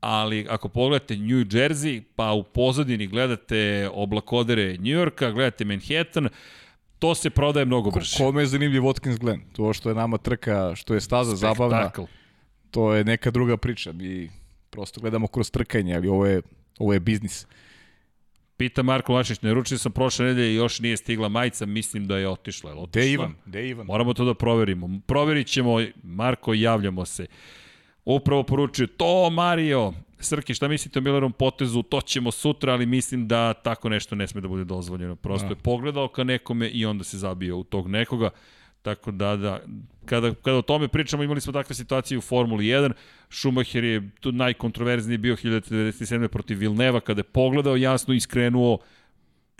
ali 0.00 0.46
ako 0.50 0.68
pogledate 0.68 1.16
New 1.16 1.44
Jersey, 1.44 2.02
pa 2.16 2.32
u 2.32 2.42
pozadini 2.42 3.06
gledate 3.06 3.90
oblakodere 3.92 4.76
New 4.78 4.92
Yorka, 4.92 5.30
gledate 5.30 5.64
Manhattan, 5.64 6.28
to 6.98 7.14
se 7.14 7.30
prodaje 7.30 7.66
mnogo 7.66 7.90
brže. 7.90 8.16
Kome 8.16 8.42
je 8.42 8.46
zanimljiv 8.46 8.82
Watkins 8.82 9.18
Glen? 9.18 9.40
To 9.52 9.72
što 9.72 9.88
je 9.88 9.94
nama 9.94 10.18
trka, 10.18 10.74
što 10.74 10.94
je 10.94 11.00
staza 11.00 11.36
zabavna, 11.36 11.82
Spektakl. 11.82 12.02
to 12.70 12.94
je 12.94 13.04
neka 13.04 13.30
druga 13.30 13.56
priča. 13.56 13.92
Mi 13.92 14.30
prosto 14.72 15.00
gledamo 15.00 15.26
kroz 15.26 15.50
trkanje, 15.50 15.94
ali 15.96 16.08
ovo 16.08 16.26
je, 16.26 16.42
ovo 16.78 16.92
je 16.92 17.00
biznis. 17.00 17.46
Pita 18.56 18.82
Marko 18.82 19.12
Lašić, 19.12 19.42
naručio 19.42 19.78
sam 19.78 19.92
prošle 19.92 20.26
nedelje 20.26 20.52
i 20.52 20.56
još 20.56 20.80
nije 20.80 20.96
stigla 20.96 21.28
majica, 21.28 21.66
mislim 21.66 22.06
da 22.06 22.18
je 22.18 22.28
otišla. 22.28 22.70
Je 22.70 22.76
otišla? 22.76 23.02
Je 23.02 23.12
Ivan? 23.12 23.34
Je 23.52 23.68
Ivan? 23.68 23.86
Moramo 23.86 24.14
to 24.14 24.24
da 24.24 24.34
proverimo. 24.34 25.00
Proverit 25.06 25.46
ćemo, 25.46 25.76
Marko, 26.02 26.54
javljamo 26.54 27.04
se. 27.04 27.26
Upravo 28.04 28.42
poručuje, 28.42 28.86
to 28.86 29.30
Mario, 29.30 29.92
Srki, 30.20 30.54
šta 30.54 30.68
mislite 30.68 30.98
o 30.98 31.02
Millerom 31.02 31.32
potezu, 31.32 31.82
to 31.82 32.00
ćemo 32.00 32.30
sutra, 32.30 32.72
ali 32.72 32.86
mislim 32.86 33.28
da 33.28 33.54
tako 33.54 33.88
nešto 33.88 34.14
ne 34.14 34.26
sme 34.26 34.40
da 34.40 34.48
bude 34.48 34.64
dozvoljeno. 34.64 35.16
Prosto 35.16 35.46
Da. 35.48 35.52
je 35.52 35.56
pogledao 35.56 36.08
ka 36.08 36.24
nekome 36.24 36.68
i 36.68 36.86
onda 36.86 37.04
se 37.04 37.18
zabio 37.18 37.56
u 37.56 37.64
tog 37.64 37.88
nekoga. 37.88 38.30
Tako 38.82 39.10
da, 39.10 39.36
da, 39.36 39.60
kada, 40.04 40.34
kada 40.34 40.56
o 40.56 40.62
tome 40.62 40.88
pričamo, 40.88 41.22
imali 41.22 41.40
smo 41.40 41.52
takve 41.52 41.74
situacije 41.74 42.18
u 42.18 42.20
Formuli 42.20 42.64
1, 42.64 42.92
Schumacher 43.30 43.84
je 43.84 44.10
tu 44.20 44.32
najkontroverzniji 44.32 45.18
bio 45.18 45.36
1997. 45.36 46.28
protiv 46.28 46.58
Vilneva, 46.58 47.00
kada 47.00 47.18
je 47.18 47.24
pogledao 47.24 47.76
jasno 47.76 48.14
i 48.14 48.20
skrenuo 48.20 48.78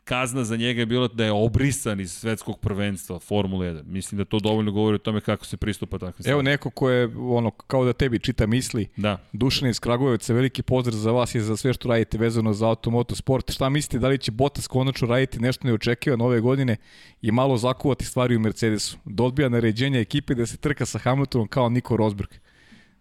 kazna 0.04 0.44
za 0.44 0.56
njega 0.56 0.80
je 0.80 0.86
bila 0.86 1.08
da 1.08 1.24
je 1.24 1.32
obrisan 1.32 2.00
iz 2.00 2.12
svetskog 2.12 2.60
prvenstva 2.60 3.18
Formule 3.18 3.66
1. 3.66 3.82
Mislim 3.84 4.18
da 4.18 4.24
to 4.24 4.38
dovoljno 4.38 4.72
govori 4.72 4.94
o 4.94 4.98
tome 4.98 5.20
kako 5.20 5.44
se 5.46 5.56
pristupa 5.56 5.98
takve 5.98 6.30
Evo 6.30 6.42
neko 6.42 6.70
ko 6.70 6.90
je 6.90 7.16
ono 7.16 7.50
kao 7.50 7.84
da 7.84 7.92
tebi 7.92 8.18
čita 8.18 8.46
misli. 8.46 8.88
Da. 8.96 9.18
Dušan 9.32 9.68
iz 9.68 9.80
Kragujevca, 9.80 10.34
veliki 10.34 10.62
pozdrav 10.62 10.96
za 10.96 11.12
vas 11.12 11.34
i 11.34 11.40
za 11.40 11.56
sve 11.56 11.72
što 11.72 11.88
radite 11.88 12.18
vezano 12.18 12.52
za 12.52 12.68
automoto 12.68 13.14
sport. 13.14 13.50
Šta 13.50 13.68
mislite 13.68 13.98
da 13.98 14.08
li 14.08 14.18
će 14.18 14.30
Bottas 14.30 14.66
konačno 14.66 15.08
raditi 15.08 15.40
nešto 15.40 15.66
neočekivano 15.66 16.24
ove 16.24 16.40
godine 16.40 16.76
i 17.22 17.30
malo 17.30 17.56
zakuvati 17.56 18.04
stvari 18.04 18.36
u 18.36 18.40
Mercedesu? 18.40 18.98
Da 19.04 19.22
odbija 19.22 19.48
naređenja 19.48 20.00
ekipe 20.00 20.34
da 20.34 20.46
se 20.46 20.56
trka 20.56 20.86
sa 20.86 20.98
Hamiltonom 20.98 21.48
kao 21.48 21.68
Niko 21.68 21.96
Rosberg. 21.96 22.30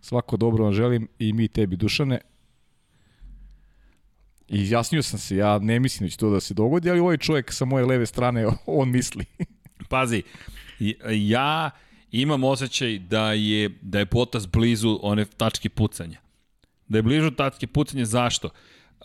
Svako 0.01 0.37
dobro 0.37 0.63
vam 0.63 0.73
želim 0.73 1.07
i 1.19 1.33
mi 1.33 1.47
tebi 1.47 1.75
Dušane. 1.75 2.19
I 4.51 4.61
izjasnio 4.61 5.03
sam 5.03 5.19
se, 5.19 5.35
ja 5.35 5.59
ne 5.59 5.79
mislim 5.79 6.07
da 6.07 6.11
će 6.11 6.17
to 6.17 6.29
da 6.29 6.39
se 6.39 6.53
dogodi, 6.53 6.89
ali 6.89 6.99
ovaj 6.99 7.17
čovjek 7.17 7.51
sa 7.53 7.65
moje 7.65 7.85
leve 7.85 8.05
strane, 8.05 8.47
on 8.65 8.89
misli. 8.91 9.25
Pazi, 9.89 10.23
ja 11.11 11.69
imam 12.11 12.43
osjećaj 12.43 12.99
da 12.99 13.33
je, 13.33 13.69
da 13.81 13.99
je 13.99 14.05
potas 14.05 14.47
blizu 14.47 14.99
one 15.01 15.25
tačke 15.25 15.69
pucanja. 15.69 16.19
Da 16.87 16.97
je 16.97 17.01
blizu 17.01 17.31
tačke 17.31 17.67
pucanja, 17.67 18.05
zašto? 18.05 18.49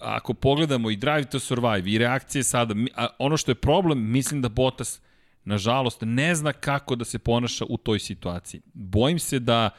Ako 0.01 0.35
pogledamo 0.35 0.90
i 0.90 0.97
Drive 0.97 1.24
to 1.24 1.40
Survive 1.40 1.90
i 1.90 1.98
reakcije 1.98 2.44
sada, 2.44 2.74
ono 3.18 3.36
što 3.36 3.51
je 3.51 3.55
problem, 3.55 4.10
mislim 4.10 4.43
da 4.43 4.48
Bottas, 4.48 5.01
nažalost, 5.44 5.98
ne 6.02 6.35
zna 6.35 6.52
kako 6.52 6.97
da 6.97 7.05
se 7.05 7.18
ponaša 7.18 7.64
u 7.68 7.77
toj 7.77 7.98
situaciji. 7.98 8.60
Bojim 8.74 9.18
se 9.18 9.39
da, 9.39 9.70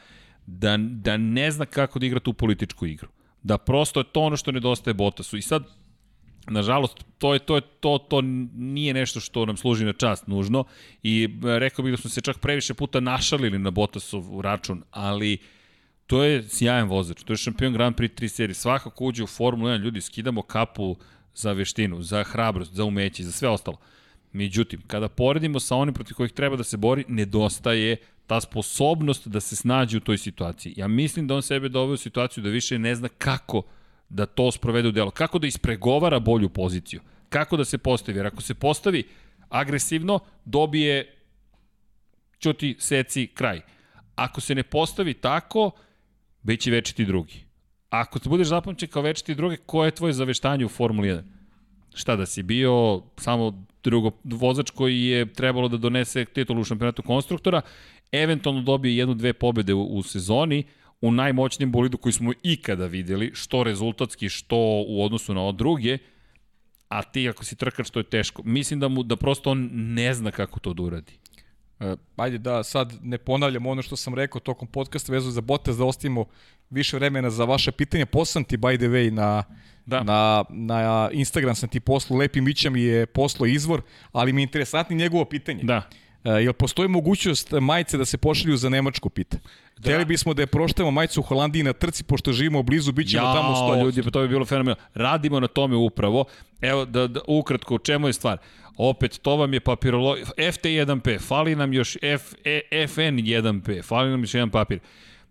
da, 0.46 0.76
da 0.76 1.16
ne 1.16 1.50
zna 1.50 1.66
kako 1.66 1.98
da 1.98 2.06
igra 2.06 2.20
tu 2.20 2.32
političku 2.32 2.86
igru 2.86 3.08
da 3.42 3.58
prosto 3.58 4.00
je 4.00 4.04
to 4.04 4.20
ono 4.20 4.36
što 4.36 4.52
nedostaje 4.52 4.94
Bottasu. 4.94 5.36
I 5.36 5.42
sad, 5.42 5.64
nažalost, 6.50 7.04
to 7.18 7.34
je 7.34 7.38
to 7.38 7.54
je 7.54 7.60
to 7.80 7.98
to 7.98 8.20
nije 8.54 8.94
nešto 8.94 9.20
što 9.20 9.46
nam 9.46 9.56
služi 9.56 9.84
na 9.84 9.92
čast 9.92 10.26
nužno 10.26 10.64
i 11.02 11.24
e, 11.24 11.58
rekao 11.58 11.82
bih 11.82 11.92
da 11.92 11.96
smo 11.96 12.10
se 12.10 12.20
čak 12.20 12.38
previše 12.38 12.74
puta 12.74 13.00
našalili 13.00 13.58
na 13.58 13.70
Bottasov 13.70 14.40
račun, 14.40 14.82
ali 14.90 15.38
to 16.06 16.24
je 16.24 16.42
sjajan 16.48 16.88
vozač, 16.88 17.22
to 17.22 17.32
je 17.32 17.36
šampion 17.36 17.72
Grand 17.72 17.96
Prix 17.96 18.22
3 18.22 18.28
serije. 18.28 18.54
Svakako 18.54 19.04
uđe 19.04 19.22
u 19.22 19.26
Formulu 19.26 19.70
1, 19.70 19.78
ljudi 19.78 20.00
skidamo 20.00 20.42
kapu 20.42 20.96
za 21.34 21.52
veštinu, 21.52 22.02
za 22.02 22.24
hrabrost, 22.24 22.72
za 22.72 22.84
umeće, 22.84 23.24
za 23.24 23.32
sve 23.32 23.48
ostalo. 23.48 23.76
Međutim, 24.32 24.82
kada 24.86 25.08
poredimo 25.08 25.60
sa 25.60 25.76
onim 25.76 25.94
protiv 25.94 26.14
kojih 26.14 26.32
treba 26.32 26.56
da 26.56 26.64
se 26.64 26.76
bori, 26.76 27.04
nedostaje 27.08 27.96
ta 28.26 28.40
sposobnost 28.40 29.28
da 29.28 29.40
se 29.40 29.56
snađe 29.56 29.96
u 29.96 30.00
toj 30.00 30.18
situaciji. 30.18 30.74
Ja 30.76 30.88
mislim 30.88 31.26
da 31.26 31.34
on 31.34 31.42
sebe 31.42 31.68
doveo 31.68 31.94
u 31.94 31.96
situaciju 31.96 32.44
da 32.44 32.50
više 32.50 32.78
ne 32.78 32.94
zna 32.94 33.08
kako 33.08 33.62
da 34.08 34.26
to 34.26 34.50
sprovede 34.52 34.88
u 34.88 34.92
delo, 34.92 35.10
kako 35.10 35.38
da 35.38 35.46
ispregovara 35.46 36.20
bolju 36.20 36.48
poziciju, 36.48 37.00
kako 37.28 37.56
da 37.56 37.64
se 37.64 37.78
postavi. 37.78 38.18
Jer 38.18 38.26
ako 38.26 38.42
se 38.42 38.54
postavi 38.54 39.04
agresivno, 39.48 40.20
dobije 40.44 41.14
čuti, 42.38 42.76
seci, 42.78 43.26
kraj. 43.26 43.60
Ako 44.14 44.40
se 44.40 44.54
ne 44.54 44.62
postavi 44.62 45.14
tako, 45.14 45.70
bit 46.42 46.60
će 46.60 46.70
večiti 46.70 47.04
drugi. 47.04 47.44
Ako 47.90 48.18
te 48.18 48.28
budeš 48.28 48.48
zapamćen 48.48 48.88
kao 48.88 49.02
večiti 49.02 49.34
drugi, 49.34 49.56
koje 49.66 49.86
je 49.86 49.94
tvoje 49.94 50.12
zaveštanje 50.12 50.64
u 50.64 50.68
Formuli 50.68 51.08
1? 51.08 51.22
Šta 51.94 52.16
da 52.16 52.26
si 52.26 52.42
bio 52.42 53.02
samo 53.16 53.66
drugo 53.84 54.10
vozač 54.24 54.70
koji 54.70 55.02
je 55.04 55.32
trebalo 55.32 55.68
da 55.68 55.76
donese 55.76 56.24
titulu 56.24 56.60
u 56.60 56.64
šampionatu 56.64 57.02
konstruktora 57.02 57.60
eventualno 58.12 58.62
dobije 58.62 58.96
jednu, 58.96 59.14
dve 59.14 59.32
pobede 59.32 59.74
u, 59.74 59.82
u 59.82 60.02
sezoni, 60.02 60.64
u 61.00 61.12
najmoćnijem 61.12 61.72
bolidu 61.72 61.96
koji 61.96 62.12
smo 62.12 62.32
ikada 62.42 62.86
videli, 62.86 63.30
što 63.34 63.62
rezultatski, 63.62 64.28
što 64.28 64.56
u 64.88 65.04
odnosu 65.04 65.34
na 65.34 65.52
druge, 65.52 65.98
a 66.88 67.02
ti 67.02 67.28
ako 67.28 67.44
si 67.44 67.56
trkač, 67.56 67.90
to 67.90 68.00
je 68.00 68.04
teško. 68.04 68.42
Mislim 68.42 68.80
da 68.80 68.88
mu 68.88 69.02
da 69.02 69.16
prosto 69.16 69.50
on 69.50 69.70
ne 69.72 70.14
zna 70.14 70.30
kako 70.30 70.60
to 70.60 70.74
da 70.74 70.82
uradi. 70.82 71.12
E, 71.80 71.96
ajde 72.16 72.38
da 72.38 72.62
sad 72.62 72.92
ne 73.02 73.18
ponavljam 73.18 73.66
ono 73.66 73.82
što 73.82 73.96
sam 73.96 74.14
rekao 74.14 74.40
tokom 74.40 74.68
podcasta 74.68 75.12
vezano 75.12 75.32
za 75.32 75.40
Bottas, 75.40 75.76
da 75.76 75.84
ostavimo 75.84 76.24
više 76.70 76.96
vremena 76.96 77.30
za 77.30 77.44
vaše 77.44 77.72
pitanje. 77.72 78.06
Poslam 78.06 78.44
ti, 78.44 78.56
by 78.56 78.76
the 78.76 78.86
way, 78.86 79.10
na, 79.10 79.44
da. 79.86 80.02
na, 80.02 80.44
na 80.50 81.08
Instagram 81.12 81.54
sam 81.54 81.68
ti 81.68 81.80
poslao, 81.80 82.18
Lepi 82.18 82.40
Mića 82.40 82.70
mi 82.70 82.82
je 82.82 83.06
poslao 83.06 83.46
izvor, 83.46 83.82
ali 84.12 84.32
mi 84.32 84.40
je 84.40 84.44
interesantni 84.44 84.96
njegovo 84.96 85.24
pitanje. 85.24 85.62
Da. 85.62 85.82
Uh, 86.24 86.32
jel 86.42 86.52
postoji 86.52 86.88
mogućnost 86.88 87.52
majice 87.60 87.98
da 87.98 88.04
se 88.04 88.18
pošalju 88.18 88.56
za 88.56 88.68
Nemačku, 88.68 89.08
pita? 89.08 89.36
Da. 89.78 89.90
Hteli 89.90 90.04
bismo 90.04 90.34
da 90.34 90.42
je 90.42 90.46
proštemo 90.46 90.90
majicu 90.90 91.20
u 91.20 91.22
Holandiji 91.22 91.62
na 91.62 91.72
trci, 91.72 92.04
pošto 92.04 92.32
živimo 92.32 92.62
blizu, 92.62 92.92
bit 92.92 93.10
ćemo 93.10 93.26
ja, 93.26 93.34
tamo 93.34 93.54
100%. 93.54 93.84
ljudi, 93.84 94.02
pa 94.02 94.10
to 94.10 94.22
bi 94.22 94.28
bilo 94.28 94.44
fenomenalno. 94.44 94.82
Radimo 94.94 95.40
na 95.40 95.46
tome 95.46 95.76
upravo. 95.76 96.24
Evo, 96.60 96.84
da, 96.84 97.06
da, 97.06 97.20
ukratko, 97.26 97.74
u 97.74 97.78
čemu 97.78 98.06
je 98.06 98.12
stvar? 98.12 98.38
Opet, 98.78 99.18
to 99.22 99.36
vam 99.36 99.54
je 99.54 99.60
papirolo... 99.60 100.16
FT1P, 100.36 101.20
fali 101.20 101.56
nam 101.56 101.72
još 101.72 101.96
F, 102.02 102.34
e, 102.44 102.60
FN1P, 102.72 103.84
fali 103.84 104.10
nam 104.10 104.20
još 104.20 104.34
jedan 104.34 104.50
papir. 104.50 104.78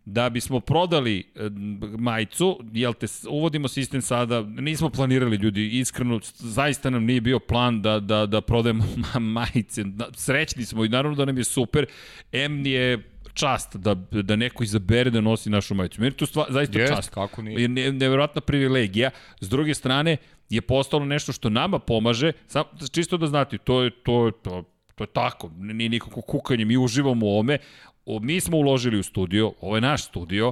Da 0.06 0.30
bismo 0.30 0.60
prodali 0.60 1.20
e, 1.20 1.50
majicu, 1.98 2.60
jel 2.74 2.94
te, 2.94 3.06
uvodimo 3.30 3.68
sistem 3.68 4.02
sada, 4.02 4.42
nismo 4.42 4.90
planirali 4.90 5.36
ljudi, 5.36 5.80
iskreno, 5.80 6.20
zaista 6.36 6.90
nam 6.90 7.06
nije 7.06 7.22
bio 7.22 7.40
plan 7.40 7.82
da, 7.82 8.00
da, 8.00 8.26
da 8.26 8.42
prodajemo 8.42 8.84
majice, 9.20 9.84
srećni 10.16 10.66
smo 10.66 10.86
i 10.86 10.90
naravno 10.90 11.18
da 11.18 11.26
nam 11.26 11.38
je 11.38 11.44
super, 11.44 11.86
M 12.32 12.66
je 12.66 13.17
čast 13.38 13.76
da, 13.76 13.94
da 14.12 14.36
neko 14.36 14.64
izabere 14.64 15.10
da 15.10 15.22
nosi 15.22 15.50
našu 15.50 15.76
majicu. 15.76 16.02
Meni 16.02 16.16
to 16.16 16.26
stva, 16.26 16.46
zaista 16.50 16.80
Jest, 16.80 16.94
čast. 16.94 17.10
kako 17.14 17.42
nije. 17.42 17.68
Ne, 17.68 17.92
nevjerojatna 17.92 18.42
privilegija. 18.42 19.12
S 19.42 19.50
druge 19.50 19.74
strane, 19.74 20.18
je 20.50 20.62
postalo 20.62 21.06
nešto 21.06 21.32
što 21.32 21.50
nama 21.50 21.80
pomaže, 21.80 22.32
sam, 22.48 22.64
čisto 22.92 23.18
da 23.18 23.28
znate, 23.28 23.58
to 23.58 23.84
je, 23.84 23.92
to 24.04 24.26
je, 24.26 24.32
to, 24.44 24.64
to 24.96 25.04
je 25.04 25.08
tako, 25.08 25.52
nije 25.58 25.90
nikako 25.90 26.22
kukanje, 26.22 26.66
mi 26.66 26.78
uživamo 26.78 27.26
u 27.26 27.40
ome, 27.40 27.58
o, 28.06 28.20
mi 28.20 28.40
smo 28.40 28.58
uložili 28.58 29.00
u 29.00 29.04
studio, 29.04 29.54
ovo 29.62 29.76
je 29.76 29.82
naš 29.82 30.06
studio, 30.06 30.52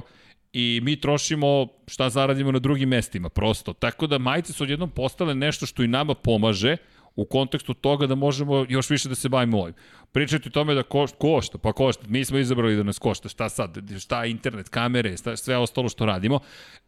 i 0.52 0.80
mi 0.82 1.00
trošimo 1.00 1.66
šta 1.86 2.08
zaradimo 2.10 2.52
na 2.52 2.58
drugim 2.58 2.88
mestima, 2.88 3.28
prosto. 3.28 3.72
Tako 3.72 4.06
da 4.06 4.18
majice 4.18 4.52
su 4.52 4.64
odjednom 4.64 4.90
postale 4.90 5.34
nešto 5.34 5.66
što 5.66 5.82
i 5.82 5.88
nama 5.88 6.14
pomaže 6.14 6.76
u 7.16 7.24
kontekstu 7.24 7.74
toga 7.74 8.06
da 8.06 8.14
možemo 8.14 8.66
još 8.68 8.90
više 8.90 9.08
da 9.08 9.14
se 9.14 9.28
bavimo 9.28 9.60
ovim. 9.60 9.74
Pričati 10.12 10.48
o 10.48 10.52
tome 10.52 10.74
da 10.74 10.82
košta, 10.82 11.18
košta, 11.18 11.58
pa 11.58 11.72
košta, 11.72 12.04
mi 12.08 12.24
smo 12.24 12.38
izabrali 12.38 12.76
da 12.76 12.82
nas 12.82 12.98
košta, 12.98 13.28
šta 13.28 13.48
sad, 13.48 13.78
šta 13.98 14.24
internet, 14.24 14.68
kamere, 14.68 15.16
šta, 15.16 15.36
sve 15.36 15.56
ostalo 15.56 15.88
što 15.88 16.06
radimo, 16.06 16.40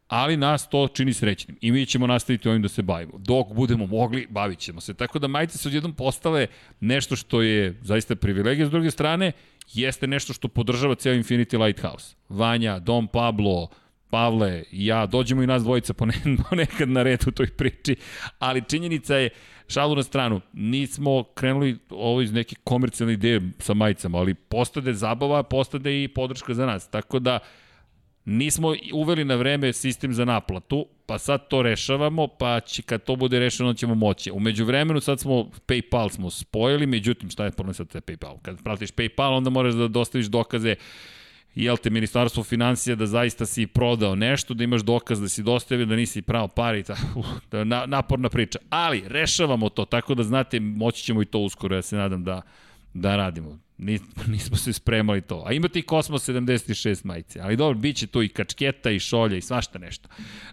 ali 0.08 0.36
nas 0.36 0.68
to 0.68 0.88
čini 0.88 1.12
srećnim 1.12 1.58
i 1.60 1.72
mi 1.72 1.86
ćemo 1.86 2.06
nastaviti 2.06 2.48
ovim 2.48 2.62
da 2.62 2.68
se 2.68 2.82
bavimo. 2.82 3.12
Dok 3.18 3.52
budemo 3.52 3.86
mogli, 3.86 4.26
bavit 4.30 4.58
ćemo 4.58 4.80
se. 4.80 4.94
Tako 4.94 5.18
da 5.18 5.28
majice 5.28 5.58
su 5.58 5.68
odjednom 5.68 5.94
postale 5.94 6.46
nešto 6.80 7.16
što 7.16 7.42
je 7.42 7.78
zaista 7.82 8.16
privilegija 8.16 8.66
s 8.66 8.70
druge 8.70 8.90
strane 8.90 9.32
jeste 9.72 10.06
nešto 10.06 10.32
što 10.32 10.48
podržava 10.48 10.94
ceo 10.94 11.14
Infinity 11.14 11.64
Lighthouse. 11.64 12.16
Vanja, 12.28 12.78
Dom 12.78 13.08
Pablo, 13.08 13.68
Pavle 14.10 14.64
i 14.72 14.86
ja, 14.86 15.06
dođemo 15.06 15.42
i 15.42 15.46
nas 15.46 15.62
dvojica 15.62 15.94
ponekad 16.50 16.88
na 16.88 17.02
red 17.02 17.24
u 17.26 17.30
toj 17.30 17.46
priči, 17.46 17.96
ali 18.38 18.62
činjenica 18.68 19.16
je, 19.16 19.30
šalu 19.68 19.96
na 19.96 20.02
stranu, 20.02 20.40
nismo 20.52 21.22
krenuli 21.22 21.78
ovo 21.90 22.20
iz 22.20 22.32
neke 22.32 22.56
komercijalne 22.64 23.14
ideje 23.14 23.40
sa 23.58 23.74
majicama, 23.74 24.18
ali 24.18 24.34
postade 24.34 24.94
zabava, 24.94 25.42
postade 25.42 26.02
i 26.04 26.08
podrška 26.08 26.54
za 26.54 26.66
nas. 26.66 26.90
Tako 26.90 27.18
da, 27.18 27.38
nismo 28.24 28.74
uveli 28.92 29.24
na 29.24 29.34
vreme 29.34 29.72
sistem 29.72 30.14
za 30.14 30.24
naplatu, 30.24 30.86
pa 31.06 31.18
sad 31.18 31.48
to 31.48 31.62
rešavamo, 31.62 32.26
pa 32.26 32.60
će, 32.60 32.82
kad 32.82 33.04
to 33.04 33.16
bude 33.16 33.38
rešeno 33.38 33.74
ćemo 33.74 33.94
moći. 33.94 34.30
Umeđu 34.30 34.64
vremenu 34.64 35.00
sad 35.00 35.20
smo, 35.20 35.50
PayPal 35.66 36.10
smo 36.10 36.30
spojili, 36.30 36.86
međutim 36.86 37.30
šta 37.30 37.44
je 37.44 37.50
problem 37.50 37.74
sad 37.74 37.90
sa 37.90 38.00
PayPal? 38.00 38.38
Kad 38.42 38.62
pratiš 38.62 38.90
PayPal 38.90 39.36
onda 39.36 39.50
moraš 39.50 39.74
da 39.74 39.88
dostaviš 39.88 40.26
dokaze 40.26 40.74
jel 41.64 41.76
te, 41.76 41.90
ministarstvo 41.90 42.44
financija 42.44 42.96
da 42.96 43.06
zaista 43.06 43.46
si 43.46 43.66
prodao 43.66 44.14
nešto, 44.14 44.54
da 44.54 44.64
imaš 44.64 44.82
dokaz 44.82 45.20
da 45.20 45.28
si 45.28 45.42
dostavio, 45.42 45.86
da 45.86 45.96
nisi 45.96 46.22
pravo 46.22 46.48
pari, 46.48 46.82
ta, 46.82 46.96
uh, 47.16 47.26
da, 47.50 47.64
na, 47.64 47.86
naporna 47.86 48.28
priča. 48.28 48.58
Ali, 48.70 49.04
rešavamo 49.06 49.68
to, 49.68 49.84
tako 49.84 50.14
da 50.14 50.22
znate, 50.22 50.60
moći 50.60 51.04
ćemo 51.04 51.22
i 51.22 51.24
to 51.24 51.38
uskoro, 51.38 51.76
ja 51.76 51.82
se 51.82 51.96
nadam 51.96 52.24
da, 52.24 52.42
da 53.00 53.16
radimo. 53.16 53.58
nismo 54.32 54.56
se 54.56 54.72
spremali 54.72 55.20
to. 55.20 55.42
A 55.46 55.52
imate 55.52 55.78
i 55.78 55.82
Kosmos 55.82 56.28
76 56.28 57.04
majice. 57.04 57.40
Ali 57.40 57.56
dobro, 57.56 57.78
bit 57.78 57.96
će 57.96 58.06
to 58.06 58.22
i 58.22 58.28
kačketa 58.28 58.90
i 58.90 58.98
šolja 58.98 59.36
i 59.36 59.40
svašta 59.40 59.78
nešto. 59.78 60.08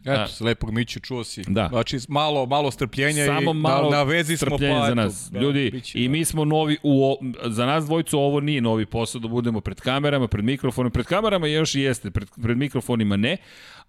Eto, 0.05 0.27
s 0.27 0.41
lepog 0.41 0.71
Miću 0.71 0.99
čuo 0.99 1.23
si. 1.23 1.43
Da. 1.47 1.67
Znači, 1.67 1.97
malo, 2.07 2.45
malo 2.45 2.71
strpljenja 2.71 3.25
Samo 3.25 3.51
i 3.51 3.53
malo 3.53 3.89
na, 3.89 3.97
na 3.97 4.03
vezi 4.03 4.37
smo 4.37 4.57
pa. 4.57 4.87
za 4.87 4.93
nas. 4.93 5.29
Da, 5.31 5.39
Ljudi, 5.39 5.71
biće, 5.71 5.99
i 5.99 6.07
da. 6.07 6.11
mi 6.11 6.25
smo 6.25 6.45
novi, 6.45 6.77
u, 6.83 7.17
za 7.45 7.65
nas 7.65 7.85
dvojicu 7.85 8.19
ovo 8.19 8.39
nije 8.39 8.61
novi 8.61 8.85
posao 8.85 9.21
da 9.21 9.27
budemo 9.27 9.61
pred 9.61 9.81
kamerama, 9.81 10.27
pred 10.27 10.45
mikrofonom. 10.45 10.91
Pred 10.91 11.05
kamerama 11.05 11.47
još 11.47 11.75
i 11.75 11.81
jeste, 11.81 12.11
pred, 12.11 12.27
pred 12.41 12.57
mikrofonima 12.57 13.17
ne, 13.17 13.37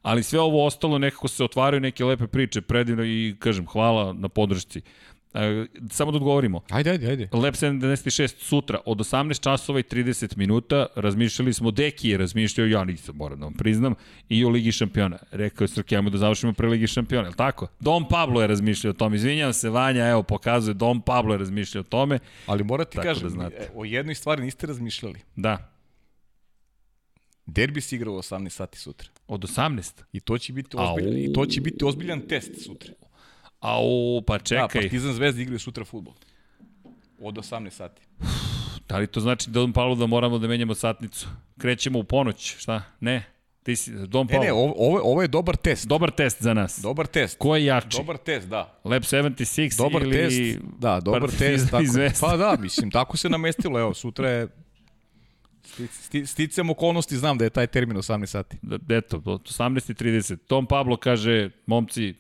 ali 0.03 0.23
sve 0.23 0.41
ovo 0.41 0.67
ostalo 0.67 0.99
nekako 0.99 1.29
se 1.29 1.45
otvaraju 1.45 1.81
neke 1.81 2.05
lepe 2.05 2.27
priče 2.27 2.61
predivno 2.61 3.05
i 3.05 3.37
kažem 3.39 3.67
hvala 3.67 4.13
na 4.13 4.29
podršci. 4.29 4.83
E, 5.37 5.67
samo 5.91 6.11
da 6.11 6.17
odgovorimo. 6.17 6.61
Ajde, 6.71 6.91
ajde, 6.91 7.09
ajde. 7.09 7.29
Lab 7.33 7.55
76 7.55 8.35
sutra 8.39 8.79
od 8.87 8.99
18 8.99 9.43
časova 9.43 9.81
i 9.81 9.83
30 9.83 10.37
minuta 10.37 10.87
razmišljali 10.95 11.53
smo, 11.53 11.71
Deki 11.71 12.09
je 12.09 12.19
razmišljao, 12.19 12.67
ja 12.67 12.85
nisam, 12.85 13.17
moram 13.17 13.39
da 13.39 13.45
vam 13.47 13.55
priznam, 13.55 13.95
i 14.29 14.45
o 14.45 14.49
Ligi 14.49 14.73
šampiona. 14.73 15.19
Rekao 15.31 15.65
je 15.65 15.69
Srke, 15.69 15.97
ajmo 15.97 16.11
da 16.11 16.19
završimo 16.19 16.53
pre 16.53 16.69
Ligi 16.69 16.87
šampiona, 16.87 17.25
je 17.25 17.31
li 17.31 17.37
tako? 17.37 17.69
Dom 17.81 18.09
Pablo 18.09 18.41
je 18.41 18.47
razmišljao 18.47 18.91
o 18.91 18.95
tome, 18.95 19.17
izvinjam 19.17 19.53
se, 19.53 19.71
Vanja, 19.71 20.07
evo, 20.07 20.23
pokazuje, 20.23 20.75
Dom 20.75 21.01
Pablo 21.01 21.35
je 21.35 21.39
razmišljao 21.39 21.81
o 21.81 21.85
tome. 21.85 22.19
Ali 22.47 22.65
mora 22.65 22.85
ti 22.85 22.97
Tako 22.97 23.09
da 23.09 23.15
kažem, 23.15 23.31
znate. 23.31 23.57
e, 23.57 23.69
o 23.75 23.85
jednoj 23.85 24.15
stvari 24.15 24.43
niste 24.43 24.67
razmišljali. 24.67 25.21
Da, 25.37 25.73
Derbi 27.47 27.81
se 27.81 27.97
igra 27.97 28.11
u 28.11 28.15
18 28.15 28.49
sati 28.49 28.79
sutra. 28.79 29.09
od 29.29 29.41
18. 29.41 30.03
I 30.13 30.21
to 30.21 30.39
će 30.39 30.53
biti 30.53 30.77
ozbiljan, 30.77 31.19
i 31.19 31.33
to 31.33 31.47
će 31.47 31.61
biti 31.61 31.85
ozbiljan 31.85 32.21
test 32.21 32.65
sutra. 32.65 32.93
Au, 33.67 34.23
pa 34.27 34.39
Da, 34.39 34.45
čekaj, 34.45 34.81
Partizan 34.81 35.13
Zvezda 35.13 35.43
igraju 35.43 35.59
sutra 35.59 35.85
futbol. 35.85 36.15
Od 37.21 37.35
18 37.35 37.71
sati. 37.71 38.03
da 38.89 38.99
li 38.99 39.07
to 39.07 39.21
znači 39.21 39.51
Dom 39.51 39.73
Pablo 39.73 39.95
da 39.95 40.07
moramo 40.07 40.39
da 40.39 40.49
menjamo 40.49 40.75
satnicu? 40.75 41.29
Krećemo 41.59 41.99
u 41.99 42.05
ponoć, 42.05 42.57
šta? 42.59 42.83
Ne, 43.01 43.25
ti 43.63 43.77
si, 43.77 43.93
Dom 43.93 44.27
Ne, 44.27 44.33
Pablo. 44.33 44.45
ne, 44.45 44.53
ovo, 44.53 45.01
ovo, 45.03 45.23
je 45.23 45.29
dobar 45.29 45.57
test. 45.57 45.87
Dobar 45.87 46.11
test 46.11 46.43
za 46.43 46.55
nas. 46.55 46.79
Dobar 46.83 47.07
test. 47.07 47.39
Ko 47.39 47.57
je 47.57 47.65
jači? 47.65 47.97
Dobar 47.97 48.17
test, 48.17 48.49
da. 48.49 48.81
Lab 48.85 49.03
76 49.03 49.79
Dobar 49.79 50.03
ili... 50.03 50.13
test. 50.13 50.61
Da, 50.79 51.01
dobar 51.01 51.21
Partizan 51.21 51.69
test. 51.69 51.71
Tako, 51.71 52.31
pa 52.31 52.37
da, 52.37 52.57
mislim, 52.61 52.91
tako 52.91 53.17
se 53.17 53.29
namestilo. 53.29 53.81
Evo, 53.81 53.95
sutra 53.95 54.31
je 54.31 54.49
Sti, 55.65 55.87
sti, 55.87 56.27
sticam 56.27 56.71
okolnosti, 56.71 57.17
znam 57.17 57.39
da 57.39 57.45
je 57.45 57.51
taj 57.51 57.67
termin 57.67 57.97
18 57.97 58.27
sati. 58.27 58.57
Da, 58.63 58.97
eto, 58.97 59.23
od 59.25 59.43
18.30. 59.43 60.37
Tom 60.47 60.67
Pablo 60.67 60.97
kaže, 60.97 61.51
momci, 61.67 62.15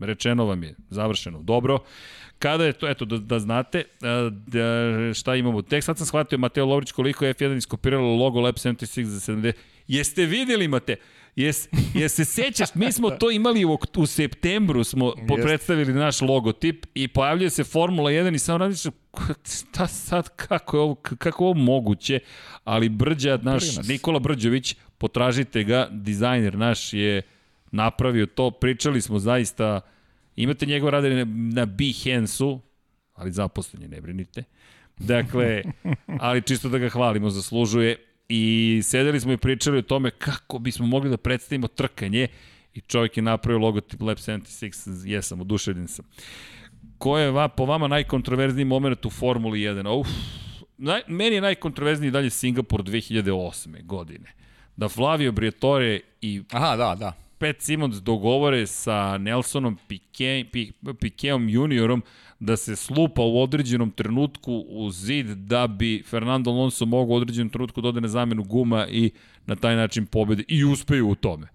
rečeno 0.00 0.44
vam 0.44 0.62
je, 0.62 0.74
završeno, 0.90 1.42
dobro. 1.42 1.78
Kada 2.38 2.64
je 2.64 2.72
to, 2.72 2.88
eto, 2.88 3.04
da, 3.04 3.18
da 3.18 3.38
znate, 3.38 3.84
da, 4.46 5.14
šta 5.14 5.34
imamo, 5.34 5.62
tek 5.62 5.84
sad 5.84 5.98
sam 5.98 6.06
shvatio 6.06 6.38
Mateo 6.38 6.66
Lovrić 6.66 6.92
koliko 6.92 7.24
je 7.24 7.34
F1 7.34 7.56
iskopiralo 7.56 8.16
logo 8.16 8.40
Lab 8.40 8.54
76 8.54 9.02
za 9.04 9.32
70. 9.32 9.52
Jeste 9.88 10.26
videli, 10.26 10.68
Mate? 10.68 10.96
Jes, 11.36 11.68
jes 11.94 12.14
se 12.14 12.24
sećaš, 12.24 12.74
mi 12.74 12.92
smo 12.92 13.10
to 13.10 13.30
imali 13.30 13.64
u, 13.64 13.78
u 13.96 14.06
septembru, 14.06 14.84
smo 14.84 15.06
Jeste. 15.06 15.42
predstavili 15.42 15.92
naš 15.92 16.20
logotip 16.20 16.86
i 16.94 17.08
pojavljuje 17.08 17.50
se 17.50 17.64
Formula 17.64 18.10
1 18.10 18.34
i 18.34 18.38
samo 18.38 18.58
radiš, 18.58 18.80
šta 19.44 19.86
sad, 19.86 20.28
kako 20.36 20.76
je 20.76 20.80
ovo, 20.80 20.94
kako 20.94 21.44
je 21.44 21.48
ovo 21.48 21.54
moguće, 21.54 22.20
ali 22.64 22.88
Brđa, 22.88 23.38
naš. 23.42 23.62
Nikola 23.88 24.18
Brđović, 24.18 24.76
potražite 24.98 25.64
ga, 25.64 25.88
dizajner 25.90 26.58
naš 26.58 26.92
je 26.92 27.22
napravio 27.70 28.26
to, 28.26 28.50
pričali 28.50 29.00
smo 29.00 29.18
zaista, 29.18 29.80
imate 30.36 30.66
njegov 30.66 30.90
rad 30.90 31.04
na, 31.04 31.26
na 31.54 31.66
Behance-u, 31.66 32.60
ali 33.14 33.32
zaposlen 33.32 33.82
je, 33.82 33.88
ne 33.88 34.00
brinite. 34.00 34.44
Dakle, 34.98 35.62
ali 36.20 36.42
čisto 36.42 36.68
da 36.68 36.78
ga 36.78 36.88
hvalimo, 36.88 37.30
zaslužuje. 37.30 37.96
I 38.28 38.80
sedeli 38.84 39.20
smo 39.20 39.32
i 39.32 39.36
pričali 39.36 39.78
o 39.78 39.82
tome 39.82 40.10
kako 40.10 40.58
bismo 40.58 40.86
mogli 40.86 41.10
da 41.10 41.16
predstavimo 41.16 41.68
trkanje 41.68 42.28
i 42.74 42.80
čovjek 42.80 43.16
je 43.16 43.22
napravio 43.22 43.58
logotip 43.58 44.02
Lab 44.02 44.16
76, 44.16 45.06
jesam, 45.06 45.40
oduševljen 45.40 45.88
sam. 45.88 46.04
Ko 46.98 47.18
je 47.18 47.30
va, 47.30 47.48
po 47.48 47.64
vama 47.64 47.88
najkontroverzniji 47.88 48.64
moment 48.64 49.06
u 49.06 49.10
Formuli 49.10 49.60
1? 49.60 50.00
Uf, 50.00 50.08
naj, 50.78 51.02
meni 51.06 51.34
je 51.34 51.40
najkontroverzniji 51.40 52.10
dalje 52.10 52.30
Singapur 52.30 52.82
2008. 52.82 53.86
godine. 53.86 54.32
Da 54.76 54.88
Flavio 54.88 55.32
Briatore 55.32 56.00
i 56.20 56.42
Aha, 56.50 56.76
da, 56.76 56.94
da. 56.94 57.27
Pat 57.38 57.56
Simons 57.58 57.96
dogovore 57.96 58.66
sa 58.66 59.18
Nelsonom 59.18 59.78
Pique, 59.88 60.04
Pi- 60.44 60.72
Piqueom 60.84 61.48
juniorom 61.48 62.02
da 62.38 62.56
se 62.56 62.76
slupa 62.76 63.22
u 63.22 63.40
određenom 63.40 63.90
trenutku 63.90 64.64
u 64.68 64.90
zid 64.90 65.26
da 65.26 65.66
bi 65.68 66.02
Fernando 66.02 66.50
Alonso 66.50 66.86
mogao 66.86 67.06
u 67.08 67.16
određenom 67.16 67.48
trenutku 67.50 67.80
da 67.80 67.88
ode 67.88 68.00
na 68.00 68.08
zamenu 68.08 68.44
guma 68.44 68.86
i 68.88 69.10
na 69.46 69.56
taj 69.56 69.76
način 69.76 70.06
pobede 70.06 70.44
i 70.48 70.64
uspeju 70.64 71.08
u 71.08 71.14
tome. 71.14 71.46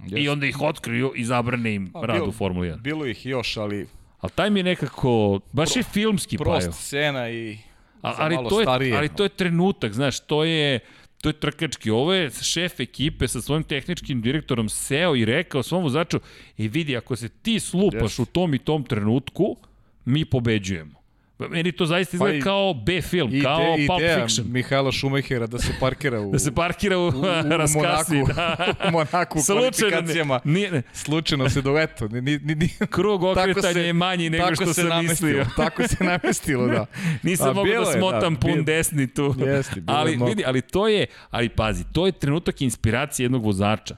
Yes. 0.00 0.18
I 0.18 0.28
onda 0.28 0.46
ih 0.46 0.60
otkriju 0.60 1.12
i 1.16 1.24
zabrane 1.24 1.74
im 1.74 1.90
Pa, 1.92 2.00
rad 2.00 2.16
bilo- 2.16 2.28
u 2.28 2.32
Formuli 2.32 2.68
1. 2.68 2.80
Bilo 2.80 3.06
ih 3.06 3.26
još, 3.26 3.56
ali 3.56 3.86
Ali 4.20 4.30
taj 4.30 4.50
mi 4.50 4.60
je 4.60 4.64
nekako, 4.64 5.40
baš 5.52 5.76
je 5.76 5.82
filmski 5.82 6.36
prost 6.38 6.58
pajao. 6.58 6.72
scena 6.72 7.30
i 7.30 7.58
A, 8.02 8.14
ali, 8.18 8.36
to 8.48 8.60
je, 8.60 8.64
starije. 8.64 8.96
ali 8.96 9.08
to 9.08 9.22
je 9.22 9.28
trenutak, 9.28 9.92
znaš, 9.92 10.20
to 10.20 10.44
je, 10.44 10.80
to 11.20 11.28
je 11.28 11.32
trkački. 11.32 11.90
Ovo 11.90 12.14
je 12.14 12.30
šef 12.30 12.80
ekipe 12.80 13.28
sa 13.28 13.40
svojim 13.40 13.64
tehničkim 13.64 14.22
direktorom 14.22 14.68
seo 14.68 15.16
i 15.16 15.24
rekao 15.24 15.62
svom 15.62 15.82
vozaču, 15.82 16.20
e 16.58 16.68
vidi, 16.68 16.96
ako 16.96 17.16
se 17.16 17.28
ti 17.28 17.60
slupaš 17.60 18.02
Jeste. 18.02 18.22
u 18.22 18.26
tom 18.26 18.54
i 18.54 18.58
tom 18.58 18.84
trenutku, 18.84 19.56
mi 20.04 20.24
pobeđujemo. 20.24 20.95
Meni 21.40 21.72
to 21.72 21.86
zaista 21.86 22.16
izgleda 22.16 22.32
Pa 22.32 22.38
i- 22.38 22.42
kao 22.42 22.74
B-film, 22.76 23.30
Ide, 23.30 23.42
kao 23.42 23.58
Pulp 23.86 24.00
ideja 24.00 24.20
Fiction. 24.20 24.46
Mihajla 24.48 24.92
Šumahera 24.92 25.46
da 25.46 25.58
se 25.58 25.72
parkira 25.80 26.20
u, 26.20 26.32
Da 26.32 26.38
se 26.38 26.52
parkira 26.52 26.98
u, 26.98 27.02
u, 27.02 27.08
u 27.08 27.22
raskasi. 27.52 27.76
Monaku, 28.14 28.32
Da. 28.34 28.74
u 28.88 28.92
Monaku 28.92 29.38
u 29.38 29.42
kvalifikacijama. 29.44 30.40
nije, 30.44 30.70
ne, 30.70 30.82
Slučajno 30.94 31.50
se 31.50 31.62
do 31.62 31.78
eto, 31.78 32.08
ni, 32.08 32.20
ni, 32.20 32.54
ni, 32.54 32.68
krug 32.86 33.22
okretanja 33.24 33.80
je 33.80 33.92
manji 33.92 34.30
nego 34.30 34.54
što 34.54 34.66
se 34.66 34.74
sam 34.74 34.88
namestilo, 34.88 35.28
mislio. 35.30 35.46
Tako 35.56 35.88
se 35.88 35.96
namestilo, 36.02 36.66
da. 36.66 36.86
Nisam 37.22 37.54
bilo 37.54 37.84
da 37.84 37.90
je, 37.90 37.96
smotam 37.96 38.34
da, 38.34 38.40
pun 38.40 38.52
bilo- 38.52 38.64
desni 38.64 39.06
tu. 39.06 39.34
Jeste, 39.38 39.80
bilo 39.80 39.98
ali 39.98 40.18
vidi, 40.18 40.42
ali 40.46 40.60
to 40.62 40.88
je, 40.88 41.06
ali 41.30 41.48
pazi, 41.48 41.84
to 41.84 42.06
je 42.06 42.12
trenutak 42.12 42.60
inspiracije 42.60 43.24
jednog 43.24 43.44
vozača. 43.44 43.96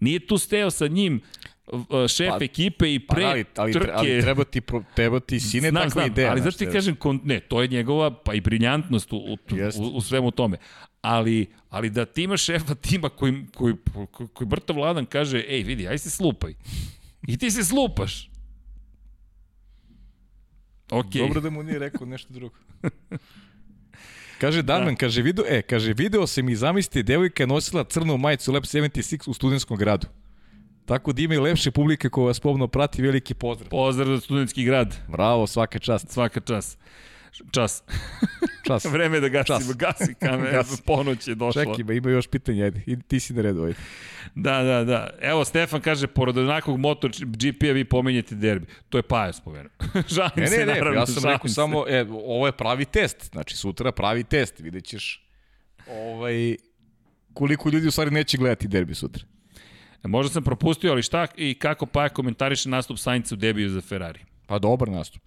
Nije 0.00 0.20
tu 0.20 0.38
steo 0.38 0.70
sa 0.70 0.86
njim 0.86 1.20
šef 2.08 2.28
Pa- 2.30 2.44
ekipe 2.44 2.94
i 2.94 2.98
Pa, 2.98 3.14
pre 3.14 3.24
ali, 3.24 3.44
ali, 3.56 3.72
trke. 3.72 3.90
ali 3.94 4.20
treba 4.20 4.44
ti, 4.44 4.60
pro- 4.60 4.84
treba 4.94 5.20
ti 5.20 5.40
sine 5.40 5.70
znam, 5.70 5.82
takva 5.82 5.90
znam, 5.92 6.06
ideja. 6.06 6.30
ali 6.30 6.40
znaš, 6.40 6.44
zašto 6.44 6.58
ti 6.58 6.64
treba- 6.64 6.72
kažem, 6.74 6.96
kon, 6.96 7.20
ne, 7.24 7.40
to 7.40 7.62
je 7.62 7.68
njegova, 7.68 8.10
pa 8.14 8.34
i 8.34 8.40
briljantnost 8.40 9.12
u, 9.12 9.16
u, 9.16 9.36
u, 9.76 9.86
u 9.86 10.00
svemu 10.00 10.30
tome. 10.30 10.56
Ali, 11.00 11.46
ali 11.68 11.90
da 11.90 12.04
ti 12.04 12.22
imaš 12.22 12.42
šefa 12.42 12.74
tima 12.74 13.08
koji, 13.08 13.46
koji, 13.54 13.74
koji, 14.10 14.28
koji 14.28 14.48
brto 14.48 14.72
vladan 14.72 15.06
kaže, 15.06 15.44
ej, 15.48 15.62
vidi, 15.62 15.88
aj 15.88 15.98
se 15.98 16.10
slupaj. 16.10 16.54
I 17.28 17.36
ti 17.36 17.50
se 17.50 17.64
slupaš. 17.64 18.30
Ok. 20.90 21.12
Dobro 21.12 21.40
da 21.40 21.50
mu 21.50 21.62
nije 21.62 21.78
rekao 21.78 22.06
nešto 22.06 22.32
drugo. 22.32 22.54
Kaže 24.40 24.62
Damjan, 24.62 24.94
da. 24.94 24.96
kaže 24.96 25.22
video, 25.22 25.44
e, 25.48 25.62
kaže 25.62 25.92
video 25.92 26.26
sam 26.26 26.48
i 26.48 26.56
zamislite, 26.56 27.02
devojka 27.02 27.42
je 27.42 27.46
nosila 27.46 27.84
crnu 27.84 28.16
majicu 28.16 28.52
Lab 28.52 28.62
76 28.62 29.28
u 29.28 29.34
studentskom 29.34 29.76
gradu. 29.76 30.06
Tako 30.88 31.12
da 31.12 31.22
ima 31.22 31.34
i 31.34 31.38
lepše 31.38 31.70
publike 31.70 32.08
koja 32.08 32.24
vas 32.24 32.40
pomno 32.40 32.68
prati, 32.68 33.02
veliki 33.02 33.34
pozdrav. 33.34 33.68
Pozdrav 33.70 34.08
za 34.08 34.20
studentski 34.20 34.64
grad. 34.64 34.94
Bravo, 35.08 35.46
svaka 35.46 35.78
čast. 35.78 36.10
Svaka 36.10 36.40
čas. 36.40 36.78
Čas. 37.54 37.82
Čas. 38.66 38.84
Vreme 38.92 39.16
je 39.16 39.20
da 39.20 39.28
gasimo. 39.28 39.58
Čas. 39.58 39.76
Gasi 39.76 40.14
kamer, 40.14 40.52
Gasi. 40.52 40.82
ponoć 40.82 41.28
je 41.28 41.34
došla. 41.34 41.64
Čekaj, 41.64 41.80
ima, 41.80 41.92
ima 41.92 42.10
još 42.10 42.26
pitanja, 42.26 42.64
ajde. 42.64 42.82
I 42.86 42.96
ti 43.00 43.20
si 43.20 43.34
na 43.34 43.42
redu, 43.42 43.64
ajde. 43.64 43.78
Da, 44.34 44.62
da, 44.62 44.84
da. 44.84 45.10
Evo, 45.20 45.44
Stefan 45.44 45.80
kaže, 45.80 46.06
pored 46.06 46.38
onakvog 46.38 46.78
MotoGP-a 46.78 47.72
vi 47.72 47.84
pominjete 47.84 48.34
derbi. 48.34 48.66
To 48.88 48.98
je 48.98 49.02
Paja 49.02 49.32
spomenuo. 49.32 49.70
žalim 50.16 50.32
Ne, 50.36 50.46
se, 50.46 50.58
ne, 50.58 50.66
ne, 50.66 50.74
naravno, 50.74 51.00
ja 51.00 51.06
sam 51.06 51.30
rekao 51.30 51.48
se. 51.48 51.54
samo, 51.54 51.84
e, 51.88 52.06
ovo 52.10 52.46
je 52.46 52.52
pravi 52.52 52.84
test. 52.84 53.30
Znači, 53.32 53.56
sutra 53.56 53.92
pravi 53.92 54.24
test. 54.24 54.60
Vidjet 54.60 54.84
ćeš 54.84 55.28
ovaj, 55.90 56.56
koliko 57.34 57.68
ljudi 57.70 57.86
u 57.86 57.90
stvari 57.90 58.10
neće 58.10 58.38
gledati 58.38 58.68
derbi 58.68 58.94
sutra. 58.94 59.24
E, 60.04 60.08
Možda 60.08 60.32
sam 60.32 60.44
propustio, 60.44 60.92
ali 60.92 61.02
šta 61.02 61.26
i 61.36 61.54
kako 61.54 61.86
Paja 61.86 62.08
komentariše 62.08 62.68
nastup 62.68 62.98
Sainca 62.98 63.34
u 63.34 63.38
debiju 63.38 63.70
za 63.70 63.80
Ferrari? 63.80 64.20
Pa 64.46 64.58
dobar 64.58 64.88
nastup. 64.88 65.22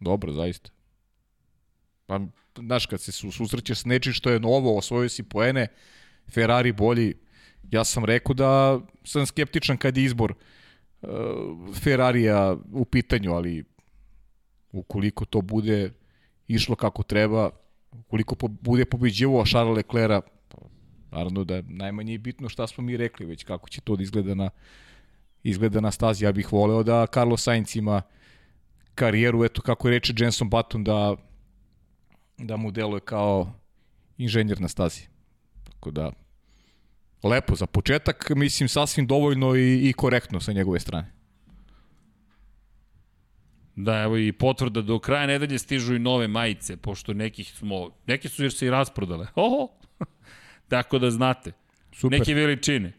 Dobro, 0.00 0.32
zaista. 0.32 0.70
Pa, 2.06 2.20
znaš, 2.58 2.86
kad 2.86 3.00
se 3.00 3.12
su, 3.12 3.32
susrećeš 3.32 3.78
s 3.78 3.84
nečim 3.84 4.12
što 4.12 4.30
je 4.30 4.40
novo, 4.40 4.78
osvojio 4.78 5.08
si 5.08 5.22
poene, 5.22 5.66
Ferrari 6.34 6.72
bolji, 6.72 7.14
ja 7.70 7.84
sam 7.84 8.04
rekao 8.04 8.34
da 8.34 8.80
sam 9.04 9.26
skeptičan 9.26 9.76
kad 9.76 9.96
je 9.96 10.04
izbor 10.04 10.34
uh, 11.02 11.08
Ferrarija 11.74 12.56
u 12.72 12.84
pitanju, 12.84 13.32
ali 13.32 13.64
ukoliko 14.72 15.24
to 15.24 15.40
bude 15.40 15.92
išlo 16.48 16.76
kako 16.76 17.02
treba, 17.02 17.50
ukoliko 17.92 18.34
po, 18.34 18.48
bude 18.48 18.84
pobeđivo 18.84 19.44
Charles 19.44 19.76
Leclerc, 19.76 20.24
pa, 20.24 20.37
naravno 21.10 21.44
da 21.44 21.62
najmanje 21.68 22.12
je 22.12 22.18
bitno 22.18 22.48
šta 22.48 22.66
smo 22.66 22.84
mi 22.84 22.96
rekli, 22.96 23.26
već 23.26 23.44
kako 23.44 23.68
će 23.68 23.80
to 23.80 23.96
da 23.96 24.02
izgleda 24.02 24.34
na, 24.34 24.50
izgleda 25.42 25.80
na 25.80 25.90
stazi. 25.90 26.24
Ja 26.24 26.32
bih 26.32 26.52
voleo 26.52 26.82
da 26.82 27.06
Carlos 27.06 27.42
Sainz 27.42 27.76
ima 27.76 28.02
karijeru, 28.94 29.44
eto 29.44 29.62
kako 29.62 29.90
reče 29.90 30.14
Jenson 30.18 30.50
Button, 30.50 30.84
da, 30.84 31.16
da 32.38 32.56
mu 32.56 32.70
deluje 32.70 33.00
kao 33.00 33.52
inženjer 34.18 34.60
na 34.60 34.68
stazi. 34.68 35.02
Tako 35.64 35.90
da, 35.90 36.12
lepo 37.22 37.54
za 37.54 37.66
početak, 37.66 38.30
mislim 38.36 38.68
sasvim 38.68 39.06
dovoljno 39.06 39.56
i, 39.56 39.88
i 39.88 39.92
korektno 39.92 40.40
sa 40.40 40.52
njegove 40.52 40.80
strane. 40.80 41.12
Da, 43.76 44.02
evo 44.02 44.16
i 44.16 44.32
potvrda, 44.32 44.82
do 44.82 44.98
kraja 44.98 45.26
nedelje 45.26 45.58
stižu 45.58 45.94
i 45.94 45.98
nove 45.98 46.28
majice, 46.28 46.76
pošto 46.76 47.14
nekih 47.14 47.52
smo, 47.54 47.90
neke 48.06 48.28
su 48.28 48.44
još 48.44 48.56
se 48.56 48.66
i 48.66 48.70
rasprodale. 48.70 49.26
Oho! 49.34 49.68
Tako 50.68 50.98
da 50.98 51.10
znate, 51.10 51.52
Super. 51.92 52.18
neke 52.18 52.34
veličine. 52.34 52.92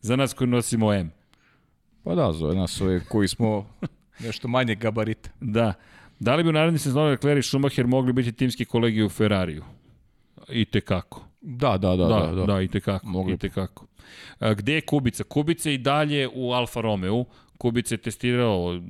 Za 0.00 0.16
nas 0.16 0.34
koji 0.34 0.48
nosimo 0.48 0.92
M. 0.92 1.12
Pa 2.04 2.14
da, 2.14 2.32
zove 2.32 2.54
nas 2.54 2.80
ove 2.80 3.00
koji 3.04 3.28
smo 3.28 3.66
Nešto 4.18 4.48
manje 4.48 4.74
gabarita. 4.74 5.30
Da. 5.40 5.72
Da 6.18 6.34
li 6.34 6.42
bi 6.42 6.48
u 6.48 6.52
naredni 6.52 6.78
sezonu 6.78 7.10
Leclerc 7.10 7.44
i 7.44 7.48
Schumacher 7.48 7.86
mogli 7.86 8.12
biti 8.12 8.32
timski 8.32 8.64
kolegi 8.64 9.02
u 9.02 9.08
Ferrariju? 9.08 9.64
I 10.48 10.64
te 10.64 10.80
kako. 10.80 11.24
Da, 11.40 11.78
da, 11.78 11.96
da. 11.96 12.04
Da, 12.04 12.26
da, 12.26 12.34
da, 12.34 12.46
da 12.46 12.60
i 12.60 12.68
te 12.68 12.80
kako. 12.80 13.06
Mogli 13.06 13.34
I 13.34 13.38
te 13.38 13.48
kako. 13.48 13.86
Gde 14.56 14.74
je 14.74 14.80
Kubica? 14.80 15.24
Kubica 15.24 15.70
i 15.70 15.78
dalje 15.78 16.28
u 16.34 16.52
Alfa 16.52 16.80
Romeo. 16.80 17.24
Kubica 17.58 17.94
je 17.94 17.98
testirao, 17.98 18.80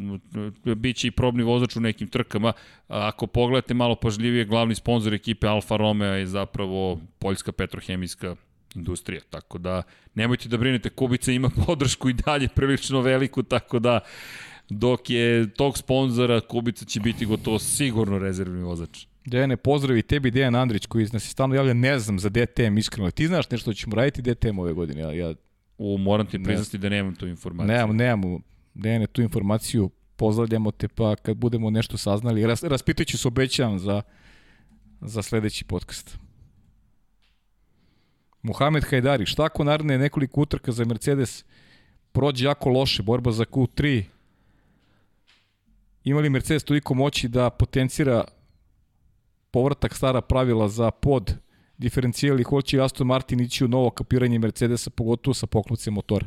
bit 0.76 0.96
će 0.96 1.08
i 1.08 1.10
probni 1.10 1.42
vozač 1.42 1.76
u 1.76 1.80
nekim 1.80 2.08
trkama. 2.08 2.52
Ako 2.88 3.26
pogledate 3.26 3.74
malo 3.74 3.94
pažljivije, 3.94 4.44
glavni 4.44 4.74
sponsor 4.74 5.14
ekipe 5.14 5.46
Alfa 5.46 5.76
Romeo 5.76 6.14
je 6.14 6.26
zapravo 6.26 7.00
poljska 7.18 7.52
petrohemijska 7.52 8.36
industrija, 8.74 9.20
tako 9.30 9.58
da 9.58 9.82
nemojte 10.14 10.48
da 10.48 10.56
brinete, 10.56 10.90
Kubica 10.90 11.32
ima 11.32 11.50
podršku 11.66 12.08
i 12.08 12.12
dalje 12.12 12.48
prilično 12.48 13.00
veliku, 13.00 13.42
tako 13.42 13.78
da 13.78 14.00
dok 14.68 15.10
je 15.10 15.50
tog 15.50 15.78
sponzora, 15.78 16.40
Kubica 16.40 16.84
će 16.84 17.00
biti 17.00 17.26
gotovo 17.26 17.58
sigurno 17.58 18.18
rezervni 18.18 18.62
vozač. 18.62 19.06
Dejane, 19.24 19.56
pozdravi 19.56 20.02
tebi 20.02 20.30
Dejan 20.30 20.54
Andrić 20.54 20.86
koji 20.86 21.06
nas 21.12 21.24
je 21.24 21.28
stalno 21.28 21.54
javlja, 21.54 21.74
ne 21.74 21.98
znam 21.98 22.18
za 22.18 22.28
DTM 22.28 22.78
iskreno. 22.78 23.10
Ti 23.10 23.26
znaš 23.26 23.50
nešto 23.50 23.72
što 23.72 23.80
ćemo 23.80 23.96
raditi 23.96 24.22
DTM 24.22 24.58
ove 24.58 24.72
godine? 24.72 25.00
Ja, 25.00 25.12
ja 25.12 25.34
U, 25.78 25.98
moram 25.98 26.26
ti 26.26 26.42
priznati 26.42 26.78
da 26.78 26.88
nemam 26.88 27.14
tu 27.14 27.26
informaciju. 27.26 27.76
nemam, 27.76 27.96
nemam, 27.96 28.42
Dejane, 28.74 29.06
tu 29.06 29.22
informaciju, 29.22 29.90
pozdravljamo 30.16 30.70
te, 30.70 30.88
pa 30.88 31.16
kad 31.16 31.36
budemo 31.36 31.70
nešto 31.70 31.96
saznali, 31.98 32.46
ras, 32.46 32.62
raspitat 32.62 33.06
ću 33.06 33.18
se, 33.18 33.28
obećavam 33.28 33.78
za, 33.78 34.02
za 35.00 35.22
sledeći 35.22 35.64
podcast. 35.64 36.18
Mohamed 38.42 38.84
Hajdari, 38.84 39.26
šta 39.26 39.44
ako 39.44 39.64
naredne 39.64 39.98
nekoliko 39.98 40.40
utrka 40.40 40.72
za 40.72 40.84
Mercedes 40.84 41.44
prođe 42.12 42.46
jako 42.46 42.68
loše, 42.68 43.02
borba 43.02 43.32
za 43.32 43.44
Q3, 43.44 44.02
ima 46.04 46.20
li 46.20 46.30
Mercedes 46.30 46.64
toliko 46.64 46.94
moći 46.94 47.28
da 47.28 47.50
potencira 47.50 48.24
povratak 49.50 49.94
stara 49.96 50.20
pravila 50.20 50.68
za 50.68 50.90
pod 50.90 51.34
diferencijali, 51.78 52.42
hoće 52.42 52.80
Aston 52.80 53.06
Martin 53.06 53.40
ići 53.40 53.64
u 53.64 53.68
novo 53.68 53.90
kapiranje 53.90 54.38
Mercedesa, 54.38 54.90
pogotovo 54.90 55.34
sa 55.34 55.46
poklucem 55.46 55.94
motora? 55.94 56.26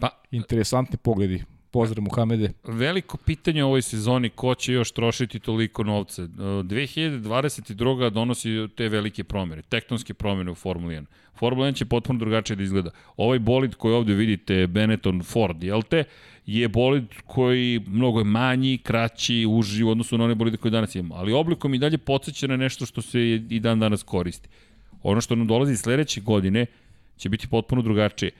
Pa, 0.00 0.08
Interesantni 0.30 0.96
pogledi. 0.96 1.44
Pozdrav 1.70 2.02
Muhamede. 2.02 2.52
veliko 2.64 3.16
pitanje 3.16 3.64
u 3.64 3.66
ovoj 3.66 3.82
sezoni 3.82 4.28
ko 4.28 4.54
će 4.54 4.72
još 4.72 4.92
trošiti 4.92 5.38
toliko 5.38 5.84
novca. 5.84 6.22
E, 6.22 6.26
2022. 6.26 8.10
donosi 8.10 8.68
te 8.76 8.88
velike 8.88 9.24
promjene, 9.24 9.62
tektonske 9.62 10.14
promjene 10.14 10.50
u 10.50 10.54
Formuli 10.54 10.94
1. 10.94 11.04
Formula 11.38 11.68
1 11.68 11.74
će 11.74 11.84
potpuno 11.84 12.18
drugačije 12.18 12.56
da 12.56 12.62
izgleda. 12.62 12.90
Ovaj 13.16 13.38
bolid 13.38 13.74
koji 13.74 13.94
ovde 13.94 14.14
vidite, 14.14 14.66
Benetton 14.66 15.22
Ford, 15.22 15.62
jel 15.62 15.82
te, 15.82 16.04
je 16.46 16.68
bolid 16.68 17.04
koji 17.26 17.84
mnogo 17.86 18.18
je 18.18 18.24
manji, 18.24 18.78
kraći, 18.78 19.46
uži 19.48 19.84
u 19.84 19.90
odnosu 19.90 20.18
na 20.18 20.24
one 20.24 20.34
bolide 20.34 20.56
koje 20.56 20.70
danas 20.70 20.94
imamo. 20.94 21.14
Ali 21.14 21.32
oblikom 21.32 21.74
i 21.74 21.78
dalje 21.78 21.98
podsjeća 21.98 22.46
na 22.46 22.56
nešto 22.56 22.86
što 22.86 23.02
se 23.02 23.20
i 23.50 23.60
dan 23.60 23.80
danas 23.80 24.02
koristi. 24.02 24.48
Ono 25.02 25.20
što 25.20 25.36
nam 25.36 25.46
dolazi 25.46 25.76
sledeće 25.76 26.20
godine 26.20 26.66
će 27.16 27.28
biti 27.28 27.48
potpuno 27.48 27.82
drugačije. 27.82 28.30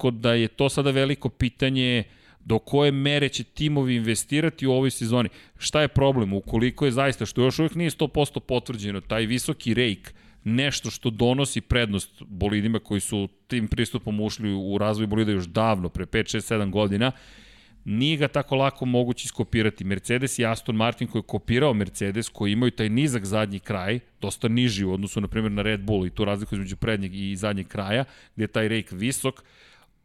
Tako 0.00 0.10
da 0.10 0.32
je 0.32 0.48
to 0.48 0.68
sada 0.68 0.90
veliko 0.90 1.28
pitanje 1.28 2.04
do 2.44 2.58
koje 2.58 2.92
mere 2.92 3.28
će 3.28 3.44
timovi 3.44 3.96
investirati 3.96 4.66
u 4.66 4.72
ovoj 4.72 4.90
sezoni. 4.90 5.28
Šta 5.58 5.80
je 5.80 5.88
problem? 5.88 6.32
Ukoliko 6.32 6.84
je 6.84 6.92
zaista, 6.92 7.26
što 7.26 7.42
još 7.42 7.58
uvijek 7.58 7.74
nije 7.74 7.90
100% 7.90 8.40
potvrđeno, 8.40 9.00
taj 9.00 9.26
visoki 9.26 9.74
rejk, 9.74 10.14
nešto 10.44 10.90
što 10.90 11.10
donosi 11.10 11.60
prednost 11.60 12.22
bolidima 12.22 12.78
koji 12.78 13.00
su 13.00 13.28
tim 13.46 13.68
pristupom 13.68 14.20
ušli 14.20 14.52
u 14.52 14.78
razvoj 14.78 15.06
bolida 15.06 15.32
još 15.32 15.44
davno, 15.44 15.88
pre 15.88 16.06
5, 16.06 16.36
6, 16.36 16.54
7 16.54 16.70
godina, 16.70 17.12
nije 17.84 18.16
ga 18.16 18.28
tako 18.28 18.56
lako 18.56 18.86
moguće 18.86 19.24
iskopirati. 19.24 19.84
Mercedes 19.84 20.38
i 20.38 20.46
Aston 20.46 20.76
Martin 20.76 21.08
koji 21.08 21.20
je 21.20 21.26
kopirao 21.26 21.74
Mercedes, 21.74 22.28
koji 22.28 22.52
imaju 22.52 22.70
taj 22.70 22.88
nizak 22.88 23.24
zadnji 23.24 23.58
kraj, 23.58 24.00
dosta 24.20 24.48
niži 24.48 24.84
u 24.84 24.92
odnosu, 24.92 25.20
na 25.20 25.28
primjer, 25.28 25.52
na 25.52 25.62
Red 25.62 25.80
Bull 25.80 26.06
i 26.06 26.10
tu 26.10 26.24
razliku 26.24 26.54
između 26.54 26.76
prednjeg 26.76 27.14
i 27.14 27.36
zadnjeg 27.36 27.68
kraja, 27.68 28.04
gde 28.36 28.44
je 28.44 28.48
taj 28.48 28.68
rejk 28.68 28.92
visok, 28.92 29.44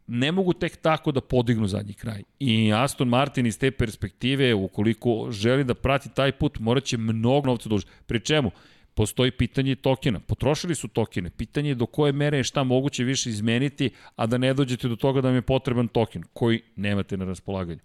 ne 0.06 0.32
mogu 0.32 0.52
tek 0.52 0.76
tako 0.76 1.12
da 1.12 1.20
podignu 1.20 1.66
zadnji 1.66 1.94
kraj. 1.94 2.22
I 2.38 2.72
Aston 2.72 3.08
Martin 3.08 3.46
iz 3.46 3.58
te 3.58 3.70
perspektive, 3.70 4.54
ukoliko 4.54 5.28
želi 5.30 5.64
da 5.64 5.74
prati 5.74 6.08
taj 6.14 6.32
put, 6.32 6.58
morat 6.58 6.84
će 6.84 6.98
mnogo 6.98 7.46
novca 7.46 7.68
duže. 7.68 7.86
Pri 8.06 8.20
čemu? 8.20 8.50
Postoji 8.94 9.30
pitanje 9.30 9.74
tokena. 9.74 10.20
Potrošili 10.20 10.74
su 10.74 10.88
tokene. 10.88 11.30
Pitanje 11.30 11.70
je 11.70 11.74
do 11.74 11.86
koje 11.86 12.12
mere 12.12 12.36
je 12.36 12.44
šta 12.44 12.64
moguće 12.64 13.04
više 13.04 13.30
izmeniti, 13.30 13.90
a 14.16 14.26
da 14.26 14.38
ne 14.38 14.54
dođete 14.54 14.88
do 14.88 14.96
toga 14.96 15.20
da 15.20 15.28
vam 15.28 15.34
je 15.34 15.42
potreban 15.42 15.88
token, 15.88 16.22
koji 16.32 16.62
nemate 16.76 17.16
na 17.16 17.24
raspolaganju. 17.24 17.80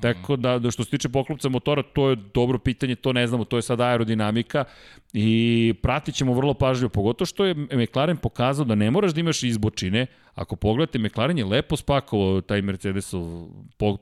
Tako 0.00 0.36
da, 0.36 0.58
da 0.58 0.70
što 0.70 0.84
se 0.84 0.90
tiče 0.90 1.08
poklopca 1.08 1.48
motora, 1.48 1.82
to 1.82 2.10
je 2.10 2.16
dobro 2.34 2.58
pitanje, 2.58 2.94
to 2.94 3.12
ne 3.12 3.26
znamo, 3.26 3.44
to 3.44 3.56
je 3.56 3.62
sad 3.62 3.80
aerodinamika 3.80 4.64
i 5.12 5.74
pratit 5.82 6.14
ćemo 6.14 6.34
vrlo 6.34 6.54
pažljivo, 6.54 6.88
pogotovo 6.88 7.26
što 7.26 7.44
je 7.44 7.54
McLaren 7.54 8.16
pokazao 8.16 8.64
da 8.64 8.74
ne 8.74 8.90
moraš 8.90 9.12
da 9.12 9.20
imaš 9.20 9.42
izbočine, 9.42 10.06
ako 10.34 10.56
pogledate, 10.56 10.98
McLaren 10.98 11.38
je 11.38 11.44
lepo 11.44 11.76
spakovao 11.76 12.40
taj 12.40 12.62
Mercedesov, 12.62 13.48
po, 13.76 13.98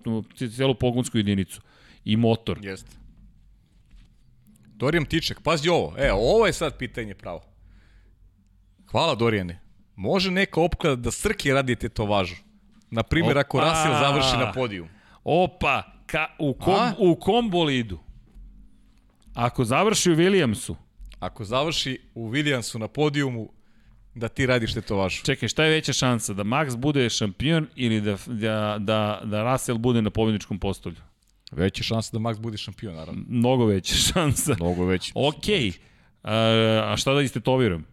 celu 0.56 0.74
pogonsku 0.74 1.18
jedinicu 1.18 1.60
i 2.04 2.16
motor. 2.16 2.58
Jeste. 2.62 2.96
Dorijan 4.66 5.04
Tiček, 5.04 5.40
pazi 5.40 5.68
ovo, 5.68 5.94
e, 5.98 6.12
ovo 6.12 6.46
je 6.46 6.52
sad 6.52 6.78
pitanje 6.78 7.14
pravo. 7.14 7.42
Hvala 8.90 9.14
Dorijane. 9.14 9.60
Može 9.96 10.30
neka 10.30 10.60
opklada 10.60 10.96
da 10.96 11.10
Srki 11.10 11.52
radi 11.52 11.76
tetovažu? 11.76 12.34
Na 12.90 13.02
primjer, 13.02 13.38
ako! 13.38 13.60
Russell 13.60 13.94
završi 14.00 14.36
na 14.36 14.52
podiju. 14.52 14.86
Opa, 15.24 15.82
ka, 16.06 16.26
u, 16.38 16.54
kom, 16.54 16.74
A? 16.74 16.94
u 16.98 17.16
kom 17.16 17.50
bolidu? 17.50 17.98
Ako 19.34 19.64
završi 19.64 20.10
u 20.10 20.16
Williamsu, 20.16 20.74
Ako 21.20 21.44
završi 21.44 21.98
u 22.14 22.30
Williamsu 22.30 22.78
na 22.78 22.88
podijumu, 22.88 23.48
da 24.14 24.28
ti 24.28 24.46
radiš 24.46 24.74
tetovažu. 24.74 25.22
čekaj, 25.24 25.48
šta 25.48 25.64
je 25.64 25.70
veća 25.70 25.92
šansa? 25.92 26.34
Da 26.34 26.44
Max 26.44 26.76
bude 26.76 27.10
šampion 27.10 27.66
ili 27.76 28.00
da, 28.00 28.16
da, 28.26 28.76
da, 28.78 29.20
da 29.24 29.52
Russell 29.52 29.78
bude 29.78 30.02
na 30.02 30.10
pobedničkom 30.10 30.58
postolju? 30.58 30.96
Veća 31.52 31.82
šansa 31.82 32.10
da 32.12 32.18
Max 32.18 32.38
bude 32.40 32.56
šampion, 32.56 32.94
naravno. 32.94 33.22
Mnogo 33.28 33.66
veća 33.66 33.94
šansa. 34.12 34.54
Mnogo 34.60 34.84
veći. 34.84 35.12
Ok, 35.14 35.44
a, 36.22 36.34
a 36.92 36.96
šta 36.96 37.14
da 37.14 37.22
istetoviram? 37.22 37.84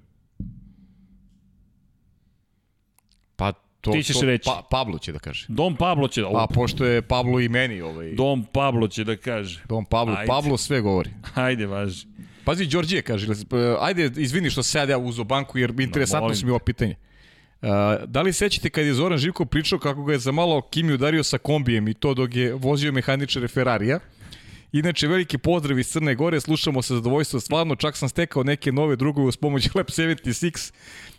To, 3.82 3.91
Ti 3.91 4.03
ćeš 4.03 4.20
to, 4.20 4.26
reći. 4.26 4.45
Pa, 4.45 4.68
Pablo 4.70 4.99
će 4.99 5.12
da 5.12 5.20
kaže. 5.20 5.45
Dom 5.48 5.76
Pablo 5.76 6.08
će, 6.08 6.24
A 6.36 6.48
pošto 6.48 6.86
je 6.86 7.02
Pablo 7.02 7.40
i 7.40 7.49
meni 7.49 7.82
ovaj... 7.82 8.12
Dom 8.12 8.45
Pablo 8.52 8.88
će 8.88 9.03
da 9.03 9.18
kaže. 9.18 9.62
Dom 9.70 9.86
Pablo, 9.86 10.16
Ajde. 10.18 10.28
Pablo 10.28 10.58
sve 10.58 10.82
govori. 10.82 11.10
Ajde, 11.36 11.66
važi. 11.66 12.06
Pazi, 12.45 12.66
Đorđije 12.66 13.02
kaže, 13.02 13.28
ajde, 13.80 14.12
izvini 14.18 14.49
što 14.49 14.64
sad 14.64 14.90
ja 14.90 14.98
uzo 14.98 15.24
banku, 15.24 15.58
jer 15.58 15.74
interesantno 15.80 16.26
molim 16.26 16.36
su 16.36 16.45
mi 16.45 16.52
ovo 16.52 16.60
pitanje. 16.60 16.95
Uh, 17.62 17.70
da 18.06 18.22
li 18.22 18.34
sećate 18.34 18.70
kad 18.70 18.86
je 18.86 18.94
Zoran 18.94 19.18
Živko 19.18 19.45
pričao 19.45 19.80
kako 19.80 20.03
ga 20.03 20.14
je 20.14 20.20
za 20.20 20.32
malo 20.32 20.62
Kimi 20.62 20.94
udario 20.94 21.24
sa 21.24 21.38
kombijem 21.38 21.88
i 21.88 21.94
to 21.94 22.14
dok 22.14 22.36
je 22.36 22.53
vozio 22.53 22.91
mehaničare 22.91 23.48
Ferrarija? 23.48 23.99
Inače, 24.72 25.08
veliki 25.08 25.38
pozdrav 25.38 25.80
iz 25.80 25.88
Crne 25.88 26.16
Gore, 26.16 26.41
slušamo 26.41 26.82
sa 26.82 26.95
zadovoljstvom, 26.95 27.41
stvarno, 27.41 27.76
čak 27.76 27.98
sam 27.98 28.10
stekao 28.10 28.44
neke 28.44 28.72
nove 28.72 28.95
drugove 28.95 29.28
uz 29.28 29.38
pomoć 29.38 29.76
Lab 29.76 29.86
76 29.86 30.74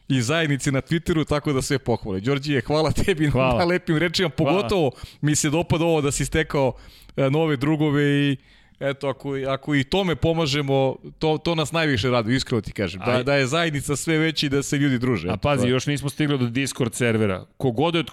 i 0.08 0.22
zajednici 0.22 0.72
na 0.72 0.80
Twitteru, 0.80 1.28
tako 1.28 1.52
da 1.52 1.62
sve 1.62 1.78
pohvale. 1.78 2.20
Đorđije, 2.20 2.60
hvala 2.60 2.92
tebi 2.92 3.30
Hvala. 3.30 3.58
na 3.58 3.64
lepim 3.64 3.96
rečima, 3.96 4.28
pogotovo 4.28 4.90
mi 5.20 5.36
se 5.36 5.50
dopada 5.50 5.84
ovo 5.84 6.00
da 6.00 6.12
si 6.12 6.24
stekao 6.24 6.72
e, 7.16 7.30
nove 7.30 7.56
drugove 7.56 8.02
i 8.02 8.36
eto, 8.82 9.08
ako, 9.08 9.34
ako 9.48 9.74
i 9.74 9.84
tome 9.84 10.16
pomažemo, 10.16 10.96
to, 11.18 11.38
to 11.38 11.54
nas 11.54 11.72
najviše 11.72 12.10
radi, 12.10 12.34
iskreno 12.34 12.60
ti 12.60 12.72
kažem. 12.72 13.00
Da, 13.06 13.12
Aj. 13.12 13.24
da 13.24 13.34
je 13.34 13.46
zajednica 13.46 13.96
sve 13.96 14.18
veća 14.18 14.46
i 14.46 14.48
da 14.48 14.62
se 14.62 14.76
ljudi 14.76 14.98
druže. 14.98 15.28
A 15.30 15.36
pazi, 15.36 15.68
još 15.68 15.86
nismo 15.86 16.08
stigli 16.08 16.38
do 16.38 16.46
Discord 16.46 16.94
servera. 16.94 17.44
Kogod 17.56 17.94
je 17.94 18.04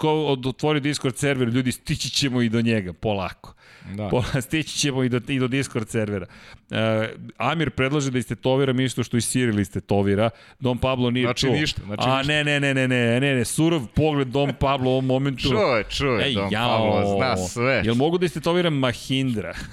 otvori 0.45 0.79
Discord 0.79 1.17
server, 1.17 1.47
ljudi 1.47 1.71
stići 1.71 2.09
ćemo 2.09 2.41
i 2.41 2.49
do 2.49 2.61
njega, 2.61 2.93
polako. 2.93 3.53
Da. 3.89 4.07
Pola, 4.11 4.41
stići 4.41 4.77
ćemo 4.77 5.03
i 5.03 5.09
do, 5.09 5.21
i 5.27 5.39
do 5.39 5.47
Discord 5.47 5.89
servera. 5.89 6.25
E, 6.71 7.09
Amir 7.37 7.69
predlaže 7.69 8.11
da 8.11 8.17
istetoviram 8.19 8.79
isto 8.79 9.03
što 9.03 9.17
i 9.17 9.21
Cyril 9.21 9.59
istetovira. 9.61 10.29
Dom 10.59 10.77
Pablo 10.77 11.11
nije 11.11 11.25
Znači 11.25 11.45
čuo. 11.45 11.53
ništa, 11.55 11.81
znači 11.85 12.03
A 12.05 12.17
ništa. 12.17 12.33
ne, 12.33 12.43
ne, 12.43 12.59
ne, 12.59 12.73
ne, 12.73 12.87
ne, 12.87 13.19
ne, 13.19 13.35
ne, 13.35 13.45
surov 13.45 13.87
pogled 13.87 14.27
Dom 14.27 14.51
Pablo 14.59 14.89
u 14.89 14.93
ovom 14.93 15.05
momentu. 15.05 15.41
Čuje, 15.41 15.83
čuje, 15.89 16.25
Ej, 16.25 16.33
Don 16.33 16.47
jao. 16.51 16.77
Pablo 16.77 17.17
zna 17.17 17.37
sve. 17.37 17.81
Jel 17.85 17.95
mogu 17.95 18.17
da 18.17 18.25
istetoviram 18.25 18.73
Mahindra? 18.73 19.53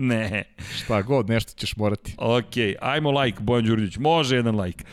ne. 0.08 0.44
Šta 0.76 1.02
god, 1.02 1.28
nešto 1.28 1.52
ćeš 1.52 1.76
morati. 1.76 2.14
Ok, 2.18 2.54
ajmo 2.80 3.20
like, 3.20 3.40
Bojan 3.40 3.64
Đurđić. 3.64 3.98
Može 3.98 4.36
jedan 4.36 4.60
like. 4.60 4.84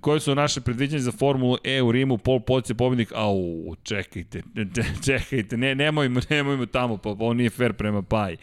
Koje 0.00 0.20
su 0.20 0.34
naše 0.34 0.60
predviđenje 0.60 1.00
za 1.00 1.12
Formulu 1.12 1.56
E 1.64 1.82
u 1.82 1.92
Rimu? 1.92 2.18
Pol 2.18 2.40
police 2.40 2.74
pobednik. 2.74 3.12
Au, 3.14 3.74
čekajte, 3.82 4.42
čekajte. 5.06 5.56
Ne, 5.56 5.74
nemojmo, 5.74 6.20
nemojmo 6.30 6.66
tamo, 6.66 6.96
pa 6.96 7.08
ovo 7.08 7.34
nije 7.34 7.50
fair 7.50 7.72
prema 7.72 8.02
Paji. 8.02 8.36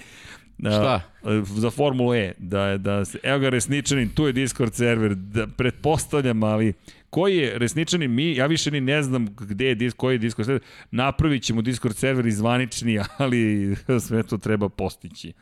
Šta? 0.59 1.01
Uh, 1.21 1.31
za 1.47 1.69
Formulu 1.69 2.13
E, 2.13 2.33
da, 2.37 2.77
da 2.77 3.03
evo 3.23 3.39
ga 3.39 3.49
Resničanin, 3.49 4.09
tu 4.09 4.27
je 4.27 4.33
Discord 4.33 4.73
server, 4.73 5.15
da 5.15 5.47
pretpostavljam, 5.47 6.43
ali 6.43 6.73
koji 7.11 7.37
je 7.37 7.59
resničani 7.59 8.07
mi, 8.07 8.35
ja 8.35 8.45
više 8.45 8.71
ni 8.71 8.81
ne 8.81 9.03
znam 9.03 9.35
gde 9.35 9.65
je 9.65 9.75
disk, 9.75 9.97
koji 9.97 10.15
je 10.15 10.17
Discord 10.17 10.45
server, 10.45 10.61
napravit 10.91 11.43
ćemo 11.43 11.61
Discord 11.61 11.95
server 11.95 12.25
izvanični, 12.25 12.99
ali 13.17 13.75
sve 13.99 14.23
to 14.23 14.37
treba 14.37 14.69
postići. 14.69 15.33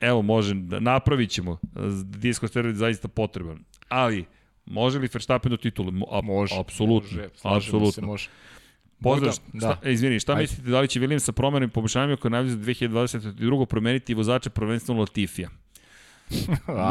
Evo, 0.00 0.22
može, 0.22 0.54
da 0.54 0.80
napravit 0.80 1.30
ćemo. 1.30 1.58
Discord 2.04 2.52
server 2.52 2.70
je 2.70 2.76
zaista 2.76 3.08
potreban. 3.08 3.64
Ali, 3.88 4.24
može 4.66 4.98
li 4.98 5.08
Verstappen 5.12 5.50
do 5.50 5.56
titule? 5.56 5.92
A, 6.10 6.20
Može. 6.22 6.54
Apsolutno. 6.60 7.16
Može, 7.16 7.28
apsolutno. 7.42 7.92
Se, 7.92 8.00
može. 8.00 8.28
Pozdrav, 9.02 9.34
Bogdan, 9.52 9.60
šta, 9.60 9.88
e, 9.88 9.92
izvini, 9.92 10.20
šta 10.20 10.32
Ajde. 10.32 10.42
mislite, 10.42 10.70
da 10.70 10.80
li 10.80 10.88
će 10.88 11.00
Williams 11.00 11.18
sa 11.18 11.32
promenom 11.32 11.68
i 11.68 11.72
poboljšanjima 11.72 12.16
koje 12.16 12.30
najavljuju 12.30 12.56
za 12.56 12.62
2022. 12.62 13.66
promeniti 13.66 14.14
vozača 14.14 14.50
prvenstveno 14.50 15.00
Latifija? 15.00 15.50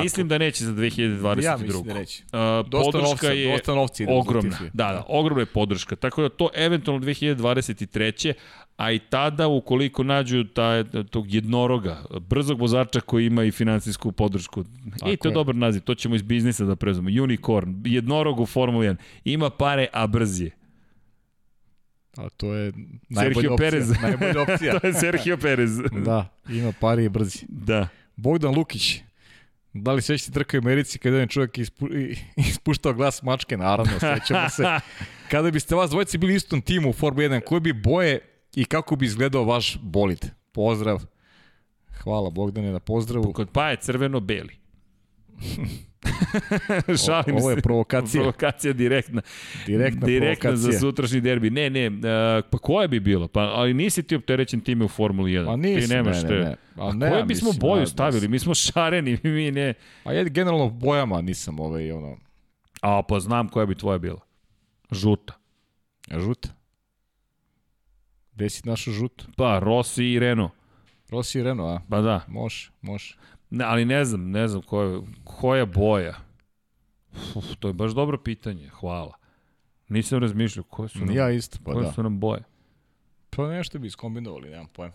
Mislim 0.04 0.28
da 0.28 0.38
neće 0.38 0.66
za 0.66 0.74
2022. 0.74 1.44
Ja 1.44 1.58
mislim 1.58 1.84
da 1.84 1.94
neće. 1.94 2.24
Uh, 2.24 2.70
Dosta 2.70 2.92
podrška 2.92 3.10
novca, 3.10 3.32
je 3.32 3.52
dosta 3.52 3.76
novca 3.76 4.04
ide 4.04 4.12
za 4.12 4.20
ogromna. 4.20 4.58
Da, 4.74 4.88
da, 4.92 5.04
ogromna 5.08 5.42
je 5.42 5.46
podrška. 5.46 5.96
Tako 5.96 6.22
da 6.22 6.30
to 6.30 6.50
eventualno 6.56 7.06
2023. 7.06 8.34
A 8.78 8.92
i 8.92 9.00
tada, 9.00 9.48
ukoliko 9.48 10.04
nađu 10.04 10.44
taj, 10.44 10.84
tog 11.10 11.34
jednoroga, 11.34 12.04
brzog 12.20 12.60
vozača 12.60 13.02
koji 13.02 13.26
ima 13.26 13.44
i 13.44 13.52
finansijsku 13.52 14.12
podršku. 14.12 14.64
Tako 15.00 15.12
I 15.12 15.18
to 15.18 15.28
je 15.28 15.34
dobar 15.34 15.56
naziv, 15.56 15.82
to 15.82 15.96
ćemo 15.96 16.16
iz 16.16 16.22
biznisa 16.22 16.66
da 16.66 16.76
prezvamo. 16.76 17.10
Unicorn, 17.24 17.82
jednorog 17.86 18.40
u 18.40 18.46
Formula 18.46 18.86
1. 18.86 18.96
Ima 19.24 19.50
pare, 19.50 19.88
a 19.94 20.08
brz 20.08 20.42
je. 20.42 20.52
A 22.18 22.30
to 22.30 22.54
je 22.54 22.74
najbolja 23.10 23.34
Sergio 23.34 23.54
opcija. 23.54 23.72
Perez. 23.72 24.02
Najbolja 24.02 24.42
opcija. 24.42 24.74
to 24.80 24.88
je 24.88 24.94
Sergio 24.94 25.38
Perez. 25.38 25.78
da, 26.06 26.30
ima 26.50 26.74
pari 26.80 27.06
i 27.06 27.10
brzi. 27.10 27.46
da. 27.50 27.88
Bogdan 28.16 28.56
Lukić. 28.56 29.02
Da 29.74 29.94
li 29.94 30.02
sećate 30.02 30.32
trke 30.32 30.58
u 30.58 30.62
Americi 30.62 31.00
kada 31.00 31.18
je 31.18 31.28
čovjek 31.28 31.58
ispu, 31.58 31.88
ispuštao 32.50 32.94
glas 32.94 33.24
mačke? 33.24 33.58
Naravno, 33.58 33.92
sećamo 34.00 34.50
se. 34.50 34.64
Kada 35.32 35.52
biste 35.52 35.76
vas 35.76 35.90
dvojice 35.90 36.18
bili 36.18 36.36
istom 36.36 36.62
timu 36.62 36.90
u 36.90 36.94
Formula 36.94 37.28
1, 37.28 37.42
koje 37.44 37.62
bi 37.62 37.74
boje 37.74 38.20
i 38.56 38.66
kako 38.66 38.96
bi 38.96 39.06
izgledao 39.06 39.44
vaš 39.44 39.78
bolid? 39.82 40.26
Pozdrav. 40.52 41.06
Hvala 42.04 42.30
Bogdane 42.30 42.72
na 42.72 42.80
pozdravu. 42.80 43.34
Kod 43.34 43.50
pa 43.50 43.70
je 43.70 43.78
crveno-beli. 43.78 44.59
Šalim 47.06 47.36
Ovo 47.36 47.50
je 47.50 47.56
se. 47.56 47.62
provokacija. 47.62 48.22
Provokacija 48.22 48.74
direktna. 48.74 49.22
Direktna, 49.68 50.08
Direktna 50.08 50.50
za 50.50 50.58
provokacija. 50.58 50.80
sutrašnji 50.82 51.22
derbi. 51.22 51.50
Ne, 51.50 51.70
ne, 51.70 51.88
uh, 51.88 51.94
pa 52.52 52.58
koja 52.58 52.88
bi 52.88 53.00
bila? 53.00 53.28
Pa, 53.28 53.42
ali 53.42 53.74
nisi 53.74 54.04
ti 54.04 54.16
opterećen 54.16 54.62
time 54.62 54.86
u 54.86 54.88
Formuli 54.88 55.32
1. 55.32 55.46
Pa 55.46 55.56
nisam, 55.56 55.82
ti 55.82 55.96
nemaš 55.96 56.16
ne, 56.16 56.28
te. 56.28 56.34
ne, 56.34 56.40
ne. 56.40 56.56
A 56.76 56.88
A 56.88 56.94
ne, 56.94 57.10
koje 57.10 57.24
bismo 57.24 57.48
mislim, 57.48 57.60
boju 57.62 57.84
a, 57.84 57.86
stavili? 57.86 58.28
Mi 58.28 58.40
smo 58.40 58.56
šareni, 58.56 59.18
mi 59.26 59.52
ne. 59.52 59.74
A 60.04 60.14
ja 60.14 60.24
generalno 60.24 60.70
bojama 60.70 61.22
nisam 61.22 61.60
ovaj, 61.60 61.92
ono, 61.92 62.18
A 62.82 63.02
pa 63.04 63.20
znam 63.20 63.48
koja 63.48 63.66
bi 63.66 63.76
tvoja 63.76 63.98
bila. 63.98 64.20
Žuta. 64.92 65.34
žuta. 66.12 66.50
Gde 68.34 68.50
si 68.50 68.62
našo 68.66 68.92
žuto? 68.92 69.26
Pa, 69.38 69.60
Rossi 69.60 70.06
i 70.06 70.20
Renault. 70.20 70.52
Rossi 71.10 71.40
i 71.40 71.44
Renault, 71.44 71.70
a? 71.72 71.86
Pa 71.90 72.02
da. 72.02 72.22
Može, 72.28 72.70
može. 72.82 73.16
Ne, 73.50 73.66
ali 73.66 73.86
ne 73.86 74.06
znam, 74.06 74.32
ne 74.32 74.48
znam 74.48 74.62
koja, 74.62 75.00
koja 75.24 75.66
boja. 75.66 76.16
Uf, 77.36 77.46
to 77.60 77.68
je 77.68 77.74
baš 77.74 77.92
dobro 77.92 78.18
pitanje. 78.18 78.70
Hvala. 78.70 79.14
Nisam 79.90 80.20
razmišljao 80.20 80.64
koje 80.64 80.90
su 80.90 81.00
nam, 81.06 81.16
Ja 81.16 81.32
isto, 81.32 81.58
pa 81.66 81.74
koje 81.74 81.86
da. 81.86 81.92
su 81.92 82.04
nam 82.04 82.20
boje. 82.20 82.44
Pa 83.30 83.48
nešto 83.48 83.80
bi 83.80 83.88
iskombinovali, 83.88 84.50
nemam 84.50 84.68
pojma. 84.68 84.94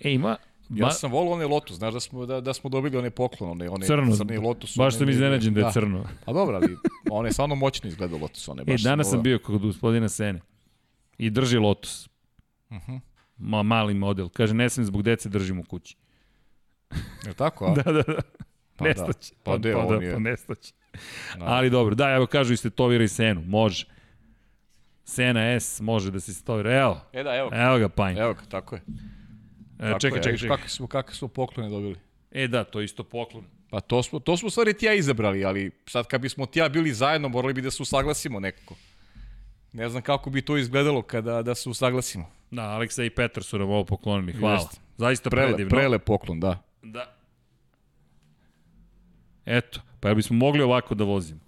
E, 0.00 0.12
ima... 0.12 0.36
Ja 0.70 0.86
Ma, 0.86 0.90
sam 0.90 1.12
volio 1.12 1.32
onaj 1.32 1.46
Lotus, 1.46 1.76
znaš 1.76 1.94
da 1.94 2.00
smo, 2.00 2.26
da, 2.26 2.40
da 2.40 2.54
smo 2.54 2.70
dobili 2.70 2.96
onaj 2.96 3.10
poklon, 3.10 3.50
onaj, 3.50 3.68
onaj 3.68 3.86
Crno. 3.86 4.16
crni 4.16 4.38
Lotus. 4.38 4.76
baš 4.76 4.98
sam 4.98 5.08
iznenađen 5.08 5.54
da 5.54 5.60
je 5.60 5.72
crno. 5.72 6.04
A 6.24 6.32
dobro, 6.32 6.56
ali 6.56 6.76
on 7.10 7.26
je 7.26 7.32
stvarno 7.32 7.54
moćno 7.54 7.88
izgledao 7.88 8.18
Lotus. 8.18 8.48
On 8.48 8.58
je 8.58 8.62
E, 8.62 8.64
baš 8.64 8.82
danas 8.82 9.10
sam 9.10 9.22
bio 9.22 9.38
kod 9.38 9.58
gospodina 9.60 10.08
Sene. 10.08 10.40
I 11.18 11.30
drži 11.30 11.58
Lotus. 11.58 12.08
Mhm. 12.72 12.96
Ma, 13.36 13.62
mali 13.62 13.94
model. 13.94 14.28
Kaže, 14.28 14.54
ne 14.54 14.68
sam 14.70 14.84
zbog 14.84 15.02
dece 15.02 15.28
držim 15.28 15.58
u 15.58 15.64
kući. 15.64 15.96
Je 17.22 17.28
li 17.28 17.34
tako, 17.34 17.64
a? 17.66 17.74
Da, 17.74 17.92
da, 17.92 18.02
da. 18.02 18.20
Pa 18.76 18.84
da. 18.84 18.88
Nestaće. 18.88 19.32
Pa 19.34 19.50
Pa, 19.50 19.58
de, 19.58 19.72
pa, 19.74 19.82
da, 19.88 19.94
je- 19.96 20.12
pa 20.12 20.18
nestaće. 20.20 20.72
Da. 21.38 21.44
Ali 21.44 21.70
dobro, 21.70 21.94
da, 21.94 22.10
evo 22.10 22.26
kažu 22.26 22.52
i 22.52 22.56
Stetovira 22.56 23.04
i 23.04 23.08
Senu. 23.08 23.42
Može. 23.42 23.86
Sena 25.04 25.40
S 25.50 25.80
može 25.80 26.10
da 26.10 26.20
se 26.20 26.34
Stetovira. 26.34 26.72
Evo, 26.74 27.00
E 27.12 27.22
da, 27.22 27.34
evo, 27.36 27.50
evo 27.54 27.78
ga 27.78 27.88
Pajn. 27.88 28.18
evo 28.18 28.34
ga, 28.34 28.40
tako 28.42 28.74
je. 28.74 28.82
E, 29.72 29.80
Tako 29.80 29.98
čekaj, 30.00 30.18
je, 30.18 30.22
čekaj, 30.22 30.38
čekaj. 30.38 30.56
Kakve 30.56 30.68
smo, 30.68 30.86
kakve 30.86 31.14
smo 31.14 31.28
poklone 31.28 31.70
dobili? 31.70 31.96
E 32.32 32.48
da, 32.48 32.64
to 32.64 32.80
je 32.80 32.84
isto 32.84 33.04
poklon. 33.04 33.44
Pa 33.70 33.80
to 33.80 34.02
smo, 34.02 34.18
to 34.18 34.36
smo 34.36 34.50
stvari 34.50 34.74
ti 34.74 34.86
ja 34.86 34.94
izabrali, 34.94 35.44
ali 35.44 35.70
sad 35.86 36.06
kad 36.06 36.20
bismo 36.20 36.46
ti 36.46 36.58
ja 36.58 36.68
bili 36.68 36.92
zajedno, 36.92 37.28
morali 37.28 37.54
bi 37.54 37.62
da 37.62 37.70
se 37.70 37.82
usaglasimo 37.82 38.40
nekako. 38.40 38.74
Ne 39.72 39.88
znam 39.88 40.02
kako 40.02 40.30
bi 40.30 40.42
to 40.42 40.56
izgledalo 40.56 41.02
kada 41.02 41.42
da 41.42 41.54
se 41.54 41.68
usaglasimo. 41.68 42.30
Da, 42.50 42.62
Aleksa 42.62 43.04
i 43.04 43.10
Petar 43.10 43.42
su 43.42 43.58
nam 43.58 43.68
ovo 43.68 43.84
poklonili. 43.84 44.32
Hvala. 44.32 44.54
Jeste. 44.54 44.76
Zaista 44.96 45.30
Prele, 45.30 45.46
predivno. 45.48 45.70
prele 45.70 45.98
poklon, 45.98 46.40
da. 46.40 46.62
Da. 46.92 47.16
Eto, 49.44 49.80
pa 50.00 50.08
jel 50.08 50.16
bismo 50.16 50.36
mogli 50.36 50.62
ovako 50.62 50.94
da 50.94 51.04
vozimo? 51.04 51.40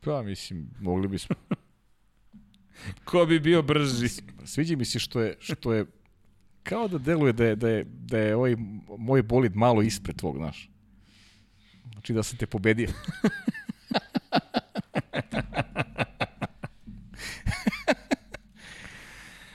Pa 0.00 0.22
mislim, 0.22 0.70
mogli 0.80 1.08
bismo. 1.08 1.36
Ko 3.04 3.26
bi 3.26 3.40
bio 3.40 3.62
brži? 3.62 4.08
Sviđa 4.44 4.76
mi 4.76 4.84
se 4.84 4.98
što 4.98 5.20
je, 5.20 5.36
što 5.40 5.72
je 5.72 5.86
kao 6.62 6.88
da 6.88 6.98
deluje 6.98 7.32
da 7.32 7.44
je, 7.44 7.56
da 7.56 7.68
je, 7.68 7.84
da 7.84 8.18
je 8.18 8.36
ovaj 8.36 8.56
moj 8.98 9.22
bolid 9.22 9.56
malo 9.56 9.82
ispred 9.82 10.16
tvog, 10.16 10.36
znaš. 10.36 10.70
Znači 11.92 12.12
da 12.12 12.22
sam 12.22 12.38
te 12.38 12.46
pobedio. 12.46 12.88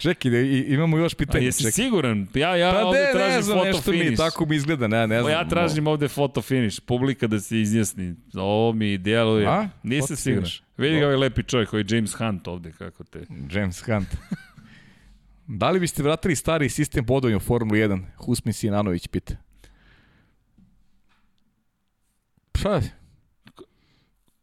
Čekaj, 0.05 0.31
da, 0.31 0.39
imamo 0.67 0.97
još 0.97 1.13
A 1.13 1.17
pitanje. 1.17 1.45
jesi 1.45 1.59
čekaj. 1.59 1.71
siguran? 1.73 2.27
Ja, 2.33 2.55
ja 2.55 2.71
Pa 2.71 2.85
ovde 2.85 2.99
de, 2.99 3.05
ne 3.05 3.11
tražim 3.13 3.43
znam, 3.43 3.57
foto 3.57 3.67
nešto 3.67 3.91
mi 3.91 3.97
finish. 3.97 4.17
tako 4.17 4.45
mi 4.45 4.55
izgleda, 4.55 4.87
ne, 4.87 5.07
ne 5.07 5.19
znam. 5.19 5.31
ja 5.31 5.47
tražim 5.47 5.87
ovde 5.87 6.07
foto 6.07 6.41
finish, 6.41 6.81
publika 6.81 7.27
da 7.27 7.39
se 7.39 7.61
izjasni. 7.61 8.15
Ovo 8.33 8.73
mi 8.73 8.97
djeluje. 8.97 9.47
A? 9.47 9.69
Nisam 9.83 10.17
siguran. 10.17 10.49
Vidi 10.77 10.99
ga 10.99 11.05
ovaj 11.05 11.17
lepi 11.17 11.43
čovjek, 11.43 11.73
je 11.73 11.85
James 11.89 12.13
Hunt 12.13 12.47
ovde, 12.47 12.71
kako 12.71 13.03
te... 13.03 13.21
James 13.51 13.81
Hunt. 13.81 14.07
da 15.47 15.71
li 15.71 15.79
biste 15.79 16.03
vratili 16.03 16.35
stari 16.35 16.69
sistem 16.69 17.05
bodovanja 17.05 17.37
u 17.37 17.41
Formulu 17.41 17.77
1? 17.77 18.01
Husmin 18.17 18.53
Sinanović 18.53 19.07
pita. 19.07 19.33
Pa, 22.53 22.79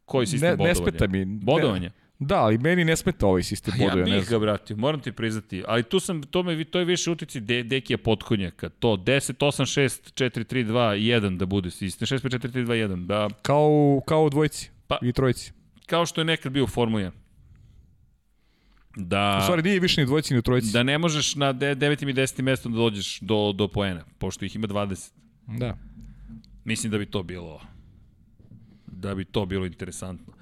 Koji 0.05 0.27
sistem 0.27 0.47
ne, 0.47 0.51
ne 0.51 0.57
bodovanja? 0.57 0.75
smeta 0.75 1.07
mi. 1.07 1.19
Ne, 1.19 1.39
Bodovanje? 1.43 1.91
Da, 2.23 2.35
ali 2.37 2.57
meni 2.57 2.85
ne 2.85 2.95
smeta 2.95 3.27
ovaj 3.27 3.43
sistem 3.43 3.73
Ja 3.73 3.79
bodovanja. 3.79 4.05
ne 4.05 4.17
bih 4.17 4.25
znam. 4.25 4.31
ga 4.31 4.45
vratio, 4.45 4.77
moram 4.77 4.99
ti 4.99 5.11
priznati. 5.11 5.63
Ali 5.67 5.83
tu 5.83 5.99
sam, 5.99 6.23
to, 6.23 6.43
me, 6.43 6.63
to 6.63 6.79
je 6.79 6.85
više 6.85 7.11
utici 7.11 7.39
de, 7.41 7.63
Dekija 7.63 7.97
Potkonjaka. 7.97 8.69
To 8.69 8.87
10, 8.89 9.33
8, 9.35 9.81
6, 9.81 10.13
4, 10.15 10.43
3, 10.45 10.65
2, 10.65 10.73
1 11.19 11.37
da 11.37 11.45
bude 11.45 11.71
sistem. 11.71 12.05
6, 12.07 12.19
5, 12.19 12.29
4, 12.29 12.47
3, 12.49 12.65
2, 12.65 12.73
1. 12.87 13.05
Da, 13.05 13.29
Kao, 13.41 13.69
kao 14.05 14.23
u 14.23 14.29
dvojci 14.29 14.69
Pa- 14.87 14.97
i 15.01 15.13
trojici. 15.13 15.51
kao 15.85 16.05
što 16.05 16.21
je 16.21 16.25
nekad 16.25 16.51
bio 16.51 16.63
u 16.63 16.67
Formuli 16.67 17.03
1. 17.03 17.11
Da, 18.97 19.37
U 19.39 19.43
stvari 19.43 19.61
nije 19.61 19.79
više 19.79 20.01
ni 20.01 20.07
dvojci 20.07 20.33
ni 20.33 20.39
u 20.39 20.43
trojici. 20.43 20.73
da 20.73 20.83
ne 20.83 20.97
možeš 20.97 21.35
na 21.35 21.53
9. 21.53 21.75
i 22.03 22.13
10. 22.13 22.41
mestu 22.41 22.69
da 22.69 22.75
dođeš 22.75 23.19
do, 23.19 23.51
do 23.51 23.67
poena, 23.67 24.03
pošto 24.17 24.45
ih 24.45 24.55
ima 24.55 24.67
20. 24.67 25.11
Da. 25.49 25.77
Mislim 26.65 26.91
da 26.91 26.97
bi 26.97 27.05
to 27.05 27.23
bilo 27.23 27.61
da 28.87 29.15
bi 29.15 29.25
to 29.25 29.45
bilo 29.45 29.65
interesantno. 29.65 30.33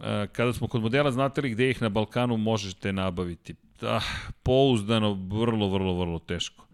E, 0.00 0.26
Kada 0.32 0.52
smo 0.52 0.68
kod 0.68 0.82
modela, 0.82 1.10
znate 1.12 1.40
li 1.40 1.50
gde 1.50 1.70
ih 1.70 1.82
na 1.82 1.88
Balkanu 1.88 2.36
možete 2.36 2.92
nabaviti? 2.92 3.54
Ah, 3.82 4.04
pouzdano, 4.42 5.12
vrlo, 5.12 5.68
vrlo, 5.68 5.98
vrlo 5.98 6.18
teško. 6.18 6.66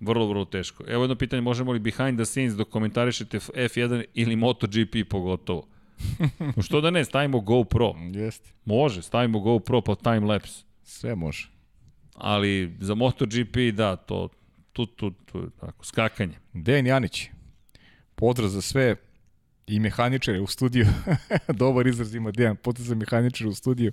Vrlo, 0.00 0.26
vrlo 0.26 0.44
teško. 0.44 0.84
Evo 0.88 1.02
jedno 1.02 1.16
pitanje, 1.16 1.42
možemo 1.42 1.72
li 1.72 1.78
behind 1.78 2.18
the 2.18 2.24
scenes 2.24 2.54
da 2.54 2.64
komentarišete 2.64 3.38
F1 3.38 4.04
ili 4.14 4.36
MotoGP 4.36 5.08
pogotovo? 5.10 5.66
Što 6.66 6.80
da 6.80 6.90
ne, 6.90 7.04
stavimo 7.04 7.40
GoPro. 7.40 7.94
Jeste. 8.12 8.50
Može, 8.64 9.02
stavimo 9.02 9.40
GoPro 9.40 9.80
pa 9.80 9.94
time 9.94 10.20
lapse. 10.20 10.64
Sve 10.82 11.14
može. 11.14 11.48
Ali 12.14 12.76
za 12.80 12.94
MotoGP, 12.94 13.56
da, 13.72 13.96
to, 13.96 14.28
tu, 14.72 14.86
tu, 14.86 15.10
tu, 15.10 15.50
tako, 15.50 15.84
skakanje. 15.84 16.34
Dejan 16.52 16.86
Janić. 16.86 17.28
Pozdrav 18.14 18.48
za 18.48 18.60
sve 18.60 18.96
i 19.66 19.80
mehaničare 19.80 20.40
u 20.40 20.46
studiju. 20.46 20.86
Dobar 21.60 21.86
izraz 21.86 22.14
ima 22.14 22.30
Dejan, 22.30 22.56
pozdrav 22.56 22.86
za 22.86 22.94
mehaničare 22.94 23.50
u 23.50 23.54
studiju. 23.54 23.92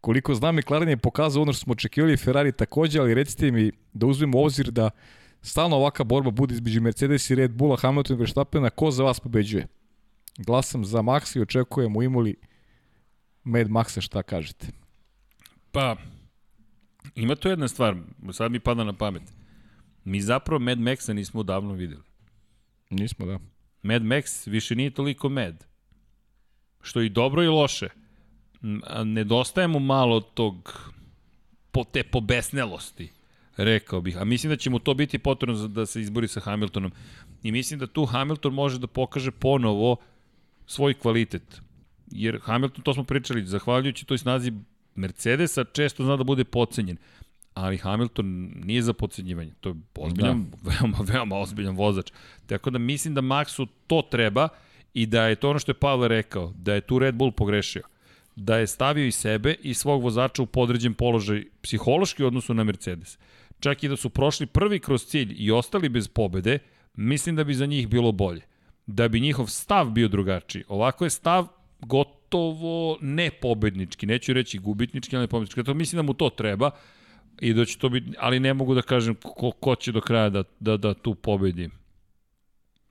Koliko 0.00 0.34
znam, 0.34 0.56
McLaren 0.56 0.88
je 0.88 0.96
pokazao 0.96 1.42
ono 1.42 1.52
što 1.52 1.60
smo 1.60 1.72
očekivali, 1.72 2.16
Ferrari 2.16 2.52
takođe, 2.52 3.00
ali 3.00 3.14
recite 3.14 3.50
mi 3.50 3.72
da 3.92 4.06
uzmemo 4.06 4.42
obzir 4.42 4.70
da 4.70 4.90
stalno 5.42 5.76
ovaka 5.76 6.04
borba 6.04 6.30
bude 6.30 6.54
između 6.54 6.82
Mercedes 6.82 7.30
i 7.30 7.34
Red 7.34 7.50
Bulla, 7.50 7.76
Hamilton 7.76 8.16
i 8.16 8.18
Verstappena, 8.18 8.70
ko 8.70 8.90
za 8.90 9.04
vas 9.04 9.20
pobeđuje? 9.20 9.66
Glasam 10.38 10.84
za 10.84 10.98
Max 10.98 11.36
i 11.36 11.40
očekujem 11.40 11.96
u 11.96 12.02
Imoli 12.02 12.34
Mad 13.44 13.68
Maxa, 13.68 14.00
šta 14.00 14.22
kažete? 14.22 14.66
Pa, 15.72 15.96
ima 17.14 17.36
tu 17.36 17.48
jedna 17.48 17.68
stvar, 17.68 17.96
sad 18.32 18.52
mi 18.52 18.60
pada 18.60 18.84
na 18.84 18.92
pamet. 18.92 19.22
Mi 20.04 20.20
zapravo 20.20 20.58
Mad 20.58 20.78
Maxa 20.78 21.12
nismo 21.12 21.42
davno 21.42 21.72
videli. 21.72 22.02
Nismo, 22.90 23.26
da. 23.26 23.38
Mad 23.86 24.02
Max 24.02 24.50
više 24.50 24.74
nije 24.74 24.90
toliko 24.90 25.28
Mad. 25.28 25.64
što 26.86 27.00
i 27.00 27.08
dobro 27.08 27.42
i 27.42 27.48
loše, 27.48 27.88
nedostaje 29.04 29.68
mu 29.68 29.80
malo 29.80 30.20
tog 30.20 30.80
po, 31.72 31.84
te 31.84 32.02
pobesnelosti, 32.02 33.10
rekao 33.56 34.00
bih. 34.00 34.16
A 34.16 34.24
mislim 34.24 34.50
da 34.50 34.56
će 34.56 34.70
mu 34.70 34.78
to 34.78 34.94
biti 34.94 35.18
potrebno 35.18 35.68
da 35.68 35.86
se 35.86 36.00
izbori 36.00 36.28
sa 36.28 36.40
Hamiltonom. 36.40 36.92
I 37.42 37.52
mislim 37.52 37.80
da 37.80 37.86
tu 37.86 38.04
Hamilton 38.04 38.54
može 38.54 38.78
da 38.78 38.86
pokaže 38.86 39.30
ponovo 39.30 39.96
svoj 40.66 40.94
kvalitet. 40.94 41.60
Jer 42.10 42.38
Hamilton, 42.42 42.82
to 42.82 42.94
smo 42.94 43.04
pričali, 43.04 43.46
zahvaljujući 43.46 44.06
toj 44.06 44.18
snazi 44.18 44.52
Mercedesa, 44.94 45.64
često 45.64 46.04
zna 46.04 46.16
da 46.16 46.24
bude 46.24 46.44
pocenjen. 46.44 46.96
Ali 47.56 47.78
Hamilton 47.78 48.50
nije 48.64 48.82
za 48.82 48.92
pocenjivanje. 48.92 49.52
To 49.60 49.68
je 49.68 49.74
ozbiljan, 49.94 50.46
da. 50.50 50.70
veoma, 50.70 50.98
veoma 51.12 51.36
ozbiljan 51.36 51.76
vozač. 51.76 52.12
Tako 52.46 52.70
da 52.70 52.78
mislim 52.78 53.14
da 53.14 53.20
Maxu 53.20 53.66
to 53.86 54.02
treba 54.10 54.48
i 54.94 55.06
da 55.06 55.26
je 55.26 55.34
to 55.34 55.50
ono 55.50 55.58
što 55.58 55.70
je 55.70 55.74
Pavle 55.80 56.08
rekao, 56.08 56.52
da 56.56 56.74
je 56.74 56.80
tu 56.80 56.98
Red 56.98 57.14
Bull 57.14 57.32
pogrešio 57.32 57.82
da 58.36 58.56
je 58.56 58.66
stavio 58.66 59.06
i 59.06 59.12
sebe 59.12 59.54
i 59.62 59.74
svog 59.74 60.02
vozača 60.02 60.42
u 60.42 60.46
podređen 60.46 60.94
položaj 60.94 61.44
psihološki 61.62 62.24
u 62.24 62.26
odnosu 62.26 62.54
na 62.54 62.64
Mercedes. 62.64 63.18
Čak 63.60 63.84
i 63.84 63.88
da 63.88 63.96
su 63.96 64.10
prošli 64.10 64.46
prvi 64.46 64.78
kroz 64.78 65.04
cilj 65.06 65.34
i 65.38 65.50
ostali 65.50 65.88
bez 65.88 66.08
pobede, 66.08 66.58
mislim 66.94 67.36
da 67.36 67.44
bi 67.44 67.54
za 67.54 67.66
njih 67.66 67.88
bilo 67.88 68.12
bolje. 68.12 68.40
Da 68.86 69.08
bi 69.08 69.20
njihov 69.20 69.46
stav 69.46 69.90
bio 69.90 70.08
drugačiji. 70.08 70.64
Ovako 70.68 71.04
je 71.04 71.10
stav 71.10 71.46
gotovo 71.80 72.98
ne 73.00 73.30
pobednički, 73.30 74.06
neću 74.06 74.32
reći 74.32 74.58
gubitnički, 74.58 75.16
ali 75.16 75.26
pobednički. 75.26 75.64
To 75.64 75.74
mislim 75.74 75.96
da 75.96 76.02
mu 76.02 76.14
to 76.14 76.30
treba 76.30 76.70
i 77.40 77.54
da 77.54 77.64
će 77.64 77.78
to 77.78 77.88
biti, 77.88 78.12
ali 78.18 78.40
ne 78.40 78.54
mogu 78.54 78.74
da 78.74 78.82
kažem 78.82 79.14
ko, 79.14 79.50
ko 79.50 79.74
će 79.74 79.92
do 79.92 80.00
kraja 80.00 80.30
da, 80.30 80.42
da, 80.60 80.76
da 80.76 80.94
tu 80.94 81.14
pobedi. 81.14 81.70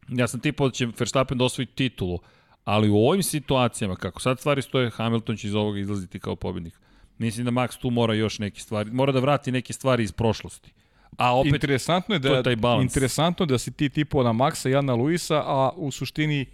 Ja 0.09 0.27
sam 0.27 0.39
tipao 0.39 0.67
da 0.67 0.73
će 0.73 0.87
Verstappen 0.99 1.37
da 1.37 1.43
osvoji 1.43 1.65
titulu, 1.65 2.19
ali 2.63 2.89
u 2.89 2.97
ovim 2.97 3.23
situacijama, 3.23 3.95
kako 3.95 4.21
sad 4.21 4.39
stvari 4.39 4.61
stoje, 4.61 4.89
Hamilton 4.89 5.37
će 5.37 5.47
iz 5.47 5.55
ovoga 5.55 5.79
izlaziti 5.79 6.19
kao 6.19 6.35
pobednik. 6.35 6.79
Mislim 7.17 7.45
da 7.45 7.51
Max 7.51 7.79
tu 7.79 7.89
mora 7.89 8.13
još 8.13 8.39
neke 8.39 8.61
stvari, 8.61 8.91
mora 8.91 9.11
da 9.11 9.19
vrati 9.19 9.51
neke 9.51 9.73
stvari 9.73 10.03
iz 10.03 10.11
prošlosti. 10.11 10.73
A 11.17 11.39
opet, 11.39 11.53
interesantno 11.53 12.15
je 12.15 12.19
da, 12.19 12.29
je 12.29 12.43
taj 12.43 12.55
balans. 12.55 12.83
Interesantno 12.83 13.45
da 13.45 13.57
si 13.57 13.71
ti 13.71 13.89
tipo 13.89 14.23
na 14.23 14.33
Maxa 14.33 14.69
i 14.69 14.71
ja 14.71 14.81
na 14.81 14.93
Luisa, 14.93 15.43
a 15.45 15.69
u 15.75 15.91
suštini 15.91 16.45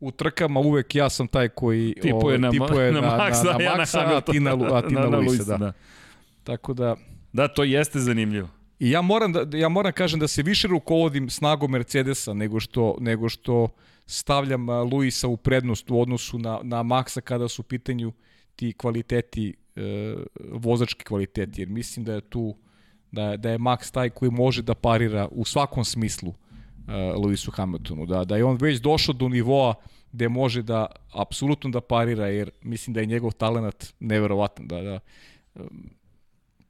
u 0.00 0.10
trkama 0.10 0.60
uvek 0.60 0.94
ja 0.94 1.10
sam 1.10 1.28
taj 1.28 1.48
koji 1.48 1.94
tipuje 1.94 2.14
ovaj, 2.14 2.38
na, 2.38 2.50
tipuje 2.50 2.92
na, 2.92 3.00
na, 3.00 3.06
Maxa, 3.06 3.44
na, 3.44 3.52
na, 3.52 3.58
na 3.58 3.76
Maxa, 3.76 4.10
ja 4.10 4.16
a 4.16 4.20
ti 4.20 4.40
na, 4.40 4.50
a 4.50 4.82
ti 4.88 4.94
na, 4.94 5.00
na, 5.00 5.08
na 5.08 5.18
Luisa. 5.18 5.44
Da. 5.44 5.56
da. 5.56 5.72
Tako 6.44 6.74
da... 6.74 6.96
Da, 7.32 7.48
to 7.48 7.64
jeste 7.64 7.98
zanimljivo. 7.98 8.48
I 8.78 8.90
ja 8.90 9.02
moram 9.02 9.32
da 9.32 9.56
ja 9.56 9.68
moram 9.68 9.92
kažem 9.92 10.20
da 10.20 10.28
se 10.28 10.42
više 10.42 10.68
rukovodim 10.68 11.30
snagom 11.30 11.70
Mercedesa 11.70 12.34
nego 12.34 12.60
što 12.60 12.96
nego 13.00 13.28
što 13.28 13.68
stavljam 14.06 14.70
Luisa 14.70 15.28
u 15.28 15.36
prednost 15.36 15.90
u 15.90 16.00
odnosu 16.00 16.38
na 16.38 16.60
na 16.62 16.82
Maxa 16.82 17.20
kada 17.20 17.48
su 17.48 17.62
u 17.62 17.64
pitanju 17.64 18.12
ti 18.56 18.72
kvaliteti 18.72 19.54
e, 19.76 20.14
vozački 20.52 21.04
kvaliteti 21.04 21.60
jer 21.60 21.68
mislim 21.68 22.04
da 22.04 22.12
je 22.14 22.20
tu 22.20 22.56
da 23.12 23.36
da 23.36 23.50
je 23.50 23.58
Max 23.58 23.92
taj 23.92 24.10
koji 24.10 24.30
može 24.30 24.62
da 24.62 24.74
parira 24.74 25.28
u 25.30 25.44
svakom 25.44 25.84
smislu 25.84 26.34
e, 26.88 26.92
Lewisu 26.92 27.50
Hamiltonu 27.52 28.06
da 28.06 28.24
da 28.24 28.36
je 28.36 28.44
on 28.44 28.56
već 28.60 28.80
došao 28.80 29.12
do 29.12 29.28
nivoa 29.28 29.74
gde 30.12 30.28
može 30.28 30.62
da 30.62 30.86
apsolutno 31.12 31.70
da 31.70 31.80
parira 31.80 32.26
jer 32.26 32.50
mislim 32.62 32.94
da 32.94 33.00
je 33.00 33.06
njegov 33.06 33.32
talenat 33.32 33.94
neverovatan 34.00 34.68
da 34.68 34.82
da 34.82 35.00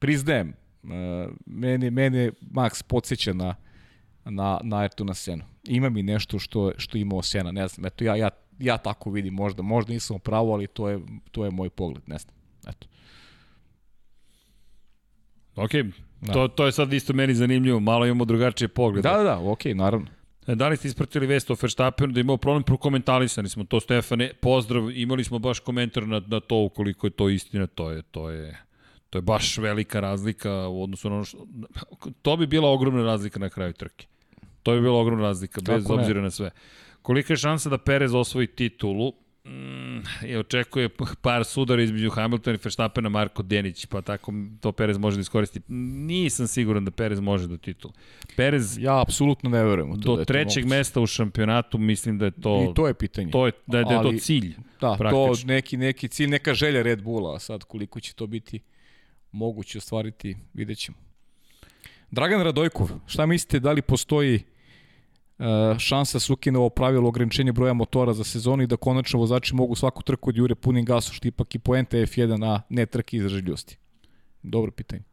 priznajem 0.01 0.53
meni, 1.45 1.89
meni 1.89 2.31
Max 2.41 2.83
podsjeća 2.83 3.33
na, 3.33 3.55
na, 4.25 4.59
na 4.63 4.77
Ayrtona 4.77 5.13
Senu. 5.13 5.43
Ima 5.67 5.89
mi 5.89 6.03
nešto 6.03 6.39
što, 6.39 6.71
što 6.77 6.97
imao 6.97 7.21
Sena, 7.21 7.51
ne 7.51 7.67
znam, 7.67 7.85
eto 7.85 8.03
ja, 8.03 8.15
ja, 8.15 8.29
ja 8.59 8.77
tako 8.77 9.11
vidim, 9.11 9.33
možda, 9.33 9.61
možda 9.61 9.93
nisam 9.93 10.19
pravo, 10.19 10.53
ali 10.53 10.67
to 10.67 10.89
je, 10.89 10.99
to 11.31 11.45
je 11.45 11.51
moj 11.51 11.69
pogled, 11.69 12.03
ne 12.07 12.17
znam, 12.17 12.35
eto. 12.67 12.87
Ok, 15.55 15.71
da. 16.21 16.33
to, 16.33 16.47
to 16.47 16.65
je 16.65 16.71
sad 16.71 16.93
isto 16.93 17.13
meni 17.13 17.33
zanimljivo, 17.33 17.79
malo 17.79 18.05
imamo 18.05 18.25
drugačije 18.25 18.67
poglede. 18.67 19.09
Da, 19.09 19.17
da, 19.17 19.23
da, 19.23 19.39
ok, 19.39 19.65
naravno. 19.65 20.07
E, 20.47 20.55
da 20.55 20.67
li 20.67 20.77
ste 20.77 20.87
ispratili 20.87 21.27
vest 21.27 21.51
o 21.51 21.55
Verstappenu 21.61 22.13
da 22.13 22.19
imao 22.19 22.37
problem, 22.37 22.63
prokomentarisani 22.63 23.49
smo 23.49 23.63
to, 23.63 23.79
Stefane, 23.79 24.33
pozdrav, 24.41 24.91
imali 24.91 25.23
smo 25.23 25.39
baš 25.39 25.59
komentar 25.59 26.07
na, 26.07 26.21
na 26.27 26.39
to 26.39 26.55
ukoliko 26.55 27.07
je 27.07 27.11
to 27.11 27.29
istina, 27.29 27.67
to 27.67 27.91
je, 27.91 28.01
to 28.01 28.29
je 28.29 28.70
To 29.11 29.17
je 29.17 29.21
baš 29.21 29.57
velika 29.57 29.99
razlika 29.99 30.67
u 30.67 30.83
odnosu 30.83 31.09
na 31.09 31.15
ono 31.15 31.25
što... 31.25 31.47
To 32.21 32.37
bi 32.37 32.47
bila 32.47 32.69
ogromna 32.69 33.03
razlika 33.03 33.39
na 33.39 33.49
kraju 33.49 33.73
trke. 33.73 34.07
To 34.63 34.73
bi 34.73 34.81
bila 34.81 34.99
ogromna 34.99 35.23
razlika, 35.23 35.61
bez 35.61 35.83
Kako 35.83 35.93
obzira 35.93 36.19
ne? 36.19 36.23
na 36.23 36.31
sve. 36.31 36.51
Kolika 37.01 37.33
je 37.33 37.37
šansa 37.37 37.69
da 37.69 37.77
Perez 37.77 38.13
osvoji 38.13 38.47
titulu? 38.47 39.13
Mm, 39.45 40.27
i 40.27 40.35
očekuje 40.35 40.89
par 41.21 41.45
sudara 41.45 41.83
između 41.83 42.09
Hamiltona 42.09 42.55
i 42.55 42.59
Verstappena 42.63 43.09
Marko 43.09 43.43
Denić, 43.43 43.85
pa 43.85 44.01
tako 44.01 44.33
to 44.61 44.71
Perez 44.71 44.97
može 44.97 45.17
da 45.17 45.21
iskoristi. 45.21 45.61
Nisam 45.67 46.47
siguran 46.47 46.85
da 46.85 46.91
Perez 46.91 47.19
može 47.19 47.47
do 47.47 47.57
titula. 47.57 47.93
Perez 48.35 48.77
Ja 48.77 49.01
apsolutno 49.01 49.49
ne 49.49 49.63
verujem 49.63 49.91
u 49.91 49.95
to. 49.95 50.01
Do 50.01 50.15
da 50.15 50.25
trećeg 50.25 50.65
mesta 50.65 51.01
u 51.01 51.07
šampionatu 51.07 51.77
mislim 51.77 52.17
da 52.17 52.25
je 52.25 52.31
to 52.31 52.67
I 52.71 52.73
to 52.73 52.87
je 52.87 52.93
pitanje. 52.93 53.31
To 53.31 53.45
je 53.45 53.51
da 53.67 53.77
je, 53.77 53.83
da 53.83 53.93
je 53.93 54.01
to 54.01 54.13
cilj. 54.19 54.55
Da, 54.81 54.95
praktično. 54.99 55.35
to 55.35 55.47
neki 55.47 55.77
neki 55.77 56.07
cilj, 56.07 56.29
neka 56.29 56.53
želja 56.53 56.81
Red 56.81 57.03
Bulla, 57.03 57.35
a 57.35 57.39
sad 57.39 57.63
koliko 57.63 57.99
će 57.99 58.13
to 58.13 58.27
biti 58.27 58.59
moguće 59.31 59.77
ostvariti, 59.77 60.37
vidjet 60.53 60.77
ćemo. 60.77 60.97
Dragan 62.11 62.41
Radojkov, 62.41 62.89
šta 63.05 63.25
mislite, 63.25 63.59
da 63.59 63.71
li 63.71 63.81
postoji 63.81 64.43
uh, 65.41 65.77
šansa 65.77 66.17
da 66.51 66.59
ovo 66.59 66.69
pravilo 66.69 67.07
ograničenja 67.07 67.51
broja 67.51 67.73
motora 67.73 68.13
za 68.13 68.23
sezonu 68.23 68.63
i 68.63 68.67
da 68.67 68.77
konačno 68.77 69.19
vozači 69.19 69.55
mogu 69.55 69.75
svaku 69.75 70.03
trku 70.03 70.29
od 70.29 70.37
jure 70.37 70.55
punim 70.55 70.85
gasom, 70.85 71.13
što 71.13 71.27
ipak 71.27 71.55
i 71.55 71.59
poenta 71.59 71.97
F1, 71.97 72.45
a 72.45 72.61
ne 72.69 72.85
trke 72.85 73.17
izdržljivosti? 73.17 73.77
Dobro 74.43 74.71
pitanje. 74.71 75.03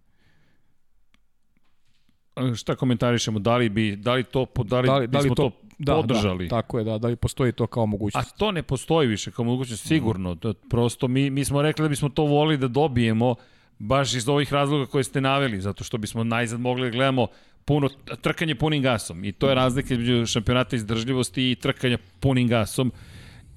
Šta 2.57 2.77
komentarišemo? 2.77 3.39
Da 3.39 3.57
li 3.57 3.69
bi 3.69 3.97
da 3.97 4.15
li 4.15 4.25
to 4.25 4.47
da 4.65 4.81
li, 4.81 4.87
da 4.87 4.97
li, 4.97 5.07
da 5.07 5.19
li 5.19 5.29
to, 5.29 5.35
to 5.35 5.53
da, 5.79 5.95
podržali? 5.95 6.49
Da, 6.49 6.57
tako 6.57 6.79
je, 6.79 6.85
da, 6.85 6.99
da 6.99 7.09
li 7.09 7.17
postoji 7.17 7.53
to 7.53 7.67
kao 7.67 7.87
mogućnost? 7.87 8.33
A 8.33 8.37
to 8.37 8.53
ne 8.53 8.63
postoji 8.63 9.09
više 9.09 9.31
kao 9.31 9.45
mogućnost, 9.45 9.87
sigurno. 9.87 10.35
Mm. 10.35 10.39
Da, 10.39 10.55
prosto 10.71 11.09
mi, 11.09 11.31
mi 11.31 11.45
smo 11.45 11.63
rekli 11.63 11.83
da 11.83 11.89
bismo 11.89 12.09
to 12.09 12.23
volili 12.23 12.59
da 12.59 12.69
dobijemo, 12.69 13.35
baš 13.79 14.15
iz 14.15 14.29
ovih 14.29 14.53
razloga 14.53 14.87
koje 14.87 15.05
ste 15.05 15.21
naveli, 15.21 15.61
zato 15.61 15.85
što 15.85 15.99
bismo 15.99 16.25
najzad 16.25 16.61
mogli 16.61 16.91
da 16.91 16.97
gledamo 16.97 17.27
puno, 17.65 17.89
trkanje 18.21 18.55
punim 18.55 18.83
gasom 18.83 19.25
i 19.25 19.33
to 19.33 19.49
je 19.49 19.55
razlika 19.55 19.95
između 19.95 20.27
šampionata 20.27 20.77
izdržljivosti 20.77 21.51
i 21.51 21.55
trkanja 21.55 21.99
punim 22.21 22.49
gasom 22.49 22.93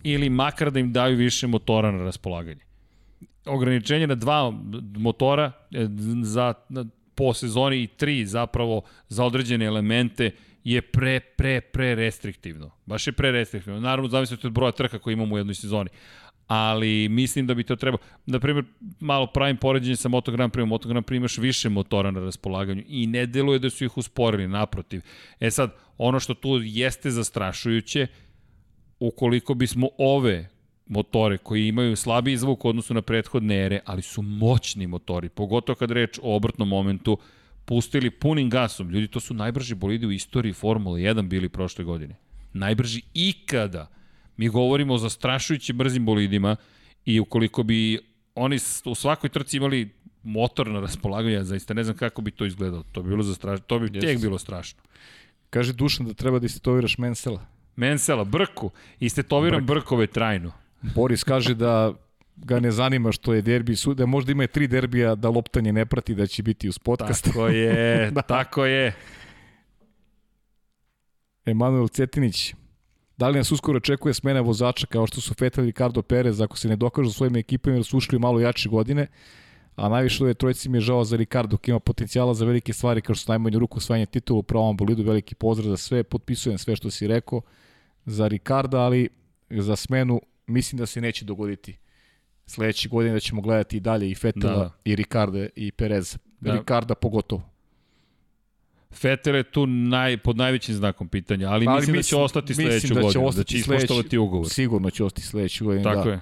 ili 0.03 0.29
makar 0.29 0.71
da 0.71 0.79
im 0.79 0.93
daju 0.93 1.17
više 1.17 1.47
motora 1.47 1.91
na 1.91 2.03
raspolaganje. 2.03 2.61
Ograničenje 3.45 4.07
na 4.07 4.15
dva 4.15 4.53
motora 4.97 5.51
e, 5.71 5.87
za, 6.23 6.53
po 7.15 7.33
sezoni 7.33 7.83
i 7.83 7.87
tri 7.87 8.25
zapravo 8.25 8.81
za 9.09 9.25
određene 9.25 9.65
elemente 9.65 10.31
je 10.63 10.81
pre, 10.81 11.19
pre, 11.19 11.61
pre 11.61 11.95
restriktivno. 11.95 12.71
Baš 12.85 13.07
je 13.07 13.13
pre 13.13 13.31
restriktivno. 13.31 13.79
Naravno, 13.79 14.09
zavisno 14.09 14.37
od 14.43 14.51
broja 14.51 14.71
trka 14.71 14.99
koje 14.99 15.13
imamo 15.13 15.35
u 15.35 15.37
jednoj 15.37 15.55
sezoni 15.55 15.89
ali 16.53 17.09
mislim 17.09 17.47
da 17.47 17.53
bi 17.53 17.63
to 17.63 17.75
trebalo. 17.75 18.03
Na 18.25 18.39
primjer, 18.39 18.65
malo 18.99 19.27
pravim 19.27 19.57
poređenje 19.57 19.95
sa 19.95 20.09
Moto 20.09 20.31
Grand 20.31 20.53
Prix, 20.53 20.65
Moto 20.65 20.89
Grand 20.89 21.05
Prix 21.05 21.17
imaš 21.17 21.37
više 21.37 21.69
motora 21.69 22.11
na 22.11 22.19
raspolaganju 22.19 22.83
i 22.87 23.07
ne 23.07 23.25
deluje 23.25 23.59
da 23.59 23.69
su 23.69 23.85
ih 23.85 23.97
usporili, 23.97 24.47
naprotiv. 24.47 25.01
E 25.39 25.51
sad, 25.51 25.71
ono 25.97 26.19
što 26.19 26.33
tu 26.33 26.59
jeste 26.63 27.11
zastrašujuće, 27.11 28.07
ukoliko 28.99 29.53
bismo 29.53 29.87
ove 29.97 30.49
motore 30.87 31.37
koji 31.37 31.67
imaju 31.67 31.95
slabiji 31.95 32.37
zvuk 32.37 32.65
u 32.65 32.69
odnosu 32.69 32.93
na 32.93 33.01
prethodne 33.01 33.65
ere, 33.65 33.79
ali 33.85 34.01
su 34.01 34.21
moćni 34.21 34.87
motori, 34.87 35.29
pogotovo 35.29 35.75
kad 35.75 35.91
reč 35.91 36.19
o 36.21 36.35
obrtnom 36.35 36.67
momentu, 36.67 37.17
pustili 37.65 38.09
punim 38.09 38.49
gasom. 38.49 38.89
Ljudi, 38.89 39.07
to 39.07 39.19
su 39.19 39.33
najbrži 39.33 39.75
bolidi 39.75 40.05
u 40.05 40.11
istoriji 40.11 40.53
Formule 40.53 40.99
1 40.99 41.27
bili 41.27 41.49
prošle 41.49 41.85
godine. 41.85 42.15
Najbrži 42.53 43.01
ikada. 43.13 44.00
Mi 44.41 44.49
govorimo 44.49 44.93
o 44.93 44.97
zastrašujući 44.97 45.73
brzim 45.73 46.05
bolidima 46.05 46.55
i 47.05 47.19
ukoliko 47.19 47.63
bi 47.63 47.99
oni 48.35 48.57
u 48.85 48.95
svakoj 48.95 49.29
trci 49.29 49.57
imali 49.57 49.89
motor 50.23 50.67
na 50.67 50.79
raspolaganju, 50.79 51.33
ja 51.33 51.43
zaista 51.43 51.73
ne 51.73 51.83
znam 51.83 51.97
kako 51.97 52.21
bi 52.21 52.31
to 52.31 52.45
izgledalo. 52.45 52.83
To 52.91 53.01
bi 53.01 53.09
bilo 53.09 53.23
zastrašno, 53.23 53.65
to 53.67 53.79
bi 53.79 53.87
yes. 53.87 54.01
tek 54.01 54.21
bilo 54.21 54.37
strašno. 54.37 54.81
Kaže 55.49 55.73
Dušan 55.73 56.05
da 56.05 56.13
treba 56.13 56.39
da 56.39 56.45
istetoviraš 56.45 56.97
Mensela. 56.97 57.45
Mensela, 57.75 58.23
Brku. 58.23 58.71
Istetoviram 58.99 59.65
Brk. 59.65 59.67
Brkove 59.67 60.07
trajno. 60.07 60.51
Boris 60.95 61.23
kaže 61.23 61.55
da 61.55 61.93
ga 62.35 62.59
ne 62.59 62.71
zanima 62.71 63.11
što 63.11 63.33
je 63.33 63.41
derbi 63.41 63.75
sud, 63.75 63.97
da 63.97 64.05
možda 64.05 64.31
ima 64.31 64.47
tri 64.47 64.67
derbija 64.67 65.15
da 65.15 65.29
loptanje 65.29 65.73
ne 65.73 65.85
prati 65.85 66.15
da 66.15 66.27
će 66.27 66.43
biti 66.43 66.69
uz 66.69 66.79
podcast. 66.79 67.25
Tako 67.25 67.47
je, 67.47 68.11
da. 68.15 68.21
tako 68.21 68.65
je. 68.65 68.95
Emanuel 71.45 71.87
Cetinić, 71.87 72.53
Da 73.21 73.27
li 73.27 73.37
nas 73.37 73.51
uskoro 73.51 73.77
očekuje 73.77 74.13
smena 74.13 74.41
vozača 74.41 74.87
kao 74.87 75.07
što 75.07 75.21
su 75.21 75.33
Vettel 75.39 75.63
i 75.63 75.67
Ricardo 75.67 76.01
Perez 76.01 76.41
ako 76.41 76.57
se 76.57 76.67
ne 76.67 76.75
dokažu 76.75 77.11
svojim 77.11 77.35
ekipama 77.35 77.75
jer 77.75 77.85
su 77.85 77.97
ušli 77.97 78.19
malo 78.19 78.39
jače 78.39 78.69
godine, 78.69 79.07
a 79.75 79.89
najviše 79.89 80.23
ove 80.23 80.33
trojici 80.33 80.69
mi 80.69 80.77
je 80.77 80.81
žao 80.81 81.03
za 81.03 81.17
Ricardo 81.17 81.57
koji 81.57 81.73
ima 81.73 81.79
potencijala 81.79 82.33
za 82.33 82.45
velike 82.45 82.73
stvari 82.73 83.01
kao 83.01 83.15
što 83.15 83.25
su 83.25 83.31
najmanju 83.31 83.59
ruku 83.59 83.77
osvajanje 83.77 84.05
titula 84.05 84.39
u 84.39 84.43
pravom 84.43 84.77
bolidu, 84.77 85.03
veliki 85.03 85.35
pozdrav 85.35 85.69
za 85.69 85.77
sve, 85.77 86.03
potpisujem 86.03 86.57
sve 86.57 86.75
što 86.75 86.91
si 86.91 87.07
rekao 87.07 87.41
za 88.05 88.27
Ricarda, 88.27 88.79
ali 88.79 89.09
za 89.49 89.75
smenu 89.75 90.21
mislim 90.47 90.79
da 90.79 90.85
se 90.85 91.01
neće 91.01 91.25
dogoditi 91.25 91.77
sledeće 92.45 92.89
godine 92.89 93.13
da 93.13 93.19
ćemo 93.19 93.41
gledati 93.41 93.77
i 93.77 93.79
dalje 93.79 94.11
i 94.11 94.15
Fetela 94.15 94.63
Da. 94.63 94.71
i 94.85 94.95
Ricarda 94.95 95.47
i 95.55 95.71
Perez. 95.71 96.17
Da. 96.39 96.53
Ricarda 96.53 96.95
pogotovo. 96.95 97.50
Fetel 98.91 99.35
je 99.35 99.43
tu 99.43 99.67
naj, 99.67 100.17
pod 100.17 100.37
najvećim 100.37 100.75
znakom 100.75 101.07
pitanja, 101.07 101.49
ali, 101.49 101.65
Ali 101.67 101.75
mislim, 101.77 101.85
da 101.87 101.97
će 101.97 101.97
mislim- 101.97 102.21
ostati 102.21 102.49
mislim 102.49 102.67
sledeću 102.67 102.87
da 102.87 102.93
će 102.93 103.01
godinu, 103.01 103.31
da 103.31 103.43
će 103.43 103.57
sledeći- 103.57 103.57
ispoštovati 103.57 104.17
ugovor. 104.17 104.49
Sigurno 104.49 104.89
će 104.89 105.03
ostati 105.03 105.27
sledeće 105.27 105.63
godine. 105.63 105.83
Tako 105.83 106.03
da. 106.03 106.11
je. 106.11 106.19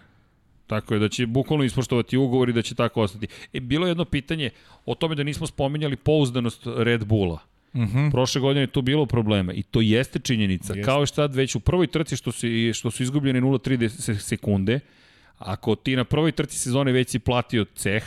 Tako 0.67 0.93
je, 0.93 0.99
da 0.99 1.09
će 1.09 1.25
bukvalno 1.25 1.63
ispoštovati 1.63 2.17
ugovor 2.17 2.49
i 2.49 2.53
da 2.53 2.61
će 2.61 2.75
tako 2.75 3.01
ostati. 3.01 3.27
E, 3.53 3.59
bilo 3.59 3.85
je 3.87 3.91
jedno 3.91 4.05
pitanje 4.05 4.49
o 4.85 4.95
tome 4.95 5.15
da 5.15 5.23
nismo 5.23 5.47
spominjali 5.47 5.95
pouzdanost 5.95 6.61
Red 6.67 7.05
Bulla. 7.05 7.39
Uh 7.73 7.81
-huh. 7.81 8.11
Prošle 8.11 8.41
godine 8.41 8.61
je 8.61 8.67
tu 8.67 8.81
bilo 8.81 9.05
problema 9.05 9.53
i 9.53 9.63
to 9.63 9.81
jeste 9.81 10.19
činjenica. 10.19 10.73
Jeste. 10.73 10.85
Kao 10.85 11.05
što 11.05 11.15
sad 11.15 11.35
već 11.35 11.55
u 11.55 11.59
prvoj 11.59 11.87
trci 11.87 12.15
što 12.15 12.31
su, 12.31 12.47
što 12.73 12.91
su 12.91 13.03
izgubljene 13.03 13.41
0,3 13.41 13.89
se- 13.89 14.15
sekunde, 14.15 14.79
ako 15.37 15.75
ti 15.75 15.95
na 15.95 16.03
prvoj 16.03 16.31
trci 16.31 16.59
sezone 16.59 16.91
već 16.91 17.09
si 17.09 17.19
platio 17.19 17.65
ceh 17.65 18.03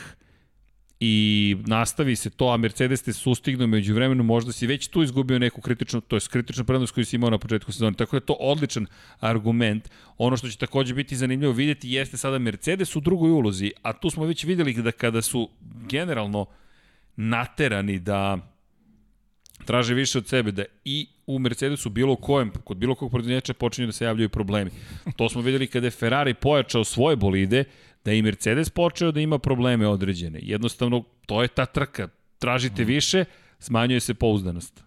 i 1.05 1.57
nastavi 1.67 2.17
se 2.17 2.31
to, 2.31 2.49
a 2.49 2.57
Mercedes 2.57 3.03
te 3.03 3.13
sustignu 3.13 3.67
među 3.67 3.95
vremenu, 3.95 4.23
možda 4.23 4.53
si 4.53 4.67
već 4.67 4.87
tu 4.89 5.03
izgubio 5.03 5.39
neku 5.39 5.61
kritičnu, 5.61 6.01
to 6.01 6.17
je 6.17 6.21
kritičnu 6.31 6.65
prednost 6.65 6.95
koju 6.95 7.05
si 7.05 7.17
imao 7.17 7.31
na 7.31 7.39
početku 7.39 7.73
sezone. 7.73 7.97
Tako 7.97 8.17
da 8.17 8.17
je 8.17 8.27
to 8.27 8.37
odličan 8.41 8.87
argument. 9.21 9.91
Ono 10.19 10.37
što 10.37 10.49
će 10.49 10.59
takođe 10.59 10.95
biti 10.95 11.17
zanimljivo 11.17 11.53
videti 11.53 11.91
jeste 11.91 12.17
sada 12.17 12.39
Mercedes 12.39 12.97
u 12.97 13.01
drugoj 13.01 13.31
ulozi, 13.31 13.73
a 13.83 13.93
tu 13.93 14.11
smo 14.11 14.25
već 14.25 14.45
videli 14.45 14.75
da 14.75 14.93
kada 14.93 15.23
su 15.23 15.49
generalno 15.91 16.47
naterani 17.17 17.99
da 17.99 18.39
traže 19.65 19.95
više 19.95 20.19
od 20.19 20.29
sebe, 20.29 20.53
da 20.53 20.65
i 20.85 21.07
u 21.27 21.39
Mercedesu 21.39 21.91
bilo 21.91 22.17
kojem, 22.17 22.51
kod 22.65 22.77
bilo 22.77 22.95
kog 22.95 23.11
proizvođača 23.11 23.55
počinju 23.55 23.87
da 23.87 23.93
se 23.93 24.05
javljaju 24.05 24.29
problemi. 24.29 24.71
To 25.17 25.29
smo 25.29 25.41
videli 25.43 25.67
kada 25.67 25.87
je 25.87 25.91
Ferrari 25.91 26.35
pojačao 26.35 26.85
svoje 26.85 27.17
bolide, 27.17 27.65
da 28.05 28.11
je 28.11 28.19
i 28.19 28.23
Mercedes 28.23 28.71
počeo 28.71 29.13
da 29.13 29.21
ima 29.21 29.39
probleme 29.39 29.89
određene. 29.89 30.39
Jednostavno, 30.43 31.05
to 31.27 31.43
je 31.43 31.49
ta 31.49 31.67
trka. 31.67 32.09
Tražite 32.39 32.85
više, 32.85 33.25
smanjuje 33.59 34.01
se 34.01 34.15
pouzdanost. 34.15 34.83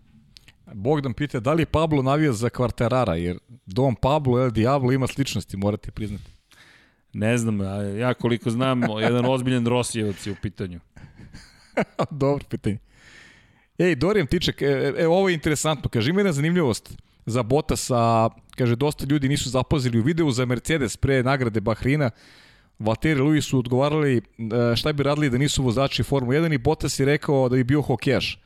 Bogdan 0.74 1.14
pita 1.14 1.40
da 1.40 1.54
li 1.54 1.66
Pablo 1.66 2.02
navija 2.02 2.34
za 2.34 2.50
Kvartarara, 2.50 3.16
jer 3.16 3.38
Dom 3.66 3.96
Pablo 3.96 4.40
El 4.44 4.52
Diablo 4.52 4.92
ima 4.92 5.08
sličnosti, 5.08 5.58
morate 5.58 5.92
priznati. 5.92 6.32
Ne 7.14 7.38
znam, 7.38 7.60
ja 8.00 8.14
koliko 8.14 8.50
znam, 8.50 8.82
jedan 9.02 9.26
ozbiljan 9.26 9.68
Rosijevac 9.68 10.28
je 10.28 10.32
u 10.32 10.36
pitanju. 10.42 10.80
Dobro 12.12 12.46
pitanje. 12.50 12.78
Ej, 13.78 13.96
Dorijan 13.96 14.28
Tiček, 14.28 14.62
e, 14.62 14.94
e, 14.98 15.08
ovo 15.08 15.30
je 15.30 15.36
interesantno. 15.36 15.90
Kaže, 15.90 16.10
ima 16.10 16.20
jedna 16.20 16.32
zanimljivost 16.32 16.98
za 17.26 17.44
Bottasa, 17.44 18.30
kaže, 18.56 18.76
dosta 18.76 19.06
ljudi 19.06 19.30
nisu 19.30 19.50
zapazili 19.50 20.00
u 20.00 20.04
videu 20.04 20.32
za 20.32 20.46
Mercedes 20.46 20.98
pre 20.98 21.24
nagrade 21.24 21.62
Bahrina. 21.62 22.10
Valtteri 22.80 23.19
Luis 23.19 23.45
su 23.45 23.60
odgovarali 23.60 24.18
e, 24.18 24.22
šta 24.76 24.93
bi 24.93 25.03
radili 25.03 25.30
da 25.30 25.38
nisu 25.38 25.64
vozači 25.64 26.03
Formula 26.03 26.39
1 26.39 26.53
i 26.53 26.57
Bottas 26.57 26.99
je 26.99 27.06
rekao 27.06 27.49
da 27.49 27.56
bi 27.56 27.64
bio 27.64 27.81
hokejaš. 27.81 28.41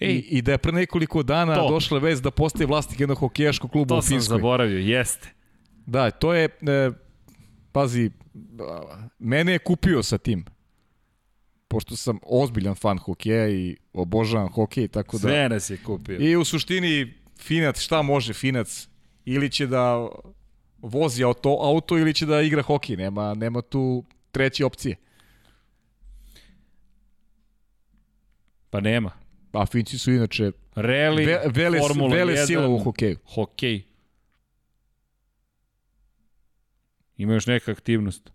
Ej. 0.00 0.10
I, 0.10 0.18
I 0.30 0.42
da 0.42 0.52
je 0.52 0.58
pre 0.58 0.72
nekoliko 0.72 1.22
dana 1.22 1.54
To. 1.54 1.68
došla 1.68 1.98
vez 1.98 2.22
da 2.22 2.30
postaje 2.30 2.66
vlasnik 2.66 3.00
jednog 3.00 3.18
hokejaškog 3.18 3.70
kluba 3.70 3.88
To 3.94 3.98
u 3.98 4.02
sam 4.02 4.08
Finskoj. 4.08 4.36
zaboravio, 4.38 4.78
jeste. 4.78 5.28
Da, 5.86 6.10
to 6.10 6.34
je, 6.34 6.44
e, 6.44 6.90
pazi, 7.72 8.10
mene 9.18 9.52
je 9.52 9.58
kupio 9.58 10.02
sa 10.02 10.18
tim. 10.18 10.44
Pošto 11.68 11.96
sam 11.96 12.18
ozbiljan 12.22 12.74
fan 12.74 12.98
hokeja 12.98 13.48
i 13.48 13.76
obožavam 13.92 14.48
hokej, 14.48 14.88
tako 14.88 15.16
da... 15.16 15.20
Sve 15.20 15.48
nas 15.48 15.70
je 15.70 15.76
kupio. 15.76 16.18
I 16.20 16.36
u 16.36 16.44
suštini 16.44 17.14
Finac, 17.38 17.80
šta 17.80 18.02
može 18.02 18.32
Finac? 18.32 18.88
Ili 19.24 19.50
će 19.50 19.66
da 19.66 20.08
vozi 20.78 21.24
auto, 21.24 21.58
auto 21.60 21.98
ili 21.98 22.14
će 22.14 22.26
da 22.26 22.40
igra 22.40 22.62
hokej, 22.62 22.96
nema, 22.96 23.34
nema 23.34 23.62
tu 23.62 24.04
treće 24.30 24.64
opcije. 24.64 24.96
Pa 28.70 28.80
nema. 28.80 29.10
A 29.52 29.66
Finci 29.66 29.98
su 29.98 30.12
inače 30.12 30.42
Rally, 30.74 31.26
ve, 31.26 31.40
vele, 31.46 31.78
Formula 31.80 32.14
vele 32.14 32.32
1, 32.32 32.46
sila 32.46 32.68
u 32.68 32.78
hokeju. 32.78 33.16
hokej. 33.24 33.82
Ima 37.16 37.34
još 37.34 37.46
neka 37.46 37.70
aktivnost. 37.70 38.30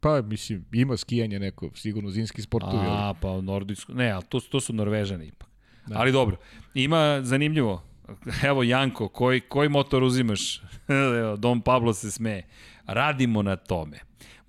Pa, 0.00 0.22
mislim, 0.22 0.64
ima 0.72 0.96
skijanje 0.96 1.38
neko, 1.38 1.70
sigurno 1.74 2.10
zimski 2.10 2.42
sportovi. 2.42 2.76
ali- 2.78 2.88
A, 2.90 3.14
pa 3.20 3.30
u 3.30 3.42
nordijsku. 3.42 3.94
Ne, 3.94 4.10
ali 4.10 4.24
to, 4.24 4.40
to 4.40 4.60
su 4.60 4.72
Norvežani 4.72 5.26
ipak. 5.26 5.48
Da. 5.86 5.98
Ali 5.98 6.12
dobro. 6.12 6.36
Ima 6.74 7.20
zanimljivo. 7.22 7.82
Evo 8.44 8.62
Janko, 8.62 9.08
koji, 9.08 9.40
koji 9.40 9.68
motor 9.68 10.02
uzimaš? 10.02 10.62
Dom 11.42 11.60
Pablo 11.60 11.92
se 11.92 12.10
smeje. 12.10 12.46
Radimo 12.86 13.42
na 13.42 13.56
tome. 13.56 13.98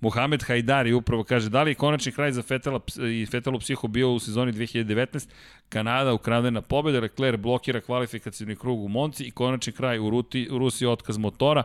Muhamed 0.00 0.42
Hajdari 0.42 0.92
upravo 0.92 1.24
kaže 1.24 1.50
da 1.50 1.62
li 1.62 1.70
je 1.70 1.74
konačni 1.74 2.12
kraj 2.12 2.32
za 2.32 2.42
Fetela 2.42 2.80
i 3.12 3.26
Fetelu 3.26 3.58
psiho 3.58 3.88
bio 3.88 4.12
u 4.12 4.18
sezoni 4.18 4.52
2019 4.52 5.28
Kanada 5.68 6.12
ukradena 6.12 6.60
pobeda, 6.60 7.00
Leclerc 7.00 7.40
blokira 7.40 7.80
kvalifikacijni 7.80 8.56
krug 8.56 8.84
u 8.84 8.88
Monci 8.88 9.24
i 9.24 9.30
konačni 9.30 9.72
kraj 9.72 9.98
u, 9.98 10.10
Ruti, 10.10 10.48
u 10.50 10.58
Rusiji 10.58 10.88
otkaz 10.88 11.18
motora, 11.18 11.62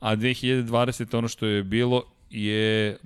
a 0.00 0.16
2020 0.16 1.18
ono 1.18 1.28
što 1.28 1.46
je 1.46 1.62
bilo 1.62 2.02
je 2.30 2.96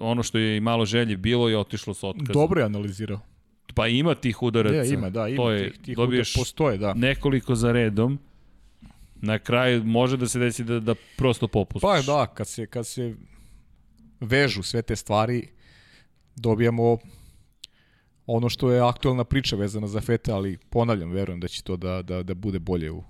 ono 0.00 0.22
što 0.22 0.38
je 0.38 0.56
i 0.56 0.60
malo 0.60 0.84
želje 0.84 1.16
bilo 1.16 1.48
je 1.48 1.58
otišlo 1.58 1.94
sa 1.94 2.08
otkazom. 2.08 2.32
Dobro 2.32 2.60
je 2.60 2.64
analizirao. 2.64 3.20
Pa 3.74 3.86
ima 3.86 4.14
tih 4.14 4.42
udaraca. 4.42 4.76
Ja, 4.76 4.84
ima, 4.84 5.10
da, 5.10 5.28
ima 5.28 5.36
to 5.36 5.50
je, 5.50 5.72
tih, 5.72 5.80
tih 5.82 5.96
dobiješ 5.96 6.34
udara, 6.34 6.40
postoje, 6.40 6.78
da. 6.78 6.94
nekoliko 6.94 7.54
za 7.54 7.72
redom. 7.72 8.18
Na 9.22 9.38
kraju 9.38 9.84
može 9.84 10.16
da 10.16 10.28
se 10.28 10.38
desi 10.38 10.64
da, 10.64 10.80
da 10.80 10.94
prosto 11.16 11.48
popustiš. 11.48 11.82
Pa 11.82 12.02
da, 12.02 12.26
kad 12.26 12.48
se, 12.48 12.66
kad 12.66 12.86
se 12.86 13.14
vežu 14.20 14.62
sve 14.62 14.82
te 14.82 14.96
stvari, 14.96 15.48
dobijamo 16.36 16.98
ono 18.26 18.48
što 18.48 18.70
je 18.70 18.80
aktualna 18.80 19.24
priča 19.24 19.56
vezana 19.56 19.86
za 19.86 20.00
Fete, 20.00 20.32
ali 20.32 20.58
ponavljam, 20.70 21.10
verujem 21.10 21.40
da 21.40 21.48
će 21.48 21.62
to 21.62 21.76
da, 21.76 22.02
da, 22.02 22.22
da 22.22 22.34
bude 22.34 22.58
bolje 22.58 22.90
u 22.90 23.04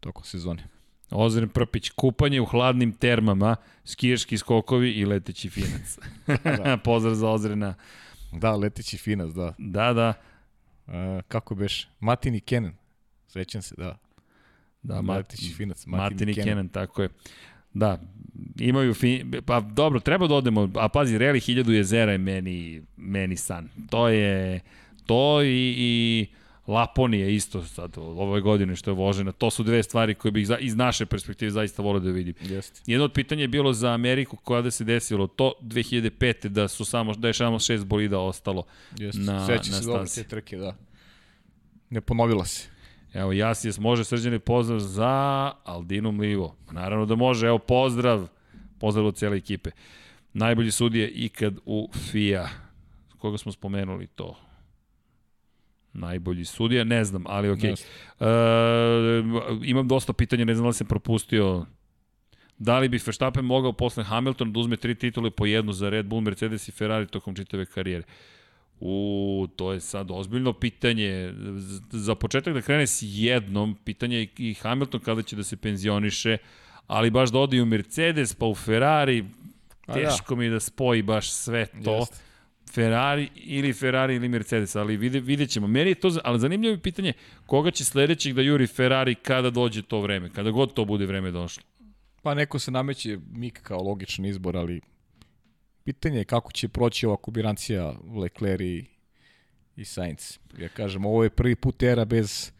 tokom 0.00 0.24
sezone. 0.24 0.68
Ozren 1.10 1.48
Prpić, 1.48 1.90
kupanje 1.90 2.40
u 2.40 2.44
hladnim 2.44 2.92
termama, 2.92 3.56
skijaški 3.84 4.38
skokovi 4.38 4.92
i 4.92 5.04
leteći 5.04 5.50
finac. 5.50 5.98
Da. 6.44 6.78
Pozdrav 6.84 7.14
za 7.14 7.30
Ozrena. 7.30 7.74
Da, 8.32 8.56
leteći 8.56 8.98
finac, 8.98 9.32
da. 9.32 9.54
Da, 9.58 9.92
da. 9.92 10.14
E, 10.88 11.22
kako 11.28 11.54
beš? 11.54 11.88
Matin 12.00 12.34
i 12.34 12.40
Kenan. 12.40 12.72
Sećam 13.26 13.62
se, 13.62 13.74
da. 13.78 13.98
Da, 14.82 14.94
Ma, 14.94 15.02
Mat, 15.02 15.16
leteći 15.16 15.52
finac. 15.52 15.86
Matin, 15.86 15.98
Martin 15.98 16.28
i 16.28 16.34
Kenan, 16.34 16.68
tako 16.68 17.02
je. 17.02 17.08
Da, 17.74 18.00
imaju 18.60 18.94
fin... 18.94 19.42
Pa 19.46 19.60
dobro, 19.60 20.00
treba 20.00 20.26
da 20.26 20.34
odemo, 20.34 20.70
a 20.74 20.88
pazi, 20.88 21.18
Reli 21.18 21.40
1000 21.40 21.70
jezera 21.70 22.12
je 22.12 22.18
meni, 22.18 22.82
meni 22.96 23.36
san. 23.36 23.68
To 23.90 24.08
je, 24.08 24.60
to 25.06 25.42
i, 25.42 25.74
i 25.78 26.26
Laponija 26.68 27.28
isto 27.28 27.62
sad 27.64 27.94
ove 27.98 28.40
godine 28.40 28.76
što 28.76 28.90
je 28.90 28.94
vožena. 28.94 29.32
To 29.32 29.50
su 29.50 29.62
dve 29.62 29.82
stvari 29.82 30.14
koje 30.14 30.32
bih 30.32 30.48
iz 30.60 30.76
naše 30.76 31.06
perspektive 31.06 31.50
zaista 31.50 31.82
volio 31.82 32.00
da 32.00 32.10
vidim. 32.10 32.34
Jeste. 32.42 32.80
Jedno 32.86 33.04
od 33.04 33.12
pitanja 33.12 33.42
je 33.42 33.48
bilo 33.48 33.72
za 33.72 33.90
Ameriku 33.90 34.36
kada 34.36 34.70
se 34.70 34.84
desilo 34.84 35.26
to 35.26 35.52
2005. 35.62 36.48
da 36.48 36.68
su 36.68 36.84
samo 36.84 37.14
da 37.14 37.28
je 37.28 37.34
samo 37.34 37.58
šest 37.58 37.84
bolida 37.86 38.18
ostalo. 38.18 38.64
Jeste. 38.98 39.20
Na- 39.22 39.46
Seća 39.46 39.70
na 39.70 39.78
se 39.78 39.86
dobro 39.86 40.06
te 40.06 40.24
trke, 40.24 40.56
da. 40.56 40.76
Ne 41.90 42.00
ponovila 42.00 42.44
se. 42.44 42.68
Evo, 43.14 43.32
Jasijas 43.32 43.78
može 43.78 44.04
srđani 44.04 44.38
pozdrav 44.38 44.80
za 44.80 45.08
Aldinu 45.64 46.12
Mlivo. 46.12 46.56
Naravno 46.70 47.06
da 47.06 47.16
može, 47.16 47.46
evo 47.46 47.58
pozdrav. 47.58 48.28
Pozdrav 48.78 49.06
od 49.06 49.16
cijele 49.16 49.36
ekipe. 49.36 49.70
Najbolji 50.32 50.70
sudije 50.70 51.08
ikad 51.08 51.54
u 51.66 51.88
FIA. 51.94 52.48
Koga 53.18 53.38
smo 53.38 53.52
spomenuli 53.52 54.06
to? 54.06 54.36
Najbolji 55.92 56.44
sudija, 56.44 56.84
ne 56.84 57.04
znam, 57.04 57.24
ali 57.26 57.50
okej. 57.50 57.70
Jeste. 57.70 57.88
Okay. 58.20 59.62
E, 59.62 59.70
imam 59.70 59.88
dosta 59.88 60.12
pitanja, 60.12 60.44
ne 60.44 60.54
znam 60.54 60.64
da 60.64 60.68
li 60.68 60.74
sam 60.74 60.86
propustio 60.86 61.66
Da 62.58 62.78
li 62.78 62.88
bi 62.88 63.00
Verstappen 63.06 63.44
mogao 63.44 63.72
posle 63.72 64.04
Hamilton 64.04 64.52
da 64.52 64.60
uzme 64.60 64.76
tri 64.76 64.94
titule 64.94 65.30
po 65.30 65.46
jednu 65.46 65.72
za 65.72 65.88
Red 65.88 66.06
Bull, 66.06 66.20
Mercedes 66.20 66.68
i 66.68 66.72
Ferrari 66.72 67.06
tokom 67.06 67.34
čitave 67.34 67.66
karijere? 67.66 68.04
U, 68.80 69.48
to 69.56 69.72
je 69.72 69.80
sad 69.80 70.10
ozbiljno 70.10 70.52
pitanje. 70.52 71.34
Za 71.90 72.14
početak 72.14 72.54
da 72.54 72.62
krene 72.62 72.86
s 72.86 72.98
jednom, 73.02 73.76
pitanje 73.84 74.16
je 74.16 74.28
i 74.38 74.54
Hamilton 74.54 75.00
kada 75.00 75.22
će 75.22 75.36
da 75.36 75.42
se 75.42 75.56
penzioniše, 75.56 76.36
ali 76.86 77.10
baš 77.10 77.30
da 77.30 77.38
ode 77.38 77.56
i 77.56 77.60
u 77.60 77.66
Mercedes, 77.66 78.34
pa 78.34 78.46
u 78.46 78.54
Ferrari, 78.54 79.24
da. 79.86 79.94
teško 79.94 80.36
mi 80.36 80.44
je 80.44 80.50
da 80.50 80.60
spoji 80.60 81.02
baš 81.02 81.30
sve 81.30 81.66
to. 81.84 81.94
Jeste. 81.94 82.27
Ferrari 82.72 83.28
ili 83.34 83.72
Ferrari 83.72 84.14
ili 84.14 84.28
Mercedes, 84.28 84.76
ali 84.76 84.96
vide, 84.96 85.20
vidjet 85.20 85.50
ćemo. 85.50 85.66
Meni 85.66 85.90
je 85.90 85.94
to, 85.94 86.10
ali 86.24 86.38
zanimljivo 86.38 86.72
je 86.72 86.82
pitanje 86.82 87.12
koga 87.46 87.70
će 87.70 87.84
sledećeg 87.84 88.34
da 88.34 88.42
juri 88.42 88.66
Ferrari 88.66 89.14
kada 89.14 89.50
dođe 89.50 89.82
to 89.82 90.00
vreme, 90.00 90.30
kada 90.30 90.50
god 90.50 90.72
to 90.72 90.84
bude 90.84 91.06
vreme 91.06 91.30
došlo. 91.30 91.62
Pa 92.22 92.34
neko 92.34 92.58
se 92.58 92.70
nameće 92.70 93.18
Mik 93.30 93.62
kao 93.62 93.82
logičan 93.82 94.24
izbor, 94.24 94.56
ali 94.56 94.80
pitanje 95.84 96.18
je 96.18 96.24
kako 96.24 96.52
će 96.52 96.68
proći 96.68 97.06
ova 97.06 97.16
kombinacija 97.16 97.94
Leclerc 98.16 98.60
i, 98.60 98.84
i 99.76 99.84
Sainz. 99.84 100.38
Ja 100.58 100.68
kažem, 100.68 101.06
ovo 101.06 101.24
je 101.24 101.30
prvi 101.30 101.54
put 101.54 101.82
era 101.82 102.04
bez, 102.04 102.52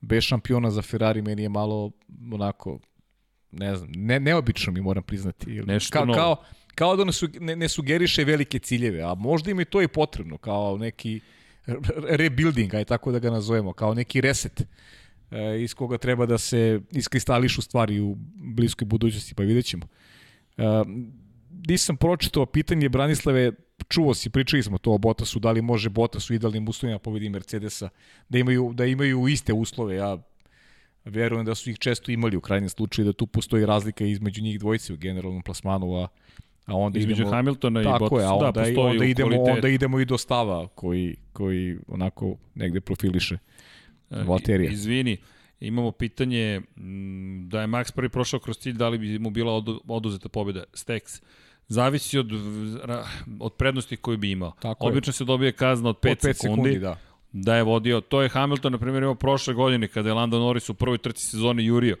bez 0.00 0.24
šampiona 0.24 0.70
za 0.70 0.82
Ferrari, 0.82 1.22
meni 1.22 1.42
je 1.42 1.48
malo 1.48 1.90
onako 2.32 2.78
ne 3.52 3.76
znam, 3.76 3.90
ne, 3.94 4.20
neobično 4.20 4.72
mi 4.72 4.80
moram 4.80 5.02
priznati. 5.02 5.46
Nešto 5.50 5.92
kao, 5.92 6.04
novo. 6.04 6.18
kao, 6.18 6.44
kao 6.76 6.96
da 6.96 7.04
ne, 7.04 7.12
su, 7.12 7.28
ne, 7.40 7.56
ne 7.56 7.68
sugeriše 7.68 8.24
velike 8.24 8.58
ciljeve, 8.58 9.02
a 9.02 9.14
možda 9.14 9.50
im 9.50 9.58
je 9.58 9.64
to 9.64 9.82
i 9.82 9.88
potrebno, 9.88 10.38
kao 10.38 10.76
neki 10.78 11.20
re- 11.66 12.16
rebuilding, 12.16 12.74
aj 12.74 12.84
tako 12.84 13.12
da 13.12 13.18
ga 13.18 13.30
nazovemo, 13.30 13.72
kao 13.72 13.94
neki 13.94 14.20
reset 14.20 14.60
e, 14.60 15.62
iz 15.62 15.74
koga 15.74 15.98
treba 15.98 16.26
da 16.26 16.38
se 16.38 16.80
iskristališu 16.92 17.62
stvari 17.62 18.00
u 18.00 18.16
bliskoj 18.34 18.84
budućnosti, 18.84 19.34
pa 19.34 19.42
vidjet 19.42 19.64
ćemo. 19.64 19.86
E, 20.56 20.62
nisam 21.68 21.96
pročitao 21.96 22.46
pitanje 22.46 22.88
Branislave, 22.88 23.52
čuo 23.88 24.14
si, 24.14 24.30
pričali 24.30 24.62
smo 24.62 24.78
to 24.78 24.92
o 24.92 24.98
Botasu, 24.98 25.38
da 25.38 25.50
li 25.50 25.62
može 25.62 25.88
Botas 25.88 26.30
u 26.30 26.34
idealnim 26.34 26.68
uslovima 26.68 26.98
pobedi 26.98 27.28
Mercedesa, 27.28 27.88
da 28.28 28.38
imaju, 28.38 28.72
da 28.74 28.84
imaju 28.84 29.28
iste 29.28 29.52
uslove, 29.52 29.96
ja 29.96 30.18
verujem 31.04 31.46
da 31.46 31.54
su 31.54 31.70
ih 31.70 31.78
često 31.78 32.10
imali 32.10 32.36
u 32.36 32.40
krajnjem 32.40 32.68
slučaju, 32.68 33.06
da 33.06 33.12
tu 33.12 33.26
postoji 33.26 33.66
razlika 33.66 34.04
između 34.04 34.42
njih 34.42 34.58
dvojice 34.58 34.92
u 34.92 34.96
generalnom 34.96 35.42
plasmanu, 35.42 35.94
a, 35.94 36.08
a 36.66 36.74
onda 36.74 36.98
Između 36.98 37.22
idemo... 37.22 37.36
Hamiltona 37.36 37.80
i 37.80 37.84
Tako 37.84 37.98
Bottas. 37.98 38.20
je, 38.20 38.26
a 38.26 38.32
onda, 38.32 38.44
da, 38.44 38.52
da, 38.52 38.60
postoji 38.60 38.90
onda, 38.90 39.04
idemo, 39.04 39.28
kvalitet. 39.30 39.54
onda 39.54 39.68
idemo 39.68 40.00
i 40.00 40.04
do 40.04 40.18
stava 40.18 40.68
koji, 40.68 41.16
koji 41.32 41.76
onako 41.88 42.36
negde 42.54 42.80
profiliše 42.80 43.38
Valterija. 44.10 44.70
E, 44.70 44.72
Izvini, 44.72 45.16
imamo 45.60 45.92
pitanje 45.92 46.60
m, 46.76 47.46
da 47.48 47.60
je 47.60 47.66
Max 47.66 47.92
prvi 47.94 48.08
prošao 48.08 48.40
kroz 48.40 48.58
cilj, 48.58 48.72
da 48.72 48.88
li 48.88 48.98
bi 48.98 49.18
mu 49.18 49.30
bila 49.30 49.52
odu- 49.52 49.80
oduzeta 49.88 50.28
pobjeda? 50.28 50.64
Stex. 50.72 51.22
Zavisi 51.68 52.18
od, 52.18 52.30
od 53.40 53.52
prednosti 53.52 53.96
koju 53.96 54.18
bi 54.18 54.30
imao. 54.30 54.52
Tako 54.60 54.86
je. 54.86 54.92
Obično 54.92 55.12
se 55.12 55.24
dobije 55.24 55.52
kazna 55.52 55.88
od 55.88 55.96
5, 55.96 56.10
Od 56.10 56.16
5 56.16 56.20
sekundi, 56.22 56.38
sekundi, 56.62 56.78
da. 56.78 56.98
da 57.32 57.56
je 57.56 57.62
vodio. 57.62 58.00
To 58.00 58.22
je 58.22 58.28
Hamilton, 58.28 58.72
na 58.72 58.78
primjer, 58.78 59.02
imao 59.02 59.14
prošle 59.14 59.54
godine 59.54 59.88
kada 59.88 60.08
je 60.08 60.14
Lando 60.14 60.38
Norris 60.38 60.68
u 60.68 60.74
prvoj 60.74 60.98
trci 60.98 61.26
sezone 61.26 61.64
jurio. 61.64 61.96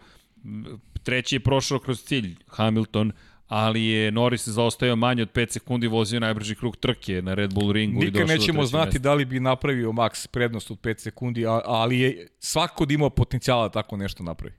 Treći 1.02 1.36
je 1.36 1.40
prošao 1.40 1.78
kroz 1.78 2.02
cilj, 2.02 2.36
Hamilton, 2.46 3.12
ali 3.48 3.86
je 3.86 4.12
Norris 4.12 4.48
zaostajao 4.48 4.96
manje 4.96 5.22
od 5.22 5.32
5 5.32 5.50
sekundi, 5.50 5.86
vozio 5.86 6.20
najbrži 6.20 6.54
krug 6.54 6.76
trke 6.76 7.22
na 7.22 7.34
Red 7.34 7.54
Bull 7.54 7.72
ringu 7.72 8.02
i 8.02 8.10
došao 8.10 8.24
Nikad 8.24 8.28
do 8.28 8.40
nećemo 8.40 8.58
trećeg 8.58 8.70
znati 8.70 8.86
mesta. 8.86 8.98
da 8.98 9.14
li 9.14 9.24
bi 9.24 9.40
napravio 9.40 9.92
Max 9.92 10.26
prednost 10.26 10.70
od 10.70 10.80
5 10.80 10.98
sekundi, 10.98 11.44
ali 11.64 11.98
je 11.98 12.28
svako 12.38 12.86
da 12.86 12.94
imao 12.94 13.10
potencijala 13.10 13.62
da 13.62 13.72
tako 13.72 13.96
nešto 13.96 14.22
napravi. 14.22 14.54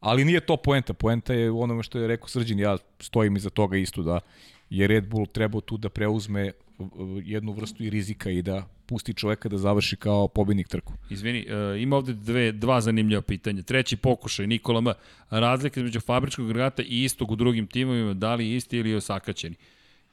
Ali 0.00 0.24
nije 0.24 0.40
to 0.40 0.56
poenta. 0.56 0.92
Poenta 0.92 1.34
je 1.34 1.50
u 1.50 1.62
onome 1.62 1.82
što 1.82 1.98
je 1.98 2.08
rekao 2.08 2.28
Srđan, 2.28 2.58
ja 2.58 2.76
stojim 3.00 3.36
iza 3.36 3.50
toga 3.50 3.76
isto 3.76 4.02
da 4.02 4.20
je 4.70 4.86
Red 4.86 5.08
Bull 5.08 5.26
trebao 5.26 5.60
tu 5.60 5.76
da 5.76 5.88
preuzme 5.88 6.52
jednu 7.24 7.52
vrstu 7.52 7.84
i 7.84 7.90
rizika 7.90 8.30
i 8.30 8.42
da 8.42 8.68
pusti 8.86 9.14
čoveka 9.14 9.48
da 9.48 9.58
završi 9.58 9.96
kao 9.96 10.28
pobednik 10.28 10.68
trku. 10.68 10.92
Izvini, 11.10 11.46
uh, 11.46 11.82
ima 11.82 11.96
ovde 11.96 12.12
dve, 12.12 12.52
dva 12.52 12.80
zanimljiva 12.80 13.22
pitanja. 13.22 13.62
Treći 13.62 13.96
pokušaj, 13.96 14.46
Nikola 14.46 14.78
M. 14.78 14.86
Razlika 15.30 15.80
između 15.80 16.00
fabričkog 16.00 16.44
agregata 16.44 16.82
i 16.82 17.04
istog 17.04 17.30
u 17.30 17.36
drugim 17.36 17.66
timovima, 17.66 18.14
da 18.14 18.34
li 18.34 18.54
isti 18.54 18.76
ili 18.76 18.94
osakaćeni? 18.94 19.56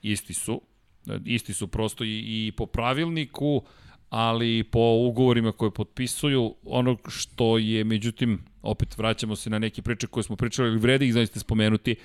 Isti 0.01 0.33
su. 0.33 0.61
E, 1.07 1.19
Isti 1.25 1.53
su 1.53 1.67
prosto 1.67 2.03
i, 2.03 2.47
i 2.47 2.51
po 2.57 2.65
pravilniku, 2.65 3.63
ali 4.09 4.63
po 4.63 4.79
ugovorima 4.79 5.51
koje 5.51 5.71
potpisuju. 5.71 6.55
Ono 6.63 6.97
što 7.07 7.57
je, 7.57 7.83
međutim, 7.83 8.39
opet 8.61 8.97
vraćamo 8.97 9.35
se 9.35 9.49
na 9.49 9.59
neke 9.59 9.81
priče 9.81 10.07
koje 10.07 10.23
smo 10.23 10.35
pričali, 10.35 10.69
ali 10.69 10.79
vredi 10.79 11.05
ih 11.05 11.13
zaista 11.13 11.39
spomenuti, 11.39 11.95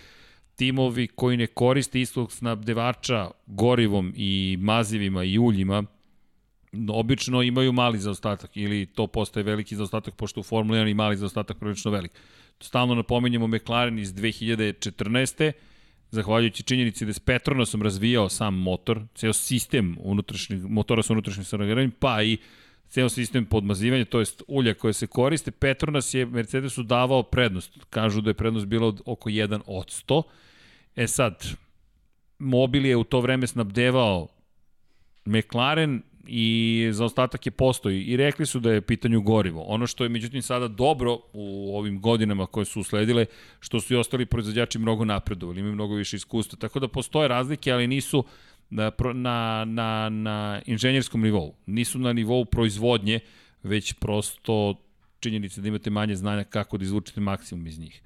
timovi 0.56 1.06
koji 1.06 1.36
ne 1.36 1.46
koriste 1.46 2.00
istog 2.00 2.32
snabdevača 2.32 3.30
gorivom 3.46 4.12
i 4.16 4.56
mazivima 4.60 5.24
i 5.24 5.38
uljima, 5.38 5.84
obično 6.88 7.42
imaju 7.42 7.72
mali 7.72 7.98
zaostatak 7.98 8.56
ili 8.56 8.86
to 8.86 9.06
postaje 9.06 9.44
veliki 9.44 9.76
zaostatak 9.76 10.14
pošto 10.14 10.40
u 10.40 10.42
Formuli 10.42 10.78
1 10.78 10.90
i 10.90 10.94
mali 10.94 11.16
zaostatak 11.16 11.58
prilično 11.58 11.90
velik. 11.90 12.12
Stalno 12.60 12.94
napominjemo 12.94 13.46
McLaren 13.46 13.98
iz 13.98 14.14
2014. 14.14 15.52
Zahvaljujući 16.10 16.62
činjenici 16.62 17.04
da 17.04 17.08
je 17.08 17.14
s 17.14 17.20
Petronasom 17.20 17.82
razvijao 17.82 18.28
sam 18.28 18.54
motor, 18.54 19.02
ceo 19.14 19.32
sistem 19.32 19.96
unutrašnjeg, 20.00 20.64
motora 20.68 21.02
sa 21.02 21.12
unutrašnjim 21.12 21.44
saogravanjem, 21.44 21.90
pa 21.90 22.22
i 22.22 22.38
ceo 22.88 23.08
sistem 23.08 23.46
podmazivanja, 23.46 24.04
to 24.04 24.18
jest 24.18 24.42
ulja 24.48 24.74
koje 24.74 24.92
se 24.92 25.06
koriste, 25.06 25.50
Petronas 25.50 26.14
je 26.14 26.26
Mercedesu 26.26 26.82
davao 26.82 27.22
prednost. 27.22 27.78
Kažu 27.90 28.20
da 28.20 28.30
je 28.30 28.34
prednost 28.34 28.66
bila 28.66 28.86
od 28.86 29.00
oko 29.04 29.30
1 29.30 29.60
od 29.66 29.86
100. 29.86 30.22
E 30.96 31.06
sad, 31.06 31.44
Mobil 32.38 32.86
je 32.86 32.96
u 32.96 33.04
to 33.04 33.20
vreme 33.20 33.46
snabdevao 33.46 34.28
McLaren 35.24 36.02
i 36.26 36.88
zaostatak 36.92 37.46
je 37.46 37.50
postoji 37.50 38.02
i 38.02 38.16
rekli 38.16 38.46
su 38.46 38.60
da 38.60 38.72
je 38.72 38.80
pitanju 38.80 39.22
gorivo. 39.22 39.62
Ono 39.62 39.86
što 39.86 40.04
je 40.04 40.08
međutim 40.08 40.42
sada 40.42 40.68
dobro 40.68 41.18
u 41.32 41.76
ovim 41.78 42.00
godinama 42.00 42.46
koje 42.46 42.64
su 42.64 42.80
usledile, 42.80 43.26
što 43.60 43.80
su 43.80 43.94
i 43.94 43.96
ostali 43.96 44.26
proizvođači 44.26 44.78
mnogo 44.78 45.04
napredovali, 45.04 45.60
imaju 45.60 45.74
mnogo 45.74 45.94
više 45.94 46.16
iskustva, 46.16 46.58
tako 46.58 46.80
da 46.80 46.88
postoje 46.88 47.28
razlike, 47.28 47.72
ali 47.72 47.86
nisu 47.86 48.24
na, 48.70 48.92
na, 49.14 49.64
na, 49.64 50.08
na 50.08 50.62
inženjerskom 50.66 51.22
nivou, 51.22 51.54
nisu 51.66 51.98
na 51.98 52.12
nivou 52.12 52.44
proizvodnje, 52.44 53.20
već 53.62 53.92
prosto 53.92 54.74
činjenica 55.20 55.60
da 55.60 55.68
imate 55.68 55.90
manje 55.90 56.16
znanja 56.16 56.44
kako 56.44 56.78
da 56.78 56.84
izvučete 56.84 57.20
maksimum 57.20 57.66
iz 57.66 57.78
njih. 57.78 58.02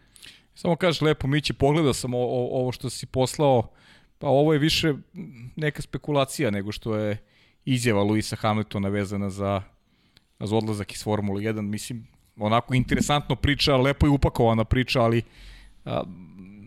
Samo 0.55 0.77
kažeš 0.77 1.01
lepo, 1.01 1.27
Mići, 1.27 1.53
pogledao 1.53 1.95
sam 1.95 2.15
o, 2.15 2.19
o, 2.19 2.61
ovo 2.61 2.73
što 2.73 2.91
si 2.91 3.07
poslao, 3.07 3.71
pa 4.19 4.27
ovo 4.27 4.53
je 4.53 4.59
više 4.59 4.95
neka 5.57 5.83
spekulacija 5.83 6.51
nego 6.51 6.73
što 6.73 6.97
je 6.97 7.19
izjava 7.65 8.03
Luisa 8.03 8.37
Hamiltona 8.37 8.89
vezana 8.89 9.31
za, 9.31 9.63
za 10.41 10.57
odlazak 10.57 10.93
iz 10.93 11.05
Formule 11.05 11.43
1. 11.43 11.61
Mislim, 11.63 12.07
onako 12.37 12.75
interesantno 12.75 13.37
priča, 13.37 13.77
lepo 13.77 14.07
je 14.07 14.11
upakovana 14.11 14.65
priča, 14.65 15.03
ali 15.03 15.23
a, 15.85 16.03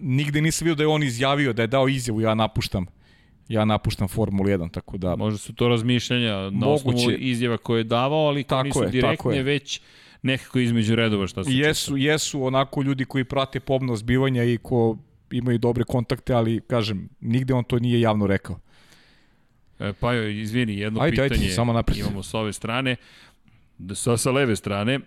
nigde 0.02 0.42
nisam 0.42 0.66
vidio 0.66 0.76
da 0.76 0.84
je 0.84 0.88
on 0.88 1.04
izjavio, 1.04 1.54
da 1.54 1.62
je 1.62 1.68
dao 1.68 1.88
izjavu, 1.88 2.22
ja 2.22 2.36
napuštam 2.36 2.86
ja 3.48 3.66
napuštam 3.66 4.08
Formulu 4.08 4.50
1, 4.50 4.72
tako 4.72 4.98
da... 4.98 5.16
Možda 5.16 5.38
su 5.38 5.54
to 5.54 5.68
razmišljanja 5.68 6.32
na 6.32 6.50
Moguće. 6.50 6.90
osnovu 6.90 7.12
izjava 7.12 7.58
koje 7.58 7.80
je 7.80 7.84
davao, 7.84 8.28
ali 8.28 8.44
Tako 8.44 8.64
nisu 8.64 8.84
je, 8.84 8.90
direktne, 8.90 9.16
tako 9.18 9.32
je. 9.32 9.44
već 9.44 9.82
nekako 10.22 10.60
između 10.60 10.96
redova 10.96 11.28
šta 11.28 11.44
se 11.44 11.50
Jesu, 11.54 11.98
jesu 11.98 12.44
onako 12.44 12.82
ljudi 12.82 13.06
koji 13.06 13.24
prate 13.24 13.60
pomno 13.60 13.96
zbivanja 13.96 14.44
i 14.44 14.58
ko 14.58 14.98
imaju 15.32 15.58
dobre 15.58 15.84
kontakte, 15.84 16.34
ali 16.34 16.62
kažem, 16.68 17.10
nigde 17.22 17.54
on 17.54 17.64
to 17.64 17.80
nije 17.80 18.02
javno 18.02 18.28
rekao. 18.28 18.60
E, 19.80 19.94
pa 20.00 20.14
joj, 20.14 20.42
izvini, 20.42 20.78
jedno 20.78 21.02
Ajde, 21.02 21.22
ajde, 21.22 21.36
pitanje 21.36 21.52
samo 21.52 21.74
napred. 21.74 21.98
imamo 21.98 22.24
s 22.24 22.34
ove 22.34 22.54
strane. 22.54 22.96
Da 23.78 23.96
sa, 23.96 24.18
sa 24.18 24.32
leve 24.32 24.56
strane, 24.56 24.94
e, 24.94 25.02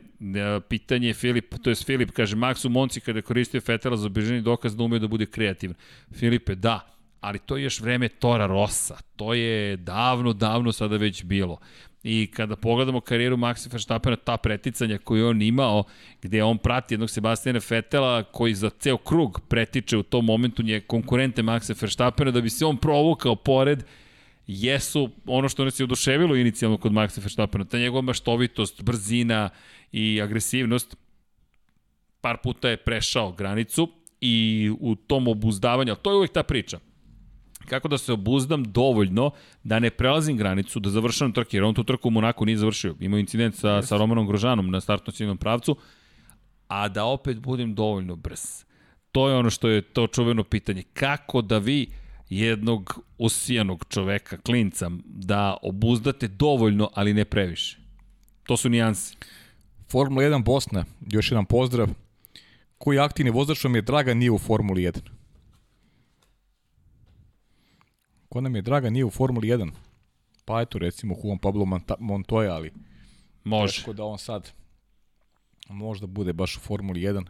pitanje 0.68 1.08
je 1.08 1.14
Filip, 1.14 1.54
to 1.62 1.70
je 1.70 1.76
Filip, 1.76 2.10
kaže, 2.10 2.36
Max 2.36 2.66
u 2.66 2.70
Monci 2.70 3.00
kada 3.00 3.18
je 3.18 3.22
koristio 3.22 3.60
Fetela 3.60 3.96
za 3.96 4.06
obiženi 4.06 4.40
dokaz 4.42 4.76
da 4.76 4.82
ume 4.84 4.98
da 4.98 5.06
bude 5.08 5.26
kreativan. 5.26 5.76
Filipe, 6.12 6.54
da, 6.54 6.93
ali 7.24 7.38
to 7.38 7.56
je 7.56 7.62
još 7.62 7.80
vreme 7.80 8.08
Tora 8.08 8.46
Rossa. 8.46 8.96
To 9.16 9.34
je 9.34 9.76
davno, 9.76 10.32
davno 10.32 10.72
sada 10.72 10.96
već 10.96 11.24
bilo. 11.24 11.58
I 12.02 12.26
kada 12.26 12.56
pogledamo 12.56 13.00
karijeru 13.00 13.36
Maxa 13.36 13.72
Verstappena, 13.72 14.16
ta 14.16 14.36
preticanja 14.36 14.98
koju 14.98 15.28
on 15.28 15.42
imao, 15.42 15.84
gde 16.22 16.42
on 16.42 16.58
prati 16.58 16.94
jednog 16.94 17.10
Sebastijana 17.10 17.60
Fetela 17.60 18.22
koji 18.22 18.54
za 18.54 18.70
ceo 18.70 18.96
krug 18.96 19.40
pretiče 19.48 19.96
u 19.96 20.02
tom 20.02 20.24
momentu 20.24 20.62
nje 20.62 20.80
konkurente 20.80 21.42
Maxa 21.42 21.82
Verstappena 21.82 22.30
da 22.30 22.40
bi 22.40 22.50
se 22.50 22.66
on 22.66 22.76
provukao 22.76 23.36
pored 23.36 23.84
jesu 24.46 25.10
ono 25.26 25.48
što 25.48 25.64
nas 25.64 25.80
je 25.80 25.84
oduševilo 25.84 26.36
inicijalno 26.36 26.76
kod 26.76 26.92
Maxa 26.92 27.20
Verstappena, 27.20 27.64
ta 27.64 27.78
njegova 27.78 28.02
maštovitost, 28.02 28.82
brzina 28.82 29.50
i 29.92 30.20
agresivnost, 30.22 30.96
par 32.20 32.36
puta 32.42 32.68
je 32.68 32.76
prešao 32.76 33.32
granicu 33.32 33.88
i 34.20 34.70
u 34.80 34.94
tom 34.94 35.28
obuzdavanju, 35.28 35.94
to 35.94 36.10
je 36.10 36.16
uvek 36.16 36.32
ta 36.32 36.42
priča, 36.42 36.78
kako 37.64 37.88
da 37.88 37.98
se 37.98 38.12
obuzdam 38.12 38.64
dovoljno 38.64 39.30
da 39.62 39.78
ne 39.78 39.90
prelazim 39.90 40.36
granicu, 40.36 40.80
da 40.80 40.90
završam 40.90 41.32
trke, 41.32 41.56
jer 41.56 41.64
on 41.64 41.74
tu 41.74 41.84
trku 41.84 42.08
u 42.08 42.10
Monaku 42.10 42.46
nije 42.46 42.56
završio. 42.56 42.94
Imao 43.00 43.18
incident 43.18 43.54
sa, 43.54 43.82
sa 43.82 43.96
Romanom 43.96 44.26
Grožanom 44.26 44.70
na 44.70 44.80
startno 44.80 45.12
ciljnom 45.12 45.36
pravcu, 45.38 45.76
a 46.68 46.88
da 46.88 47.04
opet 47.04 47.38
budem 47.38 47.74
dovoljno 47.74 48.16
brz. 48.16 48.64
To 49.12 49.28
je 49.28 49.34
ono 49.34 49.50
što 49.50 49.68
je 49.68 49.82
to 49.82 50.06
čuveno 50.06 50.44
pitanje. 50.44 50.82
Kako 50.92 51.42
da 51.42 51.58
vi 51.58 51.88
jednog 52.28 53.00
osijanog 53.18 53.84
čoveka, 53.88 54.36
klinca, 54.36 54.90
da 55.04 55.56
obuzdate 55.62 56.28
dovoljno, 56.28 56.90
ali 56.94 57.14
ne 57.14 57.24
previše? 57.24 57.78
To 58.46 58.56
su 58.56 58.68
nijanse. 58.68 59.14
Formula 59.88 60.22
1 60.22 60.44
Bosna, 60.44 60.84
još 61.10 61.30
jedan 61.30 61.44
pozdrav. 61.44 61.88
Koji 62.78 62.98
aktivni 62.98 63.30
vozač 63.30 63.64
vam 63.64 63.74
je 63.74 63.82
draga 63.82 64.14
nije 64.14 64.30
u 64.30 64.38
Formuli 64.38 64.82
1? 64.82 64.98
Ko 68.34 68.40
nam 68.40 68.56
je 68.56 68.62
draga 68.62 68.90
nije 68.90 69.04
u 69.04 69.10
Formuli 69.10 69.48
1? 69.48 69.70
Pa 70.44 70.60
eto 70.60 70.78
recimo 70.78 71.14
Juan 71.24 71.38
Pablo 71.38 71.64
Montoya, 71.98 72.50
ali 72.50 72.72
Može. 73.44 73.72
teško 73.72 73.92
da 73.92 74.04
on 74.04 74.18
sad 74.18 74.52
možda 75.68 76.06
bude 76.06 76.32
baš 76.32 76.56
u 76.56 76.60
Formuli 76.60 77.00
1. 77.00 77.26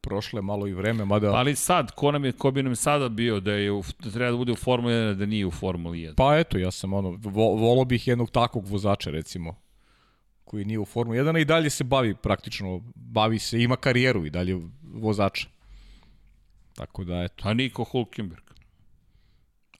Prošle 0.00 0.38
je 0.38 0.42
malo 0.42 0.66
i 0.66 0.72
vreme, 0.72 1.04
mada... 1.04 1.32
Ali 1.32 1.56
sad, 1.56 1.90
ko, 1.90 2.12
nam 2.12 2.24
je, 2.24 2.32
ko 2.32 2.50
bi 2.50 2.62
nam 2.62 2.76
sada 2.76 3.08
bio 3.08 3.40
da, 3.40 3.52
je 3.52 3.72
u, 3.72 3.82
da 3.98 4.10
treba 4.10 4.30
da 4.30 4.36
bude 4.36 4.52
u 4.52 4.56
Formuli 4.56 4.94
1, 4.94 5.10
a 5.10 5.14
da 5.14 5.26
nije 5.26 5.46
u 5.46 5.50
Formuli 5.50 5.98
1? 5.98 6.14
Pa 6.14 6.38
eto, 6.38 6.58
ja 6.58 6.70
sam 6.70 6.92
ono, 6.92 7.10
vo, 7.10 7.54
volao 7.54 7.84
bih 7.84 8.08
jednog 8.08 8.30
takvog 8.30 8.66
vozača 8.66 9.10
recimo, 9.10 9.54
koji 10.44 10.64
nije 10.64 10.78
u 10.78 10.84
Formuli 10.84 11.18
1 11.18 11.36
a 11.36 11.38
i 11.38 11.44
dalje 11.44 11.70
se 11.70 11.84
bavi 11.84 12.14
praktično, 12.14 12.82
bavi 12.94 13.38
se, 13.38 13.62
ima 13.62 13.76
karijeru 13.76 14.26
i 14.26 14.30
dalje 14.30 14.60
vozača. 14.82 15.48
Tako 16.74 17.04
da, 17.04 17.22
eto. 17.22 17.48
A 17.48 17.54
Niko 17.54 17.84
Hulkenberg. 17.84 18.49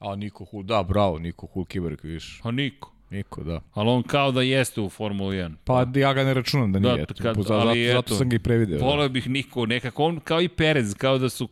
A 0.01 0.15
Niko 0.15 0.45
Hul, 0.45 0.63
da, 0.63 0.83
bravo, 0.83 1.19
Niko 1.19 1.47
Hulkenberg, 1.47 1.99
viš. 2.03 2.41
A 2.43 2.51
Niko. 2.51 2.93
Niko, 3.09 3.43
da. 3.43 3.61
Ali 3.73 3.89
on 3.89 4.03
kao 4.03 4.31
da 4.31 4.41
jeste 4.41 4.81
u 4.81 4.89
Formuli 4.89 5.37
1. 5.37 5.55
Pa 5.63 5.87
ja 5.95 6.13
ga 6.13 6.23
ne 6.23 6.33
računam 6.33 6.71
da 6.71 6.79
nije, 6.79 6.95
Da, 6.95 7.01
eto, 7.01 7.13
kad- 7.15 7.35
zato, 7.37 7.53
ali 7.53 7.87
zato, 7.87 7.99
eto, 7.99 8.15
sam 8.15 8.29
ga 8.29 8.35
i 8.35 8.39
prevideo. 8.39 8.79
Da. 8.79 8.85
Voleo 8.85 9.09
bih 9.09 9.29
Niko, 9.29 9.65
nekako 9.65 10.05
on 10.05 10.19
kao 10.19 10.41
i 10.41 10.47
Perez, 10.49 10.93
kao 10.93 11.17
da 11.17 11.29
su 11.29 11.49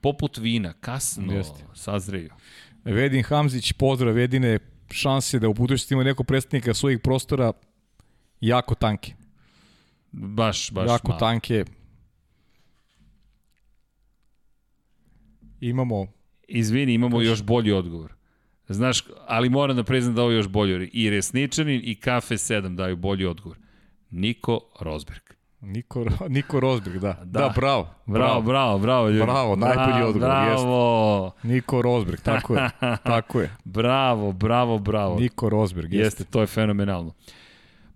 poput 0.00 0.38
vina, 0.38 0.72
kasno 0.72 1.32
Jeste. 1.32 1.64
sazreju. 1.74 2.30
Vedin 2.84 3.22
Hamzić, 3.22 3.72
pozdrav, 3.72 4.18
jedine 4.18 4.58
šanse 4.90 5.38
da 5.38 5.48
u 5.48 5.54
budućnosti 5.54 5.94
ima 5.94 6.04
neko 6.04 6.24
predstavnika 6.24 6.74
svojih 6.74 6.98
prostora 6.98 7.52
jako 8.40 8.74
tanke. 8.74 9.12
Baš, 10.12 10.70
baš 10.70 10.88
jako 10.88 11.08
malo. 11.08 11.18
tanke. 11.18 11.64
Imamo 15.60 16.06
Izvini, 16.50 16.94
imamo 16.94 17.22
još 17.22 17.42
bolji 17.42 17.72
odgovor. 17.72 18.12
Znaš, 18.68 19.04
ali 19.26 19.48
moram 19.48 19.76
da 19.76 19.84
priznam 19.84 20.14
da 20.14 20.22
ovo 20.22 20.30
je 20.30 20.36
još 20.36 20.48
bolji. 20.48 20.90
I 20.92 21.10
Resničanin 21.10 21.80
i 21.84 21.94
Kafe 21.94 22.34
7 22.34 22.76
daju 22.76 22.96
bolji 22.96 23.26
odgovor. 23.26 23.58
Niko 24.10 24.60
Rosberg. 24.80 25.22
Niko, 25.60 26.04
Niko 26.28 26.60
Rosberg, 26.60 26.98
da. 26.98 27.12
Da. 27.12 27.24
Da, 27.24 27.40
da 27.40 27.52
bravo. 27.56 27.94
Bravo, 28.06 28.42
bravo, 28.42 28.78
bravo, 28.78 29.08
ljudi. 29.08 29.22
Bravo, 29.22 29.56
najbolji 29.56 30.02
odgovor, 30.02 30.28
Bravo, 30.28 31.32
Niko 31.42 31.82
Rosberg, 31.82 32.20
tako 32.20 32.54
je. 32.54 32.70
tako 33.04 33.40
je. 33.40 33.56
bravo, 33.64 34.32
bravo, 34.32 34.78
bravo. 34.78 35.20
Niko 35.20 35.48
Rosberg, 35.48 35.92
jeste. 35.92 36.04
Jeste, 36.06 36.24
to 36.32 36.40
je 36.40 36.46
fenomenalno. 36.46 37.12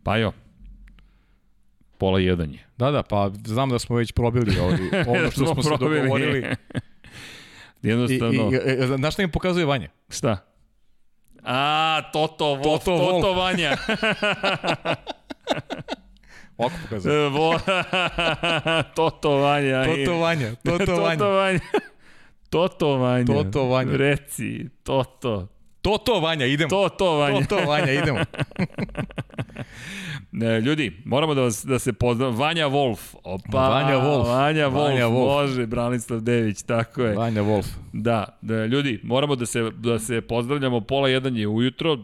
Pa 0.02 0.16
jo, 0.16 0.32
pola 1.98 2.20
jedan 2.20 2.52
je. 2.52 2.66
Da, 2.76 2.90
da, 2.90 3.02
pa 3.02 3.30
znam 3.44 3.70
da 3.70 3.78
smo 3.78 3.96
već 3.96 4.12
probili 4.12 4.58
ovi, 4.66 4.90
ono 5.06 5.30
što 5.30 5.54
smo, 5.54 5.62
se 5.62 5.70
probili. 5.78 6.44
dogovorili. 7.84 8.14
I, 8.14 8.18
Jednostavno, 8.18 8.50
i, 8.52 8.94
e, 8.94 8.96
znaš 8.96 9.14
šta 9.14 9.22
im 9.22 9.30
pokazuje 9.30 9.66
Vanja? 9.66 9.88
šta? 10.08 10.36
A, 11.44 12.02
Toto, 12.12 12.44
Wolf, 12.44 12.62
Toto 12.62 12.84
Toto, 12.84 12.98
Wolf. 12.98 13.22
Toto 13.22 13.32
Vanja. 13.34 13.76
Ovako 16.58 16.76
pokazuje. 16.82 17.30
Toto 18.94 19.36
Vanja, 19.38 19.84
Toto 19.94 20.16
Vanja. 20.18 20.54
Toto 20.62 20.96
Vanja. 21.30 21.60
Toto 22.50 22.96
Vanja. 22.96 23.26
Toto 23.26 23.64
Vanja. 23.68 23.96
Reci, 23.96 24.68
Toto. 24.82 25.48
Toto 25.84 26.20
Vanja, 26.20 26.46
idemo. 26.46 26.68
Toto 26.70 27.12
Vanja. 27.12 27.40
Toto 27.40 27.64
Vanja, 27.64 27.92
idemo. 27.92 28.18
Ne, 30.32 30.60
ljudi, 30.66 30.92
moramo 31.04 31.34
da, 31.34 31.40
vas, 31.40 31.64
da 31.64 31.78
se 31.78 31.92
pozdravimo. 31.92 32.38
Vanja 32.38 32.66
Wolf. 32.66 32.98
Opa, 33.24 33.68
Vanja 33.68 33.96
Wolf. 33.96 34.26
Vanja 34.28 34.66
Wolf. 34.66 34.74
Vanja 34.74 35.04
Wolf. 35.04 35.26
Može, 35.26 35.66
Branislav 35.66 36.20
Dević, 36.20 36.62
tako 36.62 37.02
je. 37.02 37.14
Vanja 37.14 37.42
Wolf. 37.42 37.66
Da, 37.92 38.38
da, 38.42 38.66
ljudi, 38.66 39.00
moramo 39.04 39.36
da 39.36 39.46
se, 39.46 39.70
da 39.72 39.98
se 39.98 40.20
pozdravljamo. 40.20 40.80
Pola 40.82 41.08
jedan 41.08 41.36
je 41.36 41.46
ujutro. 41.48 41.98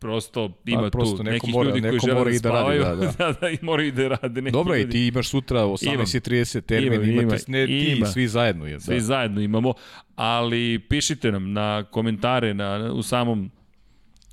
Prosto 0.00 0.50
ima 0.64 0.82
Pa, 0.82 0.90
prosto 0.90 1.16
tu 1.16 1.22
nekih 1.22 1.54
mora- 1.54 1.68
ljudi 1.68 1.80
koji 1.82 2.00
žele 2.00 2.14
mora 2.14 2.30
da 2.30 2.36
i 2.36 2.40
da 2.40 2.50
radi, 2.50 2.78
spavaju. 2.78 2.82
da, 2.82 2.94
da. 2.96 3.12
da, 3.24 3.40
da, 3.40 3.50
i 3.50 3.58
moraju 3.62 3.88
i 3.88 3.92
da 3.92 4.08
rade. 4.08 4.42
Neki 4.42 4.52
Dobro, 4.52 4.76
i 4.76 4.80
ljudi. 4.80 4.92
ti 4.92 5.06
imaš 5.06 5.28
sutra 5.28 5.60
18.30 5.60 6.60
termin, 6.60 6.92
Imam, 6.94 7.10
imate 7.10 7.22
ima, 7.24 7.36
ne 7.48 7.66
ti, 7.66 7.94
ima. 7.96 8.06
svi 8.06 8.28
zajedno. 8.28 8.66
Je, 8.66 8.80
Svi 8.80 8.94
da. 8.94 9.00
zajedno 9.00 9.40
imamo, 9.40 9.74
ali 10.18 10.78
pišite 10.78 11.32
nam 11.32 11.52
na 11.52 11.84
komentare 11.90 12.54
na, 12.54 12.92
u 12.92 13.02
samom 13.02 13.50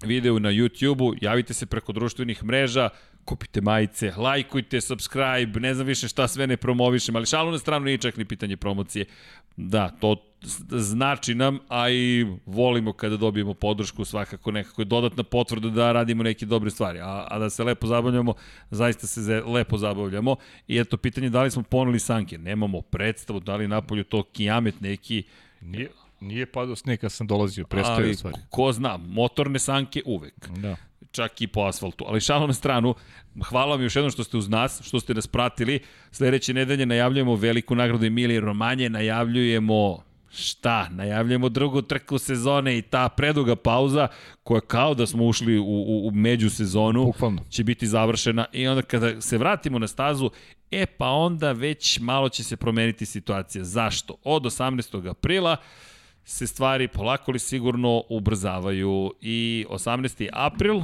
videu 0.04 0.40
na 0.40 0.50
YouTube-u, 0.50 1.14
javite 1.22 1.54
se 1.54 1.66
preko 1.66 1.92
društvenih 1.94 2.44
mreža, 2.44 2.90
kupite 3.26 3.62
majice, 3.62 4.14
lajkujte, 4.18 4.82
subscribe, 4.82 5.60
ne 5.60 5.74
znam 5.74 5.88
više 5.88 6.08
šta 6.08 6.28
sve 6.28 6.48
ne 6.48 6.58
promovišem, 6.58 7.16
ali 7.16 7.26
šalu 7.26 7.52
na 7.52 7.58
stranu 7.58 7.86
nije 7.86 7.98
čak 7.98 8.18
ni 8.18 8.26
pitanje 8.26 8.58
promocije. 8.58 9.06
Da, 9.58 9.90
to 9.90 10.16
znači 10.72 11.36
nam, 11.36 11.60
a 11.68 11.90
i 11.90 12.26
volimo 12.46 12.94
kada 12.94 13.18
dobijemo 13.18 13.54
podršku, 13.54 14.06
svakako 14.06 14.52
nekako 14.52 14.82
je 14.82 14.86
dodatna 14.86 15.24
potvrda 15.24 15.70
da 15.70 15.92
radimo 15.92 16.24
neke 16.24 16.46
dobre 16.46 16.70
stvari, 16.72 17.00
a, 17.00 17.28
a 17.30 17.40
da 17.40 17.50
se 17.50 17.64
lepo 17.64 17.88
zabavljamo, 17.88 18.34
zaista 18.72 19.08
se 19.08 19.22
ze- 19.22 19.42
lepo 19.42 19.78
zabavljamo. 19.78 20.36
I 20.68 20.78
eto, 20.80 20.98
pitanje 20.98 21.30
da 21.30 21.44
li 21.44 21.52
smo 21.52 21.64
poneli 21.64 22.00
sanke, 22.00 22.38
nemamo 22.38 22.82
predstavu, 22.82 23.40
da 23.40 23.56
li 23.56 23.68
napolju 23.68 24.04
to 24.04 24.24
kijamet 24.24 24.82
neki, 24.82 25.24
Nije, 25.66 25.90
nije 26.19 26.45
padao 26.45 26.76
sneg 26.76 27.00
kad 27.00 27.11
sam 27.11 27.27
dolazio, 27.27 27.66
prestaje 27.66 28.03
ali 28.03 28.16
stvari. 28.16 28.38
ko 28.50 28.72
zna, 28.72 28.98
motorne 28.98 29.60
sanke 29.60 30.02
uvek 30.06 30.50
Da. 30.50 30.76
čak 31.11 31.42
i 31.42 31.48
po 31.48 31.61
asfaltu. 31.61 32.06
Ali 32.08 32.22
šalom 32.22 32.48
na 32.48 32.53
stranu, 32.53 32.95
hvala 33.50 33.72
vam 33.76 33.84
još 33.84 33.95
jednom 33.95 34.11
što 34.11 34.24
ste 34.24 34.38
uz 34.38 34.50
nas, 34.50 34.82
što 34.84 35.00
ste 35.00 35.14
nas 35.14 35.27
pratili. 35.27 35.80
Sledeće 36.11 36.53
nedelje 36.53 36.85
najavljujemo 36.85 37.35
veliku 37.35 37.76
nagradu 37.76 38.06
Emilije 38.06 38.40
Romanje, 38.40 38.90
najavljujemo 38.90 40.03
šta? 40.36 40.90
Najavljujemo 40.90 41.50
drugu 41.50 41.82
trku 41.82 42.18
sezone 42.18 42.78
i 42.78 42.82
ta 42.82 43.10
preduga 43.10 43.56
pauza 43.56 44.08
koja 44.44 44.62
kao 44.62 44.94
da 44.94 45.06
smo 45.06 45.26
ušli 45.26 45.58
u, 45.58 45.64
u, 45.64 46.08
u 46.08 46.12
međusezonu 46.12 47.06
Bukvalno. 47.06 47.44
će 47.50 47.64
biti 47.64 47.88
završena 47.88 48.46
i 48.52 48.68
onda 48.68 48.82
kada 48.82 49.22
se 49.22 49.38
vratimo 49.38 49.80
na 49.80 49.88
stazu, 49.88 50.30
e 50.72 50.86
pa 50.86 51.10
onda 51.10 51.52
već 51.52 52.00
malo 52.00 52.30
će 52.30 52.44
se 52.44 52.58
promeniti 52.58 53.06
situacija. 53.06 53.64
Zašto? 53.64 54.16
Od 54.24 54.44
18. 54.44 55.10
aprila 55.10 55.58
se 56.24 56.48
stvari 56.48 56.88
polako 56.88 57.32
li 57.32 57.40
sigurno 57.40 58.04
ubrzavaju 58.10 59.14
i 59.22 59.66
18. 59.70 60.30
april 60.34 60.82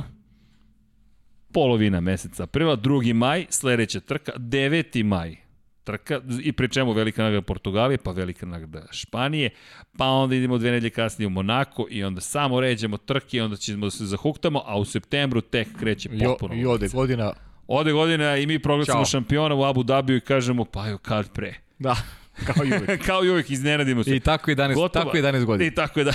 polovina 1.53 1.99
meseca 1.99 2.43
aprila, 2.43 2.77
2. 2.77 3.13
maj, 3.13 3.45
sledeća 3.49 3.99
trka, 3.99 4.31
9. 4.37 5.03
maj, 5.03 5.37
trka, 5.83 6.21
i 6.43 6.51
pri 6.51 6.69
čemu 6.69 6.93
velika 6.93 7.23
nagrada 7.23 7.45
Portugalije, 7.45 7.97
pa 7.97 8.11
velika 8.11 8.45
nagrada 8.45 8.87
Španije, 8.91 9.49
pa 9.97 10.05
onda 10.05 10.35
idemo 10.35 10.57
dve 10.57 10.71
nedelje 10.71 10.89
kasnije 10.89 11.27
u 11.27 11.29
Monako 11.29 11.87
i 11.89 12.03
onda 12.03 12.21
samo 12.21 12.59
ređemo 12.59 12.97
trke 12.97 13.37
i 13.37 13.41
onda 13.41 13.55
ćemo 13.55 13.85
da 13.85 13.91
se 13.91 14.05
zahuktamo, 14.05 14.61
a 14.65 14.77
u 14.77 14.85
septembru 14.85 15.41
tek 15.41 15.67
kreće 15.79 16.09
potpuno. 16.23 16.55
I 16.55 16.65
ode 16.65 16.87
godina, 16.87 17.33
Ode 17.67 17.91
godina 17.91 18.37
i 18.37 18.47
mi 18.47 18.59
proglasimo 18.59 19.05
šampiona 19.05 19.55
u 19.55 19.63
Abu 19.63 19.83
Dhabiju 19.83 20.17
i 20.17 20.21
kažemo, 20.21 20.65
pa 20.65 20.87
jo, 20.87 20.97
kad 20.97 21.31
pre. 21.31 21.53
da, 21.79 21.95
kao 22.47 22.65
i 22.65 22.71
uvek. 22.77 23.05
Kao 23.05 23.25
i 23.25 23.29
uvijek, 23.29 23.49
iznenadimo 23.49 24.03
se. 24.03 24.15
I 24.15 24.19
tako 24.19 24.51
11, 24.51 24.73
Gotova. 24.73 25.05
tako 25.05 25.17
11 25.17 25.45
godina. 25.45 25.67
I 25.67 25.75
tako 25.75 25.99
je 25.99 26.03
da. 26.03 26.13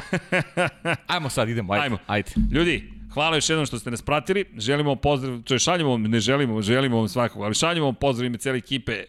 Ajmo 1.14 1.28
sad, 1.28 1.48
idemo, 1.48 1.72
ajde. 1.72 1.84
Ajmo. 1.84 1.98
ajde. 2.06 2.30
Ljudi, 2.52 2.90
hvala 3.14 3.36
još 3.36 3.50
jednom 3.50 3.66
što 3.66 3.78
ste 3.78 3.90
nas 3.90 4.02
pratili. 4.02 4.44
Želimo 4.56 4.90
vam 4.90 4.98
pozdrav, 4.98 5.42
to 5.42 5.54
je 5.54 5.58
šaljemo 5.58 5.90
vam, 5.90 6.02
ne 6.02 6.20
želimo, 6.20 6.62
želimo 6.62 6.96
vam 6.96 7.08
svakog, 7.08 7.42
ali 7.42 7.54
šaljemo 7.54 7.86
vam 7.86 7.94
pozdrav 7.94 8.26
ime 8.26 8.38
cijele 8.38 8.58
ekipe 8.58 9.04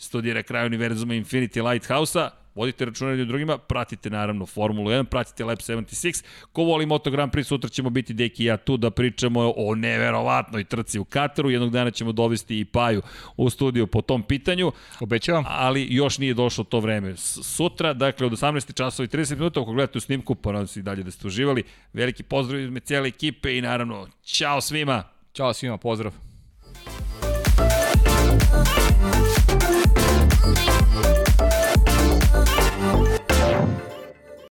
studira 0.00 0.42
kraj 0.42 0.66
univerzuma 0.66 1.14
Infinity 1.14 1.70
Lighthouse-a. 1.70 2.30
Vodite 2.54 2.84
računa 2.84 3.10
o 3.10 3.24
drugima, 3.24 3.58
pratite 3.58 4.10
naravno 4.10 4.46
Formulu 4.46 4.90
1, 4.90 5.04
pratite 5.04 5.44
Lab 5.44 5.58
76. 5.58 6.24
Ko 6.52 6.62
voli 6.62 6.86
Moto 6.86 7.10
Grand 7.10 7.32
Prix, 7.32 7.44
sutra 7.44 7.70
ćemo 7.70 7.90
biti 7.90 8.14
Deki 8.14 8.42
i 8.42 8.46
ja 8.46 8.56
tu 8.56 8.76
da 8.76 8.90
pričamo 8.90 9.52
o 9.56 9.74
neverovatnoj 9.74 10.64
trci 10.64 10.98
u 10.98 11.04
Kataru. 11.04 11.50
Jednog 11.50 11.70
dana 11.70 11.90
ćemo 11.90 12.12
dovesti 12.12 12.60
i 12.60 12.64
Paju 12.64 13.02
u 13.36 13.50
studiju 13.50 13.86
po 13.86 14.02
tom 14.02 14.22
pitanju 14.22 14.72
Obećavam. 15.00 15.44
ali 15.48 15.86
još 15.90 16.18
nije 16.18 16.34
došlo 16.34 16.64
to 16.64 16.80
vreme. 16.80 17.16
Sutra, 17.16 17.92
dakle, 17.92 18.26
od 18.26 18.32
18 18.32 18.74
časova 18.74 19.04
i 19.04 19.08
30 19.08 19.34
minuta, 19.34 19.60
ako 19.60 19.72
gledate 19.72 19.98
u 19.98 20.00
snimku, 20.00 20.34
pa 20.34 20.52
nadam 20.52 20.66
se 20.66 20.80
i 20.80 20.82
dalje 20.82 21.02
da 21.02 21.10
ste 21.10 21.26
uživali. 21.26 21.62
Veliki 21.92 22.22
pozdrav 22.22 22.60
iz 22.60 22.70
me 22.70 22.80
cijele 22.80 23.08
ekipe 23.08 23.56
i 23.58 23.60
naravno, 23.60 24.08
čao 24.22 24.60
svima! 24.60 25.04
Ćao 25.32 25.52
svima, 25.52 25.76
pozdrav. 25.76 26.12